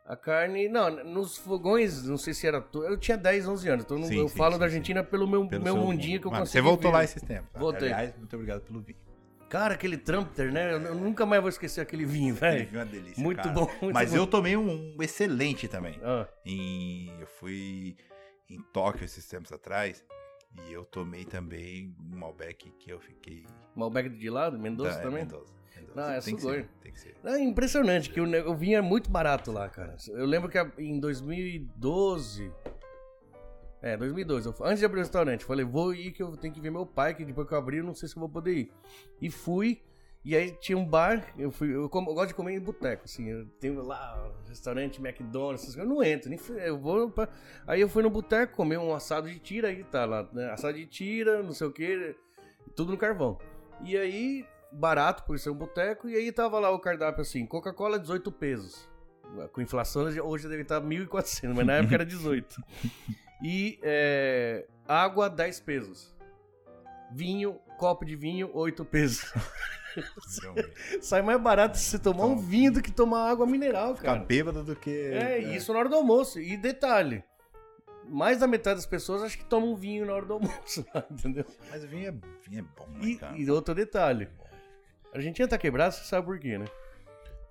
A 0.07 0.17
carne, 0.17 0.71
não, 0.71 1.05
nos 1.05 1.37
fogões, 1.37 2.05
não 2.05 2.17
sei 2.17 2.33
se 2.33 2.47
era. 2.47 2.65
Eu 2.73 2.97
tinha 2.97 3.17
10, 3.17 3.47
11 3.47 3.69
anos, 3.69 3.85
então 3.85 4.03
sim, 4.03 4.17
eu 4.17 4.27
sim, 4.27 4.37
falo 4.39 4.55
sim, 4.55 4.59
da 4.59 4.65
Argentina 4.65 5.05
pelo 5.05 5.29
meu, 5.29 5.47
pelo 5.47 5.63
meu 5.63 5.77
mundinho 5.77 6.19
que 6.19 6.27
eu 6.27 6.31
consegui. 6.31 6.51
Você 6.51 6.61
voltou 6.63 6.91
ver. 6.91 6.97
lá 6.97 7.05
esses 7.05 7.23
tempos. 7.23 7.51
Voltei. 7.55 7.93
Aliás, 7.93 8.17
muito 8.17 8.35
obrigado 8.35 8.63
pelo 8.63 8.81
vinho. 8.81 8.99
Cara, 9.51 9.75
aquele 9.75 9.99
Trumpeter, 9.99 10.51
né? 10.51 10.75
Eu 10.75 10.95
nunca 10.95 11.27
mais 11.27 11.43
vou 11.43 11.51
esquecer 11.51 11.83
aquele 11.83 12.07
vinho, 12.07 12.35
velho. 12.35 12.63
Aquele 12.63 12.67
vinho 12.67 12.81
é 12.81 12.85
uma 12.85 12.91
delícia. 12.91 13.23
Muito 13.23 13.43
cara. 13.43 13.53
bom. 13.53 13.71
Muito 13.83 13.95
Mas 13.95 14.11
bom. 14.11 14.17
eu 14.17 14.27
tomei 14.27 14.57
um, 14.57 14.95
um 14.97 15.03
excelente 15.03 15.69
também. 15.69 15.99
Ah. 16.03 16.27
Em, 16.45 17.13
eu 17.21 17.27
fui 17.27 17.97
em 18.49 18.61
Tóquio 18.73 19.05
esses 19.05 19.27
tempos 19.27 19.53
atrás. 19.53 20.05
E 20.67 20.73
eu 20.73 20.85
tomei 20.85 21.25
também 21.25 21.95
um 22.01 22.19
Malbec 22.19 22.71
que 22.79 22.91
eu 22.91 22.99
fiquei. 22.99 23.47
Malbec 23.77 24.09
de 24.09 24.31
lado? 24.31 24.59
Mendoza 24.59 24.99
é, 24.99 25.03
também? 25.03 25.25
Mendoza. 25.25 25.59
Não, 25.95 26.11
é 26.11 26.21
tem 26.21 26.39
sugoi. 26.39 26.63
Que 26.63 26.69
tem 26.81 26.93
que 26.93 27.01
ser. 27.01 27.17
É 27.25 27.39
impressionante 27.39 28.11
que 28.11 28.21
o, 28.21 28.51
o 28.51 28.57
vinho 28.57 28.79
é 28.79 28.81
muito 28.81 29.11
barato 29.11 29.53
lá, 29.53 29.69
cara. 29.69 29.97
Eu 30.09 30.27
lembro 30.27 30.49
que 30.49 30.59
em 30.79 30.99
2012 30.99 32.53
É, 33.81 33.97
2002. 33.97 34.47
Eu, 34.47 34.55
antes 34.63 34.81
de 34.81 34.87
abrir 34.87 34.99
o 34.99 35.03
restaurante, 35.03 35.45
falei, 35.45 35.65
vou 35.65 35.95
ir 35.95 36.13
que 36.13 36.23
eu 36.23 36.37
tenho 36.37 36.53
que 36.53 36.61
ver 36.61 36.71
meu 36.71 36.87
pai, 36.87 37.15
que 37.15 37.25
depois 37.25 37.47
que 37.47 37.55
eu 37.55 37.59
abrir, 37.59 37.79
eu 37.79 37.85
não 37.85 37.95
sei 37.95 38.09
se 38.09 38.17
eu 38.17 38.21
vou 38.21 38.29
poder 38.29 38.57
ir. 38.57 38.73
E 39.21 39.31
fui, 39.31 39.83
e 40.29 40.37
aí 40.37 40.51
tinha 40.51 40.77
um 40.77 40.85
bar, 40.85 41.33
eu 41.39 41.51
fui, 41.51 41.75
eu, 41.75 41.89
como, 41.89 42.11
eu 42.11 42.15
gosto 42.15 42.29
de 42.29 42.35
comer 42.35 42.53
em 42.53 42.61
boteco, 42.61 43.05
assim, 43.07 43.31
eu 43.31 43.47
tenho 43.59 43.81
lá 43.81 44.31
restaurante, 44.47 45.01
McDonald's, 45.01 45.63
essas 45.63 45.75
coisas, 45.75 45.91
eu 45.91 45.97
não 45.97 46.05
entro, 46.05 46.29
nem 46.29 46.39
fui, 46.39 46.61
eu 46.69 46.79
vou 46.79 47.09
pra, 47.09 47.31
Aí 47.67 47.81
eu 47.81 47.89
fui 47.89 48.03
no 48.03 48.11
boteco 48.11 48.55
comer 48.55 48.77
um 48.77 48.95
assado 48.95 49.27
de 49.27 49.39
tira, 49.39 49.69
aí 49.69 49.83
tá 49.85 50.05
lá, 50.05 50.29
né, 50.31 50.51
assado 50.51 50.77
de 50.77 50.85
tira, 50.85 51.43
não 51.43 51.53
sei 51.53 51.67
o 51.67 51.73
que, 51.73 52.15
tudo 52.77 52.93
no 52.93 52.99
carvão. 52.99 53.39
E 53.83 53.97
aí, 53.97 54.47
barato 54.71 55.25
por 55.25 55.39
ser 55.39 55.49
um 55.49 55.55
boteco, 55.55 56.11
e 56.11 56.15
aí 56.15 56.31
tava 56.31 56.59
lá 56.59 56.71
o 56.71 56.79
cardápio 56.79 57.23
assim, 57.23 57.47
Coca-Cola 57.47 57.99
18 57.99 58.31
pesos. 58.31 58.87
Com 59.55 59.63
inflação 59.63 60.03
hoje 60.03 60.47
deve 60.47 60.61
estar 60.61 60.79
1.400, 60.83 61.55
mas 61.55 61.67
na 61.67 61.73
época 61.77 61.95
era 61.95 62.05
18. 62.05 62.55
E 63.41 63.79
é, 63.85 64.67
água 64.85 65.31
10 65.31 65.61
pesos. 65.61 66.13
Vinho, 67.13 67.61
copo 67.79 68.05
de 68.05 68.17
vinho, 68.17 68.51
8 68.53 68.85
pesos. 68.85 69.33
Sai 71.01 71.23
mais 71.23 71.41
barato 71.41 71.79
você 71.79 71.99
tomar 71.99 72.27
um 72.27 72.37
vinho 72.37 72.73
do 72.73 72.83
que 72.83 72.91
tomar 72.91 73.31
água 73.31 73.47
mineral, 73.47 73.95
cara. 73.95 74.15
Ficar 74.15 74.27
bêbado 74.27 74.63
do 74.63 74.77
que. 74.77 74.91
É, 74.91 75.39
é, 75.39 75.57
isso 75.57 75.73
na 75.73 75.81
hora 75.81 75.89
do 75.89 75.97
almoço. 75.97 76.41
E 76.41 76.57
detalhe: 76.57 77.25
mais 78.05 78.39
da 78.39 78.47
metade 78.47 78.77
das 78.77 78.87
pessoas 78.87 79.23
acho 79.23 79.39
que 79.39 79.45
tomam 79.45 79.77
vinho 79.77 80.07
na 80.07 80.15
hora 80.15 80.27
do 80.27 80.35
almoço, 80.35 80.85
entendeu? 81.11 81.45
Mas 81.71 81.85
vinho 81.85 82.09
é, 82.09 82.15
vinho 82.49 82.61
é 82.61 82.81
bom, 82.81 82.89
né, 82.91 83.07
e, 83.07 83.17
cara? 83.17 83.37
E 83.37 83.51
outro 83.51 83.75
detalhe: 83.75 84.29
a 85.13 85.17
Argentina 85.17 85.49
tá 85.49 85.59
quebrada, 85.59 85.93
você 85.93 86.05
sabe 86.05 86.27
por 86.27 86.39
quê, 86.39 86.59
né? 86.59 86.67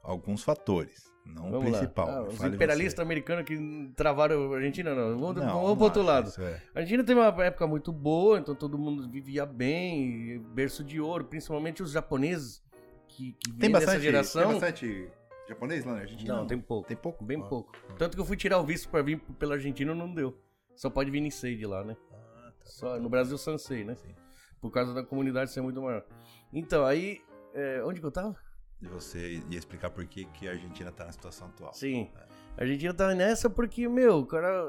Alguns 0.03 0.43
fatores. 0.43 1.11
Não 1.33 1.59
o 1.59 1.61
principal. 1.61 2.09
Ah, 2.09 2.23
os 2.23 2.43
imperialistas 2.43 2.99
americanos 3.03 3.45
que 3.45 3.91
travaram 3.95 4.51
a 4.53 4.55
Argentina, 4.55 4.93
não. 4.93 5.19
Vamos, 5.19 5.35
não, 5.35 5.61
vamos 5.61 5.75
pro 5.75 5.83
outro 5.85 6.01
lado. 6.01 6.31
É. 6.41 6.61
A 6.73 6.79
Argentina 6.79 7.03
teve 7.03 7.19
uma 7.19 7.45
época 7.45 7.67
muito 7.67 7.91
boa, 7.91 8.39
então 8.39 8.55
todo 8.55 8.77
mundo 8.77 9.09
vivia 9.09 9.45
bem, 9.45 10.39
berço 10.53 10.83
de 10.83 10.99
ouro, 10.99 11.25
principalmente 11.25 11.83
os 11.83 11.91
japoneses 11.91 12.63
que, 13.07 13.33
que 13.33 13.51
tem 13.53 13.69
bastante, 13.69 14.01
geração. 14.01 14.43
Tem 14.43 14.51
bastante 14.53 15.09
japonês 15.47 15.85
lá 15.85 15.93
na 15.93 15.99
Argentina? 16.01 16.35
Não, 16.35 16.47
tem 16.47 16.59
pouco. 16.59 16.87
Tem 16.87 16.97
pouco? 16.97 17.23
Bem 17.23 17.41
ah. 17.41 17.45
pouco. 17.45 17.71
Tanto 17.97 18.15
que 18.15 18.21
eu 18.21 18.25
fui 18.25 18.37
tirar 18.37 18.59
o 18.59 18.65
visto 18.65 18.89
pra 18.89 19.01
vir 19.01 19.19
pela 19.39 19.55
Argentina 19.55 19.93
não 19.93 20.13
deu. 20.13 20.37
Só 20.75 20.89
pode 20.89 21.09
vir 21.09 21.21
Nisei 21.21 21.55
de 21.55 21.65
lá, 21.65 21.83
né? 21.83 21.95
Ah, 22.11 22.51
tá. 22.59 22.65
Só, 22.65 22.99
no 22.99 23.09
Brasil, 23.09 23.37
Sansei, 23.37 23.83
né? 23.83 23.95
Sim. 23.95 24.13
Por 24.61 24.71
causa 24.71 24.93
da 24.93 25.03
comunidade 25.03 25.51
ser 25.51 25.61
muito 25.61 25.81
maior. 25.81 26.05
Então, 26.53 26.85
aí. 26.85 27.21
É, 27.53 27.81
onde 27.83 27.99
que 27.99 28.05
eu 28.05 28.11
tava? 28.11 28.35
E 28.81 28.87
você 28.87 29.41
ia 29.49 29.57
explicar 29.57 29.89
por 29.89 30.05
que, 30.05 30.25
que 30.25 30.47
a 30.47 30.51
Argentina 30.51 30.91
tá 30.91 31.05
na 31.05 31.11
situação 31.11 31.47
atual. 31.47 31.73
Sim. 31.73 32.11
É. 32.15 32.27
A 32.57 32.61
Argentina 32.61 32.93
tá 32.93 33.13
nessa 33.13 33.49
porque, 33.49 33.87
meu, 33.87 34.25
cara. 34.25 34.65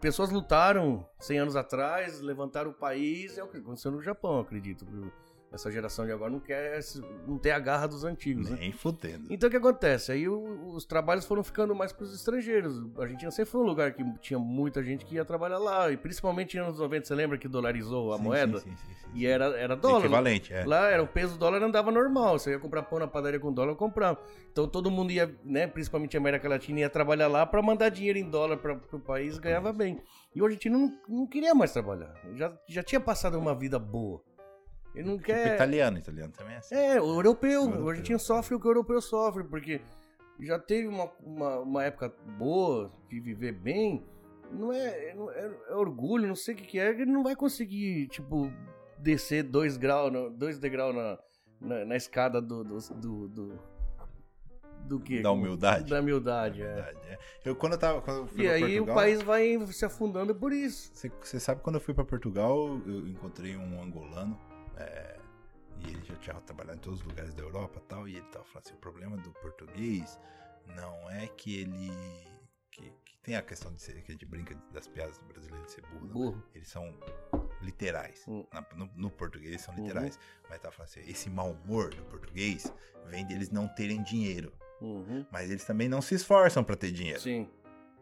Pessoas 0.00 0.30
lutaram 0.30 1.04
100 1.18 1.38
anos 1.40 1.56
atrás, 1.56 2.20
levantaram 2.20 2.70
o 2.70 2.74
país, 2.74 3.36
é 3.36 3.42
o 3.42 3.48
que 3.48 3.56
aconteceu 3.56 3.90
no 3.90 4.00
Japão, 4.00 4.38
acredito. 4.38 4.86
Essa 5.50 5.70
geração 5.70 6.04
de 6.04 6.12
agora 6.12 6.30
não 6.30 6.40
quer 6.40 6.78
não 7.26 7.38
ter 7.38 7.52
a 7.52 7.58
garra 7.58 7.86
dos 7.86 8.04
antigos, 8.04 8.50
né? 8.50 8.58
Nem 8.60 8.68
né? 8.68 8.76
fudendo. 8.76 9.26
Então 9.30 9.48
o 9.48 9.50
que 9.50 9.56
acontece? 9.56 10.12
Aí 10.12 10.28
o, 10.28 10.74
os 10.74 10.84
trabalhos 10.84 11.24
foram 11.24 11.42
ficando 11.42 11.74
mais 11.74 11.90
para 11.90 12.04
os 12.04 12.14
estrangeiros. 12.14 12.84
A 12.98 13.02
Argentina 13.02 13.30
sempre 13.30 13.50
foi 13.50 13.62
um 13.62 13.64
lugar 13.64 13.94
que 13.94 14.04
tinha 14.20 14.38
muita 14.38 14.82
gente 14.82 15.06
que 15.06 15.14
ia 15.14 15.24
trabalhar 15.24 15.56
lá. 15.58 15.90
E 15.90 15.96
principalmente 15.96 16.58
nos 16.58 16.66
anos 16.66 16.80
90, 16.80 17.06
você 17.06 17.14
lembra 17.14 17.38
que 17.38 17.48
dolarizou 17.48 18.12
a 18.12 18.18
sim, 18.18 18.22
moeda? 18.22 18.60
Sim, 18.60 18.76
sim, 18.76 18.94
sim, 18.94 19.08
E 19.14 19.26
era, 19.26 19.46
era 19.58 19.74
dólar. 19.74 20.00
Equivalente, 20.00 20.52
é. 20.52 20.66
Lá 20.66 20.90
era 20.90 21.02
o 21.02 21.06
peso 21.06 21.32
do 21.32 21.38
dólar 21.38 21.62
andava 21.62 21.90
normal. 21.90 22.38
Você 22.38 22.50
ia 22.50 22.58
comprar 22.58 22.82
pão 22.82 22.98
na 22.98 23.06
padaria 23.06 23.40
com 23.40 23.50
dólar, 23.50 23.74
comprava. 23.74 24.20
Então 24.52 24.68
todo 24.68 24.90
mundo 24.90 25.10
ia, 25.10 25.34
né, 25.42 25.66
principalmente 25.66 26.14
a 26.14 26.20
América 26.20 26.46
Latina, 26.46 26.80
ia 26.80 26.90
trabalhar 26.90 27.26
lá 27.28 27.46
para 27.46 27.62
mandar 27.62 27.88
dinheiro 27.88 28.18
em 28.18 28.28
dólar 28.28 28.58
para 28.58 28.74
o 28.74 29.00
país 29.00 29.38
ganhava 29.38 29.72
bem. 29.72 29.98
E 30.34 30.42
o 30.42 30.44
argentino 30.44 30.78
não, 30.78 30.98
não 31.08 31.26
queria 31.26 31.54
mais 31.54 31.72
trabalhar. 31.72 32.12
Já, 32.34 32.52
já 32.68 32.82
tinha 32.82 33.00
passado 33.00 33.38
uma 33.38 33.54
vida 33.54 33.78
boa. 33.78 34.22
Ele 34.98 35.06
não 35.06 35.16
tipo 35.16 35.26
quer. 35.26 35.54
italiano, 35.54 35.98
italiano 35.98 36.32
também 36.32 36.54
é 36.54 36.58
assim. 36.58 36.74
É, 36.74 37.00
o 37.00 37.14
europeu. 37.14 37.62
O, 37.62 37.64
europeu. 37.66 37.84
o 37.84 37.88
argentino 37.88 38.18
sofre 38.18 38.56
o 38.56 38.60
que 38.60 38.66
o 38.66 38.70
europeu 38.70 39.00
sofre, 39.00 39.44
porque 39.44 39.80
já 40.40 40.58
teve 40.58 40.88
uma, 40.88 41.08
uma, 41.20 41.58
uma 41.60 41.84
época 41.84 42.12
boa 42.36 42.92
de 43.08 43.20
viver 43.20 43.52
bem. 43.52 44.04
Não 44.50 44.72
é, 44.72 44.88
é, 44.88 45.50
é 45.68 45.74
orgulho, 45.74 46.26
não 46.26 46.34
sei 46.34 46.54
o 46.54 46.56
que, 46.56 46.64
que 46.64 46.78
é, 46.80 46.88
ele 46.88 47.06
não 47.06 47.22
vai 47.22 47.36
conseguir, 47.36 48.08
tipo, 48.08 48.50
descer 48.98 49.44
dois 49.44 49.76
graus, 49.76 50.10
dois 50.32 50.58
degraus 50.58 50.94
na, 50.94 51.18
na, 51.60 51.84
na 51.84 51.96
escada 51.96 52.40
do, 52.40 52.64
do, 52.64 52.78
do, 52.78 53.28
do 53.28 53.58
do 54.88 54.98
que? 54.98 55.20
Da 55.20 55.30
humildade. 55.30 55.90
Da 55.90 56.00
humildade, 56.00 56.62
é. 56.62 56.72
humildade 56.72 56.98
é. 57.08 57.18
Eu 57.44 57.54
quando 57.54 57.74
eu 57.74 57.78
tava. 57.78 58.00
Quando 58.00 58.20
eu 58.20 58.26
fui 58.26 58.44
e 58.44 58.48
aí 58.48 58.60
Portugal, 58.60 58.94
o 58.94 58.98
país 58.98 59.22
vai 59.22 59.66
se 59.66 59.84
afundando 59.84 60.34
por 60.34 60.52
isso. 60.52 60.90
Você 60.94 61.38
sabe 61.38 61.60
quando 61.60 61.76
eu 61.76 61.80
fui 61.80 61.92
para 61.92 62.04
Portugal, 62.04 62.80
eu 62.86 63.06
encontrei 63.06 63.54
um 63.54 63.82
angolano 63.82 64.47
é, 64.78 65.18
e 65.80 65.90
ele 65.90 66.04
já 66.04 66.16
tinha 66.16 66.34
trabalhado 66.40 66.78
em 66.78 66.80
todos 66.80 67.00
os 67.00 67.06
lugares 67.06 67.34
da 67.34 67.42
Europa 67.42 67.80
tal, 67.88 68.08
e 68.08 68.16
ele 68.16 68.26
tava 68.26 68.44
falando 68.44 68.66
assim, 68.66 68.74
o 68.74 68.78
problema 68.78 69.16
do 69.16 69.30
português 69.32 70.18
não 70.76 71.10
é 71.10 71.26
que 71.28 71.60
ele... 71.60 71.90
Que, 72.70 72.92
que 73.04 73.18
tem 73.22 73.34
a 73.34 73.42
questão 73.42 73.72
de 73.74 73.82
ser, 73.82 74.00
que 74.02 74.12
a 74.12 74.14
gente 74.14 74.24
brinca 74.24 74.54
das 74.72 74.86
piadas 74.86 75.18
brasileiras 75.26 75.66
de 75.66 75.72
ser 75.72 75.82
burro. 75.86 76.06
burro. 76.08 76.42
Eles 76.54 76.68
são 76.68 76.94
literais. 77.60 78.24
Hum. 78.28 78.46
Na, 78.52 78.64
no, 78.76 78.90
no, 78.94 79.10
português 79.10 79.50
eles 79.52 79.62
são 79.62 79.74
uhum. 79.74 79.82
literais. 79.82 80.16
Uhum. 80.16 80.46
Mas 80.48 80.60
tá 80.60 80.70
falando 80.70 80.88
assim, 80.88 81.00
esse 81.10 81.28
mau 81.28 81.50
humor 81.50 81.92
do 81.92 82.04
português 82.04 82.72
vem 83.06 83.26
deles 83.26 83.50
não 83.50 83.66
terem 83.68 84.02
dinheiro. 84.02 84.52
Uhum. 84.80 85.26
Mas 85.30 85.50
eles 85.50 85.64
também 85.64 85.88
não 85.88 86.00
se 86.00 86.14
esforçam 86.14 86.62
para 86.62 86.76
ter 86.76 86.92
dinheiro. 86.92 87.20
Sim. 87.20 87.50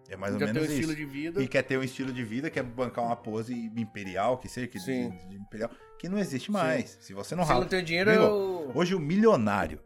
É 0.09 0.17
mais 0.17 0.35
ou 0.35 0.41
menos 0.41 0.63
um 0.63 0.65
isso. 0.65 0.73
estilo 0.73 0.95
de 0.95 1.05
vida. 1.05 1.43
E 1.43 1.49
quer 1.49 1.63
ter 1.63 1.79
um 1.79 1.83
estilo 1.83 2.13
de 2.13 2.25
vida, 2.25 2.51
quer 2.51 2.63
bancar 2.63 3.05
uma 3.05 3.17
pose 3.17 3.55
imperial, 3.77 4.39
que 4.39 4.49
seja, 4.49 4.67
que 4.67 4.79
de, 4.79 5.11
de, 5.29 5.37
imperial, 5.37 5.71
que 5.99 6.09
não 6.09 6.19
existe 6.19 6.51
mais. 6.51 6.91
Sim. 6.91 7.01
Se 7.01 7.15
você 7.15 7.35
não 7.35 7.45
Se 7.45 7.49
rala. 7.51 7.63
não 7.63 7.69
tem 7.69 7.83
dinheiro, 7.83 8.11
eu... 8.11 8.73
Hoje 8.75 8.95
o 8.95 9.01
milionário. 9.01 9.81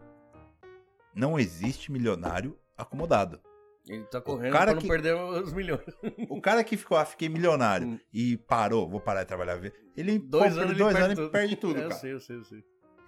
Não 1.15 1.39
existe 1.39 1.91
milionário 1.91 2.59
acomodado. 2.77 3.41
Ele 3.89 4.05
tá 4.05 4.21
correndo 4.21 4.53
pra 4.53 4.67
não 4.67 4.81
que, 4.81 4.87
perder 4.87 5.15
os 5.15 5.53
milhões. 5.53 5.81
O 6.29 6.41
cara 6.41 6.63
que 6.63 6.77
ficou, 6.77 6.97
ah, 6.97 7.05
fiquei 7.05 7.29
milionário 7.29 7.89
hum. 7.89 7.99
e 8.13 8.37
parou, 8.37 8.89
vou 8.89 9.01
parar 9.01 9.23
de 9.23 9.29
trabalhar. 9.29 9.59
Ele 9.97 10.19
dois 10.19 10.57
anos, 10.57 10.77
dois 10.77 10.95
ele 10.95 11.05
anos 11.05 11.17
perde, 11.17 11.33
perde 11.33 11.57
tudo, 11.57 11.79
é, 11.79 11.83
cara. 11.83 11.95
Eu 11.95 11.99
sei, 11.99 12.13
eu 12.13 12.21
sei, 12.21 12.37
eu 12.37 12.45
sei. 12.45 12.65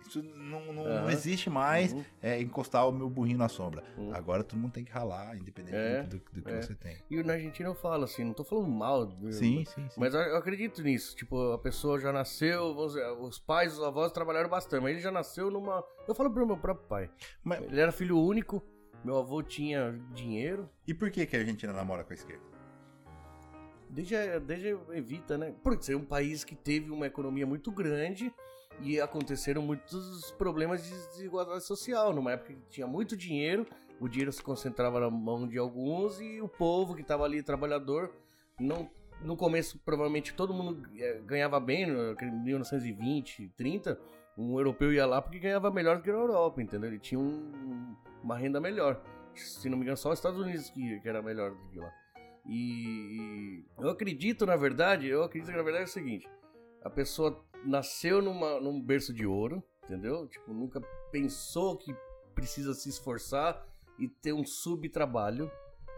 Isso 0.07 0.23
não, 0.23 0.73
não, 0.73 0.83
uhum. 0.83 1.03
não 1.03 1.11
existe 1.11 1.49
mais 1.49 1.93
uhum. 1.93 2.05
é, 2.21 2.41
encostar 2.41 2.89
o 2.89 2.93
meu 2.93 3.09
burrinho 3.09 3.39
na 3.39 3.49
sombra. 3.49 3.83
Uhum. 3.97 4.15
Agora 4.15 4.43
todo 4.43 4.59
mundo 4.59 4.73
tem 4.73 4.85
que 4.85 4.93
ralar, 4.93 5.37
independente 5.37 5.77
é, 5.77 6.03
do, 6.03 6.21
do, 6.33 6.43
que 6.43 6.51
é. 6.51 6.63
você 6.63 6.75
tem. 6.75 6.97
E 7.11 7.23
na 7.23 7.35
Argentina 7.35 7.69
eu 7.69 7.75
falo 7.75 8.05
assim, 8.05 8.25
não 8.25 8.33
tô 8.33 8.45
falando 8.45 8.69
mal. 8.69 9.11
Sim, 9.31 9.65
sim, 9.65 9.89
sim. 9.89 9.89
Mas 9.97 10.15
eu 10.15 10.37
acredito 10.37 10.83
nisso. 10.83 11.17
Tipo, 11.17 11.53
a 11.53 11.59
pessoa 11.59 11.99
já 12.01 12.13
nasceu, 12.13 12.77
os 13.21 13.39
pais, 13.39 13.79
os 13.79 13.85
avós 13.85 14.13
trabalharam 14.13 14.49
bastante, 14.49 14.83
mas 14.83 14.93
ele 14.93 15.01
já 15.01 15.11
nasceu 15.11 15.51
numa. 15.51 15.85
Eu 16.07 16.15
falo 16.15 16.31
pro 16.31 16.47
meu 16.47 16.57
próprio 16.57 16.87
pai. 16.87 17.11
Mas... 17.43 17.63
Ele 17.63 17.81
era 17.81 17.93
filho 17.93 18.19
único, 18.19 18.63
meu 19.05 19.19
avô 19.19 19.43
tinha 19.43 19.99
dinheiro. 20.13 20.69
E 20.87 20.95
por 20.95 21.11
que, 21.11 21.27
que 21.27 21.37
a 21.37 21.39
Argentina 21.41 21.73
namora 21.73 22.05
com 22.05 22.13
a 22.13 22.15
esquerda? 22.15 22.53
Desde, 23.89 24.41
desde 24.41 24.69
evita, 24.93 25.37
né? 25.37 25.55
Porque 25.63 25.85
ser 25.85 25.97
um 25.97 26.05
país 26.05 26.45
que 26.45 26.57
teve 26.57 26.91
uma 26.91 27.07
economia 27.07 27.47
muito 27.47 27.71
grande 27.71 28.33
e 28.81 29.01
aconteceram 29.01 29.63
muitos 29.63 30.31
problemas 30.33 30.85
de 30.85 30.91
desigualdade 30.91 31.65
social. 31.65 32.13
Numa 32.13 32.33
época 32.33 32.55
que 32.55 32.71
tinha 32.71 32.87
muito 32.87 33.17
dinheiro, 33.17 33.67
o 34.01 34.09
dinheiro 34.09 34.33
se 34.33 34.43
concentrava 34.43 35.01
na 35.01 35.11
mão 35.11 35.47
de 35.47 35.59
alguns 35.59 36.21
e 36.21 36.41
o 36.41 36.49
povo 36.49 36.95
que 36.95 37.03
estava 37.03 37.25
ali, 37.25 37.43
trabalhador, 37.43 38.13
não. 38.59 38.91
No 39.21 39.37
começo, 39.37 39.79
provavelmente 39.85 40.35
todo 40.35 40.53
mundo 40.53 40.83
é, 40.99 41.21
ganhava 41.25 41.61
bem, 41.61 41.85
em 41.85 42.45
1920, 42.45 43.53
30, 43.57 43.97
um 44.37 44.59
europeu 44.59 44.93
ia 44.93 45.07
lá 45.07 45.23
porque 45.23 45.39
ganhava 45.39 45.71
melhor 45.71 45.99
do 45.99 46.03
que 46.03 46.11
na 46.11 46.19
Europa, 46.19 46.61
entendeu? 46.61 46.91
Ele 46.91 46.99
tinha 46.99 47.21
um, 47.21 47.95
uma 48.21 48.37
renda 48.37 48.61
melhor. 48.61 49.01
Se 49.33 49.69
não 49.69 49.79
me 49.79 49.85
engano, 49.85 49.97
só 49.97 50.11
os 50.11 50.19
Estados 50.19 50.41
Unidos 50.41 50.71
que, 50.71 50.99
que 50.99 51.09
era 51.09 51.23
melhor 51.23 51.53
do 51.53 51.69
que 51.69 51.79
lá. 51.79 51.93
E 52.47 53.65
eu 53.79 53.91
acredito, 53.91 54.45
na 54.45 54.57
verdade, 54.57 55.07
eu 55.07 55.23
acredito 55.23 55.51
que 55.51 55.57
na 55.57 55.63
verdade 55.63 55.85
é 55.85 55.87
o 55.87 55.91
seguinte: 55.91 56.29
a 56.83 56.91
pessoa 56.91 57.45
nasceu 57.65 58.23
numa, 58.23 58.61
num 58.61 58.81
berço 58.81 59.13
de 59.13 59.27
ouro, 59.27 59.63
entendeu? 59.85 60.27
Tipo, 60.29 60.53
nunca 60.53 60.81
pensou 61.11 61.77
que 61.77 61.95
precisa 62.35 62.75
se 62.75 62.89
esforçar 62.89 63.67
e 63.99 64.09
ter 64.09 64.33
um 64.33 64.45
subtrabalho 64.45 65.51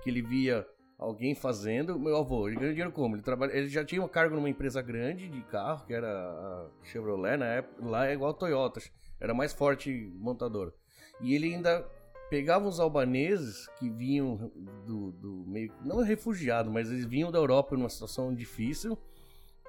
que 0.03 0.11
ele 0.11 0.23
via 0.23 0.67
alguém 0.99 1.35
fazendo. 1.35 1.99
Meu 1.99 2.17
avô, 2.17 2.49
ele 2.49 2.57
ganhou 2.57 2.73
dinheiro 2.73 2.93
como? 2.93 3.17
Ele, 3.17 3.23
trabalha, 3.23 3.57
ele 3.57 3.69
já 3.69 3.85
tinha 3.85 4.03
um 4.03 4.09
cargo 4.09 4.35
numa 4.35 4.49
empresa 4.49 4.83
grande 4.83 5.29
de 5.29 5.43
carro, 5.43 5.87
que 5.87 5.93
era 5.93 6.09
a 6.09 6.71
Chevrolet 6.83 7.37
na 7.37 7.47
época. 7.47 7.87
Lá 7.87 8.07
é 8.07 8.15
igual 8.15 8.31
a 8.31 8.35
Toyota, 8.35 8.81
era 9.21 9.35
mais 9.35 9.53
forte 9.53 10.13
montador. 10.17 10.73
E 11.21 11.35
ele 11.35 11.55
ainda 11.55 11.87
pegava 12.29 12.67
os 12.67 12.81
albaneses 12.81 13.69
que 13.79 13.89
vinham 13.89 14.51
do, 14.87 15.13
do 15.13 15.45
meio. 15.47 15.73
Não 15.85 16.03
refugiado, 16.03 16.71
mas 16.71 16.91
eles 16.91 17.05
vinham 17.05 17.31
da 17.31 17.39
Europa 17.39 17.77
numa 17.77 17.89
situação 17.89 18.35
difícil 18.35 18.99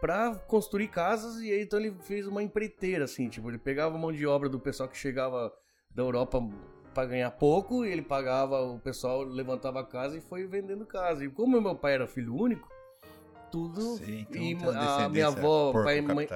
para 0.05 0.35
construir 0.47 0.87
casas 0.89 1.41
e 1.41 1.51
aí 1.51 1.63
então 1.63 1.79
ele 1.79 1.95
fez 2.01 2.27
uma 2.27 2.43
empreiteira 2.43 3.05
assim, 3.05 3.27
tipo, 3.27 3.49
ele 3.49 3.57
pegava 3.57 3.95
a 3.95 3.97
mão 3.97 4.11
de 4.11 4.27
obra 4.27 4.47
do 4.47 4.59
pessoal 4.59 4.87
que 4.87 4.95
chegava 4.95 5.51
da 5.89 6.03
Europa 6.03 6.47
para 6.93 7.07
ganhar 7.07 7.31
pouco, 7.31 7.83
e 7.83 7.91
ele 7.91 8.03
pagava, 8.03 8.61
o 8.61 8.79
pessoal 8.79 9.23
levantava 9.23 9.81
a 9.81 9.83
casa 9.83 10.15
e 10.15 10.21
foi 10.21 10.45
vendendo 10.45 10.85
casa. 10.85 11.25
E 11.25 11.29
como 11.29 11.59
meu 11.59 11.75
pai 11.75 11.95
era 11.95 12.07
filho 12.07 12.35
único, 12.35 12.69
tudo. 13.51 13.97
Sim, 13.97 14.25
então 14.29 14.71
e 14.71 14.77
a 14.77 15.09
minha 15.09 15.27
avó, 15.27 15.73
pai 15.73 16.01
mãe. 16.01 16.27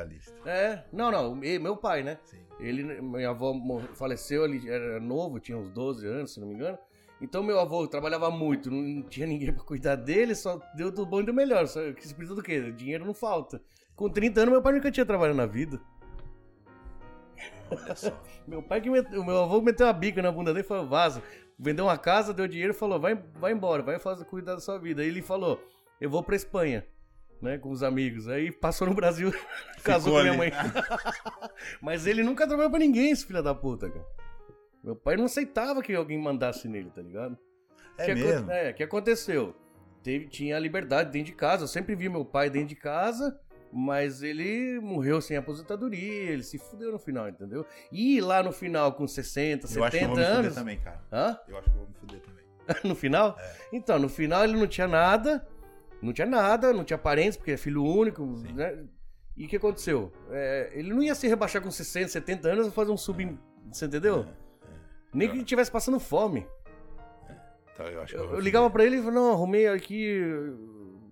É, 0.46 0.84
não, 0.92 1.12
não, 1.12 1.36
meu 1.36 1.78
pai, 1.78 2.02
né? 2.02 2.18
Sim. 2.26 2.40
Ele, 2.60 2.84
minha 3.02 3.30
avó 3.30 3.54
faleceu, 3.94 4.46
ele 4.46 4.68
era 4.68 5.00
novo, 5.00 5.40
tinha 5.40 5.58
uns 5.58 5.70
12 5.70 6.08
anos, 6.08 6.34
se 6.34 6.40
não 6.40 6.48
me 6.48 6.56
engano. 6.56 6.78
Então 7.22 7.44
meu 7.44 7.60
avô 7.60 7.86
trabalhava 7.88 8.32
muito, 8.32 8.72
não 8.72 9.02
tinha 9.04 9.28
ninguém 9.28 9.52
pra 9.54 9.64
cuidar 9.64 9.96
dele, 9.96 10.34
só 10.36 10.60
deu 10.76 10.92
do 10.92 11.06
bom 11.06 11.22
e 11.22 11.26
do 11.26 11.34
melhor. 11.34 11.68
Só 11.68 11.92
que 11.94 12.08
se 12.08 12.14
precisa 12.14 12.36
do 12.36 12.44
quê? 12.44 12.72
Dinheiro 12.72 13.06
não 13.06 13.14
falta. 13.14 13.62
Com 13.96 14.10
30 14.10 14.42
anos, 14.42 14.54
meu 14.54 14.62
pai 14.62 14.74
nunca 14.74 14.92
tinha 14.92 15.06
trabalhado 15.06 15.38
na 15.38 15.46
vida. 15.46 15.80
Olha 17.70 17.96
só. 17.96 18.22
Meu 18.48 18.64
pai 18.64 18.82
que 18.82 18.90
meteu, 18.90 19.24
meu 19.24 19.44
avô 19.44 19.62
meteu 19.62 19.88
a 19.88 19.94
bica 19.94 20.22
na 20.22 20.32
bunda 20.32 20.52
dele 20.52 20.66
e 20.66 20.68
falou, 20.68 20.88
vaza. 20.88 21.22
Vendeu 21.58 21.86
uma 21.86 21.98
casa, 21.98 22.34
deu 22.34 22.48
dinheiro 22.48 22.74
e 22.74 22.76
falou, 22.76 23.00
vai, 23.00 23.16
vai 23.36 23.52
embora, 23.52 23.84
vai 23.84 24.00
fazer, 24.00 24.26
cuidar 24.26 24.56
da 24.56 24.62
sua 24.62 24.80
vida. 24.80 25.02
Aí 25.02 25.08
ele 25.08 25.22
falou, 25.22 25.62
eu 26.00 26.10
vou 26.10 26.24
pra 26.24 26.36
Espanha, 26.36 26.86
né, 27.42 27.58
com 27.58 27.70
os 27.70 27.84
amigos. 27.84 28.28
Aí 28.28 28.52
passou 28.52 28.88
no 28.88 28.94
Brasil, 28.94 29.32
casou 29.84 30.14
com 30.14 30.22
minha 30.22 30.34
mãe. 30.34 30.52
Mas 31.82 32.08
ele 32.08 32.24
nunca 32.24 32.48
trabalhou 32.48 32.72
pra 32.72 32.80
ninguém, 32.80 33.12
esse 33.12 33.26
filho 33.26 33.44
da 33.44 33.54
puta, 33.54 33.90
cara. 33.90 34.06
Meu 34.90 34.96
pai 34.96 35.16
não 35.16 35.26
aceitava 35.26 35.84
que 35.84 35.94
alguém 35.94 36.18
mandasse 36.18 36.68
nele, 36.68 36.90
tá 36.90 37.00
ligado? 37.00 37.38
É 37.96 38.06
que 38.06 38.16
mesmo? 38.16 38.50
É, 38.50 38.72
o 38.72 38.74
que 38.74 38.82
aconteceu? 38.82 39.56
Teve, 40.02 40.26
tinha 40.26 40.58
a 40.58 40.60
liberdade 40.60 41.12
dentro 41.12 41.28
de 41.28 41.38
casa. 41.38 41.66
Eu 41.66 41.68
sempre 41.68 41.94
vi 41.94 42.10
meu 42.10 42.26
pai 42.26 42.50
dentro 42.50 42.70
de 42.70 42.76
casa, 42.76 43.40
mas 43.72 44.24
ele 44.24 44.80
morreu 44.80 45.22
sem 45.22 45.38
aposentadoria. 45.38 46.32
Ele 46.32 46.42
se 46.42 46.58
fudeu 46.58 46.92
no 46.92 46.98
final, 46.98 47.30
entendeu? 47.30 47.68
E 47.92 48.20
lá 48.20 48.42
no 48.42 48.52
final, 48.52 48.94
com 48.94 49.08
60, 49.08 49.68
Eu 49.76 49.84
acho 49.84 49.96
que 49.96 50.04
eu 50.04 50.08
70 50.08 50.08
vou 50.08 50.18
me 50.18 50.36
fuder 50.36 50.54
também, 50.56 50.80
cara. 50.80 51.02
Hã? 51.14 51.40
Eu 51.48 51.58
acho 51.60 51.70
que 51.70 51.76
eu 51.76 51.82
vou 51.82 51.88
me 51.88 51.94
fuder 51.94 52.22
também. 52.22 52.46
no 52.84 52.96
final? 52.96 53.38
É. 53.40 53.56
Então, 53.72 54.00
no 54.00 54.10
final 54.10 54.44
ele 54.44 54.58
não 54.58 54.66
tinha 54.66 54.88
nada. 54.88 55.48
Não 56.02 56.12
tinha 56.14 56.26
nada, 56.26 56.74
não 56.74 56.84
tinha 56.84 56.98
parentes, 56.98 57.38
porque 57.38 57.52
é 57.52 57.58
filho 57.58 57.86
único, 57.86 58.26
Sim. 58.38 58.54
né? 58.54 58.86
E 59.38 59.46
o 59.46 59.48
que 59.48 59.58
aconteceu? 59.58 60.12
É, 60.32 60.72
ele 60.74 60.90
não 60.90 61.04
ia 61.04 61.14
se 61.14 61.28
rebaixar 61.28 61.62
com 61.62 61.70
60, 61.70 62.08
70 62.08 62.50
anos 62.50 62.68
e 62.68 62.72
fazer 62.72 62.92
um 62.92 62.98
sub. 62.98 63.38
Você 63.72 63.86
entendeu? 63.86 64.26
Nem 65.14 65.28
que 65.28 65.34
ele 65.36 65.44
estivesse 65.44 65.72
passando 65.72 66.00
fome. 66.00 66.46
Então 67.74 67.88
eu 67.88 68.02
acho 68.02 68.14
que 68.14 68.20
Eu, 68.20 68.26
eu 68.32 68.38
me 68.38 68.42
ligava 68.42 68.70
pra 68.70 68.84
ele 68.86 68.98
e 68.98 69.00
falava, 69.00 69.20
não, 69.20 69.32
arrumei 69.32 69.68
aqui, 69.68 70.04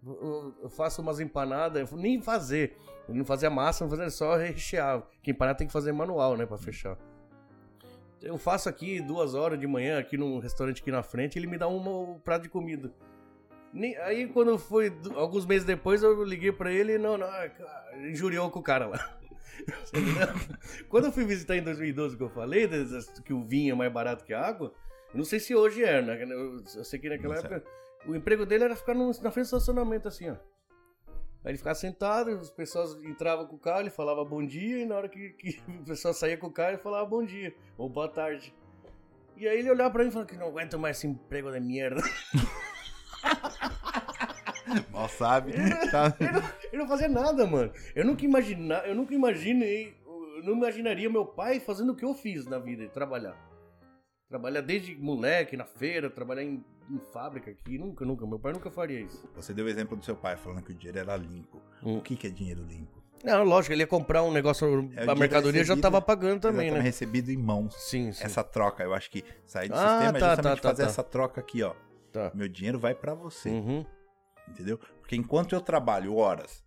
eu, 0.06 0.54
eu 0.64 0.70
faço 0.70 1.02
umas 1.02 1.20
empanadas. 1.20 1.82
Eu 1.82 1.88
falei, 1.88 2.04
nem 2.04 2.22
fazer. 2.22 2.76
Ele 3.08 3.18
não 3.20 3.26
fazia 3.26 3.50
massa, 3.50 3.84
não 3.84 3.90
fazia 3.90 4.10
só 4.10 4.36
rechear. 4.36 5.02
Que 5.24 5.32
empanada 5.32 5.58
tem 5.58 5.68
que 5.68 5.74
fazer 5.74 5.92
manual, 5.92 6.36
né, 6.36 6.46
pra 6.46 6.58
fechar. 6.58 6.98
Eu 8.22 8.38
faço 8.38 8.68
aqui 8.68 9.00
duas 9.00 9.34
horas 9.36 9.60
de 9.60 9.68
manhã, 9.68 10.00
aqui 10.00 10.18
num 10.18 10.40
restaurante 10.40 10.82
aqui 10.82 10.92
na 10.92 11.04
frente, 11.04 11.38
ele 11.38 11.48
me 11.48 11.58
dá 11.58 11.68
uma, 11.68 11.92
um 11.92 12.20
prato 12.20 12.44
de 12.44 12.50
comida. 12.50 12.92
Nem- 13.72 13.96
aí 13.98 14.28
quando 14.28 14.58
foi, 14.58 14.92
alguns 15.16 15.46
meses 15.46 15.66
depois, 15.66 16.02
eu 16.02 16.24
liguei 16.24 16.52
pra 16.52 16.72
ele 16.72 16.94
e 16.96 16.98
não, 16.98 17.18
não, 17.18 17.28
é, 17.28 17.52
injuriou 18.10 18.50
com 18.50 18.60
o 18.60 18.64
cara 18.64 18.88
lá. 18.88 19.17
Quando 20.90 21.06
eu 21.06 21.12
fui 21.12 21.26
visitar 21.26 21.56
em 21.56 21.64
2012, 21.64 22.18
que 22.18 22.24
eu 22.24 22.30
falei, 22.30 22.68
que 23.26 23.34
o 23.34 23.44
vinho 23.44 23.74
é 23.74 23.78
mais 23.78 23.92
barato 23.92 24.24
que 24.26 24.34
a 24.34 24.42
água, 24.42 24.74
eu 25.14 25.18
não 25.18 25.26
sei 25.26 25.40
se 25.40 25.56
hoje 25.56 25.84
é, 25.84 26.02
né? 26.02 26.22
Eu, 26.24 26.58
eu 26.76 26.84
sei 26.84 27.00
que 27.00 27.10
naquela 27.10 27.36
Não 27.36 27.42
época 27.42 27.64
o 28.06 28.16
emprego 28.16 28.46
dele 28.46 28.66
era 28.66 28.76
ficar 28.76 28.94
no- 28.94 29.08
na 29.08 29.32
frente 29.32 29.46
do 29.46 29.58
estacionamento 29.58 30.08
assim, 30.08 30.30
ó. 30.30 30.36
Aí 31.44 31.52
ele 31.52 31.58
ficava 31.58 31.76
sentado, 31.76 32.32
as 32.32 32.50
pessoas 32.50 32.96
entravam 33.04 33.46
com 33.48 33.56
o 33.56 33.60
carro, 33.60 33.82
ele 33.82 33.90
falava 33.90 34.24
bom 34.26 34.46
dia, 34.46 34.80
e 34.80 34.86
na 34.86 34.96
hora 34.96 35.10
que, 35.10 35.30
que 35.32 35.62
o 35.82 35.86
pessoal 35.86 36.14
saía 36.14 36.38
com 36.38 36.48
o 36.48 36.52
carro, 36.52 36.72
ele 36.72 36.78
falava 36.78 37.06
bom 37.06 37.24
dia, 37.24 37.54
ou 37.78 37.90
boa 37.90 38.08
tarde. 38.10 38.54
E 39.36 39.48
aí 39.48 39.60
ele 39.60 39.70
olhava 39.70 39.92
pra 39.92 40.04
mim 40.04 40.10
e 40.10 40.12
falava 40.12 40.30
que 40.30 40.38
não 40.38 40.48
aguento 40.48 40.80
mais 40.80 40.98
esse 40.98 41.08
emprego 41.08 41.52
de 41.52 41.60
merda. 41.60 42.02
Mal 44.92 45.10
sabe. 45.10 45.54
Tá? 45.92 46.16
Ele 46.20 46.32
não, 46.32 46.80
não 46.80 46.88
fazia 46.88 47.08
nada, 47.08 47.46
mano. 47.48 47.72
Eu 47.96 48.06
nunca 48.06 48.26
imagina, 48.26 48.76
eu 48.86 48.96
nunca 48.96 49.14
imaginei, 49.14 49.96
eu 50.06 50.44
não 50.44 50.54
imaginaria 50.54 51.10
meu 51.10 51.26
pai 51.26 51.60
fazendo 51.60 51.92
o 51.94 51.96
que 51.96 52.06
eu 52.06 52.14
fiz 52.14 52.46
na 52.46 52.60
vida, 52.60 52.88
trabalhar. 52.90 53.36
Trabalhar 54.30 54.62
desde 54.62 54.94
moleque, 54.96 55.56
na 55.56 55.64
feira, 55.66 56.10
trabalhar 56.10 56.44
em, 56.44 56.62
em 56.90 57.00
fábrica 57.14 57.50
aqui, 57.50 57.78
nunca, 57.78 58.04
nunca. 58.04 58.28
Meu 58.28 58.38
pai 58.38 58.52
nunca 58.52 58.70
faria 58.70 59.00
isso. 59.00 59.26
Você 59.36 59.54
deu 59.54 59.66
o 59.66 59.70
exemplo 59.70 59.96
do 59.96 60.04
seu 60.04 60.16
pai 60.18 60.36
falando 60.36 60.62
que 60.64 60.72
o 60.72 60.76
dinheiro 60.76 61.00
era 61.00 61.16
limpo. 61.16 61.62
Hum. 61.82 61.98
O 61.98 62.02
que, 62.02 62.16
que 62.18 62.28
é 62.28 62.30
dinheiro 62.30 62.62
limpo? 62.62 62.98
Não, 63.24 63.44
lógico, 63.44 63.74
ele 63.74 63.82
ia 63.84 63.88
comprar 63.88 64.22
um 64.24 64.32
negócio, 64.32 64.68
É, 64.68 64.70
a 64.70 64.80
dinheiro 64.82 65.18
mercadoria 65.18 65.64
já 65.64 65.74
recebido- 65.74 65.82
tava 65.82 66.02
pagando 66.02 66.42
também, 66.42 66.70
né? 66.70 66.80
recebido 66.82 67.32
em 67.32 67.38
mãos. 67.38 67.74
Sim, 67.90 68.12
sim. 68.12 68.24
Essa 68.24 68.44
troca, 68.44 68.84
eu 68.84 68.94
acho 68.94 69.10
que 69.10 69.24
sair 69.46 69.70
do 69.70 69.76
Ah, 69.76 69.78
sistema 69.78 70.20
tá, 70.20 70.26
é 70.26 70.30
justamente 70.36 70.44
tá, 70.44 70.62
tá, 70.62 70.70
fazer 70.70 70.84
tá. 70.84 70.90
essa 70.90 71.04
troca 71.04 71.40
aqui, 71.42 71.64
ó. 71.64 71.74
Tá. 72.12 72.32
Meu 72.36 72.48
dinheiro 72.48 72.78
vai 72.78 72.94
pra 72.94 73.14
você, 73.16 73.50
Uhum. 73.50 73.86
Entendeu? 74.48 74.78
Porque 75.00 75.16
enquanto 75.16 75.54
eu 75.54 75.62
trabalho 75.62 76.16
horas 76.16 76.64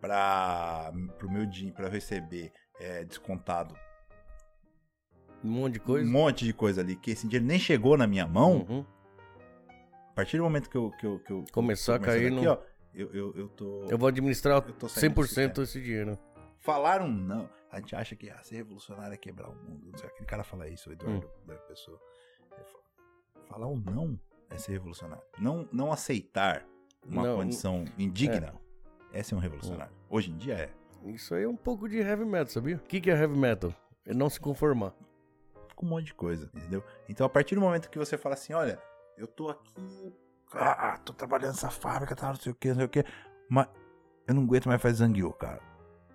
para 0.00 0.92
pro 1.18 1.30
meu 1.30 1.46
dinheiro, 1.46 1.74
para 1.76 1.88
receber 1.88 2.52
é, 2.78 3.04
descontado 3.04 3.74
Um 5.42 5.50
monte 5.50 5.74
de 5.74 5.80
coisa. 5.80 6.06
um 6.08 6.12
monte 6.12 6.44
de 6.44 6.52
coisa 6.52 6.80
ali 6.80 6.96
que 6.96 7.10
esse 7.12 7.26
dinheiro 7.26 7.44
nem 7.46 7.58
chegou 7.58 7.96
na 7.96 8.06
minha 8.06 8.26
mão, 8.26 8.66
Uhum. 8.68 8.84
a 10.10 10.12
partir 10.14 10.36
do 10.36 10.42
momento 10.44 10.68
que 10.68 10.76
eu 10.76 10.90
que 10.92 11.06
eu, 11.06 11.18
que 11.20 11.32
eu 11.32 11.44
Começou 11.52 11.94
a 11.94 11.98
cair 11.98 12.26
aqui, 12.26 12.34
no- 12.44 12.50
ó, 12.50 12.58
eu, 12.94 13.12
eu, 13.12 13.34
eu 13.36 13.48
tô 13.48 13.86
Eu 13.90 13.98
vou 13.98 14.08
administrar 14.08 14.56
Eu 14.66 14.72
tô 14.74 14.88
saindo 14.88 15.14
do 15.14 15.22
100% 15.22 15.62
esse 15.62 15.80
dinheiro. 15.82 16.18
Falaram 16.60 17.08
não. 17.08 17.48
A 17.70 17.78
gente 17.78 17.94
acha 17.94 18.16
que 18.16 18.30
ah, 18.30 18.42
ser 18.42 18.56
revolucionário 18.56 19.12
é 19.12 19.16
quebrar 19.18 19.50
o 19.50 19.54
mundo. 19.54 19.90
Não 19.90 19.98
sei, 19.98 20.08
aquele 20.08 20.24
cara 20.26 20.42
fala 20.42 20.66
isso, 20.68 20.88
o 20.88 20.92
Eduardo 20.92 21.26
Hum. 21.26 21.46
da 21.46 21.54
pessoa. 21.56 22.00
Falar 23.48 23.66
um 23.68 23.76
não 23.76 24.18
é 24.50 24.58
ser 24.58 24.72
revolucionário. 24.72 25.24
Não, 25.38 25.68
não 25.72 25.92
aceitar 25.92 26.64
uma 27.04 27.22
Não, 27.22 27.36
condição 27.36 27.84
indigna 27.98 28.54
é. 29.12 29.22
ser 29.22 29.34
um 29.34 29.38
revolucionário. 29.38 29.94
Hoje 30.08 30.30
em 30.30 30.36
dia 30.36 30.54
é. 30.54 30.70
Isso 31.04 31.34
aí 31.34 31.44
é 31.44 31.48
um 31.48 31.56
pouco 31.56 31.88
de 31.88 31.98
heavy 31.98 32.24
metal, 32.24 32.48
sabia? 32.48 32.76
O 32.76 32.80
que, 32.80 33.00
que 33.00 33.10
é 33.10 33.14
heavy 33.14 33.36
metal? 33.36 33.72
É 34.04 34.12
não 34.12 34.28
se 34.28 34.40
conformar. 34.40 34.92
Com 35.74 35.86
um 35.86 35.90
monte 35.90 36.06
de 36.06 36.14
coisa, 36.14 36.50
entendeu? 36.54 36.82
Então, 37.08 37.26
a 37.26 37.28
partir 37.28 37.54
do 37.54 37.60
momento 37.60 37.90
que 37.90 37.98
você 37.98 38.16
fala 38.16 38.34
assim, 38.34 38.54
olha, 38.54 38.80
eu 39.16 39.26
tô 39.26 39.50
aqui, 39.50 40.12
ah, 40.52 40.98
tô 41.04 41.12
trabalhando 41.12 41.50
nessa 41.52 41.70
fábrica, 41.70 42.16
tá, 42.16 42.28
não 42.28 42.36
sei 42.36 42.52
o 42.52 42.54
que, 42.54 42.68
não 42.68 42.76
sei 42.76 42.84
o 42.86 42.88
que, 42.88 43.04
mas 43.48 43.68
eu 44.26 44.34
não 44.34 44.42
aguento 44.42 44.66
mais 44.66 44.80
fazer 44.80 44.96
zangueô, 44.96 45.32
cara. 45.32 45.60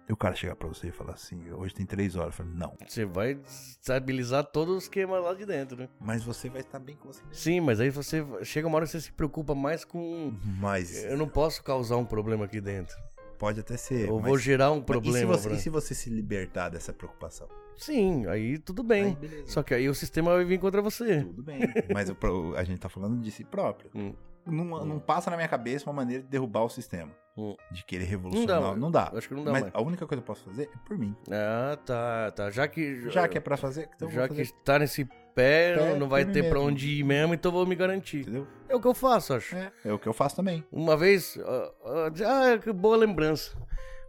E 0.10 0.14
o 0.14 0.18
cara 0.18 0.36
chegar 0.36 0.56
pra 0.56 0.68
você 0.68 0.88
e 0.88 0.92
falar 0.92 1.14
assim, 1.14 1.52
hoje 1.54 1.74
tem 1.74 1.86
três 1.86 2.16
horas. 2.16 2.38
Eu 2.38 2.46
falo, 2.46 2.50
não, 2.58 2.76
Você 2.86 3.06
vai 3.06 3.40
estabilizar 3.46 4.44
todo 4.44 4.74
o 4.74 4.78
esquema 4.78 5.18
lá 5.20 5.34
de 5.34 5.46
dentro, 5.46 5.78
né? 5.78 5.88
mas 6.00 6.24
você 6.24 6.50
vai 6.50 6.62
estar 6.62 6.80
bem 6.80 6.96
com 6.98 7.08
você. 7.12 7.22
Sim, 7.32 7.62
mas 7.62 7.80
aí 7.80 7.90
você 7.90 8.26
chega 8.44 8.68
uma 8.68 8.76
hora 8.78 8.86
que 8.86 8.92
você 8.92 9.02
se 9.02 9.12
preocupa 9.12 9.56
mais 9.56 9.86
com. 9.86 10.34
Mas 10.60 11.04
Eu 11.06 11.18
não 11.18 11.30
posso 11.30 11.64
causar 11.64 11.96
um 11.98 12.06
problema 12.06 12.46
aqui 12.46 12.60
dentro. 12.60 12.96
pode 13.40 13.60
até 13.60 13.78
ser. 13.78 14.08
Eu 14.10 14.18
mas- 14.20 14.26
vou 14.28 14.38
gerar 14.38 14.72
um 14.72 14.82
problema. 14.82 15.18
E 15.18 15.22
se, 15.22 15.26
você, 15.26 15.48
pra- 15.50 15.58
e 15.58 15.60
se 15.62 15.70
você 15.70 15.96
se 15.96 16.10
libertar 16.10 16.70
dessa 16.70 16.92
preocupação? 16.94 17.48
Sim, 17.78 18.28
aí 18.28 18.58
tudo 18.60 18.82
Aí, 18.84 18.88
bem. 18.88 19.14
beleza. 19.16 19.48
Só 19.48 19.64
que 19.64 19.74
aí 19.74 19.88
o 19.90 19.96
sistema 19.96 20.36
vai 20.36 20.46
vir 20.46 20.60
contra 20.60 20.82
você. 20.82 21.24
Tudo 21.24 21.42
bem. 21.42 21.60
Mas 21.92 22.10
a 22.58 22.64
gente 22.64 22.80
tá 22.80 22.90
falando 22.90 23.20
de 23.22 23.32
si 23.32 23.44
próprio. 23.44 23.90
Hum. 23.96 24.14
Não, 24.46 24.86
não 24.86 25.00
passa 25.00 25.30
na 25.30 25.36
minha 25.38 25.48
cabeça 25.48 25.86
uma 25.90 25.94
maneira 25.94 26.24
de 26.24 26.30
derrubar 26.30 26.64
o 26.64 26.70
sistema. 26.70 27.12
Hum. 27.38 27.56
De 27.72 27.86
querer 27.86 28.06
revolucionar. 28.06 28.60
Não 28.62 28.72
dá, 28.72 28.76
Não 28.78 28.92
dá. 28.92 29.12
Acho 29.18 29.28
que 29.30 29.34
não 29.34 29.44
dá 29.44 29.52
Mas 29.52 29.62
mais. 29.64 29.76
a 29.76 29.82
única 29.82 30.06
coisa 30.06 30.22
que 30.22 30.30
eu 30.30 30.36
posso 30.36 30.44
fazer 30.44 30.64
é 30.74 30.78
por 30.88 30.98
mim. 30.98 31.16
Ah, 31.32 31.78
tá, 31.86 32.32
tá. 32.32 32.52
Já 32.52 32.68
que. 32.68 33.10
Já 33.10 33.28
que 33.28 33.38
é 33.38 33.42
pra 33.42 33.56
fazer, 33.56 33.90
então 33.96 34.10
já 34.12 34.28
vou 34.28 34.36
que 34.36 34.44
fazer. 34.44 34.54
tá 34.66 34.80
nesse 34.80 35.06
pé, 35.06 35.76
Pé 35.78 35.96
não- 35.96 36.10
vai 36.10 36.26
ter 36.26 36.50
pra 36.50 36.60
onde 36.60 36.90
ir 37.00 37.04
mesmo, 37.06 37.34
então 37.34 37.50
eu 37.50 37.54
vou 37.54 37.66
me 37.66 37.74
garantir. 37.76 38.22
Entendeu? 38.22 38.46
É 38.68 38.76
o 38.76 38.82
que 38.82 38.88
eu 38.88 38.94
faço, 38.94 39.34
acho. 39.34 39.56
É, 39.56 39.72
é 39.86 39.94
o 39.94 39.98
que 39.98 40.08
eu 40.08 40.14
faço 40.14 40.36
também. 40.36 40.62
Uma 40.72 40.98
vez. 40.98 41.38
ah, 41.86 42.60
que 42.62 42.72
boa 42.74 42.98
lembrança. 42.98 43.56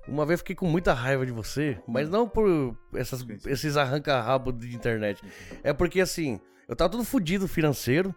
Uma 0.08 0.26
vez 0.26 0.40
fiquei 0.40 0.56
com 0.56 0.66
muita 0.66 0.92
raiva 0.92 1.24
de 1.24 1.30
você, 1.30 1.78
mas 1.86 2.08
não 2.10 2.28
por 2.28 2.76
essas, 2.94 3.24
esses 3.46 3.76
arranca-rabo 3.76 4.50
de 4.52 4.74
internet. 4.74 5.22
É 5.62 5.72
porque 5.72 6.00
assim, 6.00 6.40
eu 6.66 6.74
tava 6.74 6.90
todo 6.90 7.04
fudido 7.04 7.46
financeiro. 7.46 8.12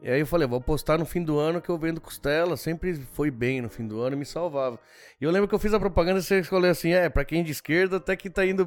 E 0.00 0.08
aí 0.08 0.20
eu 0.20 0.26
falei, 0.26 0.46
vou 0.46 0.60
postar 0.60 0.96
no 0.96 1.04
fim 1.04 1.20
do 1.22 1.38
ano 1.40 1.60
que 1.60 1.68
eu 1.68 1.76
vendo 1.76 2.00
costela. 2.00 2.56
Sempre 2.56 2.94
foi 3.14 3.30
bem 3.32 3.60
no 3.60 3.68
fim 3.68 3.84
do 3.86 4.00
ano 4.00 4.14
e 4.14 4.18
me 4.18 4.24
salvava. 4.24 4.78
E 5.20 5.24
eu 5.24 5.30
lembro 5.30 5.48
que 5.48 5.54
eu 5.54 5.58
fiz 5.58 5.74
a 5.74 5.80
propaganda 5.80 6.20
e 6.20 6.22
você 6.22 6.38
escolheu 6.38 6.70
assim: 6.70 6.92
é, 6.92 7.08
pra 7.08 7.24
quem 7.24 7.40
é 7.40 7.42
de 7.42 7.50
esquerda, 7.50 7.96
até 7.96 8.14
que 8.14 8.30
tá 8.30 8.46
indo 8.46 8.64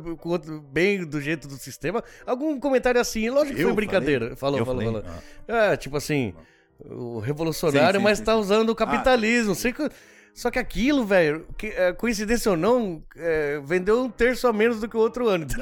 bem 0.72 1.06
do 1.06 1.22
jeito 1.22 1.48
do 1.48 1.56
sistema. 1.56 2.04
Algum 2.26 2.60
comentário 2.60 3.00
assim, 3.00 3.30
lógico 3.30 3.56
que 3.56 3.62
Eu 3.62 3.68
foi 3.70 3.76
brincadeira. 3.76 4.36
Falou, 4.36 4.60
eu 4.60 4.66
falou, 4.66 4.84
falei, 4.84 5.02
falou. 5.02 5.18
ah, 5.48 5.72
É, 5.74 5.78
tipo 5.78 5.96
assim, 5.96 6.34
o 6.84 7.20
revolucionário, 7.20 7.94
Sim, 7.94 7.98
sim, 8.00 8.04
mas 8.04 8.18
sim, 8.18 8.24
tá 8.26 8.36
usando 8.36 8.70
o 8.70 8.76
capitalismo. 8.76 9.56
Sei 9.56 9.72
que- 9.72 9.90
Só 10.34 10.52
que 10.52 10.60
aquilo, 10.60 11.06
velho, 11.06 11.46
é, 11.64 11.94
coincidência 11.94 12.52
ou 12.52 12.58
não, 12.58 13.02
é, 13.16 13.60
vendeu 13.64 14.02
um 14.04 14.10
terço 14.10 14.48
a 14.48 14.54
menos 14.54 14.80
do 14.82 14.88
que 14.90 14.98
o 14.98 15.00
outro 15.00 15.28
ano. 15.30 15.46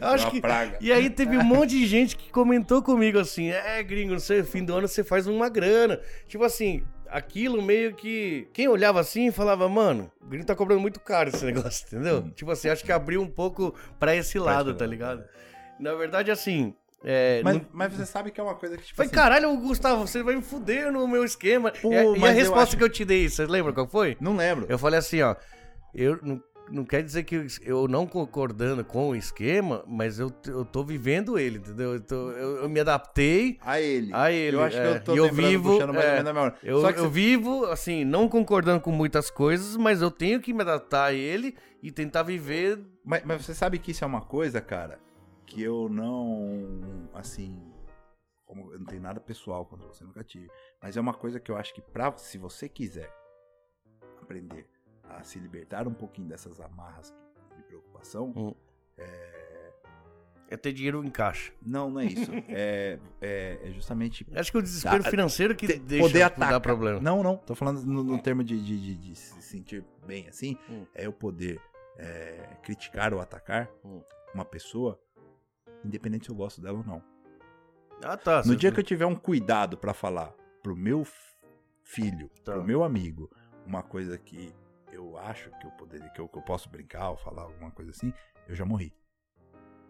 Eu 0.00 0.08
acho 0.08 0.24
uma 0.26 0.30
que. 0.30 0.40
praga. 0.40 0.78
E 0.80 0.92
aí 0.92 1.08
teve 1.10 1.36
um 1.36 1.42
monte 1.44 1.70
de 1.70 1.86
gente 1.86 2.16
que 2.16 2.30
comentou 2.30 2.82
comigo 2.82 3.18
assim: 3.18 3.50
é, 3.50 3.82
gringo, 3.82 4.12
não 4.12 4.18
sei, 4.20 4.42
fim 4.42 4.64
do 4.64 4.74
ano 4.74 4.86
você 4.88 5.02
faz 5.04 5.26
uma 5.26 5.48
grana. 5.48 6.00
Tipo 6.28 6.44
assim, 6.44 6.82
aquilo 7.08 7.60
meio 7.62 7.94
que. 7.94 8.48
Quem 8.52 8.68
olhava 8.68 9.00
assim 9.00 9.30
falava, 9.30 9.68
mano, 9.68 10.10
o 10.20 10.26
gringo 10.26 10.46
tá 10.46 10.54
cobrando 10.54 10.80
muito 10.80 11.00
caro 11.00 11.28
esse 11.30 11.44
negócio, 11.46 11.86
entendeu? 11.86 12.18
Hum. 12.18 12.30
Tipo 12.34 12.50
assim, 12.50 12.68
acho 12.68 12.84
que 12.84 12.92
abriu 12.92 13.20
um 13.22 13.28
pouco 13.30 13.74
pra 13.98 14.14
esse 14.14 14.38
lado, 14.38 14.74
tá 14.74 14.86
ligado? 14.86 15.24
Na 15.80 15.94
verdade, 15.94 16.30
assim, 16.30 16.74
É, 17.06 17.42
Mas, 17.44 17.54
não- 17.56 17.66
mas 17.72 17.92
você 17.92 18.06
sabe 18.06 18.30
que 18.30 18.40
é 18.40 18.42
uma 18.44 18.54
coisa 18.54 18.76
que, 18.78 18.84
tipo 18.84 18.96
Falei, 18.96 19.08
assim, 19.08 19.14
caralho, 19.14 19.54
Gustavo, 19.58 20.06
você 20.06 20.22
vai 20.22 20.36
me 20.36 20.40
fuder 20.42 20.90
no 20.90 21.06
meu 21.06 21.22
esquema. 21.24 21.70
Pô, 21.70 21.92
e 21.92 21.96
a, 21.96 22.04
e 22.04 22.06
a 22.06 22.10
mas 22.18 22.30
eu 22.30 22.34
resposta 22.36 22.62
acho- 22.62 22.76
que 22.78 22.84
eu 22.84 22.88
te 22.88 23.04
dei, 23.04 23.28
você 23.28 23.44
lembra 23.44 23.72
qual 23.74 23.86
foi? 23.86 24.16
Não 24.20 24.34
lembro. 24.36 24.64
Eu 24.68 24.78
falei 24.78 24.98
assim, 25.00 25.20
ó. 25.20 25.36
Eu 25.94 26.18
não, 26.70 26.84
quer 26.84 27.02
dizer 27.02 27.24
que 27.24 27.46
eu 27.62 27.86
não 27.86 28.06
concordando 28.06 28.84
com 28.84 29.10
o 29.10 29.14
esquema, 29.16 29.84
mas 29.86 30.18
eu, 30.18 30.32
eu 30.46 30.64
tô 30.64 30.82
vivendo 30.82 31.38
ele, 31.38 31.58
entendeu? 31.58 31.94
Eu, 31.94 32.00
tô- 32.00 32.30
eu- 32.32 32.56
eu 32.62 32.68
me 32.68 32.80
adaptei. 32.80 33.58
A 33.60 33.80
ele. 33.80 34.10
A 34.14 34.32
ele, 34.32 34.56
Eu 34.56 34.62
acho 34.62 34.76
que 34.76 34.82
é. 34.82 34.96
eu 34.96 35.04
tô 35.04 35.14
E 35.14 35.18
eu 35.18 35.32
vivo, 35.32 35.78
é. 35.80 36.22
Eu, 36.62 36.80
Só 36.80 36.92
que 36.92 36.98
eu 36.98 37.04
você- 37.04 37.10
vivo, 37.10 37.66
assim, 37.66 38.04
não 38.04 38.28
concordando 38.28 38.80
com 38.80 38.90
muitas 38.90 39.30
coisas, 39.30 39.76
mas 39.76 40.00
eu 40.00 40.10
tenho 40.10 40.40
que 40.40 40.52
me 40.54 40.62
adaptar 40.62 41.04
a 41.06 41.12
ele 41.12 41.54
e 41.82 41.92
tentar 41.92 42.22
viver. 42.22 42.80
Mas, 43.04 43.22
mas 43.24 43.44
você 43.44 43.54
sabe 43.54 43.78
que 43.78 43.90
isso 43.90 44.02
é 44.02 44.06
uma 44.06 44.22
coisa, 44.22 44.60
cara, 44.60 44.98
que 45.46 45.62
eu 45.62 45.88
não. 45.90 47.08
Assim. 47.12 47.60
Como 48.46 48.72
eu 48.72 48.78
não 48.78 48.86
tenho 48.86 49.02
nada 49.02 49.20
pessoal 49.20 49.66
contra 49.66 49.86
você, 49.86 50.04
nunca 50.04 50.22
tive. 50.24 50.48
Mas 50.80 50.96
é 50.96 51.00
uma 51.00 51.14
coisa 51.14 51.40
que 51.40 51.50
eu 51.50 51.56
acho 51.56 51.74
que, 51.74 51.80
pra, 51.82 52.16
se 52.16 52.38
você 52.38 52.68
quiser 52.68 53.10
aprender 54.22 54.66
a 55.18 55.22
se 55.24 55.38
libertar 55.38 55.86
um 55.88 55.94
pouquinho 55.94 56.28
dessas 56.28 56.60
amarras 56.60 57.12
de 57.56 57.62
preocupação, 57.62 58.32
Hum. 58.36 58.54
é, 58.98 59.44
É 60.50 60.56
ter 60.56 60.72
dinheiro 60.72 61.02
em 61.04 61.10
caixa. 61.10 61.52
não, 61.64 61.90
não 61.90 62.00
é 62.00 62.04
isso. 62.04 62.30
é, 62.48 62.98
é, 63.20 63.58
é 63.64 63.70
justamente 63.72 64.26
Acho 64.34 64.52
que 64.52 64.58
o 64.58 64.62
desespero 64.62 65.02
financeiro 65.04 65.56
que 65.56 65.66
te- 65.66 65.78
deixa 65.78 66.04
poder 66.06 66.18
dar 66.20 66.26
atacar. 66.26 66.60
problema. 66.60 67.00
Não, 67.00 67.22
não. 67.22 67.36
Tô 67.38 67.54
falando 67.54 67.82
no, 67.84 68.04
no 68.04 68.18
termo 68.22 68.44
de, 68.44 68.60
de, 68.62 68.80
de- 68.80 68.94
de 68.94 69.14
se 69.16 69.40
sentir 69.42 69.84
bem 70.06 70.28
assim. 70.28 70.56
Hum. 70.68 70.86
É 70.94 71.06
eu 71.06 71.12
poder 71.12 71.60
é, 71.96 72.56
criticar 72.62 73.12
ou 73.14 73.20
atacar 73.20 73.70
Hum. 73.84 74.02
uma 74.34 74.44
pessoa, 74.44 75.00
independente 75.84 76.26
se 76.26 76.30
eu 76.30 76.36
gosto 76.36 76.60
dela 76.60 76.78
ou 76.78 76.84
não. 76.84 77.02
Ah, 78.02 78.16
tá. 78.16 78.42
No 78.44 78.54
dia 78.54 78.70
que 78.70 78.78
eu 78.80 78.84
tiver 78.84 79.06
um 79.06 79.14
cuidado 79.16 79.78
pra 79.78 79.94
falar 79.94 80.34
pro 80.62 80.76
meu 80.76 81.04
filho, 81.82 82.28
Tá. 82.44 82.52
pro 82.52 82.64
meu 82.64 82.82
amigo, 82.84 83.30
uma 83.66 83.82
coisa 83.82 84.18
que 84.18 84.52
eu 84.94 85.16
acho 85.18 85.50
que 85.58 85.66
eu 85.66 85.70
poderia, 85.72 86.08
que 86.10 86.20
eu, 86.20 86.28
que 86.28 86.38
eu 86.38 86.42
posso 86.42 86.68
brincar 86.68 87.10
ou 87.10 87.16
falar 87.16 87.42
alguma 87.42 87.70
coisa 87.70 87.90
assim, 87.90 88.12
eu 88.48 88.54
já 88.54 88.64
morri. 88.64 88.92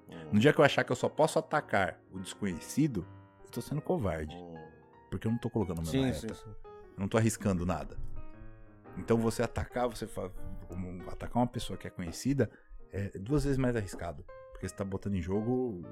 Hum, 0.09 0.31
No 0.32 0.40
dia 0.40 0.52
que 0.52 0.60
eu 0.60 0.64
achar 0.64 0.85
que 0.85 0.93
eu 0.93 0.97
só 0.97 1.09
posso 1.09 1.39
atacar 1.39 2.01
o 2.10 2.18
desconhecido, 2.18 3.06
eu 3.44 3.51
tô 3.51 3.60
sendo 3.60 3.81
covarde. 3.81 4.35
hum. 4.35 4.55
Porque 5.10 5.26
eu 5.26 5.31
não 5.32 5.39
tô 5.39 5.48
colocando 5.48 5.76
meu 5.82 5.86
Sim, 5.86 6.12
sim, 6.12 6.35
sim. 6.35 6.51
Eu 6.64 6.98
não 7.01 7.09
tô 7.09 7.16
arriscando 7.16 7.64
nada. 7.64 7.97
Então 8.97 9.16
você 9.16 9.43
atacar, 9.43 9.89
você 9.89 10.06
fa- 10.06 10.31
atacar 11.10 11.36
uma 11.43 11.47
pessoa 11.48 11.76
que 11.76 11.86
é 11.86 11.90
conhecida 11.90 12.51
é 12.93 13.18
duas 13.18 13.44
vezes 13.44 13.59
mais 13.59 13.76
arriscado. 13.76 14.24
Porque 14.52 14.68
você 14.68 14.74
tá 14.74 14.85
botando 14.85 15.14
em 15.14 15.20
jogo 15.22 15.82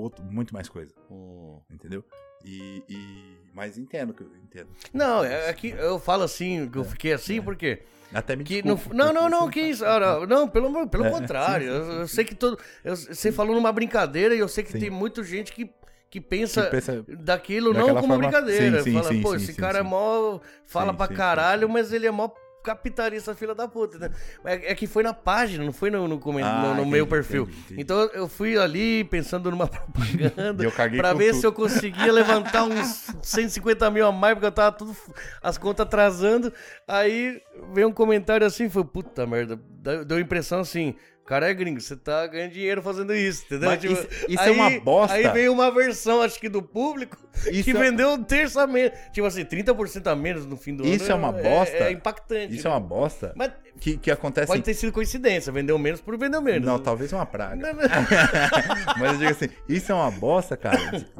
outro, 0.00 0.24
muito 0.24 0.52
mais 0.54 0.68
coisa, 0.68 0.92
Hum. 1.10 1.58
entendeu? 1.70 2.04
E, 2.44 2.82
e- 2.88 3.36
mas 3.54 3.76
entendo 3.76 4.14
que 4.14 4.22
eu 4.22 4.30
entendo. 4.42 4.68
Não, 4.94 5.22
é 5.22 5.52
que 5.52 5.68
eu 5.68 5.98
falo 5.98 6.22
assim, 6.22 6.68
que 6.68 6.78
eu 6.78 6.84
fiquei 6.84 7.12
assim, 7.12 7.40
porque. 7.42 7.82
Até 8.12 8.34
me 8.34 8.42
Que 8.42 8.60
não, 8.66 8.80
não, 8.92 9.12
não, 9.12 9.28
não, 9.30 9.48
que 9.50 9.60
isso. 9.60 9.84
não, 9.84 10.26
não, 10.26 10.48
pelo, 10.48 10.88
pelo 10.88 11.04
É, 11.04 11.10
contrário. 11.10 11.66
sim, 11.68 11.72
sim, 11.84 11.90
eu, 11.92 11.98
eu 12.00 12.08
sim. 12.08 12.14
sei 12.16 12.24
que 12.24 12.34
todo. 12.34 12.58
eu- 12.84 12.96
você 12.96 13.30
falou 13.30 13.54
numa 13.54 13.70
brincadeira 13.72 14.34
e 14.34 14.38
eu 14.40 14.48
sei 14.48 14.64
que 14.64 14.72
tem 14.78 14.90
muita 14.90 15.22
gente 15.22 15.52
que, 15.52 15.70
que 16.10 16.20
pensa. 16.20 16.64
Que 16.64 16.70
pensa- 16.70 17.04
Daquilo 17.08 17.72
não 17.72 17.88
como 17.94 18.00
forma- 18.00 18.18
brincadeira. 18.18 18.82
Fala, 18.82 19.10
pô, 19.22 19.34
esse 19.36 19.54
cara 19.54 19.78
é 19.78 19.82
mó. 19.82 20.40
Fala 20.64 20.90
Sim, 20.92 20.96
pra 20.96 21.06
caralho, 21.08 21.68
mas 21.68 21.92
ele 21.92 22.06
é 22.06 22.10
mó 22.10 22.28
capitalista, 22.62 23.34
filha 23.34 23.54
da 23.54 23.66
puta, 23.66 23.98
né? 23.98 24.10
É, 24.44 24.72
é 24.72 24.74
que 24.74 24.86
foi 24.86 25.02
na 25.02 25.12
página, 25.14 25.64
não 25.64 25.72
foi 25.72 25.90
no, 25.90 26.06
no, 26.06 26.18
coment- 26.18 26.44
Ah, 26.46 26.60
no- 26.62 26.68
no 26.68 26.72
entendi, 26.80 26.90
meu 26.90 27.06
perfil. 27.06 27.42
entendi, 27.44 27.58
entendi. 27.60 27.80
Então 27.82 28.00
eu 28.12 28.28
fui 28.28 28.56
ali 28.58 29.04
pensando 29.04 29.50
numa 29.50 29.66
propaganda 29.68 30.64
com 30.70 31.18
ver 31.18 31.30
tudo. 31.30 31.40
se 31.40 31.46
eu 31.46 31.52
conseguia 31.52 32.12
levantar 32.12 32.64
uns 32.64 33.06
150 33.22 33.90
mil 33.90 34.06
a 34.06 34.12
mais, 34.12 34.34
porque 34.34 34.46
eu 34.46 34.52
tava 34.52 34.72
tudo, 34.76 34.96
as 35.42 35.56
contas 35.58 35.86
atrasando. 35.86 36.52
Aí 36.86 37.40
veio 37.72 37.88
um 37.88 37.92
comentário 37.92 38.46
assim, 38.46 38.68
foi 38.68 38.84
puta 38.84 39.26
merda. 39.26 39.58
Deu 40.06 40.18
a 40.18 40.20
impressão 40.20 40.60
assim, 40.60 40.94
cara 41.30 41.48
é 41.48 41.54
gringo, 41.54 41.80
você 41.80 41.96
tá 41.96 42.26
ganhando 42.26 42.50
dinheiro 42.52 42.82
fazendo 42.82 43.14
isso, 43.14 43.44
entendeu? 43.44 43.76
Tipo, 43.78 43.92
isso- 43.94 44.08
isso 44.28 44.42
é 44.42 44.50
uma 44.50 44.80
bosta. 44.80 45.16
Aí 45.16 45.28
veio 45.28 45.52
uma 45.52 45.70
versão, 45.70 46.20
acho 46.22 46.40
que 46.40 46.48
do 46.48 46.60
público, 46.60 47.16
Isso 47.52 47.62
que 47.64 47.70
é- 47.70 47.74
vendeu 47.80 48.10
um 48.10 48.22
terço 48.24 48.58
a 48.58 48.66
menos. 48.66 48.98
Tipo 49.12 49.26
assim, 49.28 49.44
30% 49.44 50.08
a 50.08 50.16
menos 50.16 50.44
no 50.44 50.56
fim 50.56 50.74
do 50.74 50.82
ano. 50.82 50.92
Isso 50.92 51.10
é 51.10 51.14
uma 51.14 51.30
bosta. 51.30 51.76
É, 51.76 51.92
impactante. 51.92 52.54
Isso 52.56 52.66
é 52.66 52.70
uma 52.70 52.80
bosta 52.80 53.32
Mas 53.36 53.52
que, 53.78 53.96
que 53.96 54.10
acontece. 54.10 54.48
pode 54.48 54.62
ter 54.62 54.74
sido 54.74 54.92
coincidência, 54.92 55.52
vendeu 55.52 55.78
menos 55.78 56.00
por 56.00 56.18
vendeu 56.18 56.42
menos. 56.42 56.66
Não, 56.66 56.78
talvez 56.80 57.12
uma 57.12 57.24
praga. 57.24 57.54
Não, 57.54 57.72
não. 57.72 57.80
Mas 58.98 59.12
eu 59.12 59.18
digo 59.18 59.30
assim, 59.30 59.48
isso 59.68 59.92
é 59.92 59.94
uma 59.94 60.10
bosta, 60.10 60.56
cara. 60.56 60.78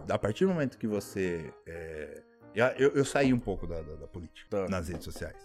A 0.08 0.18
partir 0.18 0.44
do 0.44 0.50
momento 0.52 0.76
que 0.76 0.86
você. 0.88 1.52
é, 1.66 2.20
Eu, 2.76 2.90
eu 2.96 3.04
saí 3.04 3.32
um 3.32 3.38
pouco 3.38 3.64
da, 3.66 3.76
da- 3.80 3.94
da 3.94 4.06
política 4.08 4.48
Tá. 4.50 4.68
nas 4.68 4.88
redes 4.88 5.04
sociais. 5.04 5.36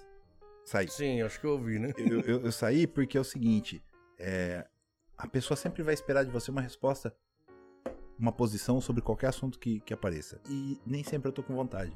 Saí. 0.66 0.88
Sim, 0.88 1.22
acho 1.22 1.40
que 1.40 1.46
eu 1.46 1.52
ouvi, 1.52 1.78
né? 1.78 1.94
Eu, 1.98 2.22
eu- 2.22 2.42
eu 2.46 2.52
saí 2.52 2.88
porque 2.88 3.16
é 3.16 3.22
o 3.22 3.24
seguinte: 3.24 3.84
é, 4.18 4.66
a 5.18 5.28
pessoa 5.28 5.56
sempre 5.58 5.84
vai 5.84 5.94
esperar 5.94 6.24
de 6.26 6.32
você 6.32 6.52
uma 6.52 6.62
resposta, 6.62 7.16
uma 8.18 8.32
posição 8.32 8.80
sobre 8.80 9.02
qualquer 9.02 9.28
assunto 9.28 9.60
que, 9.60 9.80
que 9.82 9.94
apareça. 9.94 10.40
E 10.50 10.80
nem 10.86 11.04
sempre 11.04 11.30
eu 11.30 11.34
tô 11.34 11.44
com 11.44 11.54
vontade. 11.56 11.96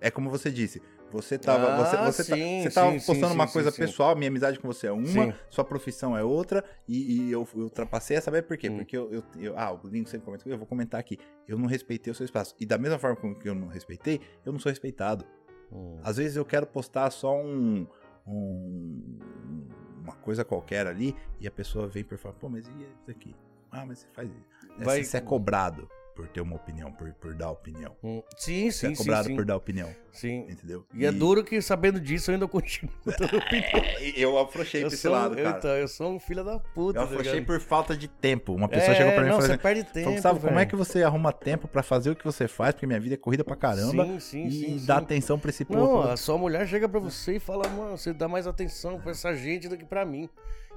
É 0.00 0.10
como 0.10 0.28
você 0.28 0.50
disse, 0.50 0.82
você 1.12 1.38
tava, 1.38 1.74
Ah, 1.74 1.76
você, 1.76 1.96
você, 2.22 2.30
tá- 2.30 2.36
sim, 2.36 2.62
você 2.64 2.70
tava 2.70 2.98
sim, 2.98 3.06
postando 3.06 3.34
uma 3.34 3.46
coisa 3.46 3.70
pessoal, 3.70 4.16
minha 4.16 4.28
amizade 4.28 4.58
com 4.58 4.66
você 4.66 4.88
é 4.88 4.92
uma, 4.92 5.32
sua 5.48 5.64
profissão 5.64 6.16
é 6.16 6.24
outra, 6.24 6.64
e, 6.88 7.28
e 7.28 7.30
eu, 7.30 7.46
eu 7.54 7.60
ultrapassei 7.62 8.16
essa, 8.16 8.24
sabe 8.24 8.42
por 8.42 8.56
quê? 8.56 8.68
Hum. 8.68 8.78
Porque 8.78 8.96
eu, 8.96 9.12
eu, 9.12 9.22
eu- 9.38 9.56
ah, 9.56 9.70
o 9.70 9.78
Gringo 9.78 10.08
sempre 10.08 10.24
comenta, 10.24 10.48
eu 10.48 10.58
vou 10.58 10.66
comentar 10.66 10.98
aqui, 10.98 11.18
eu 11.46 11.56
não 11.56 11.66
respeitei 11.68 12.10
o 12.10 12.14
seu 12.16 12.24
espaço. 12.24 12.52
E 12.58 12.66
da 12.66 12.76
mesma 12.78 12.98
forma 12.98 13.32
que 13.36 13.48
eu 13.48 13.54
não 13.54 13.68
respeitei, 13.68 14.20
eu 14.44 14.50
não 14.52 14.58
sou 14.58 14.70
respeitado. 14.70 15.24
Hum. 15.70 16.00
Às 16.02 16.16
vezes 16.16 16.36
eu 16.36 16.44
quero 16.44 16.66
postar 16.66 17.08
só 17.10 17.36
um, 17.40 17.86
um- 18.26 19.18
uma 20.02 20.14
coisa 20.16 20.44
qualquer 20.44 20.86
ali 20.86 21.14
e 21.40 21.46
a 21.46 21.50
pessoa 21.50 21.86
vem 21.86 22.02
por 22.04 22.18
falar, 22.18 22.34
pô, 22.34 22.48
mas 22.48 22.66
e 22.66 22.70
isso 22.70 23.10
aqui? 23.10 23.34
Ah, 23.70 23.86
mas 23.86 24.00
você 24.00 24.06
faz 24.12 24.28
isso. 24.30 24.72
É, 24.80 24.84
Vai- 24.84 25.04
Você 25.04 25.16
é 25.16 25.20
cobrado 25.20 25.88
por 26.14 26.28
ter 26.28 26.40
uma 26.40 26.56
opinião, 26.56 26.92
por, 26.92 27.12
por 27.14 27.34
dar 27.34 27.50
opinião. 27.50 27.96
Hum. 28.02 28.22
Sim, 28.36 28.70
Você 28.70 28.86
sim, 28.86 28.92
é 28.92 28.94
sim, 28.94 28.96
cobrado 28.96 29.28
sim. 29.28 29.36
por 29.36 29.44
dar 29.44 29.56
opinião, 29.56 29.88
Sim. 30.12 30.46
entendeu? 30.48 30.84
E, 30.94 31.06
é 31.06 31.10
duro 31.12 31.42
que 31.42 31.60
sabendo 31.62 31.98
disso 32.00 32.30
eu 32.30 32.34
ainda 32.34 32.46
continuo 32.46 32.92
dando 33.04 33.36
opinião. 33.38 33.82
Eu 34.16 34.38
afrouxei 34.38 34.82
Eu 34.82 34.86
pra 34.88 34.94
esse 34.94 35.02
sou, 35.02 35.12
lado, 35.12 35.38
eu, 35.38 35.44
cara. 35.44 35.58
então, 35.58 35.70
eu 35.70 35.88
sou 35.88 36.12
um 36.14 36.20
filho 36.20 36.44
da 36.44 36.58
puta. 36.58 36.98
Eu 36.98 37.02
tá 37.02 37.08
afrouxei 37.08 37.32
ligado? 37.34 37.46
por 37.46 37.60
falta 37.60 37.96
de 37.96 38.08
tempo. 38.08 38.52
Uma 38.54 38.68
pessoa 38.68 38.92
É, 38.92 38.96
chegou 38.96 39.12
pra 39.12 39.22
mim 39.22 39.26
e 39.28 39.30
não, 39.30 39.36
falou 39.36 39.46
você 39.46 39.52
assim, 39.54 39.62
perde 39.62 39.84
tempo, 39.84 40.10
Gustavo, 40.12 40.40
como 40.40 40.58
é 40.58 40.66
que 40.66 40.76
você 40.76 41.02
arruma 41.02 41.32
tempo 41.32 41.66
pra 41.68 41.82
fazer 41.82 42.10
o 42.10 42.16
que 42.16 42.24
você 42.24 42.46
faz? 42.46 42.74
Porque 42.74 42.86
minha 42.86 43.00
vida 43.00 43.14
é 43.14 43.18
corrida 43.18 43.42
pra 43.44 43.56
caramba. 43.56 44.04
Sim, 44.04 44.20
sim, 44.20 44.46
e 44.46 44.52
sim, 44.78 44.86
dá 44.86 44.98
sim. 44.98 45.02
atenção 45.04 45.38
pra 45.38 45.50
esse 45.50 45.66
Não, 45.68 45.78
povo. 45.86 46.08
a 46.08 46.16
sua 46.16 46.36
mulher 46.36 46.66
chega 46.68 46.88
pra 46.88 47.00
você 47.00 47.36
e 47.36 47.38
fala, 47.40 47.68
mano, 47.70 47.96
você 47.96 48.12
dá 48.12 48.28
mais 48.28 48.46
atenção 48.46 49.00
pra 49.00 49.12
essa 49.12 49.34
gente 49.34 49.68
do 49.68 49.76
que 49.76 49.84
pra 49.84 50.04
mim. 50.04 50.28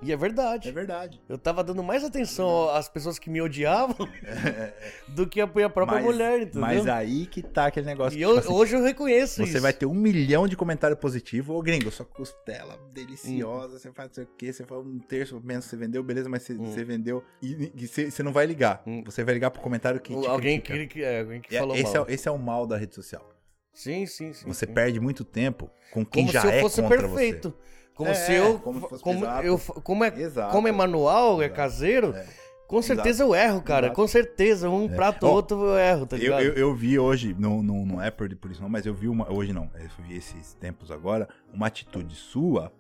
E 0.02 0.12
é 0.12 0.18
verdade. 0.18 0.70
É 0.70 0.72
verdade. 0.72 1.20
Eu 1.28 1.38
tava 1.38 1.64
dando 1.64 1.82
mais 1.82 2.04
atenção 2.04 2.70
às 2.70 2.88
pessoas 2.88 3.18
que 3.18 3.30
me 3.30 3.42
odiavam 3.42 3.96
do 5.08 5.26
que 5.28 5.42
a 5.42 5.48
minha 5.48 5.70
própria 5.70 5.98
Mas- 5.98 6.06
mulher, 6.06 6.42
entendeu? 6.42 6.62
Mas 6.62 6.88
aí 6.88 7.26
que 7.26 7.42
tá 7.42 7.68
aquele 7.68 7.86
negócio. 7.86 8.16
E 8.16 8.20
que, 8.20 8.24
eu- 8.24 8.36
tipo 8.36 8.40
assim, 8.48 8.54
hoje 8.54 8.76
eu 8.76 8.84
reconheço 8.84 9.42
isso. 9.42 9.52
Você 9.54 9.60
vai 9.60 9.74
ter 9.74 9.86
um 9.86 9.94
milhão 9.94 10.48
de 10.48 10.56
comentário 10.56 10.96
positivo. 10.98 11.54
Ô, 11.56 11.62
gringo, 11.62 11.90
sua 11.92 12.06
costela 12.06 12.78
deliciosa, 12.94 13.80
você 13.80 13.92
faz 13.92 14.10
não 14.10 14.14
sei 14.16 14.24
o 14.26 14.30
quê, 14.38 14.54
você 14.54 14.64
faz 14.66 14.86
um 14.86 15.00
terço 15.00 15.42
menos 15.44 15.66
você 15.66 15.76
vendeu, 15.78 16.04
beleza, 16.04 16.30
mas 16.30 16.44
você, 16.44 16.54
Hum. 16.54 16.66
você 16.72 16.84
vendeu. 16.84 17.24
E, 17.42 17.72
e 17.76 17.88
você, 17.88 18.12
você 18.12 18.22
não 18.22 18.32
vai 18.34 18.46
ligar. 18.46 18.84
Hum. 18.86 19.04
Você 19.06 19.24
vai 19.24 19.34
ligar 19.34 19.50
pro 19.50 19.62
comentário 19.62 20.00
que 20.00 20.14
Alguém 20.14 20.60
critica. 20.60 20.94
que, 20.94 21.04
é, 21.04 21.20
alguém 21.22 21.42
que 21.42 21.56
É, 21.56 21.60
falou 21.60 21.76
esse, 21.76 21.96
é, 21.96 22.00
mal. 22.00 22.06
o- 22.08 22.12
esse 22.12 22.28
é 22.28 22.32
o 22.32 22.38
mal 22.38 22.68
da 22.68 22.78
rede 22.78 22.94
social. 22.96 23.28
Sim, 23.74 24.06
sim, 24.06 24.32
sim. 24.34 24.46
Você 24.48 24.66
sim. 24.66 24.74
perde 24.74 25.00
muito 25.00 25.26
tempo 25.26 25.70
com 25.92 26.06
quem 26.06 26.24
como 26.24 26.34
já 26.34 26.42
se 26.42 26.48
eu 26.48 26.52
é 26.52 26.62
fosse 26.62 26.82
contra 26.82 26.98
perfeito. 27.00 27.54
Como 27.96 28.10
É, 28.10 28.14
se 28.14 28.34
eu. 28.34 28.60
como 28.60 28.82
se 28.90 29.02
como, 29.02 29.20
exato. 29.20 29.48
eu 29.48 29.58
como, 29.58 30.04
é, 30.04 30.08
Exato. 30.20 30.52
como 30.52 30.68
é 30.68 30.72
manual, 30.72 31.42
é 31.42 31.46
Exato. 31.46 31.56
caseiro, 31.56 32.14
É. 32.16 32.28
com 32.68 32.82
certeza 32.82 33.24
eu 33.24 33.34
erro, 33.34 33.62
cara. 33.62 33.88
Exato. 33.88 33.96
Com 33.96 34.08
certeza. 34.08 34.70
Um 34.70 34.88
prato 34.90 35.26
ou 35.26 35.34
outro 35.34 35.66
eu 35.66 35.78
erro, 35.78 36.06
tá 36.06 36.18
ligado? 36.18 36.42
Eu, 36.42 36.50
eu, 36.54 36.58
eu 36.58 36.76
vi 36.76 37.00
hoje, 37.00 37.34
não, 37.40 37.64
não, 37.64 37.86
não 37.86 38.02
é 38.02 38.12
por, 38.12 38.34
por 38.36 38.52
isso 38.52 38.62
não, 38.62 38.68
mas 38.70 38.86
eu 38.86 38.94
vi 38.94 39.08
uma. 39.08 39.32
Hoje 39.32 39.54
não, 39.54 39.70
eu 39.76 39.88
vi 40.06 40.18
esses 40.18 40.54
tempos 40.56 40.92
agora, 40.92 41.28
uma 41.54 41.68
atitude 41.68 42.16
sua. 42.16 42.72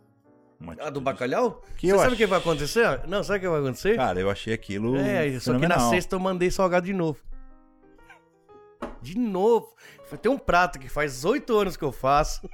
Ah, 0.79 0.89
do 0.89 0.99
bacalhau? 1.01 1.61
Que 1.77 1.87
Você 1.87 1.95
sabe 1.97 2.07
ach- 2.07 2.13
o 2.13 2.17
que 2.17 2.25
vai 2.25 2.39
acontecer? 2.39 3.01
Não, 3.07 3.23
sabe 3.23 3.39
o 3.39 3.41
que 3.41 3.47
vai 3.49 3.59
acontecer? 3.59 3.95
Cara, 3.97 4.19
eu 4.19 4.29
achei 4.29 4.53
aquilo. 4.53 4.95
é, 4.97 5.37
só 5.39 5.57
que 5.59 5.67
na 5.67 5.79
sexta 5.89 6.15
eu 6.15 6.19
mandei 6.19 6.49
salgado 6.51 6.85
de 6.85 6.93
novo. 6.93 7.19
De 9.01 9.17
novo. 9.17 9.73
Tem 10.21 10.31
um 10.31 10.37
prato 10.37 10.79
que 10.79 10.87
faz 10.89 11.25
oito 11.25 11.57
anos 11.57 11.75
que 11.75 11.83
eu 11.83 11.91
faço, 11.91 12.49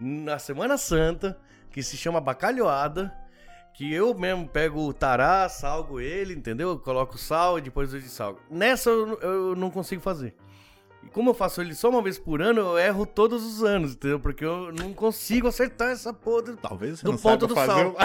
na 0.00 0.38
Semana 0.38 0.78
Santa, 0.78 1.38
que 1.74 1.82
se 1.82 1.96
chama 1.96 2.20
bacalhoada, 2.20 3.12
que 3.74 3.92
eu 3.92 4.14
mesmo 4.14 4.46
pego 4.46 4.86
o 4.86 4.92
tará, 4.92 5.48
salgo 5.48 5.98
ele, 5.98 6.32
entendeu? 6.32 6.68
Eu 6.68 6.78
coloco 6.78 7.18
sal 7.18 7.58
e 7.58 7.62
depois 7.62 7.92
eu 7.92 8.00
salgo. 8.02 8.38
Nessa 8.48 8.90
eu, 8.90 9.18
eu 9.20 9.56
não 9.56 9.72
consigo 9.72 10.00
fazer. 10.00 10.36
E 11.02 11.08
como 11.08 11.30
eu 11.30 11.34
faço 11.34 11.60
ele 11.60 11.74
só 11.74 11.90
uma 11.90 12.00
vez 12.00 12.16
por 12.16 12.40
ano, 12.40 12.60
eu 12.60 12.78
erro 12.78 13.04
todos 13.04 13.42
os 13.44 13.64
anos, 13.64 13.94
entendeu? 13.94 14.20
Porque 14.20 14.44
eu 14.44 14.72
não 14.72 14.94
consigo 14.94 15.48
acertar 15.48 15.90
essa 15.90 16.12
porra. 16.12 16.56
Talvez 16.62 17.00
você 17.00 17.06
do 17.06 17.10
não 17.10 17.18
ponto 17.18 17.44
do 17.48 17.56
sal. 17.56 17.96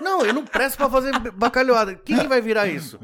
Não, 0.00 0.24
eu 0.24 0.32
não 0.32 0.46
presto 0.46 0.78
pra 0.78 0.88
fazer 0.88 1.12
bacalhoada. 1.34 1.94
Quem 1.96 2.16
que 2.18 2.26
vai 2.28 2.40
virar 2.40 2.66
isso? 2.66 2.98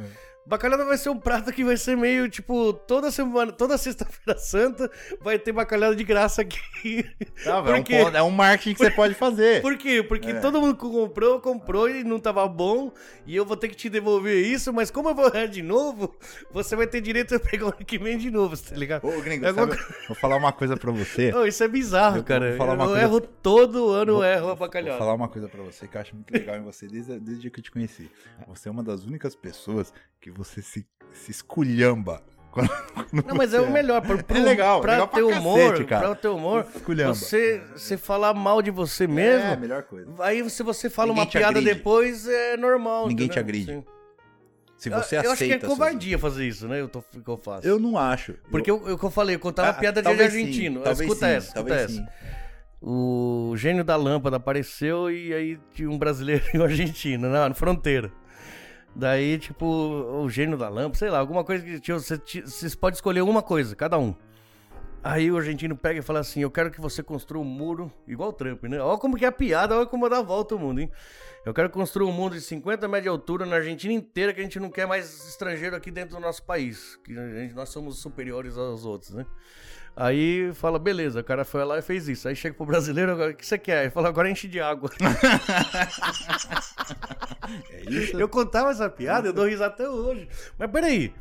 Bacalhada 0.46 0.84
vai 0.84 0.98
ser 0.98 1.08
um 1.08 1.18
prato 1.18 1.50
que 1.52 1.64
vai 1.64 1.76
ser 1.76 1.96
meio, 1.96 2.28
tipo, 2.28 2.72
toda 2.72 3.10
semana, 3.10 3.50
toda 3.50 3.78
sexta-feira 3.78 4.38
santa 4.40 4.90
vai 5.20 5.38
ter 5.38 5.52
bacalhada 5.52 5.96
de 5.96 6.04
graça 6.04 6.42
aqui. 6.42 7.04
Tá, 7.42 7.62
Por 7.62 7.74
é, 7.74 7.78
um 8.04 8.16
é 8.16 8.22
um 8.22 8.30
marketing 8.30 8.74
que 8.74 8.78
você 8.84 8.90
pode 8.90 9.14
fazer. 9.14 9.62
Por 9.62 9.76
quê? 9.78 10.02
Porque 10.02 10.30
É. 10.30 10.40
todo 10.40 10.60
mundo 10.60 10.74
que 10.74 10.82
comprou, 10.82 11.40
comprou 11.40 11.88
e 11.88 12.04
não 12.04 12.18
tava 12.20 12.46
bom, 12.46 12.92
e 13.26 13.34
eu 13.34 13.46
vou 13.46 13.56
ter 13.56 13.68
que 13.68 13.74
te 13.74 13.88
devolver 13.88 14.36
isso, 14.44 14.70
mas 14.72 14.90
como 14.90 15.08
eu 15.08 15.14
vou 15.14 15.26
errar 15.28 15.46
de 15.46 15.62
novo, 15.62 16.14
você 16.52 16.76
vai 16.76 16.86
ter 16.86 17.00
direito 17.00 17.34
a 17.34 17.40
pegar 17.40 17.64
o 17.64 17.68
ano 17.68 17.76
que 17.86 17.98
vem 17.98 18.18
de 18.18 18.30
novo, 18.30 18.54
tá 18.56 18.76
ligado? 18.76 19.06
Ô, 19.06 19.20
gringo, 19.22 19.46
É 19.46 19.48
sabe- 19.54 19.60
alguma 19.72 19.88
vou 20.08 20.16
falar 20.16 20.36
uma 20.36 20.52
coisa 20.52 20.76
pra 20.76 20.92
você. 20.92 21.32
Não, 21.32 21.46
isso 21.46 21.64
é 21.64 21.68
bizarro, 21.68 22.16
Eu 22.16 22.20
vou 22.20 22.24
cara. 22.24 22.50
eu 22.50 22.58
coisa- 22.58 23.00
erro 23.00 23.20
todo 23.20 23.88
ano, 23.90 24.14
Vou- 24.16 24.24
erro 24.24 24.44
a 24.44 24.54
Vou 24.54 24.56
bacalhada. 24.56 24.98
falar 24.98 25.14
uma 25.14 25.28
coisa 25.28 25.48
pra 25.48 25.62
você 25.62 25.88
que 25.88 25.96
eu 25.96 26.00
acho 26.02 26.14
muito 26.14 26.30
legal 26.30 26.56
em 26.56 26.62
você 26.62 26.86
desde, 26.86 27.18
desde 27.18 27.34
o 27.34 27.40
dia 27.40 27.50
que 27.50 27.60
eu 27.60 27.64
te 27.64 27.70
conheci. 27.70 28.10
Você 28.46 28.68
é 28.68 28.70
uma 28.72 28.82
das 28.82 29.04
únicas 29.04 29.34
pessoas 29.34 29.92
que 30.20 30.30
você 30.36 30.60
se, 30.62 30.86
se 31.12 31.30
esculhamba. 31.30 32.22
Quando, 32.54 32.68
quando 32.94 33.26
Não, 33.26 33.34
mas 33.34 33.52
é 33.52 33.60
o 33.60 33.68
melhor. 33.68 34.00
Pra, 34.00 34.16
pro- 34.22 34.36
É 34.38 34.40
legal, 34.40 34.80
pra 34.80 34.92
legal 34.92 35.08
pra 35.08 35.18
ter 35.20 35.26
cacete, 35.26 35.40
humor, 35.40 35.84
cara. 35.86 36.06
pra 36.06 36.14
ter 36.14 36.28
humor, 36.28 36.66
Esculhamba. 36.72 37.14
você, 37.14 37.60
você 37.74 37.96
falar 37.96 38.32
mal 38.32 38.62
de 38.62 38.70
você 38.70 39.04
É, 39.04 39.06
mesmo, 39.08 39.52
a 39.52 39.56
melhor 39.56 39.82
coisa. 39.82 40.08
aí 40.20 40.48
se 40.48 40.62
você 40.62 40.88
fala 40.88 41.08
Ninguém 41.08 41.22
uma 41.24 41.28
te 41.28 41.36
piada 41.38 41.58
agride. 41.58 41.74
depois, 41.76 42.28
é 42.28 42.56
normal. 42.56 43.08
Ninguém 43.08 43.26
te 43.26 43.40
entendeu? 43.40 43.42
agride. 43.42 43.72
Sim. 43.72 43.84
Se 44.76 44.88
Eu- 44.88 45.02
você 45.02 45.16
eu, 45.16 45.20
aceita. 45.20 45.32
acho 45.32 45.44
que 45.44 45.52
é 45.52 45.58
covardia 45.68 46.16
fazer 46.16 46.46
isso, 46.46 46.68
né? 46.68 46.80
Eu, 46.80 46.88
tô, 46.88 47.02
que 47.02 47.28
eu 47.28 47.36
faço. 47.36 47.66
Eu 47.66 47.80
não 47.80 47.98
acho. 47.98 48.34
Porque 48.48 48.70
eu, 48.70 48.86
eu, 48.86 48.96
que 48.98 49.04
eu 49.04 49.10
falei, 49.10 49.34
eu 49.34 49.40
contava 49.40 49.70
Ah, 49.70 49.74
piada 49.74 50.00
de 50.00 50.08
sim, 50.16 50.22
argentino. 50.22 50.80
talvez 50.80 51.00
escuta 51.00 51.26
sim, 51.26 51.32
essa, 51.34 51.46
escuta 51.58 51.74
essa. 51.74 51.88
sim. 51.88 52.06
O 52.80 53.54
gênio 53.56 53.82
da 53.82 53.96
lâmpada 53.96 54.36
apareceu 54.36 55.10
e 55.10 55.32
aí 55.32 55.58
tinha 55.72 55.90
um 55.90 55.98
brasileiro 55.98 56.44
e 56.54 56.58
um 56.58 56.62
argentino, 56.62 57.28
na, 57.28 57.48
na 57.48 57.54
fronteira. 57.54 58.12
Daí, 58.96 59.38
tipo, 59.38 59.66
o 59.66 60.28
gênio 60.30 60.56
da 60.56 60.68
lâmpada, 60.68 60.98
sei 60.98 61.10
lá, 61.10 61.18
alguma 61.18 61.42
coisa 61.44 61.64
que 61.80 61.92
você, 61.92 62.16
vocês 62.44 62.74
podem 62.74 62.94
escolher 62.94 63.22
uma 63.22 63.42
coisa, 63.42 63.74
cada 63.74 63.98
um. 63.98 64.14
Aí 65.02 65.30
o 65.30 65.36
argentino 65.36 65.76
pega 65.76 65.98
e 65.98 66.02
fala 66.02 66.20
assim: 66.20 66.40
Eu 66.40 66.50
quero 66.50 66.70
que 66.70 66.80
você 66.80 67.02
construa 67.02 67.42
um 67.42 67.44
muro, 67.44 67.92
igual 68.06 68.30
o 68.30 68.32
Trump, 68.32 68.62
né? 68.64 68.80
Olha 68.80 68.96
como 68.98 69.16
que 69.18 69.24
é 69.24 69.28
a 69.28 69.32
piada, 69.32 69.76
olha 69.76 69.84
como 69.86 70.08
dá 70.08 70.18
a 70.18 70.22
volta 70.22 70.54
o 70.54 70.58
mundo, 70.58 70.80
hein? 70.80 70.90
Eu 71.44 71.52
quero 71.52 71.68
construir 71.68 72.08
um 72.08 72.12
mundo 72.12 72.34
de 72.34 72.40
50 72.40 72.88
metros 72.88 73.02
de 73.02 73.08
altura 73.10 73.44
na 73.44 73.56
Argentina 73.56 73.92
inteira, 73.92 74.32
que 74.32 74.40
a 74.40 74.42
gente 74.42 74.58
não 74.58 74.70
quer 74.70 74.86
mais 74.86 75.26
estrangeiro 75.28 75.76
aqui 75.76 75.90
dentro 75.90 76.16
do 76.16 76.20
nosso 76.22 76.42
país. 76.44 76.96
Que 77.04 77.12
gente- 77.14 77.54
nós 77.54 77.68
somos 77.68 77.98
superiores 78.00 78.56
aos 78.56 78.86
outros, 78.86 79.10
né? 79.10 79.26
Aí 79.96 80.52
fala, 80.54 80.76
beleza, 80.78 81.20
o 81.20 81.24
cara 81.24 81.44
foi 81.44 81.64
lá 81.64 81.78
e 81.78 81.82
fez 81.82 82.08
isso. 82.08 82.26
Aí 82.26 82.34
chega 82.34 82.54
pro 82.54 82.66
brasileiro, 82.66 83.12
agora, 83.12 83.30
o 83.30 83.34
que 83.34 83.46
você 83.46 83.56
quer? 83.56 83.82
Ele 83.82 83.90
fala, 83.90 84.08
agora 84.08 84.28
enche 84.28 84.48
de 84.48 84.60
água. 84.60 84.90
É 87.70 87.90
isso? 87.90 88.18
Eu 88.18 88.26
contava 88.26 88.70
essa 88.70 88.88
piada, 88.88 89.28
eu 89.28 89.32
dou 89.32 89.44
risada 89.46 89.74
até 89.74 89.88
hoje. 89.88 90.26
Mas 90.58 90.70
peraí, 90.70 91.12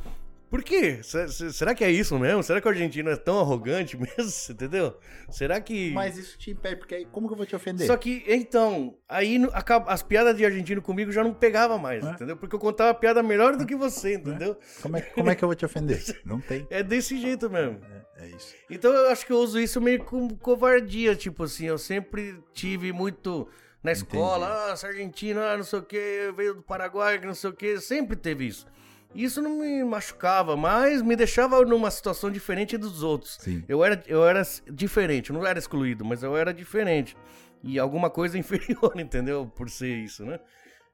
por 0.54 0.64
quê? 0.64 1.00
Se- 1.02 1.28
se- 1.30 1.52
Será 1.52 1.74
que 1.74 1.84
é 1.84 1.90
isso 1.90 2.18
mesmo? 2.20 2.44
Será 2.44 2.62
que 2.62 2.68
o 2.68 2.70
argentino 2.70 3.10
é 3.10 3.16
tão 3.16 3.40
arrogante 3.40 3.98
mesmo? 3.98 4.32
Entendeu? 4.54 4.96
Será 5.32 5.60
que. 5.60 5.90
Mas 5.92 6.16
isso 6.16 6.38
te 6.38 6.52
impede, 6.52 6.76
porque 6.76 6.94
aí 6.94 7.06
como 7.12 7.28
que 7.28 7.34
eu 7.34 7.38
vou 7.38 7.46
te 7.48 7.56
ofender? 7.56 7.88
Só 7.88 7.98
que, 7.98 8.24
então, 8.28 8.96
aí 9.10 9.40
as 9.88 10.04
piadas 10.04 10.38
de 10.38 10.46
argentino 10.46 10.80
comigo 10.80 11.12
já 11.12 11.24
não 11.24 11.34
pegava 11.34 11.80
mais, 11.80 12.06
É. 12.06 12.12
entendeu? 12.12 12.38
Porque 12.38 12.56
eu 12.56 12.60
contava 12.60 12.92
a 12.92 12.94
piada 12.94 13.24
melhor 13.24 13.56
do 13.56 13.66
que 13.66 13.76
você, 13.76 14.14
entendeu? 14.14 14.56
Como, 14.82 14.96
é, 14.98 15.02
como 15.02 15.30
é 15.32 15.36
que 15.36 15.44
eu 15.44 15.48
vou 15.48 15.56
te 15.56 15.66
ofender? 15.66 16.00
Não 16.24 16.40
tem. 16.40 16.68
É 16.70 16.84
desse 16.84 17.20
jeito 17.20 17.50
mesmo. 17.50 17.80
É, 18.18 18.26
é 18.26 18.30
isso. 18.30 18.54
Então 18.70 18.94
eu 18.94 19.10
acho 19.10 19.26
que 19.26 19.34
eu 19.34 19.38
uso 19.38 19.60
isso 19.60 19.82
meio 19.82 20.04
com 20.04 20.30
covardia, 20.38 21.16
tipo 21.16 21.44
assim, 21.44 21.66
eu 21.66 21.78
sempre 21.80 22.38
tive 22.54 22.94
muito 22.94 23.48
na 23.84 23.92
escola, 23.92 24.72
ah, 24.72 24.76
sargentino, 24.78 25.42
ah, 25.42 25.58
não 25.58 25.64
sei 25.64 25.80
o 25.80 25.84
que, 25.84 26.32
veio 26.38 26.54
do 26.56 26.62
Paraguai, 26.62 27.20
que 27.20 27.26
não 27.26 27.34
sei 27.36 27.50
o 27.50 27.54
que, 27.54 27.82
sempre 27.82 28.16
teve 28.16 28.46
isso. 28.48 28.66
Isso 29.16 29.42
não 29.42 29.60
me 29.60 29.84
machucava, 29.84 30.56
mas 30.56 31.02
me 31.02 31.16
deixava 31.16 31.64
numa 31.64 31.92
situação 31.92 32.32
diferente 32.32 32.78
dos 32.78 33.04
outros. 33.04 33.38
Sim. 33.40 33.64
Eu 33.68 33.84
era, 33.84 34.04
eu 34.08 34.26
era 34.26 34.42
diferente, 34.72 35.30
eu 35.30 35.36
não 35.36 35.46
era 35.46 35.60
excluído, 35.60 36.04
mas 36.04 36.24
eu 36.24 36.36
era 36.36 36.54
diferente. 36.54 37.16
E 37.64 37.78
alguma 37.78 38.10
coisa 38.10 38.38
inferior, 38.40 38.94
entendeu? 39.00 39.46
Por 39.56 39.70
ser 39.70 39.96
isso, 39.98 40.26
né? 40.26 40.40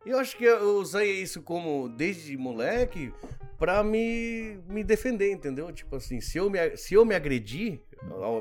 E 0.06 0.10
eu 0.10 0.20
acho 0.20 0.38
que 0.38 0.46
eu 0.46 0.78
usei 0.78 1.22
isso 1.22 1.42
como, 1.42 1.90
desde 1.90 2.38
moleque, 2.38 3.14
pra 3.58 3.84
me, 3.84 4.58
me 4.68 4.84
defender, 4.84 5.32
entendeu? 5.32 5.72
Tipo 5.74 5.98
assim, 5.98 6.22
se 6.22 6.38
eu 6.38 6.50
me, 6.50 6.78
se 6.78 6.94
eu 6.94 7.04
me 7.06 7.14
agredir 7.14 7.82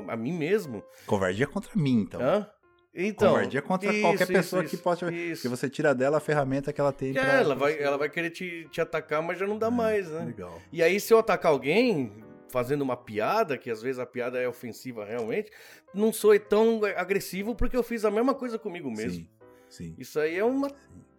a, 0.07 0.13
a 0.13 0.15
mim 0.15 0.31
mesmo, 0.33 0.83
Covardia 1.05 1.45
contra 1.47 1.71
mim, 1.75 2.01
então. 2.01 2.21
hã? 2.21 2.47
Então. 2.93 3.29
Covardia 3.29 3.61
contra 3.61 3.91
isso, 3.91 4.01
qualquer 4.01 4.27
pessoa 4.27 4.63
isso, 4.63 4.75
que 4.75 4.81
possa. 4.81 5.13
Isso. 5.13 5.41
Porque 5.41 5.47
você 5.47 5.69
tira 5.69 5.93
dela 5.93 6.17
a 6.17 6.19
ferramenta 6.19 6.73
que 6.73 6.81
ela 6.81 6.91
tem 6.91 7.13
Que 7.13 7.19
pra. 7.19 7.33
ela, 7.33 7.55
vai, 7.55 7.79
ela 7.79 7.97
vai 7.97 8.09
querer 8.09 8.31
te, 8.31 8.67
te 8.71 8.81
atacar, 8.81 9.21
mas 9.21 9.37
já 9.37 9.45
não 9.45 9.57
dá 9.57 9.69
mais, 9.69 10.09
né? 10.09 10.25
Legal. 10.25 10.59
E 10.71 10.81
aí, 10.81 10.99
se 10.99 11.13
eu 11.13 11.19
atacar 11.19 11.51
alguém 11.51 12.11
fazendo 12.49 12.81
uma 12.81 12.97
piada, 12.97 13.57
que 13.57 13.69
às 13.69 13.81
vezes 13.81 13.99
a 13.99 14.05
piada 14.05 14.39
é 14.39 14.47
ofensiva 14.47 15.05
realmente, 15.05 15.51
não 15.93 16.11
sou 16.11 16.37
tão 16.39 16.81
agressivo 16.95 17.55
porque 17.55 17.77
eu 17.77 17.83
fiz 17.83 18.03
a 18.03 18.11
mesma 18.11 18.33
coisa 18.33 18.57
comigo 18.57 18.89
mesmo. 18.89 19.19
Sim. 19.21 19.29
Sim. 19.69 19.95
Isso 19.99 20.19
aí 20.19 20.35
é 20.35 20.43
uma, 20.43 20.67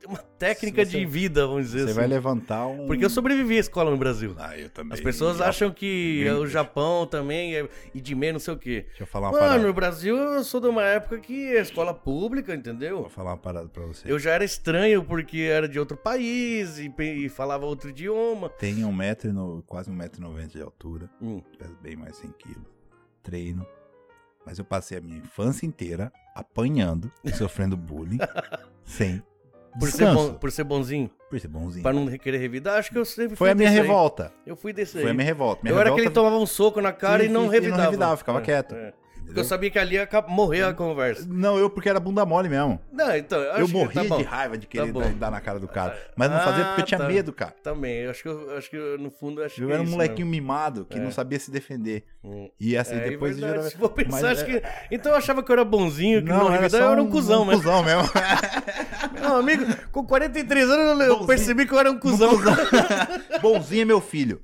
uma 0.06 0.18
técnica 0.18 0.84
você- 0.84 0.98
de 0.98 1.04
vida, 1.06 1.46
vamos 1.46 1.66
dizer 1.66 1.80
Você 1.80 1.84
assim. 1.90 1.94
vai 1.94 2.06
levantar 2.06 2.66
um. 2.66 2.86
Porque 2.86 3.04
eu 3.04 3.10
sobrevivi 3.10 3.56
à 3.56 3.60
escola 3.60 3.90
no 3.90 3.96
Brasil. 3.96 4.34
Ah, 4.38 4.56
eu 4.58 4.68
também. 4.70 4.94
As 4.94 5.00
pessoas 5.00 5.38
Já- 5.38 5.48
acham 5.48 5.70
que 5.70 6.22
Bem, 6.24 6.32
o 6.32 6.46
Japão 6.46 7.06
também 7.06 7.54
é 7.56 7.68
e 7.94 8.00
de 8.00 8.14
menos 8.14 8.40
não 8.42 8.44
sei 8.46 8.54
o 8.54 8.58
quê. 8.58 8.84
Deixa 8.88 9.02
eu 9.02 9.06
falar 9.06 9.26
uma 9.28 9.32
Mano, 9.32 9.44
parada. 9.46 9.66
no 9.66 9.72
Brasil 9.74 10.16
eu 10.16 10.42
sou 10.44 10.60
de 10.60 10.66
uma 10.68 10.82
época 10.84 11.18
que 11.18 11.54
é 11.56 11.60
escola 11.60 11.92
pública, 11.92 12.54
entendeu? 12.54 13.00
Vou 13.02 13.10
falar 13.10 13.32
uma 13.32 13.38
parada 13.38 13.68
pra 13.68 13.84
você. 13.84 14.10
Eu 14.10 14.18
já 14.18 14.30
era 14.30 14.44
estranho 14.44 15.04
porque 15.04 15.38
era 15.40 15.68
de 15.68 15.78
outro 15.78 15.96
país 15.96 16.78
e, 16.78 16.92
e 16.98 17.28
falava 17.28 17.66
outro 17.66 17.90
idioma. 17.90 18.48
Tenho 18.48 18.88
um 18.88 18.92
metro 18.92 19.28
e 19.28 19.32
no... 19.32 19.62
quase 19.66 19.90
um 19.90 19.94
metro 19.94 20.20
e 20.20 20.22
noventa 20.22 20.56
de 20.58 20.62
altura. 20.62 21.10
Hum. 21.20 21.42
Peso 21.58 21.76
bem 21.82 21.96
mais 21.96 22.16
100 22.16 22.30
quilos. 22.38 22.64
Treino. 23.22 23.66
Mas 24.46 24.58
eu 24.58 24.64
passei 24.64 24.96
a 24.96 25.00
minha 25.00 25.18
infância 25.18 25.66
inteira 25.66 26.10
apanhando 26.34 27.12
e 27.22 27.30
sofrendo 27.34 27.76
bullying 27.76 28.18
sem 28.84 29.22
Por 29.78 29.90
ser, 29.90 30.12
bom, 30.12 30.34
por 30.34 30.50
ser 30.50 30.64
bonzinho, 30.64 31.10
Por 31.28 31.38
ser 31.38 31.48
bonzinho. 31.48 31.82
pra 31.82 31.92
não 31.92 32.06
querer 32.18 32.38
revidar, 32.38 32.78
acho 32.78 32.90
que 32.90 32.98
eu 32.98 33.04
sempre 33.04 33.36
Foi 33.36 33.50
a 33.50 33.54
minha 33.54 33.68
desse 33.68 33.80
aí. 33.80 33.86
revolta. 33.86 34.32
Eu 34.44 34.56
fui 34.56 34.72
desse 34.72 34.96
aí. 34.98 35.02
Foi 35.02 35.12
a 35.12 35.14
minha 35.14 35.24
revolta. 35.24 35.60
Minha 35.62 35.72
eu 35.74 35.76
era 35.78 35.84
revolta... 35.84 36.00
aquele 36.02 36.08
que 36.10 36.14
tomava 36.14 36.36
um 36.36 36.46
soco 36.46 36.80
na 36.80 36.92
cara 36.92 37.22
Sim, 37.22 37.28
e 37.28 37.32
não 37.32 37.40
sim, 37.42 37.46
e 37.46 37.48
não 37.48 37.52
revidava. 37.52 37.82
revidava, 37.84 38.16
ficava 38.16 38.38
É, 38.38 38.42
quieto. 38.42 38.74
é. 38.74 38.92
Eu 39.36 39.44
sabia 39.44 39.70
que 39.70 39.78
ali 39.78 39.96
morrer 40.28 40.62
a 40.62 40.72
conversa. 40.74 41.26
Não, 41.28 41.58
eu 41.58 41.68
porque 41.70 41.88
era 41.88 41.98
bunda 42.00 42.24
mole 42.26 42.48
mesmo. 42.48 42.80
Não, 42.92 43.16
então, 43.16 43.38
eu, 43.40 43.58
eu 43.60 43.68
morria 43.68 44.04
tá 44.08 44.16
de 44.16 44.22
raiva 44.22 44.58
de 44.58 44.66
querer 44.66 44.92
bom. 44.92 45.02
dar, 45.14 45.30
na 45.30 45.40
cara 45.40 45.58
do 45.58 45.68
cara. 45.68 45.96
Mas 46.16 46.30
não 46.30 46.40
fazia 46.40 46.64
porque 46.64 46.80
eu 46.82 46.84
tinha 46.86 46.98
Ah, 46.98 47.02
tá. 47.02 47.08
medo, 47.08 47.32
cara. 47.32 47.54
Também, 47.62 47.96
eu 48.02 48.10
acho 48.10 48.22
que, 48.22 48.28
eu, 48.28 48.56
acho 48.56 48.70
que 48.70 48.76
eu, 48.76 48.98
no 48.98 49.10
fundo, 49.10 49.42
acho 49.42 49.60
Eu 49.62 49.66
que 49.66 49.72
é 49.72 49.74
era 49.74 49.82
um 49.82 49.84
isso 49.84 49.92
molequinho 49.92 50.26
mimado 50.26 50.84
que 50.84 50.98
É. 50.98 51.00
não 51.00 51.10
sabia 51.10 51.38
se 51.38 51.50
defender. 51.50 52.04
Hum. 52.24 52.50
E 52.60 52.76
assim, 52.76 52.94
É, 52.96 53.10
depois 53.10 53.36
é 53.36 53.40
verdade. 53.40 53.52
gerava- 53.52 53.70
Se 53.70 53.76
for 53.76 53.88
pensar, 53.90 54.10
Mas 54.10 54.24
acho 54.24 54.42
é- 54.42 54.60
que. 54.60 54.66
Então 54.90 55.12
eu 55.12 55.18
achava 55.18 55.42
que 55.42 55.50
eu 55.50 55.54
era 55.54 55.64
bonzinho, 55.64 56.22
que 56.22 56.28
não, 56.28 56.46
era 56.52 56.60
revidava, 56.62 56.82
só 56.84 56.88
eu 56.88 56.92
era 56.92 57.02
um 57.02 57.10
cuzão, 57.10 57.42
um 57.42 57.46
mesmo. 57.46 57.62
cuzão 57.62 57.82
mesmo. 57.82 58.02
Meu 59.20 59.36
amigo, 59.36 59.64
com 59.92 60.04
43 60.04 60.68
anos 60.68 60.80
eu- 60.80 61.00
eu 61.00 61.08
Bonzinho. 61.12 61.26
percebi 61.26 61.66
que 61.66 61.72
eu 61.74 61.78
era 61.78 61.90
um 61.90 61.98
cuzão. 61.98 62.30
Bonzinho 63.40 63.82
é 63.82 63.84
meu 63.84 64.00
filho. 64.00 64.42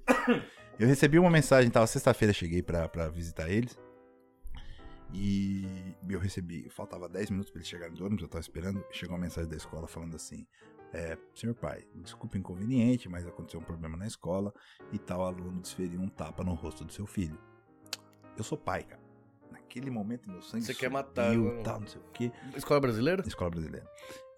Eu 0.79 0.87
recebi 0.87 1.19
uma 1.19 1.31
mensagem, 1.31 1.71
tava 1.71 1.87
sexta-feira, 1.87 2.33
cheguei 2.35 2.63
pra, 2.63 2.89
pra 2.89 3.09
visitar 3.09 3.49
eles. 3.49 3.77
E 5.13 5.95
eu 6.09 6.19
recebi, 6.19 6.69
faltava 6.69 7.09
10 7.09 7.31
minutos 7.31 7.51
pra 7.51 7.59
eles 7.61 7.69
chegarem 7.69 7.95
do 7.95 8.05
ônibus, 8.05 8.23
eu 8.23 8.29
tava 8.29 8.41
esperando. 8.41 8.85
Chegou 8.91 9.15
uma 9.17 9.23
mensagem 9.23 9.49
da 9.49 9.57
escola 9.57 9.87
falando 9.87 10.17
assim: 10.17 10.47
é, 10.93 11.17
Senhor 11.35 11.55
pai, 11.55 11.85
desculpa 11.95 12.37
o 12.37 12.39
inconveniente, 12.39 13.09
mas 13.09 13.27
aconteceu 13.27 13.61
um 13.61 13.63
problema 13.63 13.97
na 13.97 14.07
escola 14.07 14.53
e 14.93 14.99
tal 14.99 15.25
aluno 15.25 15.61
desferiu 15.61 16.01
um 16.01 16.09
tapa 16.09 16.43
no 16.45 16.55
rosto 16.55 16.85
do 16.85 16.93
seu 16.93 17.07
filho. 17.07 17.39
Eu 18.37 18.45
sou 18.45 18.59
pai, 18.59 18.83
cara. 18.83 19.01
Naquele 19.51 19.91
momento 19.91 20.29
meu 20.31 20.43
sangue 20.43 20.65
Você 20.65 20.75
quer 20.75 20.91
matar, 20.91 21.35
né? 21.35 21.63
tal, 21.63 21.81
não 21.81 21.87
sei 21.87 22.01
o 22.01 22.05
quê. 22.13 22.33
Escola 22.57 22.81
brasileira? 22.81 23.23
Escola 23.27 23.51
brasileira. 23.51 23.87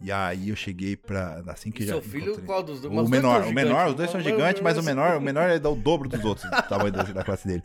E 0.01 0.13
aí 0.13 0.49
eu 0.51 0.57
cheguei 0.57 0.97
pra. 0.97 1.43
Assim 1.49 1.71
que 1.71 1.83
E 1.83 1.87
já. 1.87 1.95
seu 1.95 2.03
filho, 2.03 2.25
encontrei- 2.27 2.47
qual 2.47 2.63
dos 2.63 2.81
dois? 2.81 2.95
o 2.95 3.09
menor, 3.09 3.43
o 3.43 3.53
menor, 3.53 3.89
os 3.89 3.95
dois 3.95 4.11
são 4.11 4.21
gigantes, 4.21 4.63
mas 4.63 4.79
o 4.79 4.83
menor, 4.83 5.17
o 5.17 5.21
menor 5.21 5.49
é 5.51 5.57
o 5.57 5.75
dobro 5.75 6.09
dos 6.09 6.25
outros, 6.25 6.49
do 6.49 6.63
tamanho 6.69 6.93
da, 6.93 7.25
classe 7.25 7.49
dele. 7.49 7.63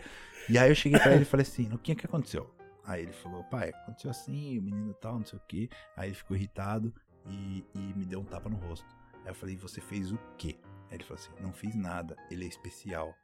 E 0.50 0.58
aí 0.58 0.70
eu 0.70 0.76
cheguei 0.76 1.00
pra 1.00 1.14
ele 1.14 1.22
e 1.22 1.26
falei 1.26 1.44
assim, 1.44 1.70
o 1.74 1.78
que 1.78 1.94
que 1.96 2.06
aconteceu? 2.06 2.50
Aí 2.86 3.04
ele 3.04 3.14
falou, 3.14 3.44
pai, 3.46 3.70
aconteceu 3.70 4.12
assim, 4.12 4.60
o 4.60 4.62
menino 4.62 4.94
tal, 4.96 5.18
não 5.20 5.26
sei 5.26 5.40
o 5.40 5.42
quê. 5.48 5.70
Aí 5.96 6.10
ele 6.10 6.16
ficou 6.16 6.36
irritado 6.36 6.94
e, 7.28 7.66
e 7.74 7.80
me 7.96 8.06
deu 8.06 8.20
um 8.20 8.26
tapa 8.26 8.50
no 8.50 8.58
rosto. 8.58 8.88
Aí 9.24 9.30
eu 9.30 9.36
falei, 9.36 9.56
você 9.56 9.80
fez 9.80 10.12
o 10.12 10.20
quê? 10.38 10.58
Aí 10.90 10.98
ele 10.98 11.04
falou 11.04 11.22
assim, 11.22 11.32
não 11.42 11.54
fiz 11.54 11.74
nada, 11.76 12.18
ele 12.30 12.44
é 12.44 12.48
especial. 12.48 13.16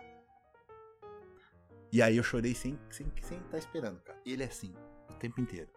E 1.91 2.01
aí 2.01 2.15
eu 2.15 2.23
chorei 2.23 2.53
sem 2.53 2.79
sem, 2.89 3.11
sem 3.21 3.39
tá 3.43 3.57
esperando, 3.57 3.99
cara. 4.01 4.19
Ele 4.25 4.43
é 4.43 4.45
assim, 4.45 4.73
o 5.09 5.13
tempo 5.15 5.41
inteiro. 5.41 5.69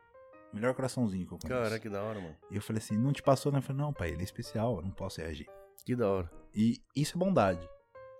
Melhor 0.52 0.74
coraçãozinho 0.74 1.26
que 1.26 1.32
eu 1.32 1.38
conheço. 1.38 1.62
Cara, 1.62 1.78
que 1.78 1.88
da 1.88 2.02
hora, 2.02 2.20
mano. 2.20 2.36
E 2.50 2.56
eu 2.56 2.62
falei 2.62 2.80
assim, 2.80 2.96
não 2.96 3.12
te 3.12 3.22
passou, 3.22 3.50
né? 3.50 3.58
Eu 3.58 3.62
falei, 3.62 3.82
não, 3.82 3.92
pai, 3.92 4.10
ele 4.10 4.20
é 4.20 4.24
especial, 4.24 4.76
eu 4.76 4.82
não 4.82 4.90
posso 4.90 5.20
reagir. 5.20 5.48
Que 5.84 5.96
da 5.96 6.08
hora. 6.08 6.30
E 6.54 6.80
isso 6.94 7.16
é 7.16 7.18
bondade. 7.18 7.66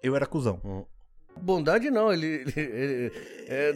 Eu 0.03 0.17
era 0.17 0.27
cuzão. 0.27 0.61
Hum. 0.65 0.85
Bondade 1.41 1.91
não, 1.91 2.13
ele, 2.13 2.27
ele- 2.27 2.53
ele- 2.57 3.13
é, 3.49 3.75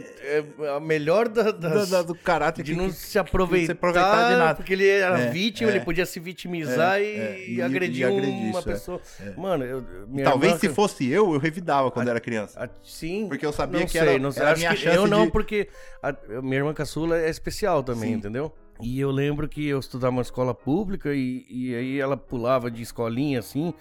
é 0.60 0.68
a 0.76 0.78
melhor 0.80 1.28
da, 1.28 1.50
das- 1.50 1.90
Da- 1.90 1.96
da- 1.98 2.02
do 2.02 2.14
caráter 2.14 2.62
de 2.62 2.72
que- 2.72 2.78
não 2.78 2.90
se 2.90 3.18
aproveitar, 3.18 3.66
se 3.66 3.72
aproveitar 3.72 4.30
de 4.30 4.36
nada. 4.36 4.54
porque 4.54 4.72
ele 4.72 4.86
era 4.86 5.18
É, 5.18 5.30
vítima, 5.30 5.70
é. 5.70 5.74
ele 5.76 5.84
podia 5.84 6.06
se 6.06 6.20
vitimizar 6.20 6.98
É, 6.98 7.02
e, 7.02 7.16
é, 7.18 7.50
e 7.50 7.62
agredir 7.62 8.02
e 8.02 8.04
agredir 8.04 8.30
uma 8.50 8.60
isso, 8.60 8.68
é, 8.70 8.72
pessoa. 8.72 9.00
é. 9.20 9.30
Mano, 9.36 9.64
eu, 9.64 9.84
Talvez 10.22 10.52
irmã- 10.52 10.58
se 10.60 10.68
fosse 10.68 11.08
eu, 11.08 11.32
eu 11.34 11.38
revidava 11.40 11.90
quando 11.90 12.08
era 12.08 12.20
criança. 12.20 12.62
a- 12.62 12.68
sim. 12.84 13.26
Porque 13.28 13.44
eu 13.44 13.52
sabia 13.52 13.80
não 13.80 13.86
que 13.86 13.92
sei, 13.92 14.00
era- 14.00 14.18
não 14.18 14.30
sei, 14.30 14.42
era 14.42 14.50
a 14.50 14.52
acho 14.72 14.82
que 14.82 14.88
Eu 14.88 15.06
não, 15.08 15.26
de- 15.26 15.32
porque 15.32 15.68
a, 16.02 16.10
a 16.38 16.42
minha 16.42 16.56
irmã 16.58 16.72
caçula 16.72 17.18
é 17.18 17.28
especial 17.28 17.82
também, 17.82 18.10
Sim. 18.12 18.18
entendeu? 18.18 18.52
E 18.80 19.00
eu 19.00 19.10
lembro 19.10 19.48
que 19.48 19.66
eu 19.66 19.80
estudava 19.80 20.12
uma 20.12 20.22
escola 20.22 20.54
pública 20.54 21.12
e, 21.14 21.44
e 21.50 21.74
aí 21.74 21.98
ela 21.98 22.16
pulava 22.16 22.70
de 22.70 22.82
escolinha 22.82 23.40
assim. 23.40 23.74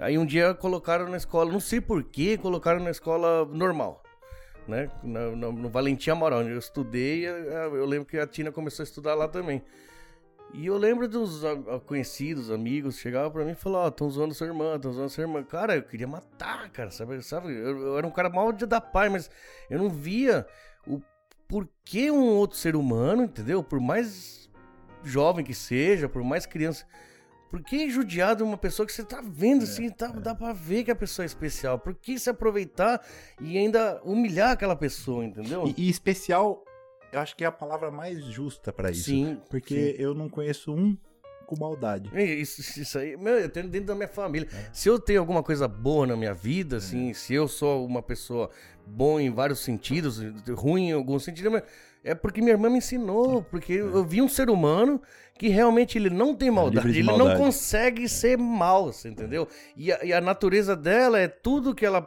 Aí 0.00 0.16
um 0.16 0.24
dia 0.24 0.54
colocaram 0.54 1.08
na 1.08 1.16
escola, 1.18 1.52
não 1.52 1.60
sei 1.60 1.80
porquê, 1.80 2.38
colocaram 2.38 2.80
na 2.80 2.90
escola 2.90 3.44
normal. 3.44 4.02
Né? 4.66 4.90
No, 5.02 5.36
no, 5.36 5.52
no 5.52 5.68
Valentim 5.68 6.10
Amaral, 6.10 6.40
onde 6.40 6.50
eu 6.50 6.58
estudei, 6.58 7.26
eh, 7.26 7.66
eu 7.66 7.84
lembro 7.84 8.06
que 8.06 8.18
a 8.18 8.26
Tina 8.26 8.50
começou 8.50 8.82
a 8.82 8.84
estudar 8.84 9.14
lá 9.14 9.28
também. 9.28 9.62
E 10.52 10.66
eu 10.66 10.76
lembro 10.76 11.06
dos 11.06 11.42
conhecidos, 11.86 12.50
amigos, 12.50 12.98
chegavam 12.98 13.30
pra 13.30 13.44
mim 13.44 13.52
e 13.52 13.54
falavam, 13.54 13.86
ó, 13.86 13.90
tão 13.90 14.10
zoando 14.10 14.34
sua 14.34 14.48
irmã, 14.48 14.78
tão 14.80 14.92
zoando 14.92 15.10
sua 15.10 15.22
irmã. 15.22 15.44
Cara, 15.44 15.76
eu 15.76 15.82
queria 15.82 16.08
matar, 16.08 16.70
cara, 16.70 16.90
sabe? 16.90 17.22
sabe? 17.22 17.52
Eu, 17.52 17.78
eu 17.78 17.98
era 17.98 18.06
um 18.06 18.10
cara 18.10 18.28
mal 18.28 18.52
de 18.52 18.66
dar 18.66 18.80
pai, 18.80 19.08
mas 19.08 19.30
eu 19.68 19.78
não 19.78 19.88
via 19.88 20.46
o 20.86 21.00
porquê 21.46 22.10
um 22.10 22.24
outro 22.24 22.56
ser 22.56 22.74
humano, 22.74 23.24
entendeu? 23.24 23.62
Por 23.62 23.80
mais 23.80 24.50
jovem 25.04 25.44
que 25.44 25.54
seja, 25.54 26.08
por 26.08 26.22
mais 26.24 26.46
criança... 26.46 26.86
Por 27.50 27.62
que 27.62 27.90
judiar 27.90 28.36
de 28.36 28.44
uma 28.44 28.56
pessoa 28.56 28.86
que 28.86 28.92
você 28.92 29.02
tá 29.02 29.20
vendo 29.22 29.64
assim, 29.64 29.90
tá, 29.90 30.06
dá 30.06 30.34
pra 30.34 30.52
ver 30.52 30.84
que 30.84 30.90
a 30.90 30.96
pessoa 30.96 31.24
é 31.24 31.26
especial? 31.26 31.78
Por 31.78 31.94
que 31.94 32.16
se 32.18 32.30
aproveitar 32.30 33.04
e 33.40 33.58
ainda 33.58 34.00
humilhar 34.04 34.52
aquela 34.52 34.76
pessoa, 34.76 35.24
entendeu? 35.24 35.66
E, 35.76 35.86
e 35.86 35.90
especial, 35.90 36.64
eu 37.12 37.18
acho 37.18 37.36
que 37.36 37.42
é 37.42 37.48
a 37.48 37.52
palavra 37.52 37.90
mais 37.90 38.24
justa 38.24 38.72
pra 38.72 38.90
isso. 38.92 39.04
Sim, 39.04 39.40
Porque 39.50 39.96
eu 39.98 40.14
não 40.14 40.28
conheço 40.28 40.72
um 40.72 40.96
com 41.44 41.58
maldade. 41.58 42.08
É, 42.14 42.22
Isso, 42.22 42.60
isso 42.80 42.96
aí, 42.96 43.16
meu, 43.16 43.34
eu 43.34 43.48
tenho 43.48 43.68
dentro 43.68 43.88
da 43.88 43.94
minha 43.96 44.06
família. 44.06 44.48
Se 44.72 44.88
eu 44.88 45.00
tenho 45.00 45.18
alguma 45.18 45.42
coisa 45.42 45.66
boa 45.66 46.06
na 46.06 46.16
minha 46.16 46.32
vida, 46.32 46.76
assim, 46.76 47.12
se 47.12 47.34
eu 47.34 47.48
sou 47.48 47.84
uma 47.84 48.00
pessoa 48.00 48.48
boa 48.86 49.20
em 49.20 49.30
vários 49.30 49.58
sentidos, 49.58 50.20
ruim 50.50 50.90
em 50.90 50.92
algum 50.92 51.18
sentido, 51.18 51.50
mas 51.50 51.64
é 52.04 52.14
porque 52.14 52.40
minha 52.40 52.52
irmã 52.52 52.70
me 52.70 52.78
ensinou, 52.78 53.42
porque 53.42 53.72
eu 53.72 54.04
vi 54.04 54.22
um 54.22 54.28
ser 54.28 54.48
humano 54.48 55.02
que 55.40 55.48
realmente 55.48 55.96
ele 55.96 56.10
não 56.10 56.34
tem 56.34 56.50
maldade, 56.50 56.86
livre 56.86 56.92
de 56.92 56.98
ele 56.98 57.08
não 57.08 57.16
maldade. 57.24 57.40
consegue 57.40 58.06
ser 58.06 58.36
mal, 58.36 58.92
você 58.92 59.08
entendeu? 59.08 59.48
E 59.74 59.90
a, 59.90 60.04
e 60.04 60.12
a 60.12 60.20
natureza 60.20 60.76
dela 60.76 61.18
é 61.18 61.28
tudo 61.28 61.74
que 61.74 61.86
ela 61.86 62.06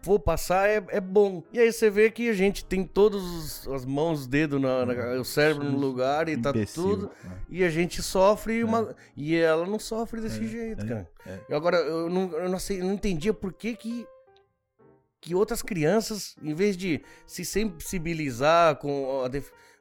for 0.00 0.18
passar 0.18 0.66
é, 0.66 0.82
é 0.88 0.98
bom. 0.98 1.42
E 1.52 1.58
aí 1.60 1.70
você 1.70 1.90
vê 1.90 2.10
que 2.10 2.30
a 2.30 2.32
gente 2.32 2.64
tem 2.64 2.82
todas 2.82 3.68
as 3.68 3.84
mãos, 3.84 4.20
os 4.20 4.26
dedos, 4.26 4.58
na, 4.58 4.86
na- 4.86 5.20
o 5.20 5.24
cérebro 5.24 5.64
no 5.70 5.76
lugar 5.76 6.30
e 6.30 6.36
tá 6.38 6.48
Imbecil, 6.48 6.82
tudo. 6.82 7.10
né? 7.24 7.36
E 7.50 7.62
a 7.62 7.68
gente 7.68 8.02
sofre 8.02 8.64
uma. 8.64 8.96
E 9.14 9.36
ela 9.36 9.66
não 9.66 9.78
sofre 9.78 10.22
desse 10.22 10.42
É, 10.42 10.48
jeito, 10.48 10.82
é, 10.86 10.88
cara. 10.88 11.10
é. 11.26 11.38
E 11.50 11.54
agora, 11.54 11.76
eu 11.76 12.08
não, 12.08 12.32
eu 12.38 12.48
não 12.48 12.58
sei, 12.58 12.80
eu 12.80 12.86
não 12.86 12.94
entendia 12.94 13.34
por 13.34 13.52
que 13.52 13.76
que. 13.76 14.06
Que 15.20 15.34
outras 15.34 15.60
crianças, 15.60 16.36
em 16.42 16.54
vez 16.54 16.74
de 16.76 17.02
se 17.26 17.44
sensibilizar 17.44 18.76
com, 18.76 19.22
a 19.24 19.28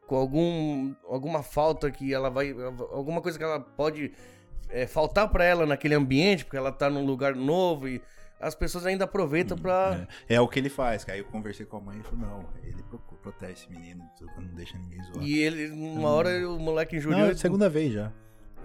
com 0.08 0.16
algum, 0.16 0.94
alguma 1.08 1.44
falta 1.44 1.90
que 1.92 2.14
ela 2.14 2.30
vai. 2.30 2.56
Alguma 2.92 3.22
coisa 3.22 3.38
que 3.38 3.44
ela 3.44 3.60
pode 3.60 4.12
é, 4.70 4.88
faltar 4.88 5.30
pra 5.30 5.44
ela 5.44 5.66
naquele 5.66 5.96
ambiente, 5.96 6.46
porque 6.46 6.58
ela 6.58 6.72
tá 6.72 6.90
num 6.90 7.06
lugar 7.06 7.36
novo 7.36 7.88
e 7.88 8.02
as 8.40 8.54
pessoas 8.54 8.86
ainda 8.86 9.06
aproveitam 9.06 9.58
pra. 9.58 10.08
É, 10.30 10.36
é 10.36 10.42
o 10.42 10.48
que 10.48 10.60
ele 10.60 10.70
faz. 10.70 11.04
que 11.04 11.12
Aí 11.12 11.20
eu 11.20 11.26
conversei 11.26 11.66
com 11.66 11.78
a 11.78 11.82
mãe 11.82 12.00
e 12.00 12.04
falou: 12.04 12.20
não, 12.20 12.46
ele 12.64 12.84
procura, 12.84 13.22
protege 13.22 13.54
esse 13.54 13.72
menino, 13.72 14.04
não 14.38 14.56
deixa 14.56 14.78
ninguém 14.78 15.02
zoar. 15.04 15.24
E 15.26 15.40
ele, 15.40 15.70
uma 15.72 16.10
hora, 16.10 16.50
o 16.50 16.60
moleque 16.60 16.94
não, 16.94 17.00
injuriou. 17.00 17.28
é 17.28 17.32
a 17.32 17.38
segunda 17.38 17.70
vez 17.70 17.94
já. 17.94 18.12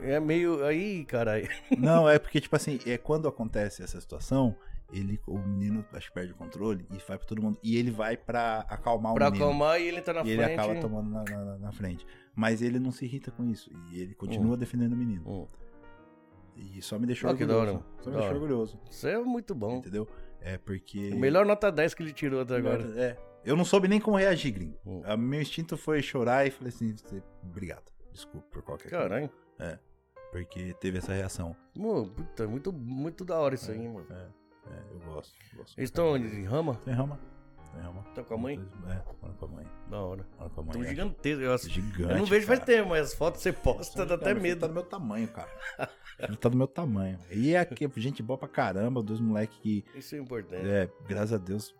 É 0.02 0.18
meio. 0.18 0.64
Aí, 0.64 1.04
caralho. 1.04 1.48
Não, 1.78 2.08
é 2.08 2.18
porque, 2.18 2.40
tipo 2.42 2.54
assim, 2.56 2.78
é 2.86 2.98
quando 2.98 3.28
acontece 3.28 3.82
essa 3.82 4.00
situação, 4.00 4.56
ele, 4.92 5.20
o 5.26 5.38
menino 5.38 5.84
acho 5.92 6.08
que 6.08 6.14
perde 6.14 6.32
o 6.32 6.36
controle 6.36 6.86
e 6.90 6.98
vai 6.98 7.16
pra 7.18 7.26
todo 7.26 7.42
mundo. 7.42 7.58
E 7.62 7.76
ele 7.76 7.90
vai 7.90 8.16
pra 8.16 8.60
acalmar 8.68 9.14
Pra 9.14 9.28
o 9.28 9.30
menino. 9.32 9.46
acalmar 9.46 9.80
e 9.80 9.84
ele 9.88 10.00
tá 10.02 10.12
na 10.12 10.20
e 10.20 10.24
frente. 10.24 10.40
ele 10.40 10.44
acaba 10.52 10.74
tomando 10.80 11.10
na, 11.10 11.24
na- 11.24 11.58
na 11.58 11.72
frente. 11.72 12.06
Mas 12.34 12.62
ele 12.62 12.78
não 12.78 12.90
se 12.90 13.04
irrita 13.04 13.30
com 13.30 13.44
isso. 13.44 13.70
E 13.90 14.00
ele 14.00 14.14
continua 14.14 14.56
defendendo 14.56 14.92
o 14.92 14.96
menino. 14.96 15.22
Hum. 15.26 15.46
E 16.56 16.82
só 16.82 16.98
me 16.98 17.06
deixou 17.06 17.30
Ah, 17.30 17.32
da 17.32 17.40
orgulhoso. 17.56 17.84
Só 18.00 18.10
me 18.10 18.16
deixou 18.16 18.34
orgulhoso. 18.34 18.80
Isso 18.90 19.06
é 19.08 19.18
muito 19.18 19.54
bom. 19.54 19.76
Entendeu? 19.78 20.06
É 20.40 20.58
porque. 20.58 21.10
O 21.12 21.18
melhor 21.18 21.46
nota 21.46 21.70
10 21.70 21.94
que 21.94 22.02
ele 22.02 22.12
tirou 22.12 22.40
até 22.40 22.56
agora. 22.56 22.82
É. 23.00 23.16
Eu 23.44 23.56
não 23.56 23.64
soube 23.64 23.88
nem 23.88 23.98
como 24.00 24.16
reagir, 24.18 24.52
gringo. 24.52 24.76
Hum. 24.84 25.00
A- 25.04 25.16
Meu 25.16 25.40
instinto 25.40 25.76
foi 25.76 26.02
chorar 26.02 26.46
e 26.46 26.50
falei 26.50 26.68
assim: 26.68 26.94
"Você- 26.96 27.22
obrigado. 27.42 27.90
Desculpa 28.12 28.46
por 28.50 28.62
qualquer 28.62 28.90
coisa. 28.90 29.08
Caralho. 29.08 29.30
Porque 30.30 30.74
teve 30.74 30.98
essa 30.98 31.12
reação. 31.12 31.56
Mô, 31.76 32.06
puta, 32.06 32.46
muito, 32.46 32.72
muito 32.72 33.24
da 33.24 33.36
hora 33.38 33.54
isso 33.56 33.70
aí, 33.72 33.78
mano. 33.88 34.06
É, 34.10 34.26
é, 34.70 34.82
eu 34.92 34.98
gosto. 35.12 35.34
gosto 35.56 35.78
Eles 35.78 35.90
estão 35.90 36.12
onde? 36.12 36.26
Em 36.26 36.44
Rama? 36.44 36.74
Tem 36.84 36.94
rama. 36.94 37.18
Tem 37.72 37.82
rama. 37.82 38.02
Tá 38.14 38.22
com 38.24 38.34
a 38.34 38.38
mãe? 38.38 38.60
É, 38.88 38.94
mora 39.22 39.34
com 39.38 39.44
a 39.44 39.48
mãe. 39.48 39.66
Da 39.88 40.00
hora. 40.00 40.26
Mora 40.38 40.50
com 40.50 40.60
a 40.60 40.64
mãe. 40.64 40.72
Tão 40.72 40.82
é. 40.82 40.88
gigantescos. 40.88 41.42
Eu, 41.44 41.58
Gigante. 41.70 42.12
eu 42.12 42.18
não 42.18 42.24
vejo 42.26 42.46
faz 42.46 42.58
cara. 42.58 42.72
tempo, 42.72 42.88
mas 42.90 43.06
as 43.08 43.14
fotos 43.14 43.40
você 43.42 43.52
posta 43.52 44.04
dá 44.06 44.14
até 44.16 44.34
Meu 44.34 44.42
filho 44.42 44.56
Tá 44.56 44.66
medo. 44.66 44.68
do 44.68 44.74
meu 44.74 44.82
tamanho, 44.82 45.28
cara. 45.28 45.48
Ele 46.18 46.36
tá 46.36 46.48
do 46.48 46.56
meu 46.56 46.66
tamanho. 46.66 47.18
E 47.30 47.54
é 47.54 47.60
aqui, 47.60 47.88
gente 47.96 48.22
boa 48.22 48.36
pra 48.38 48.48
caramba, 48.48 49.02
dois 49.02 49.20
moleques 49.20 49.56
que, 49.58 49.84
Isso 49.94 50.14
é 50.14 50.18
importante. 50.18 50.68
é, 50.68 50.90
graças 51.08 51.32
a 51.32 51.38
Deus, 51.38 51.74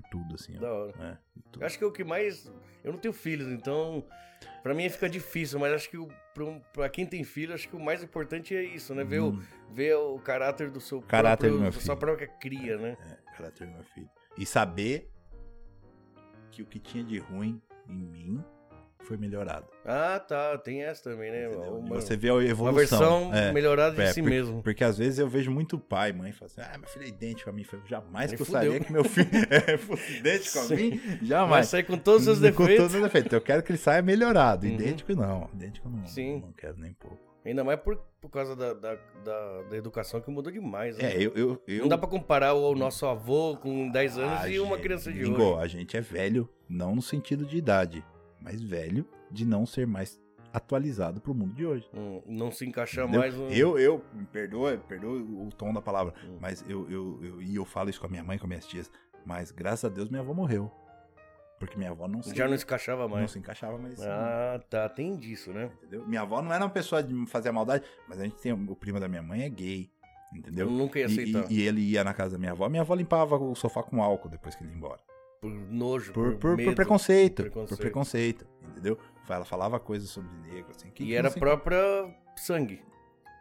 por 0.00 0.10
tudo, 0.10 0.34
assim. 0.34 0.56
ó. 0.56 0.60
Da 0.60 0.72
hora. 0.72 0.92
É, 0.98 1.18
tudo. 1.50 1.62
Eu 1.62 1.66
acho 1.66 1.78
que 1.78 1.84
é 1.84 1.86
o 1.86 1.92
que 1.92 2.04
mais. 2.04 2.52
Eu 2.82 2.92
não 2.92 2.98
tenho 2.98 3.14
filhos, 3.14 3.48
então. 3.52 4.04
Pra 4.62 4.74
mim 4.74 4.88
fica 4.88 5.08
difícil, 5.08 5.58
mas 5.58 5.72
acho 5.72 5.90
que 5.90 5.96
o- 5.98 6.08
pra, 6.34 6.44
um- 6.44 6.60
pra 6.72 6.88
quem 6.88 7.04
tem 7.06 7.22
filho, 7.22 7.54
acho 7.54 7.68
que 7.68 7.76
o 7.76 7.80
mais 7.80 8.02
importante 8.02 8.54
é 8.56 8.62
isso, 8.62 8.94
né? 8.94 9.04
Ver, 9.04 9.20
o, 9.20 9.28
Hum, 9.30 9.42
ver 9.70 9.94
o 9.96 10.18
caráter 10.18 10.70
do 10.70 10.80
seu 10.80 11.00
Caráter 11.02 11.48
próprio, 11.48 11.52
do 11.52 11.62
meu 11.62 11.70
da 11.70 11.72
sua 11.72 11.82
filho. 11.82 11.96
própria 11.98 12.28
cria, 12.28 12.76
né? 12.78 12.96
é, 13.00 13.32
caráter 13.36 13.66
do 13.66 13.72
meu 13.74 13.84
filho. 13.84 14.10
E 14.38 14.44
saber 14.46 15.10
que 16.50 16.62
o 16.62 16.66
que 16.66 16.78
tinha 16.78 17.04
de 17.04 17.18
ruim 17.18 17.60
em 17.88 17.94
mim 17.94 18.44
foi 19.04 19.16
melhorado. 19.16 19.66
Ah, 19.84 20.18
tá. 20.18 20.58
Tem 20.58 20.82
essa 20.82 21.02
também, 21.04 21.30
né? 21.30 21.48
Uma, 21.48 22.00
você 22.00 22.16
vê 22.16 22.28
a 22.30 22.34
evolução. 22.34 22.64
uma 22.64 22.72
versão 22.72 23.34
é. 23.34 23.52
melhorada 23.52 23.94
de 23.94 24.02
É, 24.02 24.12
si 24.12 24.20
por- 24.22 24.28
mesmo. 24.30 24.62
Porque 24.62 24.82
às 24.82 24.98
vezes 24.98 25.18
eu 25.18 25.28
vejo 25.28 25.50
muito 25.50 25.78
pai, 25.78 26.12
mãe, 26.12 26.32
fala 26.32 26.46
assim: 26.50 26.60
ah, 26.60 26.78
meu 26.78 26.88
filho 26.88 27.04
é 27.04 27.08
idêntico 27.08 27.48
a 27.50 27.52
mim. 27.52 27.64
Eu 27.72 27.80
jamais 27.86 28.30
Nem 28.30 28.38
gostaria 28.38 28.70
fudeu. 28.72 28.84
que 28.86 28.92
meu 28.92 29.04
filho 29.04 29.28
é, 29.50 29.76
fosse 29.78 30.16
idêntico 30.18 30.58
a 30.58 30.62
Sim. 30.62 30.76
mim. 30.76 30.96
Vai 30.98 31.18
Jamais. 31.22 31.68
sair 31.68 31.82
com 31.84 31.96
todos 31.98 32.26
os 32.26 32.38
seus 32.38 32.54
Com 32.54 32.62
defeitos. 32.64 32.76
todos 32.76 32.94
os 32.96 33.02
defeitos. 33.02 33.32
Eu 33.32 33.40
quero 33.40 33.62
que 33.62 33.70
ele 33.72 33.78
saia 33.78 34.02
melhorado. 34.02 34.66
Uhum. 34.66 34.72
Idêntico 34.74 35.14
não. 35.14 35.48
Idêntico 35.54 35.88
não. 35.88 36.06
Sim. 36.06 36.40
Não 36.40 36.52
quero 36.52 36.76
nem 36.78 36.92
pouco. 36.92 37.18
Ainda 37.46 37.62
mais 37.62 37.78
por, 37.78 37.98
por 38.22 38.30
causa 38.30 38.56
da, 38.56 38.72
da, 38.72 38.94
da, 39.22 39.62
da 39.68 39.76
educação 39.76 40.18
que 40.18 40.30
mudou 40.30 40.50
demais. 40.50 40.96
Né? 40.96 41.12
É, 41.12 41.16
eu. 41.22 41.30
eu, 41.36 41.62
eu 41.68 41.80
Não 41.82 41.88
dá 41.88 41.98
pra 41.98 42.08
comparar 42.08 42.54
o 42.54 42.74
nosso 42.74 43.04
avô 43.04 43.54
com 43.58 43.90
10 43.90 44.16
anos 44.16 44.40
Ah, 44.40 44.48
e 44.48 44.58
uma 44.58 44.76
gente, 44.76 44.82
criança 44.82 45.12
de 45.12 45.26
hoje. 45.26 45.58
A 45.62 45.66
gente 45.66 45.94
é 45.94 46.00
velho, 46.00 46.48
não 46.66 46.94
no 46.94 47.02
sentido 47.02 47.44
de 47.44 47.58
idade, 47.58 48.02
mas 48.44 48.62
velho 48.62 49.04
de 49.30 49.44
não 49.44 49.64
ser 49.66 49.86
mais 49.86 50.20
atualizado 50.52 51.20
pro 51.20 51.34
mundo 51.34 51.52
de 51.54 51.66
hoje. 51.66 51.88
Hum, 51.92 52.22
não 52.26 52.50
se 52.52 52.64
encaixar 52.64 53.04
Entendeu? 53.04 53.20
mais 53.20 53.34
no... 53.34 53.48
Eu, 53.50 53.76
eu, 53.78 54.04
me 54.12 54.24
perdoa, 54.26 54.76
perdoa 54.76 55.18
o 55.20 55.48
tom 55.50 55.72
da 55.72 55.82
palavra, 55.82 56.14
Hum. 56.24 56.38
mas 56.40 56.64
eu, 56.68 56.88
eu, 56.88 57.18
eu, 57.24 57.42
e 57.42 57.56
eu 57.56 57.64
falo 57.64 57.90
isso 57.90 57.98
com 58.00 58.06
a 58.06 58.10
minha 58.10 58.22
mãe, 58.22 58.38
com 58.38 58.46
minhas 58.46 58.64
tias, 58.66 58.88
mas 59.26 59.50
graças 59.50 59.84
a 59.84 59.88
Deus 59.92 60.08
minha 60.08 60.20
avó 60.22 60.32
morreu. 60.32 60.70
Porque 61.58 61.76
minha 61.78 61.90
avó 61.90 62.06
não 62.06 62.22
se, 62.22 62.34
Já 62.34 62.46
não 62.46 62.56
se 62.58 62.64
encaixava 62.64 63.02
não 63.02 63.08
mais. 63.16 63.30
se 63.30 63.38
encaixava 63.38 63.78
mais. 63.78 64.00
Ah, 64.02 64.60
tá. 64.68 64.88
Tem 64.88 65.16
disso, 65.16 65.50
né? 65.52 65.70
Entendeu? 65.82 66.06
Minha 66.06 66.20
avó 66.22 66.42
não 66.42 66.52
era 66.52 66.62
uma 66.64 66.70
pessoa 66.70 67.02
de 67.02 67.26
fazer 67.26 67.50
maldade, 67.52 67.84
mas 68.08 68.20
a 68.20 68.24
gente 68.24 68.36
tem 68.36 68.52
o 68.52 68.76
primo 68.76 69.00
da 69.00 69.08
minha 69.08 69.22
mãe 69.22 69.42
é 69.42 69.48
gay, 69.48 69.88
entendeu? 70.34 70.66
Eu 70.66 70.72
nunca 70.72 70.98
ia 70.98 71.06
E- 71.06 71.12
aceitar. 71.12 71.50
E, 71.50 71.60
e 71.60 71.62
ele 71.66 71.80
ia 71.80 72.04
na 72.04 72.12
casa 72.12 72.32
da 72.32 72.38
minha 72.38 72.52
avó, 72.52 72.68
minha 72.68 72.82
avó 72.82 72.94
limpava 72.94 73.36
o 73.36 73.54
sofá 73.54 73.82
com 73.82 74.02
álcool 74.02 74.28
depois 74.28 74.54
que 74.54 74.62
ele 74.62 74.70
ia 74.72 74.76
embora. 74.76 75.00
Por 75.44 75.50
nojo, 75.50 76.12
Por, 76.14 76.24
por, 76.24 76.32
por, 76.32 76.40
por 76.40 76.56
medo. 76.56 76.74
preconceito, 76.74 77.42
Preconceito. 77.42 77.68
Por 77.68 77.78
preconceito, 77.78 78.46
entendeu? 78.62 78.98
Ela 79.28 79.44
falava 79.44 79.78
coisas 79.78 80.08
sobre 80.08 80.30
negro, 80.48 80.70
assim. 80.74 80.88
Que, 80.90 81.02
E 81.02 81.06
que 81.08 81.14
era 81.14 81.24
não 81.24 81.30
se- 81.32 81.38
própria 81.38 82.14
sangue. 82.36 82.82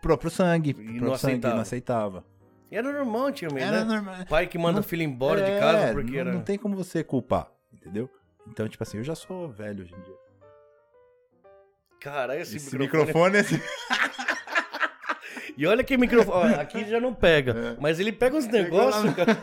próprio 0.01 0.29
sangue. 0.29 0.71
E 0.71 0.73
próprio 0.73 0.93
não 1.01 1.15
sangue, 1.17 1.33
aceitava. 1.35 1.53
não 1.55 1.61
aceitava. 1.61 2.25
E 2.69 2.75
era 2.75 2.91
normal 2.91 3.27
antigamente, 3.27 3.65
Era 3.65 3.85
né? 3.85 3.95
normal. 3.95 4.25
Pai 4.27 4.47
que 4.47 4.57
manda 4.57 4.73
Não- 4.73 4.79
o 4.81 4.83
filho 4.83 5.03
embora 5.03 5.39
É, 5.39 5.53
de 5.53 5.59
casa 5.61 5.93
porque 5.93 6.11
não, 6.11 6.19
era... 6.19 6.33
não 6.33 6.41
tem 6.41 6.57
como 6.57 6.75
você 6.75 7.03
culpar, 7.05 7.49
entendeu? 7.71 8.09
Então, 8.47 8.67
tipo 8.67 8.83
assim, 8.83 8.97
eu 8.97 9.03
já 9.05 9.15
sou 9.15 9.47
velho 9.47 9.83
hoje 9.83 9.93
em 9.95 10.01
dia. 10.01 10.15
Caralho, 12.01 12.41
esse, 12.41 12.57
Esse 12.57 12.77
microfone... 12.77 13.05
microfone, 13.05 13.37
assim, 13.37 13.55
E 15.55 15.67
olha 15.67 15.83
que 15.83 15.97
microfone... 15.97 16.53
Aqui 16.55 16.89
já 16.89 16.99
não 16.99 17.13
pega. 17.13 17.51
É. 17.51 17.75
Mas 17.79 17.99
ele 17.99 18.11
pega 18.11 18.35
uns 18.35 18.47
negócios, 18.47 19.13
cara. 19.13 19.37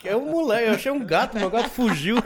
Que 0.00 0.08
é 0.08 0.16
um 0.16 0.30
moleque. 0.30 0.68
Eu 0.68 0.74
achei 0.74 0.92
um 0.92 1.04
gato, 1.04 1.36
meu 1.36 1.50
gato 1.50 1.70
fugiu. 1.70 2.22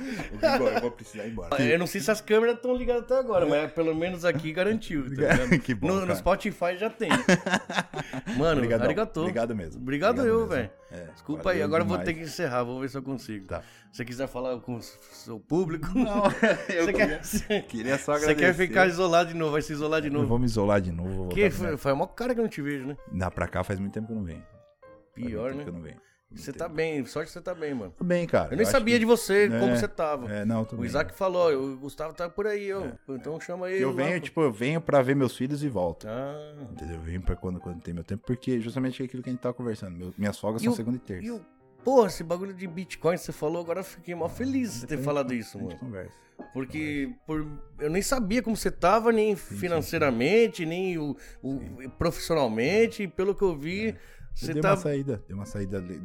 Vou 0.00 0.54
embora, 0.54 0.74
eu 0.76 0.80
vou 0.80 0.90
precisar 0.90 1.24
ir 1.26 1.30
embora. 1.32 1.62
Eu 1.62 1.78
não 1.78 1.86
sei 1.86 2.00
se 2.00 2.10
as 2.10 2.20
câmeras 2.20 2.56
estão 2.56 2.74
ligadas 2.74 3.02
até 3.04 3.18
agora, 3.18 3.46
mas 3.46 3.70
pelo 3.72 3.94
menos 3.94 4.24
aqui 4.24 4.52
garantiu, 4.52 5.04
tá 5.04 5.10
ligado? 5.10 5.58
Que 5.60 5.74
bom, 5.74 5.88
no, 5.88 6.06
no. 6.06 6.16
Spotify 6.16 6.76
já 6.76 6.88
tem. 6.90 7.10
Mano, 8.36 8.56
Obrigadão. 8.58 8.86
arigatou. 8.86 9.22
Obrigado 9.24 9.54
mesmo. 9.54 9.80
Obrigado 9.80 10.22
eu, 10.26 10.46
velho. 10.46 10.70
É, 10.90 11.04
Desculpa 11.12 11.52
aí, 11.52 11.62
agora 11.62 11.82
eu 11.84 11.86
vou 11.86 11.96
demais. 11.98 12.08
ter 12.16 12.20
que 12.20 12.26
encerrar, 12.28 12.64
vou 12.64 12.80
ver 12.80 12.88
se 12.90 12.98
eu 12.98 13.02
consigo. 13.02 13.46
Tá. 13.46 13.60
Se 13.92 13.98
você 13.98 14.04
quiser 14.04 14.26
falar 14.28 14.58
com 14.60 14.76
o 14.76 14.82
seu 14.82 15.38
público, 15.38 15.86
Não, 15.96 16.24
eu 16.68 16.84
você 16.86 16.92
queria, 16.92 17.18
quer, 17.48 17.62
queria 17.66 17.98
só 17.98 18.12
você 18.18 18.24
agradecer. 18.30 18.34
quer 18.36 18.54
ficar 18.54 18.86
isolado 18.88 19.30
de 19.32 19.36
novo, 19.36 19.52
vai 19.52 19.62
se 19.62 19.72
isolar 19.72 20.00
de 20.00 20.08
Eu 20.08 20.12
novo. 20.14 20.26
vou 20.26 20.38
me 20.38 20.46
isolar 20.46 20.80
de 20.80 20.90
novo. 20.92 21.10
Vou 21.24 21.28
Que 21.28 21.48
foi, 21.50 21.76
foi 21.76 21.92
a 21.92 21.94
maior 21.94 22.08
cara 22.08 22.34
que 22.34 22.40
eu 22.40 22.44
não 22.44 22.50
te 22.50 22.60
vejo, 22.62 22.86
né? 22.86 22.96
Dá 23.12 23.30
pra 23.30 23.46
cá 23.46 23.62
faz 23.62 23.78
muito 23.78 23.92
tempo 23.92 24.06
que 24.08 24.12
eu 24.12 24.16
não 24.16 24.24
venho. 24.24 24.42
Pior, 25.14 25.52
muito 25.54 25.58
tempo 25.58 25.58
né? 25.58 25.64
que 25.64 25.68
eu 25.70 25.74
não 25.74 25.82
venho. 25.82 26.09
Você 26.32 26.52
tá 26.52 26.68
bem, 26.68 27.04
sorte 27.06 27.26
que 27.26 27.32
você 27.32 27.40
tá 27.40 27.52
bem, 27.54 27.74
mano. 27.74 27.92
Tô 27.98 28.04
bem, 28.04 28.24
cara. 28.26 28.52
Eu 28.52 28.56
nem 28.56 28.62
acho 28.62 28.70
sabia 28.70 28.94
que- 28.94 29.00
de 29.00 29.04
você, 29.04 29.46
É, 29.52 29.58
como 29.58 29.74
você 29.76 29.88
tava. 29.88 30.32
É, 30.32 30.44
não, 30.44 30.64
tô 30.64 30.76
O 30.76 30.78
bem. 30.78 30.86
Isaac 30.86 31.12
falou, 31.14 31.52
o 31.52 31.76
Gustavo 31.76 32.14
tá 32.14 32.28
por 32.28 32.46
aí, 32.46 32.72
ó. 32.72 32.84
Então 33.08 33.40
chama 33.40 33.68
ele. 33.68 33.82
Eu 33.82 33.90
lá, 33.90 33.96
venho, 33.96 34.14
pô. 34.20 34.24
tipo, 34.24 34.40
eu 34.40 34.52
venho 34.52 34.80
pra 34.80 35.02
ver 35.02 35.16
meus 35.16 35.36
filhos 35.36 35.64
e 35.64 35.68
volto. 35.68 36.06
Ah. 36.08 36.54
Entendeu? 36.70 36.96
Eu 36.96 37.02
venho 37.02 37.20
pra 37.20 37.34
quando, 37.34 37.58
quando 37.58 37.80
tem 37.82 37.92
meu 37.92 38.04
tempo, 38.04 38.22
porque 38.24 38.60
justamente 38.60 39.02
é 39.02 39.06
aquilo 39.06 39.22
que 39.24 39.28
a 39.28 39.32
gente 39.32 39.40
tava 39.42 39.54
conversando. 39.54 39.96
Meu- 39.96 40.14
minhas 40.16 40.38
folgas 40.38 40.62
E 40.62 40.64
são 40.66 40.72
o- 40.72 40.76
segunda 40.76 40.96
e 40.98 41.00
terça. 41.00 41.24
E 41.26 41.30
o. 41.32 41.40
Porra, 41.82 42.08
esse 42.08 42.22
bagulho 42.22 42.52
de 42.54 42.66
Bitcoin 42.66 43.16
que 43.16 43.22
você 43.24 43.32
falou, 43.32 43.62
agora 43.62 43.80
eu 43.80 43.84
fiquei 43.84 44.14
mó 44.14 44.28
feliz 44.28 44.80
de 44.82 44.86
ter 44.86 44.98
falado 44.98 45.32
isso, 45.34 45.58
mano. 45.58 45.76
conversa. 45.78 46.12
Porque 46.52 47.12
por, 47.26 47.46
eu 47.78 47.90
nem 47.90 48.02
sabia 48.02 48.42
como 48.42 48.56
você 48.56 48.70
tava, 48.70 49.10
nem 49.12 49.34
financeiramente, 49.34 50.64
nem 50.66 50.98
o, 50.98 51.16
o- 51.42 51.60
profissionalmente. 51.98 53.04
E 53.04 53.08
pelo 53.08 53.34
que 53.34 53.42
eu 53.42 53.56
vi, 53.56 53.94
você 54.34 54.52
deu 54.54 54.62
tá. 54.62 54.70
uma 54.70 54.76
saída, 54.76 55.24
deu 55.28 55.36
uma 55.36 55.46
saída. 55.46 55.80
de- 55.80 55.98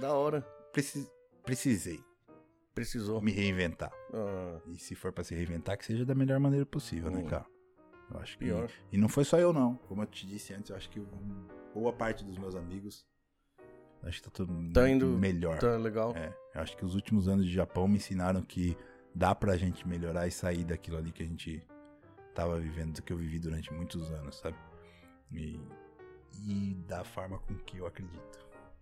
Da 0.00 0.12
hora. 0.14 0.40
preci- 0.72 1.08
precisei 1.44 2.00
Precisou. 2.74 3.20
me 3.20 3.30
reinventar. 3.30 3.92
Ah, 4.12 4.60
E 4.68 4.78
se 4.78 4.94
for 4.94 5.12
pra 5.12 5.22
se 5.24 5.34
reinventar, 5.34 5.76
que 5.78 5.84
seja 5.84 6.04
da 6.04 6.14
melhor 6.14 6.38
maneira 6.40 6.66
possível, 6.66 7.10
né, 7.10 7.20
Hum. 7.20 7.26
cara? 7.26 7.46
Eu 8.10 8.18
acho 8.20 8.36
que. 8.38 8.44
Pior. 8.44 8.68
E 8.92 8.98
não 8.98 9.08
foi 9.08 9.24
só 9.24 9.38
eu, 9.38 9.52
não. 9.52 9.76
Como 9.88 10.02
eu 10.02 10.06
te 10.06 10.26
disse 10.26 10.52
antes, 10.52 10.70
eu 10.70 10.76
acho 10.76 10.90
que 10.90 11.00
boa 11.72 11.92
parte 11.92 12.24
dos 12.24 12.36
meus 12.38 12.54
amigos. 12.54 13.06
Acho 14.02 14.18
que 14.22 14.28
tá 14.28 14.30
tudo 14.30 14.72
Tá 14.72 14.88
indo- 14.88 15.06
melhor. 15.18 15.58
tá 15.58 15.76
legal. 15.78 16.12
É, 16.14 16.36
eu 16.54 16.60
acho 16.60 16.76
que 16.76 16.84
os 16.84 16.94
últimos 16.94 17.26
anos 17.28 17.46
de 17.46 17.52
Japão 17.52 17.88
me 17.88 17.96
ensinaram 17.96 18.42
que 18.42 18.76
dá 19.14 19.34
pra 19.34 19.56
gente 19.56 19.86
melhorar 19.88 20.26
e 20.26 20.30
sair 20.30 20.62
daquilo 20.64 20.98
ali 20.98 21.10
que 21.10 21.22
a 21.22 21.26
gente 21.26 21.66
tava 22.34 22.58
vivendo, 22.60 23.00
que 23.00 23.12
eu 23.12 23.16
vivi 23.16 23.38
durante 23.38 23.72
muitos 23.72 24.10
anos, 24.10 24.36
sabe? 24.36 24.56
E, 25.32 25.58
e 26.46 26.74
da 26.88 27.04
forma 27.04 27.38
com 27.38 27.54
que 27.66 27.78
eu 27.78 27.86
acredito, 27.86 28.38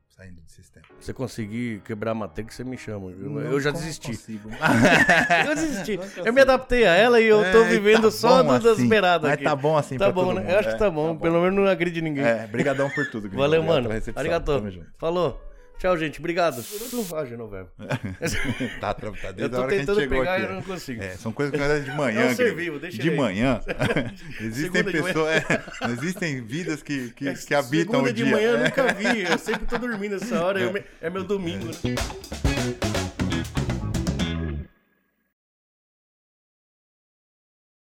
saindo 0.09 0.41
do 0.41 0.51
sistema. 0.51 0.85
Se 0.99 1.07
você 1.07 1.13
conseguir 1.15 1.81
quebrar 1.85 2.11
a 2.13 2.15
Matrix, 2.15 2.55
você 2.55 2.65
me 2.65 2.77
chama. 2.77 3.11
Eu, 3.11 3.41
eu 3.41 3.61
já 3.61 3.71
desisti. 3.71 4.13
Eu 5.47 5.55
desisti. 5.55 5.97
Não 5.97 6.27
Eu 6.27 6.33
me 6.33 6.41
adaptei 6.41 6.87
a 6.87 6.95
ela 6.95 7.21
e 7.21 7.27
eu 7.27 7.39
tô 7.53 7.63
É, 7.63 7.69
vivendo 7.69 8.03
tá 8.03 8.11
só 8.11 8.43
bom 8.43 8.59
das 8.59 8.67
assim. 8.67 8.89
beiradas 8.89 9.23
Mas 9.23 9.33
aqui. 9.35 9.45
tá 9.45 9.57
bom 9.57 9.77
assim 9.77 9.97
Tá 9.99 10.11
bom, 10.11 10.33
né? 10.35 10.53
Eu 10.55 10.59
acho 10.59 10.69
que 10.69 10.75
É, 10.75 10.79
tá 10.79 10.91
bom. 10.91 11.17
Pelo 11.17 11.41
menos 11.41 11.57
não 11.57 11.67
agride 11.67 12.01
ninguém. 12.03 12.25
É, 12.25 12.47
brigadão 12.47 12.89
por 12.91 13.07
tudo. 13.11 13.29
Valeu, 13.37 13.63
Obrigado 13.63 14.53
mano. 14.53 14.71
junto. 14.71 14.87
Falou. 14.99 15.41
Tchau, 15.83 15.99
gente. 15.99 16.21
Obrigado. 16.21 16.65
Ah, 17.17 17.25
Genovevo. 17.25 17.69
Tá, 18.81 18.95
tá, 18.95 19.11
tá 19.11 19.29
Eu 19.29 19.33
desde 19.33 19.45
a 19.45 19.49
tô 19.49 19.57
hora 19.59 19.69
que 19.69 19.75
a 19.75 19.79
gente 19.79 19.87
tentando 19.87 20.01
chegou 20.01 20.19
pegar 20.21 20.35
aqui. 20.35 20.43
e 20.43 20.47
eu 20.47 20.53
não 20.55 20.63
consigo. 20.63 21.03
É, 21.03 21.09
são 21.17 21.33
coisas 21.33 21.53
que 21.53 21.59
nós 21.59 21.71
é 21.73 21.81
de 21.81 21.91
manhã. 21.97 22.21
É 22.21 22.35
vivo, 22.55 22.79
deixa 22.79 23.03
De 23.03 23.11
aí. 23.11 23.17
manhã. 23.17 23.61
existem 24.41 24.71
Segunda 24.83 24.93
de 24.93 25.03
pessoas. 25.03 25.29
é, 25.37 25.93
existem 25.93 26.41
vidas 26.47 26.85
que, 26.85 27.11
que, 27.11 27.29
É, 27.29 27.35
que 27.35 27.53
habitam 27.53 27.95
Segunda 27.95 28.11
o 28.11 28.13
de 28.13 28.23
dia. 28.23 28.33
manhã 28.33 28.51
eu 28.51 28.57
É. 28.59 28.65
nunca 28.65 28.95
vi. 28.95 29.23
Eu 29.29 29.39
sempre 29.39 29.67
tô 29.67 29.77
dormindo 29.77 30.15
essa 30.15 30.41
hora. 30.41 30.61
eu 30.61 30.73
me- 30.73 30.85
É 31.01 31.11
meu 31.11 31.25
domingo. 31.25 31.67
né? 31.67 31.73